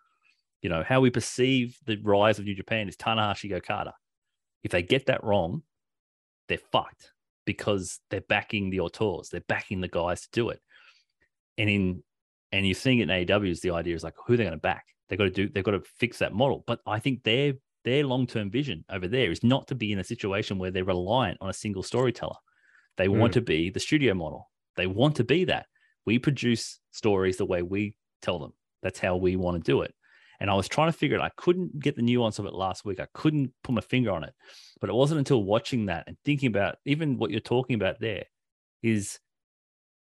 You 0.61 0.69
know, 0.69 0.83
how 0.85 0.99
we 0.99 1.09
perceive 1.09 1.77
the 1.85 1.97
rise 2.03 2.37
of 2.37 2.45
New 2.45 2.53
Japan 2.53 2.89
is 2.89 2.97
Tanahashi 2.97 3.53
Okada. 3.53 3.93
If 4.63 4.71
they 4.71 4.81
get 4.81 5.05
that 5.05 5.23
wrong, 5.23 5.63
they're 6.49 6.57
fucked 6.57 7.13
because 7.45 7.99
they're 8.09 8.21
backing 8.21 8.69
the 8.69 8.81
auteurs, 8.81 9.29
they're 9.29 9.41
backing 9.47 9.79
the 9.79 9.87
guys 9.87 10.21
to 10.23 10.27
do 10.33 10.49
it. 10.49 10.59
And 11.57 11.69
in 11.69 12.03
and 12.51 12.65
you're 12.65 12.75
seeing 12.75 12.99
it 12.99 13.09
in 13.09 13.25
AEW 13.25 13.49
is 13.49 13.61
the 13.61 13.71
idea 13.71 13.95
is 13.95 14.03
like 14.03 14.15
who 14.25 14.35
they're 14.35 14.45
going 14.45 14.57
to 14.57 14.61
back. 14.61 14.85
They've 15.07 15.19
got 15.19 15.25
to 15.25 15.29
do, 15.29 15.49
they've 15.49 15.63
got 15.63 15.71
to 15.71 15.83
fix 15.97 16.19
that 16.19 16.33
model. 16.33 16.63
But 16.67 16.79
I 16.85 16.99
think 16.99 17.23
their 17.23 17.53
their 17.85 18.03
long-term 18.05 18.51
vision 18.51 18.83
over 18.89 19.07
there 19.07 19.31
is 19.31 19.43
not 19.43 19.67
to 19.67 19.75
be 19.75 19.93
in 19.93 19.99
a 19.99 20.03
situation 20.03 20.57
where 20.57 20.71
they're 20.71 20.83
reliant 20.83 21.37
on 21.39 21.49
a 21.49 21.53
single 21.53 21.83
storyteller. 21.83 22.35
They 22.97 23.07
want 23.07 23.31
Mm. 23.31 23.35
to 23.35 23.41
be 23.41 23.69
the 23.69 23.79
studio 23.79 24.13
model. 24.13 24.49
They 24.75 24.87
want 24.87 25.15
to 25.17 25.23
be 25.23 25.45
that. 25.45 25.67
We 26.05 26.19
produce 26.19 26.79
stories 26.91 27.37
the 27.37 27.45
way 27.45 27.61
we 27.61 27.97
tell 28.21 28.39
them. 28.39 28.53
That's 28.81 28.99
how 28.99 29.17
we 29.17 29.35
want 29.35 29.63
to 29.63 29.71
do 29.71 29.81
it. 29.81 29.93
And 30.39 30.49
I 30.49 30.53
was 30.53 30.67
trying 30.67 30.89
to 30.89 30.97
figure 30.97 31.17
it. 31.17 31.21
I 31.21 31.31
couldn't 31.35 31.79
get 31.79 31.95
the 31.95 32.03
nuance 32.03 32.37
of 32.37 32.45
it 32.45 32.53
last 32.53 32.85
week. 32.85 32.99
I 32.99 33.07
couldn't 33.13 33.53
put 33.63 33.73
my 33.73 33.81
finger 33.81 34.11
on 34.11 34.23
it. 34.23 34.33
But 34.79 34.89
it 34.89 34.93
wasn't 34.93 35.17
until 35.19 35.43
watching 35.43 35.87
that 35.87 36.03
and 36.07 36.15
thinking 36.23 36.47
about 36.47 36.77
even 36.85 37.17
what 37.17 37.31
you're 37.31 37.39
talking 37.39 37.73
about 37.75 37.99
there 37.99 38.25
is 38.83 39.19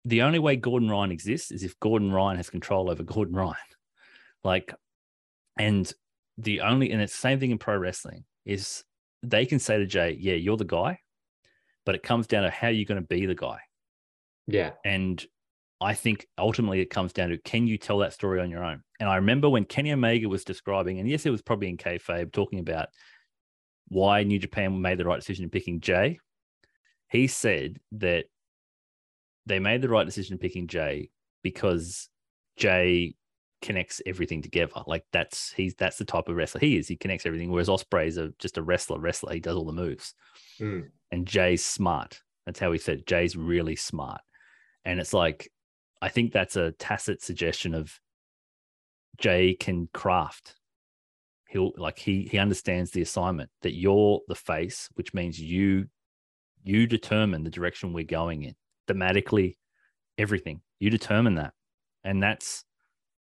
the 0.04 0.22
only 0.22 0.38
way 0.38 0.56
Gordon 0.56 0.88
Ryan 0.88 1.10
exists 1.10 1.50
is 1.50 1.64
if 1.64 1.78
Gordon 1.80 2.12
Ryan 2.12 2.36
has 2.36 2.48
control 2.48 2.90
over 2.90 3.02
Gordon 3.02 3.34
Ryan. 3.34 3.56
Like, 4.42 4.74
and 5.58 5.92
the 6.38 6.62
only, 6.62 6.92
and 6.92 7.02
it's 7.02 7.12
the 7.12 7.18
same 7.18 7.40
thing 7.40 7.50
in 7.50 7.58
pro 7.58 7.76
wrestling 7.76 8.24
is 8.46 8.84
they 9.22 9.44
can 9.44 9.58
say 9.58 9.76
to 9.76 9.84
Jay, 9.84 10.16
yeah, 10.18 10.32
you're 10.32 10.56
the 10.56 10.64
guy, 10.64 10.98
but 11.84 11.94
it 11.94 12.02
comes 12.02 12.26
down 12.26 12.44
to 12.44 12.50
how 12.50 12.68
you're 12.68 12.84
going 12.84 13.00
to 13.00 13.06
be 13.06 13.26
the 13.26 13.34
guy. 13.34 13.58
Yeah. 14.46 14.72
And 14.84 15.24
I 15.80 15.94
think 15.94 16.26
ultimately 16.36 16.80
it 16.80 16.90
comes 16.90 17.12
down 17.12 17.30
to 17.30 17.38
can 17.38 17.66
you 17.66 17.78
tell 17.78 17.98
that 17.98 18.12
story 18.12 18.40
on 18.40 18.50
your 18.50 18.64
own? 18.64 18.82
And 18.98 19.08
I 19.08 19.16
remember 19.16 19.48
when 19.48 19.64
Kenny 19.64 19.92
Omega 19.92 20.28
was 20.28 20.44
describing, 20.44 20.98
and 20.98 21.08
yes, 21.08 21.24
it 21.24 21.30
was 21.30 21.42
probably 21.42 21.68
in 21.68 21.78
kayfabe, 21.78 22.32
talking 22.32 22.58
about 22.58 22.88
why 23.88 24.22
New 24.22 24.38
Japan 24.38 24.80
made 24.80 24.98
the 24.98 25.04
right 25.04 25.18
decision 25.18 25.44
in 25.44 25.50
picking 25.50 25.80
Jay. 25.80 26.18
He 27.08 27.26
said 27.26 27.78
that 27.92 28.26
they 29.46 29.58
made 29.58 29.82
the 29.82 29.88
right 29.88 30.06
decision 30.06 30.34
in 30.34 30.38
picking 30.38 30.68
Jay 30.68 31.10
because 31.42 32.08
Jay 32.56 33.14
connects 33.62 34.00
everything 34.06 34.42
together. 34.42 34.82
Like 34.86 35.04
that's 35.12 35.52
he's 35.52 35.74
that's 35.74 35.98
the 35.98 36.04
type 36.04 36.28
of 36.28 36.36
wrestler 36.36 36.60
he 36.60 36.76
is. 36.76 36.88
He 36.88 36.96
connects 36.96 37.26
everything. 37.26 37.50
Whereas 37.50 37.68
Ospreay's 37.68 38.16
a 38.16 38.32
just 38.38 38.58
a 38.58 38.62
wrestler, 38.62 38.98
wrestler. 38.98 39.34
He 39.34 39.40
does 39.40 39.56
all 39.56 39.64
the 39.64 39.72
moves. 39.72 40.14
Mm. 40.58 40.88
And 41.10 41.26
Jay's 41.26 41.64
smart. 41.64 42.22
That's 42.46 42.60
how 42.60 42.72
he 42.72 42.78
said 42.78 43.06
Jay's 43.06 43.36
really 43.36 43.76
smart. 43.76 44.20
And 44.84 45.00
it's 45.00 45.12
like 45.12 45.50
I 46.02 46.08
think 46.08 46.32
that's 46.32 46.56
a 46.56 46.72
tacit 46.72 47.22
suggestion 47.22 47.74
of 47.74 47.98
Jay 49.18 49.54
can 49.54 49.88
craft. 49.92 50.56
He'll 51.48 51.72
like 51.76 51.98
he 51.98 52.28
he 52.30 52.38
understands 52.38 52.90
the 52.90 53.02
assignment 53.02 53.50
that 53.62 53.74
you're 53.74 54.20
the 54.28 54.34
face, 54.34 54.88
which 54.94 55.12
means 55.14 55.40
you 55.40 55.86
you 56.62 56.86
determine 56.86 57.42
the 57.42 57.50
direction 57.50 57.92
we're 57.92 58.04
going 58.04 58.42
in 58.42 58.54
thematically, 58.88 59.56
everything. 60.18 60.60
You 60.78 60.90
determine 60.90 61.36
that. 61.36 61.52
And 62.04 62.22
that's 62.22 62.64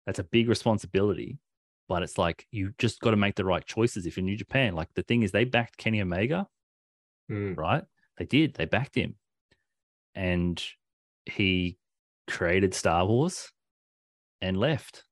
that's 0.05 0.19
a 0.19 0.23
big 0.23 0.49
responsibility. 0.49 1.39
But 1.87 2.03
it's 2.03 2.17
like 2.17 2.47
you 2.51 2.73
just 2.77 3.01
got 3.01 3.11
to 3.11 3.17
make 3.17 3.35
the 3.35 3.45
right 3.45 3.65
choices 3.65 4.05
if 4.05 4.15
you're 4.15 4.23
New 4.23 4.37
Japan. 4.37 4.75
Like 4.75 4.87
the 4.95 5.03
thing 5.03 5.23
is 5.23 5.31
they 5.31 5.43
backed 5.43 5.77
Kenny 5.77 6.01
Omega, 6.01 6.47
Mm. 7.29 7.57
right? 7.57 7.83
They 8.17 8.25
did. 8.25 8.53
They 8.55 8.65
backed 8.65 8.95
him. 8.95 9.15
And 10.15 10.61
he 11.25 11.77
created 12.29 12.73
Star 12.73 13.05
Wars 13.05 13.51
and 14.41 14.57
left. 14.57 15.05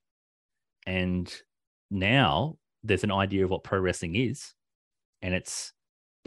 And 0.85 1.33
now 1.91 2.57
there's 2.83 3.03
an 3.03 3.11
idea 3.11 3.43
of 3.45 3.51
what 3.51 3.63
pro 3.63 3.79
wrestling 3.79 4.15
is. 4.15 4.53
And 5.21 5.33
it's 5.33 5.73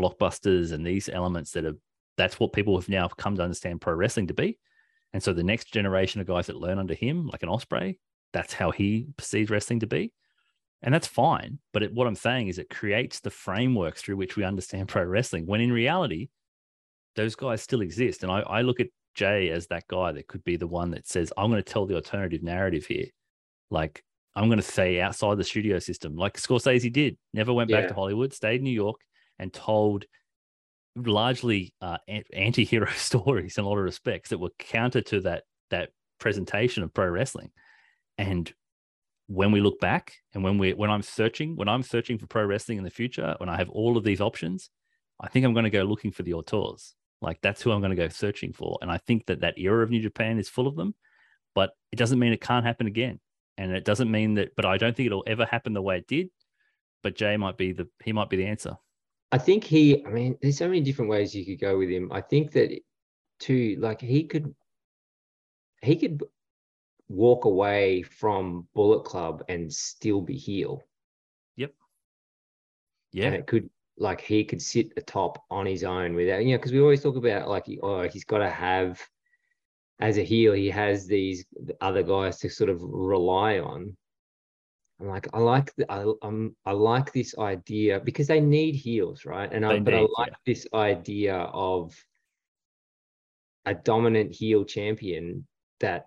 blockbusters 0.01 0.73
and 0.73 0.87
these 0.87 1.09
elements 1.09 1.53
that 1.53 1.65
are 1.65 1.77
that's 2.19 2.39
what 2.39 2.53
people 2.53 2.79
have 2.79 2.89
now 2.89 3.09
come 3.09 3.37
to 3.37 3.43
understand 3.43 3.81
pro 3.81 3.95
wrestling 3.95 4.27
to 4.27 4.35
be. 4.35 4.59
And 5.15 5.23
so 5.23 5.33
the 5.33 5.43
next 5.43 5.73
generation 5.73 6.21
of 6.21 6.27
guys 6.27 6.47
that 6.47 6.57
learn 6.57 6.79
under 6.79 6.95
him, 6.95 7.27
like 7.27 7.43
an 7.43 7.49
Ospreay, 7.49 7.99
that's 8.33 8.53
how 8.53 8.71
he 8.71 9.07
perceives 9.17 9.51
wrestling 9.51 9.81
to 9.81 9.87
be. 9.87 10.13
And 10.83 10.93
that's 10.93 11.07
fine. 11.07 11.59
But 11.73 11.85
it, 11.85 11.95
what 11.95 12.07
I'm 12.07 12.17
saying 12.17 12.49
is 12.49 12.59
it 12.59 12.71
creates 12.71 13.21
the 13.21 13.31
frameworks 13.31 14.03
through 14.03 14.17
which 14.17 14.37
we 14.37 14.45
understand 14.45 14.89
pro 14.89 15.05
wrestling, 15.05 15.47
when 15.47 15.61
in 15.61 15.73
reality, 15.73 16.29
those 17.15 17.35
guys 17.35 17.63
still 17.63 17.83
exist. 17.83 18.23
And 18.23 18.33
I, 18.33 18.41
I 18.41 18.63
look 18.63 18.81
at 18.81 18.89
Jay 19.15 19.51
as 19.51 19.67
that 19.69 19.87
guy 19.89 20.13
that 20.13 20.27
could 20.27 20.43
be 20.45 20.57
the 20.57 20.67
one 20.67 20.91
that 20.93 21.07
says, 21.07 21.33
I'm 21.37 21.51
going 21.51 21.63
to 21.63 21.73
tell 21.73 21.87
the 21.87 21.95
alternative 21.95 22.43
narrative 22.43 22.87
here. 22.87 23.07
Like 23.71 24.03
I'm 24.35 24.49
going 24.49 24.59
to 24.59 24.63
say 24.63 25.01
outside 25.01 25.37
the 25.37 25.45
studio 25.45 25.79
system, 25.79 26.17
like 26.17 26.39
Scorsese 26.39 26.93
did. 26.93 27.17
Never 27.35 27.53
went 27.53 27.71
back 27.71 27.89
to 27.89 27.95
Hollywood, 27.95 28.33
stayed 28.33 28.57
in 28.57 28.65
New 28.65 28.71
York, 28.71 28.97
and 29.39 29.53
told 29.53 30.07
largely 30.97 31.75
uh, 31.81 31.99
anti-hero 32.33 32.87
stories 32.97 33.59
in 33.59 33.65
a 33.65 33.69
lot 33.69 33.79
of 33.79 33.85
respects 33.85 34.31
that 34.31 34.39
were 34.39 34.51
counter 34.59 35.01
to 35.01 35.21
that 35.23 35.45
that 35.71 35.91
presentation 36.19 36.83
of 36.83 36.93
pro 36.95 37.09
wrestling. 37.09 37.51
And 38.19 38.53
when 39.27 39.53
we 39.53 39.61
look 39.61 39.81
back, 39.81 40.15
and 40.35 40.45
when 40.45 40.59
we 40.59 40.75
when 40.75 40.91
I'm 40.91 41.03
searching, 41.03 41.57
when 41.57 41.69
I'm 41.69 41.83
searching 41.83 42.19
for 42.19 42.27
pro 42.27 42.45
wrestling 42.45 42.79
in 42.79 42.85
the 42.85 42.91
future, 42.91 43.35
when 43.39 43.49
I 43.49 43.57
have 43.57 43.71
all 43.71 43.97
of 43.97 44.05
these 44.05 44.21
options, 44.21 44.71
I 45.21 45.29
think 45.29 45.45
I'm 45.45 45.55
going 45.55 45.65
to 45.65 45.71
go 45.71 45.83
looking 45.85 46.13
for 46.13 46.23
the 46.23 46.35
auteurs. 46.35 46.95
Like 47.21 47.39
that's 47.41 47.63
who 47.63 47.71
I'm 47.71 47.81
going 47.81 47.91
to 47.91 47.97
go 47.97 48.09
searching 48.09 48.53
for. 48.53 48.79
And 48.83 48.91
I 48.91 48.99
think 48.99 49.27
that 49.27 49.41
that 49.41 49.59
era 49.59 49.83
of 49.83 49.91
New 49.91 50.03
Japan 50.03 50.39
is 50.39 50.49
full 50.49 50.67
of 50.67 50.77
them, 50.77 50.95
but 51.55 51.71
it 51.93 51.97
doesn't 51.97 52.19
mean 52.19 52.33
it 52.33 52.41
can't 52.41 52.67
happen 52.67 52.87
again. 52.87 53.21
And 53.59 53.73
it 53.73 53.85
doesn't 53.85 54.11
mean 54.11 54.35
that, 54.35 54.57
but 54.57 54.65
I 54.65 54.77
don't 54.79 54.97
think 54.97 55.07
it'll 55.07 55.25
ever 55.27 55.45
happen 55.45 55.73
the 55.73 55.83
way 55.83 55.99
it 55.99 56.07
did. 56.07 56.29
But 57.03 57.17
Jay 57.17 57.37
might 57.37 57.57
be 57.57 57.73
the 57.73 57.89
he 58.05 58.13
might 58.13 58.31
be 58.31 58.37
the 58.37 58.47
answer. 58.47 58.77
I 59.33 59.39
think 59.39 59.65
he, 59.65 60.05
I 60.05 60.11
mean, 60.11 60.37
there's 60.43 60.59
so 60.59 60.69
many 60.69 60.81
different 60.81 61.11
ways 61.11 61.35
you 61.35 61.45
could 61.47 61.61
go 61.61 61.79
with 61.79 61.89
him. 61.89 62.13
I 62.13 62.21
think 62.21 62.53
that 62.53 62.71
too, 63.41 63.77
like 63.81 64.01
he 64.01 64.25
could, 64.25 64.55
he 65.81 65.97
could 65.97 66.23
walk 67.09 67.45
away 67.45 68.03
from 68.03 68.69
Bullet 68.75 69.05
Club 69.05 69.45
and 69.49 69.73
still 69.73 70.21
be 70.21 70.37
heel. 70.37 70.83
And 73.15 73.35
Yeah. 73.35 73.41
it 73.41 73.47
could, 73.47 73.69
like, 73.99 74.21
he 74.23 74.45
could 74.45 74.63
sit 74.63 74.93
atop 74.97 75.45
on 75.51 75.67
his 75.67 75.85
own 75.85 76.15
without, 76.15 76.45
you 76.45 76.53
know, 76.53 76.59
because 76.59 76.73
we 76.73 76.81
always 76.81 77.03
talk 77.03 77.17
about, 77.17 77.49
like, 77.49 77.67
oh, 77.83 78.09
he's 78.09 78.25
got 78.25 78.39
to 78.39 78.49
have, 78.49 78.99
as 80.01 80.17
a 80.17 80.23
heel, 80.23 80.55
he 80.55 80.71
has 80.71 81.07
these 81.07 81.45
other 81.81 82.03
guys 82.03 82.39
to 82.39 82.49
sort 82.49 82.71
of 82.71 82.81
rely 82.83 83.59
on. 83.59 83.97
I'm 84.99 85.09
like, 85.09 85.29
I 85.35 85.39
like 85.41 85.75
the, 85.75 85.91
I, 85.93 86.11
um, 86.23 86.57
I 86.65 86.73
like 86.73 87.13
this 87.13 87.37
idea 87.37 88.01
because 88.01 88.29
they 88.29 88.41
need 88.41 88.77
heels, 88.77 89.27
right? 89.27 89.53
And 89.53 89.67
I, 89.67 89.75
They 89.75 89.81
but 89.81 89.95
I 89.95 90.01
like 90.01 90.31
yeah. 90.31 90.35
this 90.47 90.67
idea 90.73 91.37
of 91.37 91.93
a 93.67 93.75
dominant 93.75 94.33
heel 94.33 94.65
champion 94.65 95.47
that 95.81 96.07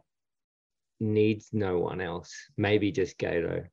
needs 1.00 1.50
no 1.52 1.80
one 1.80 2.02
else, 2.02 2.34
maybe 2.58 2.92
just 2.92 3.18
Gedo. 3.18 3.66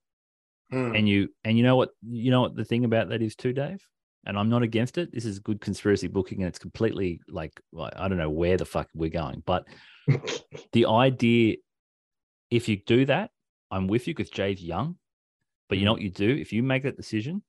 Hmm. 0.70 0.94
And 0.94 1.09
you 1.09 1.28
and 1.44 1.57
you 1.57 1.62
know 1.62 1.76
what 1.76 1.91
you 2.02 2.31
know 2.31 2.41
what 2.42 2.57
the 2.57 2.65
thing 2.65 2.84
about 2.84 3.10
that 3.10 3.23
is 3.23 3.36
too, 3.36 3.52
Dave. 3.52 3.86
And 4.25 4.39
I'm 4.39 4.49
not 4.49 4.62
against 4.62 4.99
it. 4.99 5.12
This 5.12 5.25
is 5.25 5.41
good 5.41 5.60
conspiracy 5.60 6.07
booking, 6.07 6.39
and 6.39 6.49
it's 6.49 6.59
completely 6.59 7.20
like 7.28 7.60
like, 7.73 7.92
I 7.97 8.09
don't 8.09 8.18
know 8.18 8.31
where 8.31 8.57
the 8.57 8.65
fuck 8.65 8.89
we're 8.94 9.10
going, 9.10 9.42
but 9.44 9.67
the 10.73 10.86
idea, 10.86 11.57
if 12.51 12.68
you 12.68 12.76
do 12.76 13.05
that, 13.07 13.31
I'm 13.70 13.89
with 13.89 14.07
you 14.07 14.15
because 14.15 14.31
Jay's 14.31 14.62
young. 14.62 14.97
But 15.68 15.78
you 15.78 15.86
know 15.86 15.92
what 15.92 16.02
you 16.02 16.10
do? 16.10 16.28
If 16.28 16.52
you 16.52 16.62
make 16.62 16.83
that 16.83 16.97
decision, 16.97 17.42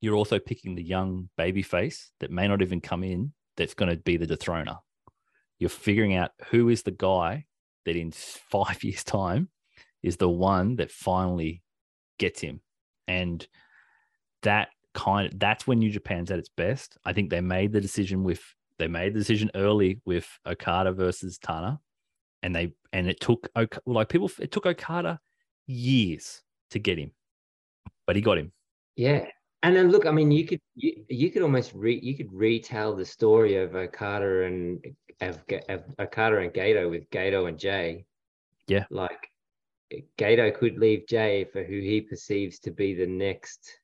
you're 0.00 0.16
also 0.16 0.38
picking 0.38 0.74
the 0.74 0.82
young 0.82 1.28
baby 1.36 1.62
face 1.62 2.10
that 2.20 2.30
may 2.30 2.48
not 2.48 2.62
even 2.62 2.80
come 2.80 3.04
in 3.04 3.32
that's 3.56 3.74
going 3.74 3.90
to 3.90 3.96
be 3.96 4.16
the 4.16 4.26
dethroner. 4.26 4.78
You're 5.58 5.70
figuring 5.70 6.16
out 6.16 6.32
who 6.50 6.68
is 6.68 6.82
the 6.82 6.90
guy 6.90 7.44
that 7.84 7.96
in 7.96 8.12
five 8.12 8.82
years' 8.84 9.04
time 9.04 9.48
is 10.02 10.16
the 10.16 10.28
one 10.28 10.76
that 10.76 10.90
finally 10.90 11.62
gets 12.18 12.40
him. 12.40 12.60
And 13.08 13.46
that 14.42 14.68
kind 14.94 15.32
of, 15.32 15.38
that's 15.38 15.66
when 15.66 15.78
New 15.78 15.90
Japan's 15.90 16.30
at 16.30 16.38
its 16.38 16.48
best. 16.48 16.96
I 17.04 17.12
think 17.12 17.30
they 17.30 17.40
made 17.40 17.72
the 17.72 17.80
decision 17.80 18.24
with 18.24 18.42
they 18.78 18.88
made 18.88 19.14
the 19.14 19.20
decision 19.20 19.50
early 19.54 20.00
with 20.04 20.26
Okada 20.46 20.92
versus 20.92 21.38
Tana, 21.38 21.78
and 22.42 22.54
they 22.54 22.72
and 22.92 23.08
it 23.08 23.20
took 23.20 23.48
like 23.86 24.08
people 24.08 24.30
it 24.40 24.50
took 24.50 24.66
Okada 24.66 25.20
years 25.66 26.42
to 26.70 26.78
get 26.78 26.98
him, 26.98 27.12
but 28.06 28.16
he 28.16 28.22
got 28.22 28.38
him. 28.38 28.52
Yeah. 28.96 29.26
And 29.62 29.76
then 29.76 29.90
look, 29.90 30.06
I 30.06 30.10
mean, 30.10 30.30
you 30.30 30.44
could 30.46 30.60
you, 30.74 31.04
you 31.08 31.30
could 31.30 31.42
almost 31.42 31.72
re 31.74 31.98
you 32.02 32.16
could 32.16 32.32
retell 32.32 32.94
the 32.96 33.04
story 33.04 33.56
of 33.56 33.74
Okada 33.74 34.44
and 34.44 34.84
of, 35.20 35.42
of 35.68 35.84
Okada 36.00 36.38
and 36.38 36.52
Gedo 36.52 36.90
with 36.90 37.08
Gedo 37.10 37.48
and 37.48 37.58
Jay. 37.58 38.04
Yeah. 38.66 38.84
Like 38.90 39.28
Gedo 40.18 40.52
could 40.54 40.78
leave 40.78 41.06
Jay 41.06 41.44
for 41.44 41.62
who 41.62 41.80
he 41.80 42.00
perceives 42.00 42.58
to 42.60 42.70
be 42.70 42.94
the 42.94 43.06
next, 43.06 43.78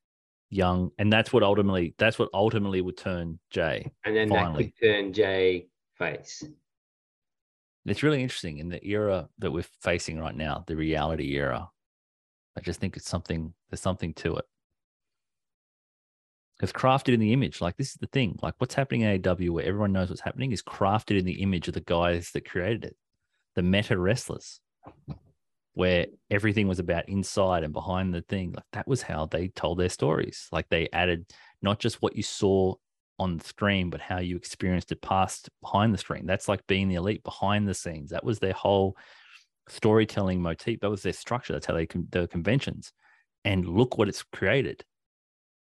Young, 0.50 0.90
and 0.98 1.12
that's 1.12 1.32
what 1.32 1.42
ultimately 1.42 1.94
that's 1.98 2.18
what 2.18 2.31
ultimately 2.32 2.81
would 2.81 2.97
turn 2.97 3.39
Jay. 3.50 3.90
and 4.05 4.16
then 4.16 4.31
Finally. 4.31 4.65
that 4.65 4.81
could 4.81 4.86
turn 4.86 5.12
Jay 5.12 5.66
face. 5.98 6.42
It's 7.84 8.02
really 8.02 8.23
interesting 8.23 8.58
in 8.58 8.68
the 8.68 8.84
era 8.86 9.28
that 9.39 9.50
we're 9.50 9.65
facing 9.82 10.18
right 10.18 10.34
now, 10.34 10.65
the 10.66 10.76
reality 10.76 11.36
era. 11.36 11.68
I 12.57 12.60
just 12.60 12.81
think 12.81 12.97
it's 12.97 13.08
something 13.08 13.52
there's 13.70 13.81
something 13.81 14.15
to 14.15 14.36
it. 14.36 14.44
It's 16.60 16.72
crafted 16.72 17.14
in 17.14 17.20
the 17.20 17.32
image. 17.32 17.60
Like 17.60 17.76
this 17.76 17.90
is 17.90 17.98
the 18.00 18.08
thing. 18.08 18.38
Like 18.42 18.54
what's 18.58 18.74
happening 18.74 19.02
in 19.02 19.22
AEW 19.22 19.50
where 19.50 19.64
everyone 19.64 19.92
knows 19.92 20.08
what's 20.08 20.20
happening 20.20 20.52
is 20.52 20.62
crafted 20.62 21.18
in 21.18 21.24
the 21.24 21.40
image 21.42 21.68
of 21.68 21.74
the 21.74 21.80
guys 21.80 22.30
that 22.32 22.48
created 22.48 22.84
it. 22.84 22.96
The 23.54 23.62
meta 23.62 23.96
wrestlers. 23.96 24.60
Where 25.74 26.06
everything 26.28 26.66
was 26.66 26.80
about 26.80 27.08
inside 27.08 27.62
and 27.62 27.72
behind 27.72 28.12
the 28.12 28.22
thing. 28.22 28.52
Like 28.52 28.64
that 28.72 28.88
was 28.88 29.02
how 29.02 29.26
they 29.26 29.48
told 29.48 29.78
their 29.78 29.88
stories. 29.88 30.48
Like 30.50 30.68
they 30.68 30.88
added 30.92 31.26
not 31.62 31.78
just 31.78 32.02
what 32.02 32.16
you 32.16 32.24
saw 32.24 32.74
on 33.20 33.36
the 33.36 33.44
screen, 33.44 33.90
but 33.90 34.00
how 34.00 34.18
you 34.18 34.36
experienced 34.36 34.90
it 34.90 35.00
past 35.02 35.48
behind 35.60 35.94
the 35.94 35.98
screen. 35.98 36.26
That's 36.26 36.48
like 36.48 36.66
being 36.66 36.88
the 36.88 36.96
elite 36.96 37.22
behind 37.22 37.68
the 37.68 37.74
scenes. 37.74 38.10
That 38.10 38.24
was 38.24 38.40
their 38.40 38.52
whole 38.52 38.96
storytelling 39.68 40.40
motif. 40.40 40.80
That 40.80 40.90
was 40.90 41.02
their 41.02 41.12
structure. 41.12 41.52
That's 41.52 41.66
how 41.66 41.74
they 41.74 41.86
con- 41.86 42.08
their 42.10 42.26
conventions. 42.26 42.92
And 43.44 43.66
look 43.66 43.98
what 43.98 44.08
it's 44.08 44.24
created, 44.24 44.84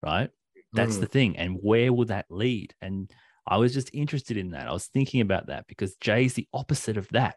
right? 0.02 0.30
That's 0.74 0.98
the 0.98 1.06
thing. 1.06 1.38
And 1.38 1.58
where 1.62 1.92
will 1.92 2.06
that 2.06 2.26
lead? 2.30 2.74
And 2.82 3.12
I 3.48 3.58
was 3.58 3.74
just 3.74 3.90
interested 3.94 4.38
in 4.38 4.52
that. 4.52 4.68
I 4.68 4.72
was 4.72 4.88
thinking 4.88 5.22
about 5.22 5.48
that 5.48 5.68
because 5.68 5.96
Jay's 5.96 6.34
the 6.34 6.48
opposite 6.54 6.98
of 6.98 7.08
that. 7.10 7.36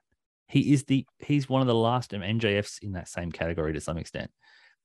He 0.48 0.72
is 0.72 0.84
the 0.84 1.06
he's 1.18 1.48
one 1.48 1.62
of 1.62 1.66
the 1.66 1.74
last 1.74 2.12
and 2.12 2.22
MJF's 2.22 2.78
in 2.82 2.92
that 2.92 3.08
same 3.08 3.32
category 3.32 3.72
to 3.72 3.80
some 3.80 3.96
extent, 3.96 4.30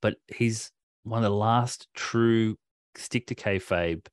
but 0.01 0.15
he's 0.27 0.71
one 1.03 1.19
of 1.19 1.29
the 1.29 1.35
last 1.35 1.87
true 1.93 2.55
stick 2.95 3.27
to 3.27 3.35
kayfabe. 3.35 4.07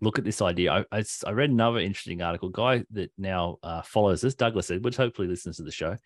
Look 0.00 0.18
at 0.18 0.24
this 0.24 0.42
idea. 0.42 0.86
I 0.90 1.04
I 1.26 1.30
read 1.30 1.50
another 1.50 1.78
interesting 1.78 2.22
article. 2.22 2.48
Guy 2.48 2.84
that 2.92 3.12
now 3.18 3.58
uh, 3.62 3.82
follows 3.82 4.24
us, 4.24 4.34
Douglas 4.34 4.70
Edwards, 4.70 4.96
hopefully 4.96 5.28
listens 5.28 5.58
to 5.58 5.62
the 5.62 5.70
show. 5.70 5.96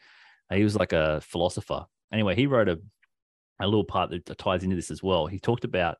Uh, 0.50 0.56
he 0.56 0.64
was 0.64 0.76
like 0.76 0.92
a 0.92 1.20
philosopher. 1.22 1.86
Anyway, 2.12 2.34
he 2.34 2.46
wrote 2.46 2.68
a 2.68 2.78
a 3.60 3.66
little 3.66 3.84
part 3.84 4.10
that 4.10 4.38
ties 4.38 4.64
into 4.64 4.76
this 4.76 4.90
as 4.90 5.02
well. 5.02 5.26
He 5.26 5.38
talked 5.38 5.64
about 5.64 5.96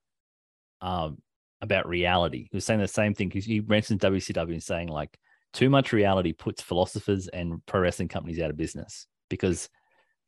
um 0.80 1.18
about 1.60 1.88
reality. 1.88 2.48
He 2.50 2.56
was 2.56 2.64
saying 2.64 2.80
the 2.80 2.88
same 2.88 3.14
thing 3.14 3.28
because 3.28 3.44
he 3.44 3.60
mentioned 3.60 4.00
WCW 4.00 4.52
and 4.52 4.62
saying 4.62 4.88
like 4.88 5.18
too 5.52 5.70
much 5.70 5.92
reality 5.92 6.32
puts 6.32 6.62
philosophers 6.62 7.28
and 7.28 7.64
pro 7.66 7.80
wrestling 7.80 8.08
companies 8.08 8.40
out 8.40 8.50
of 8.50 8.56
business 8.56 9.06
because 9.28 9.68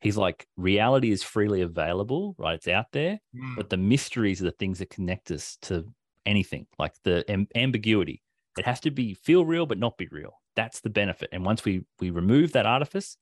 he's 0.01 0.17
like 0.17 0.45
reality 0.57 1.11
is 1.11 1.23
freely 1.23 1.61
available, 1.61 2.35
right? 2.37 2.55
It's 2.55 2.67
out 2.67 2.87
there, 2.91 3.19
Hmm. 3.33 3.55
but 3.55 3.69
the 3.69 3.77
mysteries 3.77 4.41
are 4.41 4.45
the 4.45 4.51
things 4.51 4.79
that 4.79 4.89
connect 4.89 5.31
us 5.31 5.57
to 5.63 5.85
anything, 6.25 6.67
like 6.77 6.93
the 7.03 7.23
am- 7.29 7.47
ambiguity. 7.55 8.21
It 8.57 8.65
has 8.65 8.79
to 8.81 8.91
be 8.91 9.13
feel 9.13 9.45
real 9.45 9.65
but 9.65 9.77
not 9.77 9.97
be 9.97 10.07
real. 10.11 10.33
That's 10.55 10.81
the 10.81 10.89
benefit. 10.89 11.29
And 11.31 11.45
once 11.45 11.63
we 11.63 11.85
we 11.99 12.09
remove 12.09 12.51
that 12.51 12.65
artifice, 12.65 13.15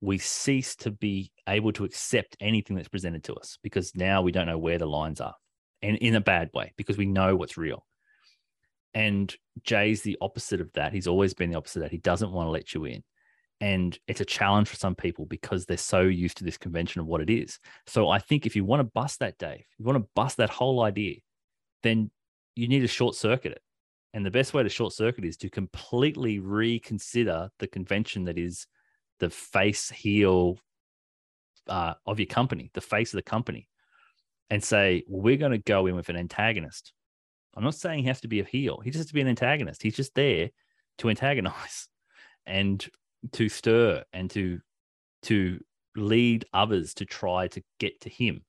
we 0.00 0.18
cease 0.18 0.76
to 0.76 0.90
be 0.90 1.32
able 1.48 1.72
to 1.72 1.84
accept 1.84 2.36
anything 2.40 2.76
that's 2.76 2.88
presented 2.88 3.24
to 3.24 3.34
us 3.34 3.58
because 3.62 3.94
now 3.96 4.22
we 4.22 4.32
don't 4.32 4.46
know 4.46 4.58
where 4.58 4.78
the 4.78 4.86
lines 4.86 5.20
are 5.20 5.34
and 5.82 5.96
in 5.96 6.14
a 6.14 6.20
bad 6.20 6.50
way 6.52 6.72
because 6.76 6.96
we 6.96 7.06
know 7.06 7.36
what's 7.36 7.56
real. 7.56 7.86
And 8.94 9.34
Jay's 9.62 10.02
the 10.02 10.18
opposite 10.20 10.60
of 10.60 10.72
that. 10.72 10.92
He's 10.92 11.06
always 11.06 11.34
been 11.34 11.50
the 11.50 11.56
opposite 11.56 11.80
of 11.80 11.82
that. 11.84 11.92
He 11.92 11.98
doesn't 11.98 12.32
want 12.32 12.46
to 12.46 12.50
let 12.50 12.74
you 12.74 12.84
in. 12.84 13.02
And 13.60 13.98
it's 14.06 14.20
a 14.20 14.24
challenge 14.24 14.68
for 14.68 14.76
some 14.76 14.94
people 14.94 15.26
because 15.26 15.66
they're 15.66 15.76
so 15.76 16.02
used 16.02 16.36
to 16.38 16.44
this 16.44 16.56
convention 16.56 17.00
of 17.00 17.06
what 17.06 17.20
it 17.20 17.28
is. 17.28 17.58
So 17.86 18.08
I 18.08 18.18
think 18.18 18.46
if 18.46 18.54
you 18.54 18.64
want 18.64 18.80
to 18.80 18.92
bust 18.94 19.18
that, 19.18 19.36
Dave, 19.38 19.64
you 19.78 19.84
want 19.84 19.98
to 19.98 20.08
bust 20.14 20.36
that 20.36 20.50
whole 20.50 20.82
idea, 20.82 21.16
then 21.82 22.10
you 22.54 22.68
need 22.68 22.80
to 22.80 22.88
short 22.88 23.14
circuit 23.14 23.52
it. 23.52 23.62
And 24.14 24.24
the 24.24 24.30
best 24.30 24.54
way 24.54 24.62
to 24.62 24.68
short 24.68 24.92
circuit 24.92 25.24
is 25.24 25.36
to 25.38 25.50
completely 25.50 26.38
reconsider 26.38 27.50
the 27.58 27.66
convention 27.66 28.24
that 28.24 28.38
is 28.38 28.66
the 29.20 29.30
face 29.30 29.90
heel 29.90 30.58
uh, 31.68 31.94
of 32.06 32.18
your 32.18 32.26
company, 32.26 32.70
the 32.74 32.80
face 32.80 33.12
of 33.12 33.18
the 33.18 33.22
company, 33.22 33.68
and 34.50 34.62
say, 34.62 35.04
well, 35.08 35.22
we're 35.22 35.36
going 35.36 35.52
to 35.52 35.58
go 35.58 35.86
in 35.86 35.94
with 35.94 36.08
an 36.08 36.16
antagonist. 36.16 36.92
I'm 37.56 37.64
not 37.64 37.74
saying 37.74 38.00
he 38.00 38.08
has 38.08 38.20
to 38.22 38.28
be 38.28 38.40
a 38.40 38.44
heel. 38.44 38.80
He 38.82 38.90
just 38.90 39.00
has 39.00 39.06
to 39.08 39.14
be 39.14 39.20
an 39.20 39.28
antagonist. 39.28 39.82
He's 39.82 39.96
just 39.96 40.14
there 40.14 40.50
to 40.98 41.10
antagonize 41.10 41.88
and 42.46 42.84
to 43.32 43.48
stir 43.48 44.04
and 44.12 44.30
to 44.30 44.60
to 45.24 45.58
lead 45.96 46.44
others 46.52 46.94
to 46.94 47.04
try 47.04 47.48
to 47.48 47.62
get 47.80 48.00
to 48.02 48.08
him. 48.08 48.44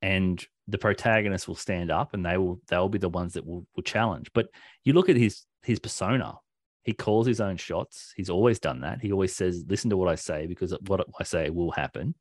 And 0.00 0.42
the 0.66 0.78
protagonist 0.78 1.46
will 1.46 1.56
stand 1.56 1.90
up 1.90 2.14
and 2.14 2.24
they 2.24 2.38
will 2.38 2.60
they'll 2.68 2.88
be 2.88 2.98
the 2.98 3.08
ones 3.08 3.34
that 3.34 3.46
will, 3.46 3.66
will 3.76 3.82
challenge. 3.82 4.30
But 4.32 4.48
you 4.84 4.94
look 4.94 5.08
at 5.08 5.16
his 5.16 5.44
his 5.62 5.78
persona. 5.78 6.38
He 6.82 6.94
calls 6.94 7.26
his 7.26 7.42
own 7.42 7.58
shots. 7.58 8.14
He's 8.16 8.30
always 8.30 8.58
done 8.58 8.80
that. 8.80 9.02
He 9.02 9.12
always 9.12 9.36
says, 9.36 9.64
listen 9.68 9.90
to 9.90 9.98
what 9.98 10.08
I 10.08 10.14
say 10.14 10.46
because 10.46 10.74
what 10.86 11.06
I 11.18 11.24
say 11.24 11.50
will 11.50 11.70
happen. 11.70 12.14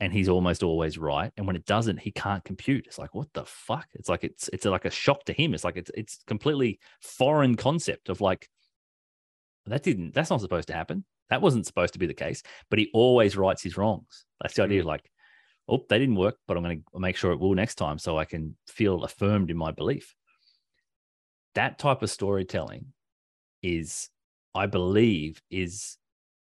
And 0.00 0.12
he's 0.12 0.28
almost 0.28 0.62
always 0.62 0.96
right. 0.96 1.32
And 1.36 1.46
when 1.46 1.56
it 1.56 1.66
doesn't, 1.66 1.98
he 1.98 2.12
can't 2.12 2.44
compute. 2.44 2.86
It's 2.86 2.98
like, 2.98 3.14
what 3.14 3.32
the 3.32 3.44
fuck? 3.44 3.86
It's 3.94 4.08
like 4.08 4.24
it's 4.24 4.48
it's 4.52 4.64
like 4.64 4.84
a 4.84 4.90
shock 4.90 5.24
to 5.24 5.32
him. 5.32 5.54
It's 5.54 5.64
like 5.64 5.76
it's 5.76 5.90
it's 5.94 6.18
completely 6.26 6.78
foreign 7.00 7.56
concept 7.56 8.08
of 8.08 8.20
like 8.20 8.48
that 9.66 9.82
didn't 9.82 10.14
that's 10.14 10.30
not 10.30 10.40
supposed 10.40 10.68
to 10.68 10.74
happen. 10.74 11.04
That 11.30 11.42
wasn't 11.42 11.66
supposed 11.66 11.92
to 11.92 11.98
be 11.98 12.06
the 12.06 12.14
case. 12.14 12.42
But 12.70 12.78
he 12.78 12.90
always 12.94 13.36
writes 13.36 13.62
his 13.62 13.76
wrongs. 13.76 14.24
That's 14.40 14.54
the 14.54 14.62
idea. 14.62 14.82
Mm. 14.82 14.86
Like, 14.86 15.10
oh, 15.68 15.84
they 15.88 15.98
didn't 15.98 16.14
work, 16.14 16.36
but 16.46 16.56
I'm 16.56 16.62
going 16.62 16.84
to 16.92 17.00
make 17.00 17.16
sure 17.16 17.32
it 17.32 17.40
will 17.40 17.54
next 17.54 17.74
time, 17.74 17.98
so 17.98 18.16
I 18.16 18.24
can 18.24 18.56
feel 18.66 19.04
affirmed 19.04 19.50
in 19.50 19.56
my 19.56 19.72
belief. 19.72 20.14
That 21.54 21.78
type 21.78 22.02
of 22.02 22.10
storytelling 22.10 22.86
is, 23.62 24.08
I 24.54 24.66
believe, 24.66 25.42
is 25.50 25.98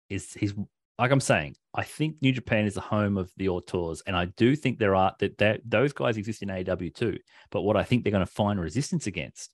is 0.10 0.34
he's 0.34 0.54
like 1.00 1.12
I'm 1.12 1.20
saying, 1.20 1.56
I 1.74 1.84
think 1.84 2.16
New 2.22 2.32
Japan 2.32 2.66
is 2.66 2.74
the 2.74 2.82
home 2.82 3.18
of 3.18 3.32
the 3.38 3.50
auteurs, 3.50 4.02
and 4.08 4.16
I 4.16 4.26
do 4.26 4.56
think 4.56 4.80
there 4.80 4.96
are 4.96 5.14
that 5.20 5.62
those 5.64 5.94
guys 5.94 6.18
exist 6.18 6.42
in 6.42 6.50
AEW 6.50 6.94
too. 6.94 7.18
But 7.52 7.62
what 7.62 7.78
I 7.78 7.84
think 7.84 8.04
they're 8.04 8.12
going 8.12 8.26
to 8.26 8.32
find 8.32 8.60
resistance 8.60 9.06
against 9.06 9.54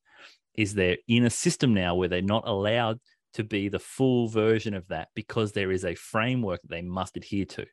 is 0.56 0.74
they're 0.74 0.98
in 1.08 1.26
a 1.26 1.30
system 1.30 1.74
now 1.74 1.96
where 1.96 2.08
they're 2.08 2.22
not 2.22 2.48
allowed 2.48 3.00
to 3.34 3.44
be 3.44 3.68
the 3.68 3.80
full 3.80 4.28
version 4.28 4.74
of 4.74 4.88
that 4.88 5.10
because 5.16 5.52
there 5.52 5.72
is 5.72 5.84
a 5.84 5.96
framework 5.96 6.62
that 6.62 6.70
they 6.70 6.82
must 6.82 7.18
adhere 7.18 7.46
to, 7.46 7.66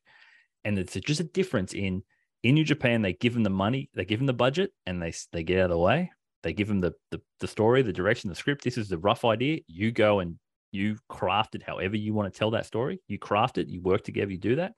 and 0.64 0.78
it's 0.78 0.94
just 0.94 1.20
a 1.20 1.24
difference 1.24 1.72
in 1.72 2.02
in 2.42 2.54
New 2.54 2.64
Japan. 2.64 3.02
They 3.02 3.12
give 3.12 3.34
them 3.34 3.44
the 3.44 3.50
money, 3.50 3.88
they 3.94 4.04
give 4.04 4.18
them 4.18 4.26
the 4.26 4.32
budget, 4.32 4.72
and 4.84 5.00
they 5.00 5.12
they 5.32 5.44
get 5.44 5.60
out 5.60 5.64
of 5.64 5.70
the 5.70 5.78
way. 5.78 6.10
They 6.42 6.54
give 6.54 6.68
them 6.68 6.80
the, 6.80 6.92
the 7.12 7.20
the 7.38 7.46
story, 7.46 7.82
the 7.82 7.92
direction, 7.92 8.30
the 8.30 8.34
script. 8.34 8.64
This 8.64 8.78
is 8.78 8.88
the 8.88 8.98
rough 8.98 9.24
idea. 9.24 9.60
You 9.68 9.92
go 9.92 10.18
and 10.18 10.40
you 10.72 10.96
craft 11.08 11.54
it 11.54 11.62
however 11.62 11.96
you 11.96 12.14
want 12.14 12.32
to 12.32 12.38
tell 12.38 12.52
that 12.52 12.66
story. 12.66 13.00
You 13.08 13.18
craft 13.18 13.58
it, 13.58 13.68
you 13.68 13.80
work 13.80 14.04
together, 14.04 14.30
you 14.30 14.38
do 14.38 14.56
that. 14.56 14.72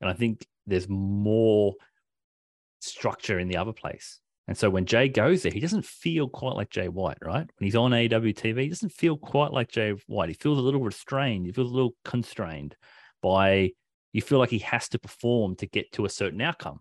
And 0.00 0.08
I 0.08 0.12
think 0.12 0.46
there's 0.66 0.88
more 0.88 1.74
structure 2.80 3.38
in 3.38 3.48
the 3.48 3.56
other 3.56 3.72
place. 3.72 4.20
And 4.46 4.56
so 4.56 4.70
when 4.70 4.86
Jay 4.86 5.08
goes 5.08 5.42
there, 5.42 5.52
he 5.52 5.60
doesn't 5.60 5.84
feel 5.84 6.28
quite 6.28 6.54
like 6.54 6.70
Jay 6.70 6.88
White, 6.88 7.18
right? 7.20 7.46
When 7.58 7.64
he's 7.64 7.76
on 7.76 7.90
AWTV, 7.90 8.62
he 8.62 8.68
doesn't 8.68 8.92
feel 8.92 9.18
quite 9.18 9.52
like 9.52 9.70
Jay 9.70 9.92
White. 10.06 10.30
He 10.30 10.34
feels 10.34 10.58
a 10.58 10.62
little 10.62 10.80
restrained. 10.80 11.44
He 11.44 11.52
feels 11.52 11.70
a 11.70 11.74
little 11.74 11.94
constrained 12.04 12.74
by, 13.20 13.72
you 14.12 14.22
feel 14.22 14.38
like 14.38 14.48
he 14.48 14.60
has 14.60 14.88
to 14.90 14.98
perform 14.98 15.56
to 15.56 15.66
get 15.66 15.92
to 15.92 16.06
a 16.06 16.10
certain 16.10 16.40
outcome, 16.40 16.80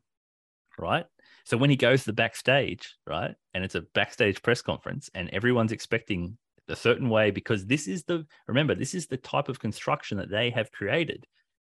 right? 0.79 1.05
So 1.43 1.57
when 1.57 1.69
he 1.69 1.75
goes 1.75 2.01
to 2.01 2.05
the 2.07 2.13
backstage, 2.13 2.95
right, 3.05 3.35
and 3.53 3.65
it's 3.65 3.75
a 3.75 3.81
backstage 3.81 4.41
press 4.41 4.61
conference 4.61 5.09
and 5.13 5.29
everyone's 5.31 5.73
expecting 5.73 6.37
a 6.67 6.75
certain 6.75 7.09
way 7.09 7.31
because 7.31 7.65
this 7.65 7.87
is 7.87 8.03
the 8.03 8.25
remember 8.47 8.75
this 8.75 8.93
is 8.93 9.07
the 9.07 9.17
type 9.17 9.49
of 9.49 9.59
construction 9.59 10.17
that 10.17 10.29
they 10.29 10.49
have 10.49 10.71
created. 10.71 11.25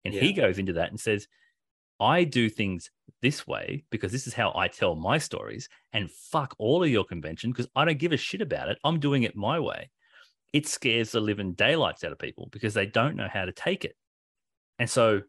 And 0.06 0.14
yeah. 0.14 0.22
he 0.22 0.34
goes 0.34 0.58
into 0.58 0.74
that 0.74 0.90
and 0.90 1.00
says 1.00 1.28
i 2.00 2.24
do 2.24 2.50
things 2.50 2.92
this 3.22 3.48
way 3.48 3.84
because 3.90 4.12
this 4.12 4.28
is 4.28 4.34
how 4.34 4.54
i 4.56 4.68
tell 4.68 4.96
my 4.96 5.18
stories 5.18 5.68
and 5.94 6.12
fuck 6.12 6.54
all 6.60 6.84
of 6.84 6.90
your 6.90 7.04
convention 7.04 7.52
because 7.52 7.68
i 7.76 7.84
don't 7.84 7.98
give 7.98 8.12
a 8.12 8.18
shit 8.18 8.42
about 8.42 8.70
it. 8.70 8.78
I'm 8.84 9.00
doing 9.00 9.24
it 9.24 9.36
my 9.36 9.60
way. 9.60 9.90
It 10.54 10.68
scares 10.68 11.12
the 11.12 11.20
living 11.20 11.54
daylights 11.54 12.04
out 12.04 12.12
of 12.12 12.20
people 12.20 12.50
because 12.52 12.74
they 12.74 12.86
don't 12.86 13.16
know 13.16 13.28
how 13.32 13.46
to 13.46 13.52
take 13.52 13.84
it. 13.86 13.96
And 14.80 14.90
so 14.90 15.22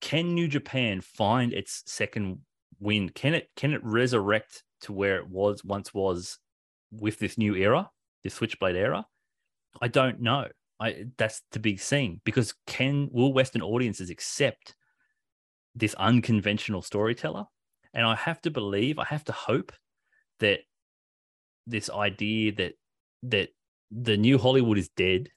can 0.00 0.34
new 0.34 0.48
japan 0.48 1.00
find 1.00 1.52
its 1.52 1.82
second 1.86 2.40
wind? 2.78 3.14
Can 3.14 3.34
it 3.34 3.50
can 3.56 3.72
it 3.72 3.82
resurrect 3.82 4.62
to 4.82 4.92
where 4.92 5.16
it 5.16 5.28
was 5.28 5.64
once 5.64 5.92
was 5.92 6.38
with 6.90 7.18
this 7.18 7.36
new 7.36 7.54
era 7.54 7.90
the 8.28 8.36
Switchblade 8.36 8.76
era? 8.76 9.06
I 9.80 9.88
don't 9.88 10.20
know. 10.20 10.48
I 10.80 11.06
that's 11.16 11.42
to 11.52 11.58
be 11.58 11.76
seen 11.76 12.20
because 12.24 12.54
can 12.66 13.08
will 13.10 13.32
Western 13.32 13.62
audiences 13.62 14.10
accept 14.10 14.74
this 15.74 15.94
unconventional 15.94 16.82
storyteller? 16.82 17.46
And 17.94 18.06
I 18.06 18.14
have 18.14 18.40
to 18.42 18.50
believe, 18.50 18.98
I 18.98 19.04
have 19.04 19.24
to 19.24 19.32
hope 19.32 19.72
that 20.40 20.60
this 21.66 21.90
idea 21.90 22.52
that 22.52 22.74
that 23.24 23.48
the 23.90 24.16
new 24.16 24.38
Hollywood 24.38 24.78
is 24.78 24.90
dead, 24.90 25.30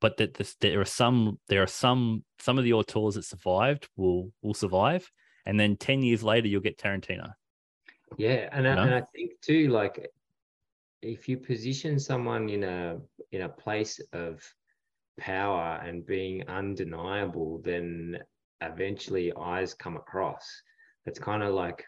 but 0.00 0.16
that 0.18 0.34
this, 0.34 0.54
there 0.60 0.80
are 0.80 0.86
some 0.86 1.38
there 1.48 1.62
are 1.62 1.66
some 1.66 2.24
some 2.38 2.58
of 2.58 2.64
the 2.64 2.72
auteurs 2.72 3.14
that 3.16 3.24
survived 3.24 3.88
will 3.96 4.32
will 4.42 4.54
survive, 4.54 5.10
and 5.44 5.58
then 5.58 5.76
ten 5.76 6.02
years 6.02 6.22
later 6.22 6.48
you'll 6.48 6.62
get 6.62 6.78
Tarantino. 6.78 7.32
Yeah, 8.16 8.48
and 8.52 8.66
I, 8.66 8.70
and 8.70 8.94
I 8.94 9.02
think 9.14 9.32
too, 9.42 9.68
like 9.68 10.10
if 11.02 11.28
you 11.28 11.36
position 11.38 11.98
someone 11.98 12.48
in 12.48 12.64
a 12.64 12.98
in 13.32 13.42
a 13.42 13.48
place 13.48 14.00
of 14.12 14.42
power 15.18 15.80
and 15.84 16.06
being 16.06 16.46
undeniable, 16.48 17.60
then 17.64 18.18
eventually 18.60 19.32
eyes 19.40 19.74
come 19.74 19.96
across. 19.96 20.62
That's 21.04 21.18
kind 21.18 21.42
of 21.42 21.54
like 21.54 21.84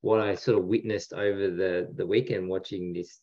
what 0.00 0.20
I 0.20 0.34
sort 0.34 0.58
of 0.58 0.66
witnessed 0.66 1.12
over 1.12 1.50
the 1.50 1.92
the 1.94 2.06
weekend 2.06 2.48
watching 2.48 2.92
this 2.92 3.20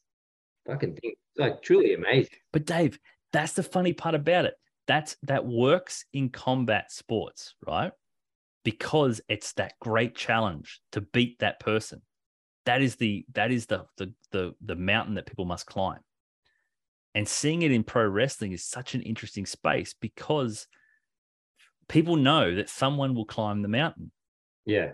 fucking 0.66 0.96
thing. 0.96 1.14
It's 1.32 1.40
like 1.40 1.62
truly 1.62 1.94
amazing. 1.94 2.38
But 2.52 2.66
Dave, 2.66 3.00
that's 3.32 3.54
the 3.54 3.64
funny 3.64 3.94
part 3.94 4.16
about 4.16 4.46
it. 4.46 4.56
That's 4.88 5.16
that 5.24 5.46
works 5.46 6.06
in 6.14 6.30
combat 6.30 6.92
sports, 6.92 7.56
right? 7.66 7.92
Because 8.66 9.22
it's 9.30 9.54
that 9.54 9.74
great 9.80 10.16
challenge 10.16 10.82
to 10.92 11.02
beat 11.02 11.40
that 11.40 11.60
person 11.60 12.02
that 12.66 12.82
is 12.82 12.96
the 12.96 13.26
that 13.34 13.52
is 13.52 13.66
the 13.66 13.86
the 13.98 14.14
the, 14.32 14.56
the 14.64 14.76
mountain 14.76 15.16
that 15.16 15.26
people 15.26 15.46
must 15.46 15.66
climb. 15.66 16.00
And 17.16 17.28
seeing 17.28 17.62
it 17.62 17.72
in 17.72 17.84
pro 17.84 18.08
wrestling 18.08 18.54
is 18.54 18.66
such 18.66 18.96
an 18.96 19.02
interesting 19.02 19.46
space 19.46 19.94
because 20.00 20.68
people 21.88 22.16
know 22.16 22.56
that 22.56 22.70
someone 22.70 23.14
will 23.14 23.26
climb 23.26 23.62
the 23.62 23.68
mountain. 23.68 24.12
Yeah. 24.66 24.94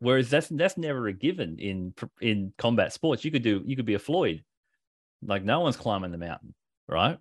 Whereas 0.00 0.28
that's 0.28 0.48
that's 0.48 0.76
never 0.76 1.06
a 1.06 1.12
given 1.12 1.58
in 1.58 1.94
in 2.20 2.52
combat 2.58 2.92
sports. 2.92 3.24
You 3.24 3.30
could 3.30 3.42
do 3.42 3.62
you 3.64 3.76
could 3.76 3.86
be 3.86 3.94
a 3.94 3.98
floyd. 3.98 4.44
Like 5.22 5.44
no 5.44 5.60
one's 5.60 5.76
climbing 5.76 6.10
the 6.10 6.18
mountain 6.18 6.54
right? 6.88 7.18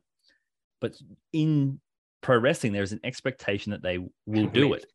But 0.81 0.95
in 1.31 1.79
pro 2.21 2.37
wrestling 2.37 2.73
there's 2.73 2.91
an 2.91 3.01
expectation 3.03 3.71
that 3.71 3.83
they 3.83 3.99
will 4.25 4.47
do 4.47 4.73
it 4.73 4.85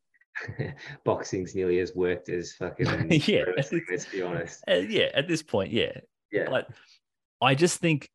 boxing's 1.04 1.54
nearly 1.54 1.80
as 1.80 1.94
worked 1.94 2.28
as 2.28 2.52
fucking 2.52 2.86
yeah. 3.26 3.44
Let's 3.56 4.06
be 4.06 4.22
honest. 4.22 4.62
Uh, 4.68 4.74
yeah, 4.74 5.08
at 5.14 5.28
this 5.28 5.42
point, 5.42 5.72
yeah, 5.72 6.00
yeah. 6.32 6.46
But 6.48 6.68
I 7.40 7.54
just 7.54 7.78
think 7.80 8.08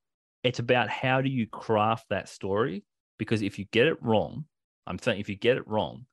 it's 0.44 0.60
about 0.60 0.90
how 0.90 1.22
do 1.22 1.30
you 1.30 1.48
craft 1.48 2.08
that 2.10 2.30
story 2.30 2.84
because 3.18 3.42
if 3.42 3.58
you 3.58 3.66
get 3.72 3.88
it 3.88 4.02
wrong, 4.02 4.46
I'm 4.88 5.00
saying 5.00 5.20
if 5.20 5.30
you 5.30 5.36
get 5.36 5.58
it 5.58 5.68
wrong, 5.68 6.06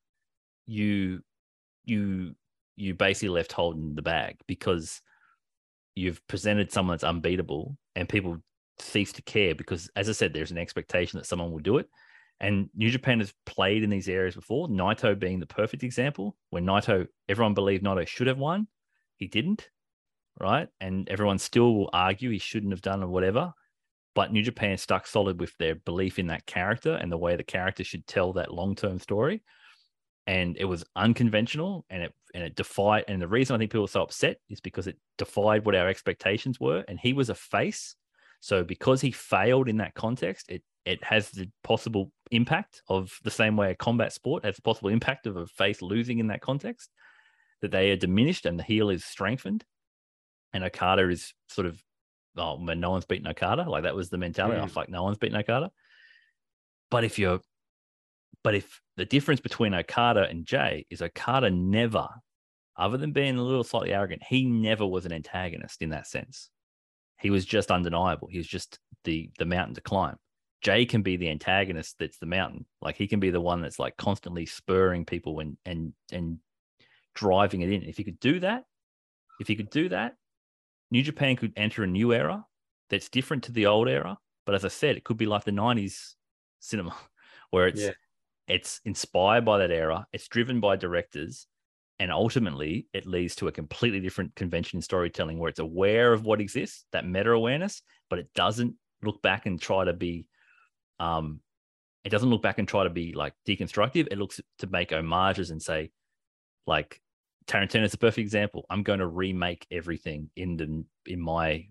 you 0.66 1.20
you 1.84 2.34
you 2.76 2.94
basically 2.94 3.30
left 3.30 3.52
holding 3.52 3.94
the 3.94 4.02
bag 4.02 4.36
because 4.46 5.00
you've 5.96 6.24
presented 6.28 6.72
someone 6.72 6.94
that's 6.94 7.04
unbeatable 7.04 7.76
and 7.96 8.08
people 8.08 8.38
cease 8.78 9.12
to 9.12 9.22
care 9.22 9.54
because 9.54 9.90
as 9.96 10.08
I 10.08 10.12
said, 10.12 10.32
there's 10.32 10.52
an 10.52 10.58
expectation 10.58 11.18
that 11.18 11.26
someone 11.26 11.50
will 11.50 11.58
do 11.58 11.78
it. 11.78 11.88
And 12.40 12.70
New 12.74 12.90
Japan 12.90 13.20
has 13.20 13.34
played 13.44 13.82
in 13.82 13.90
these 13.90 14.08
areas 14.08 14.34
before, 14.34 14.66
Naito 14.68 15.18
being 15.18 15.40
the 15.40 15.46
perfect 15.46 15.82
example, 15.82 16.36
when 16.48 16.64
Naito, 16.64 17.06
everyone 17.28 17.54
believed 17.54 17.84
Naito 17.84 18.06
should 18.06 18.28
have 18.28 18.38
won. 18.38 18.66
He 19.16 19.26
didn't, 19.26 19.68
right? 20.40 20.68
And 20.80 21.06
everyone 21.10 21.38
still 21.38 21.74
will 21.74 21.90
argue 21.92 22.30
he 22.30 22.38
shouldn't 22.38 22.72
have 22.72 22.80
done 22.80 23.02
or 23.02 23.08
whatever. 23.08 23.52
But 24.14 24.32
New 24.32 24.42
Japan 24.42 24.78
stuck 24.78 25.06
solid 25.06 25.38
with 25.38 25.56
their 25.58 25.74
belief 25.74 26.18
in 26.18 26.28
that 26.28 26.46
character 26.46 26.94
and 26.94 27.12
the 27.12 27.18
way 27.18 27.36
the 27.36 27.44
character 27.44 27.84
should 27.84 28.06
tell 28.06 28.32
that 28.32 28.52
long 28.52 28.74
term 28.74 28.98
story. 28.98 29.42
And 30.26 30.56
it 30.56 30.64
was 30.64 30.84
unconventional 30.96 31.84
and 31.90 32.04
it 32.04 32.14
and 32.32 32.42
it 32.44 32.54
defied 32.54 33.04
and 33.08 33.20
the 33.20 33.28
reason 33.28 33.54
I 33.54 33.58
think 33.58 33.72
people 33.72 33.82
were 33.82 33.88
so 33.88 34.02
upset 34.02 34.38
is 34.48 34.60
because 34.60 34.86
it 34.86 34.96
defied 35.18 35.64
what 35.66 35.74
our 35.74 35.88
expectations 35.88 36.58
were. 36.58 36.84
And 36.88 36.98
he 36.98 37.12
was 37.12 37.28
a 37.28 37.34
face. 37.34 37.96
So 38.40 38.64
because 38.64 39.00
he 39.00 39.10
failed 39.10 39.68
in 39.68 39.78
that 39.78 39.94
context, 39.94 40.46
it 40.48 40.62
it 40.84 41.02
has 41.04 41.30
the 41.30 41.50
possible 41.62 42.12
impact 42.30 42.82
of 42.88 43.18
the 43.24 43.30
same 43.30 43.56
way 43.56 43.70
a 43.70 43.74
combat 43.74 44.12
sport 44.12 44.44
has 44.44 44.56
the 44.56 44.62
possible 44.62 44.90
impact 44.90 45.26
of 45.26 45.36
a 45.36 45.46
face 45.46 45.82
losing 45.82 46.18
in 46.18 46.28
that 46.28 46.40
context, 46.40 46.90
that 47.60 47.70
they 47.70 47.90
are 47.90 47.96
diminished 47.96 48.46
and 48.46 48.58
the 48.58 48.64
heel 48.64 48.90
is 48.90 49.04
strengthened. 49.04 49.64
And 50.52 50.64
Okada 50.64 51.08
is 51.08 51.32
sort 51.48 51.66
of, 51.66 51.80
oh, 52.36 52.58
man, 52.58 52.80
no 52.80 52.90
one's 52.90 53.04
beaten 53.04 53.28
Okada. 53.28 53.68
Like 53.68 53.84
that 53.84 53.94
was 53.94 54.10
the 54.10 54.18
mentality. 54.18 54.60
Mm. 54.60 54.68
Oh, 54.68 54.72
like, 54.74 54.88
no 54.88 55.02
one's 55.02 55.18
beaten 55.18 55.36
Okada. 55.36 55.70
But 56.90 57.04
if 57.04 57.18
you're, 57.18 57.40
but 58.42 58.54
if 58.54 58.80
the 58.96 59.04
difference 59.04 59.40
between 59.40 59.74
Okada 59.74 60.28
and 60.28 60.44
Jay 60.44 60.86
is 60.90 61.02
Okada 61.02 61.50
never, 61.50 62.08
other 62.76 62.96
than 62.96 63.12
being 63.12 63.36
a 63.36 63.42
little 63.42 63.62
slightly 63.62 63.92
arrogant, 63.92 64.22
he 64.26 64.44
never 64.44 64.86
was 64.86 65.04
an 65.04 65.12
antagonist 65.12 65.82
in 65.82 65.90
that 65.90 66.06
sense. 66.06 66.50
He 67.20 67.30
was 67.30 67.44
just 67.44 67.70
undeniable. 67.70 68.28
He 68.30 68.38
was 68.38 68.46
just 68.46 68.78
the 69.04 69.30
the 69.38 69.44
mountain 69.44 69.74
to 69.74 69.82
climb. 69.82 70.16
Jay 70.62 70.84
can 70.84 71.02
be 71.02 71.16
the 71.16 71.30
antagonist 71.30 71.96
that's 71.98 72.18
the 72.18 72.26
mountain. 72.26 72.66
Like 72.82 72.96
he 72.96 73.06
can 73.06 73.20
be 73.20 73.30
the 73.30 73.40
one 73.40 73.62
that's 73.62 73.78
like 73.78 73.96
constantly 73.96 74.46
spurring 74.46 75.04
people 75.04 75.40
and 75.40 75.56
and 75.64 75.92
and 76.12 76.38
driving 77.14 77.62
it 77.62 77.72
in. 77.72 77.82
If 77.82 77.96
he 77.96 78.04
could 78.04 78.20
do 78.20 78.40
that, 78.40 78.64
if 79.40 79.48
he 79.48 79.56
could 79.56 79.70
do 79.70 79.88
that, 79.88 80.14
New 80.90 81.02
Japan 81.02 81.36
could 81.36 81.52
enter 81.56 81.82
a 81.82 81.86
new 81.86 82.12
era 82.12 82.44
that's 82.90 83.08
different 83.08 83.44
to 83.44 83.52
the 83.52 83.66
old 83.66 83.88
era. 83.88 84.18
But 84.44 84.54
as 84.54 84.64
I 84.64 84.68
said, 84.68 84.96
it 84.96 85.04
could 85.04 85.16
be 85.16 85.26
like 85.26 85.44
the 85.44 85.52
90s 85.52 86.14
cinema, 86.58 86.94
where 87.50 87.68
it's 87.68 87.80
yeah. 87.80 87.92
it's 88.46 88.80
inspired 88.84 89.44
by 89.44 89.58
that 89.58 89.70
era, 89.70 90.06
it's 90.12 90.28
driven 90.28 90.60
by 90.60 90.76
directors, 90.76 91.46
and 91.98 92.10
ultimately 92.10 92.86
it 92.92 93.06
leads 93.06 93.36
to 93.36 93.48
a 93.48 93.52
completely 93.52 94.00
different 94.00 94.34
convention 94.34 94.78
in 94.78 94.82
storytelling 94.82 95.38
where 95.38 95.50
it's 95.50 95.58
aware 95.58 96.12
of 96.12 96.24
what 96.24 96.40
exists, 96.40 96.84
that 96.92 97.06
meta 97.06 97.30
awareness, 97.30 97.82
but 98.08 98.18
it 98.18 98.28
doesn't 98.34 98.74
look 99.02 99.22
back 99.22 99.46
and 99.46 99.60
try 99.60 99.84
to 99.84 99.92
be 99.92 100.26
um 101.00 101.40
it 102.04 102.10
doesn't 102.10 102.30
look 102.30 102.42
back 102.42 102.58
and 102.58 102.66
try 102.66 102.84
to 102.84 102.90
be 102.90 103.12
like 103.12 103.34
deconstructive. 103.46 104.08
It 104.10 104.18
looks 104.18 104.40
to 104.58 104.66
make 104.68 104.90
homages 104.90 105.50
and 105.50 105.62
say, 105.62 105.90
like 106.66 107.00
Tarantino 107.46 107.84
is 107.84 107.94
a 107.94 107.98
perfect 107.98 108.24
example. 108.24 108.64
I'm 108.70 108.82
going 108.82 109.00
to 109.00 109.06
remake 109.06 109.66
everything 109.70 110.30
in 110.36 110.56
the 110.56 110.84
in 111.12 111.20
my 111.20 111.66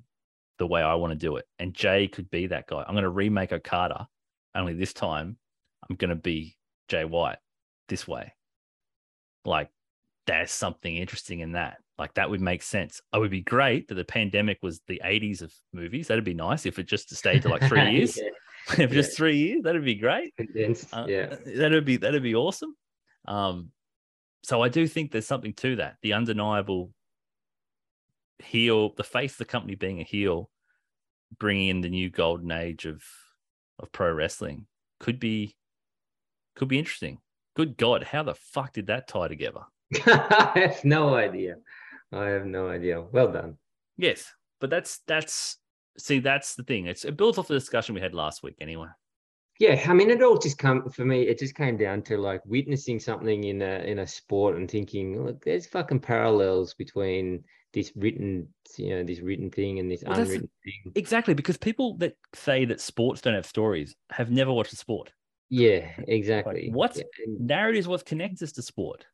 the 0.60 0.68
way 0.68 0.82
I 0.82 0.96
want 0.96 1.12
to 1.12 1.18
do 1.18 1.38
it. 1.38 1.46
And 1.58 1.74
Jay 1.74 2.08
could 2.08 2.30
be 2.30 2.48
that 2.48 2.68
guy. 2.68 2.84
I'm 2.86 2.94
going 2.94 3.04
to 3.04 3.10
remake 3.10 3.54
Okada, 3.54 4.08
only 4.56 4.74
this 4.74 4.94
time 4.94 5.38
I'm 5.90 5.96
going 5.96 6.10
to 6.10 6.16
be 6.16 6.58
Jay 6.90 7.06
White 7.06 7.38
this 7.88 8.08
way. 8.08 8.34
Like 9.46 9.70
there's 10.28 10.52
something 10.52 10.96
interesting 10.96 11.40
in 11.40 11.54
that. 11.54 11.78
Like 11.98 12.14
that 12.16 12.30
would 12.30 12.42
make 12.42 12.62
sense. 12.62 13.02
It 13.14 13.20
would 13.20 13.32
be 13.32 13.42
great 13.42 13.88
that 13.88 13.96
the 13.96 14.06
pandemic 14.06 14.60
was 14.62 14.82
the 14.88 15.02
80s 15.04 15.42
of 15.42 15.54
movies. 15.74 16.08
That'd 16.08 16.24
be 16.24 16.34
nice 16.34 16.66
if 16.66 16.78
it 16.78 16.88
just 16.88 17.14
stayed 17.16 17.42
to 17.44 17.50
like 17.50 17.64
three 17.64 17.92
years. 17.98 18.18
Yeah, 18.18 18.30
if 18.78 18.92
just 18.92 19.16
three 19.18 19.38
years, 19.38 19.64
that'd 19.64 19.84
be 19.84 19.96
great. 19.96 20.36
condensed, 20.36 20.88
Uh, 20.94 21.06
yeah. 21.08 21.36
that'd 21.46 21.86
be 21.86 21.98
that'd 21.98 22.24
be 22.24 22.36
awesome. 22.36 22.76
Um, 23.28 23.72
so 24.44 24.62
I 24.62 24.70
do 24.70 24.88
think 24.88 25.12
there's 25.12 25.28
something 25.28 25.54
to 25.56 25.78
that. 25.78 25.98
The 26.02 26.14
undeniable 26.14 26.92
heel, 28.40 28.94
the 28.96 29.04
face 29.04 29.34
of 29.34 29.38
the 29.40 29.46
company 29.46 29.76
being 29.76 30.00
a 30.00 30.04
heel, 30.04 30.50
bringing 31.38 31.68
in 31.68 31.82
the 31.82 31.90
new 31.90 32.10
golden 32.10 32.52
age 32.52 32.86
of 32.86 33.02
of 33.80 33.92
pro 33.92 34.12
wrestling 34.12 34.66
could 35.00 35.20
be 35.20 35.56
could 36.56 36.68
be 36.68 36.80
interesting. 36.80 37.20
Good 37.56 37.78
God, 37.78 38.04
how 38.04 38.24
the 38.24 38.36
fuck 38.36 38.74
did 38.74 38.88
that 38.88 39.08
tie 39.08 39.28
together? 39.28 39.62
I 40.06 40.52
have 40.74 40.84
no 40.86 41.16
idea. 41.16 41.56
I 42.12 42.26
have 42.28 42.46
no 42.46 42.70
idea. 42.70 43.02
Well 43.02 43.32
done. 43.32 43.58
Yes, 43.98 44.34
but 44.60 44.70
that's 44.70 45.00
that's 45.08 45.58
see 45.98 46.20
that's 46.20 46.56
the 46.56 46.64
thing. 46.64 46.88
It's 46.88 47.06
it 47.06 47.18
builds 47.18 47.38
off 47.38 47.48
the 47.48 47.54
discussion 47.54 47.96
we 47.96 48.02
had 48.02 48.14
last 48.14 48.44
week 48.44 48.56
anyway. 48.62 48.88
Yeah, 49.60 49.84
I 49.90 49.94
mean, 49.94 50.10
it 50.10 50.24
all 50.24 50.38
just 50.38 50.58
come 50.58 50.90
for 50.90 51.04
me. 51.04 51.24
It 51.24 51.38
just 51.38 51.54
came 51.54 51.76
down 51.76 52.02
to 52.04 52.18
like 52.18 52.42
witnessing 52.46 52.98
something 52.98 53.44
in 53.44 53.62
a 53.62 53.80
in 53.80 54.00
a 54.00 54.08
sport 54.08 54.56
and 54.56 54.72
thinking, 54.72 55.26
look, 55.26 55.44
there's 55.44 55.68
fucking 55.68 56.00
parallels 56.00 56.74
between 56.74 57.44
this 57.74 57.92
written, 57.96 58.48
you 58.78 58.90
know, 58.92 59.04
this 59.04 59.20
written 59.20 59.52
thing 59.52 59.80
and 59.80 59.92
this 59.92 60.04
Well, 60.06 60.18
unwritten 60.18 60.50
thing. 60.64 60.94
Exactly, 60.96 61.34
because 61.34 61.58
people 61.58 61.98
that 61.98 62.16
say 62.34 62.64
that 62.66 62.80
sports 62.80 63.20
don't 63.22 63.36
have 63.36 63.46
stories 63.46 63.96
have 64.12 64.32
never 64.32 64.54
watched 64.54 64.74
a 64.74 64.78
sport. 64.78 65.12
Yeah, 65.50 65.90
exactly. 66.08 66.70
what? 66.72 66.96
Yeah, 66.96 67.04
Narrative 67.28 67.80
is 67.80 67.88
what 67.88 68.06
connects 68.06 68.42
us 68.42 68.54
to 68.54 68.62
sport. 68.62 69.06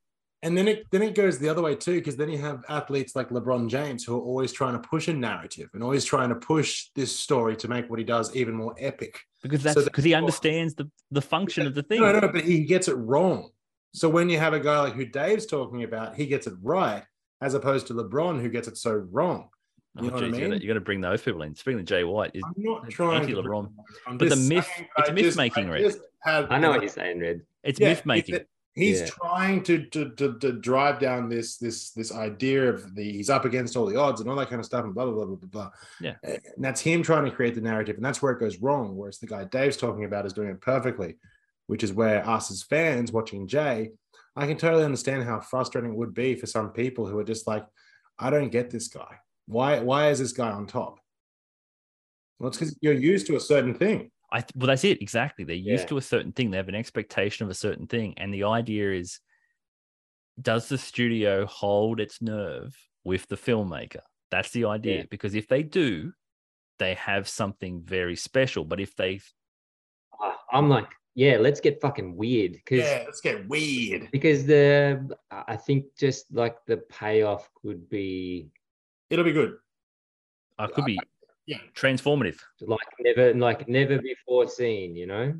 And 0.45 0.56
then 0.56 0.67
it 0.67 0.85
then 0.91 1.01
it 1.01 1.15
goes 1.15 1.40
the 1.40 1.49
other 1.49 1.61
way 1.64 1.75
too, 1.75 1.95
because 1.95 2.15
then 2.15 2.30
you 2.30 2.38
have 2.38 2.64
athletes 2.69 3.15
like 3.15 3.30
LeBron 3.30 3.67
James 3.67 4.03
who 4.06 4.15
are 4.15 4.22
always 4.22 4.51
trying 4.53 4.74
to 4.80 4.88
push 4.88 5.07
a 5.07 5.14
narrative 5.14 5.69
and 5.74 5.82
always 5.82 6.06
trying 6.06 6.30
to 6.30 6.35
push 6.35 6.90
this 6.95 7.17
story 7.17 7.56
to 7.57 7.67
make 7.67 7.90
what 7.90 7.98
he 7.98 8.06
does 8.06 8.35
even 8.35 8.53
more 8.53 8.75
epic. 8.77 9.19
because 9.41 9.64
that's 9.64 9.83
because 9.83 10.03
he 10.03 10.14
understands 10.14 10.75
the 10.75 10.90
the 11.09 11.22
function 11.22 11.65
of 11.65 11.74
the 11.74 11.82
thing. 11.83 11.99
No, 11.99 12.11
no, 12.19 12.27
but 12.27 12.43
he 12.43 12.64
gets 12.64 12.88
it 12.88 12.93
wrong. 12.93 13.49
So 13.93 14.07
when 14.07 14.30
you 14.30 14.38
have 14.38 14.53
a 14.53 14.59
guy 14.59 14.80
like 14.82 14.93
who 14.93 15.06
Dave's 15.06 15.48
talking 15.48 15.83
about, 15.83 16.15
he 16.15 16.25
gets 16.27 16.45
it 16.48 16.53
right, 16.61 17.03
as 17.41 17.53
opposed 17.56 17.88
to 17.88 17.93
LeBron 17.95 18.40
who 18.40 18.49
gets 18.49 18.67
it 18.67 18.77
so 18.77 18.93
wrong. 18.93 19.49
Oh, 19.98 20.03
You 20.03 20.09
know 20.11 20.11
oh, 20.11 20.15
what 20.15 20.24
I 20.25 20.27
geez, 20.27 20.35
you 20.38 20.41
mean? 20.41 20.49
gotta, 20.51 20.61
you 20.61 20.67
got 20.67 20.74
to 20.75 20.82
bring 20.82 21.01
those 21.01 21.22
people 21.22 21.41
in. 21.43 21.56
Speaking 21.56 21.80
of 21.80 21.85
Jay 21.85 22.03
White, 22.03 22.32
is, 22.35 22.43
I'm 22.45 22.53
not 22.57 22.90
trying 22.90 23.22
to 23.22 23.27
anti-LeBron. 23.27 23.72
I'm 24.06 24.17
But 24.17 24.30
the 24.30 24.35
myth, 24.35 24.69
it's 24.98 25.11
myth 25.11 25.38
making, 25.38 25.69
Red. 25.69 25.95
I 26.25 26.59
know 26.59 26.69
what 26.72 26.82
you're 26.82 26.90
saying, 26.90 27.22
Red. 27.22 27.41
it's 27.64 27.80
Yeah, 27.80 27.88
myth 27.90 27.98
he's- 27.99 28.06
making. 28.06 28.40
He's 28.76 29.00
Yeah. 29.00 29.06
trying 29.08 29.64
to, 29.64 29.86
to 29.86 30.10
to 30.12 30.38
to 30.40 30.52
drive 30.52 31.00
down 31.00 31.30
this 31.30 31.56
this 31.58 31.92
this 31.92 32.12
idea 32.14 32.70
of 32.70 32.94
the 32.94 33.10
he's 33.10 33.30
up 33.30 33.45
against 33.45 33.78
all 33.78 33.86
the 33.86 33.95
odds 33.95 34.20
and 34.20 34.30
all 34.30 34.36
that 34.36 34.50
kind 34.50 34.60
of 34.60 34.66
stuff 34.66 34.84
and 34.84 34.94
blah 34.94 35.06
blah 35.06 35.14
blah 35.14 35.26
blah 35.26 35.36
blah. 35.38 35.48
blah. 35.48 35.70
Yeah. 36.02 36.16
Uh, 36.28 36.38
and 36.56 36.64
that's 36.64 36.82
him 36.82 37.02
trying 37.02 37.24
to 37.26 37.32
create 37.32 37.56
the 37.56 37.62
narrative, 37.62 37.95
and 37.95 38.04
that's 38.04 38.22
where 38.22 38.34
it 38.34 38.40
goes 38.40 38.58
wrong. 38.60 38.95
Whereas 38.98 39.20
the 39.20 39.28
guy 39.28 39.45
Dave's 39.45 39.78
talking 39.78 40.04
about 40.04 40.26
is 40.26 40.34
doing 40.34 40.50
it 40.50 40.60
perfectly, 40.60 41.16
which 41.68 41.84
is 41.84 41.94
where 41.94 42.28
us 42.28 42.52
as 42.52 42.64
fans 42.64 43.14
watching 43.14 43.48
Jay, 43.48 43.92
I 44.36 44.45
can 44.45 44.58
totally 44.58 44.84
understand 44.84 45.24
how 45.24 45.40
frustrating 45.40 45.92
it 45.92 45.98
would 45.98 46.14
be 46.14 46.36
for 46.36 46.45
some 46.45 46.72
people 46.72 47.08
who 47.08 47.18
are 47.18 47.24
just 47.24 47.48
like, 47.48 47.66
I 48.20 48.30
don't 48.30 48.52
get 48.52 48.70
this 48.72 48.90
guy. 48.90 49.20
Why 49.48 49.80
why 49.80 50.10
is 50.10 50.20
this 50.20 50.34
guy 50.34 50.52
on 50.52 50.68
top? 50.68 51.00
Well, 52.40 52.50
it's 52.50 52.58
because 52.58 52.78
you're 52.82 52.92
used 52.94 53.28
to 53.28 53.38
a 53.38 53.40
certain 53.40 53.74
thing. 53.74 54.12
I 54.32 54.42
th- 54.42 54.52
well, 54.56 54.68
that's 54.68 54.84
it 54.84 55.02
exactly. 55.02 55.45
They're 55.45 55.56
used 55.56 55.84
Yeah. 55.84 55.90
to 55.90 55.98
a 55.98 56.02
certain 56.02 56.32
thing. 56.32 56.52
They 56.52 56.58
have 56.58 56.70
an 56.70 56.76
expectation 56.76 57.45
of 57.45 57.50
a 57.52 57.56
certain 57.56 57.88
thing, 57.88 58.14
and 58.18 58.34
the 58.34 58.44
idea 58.45 58.92
is, 58.94 59.20
does 60.42 60.68
the 60.68 60.78
studio 60.78 61.45
hold 61.45 62.00
its 62.00 62.22
nerve 62.22 62.76
with 63.04 63.28
the 63.28 63.38
filmmaker? 63.38 64.02
That's 64.32 64.52
the 64.52 64.66
idea. 64.66 64.98
Yeah. 65.00 65.04
Because 65.10 65.36
if 65.36 65.48
they 65.48 65.64
do, 65.64 66.12
they 66.80 66.95
have 66.95 67.28
something 67.30 67.82
very 67.84 68.16
special. 68.16 68.66
But 68.66 68.80
if 68.82 68.95
they 68.95 69.22
Ah, 70.20 70.40
I'm 70.52 70.68
like, 70.70 70.90
yeah, 71.14 71.38
let's 71.38 71.62
get 71.62 71.80
fucking 71.80 72.16
weird 72.18 72.54
because 72.54 72.80
Yeah, 72.80 73.04
let's 73.06 73.22
get 73.22 73.48
weird. 73.48 74.10
because 74.12 74.45
the 74.45 75.08
I 75.32 75.44
I 75.50 75.56
think 75.56 75.86
just 75.98 76.34
like 76.34 76.58
the 76.66 76.78
payoff 76.78 77.50
could 77.62 77.88
be 77.90 78.50
It'll 79.10 79.24
be 79.24 79.32
good. 79.32 79.58
I 80.58 80.68
could 80.68 80.86
be 80.86 81.00
Yeah. 81.48 81.57
transformative. 81.75 82.40
like 82.61 82.80
never 82.99 83.33
like 83.33 83.67
never 83.67 84.01
before 84.01 84.48
seen, 84.48 84.95
you 84.95 85.07
know? 85.07 85.35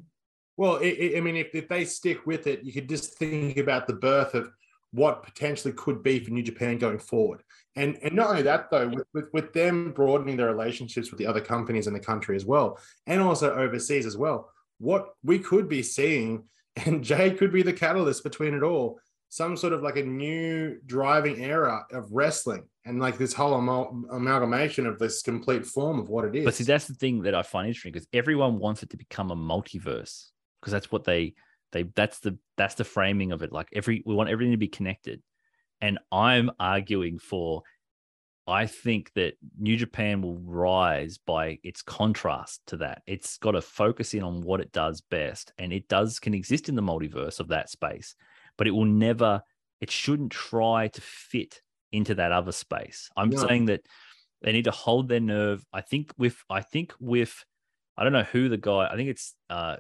Well, 0.58 0.78
i 0.78 1.14
i 1.14 1.18
I 1.18 1.22
mean, 1.22 1.36
if, 1.36 1.54
if 1.54 1.68
they 1.68 1.86
stick 1.86 2.26
with 2.26 2.48
it, 2.48 2.64
you 2.64 2.72
could 2.72 2.88
just 2.88 3.18
think 3.18 3.58
about 3.58 3.88
the 3.88 3.94
birth 3.94 4.34
of 4.34 4.52
what 4.92 5.24
potentially 5.24 5.74
could 5.74 6.02
be 6.02 6.20
for 6.20 6.32
New 6.32 6.44
Japan 6.44 6.78
going 6.78 7.00
forward. 7.00 7.44
And 7.76 7.98
and 8.02 8.16
not 8.16 8.30
only 8.30 8.44
that 8.44 8.70
though, 8.72 8.88
with, 8.88 9.08
with, 9.14 9.26
with 9.34 9.54
them 9.54 9.92
broadening 9.92 10.38
their 10.38 10.48
relationships 10.48 11.12
with 11.12 11.18
the 11.18 11.28
other 11.28 11.42
companies 11.42 11.88
in 11.88 11.94
the 11.94 12.00
country 12.00 12.36
as 12.36 12.46
well, 12.46 12.80
and 13.08 13.22
also 13.22 13.54
overseas 13.54 14.06
as 14.06 14.18
well, 14.18 14.50
what 14.78 15.10
we 15.24 15.40
could 15.40 15.68
be 15.68 15.84
seeing, 15.84 16.46
and 16.86 17.04
Jay 17.04 17.32
could 17.32 17.52
be 17.52 17.64
the 17.64 17.74
catalyst 17.74 18.24
between 18.24 18.54
it 18.54 18.64
all, 18.64 19.00
some 19.30 19.58
sort 19.58 19.74
of 19.74 19.82
like 19.82 19.98
a 19.98 20.04
new 20.04 20.80
driving 20.86 21.44
era 21.44 21.86
of 21.92 22.12
wrestling 22.12 22.64
and 22.86 23.00
like 23.00 23.18
this 23.18 23.34
whole 23.34 23.56
amal- 23.56 24.04
amalgamation 24.12 24.86
of 24.86 25.00
this 25.00 25.22
complete 25.22 25.66
form 25.66 26.00
of 26.00 26.10
what 26.10 26.26
it 26.26 26.36
is. 26.36 26.46
But 26.46 26.54
see, 26.54 26.64
that's 26.64 26.88
the 26.88 26.94
thing 26.94 27.24
that 27.24 27.36
I 27.36 27.42
find 27.42 27.68
interesting 27.68 27.92
because 27.92 28.08
everyone 28.14 28.60
wants 28.60 28.84
it 28.84 28.92
to 28.92 28.98
become 28.98 29.32
a 29.32 29.36
multiverse 29.36 30.30
because 30.62 30.72
that's 30.72 30.92
what 30.92 31.04
they 31.04 31.34
they 31.72 31.84
that's 31.84 32.20
the 32.20 32.38
that's 32.58 32.76
the 32.76 32.84
framing 32.84 33.32
of 33.32 33.42
it. 33.44 33.52
Like 33.52 33.68
every 33.74 34.02
we 34.06 34.16
want 34.16 34.30
everything 34.30 34.54
to 34.54 34.58
be 34.58 34.68
connected, 34.68 35.22
and 35.82 36.00
I'm 36.12 36.52
arguing 36.60 37.20
for. 37.20 37.64
I 38.48 38.68
think 38.68 39.12
that 39.16 39.34
New 39.58 39.76
Japan 39.76 40.22
will 40.22 40.38
rise 40.38 41.18
by 41.18 41.58
its 41.64 41.82
contrast 41.82 42.62
to 42.68 42.78
that. 42.78 43.02
It's 43.08 43.40
got 43.40 43.54
to 43.54 43.62
focus 43.62 44.14
in 44.14 44.22
on 44.22 44.42
what 44.42 44.62
it 44.62 44.72
does 44.72 45.02
best, 45.02 45.52
and 45.58 45.74
it 45.74 45.88
does 45.88 46.20
can 46.20 46.36
exist 46.36 46.70
in 46.70 46.76
the 46.76 46.84
multiverse 46.84 47.40
of 47.40 47.48
that 47.48 47.72
space, 47.72 48.16
but 48.58 48.68
it 48.68 48.72
will 48.72 48.86
never. 48.86 49.42
It 49.82 49.92
shouldn't 49.92 50.32
try 50.32 50.88
to 50.88 51.02
fit 51.02 51.62
into 51.92 52.16
that 52.16 52.32
other 52.32 52.52
space. 52.52 53.10
I'm 53.16 53.30
No. 53.30 53.38
saying 53.38 53.66
that 53.66 53.82
they 54.42 54.52
need 54.52 54.66
to 54.66 54.72
hold 54.72 55.08
their 55.10 55.20
nerve. 55.20 55.64
I 55.74 55.82
think 55.82 56.12
with 56.18 56.38
I 56.50 56.62
think 56.62 56.94
with 57.00 57.44
I 57.98 58.04
don't 58.04 58.14
know 58.14 58.24
who 58.24 58.50
the 58.50 58.58
guy. 58.58 58.88
I 58.92 58.96
think 58.96 59.10
it's 59.10 59.36
uh 59.50 59.78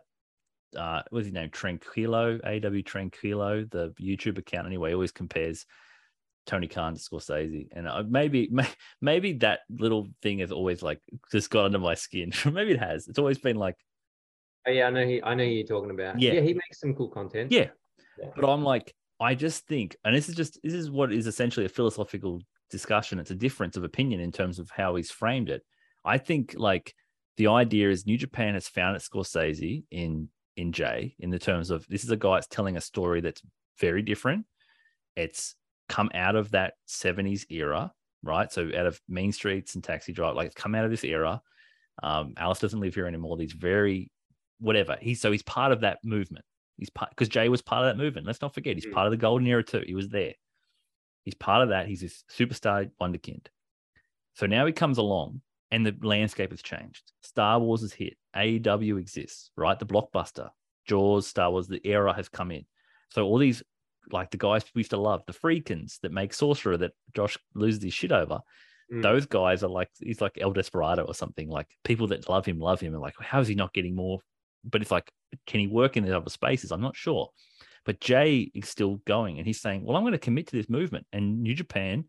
uh 0.75 1.03
what's 1.09 1.25
his 1.25 1.33
name 1.33 1.49
Tranquilo 1.49 2.39
AW 2.43 2.81
Tranquilo 2.83 3.69
the 3.69 3.93
YouTube 4.01 4.37
account. 4.37 4.67
Anyway, 4.67 4.93
always 4.93 5.11
compares 5.11 5.65
Tony 6.45 6.67
Khan 6.67 6.93
to 6.93 6.99
Scorsese, 6.99 7.67
and 7.71 7.87
uh, 7.87 8.03
maybe 8.07 8.47
may, 8.51 8.67
maybe 9.01 9.33
that 9.33 9.61
little 9.69 10.07
thing 10.21 10.39
has 10.39 10.51
always 10.51 10.81
like 10.83 10.99
just 11.31 11.49
got 11.49 11.65
under 11.65 11.79
my 11.79 11.95
skin. 11.95 12.31
maybe 12.51 12.71
it 12.71 12.79
has. 12.79 13.07
It's 13.07 13.19
always 13.19 13.37
been 13.39 13.55
like 13.55 13.75
Oh 14.67 14.71
yeah, 14.71 14.87
I 14.87 14.89
know 14.89 15.05
he 15.05 15.21
I 15.21 15.35
know 15.35 15.43
you're 15.43 15.65
talking 15.65 15.91
about. 15.91 16.19
Yeah. 16.19 16.33
Yeah, 16.33 16.41
he 16.41 16.53
makes 16.53 16.79
some 16.79 16.95
cool 16.95 17.09
content. 17.09 17.51
yeah, 17.51 17.69
But 18.35 18.49
I'm 18.49 18.63
like 18.63 18.93
I 19.19 19.35
just 19.35 19.65
think, 19.67 19.95
and 20.03 20.15
this 20.15 20.27
is 20.27 20.35
just 20.35 20.59
this 20.63 20.73
is 20.73 20.91
what 20.91 21.13
is 21.13 21.27
essentially 21.27 21.65
a 21.65 21.69
philosophical 21.69 22.41
discussion. 22.69 23.19
It's 23.19 23.31
a 23.31 23.35
difference 23.35 23.77
of 23.77 23.83
opinion 23.83 24.19
in 24.19 24.31
terms 24.31 24.59
of 24.59 24.69
how 24.69 24.95
he's 24.95 25.11
framed 25.11 25.49
it. 25.49 25.63
I 26.03 26.17
think 26.17 26.55
like 26.57 26.93
the 27.37 27.47
idea 27.47 27.89
is 27.89 28.05
New 28.05 28.17
Japan 28.17 28.53
has 28.53 28.67
found 28.67 28.95
its 28.95 29.07
Scorsese 29.07 29.83
in 29.91 30.29
in 30.57 30.71
Jay 30.71 31.15
in 31.19 31.29
the 31.29 31.39
terms 31.39 31.69
of 31.69 31.85
this 31.87 32.03
is 32.03 32.11
a 32.11 32.17
guy 32.17 32.35
that's 32.35 32.47
telling 32.47 32.77
a 32.77 32.81
story 32.81 33.21
that's 33.21 33.41
very 33.79 34.01
different. 34.01 34.45
It's 35.15 35.55
come 35.87 36.09
out 36.13 36.35
of 36.35 36.51
that 36.51 36.73
70s 36.87 37.45
era, 37.49 37.91
right? 38.23 38.51
So 38.51 38.69
out 38.75 38.85
of 38.85 38.99
Mean 39.07 39.31
Streets 39.31 39.75
and 39.75 39.83
Taxi 39.83 40.13
Driver, 40.13 40.35
like 40.35 40.47
it's 40.47 40.55
come 40.55 40.75
out 40.75 40.85
of 40.85 40.91
this 40.91 41.03
era. 41.03 41.41
Um, 42.03 42.33
Alice 42.37 42.59
doesn't 42.59 42.79
live 42.79 42.95
here 42.95 43.07
anymore. 43.07 43.37
These 43.37 43.53
very 43.53 44.11
whatever. 44.59 44.97
He's 44.99 45.21
so 45.21 45.31
he's 45.31 45.43
part 45.43 45.71
of 45.71 45.81
that 45.81 45.99
movement. 46.03 46.45
He's 46.77 46.89
part 46.89 47.09
because 47.11 47.29
Jay 47.29 47.47
was 47.49 47.61
part 47.61 47.85
of 47.85 47.89
that 47.95 48.01
movement. 48.01 48.27
Let's 48.27 48.41
not 48.41 48.53
forget, 48.53 48.75
he's 48.75 48.85
Mm. 48.85 48.93
part 48.93 49.07
of 49.07 49.11
the 49.11 49.17
golden 49.17 49.47
era 49.47 49.63
too. 49.63 49.83
He 49.85 49.95
was 49.95 50.09
there. 50.09 50.33
He's 51.23 51.33
part 51.35 51.63
of 51.63 51.69
that. 51.69 51.87
He's 51.87 52.01
this 52.01 52.23
superstar 52.31 52.91
wonderkind. 53.01 53.47
So 54.33 54.45
now 54.45 54.65
he 54.65 54.73
comes 54.73 54.97
along 54.97 55.41
and 55.71 55.85
the 55.85 55.95
landscape 56.01 56.51
has 56.51 56.61
changed. 56.61 57.11
Star 57.21 57.59
Wars 57.59 57.81
is 57.83 57.93
hit. 57.93 58.17
AEW 58.35 58.97
exists, 58.99 59.51
right? 59.55 59.79
The 59.79 59.85
blockbuster, 59.85 60.49
Jaws, 60.85 61.27
Star 61.27 61.49
Wars, 61.51 61.67
the 61.67 61.81
era 61.87 62.13
has 62.13 62.29
come 62.29 62.51
in. 62.51 62.65
So 63.09 63.25
all 63.25 63.37
these 63.37 63.63
like 64.11 64.29
the 64.29 64.37
guys 64.37 64.63
we 64.75 64.81
used 64.81 64.91
to 64.91 64.97
love, 64.97 65.23
the 65.25 65.33
Friedkins 65.33 65.99
that 66.01 66.11
make 66.11 66.31
Sorcerer 66.33 66.77
that 66.77 66.91
Josh 67.15 67.37
loses 67.55 67.81
his 67.83 67.93
shit 67.93 68.11
over. 68.11 68.39
Mm. 68.93 69.01
Those 69.01 69.25
guys 69.25 69.63
are 69.63 69.69
like 69.69 69.89
he's 69.99 70.21
like 70.21 70.37
El 70.39 70.51
Desperado 70.51 71.03
or 71.05 71.15
something. 71.15 71.49
Like 71.49 71.67
people 71.83 72.07
that 72.07 72.29
love 72.29 72.45
him 72.45 72.59
love 72.59 72.79
him 72.81 72.93
and 72.93 73.01
like 73.01 73.15
how 73.19 73.39
is 73.39 73.47
he 73.47 73.55
not 73.55 73.73
getting 73.73 73.95
more? 73.95 74.19
But 74.63 74.81
it's 74.83 74.91
like 74.91 75.11
can 75.45 75.59
he 75.59 75.67
work 75.67 75.97
in 75.97 76.05
the 76.05 76.15
other 76.15 76.29
spaces? 76.29 76.71
I'm 76.71 76.81
not 76.81 76.95
sure. 76.95 77.29
But 77.85 77.99
Jay 77.99 78.51
is 78.53 78.67
still 78.67 78.95
going 79.05 79.37
and 79.37 79.45
he's 79.45 79.61
saying, 79.61 79.83
well, 79.83 79.95
I'm 79.95 80.03
going 80.03 80.13
to 80.13 80.17
commit 80.17 80.47
to 80.47 80.55
this 80.55 80.69
movement. 80.69 81.05
And 81.13 81.41
New 81.41 81.53
Japan, 81.53 82.05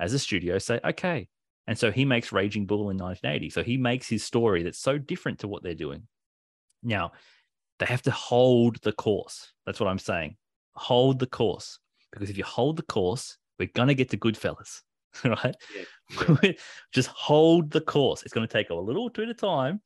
as 0.00 0.12
a 0.12 0.18
studio, 0.18 0.58
say, 0.58 0.80
okay. 0.84 1.28
And 1.66 1.78
so 1.78 1.92
he 1.92 2.04
makes 2.04 2.32
Raging 2.32 2.66
Bull 2.66 2.90
in 2.90 2.98
1980. 2.98 3.50
So 3.50 3.62
he 3.62 3.76
makes 3.76 4.08
his 4.08 4.24
story 4.24 4.64
that's 4.64 4.80
so 4.80 4.98
different 4.98 5.40
to 5.40 5.48
what 5.48 5.62
they're 5.62 5.74
doing. 5.74 6.08
Now, 6.82 7.12
they 7.78 7.86
have 7.86 8.02
to 8.02 8.10
hold 8.10 8.80
the 8.82 8.92
course. 8.92 9.52
That's 9.66 9.78
what 9.78 9.88
I'm 9.88 9.98
saying. 9.98 10.36
Hold 10.74 11.18
the 11.18 11.26
course. 11.26 11.78
Because 12.12 12.28
if 12.28 12.36
you 12.36 12.44
hold 12.44 12.76
the 12.76 12.82
course, 12.82 13.38
we're 13.58 13.70
going 13.72 13.88
to 13.88 13.94
get 13.94 14.10
to 14.10 14.16
Goodfellas, 14.16 14.80
right? 15.24 15.56
Yeah, 16.42 16.52
Just 16.92 17.08
hold 17.10 17.70
the 17.70 17.80
course. 17.80 18.22
It's 18.24 18.32
going 18.34 18.46
to 18.46 18.52
take 18.52 18.70
a 18.70 18.74
little 18.74 19.08
bit 19.10 19.28
of 19.28 19.36
time, 19.36 19.80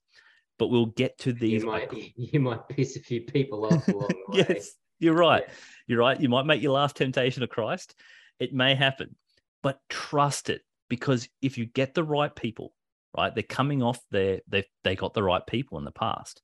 but 0.59 0.69
we'll 0.69 0.87
get 0.87 1.19
to 1.19 1.33
these. 1.33 1.63
You 1.63 1.67
might 1.69 1.93
you 2.17 2.41
might 2.41 2.69
piss 2.69 2.97
a 2.97 3.01
few 3.01 3.23
people 3.23 3.67
off 3.67 3.87
along 3.89 4.09
the 4.09 4.25
way. 4.39 4.47
yes, 4.49 4.73
you're 4.99 5.15
right. 5.15 5.45
Yeah. 5.47 5.55
You're 5.87 6.01
right. 6.01 6.21
You 6.21 6.29
might 6.29 6.47
make 6.47 6.63
your 6.63 6.73
last 6.73 6.97
temptation 6.97 7.43
of 7.43 7.51
Christ. 7.51 7.95
It 8.39 8.53
may 8.53 8.75
happen, 8.75 9.15
but 9.63 9.81
trust 9.89 10.51
it 10.51 10.63
because 10.89 11.29
if 11.43 11.59
you 11.59 11.67
get 11.67 11.95
the 11.95 12.05
right 12.05 12.35
people, 12.35 12.73
right, 13.17 13.35
they're 13.35 13.43
coming 13.43 13.83
off 13.83 14.01
their 14.11 14.41
they 14.49 14.65
they 14.83 14.97
got 14.97 15.15
the 15.15 15.23
right 15.23 15.47
people 15.47 15.79
in 15.79 15.85
the 15.85 15.93
past. 15.93 16.41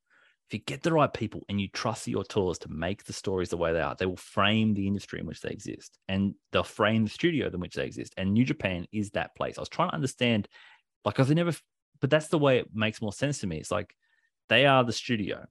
If 0.48 0.54
you 0.54 0.60
get 0.66 0.82
the 0.82 0.92
right 0.92 1.12
people 1.12 1.44
and 1.48 1.60
you 1.60 1.68
trust 1.68 2.08
your 2.08 2.22
auteurs 2.22 2.58
to 2.58 2.68
make 2.68 3.04
the 3.04 3.12
stories 3.12 3.50
the 3.50 3.56
way 3.56 3.72
they 3.72 3.80
are, 3.80 3.94
they 3.96 4.06
will 4.06 4.16
frame 4.16 4.74
the 4.74 4.88
industry 4.88 5.20
in 5.20 5.26
which 5.26 5.40
they 5.40 5.50
exist 5.50 5.96
and 6.08 6.34
they'll 6.50 6.64
frame 6.64 7.04
the 7.04 7.10
studio 7.10 7.46
in 7.46 7.60
which 7.60 7.76
they 7.76 7.84
exist. 7.84 8.14
And 8.16 8.34
New 8.34 8.44
Japan 8.44 8.88
is 8.90 9.10
that 9.10 9.36
place. 9.36 9.58
I 9.58 9.60
was 9.60 9.68
trying 9.68 9.90
to 9.90 9.94
understand, 9.94 10.48
like, 11.04 11.14
because 11.14 11.30
I 11.30 11.34
never, 11.34 11.52
but 12.00 12.10
that's 12.10 12.28
the 12.28 12.38
way 12.38 12.58
it 12.58 12.68
makes 12.74 13.00
more 13.02 13.12
sense 13.12 13.38
to 13.40 13.46
me. 13.46 13.58
It's 13.58 13.70
like 13.70 13.94
they 14.48 14.66
are 14.66 14.84
the 14.84 14.92
studio 14.92 15.46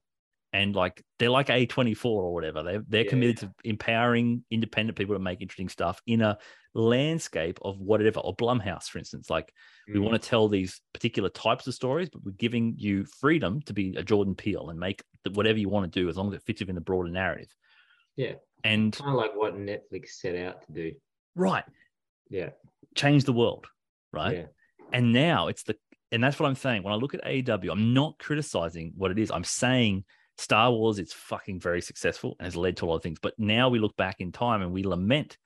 and 0.52 0.76
like 0.76 1.04
they're 1.20 1.30
like 1.30 1.48
A24 1.48 2.06
or 2.06 2.34
whatever. 2.34 2.64
They 2.64 2.80
they're 2.88 3.04
Yeah. 3.04 3.10
committed 3.10 3.38
to 3.38 3.54
empowering 3.64 4.44
independent 4.50 4.98
people 4.98 5.16
to 5.16 5.20
make 5.20 5.42
interesting 5.42 5.70
stuff 5.70 6.02
in 6.08 6.22
a 6.22 6.38
landscape 6.74 7.60
of 7.62 7.80
whatever, 7.80 8.20
or 8.20 8.36
Blumhouse, 8.36 8.86
for 8.90 8.98
instance. 9.00 9.30
Like 9.30 9.54
we 9.88 9.96
Mm. 9.96 10.04
want 10.04 10.22
to 10.22 10.28
tell 10.30 10.48
these 10.48 10.82
particular 10.94 11.30
types 11.30 11.68
of 11.68 11.74
stories, 11.74 12.10
but 12.10 12.24
we're 12.24 12.32
giving 12.32 12.76
you 12.78 13.06
freedom 13.06 13.62
to 13.64 13.74
be 13.74 13.96
a 13.96 14.04
Jordan 14.04 14.36
Peele 14.36 14.70
and 14.70 14.80
make 14.80 15.04
whatever 15.34 15.60
you 15.60 15.70
want 15.70 15.92
to 15.92 16.00
do 16.00 16.10
as 16.10 16.18
long 16.18 16.28
as 16.30 16.34
it 16.36 16.44
fits 16.46 16.62
within 16.62 16.76
the 16.76 16.82
broader 16.82 17.10
narrative. 17.10 17.54
Yeah. 18.16 18.36
And 18.64 18.94
kind 18.96 19.12
of 19.12 19.16
like 19.16 19.36
what 19.36 19.54
Netflix 19.56 20.10
set 20.10 20.36
out 20.36 20.64
to 20.64 20.72
do. 20.72 20.94
right, 21.36 21.64
Yeah. 22.30 22.50
change 22.96 23.24
the 23.24 23.34
world, 23.34 23.68
right? 24.12 24.38
Yeah. 24.38 24.48
And 24.92 25.14
now 25.14 25.48
it's 25.48 25.64
the 25.64 25.78
and 26.12 26.24
that's 26.24 26.40
what 26.40 26.48
I'm 26.48 26.56
saying. 26.56 26.84
When 26.84 26.94
I 26.94 26.98
look 26.98 27.14
at 27.14 27.24
AEW, 27.24 27.72
I'm 27.72 27.94
not 27.94 28.18
criticizing 28.20 28.94
what 28.96 29.12
it 29.12 29.20
is. 29.20 29.32
I'm 29.32 29.44
saying 29.44 30.06
Star 30.38 30.72
Wars, 30.72 31.00
it's 31.00 31.14
fucking 31.14 31.60
very 31.60 31.82
successful 31.82 32.36
and 32.40 32.46
has 32.46 32.56
led 32.56 32.78
to 32.78 32.86
a 32.86 32.88
lot 32.88 32.96
of 32.96 33.04
things. 33.04 33.20
But 33.22 33.38
now 33.38 33.70
we 33.70 33.80
look 33.80 33.96
back 33.98 34.18
in 34.20 34.32
time 34.32 34.62
and 34.62 34.72
we 34.72 34.84
lament 34.84 35.38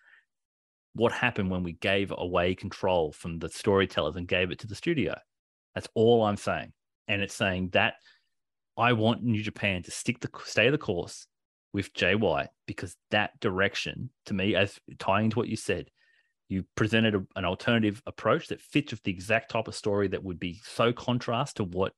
what 0.94 1.12
happened 1.12 1.50
when 1.50 1.64
we 1.64 1.74
gave 1.74 2.14
away 2.16 2.56
control 2.56 3.12
from 3.12 3.40
the 3.40 3.50
storytellers 3.50 4.16
and 4.16 4.28
gave 4.28 4.52
it 4.52 4.60
to 4.60 4.68
the 4.68 4.76
studio. 4.76 5.18
That's 5.74 5.88
all 5.96 6.24
I'm 6.24 6.38
saying. 6.38 6.74
And 7.08 7.22
it's 7.22 7.34
saying 7.34 7.70
that 7.74 7.96
I 8.78 8.94
want 8.94 9.24
New 9.24 9.42
Japan 9.42 9.84
to 9.84 9.92
stick 9.92 10.20
the 10.20 10.30
stay 10.46 10.70
the 10.70 10.78
course 10.78 11.28
with 11.74 11.90
White 12.00 12.50
because 12.68 12.96
that 13.12 13.40
direction, 13.40 14.12
to 14.28 14.34
me, 14.34 14.56
as 14.56 14.80
tying 15.00 15.32
to 15.32 15.40
what 15.40 15.48
you 15.48 15.56
said, 15.56 15.90
you 16.54 16.64
presented 16.76 17.16
a, 17.16 17.26
an 17.36 17.46
alternative 17.46 18.02
approach 18.06 18.48
that 18.48 18.62
fits 18.62 18.92
with 18.92 19.04
the 19.04 19.12
exact 19.12 19.52
type 19.52 19.68
of 19.68 19.76
story 19.76 20.08
that 20.10 20.24
would 20.24 20.40
be 20.40 20.62
so 20.64 20.94
contrast 20.94 21.58
to 21.58 21.64
what 21.64 21.94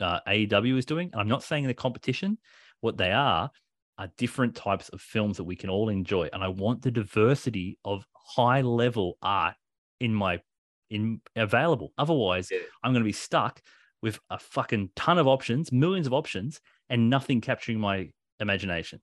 uh, 0.00 0.20
AEW 0.26 0.78
is 0.78 0.86
doing. 0.86 1.10
And 1.12 1.20
I'm 1.20 1.28
not 1.28 1.42
saying 1.42 1.64
they're 1.64 1.74
competition. 1.74 2.38
What 2.80 2.96
they 2.96 3.12
are 3.12 3.50
are 3.98 4.08
different 4.16 4.54
types 4.56 4.88
of 4.88 5.00
films 5.00 5.36
that 5.36 5.44
we 5.44 5.56
can 5.56 5.68
all 5.68 5.90
enjoy, 5.90 6.30
and 6.32 6.42
I 6.42 6.48
want 6.48 6.80
the 6.80 6.90
diversity 6.90 7.78
of 7.84 8.06
high 8.14 8.62
level 8.62 9.18
art 9.22 9.54
in 10.00 10.14
my 10.14 10.40
in 10.88 11.20
available. 11.36 11.92
Otherwise, 11.98 12.48
Yeah. 12.50 12.60
I'm 12.82 12.92
going 12.92 13.02
to 13.02 13.08
be 13.08 13.12
stuck 13.12 13.60
with 14.02 14.18
a 14.30 14.38
fucking 14.38 14.90
ton 14.96 15.18
of 15.18 15.28
options, 15.28 15.70
millions 15.70 16.06
of 16.06 16.14
options, 16.14 16.60
and 16.88 17.10
nothing 17.10 17.42
capturing 17.42 17.78
my 17.78 18.08
imagination. 18.40 19.00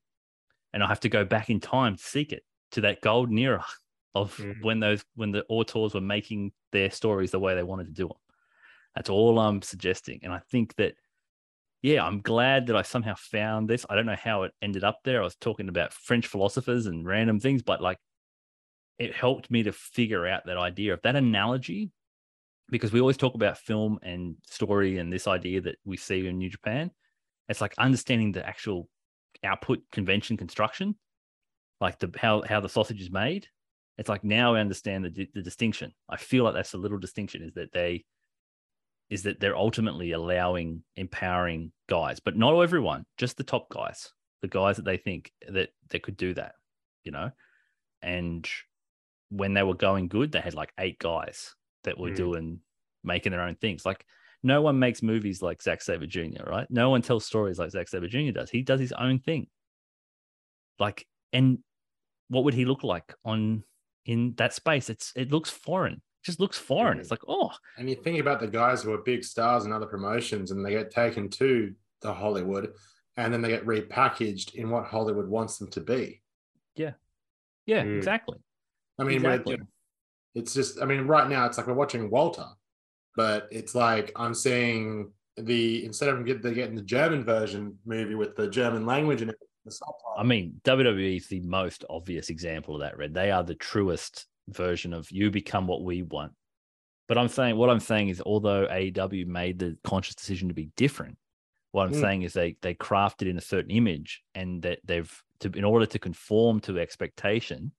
And 0.74 0.84
I 0.84 0.88
have 0.88 1.00
to 1.02 1.10
go 1.10 1.24
back 1.24 1.52
in 1.52 1.60
time 1.60 1.96
to 1.96 2.04
seek 2.04 2.34
it 2.34 2.44
to 2.72 2.82
that 2.82 3.02
golden 3.02 3.38
era 3.38 3.64
of 4.16 4.36
Mhm. 4.38 4.62
when 4.64 4.80
those 4.80 5.06
when 5.16 5.32
the 5.32 5.44
auteurs 5.46 5.94
were 5.94 6.02
making 6.02 6.52
their 6.72 6.90
stories 6.92 7.32
the 7.32 7.40
way 7.40 7.56
they 7.56 7.64
wanted 7.64 7.86
to 7.88 7.94
do 7.94 8.08
them. 8.08 8.18
That's 8.96 9.10
all 9.10 9.38
I'm 9.40 9.62
suggesting. 9.62 10.22
And 10.24 10.34
I 10.34 10.40
think 10.40 10.76
that, 10.78 10.96
yeah, 11.82 12.04
I'm 12.04 12.22
glad 12.22 12.68
that 12.68 12.76
I 12.76 12.82
somehow 12.82 13.16
found 13.16 13.70
this. 13.70 13.86
I 13.90 13.96
don't 13.96 14.08
know 14.08 14.16
how 14.16 14.44
it 14.44 14.54
ended 14.62 14.84
up 14.84 15.00
there. 15.04 15.22
I 15.22 15.24
was 15.24 15.36
talking 15.36 15.70
about 15.70 15.94
French 15.94 16.26
philosophers 16.28 16.88
and 16.88 17.06
random 17.06 17.40
things, 17.40 17.62
but 17.62 17.82
like 17.82 18.00
it 18.98 19.14
helped 19.14 19.52
me 19.52 19.62
to 19.64 19.72
figure 19.72 20.26
out 20.26 20.46
that 20.48 20.58
idea 20.58 20.94
of 20.94 21.02
that 21.04 21.16
analogy 21.16 21.92
because 22.70 22.92
we 22.92 23.00
always 23.00 23.18
talk 23.18 23.36
about 23.36 23.58
film 23.60 24.00
and 24.02 24.36
story 24.44 24.98
and 24.98 25.14
this 25.14 25.28
idea 25.28 25.62
that 25.62 25.78
we 25.86 25.96
see 25.96 26.26
in 26.26 26.38
New 26.40 26.50
Japan. 26.50 26.92
It's 27.48 27.62
like 27.62 27.76
understanding 27.78 28.32
the 28.32 28.46
actual 28.46 28.90
output 29.44 29.84
convention 29.92 30.36
construction, 30.36 30.98
like 31.80 32.00
the 32.00 32.12
how 32.18 32.42
how 32.42 32.60
the 32.60 32.70
sausage 32.70 33.00
is 33.00 33.12
made. 33.12 33.48
It's 33.98 34.10
like 34.10 34.24
now 34.24 34.56
I 34.56 34.60
understand 34.60 35.06
the 35.06 35.28
the 35.34 35.42
distinction. 35.42 35.94
I 36.10 36.18
feel 36.18 36.44
like 36.44 36.54
that's 36.54 36.74
a 36.74 36.78
little 36.78 37.00
distinction 37.00 37.42
is 37.44 37.54
that 37.54 37.72
they 37.74 38.06
is 39.10 39.24
that 39.24 39.40
they're 39.40 39.56
ultimately 39.56 40.12
allowing 40.12 40.84
empowering 40.98 41.72
guys, 41.90 42.20
but 42.20 42.36
not 42.36 42.60
everyone, 42.62 43.06
just 43.18 43.38
the 43.38 43.44
top 43.44 43.70
guys, 43.70 44.12
the 44.42 44.48
guys 44.50 44.76
that 44.76 44.86
they 44.86 44.98
think 44.98 45.32
that 45.48 45.70
that 45.90 46.04
could 46.04 46.18
do 46.18 46.34
that, 46.34 46.54
you 47.04 47.12
know. 47.12 47.32
And 48.02 48.48
when 49.30 49.54
they 49.54 49.64
were 49.64 49.74
going 49.74 50.10
good, 50.10 50.32
they 50.32 50.42
had 50.42 50.54
like 50.54 50.74
eight 50.78 51.00
guys 51.00 51.56
that 51.86 51.98
were 51.98 52.12
Mm. 52.12 52.16
doing 52.16 52.60
making 53.04 53.32
their 53.32 53.42
own 53.42 53.56
things. 53.56 53.86
Like 53.86 54.06
no 54.44 54.62
one 54.62 54.78
makes 54.78 55.02
movies 55.02 55.42
like 55.42 55.64
Zack 55.64 55.82
Sabre 55.82 56.06
Jr., 56.06 56.44
right? 56.46 56.68
No 56.70 56.90
one 56.90 57.02
tells 57.02 57.26
stories 57.26 57.58
like 57.58 57.72
Zack 57.72 57.88
Sabre 57.88 58.08
Jr. 58.08 58.32
does. 58.32 58.50
He 58.50 58.62
does 58.62 58.80
his 58.80 58.92
own 58.92 59.20
thing. 59.20 59.48
Like, 60.80 61.08
and 61.34 61.60
what 62.28 62.44
would 62.44 62.54
he 62.54 62.66
look 62.66 62.84
like 62.84 63.14
on 63.26 63.64
in 64.08 64.34
that 64.38 64.54
space? 64.54 64.90
It's 64.90 65.14
it 65.16 65.32
looks 65.32 65.50
foreign. 65.52 65.94
It 65.94 66.26
just 66.26 66.40
looks 66.40 66.58
foreign. 66.58 67.00
It's 67.00 67.12
like, 67.12 67.22
oh, 67.28 67.52
And 67.78 67.90
you 67.90 67.96
think 67.96 68.20
about 68.20 68.40
the 68.40 68.48
guys 68.48 68.82
who 68.82 68.92
are 68.94 68.98
big 69.00 69.24
stars 69.24 69.66
in 69.66 69.72
other 69.72 69.86
promotions 69.86 70.52
and 70.52 70.66
they 70.66 70.72
get 70.72 70.90
taken 70.92 71.30
to 71.32 71.74
the 72.02 72.14
Hollywood 72.14 72.74
and 73.18 73.32
then 73.34 73.42
they 73.42 73.50
get 73.50 73.66
repackaged 73.66 74.56
in 74.56 74.70
what 74.70 74.86
Hollywood 74.86 75.28
wants 75.28 75.58
them 75.58 75.70
to 75.72 75.82
be. 75.82 76.22
yeah, 76.76 77.84
Mm. 77.84 77.98
exactly. 77.98 78.38
I 78.98 79.04
mean, 79.04 79.22
we're- 79.22 79.36
exactly. 79.36 79.60
it's 80.36 80.54
just, 80.54 80.82
I 80.82 80.86
mean, 80.86 81.02
right 81.02 81.30
now 81.30 81.46
it's 81.46 81.58
like 81.58 81.68
we're 81.68 81.74
watching 81.74 82.10
Walter, 82.10 82.46
but 83.16 83.48
it's 83.52 83.76
like 83.76 84.12
I'm 84.16 84.34
seeing 84.34 85.12
the, 85.36 85.84
instead 85.86 86.08
of 86.10 86.26
get, 86.26 86.42
they're 86.42 86.54
getting 86.54 86.76
the 86.76 86.82
German 86.82 87.24
version 87.26 87.78
movie 87.86 88.16
with 88.16 88.36
the 88.38 88.48
German 88.50 88.86
language 88.86 89.22
and 89.22 89.30
the 89.32 89.36
subtitles. 89.36 89.57
I 90.18 90.24
mean, 90.24 90.60
WWE 90.64 91.18
is 91.18 91.28
the 91.28 91.42
most 91.42 91.84
obvious 91.90 92.30
example 92.30 92.76
of 92.76 92.82
that, 92.82 92.98
Red. 92.98 93.14
They 93.14 93.32
are 93.32 93.44
the 93.44 93.56
truest 93.56 94.26
version 94.50 94.94
of 94.94 95.12
you 95.12 95.30
become 95.30 95.68
what 95.68 95.84
we 95.84 96.04
want. 96.04 96.34
But 97.08 97.18
I'm 97.18 97.28
saying 97.28 97.56
what 97.56 97.70
I'm 97.70 97.80
saying 97.80 98.10
is 98.10 98.22
although 98.22 98.68
AEW 98.68 99.28
made 99.28 99.60
the 99.60 99.78
conscious 99.84 100.16
decision 100.16 100.48
to 100.50 100.54
be 100.54 100.70
different, 100.76 101.18
what 101.72 101.88
I'm 101.88 101.94
Mm. 101.94 102.02
saying 102.02 102.22
is 102.24 102.34
they 102.34 102.58
they 102.62 102.74
crafted 102.74 103.30
in 103.30 103.38
a 103.38 103.42
certain 103.42 103.72
image 103.72 104.24
and 104.36 104.62
that 104.64 104.80
they've 104.84 105.24
to 105.40 105.52
in 105.52 105.64
order 105.64 105.86
to 105.86 106.00
conform 106.00 106.60
to 106.62 106.80
expectation 106.80 107.72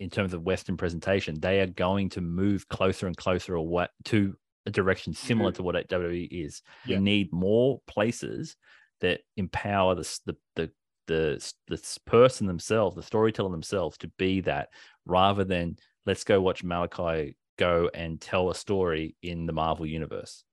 in 0.00 0.10
terms 0.10 0.32
of 0.32 0.42
Western 0.44 0.76
presentation, 0.76 1.38
they 1.40 1.60
are 1.60 1.66
going 1.66 2.08
to 2.10 2.20
move 2.20 2.68
closer 2.68 3.06
and 3.06 3.16
closer 3.16 3.54
away 3.54 3.88
to 4.04 4.36
a 4.66 4.70
direction 4.70 5.12
similar 5.12 5.50
to 5.52 5.62
what 5.62 5.74
WWE 5.88 6.28
is. 6.30 6.62
Yeah. 6.86 6.98
We 6.98 7.02
need 7.04 7.32
more 7.32 7.80
places 7.86 8.56
that 9.00 9.20
empower 9.36 9.94
the 9.94 10.18
the 10.26 10.36
the 10.56 10.70
the, 11.08 11.52
the 11.66 11.98
person 12.06 12.46
themselves, 12.46 12.94
the 12.94 13.02
storyteller 13.02 13.50
themselves, 13.50 13.98
to 13.98 14.08
be 14.18 14.40
that, 14.42 14.68
rather 15.04 15.42
than 15.42 15.76
let's 16.06 16.22
go 16.22 16.40
watch 16.40 16.64
Malakai 16.64 17.34
go 17.58 17.90
and 17.92 18.20
tell 18.20 18.50
a 18.50 18.54
story 18.54 19.16
in 19.22 19.46
the 19.46 19.52
Marvel 19.52 19.84
universe. 19.84 20.44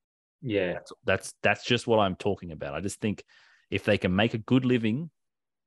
Yeah. 0.41 0.73
That's 0.73 0.91
that's 1.05 1.33
that's 1.43 1.65
just 1.65 1.87
what 1.87 1.99
I'm 1.99 2.15
talking 2.15 2.51
about. 2.51 2.73
I 2.73 2.81
just 2.81 2.99
think 2.99 3.23
if 3.69 3.83
they 3.83 3.97
can 3.97 4.15
make 4.15 4.33
a 4.33 4.39
good 4.39 4.65
living 4.65 5.11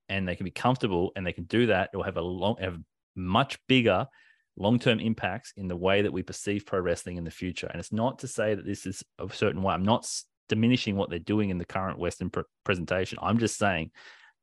and 0.08 0.26
they 0.26 0.36
can 0.36 0.44
be 0.44 0.50
comfortable 0.50 1.12
and 1.14 1.26
they 1.26 1.32
can 1.32 1.44
do 1.44 1.66
that, 1.66 1.90
it 1.92 1.96
will 1.96 2.04
have 2.04 2.16
a 2.16 2.22
long 2.22 2.56
have 2.60 2.78
much 3.14 3.58
bigger 3.68 4.06
long-term 4.60 4.98
impacts 4.98 5.52
in 5.56 5.68
the 5.68 5.76
way 5.76 6.02
that 6.02 6.12
we 6.12 6.22
perceive 6.22 6.66
pro 6.66 6.80
wrestling 6.80 7.16
in 7.16 7.24
the 7.24 7.30
future. 7.30 7.68
And 7.68 7.78
it's 7.78 7.92
not 7.92 8.18
to 8.20 8.28
say 8.28 8.56
that 8.56 8.66
this 8.66 8.86
is 8.86 9.04
a 9.18 9.32
certain 9.32 9.62
way. 9.62 9.72
I'm 9.72 9.84
not 9.84 10.04
diminishing 10.48 10.96
what 10.96 11.10
they're 11.10 11.20
doing 11.20 11.50
in 11.50 11.58
the 11.58 11.64
current 11.64 11.98
Western 11.98 12.30
pre- 12.30 12.42
presentation. 12.64 13.18
I'm 13.22 13.38
just 13.38 13.56
saying 13.56 13.92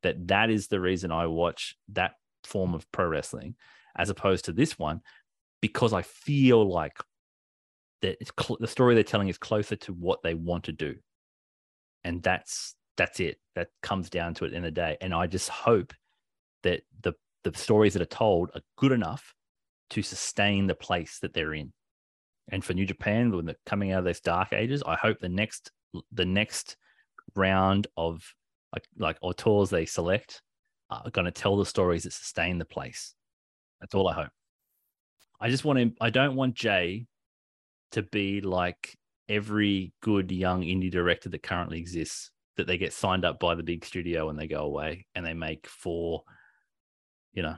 that 0.02 0.28
that 0.28 0.50
is 0.50 0.68
the 0.68 0.80
reason 0.80 1.10
I 1.10 1.26
watch 1.26 1.76
that 1.92 2.12
form 2.44 2.74
of 2.74 2.90
pro 2.92 3.06
wrestling, 3.06 3.56
as 3.96 4.10
opposed 4.10 4.46
to 4.46 4.52
this 4.52 4.78
one, 4.78 5.00
because 5.60 5.92
I 5.92 6.02
feel 6.02 6.68
like 6.68 6.98
that 8.02 8.18
cl- 8.38 8.58
the 8.60 8.68
story 8.68 8.94
they're 8.94 9.02
telling 9.04 9.28
is 9.28 9.38
closer 9.38 9.76
to 9.76 9.92
what 9.92 10.22
they 10.22 10.34
want 10.34 10.64
to 10.64 10.72
do, 10.72 10.96
and 12.04 12.22
that's 12.22 12.74
that's 12.96 13.20
it. 13.20 13.38
That 13.54 13.68
comes 13.82 14.10
down 14.10 14.34
to 14.34 14.44
it 14.44 14.52
in 14.52 14.62
the 14.62 14.70
day, 14.70 14.96
and 15.00 15.14
I 15.14 15.26
just 15.26 15.48
hope 15.48 15.92
that 16.62 16.82
the 17.02 17.14
the 17.44 17.56
stories 17.56 17.92
that 17.94 18.02
are 18.02 18.06
told 18.06 18.50
are 18.54 18.60
good 18.76 18.92
enough 18.92 19.34
to 19.90 20.02
sustain 20.02 20.66
the 20.66 20.74
place 20.74 21.20
that 21.20 21.32
they're 21.32 21.54
in. 21.54 21.72
And 22.48 22.64
for 22.64 22.74
New 22.74 22.86
Japan, 22.86 23.30
when 23.30 23.46
they're 23.46 23.56
coming 23.66 23.92
out 23.92 24.00
of 24.00 24.04
those 24.04 24.20
dark 24.20 24.52
ages, 24.52 24.82
I 24.86 24.96
hope 24.96 25.18
the 25.20 25.28
next 25.28 25.70
the 26.12 26.24
next 26.24 26.76
round 27.34 27.86
of 27.96 28.22
like 28.72 28.84
like 28.98 29.18
auteurs 29.22 29.70
they 29.70 29.86
select 29.86 30.42
are 30.90 31.10
going 31.10 31.24
to 31.24 31.30
tell 31.30 31.56
the 31.56 31.66
stories 31.66 32.04
that 32.04 32.12
sustain 32.12 32.58
the 32.58 32.64
place. 32.64 33.14
That's 33.80 33.94
all 33.94 34.08
I 34.08 34.14
hope. 34.14 34.30
I 35.40 35.48
just 35.50 35.64
want 35.64 35.78
to. 35.78 35.92
I 36.00 36.10
don't 36.10 36.36
want 36.36 36.54
Jay 36.54 37.06
to 37.92 38.02
be 38.02 38.40
like 38.40 38.96
every 39.28 39.92
good 40.02 40.30
young 40.32 40.62
indie 40.62 40.90
director 40.90 41.28
that 41.28 41.42
currently 41.42 41.78
exists. 41.78 42.30
That 42.56 42.66
they 42.66 42.78
get 42.78 42.94
signed 42.94 43.26
up 43.26 43.38
by 43.38 43.54
the 43.54 43.62
big 43.62 43.84
studio 43.84 44.30
and 44.30 44.38
they 44.38 44.46
go 44.46 44.60
away 44.64 45.06
and 45.14 45.26
they 45.26 45.34
make 45.34 45.66
Thor, 45.68 46.22
you 47.34 47.42
know, 47.42 47.56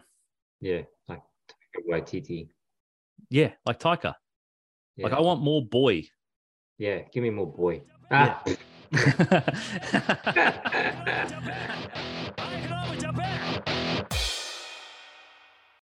Yeah, 0.60 0.80
like 1.06 1.22
Waititi. 1.88 2.48
yeah, 3.30 3.52
like 3.64 3.78
Taika. 3.78 4.14
Yeah. 4.96 5.04
Like 5.04 5.12
I 5.12 5.20
want 5.20 5.40
more 5.40 5.64
boy. 5.64 6.02
yeah, 6.78 7.02
give 7.12 7.22
me 7.22 7.30
more 7.30 7.46
boy. 7.46 7.82
Yeah. 8.10 8.40
Ah. 8.44 8.52
Ah. 8.92 9.44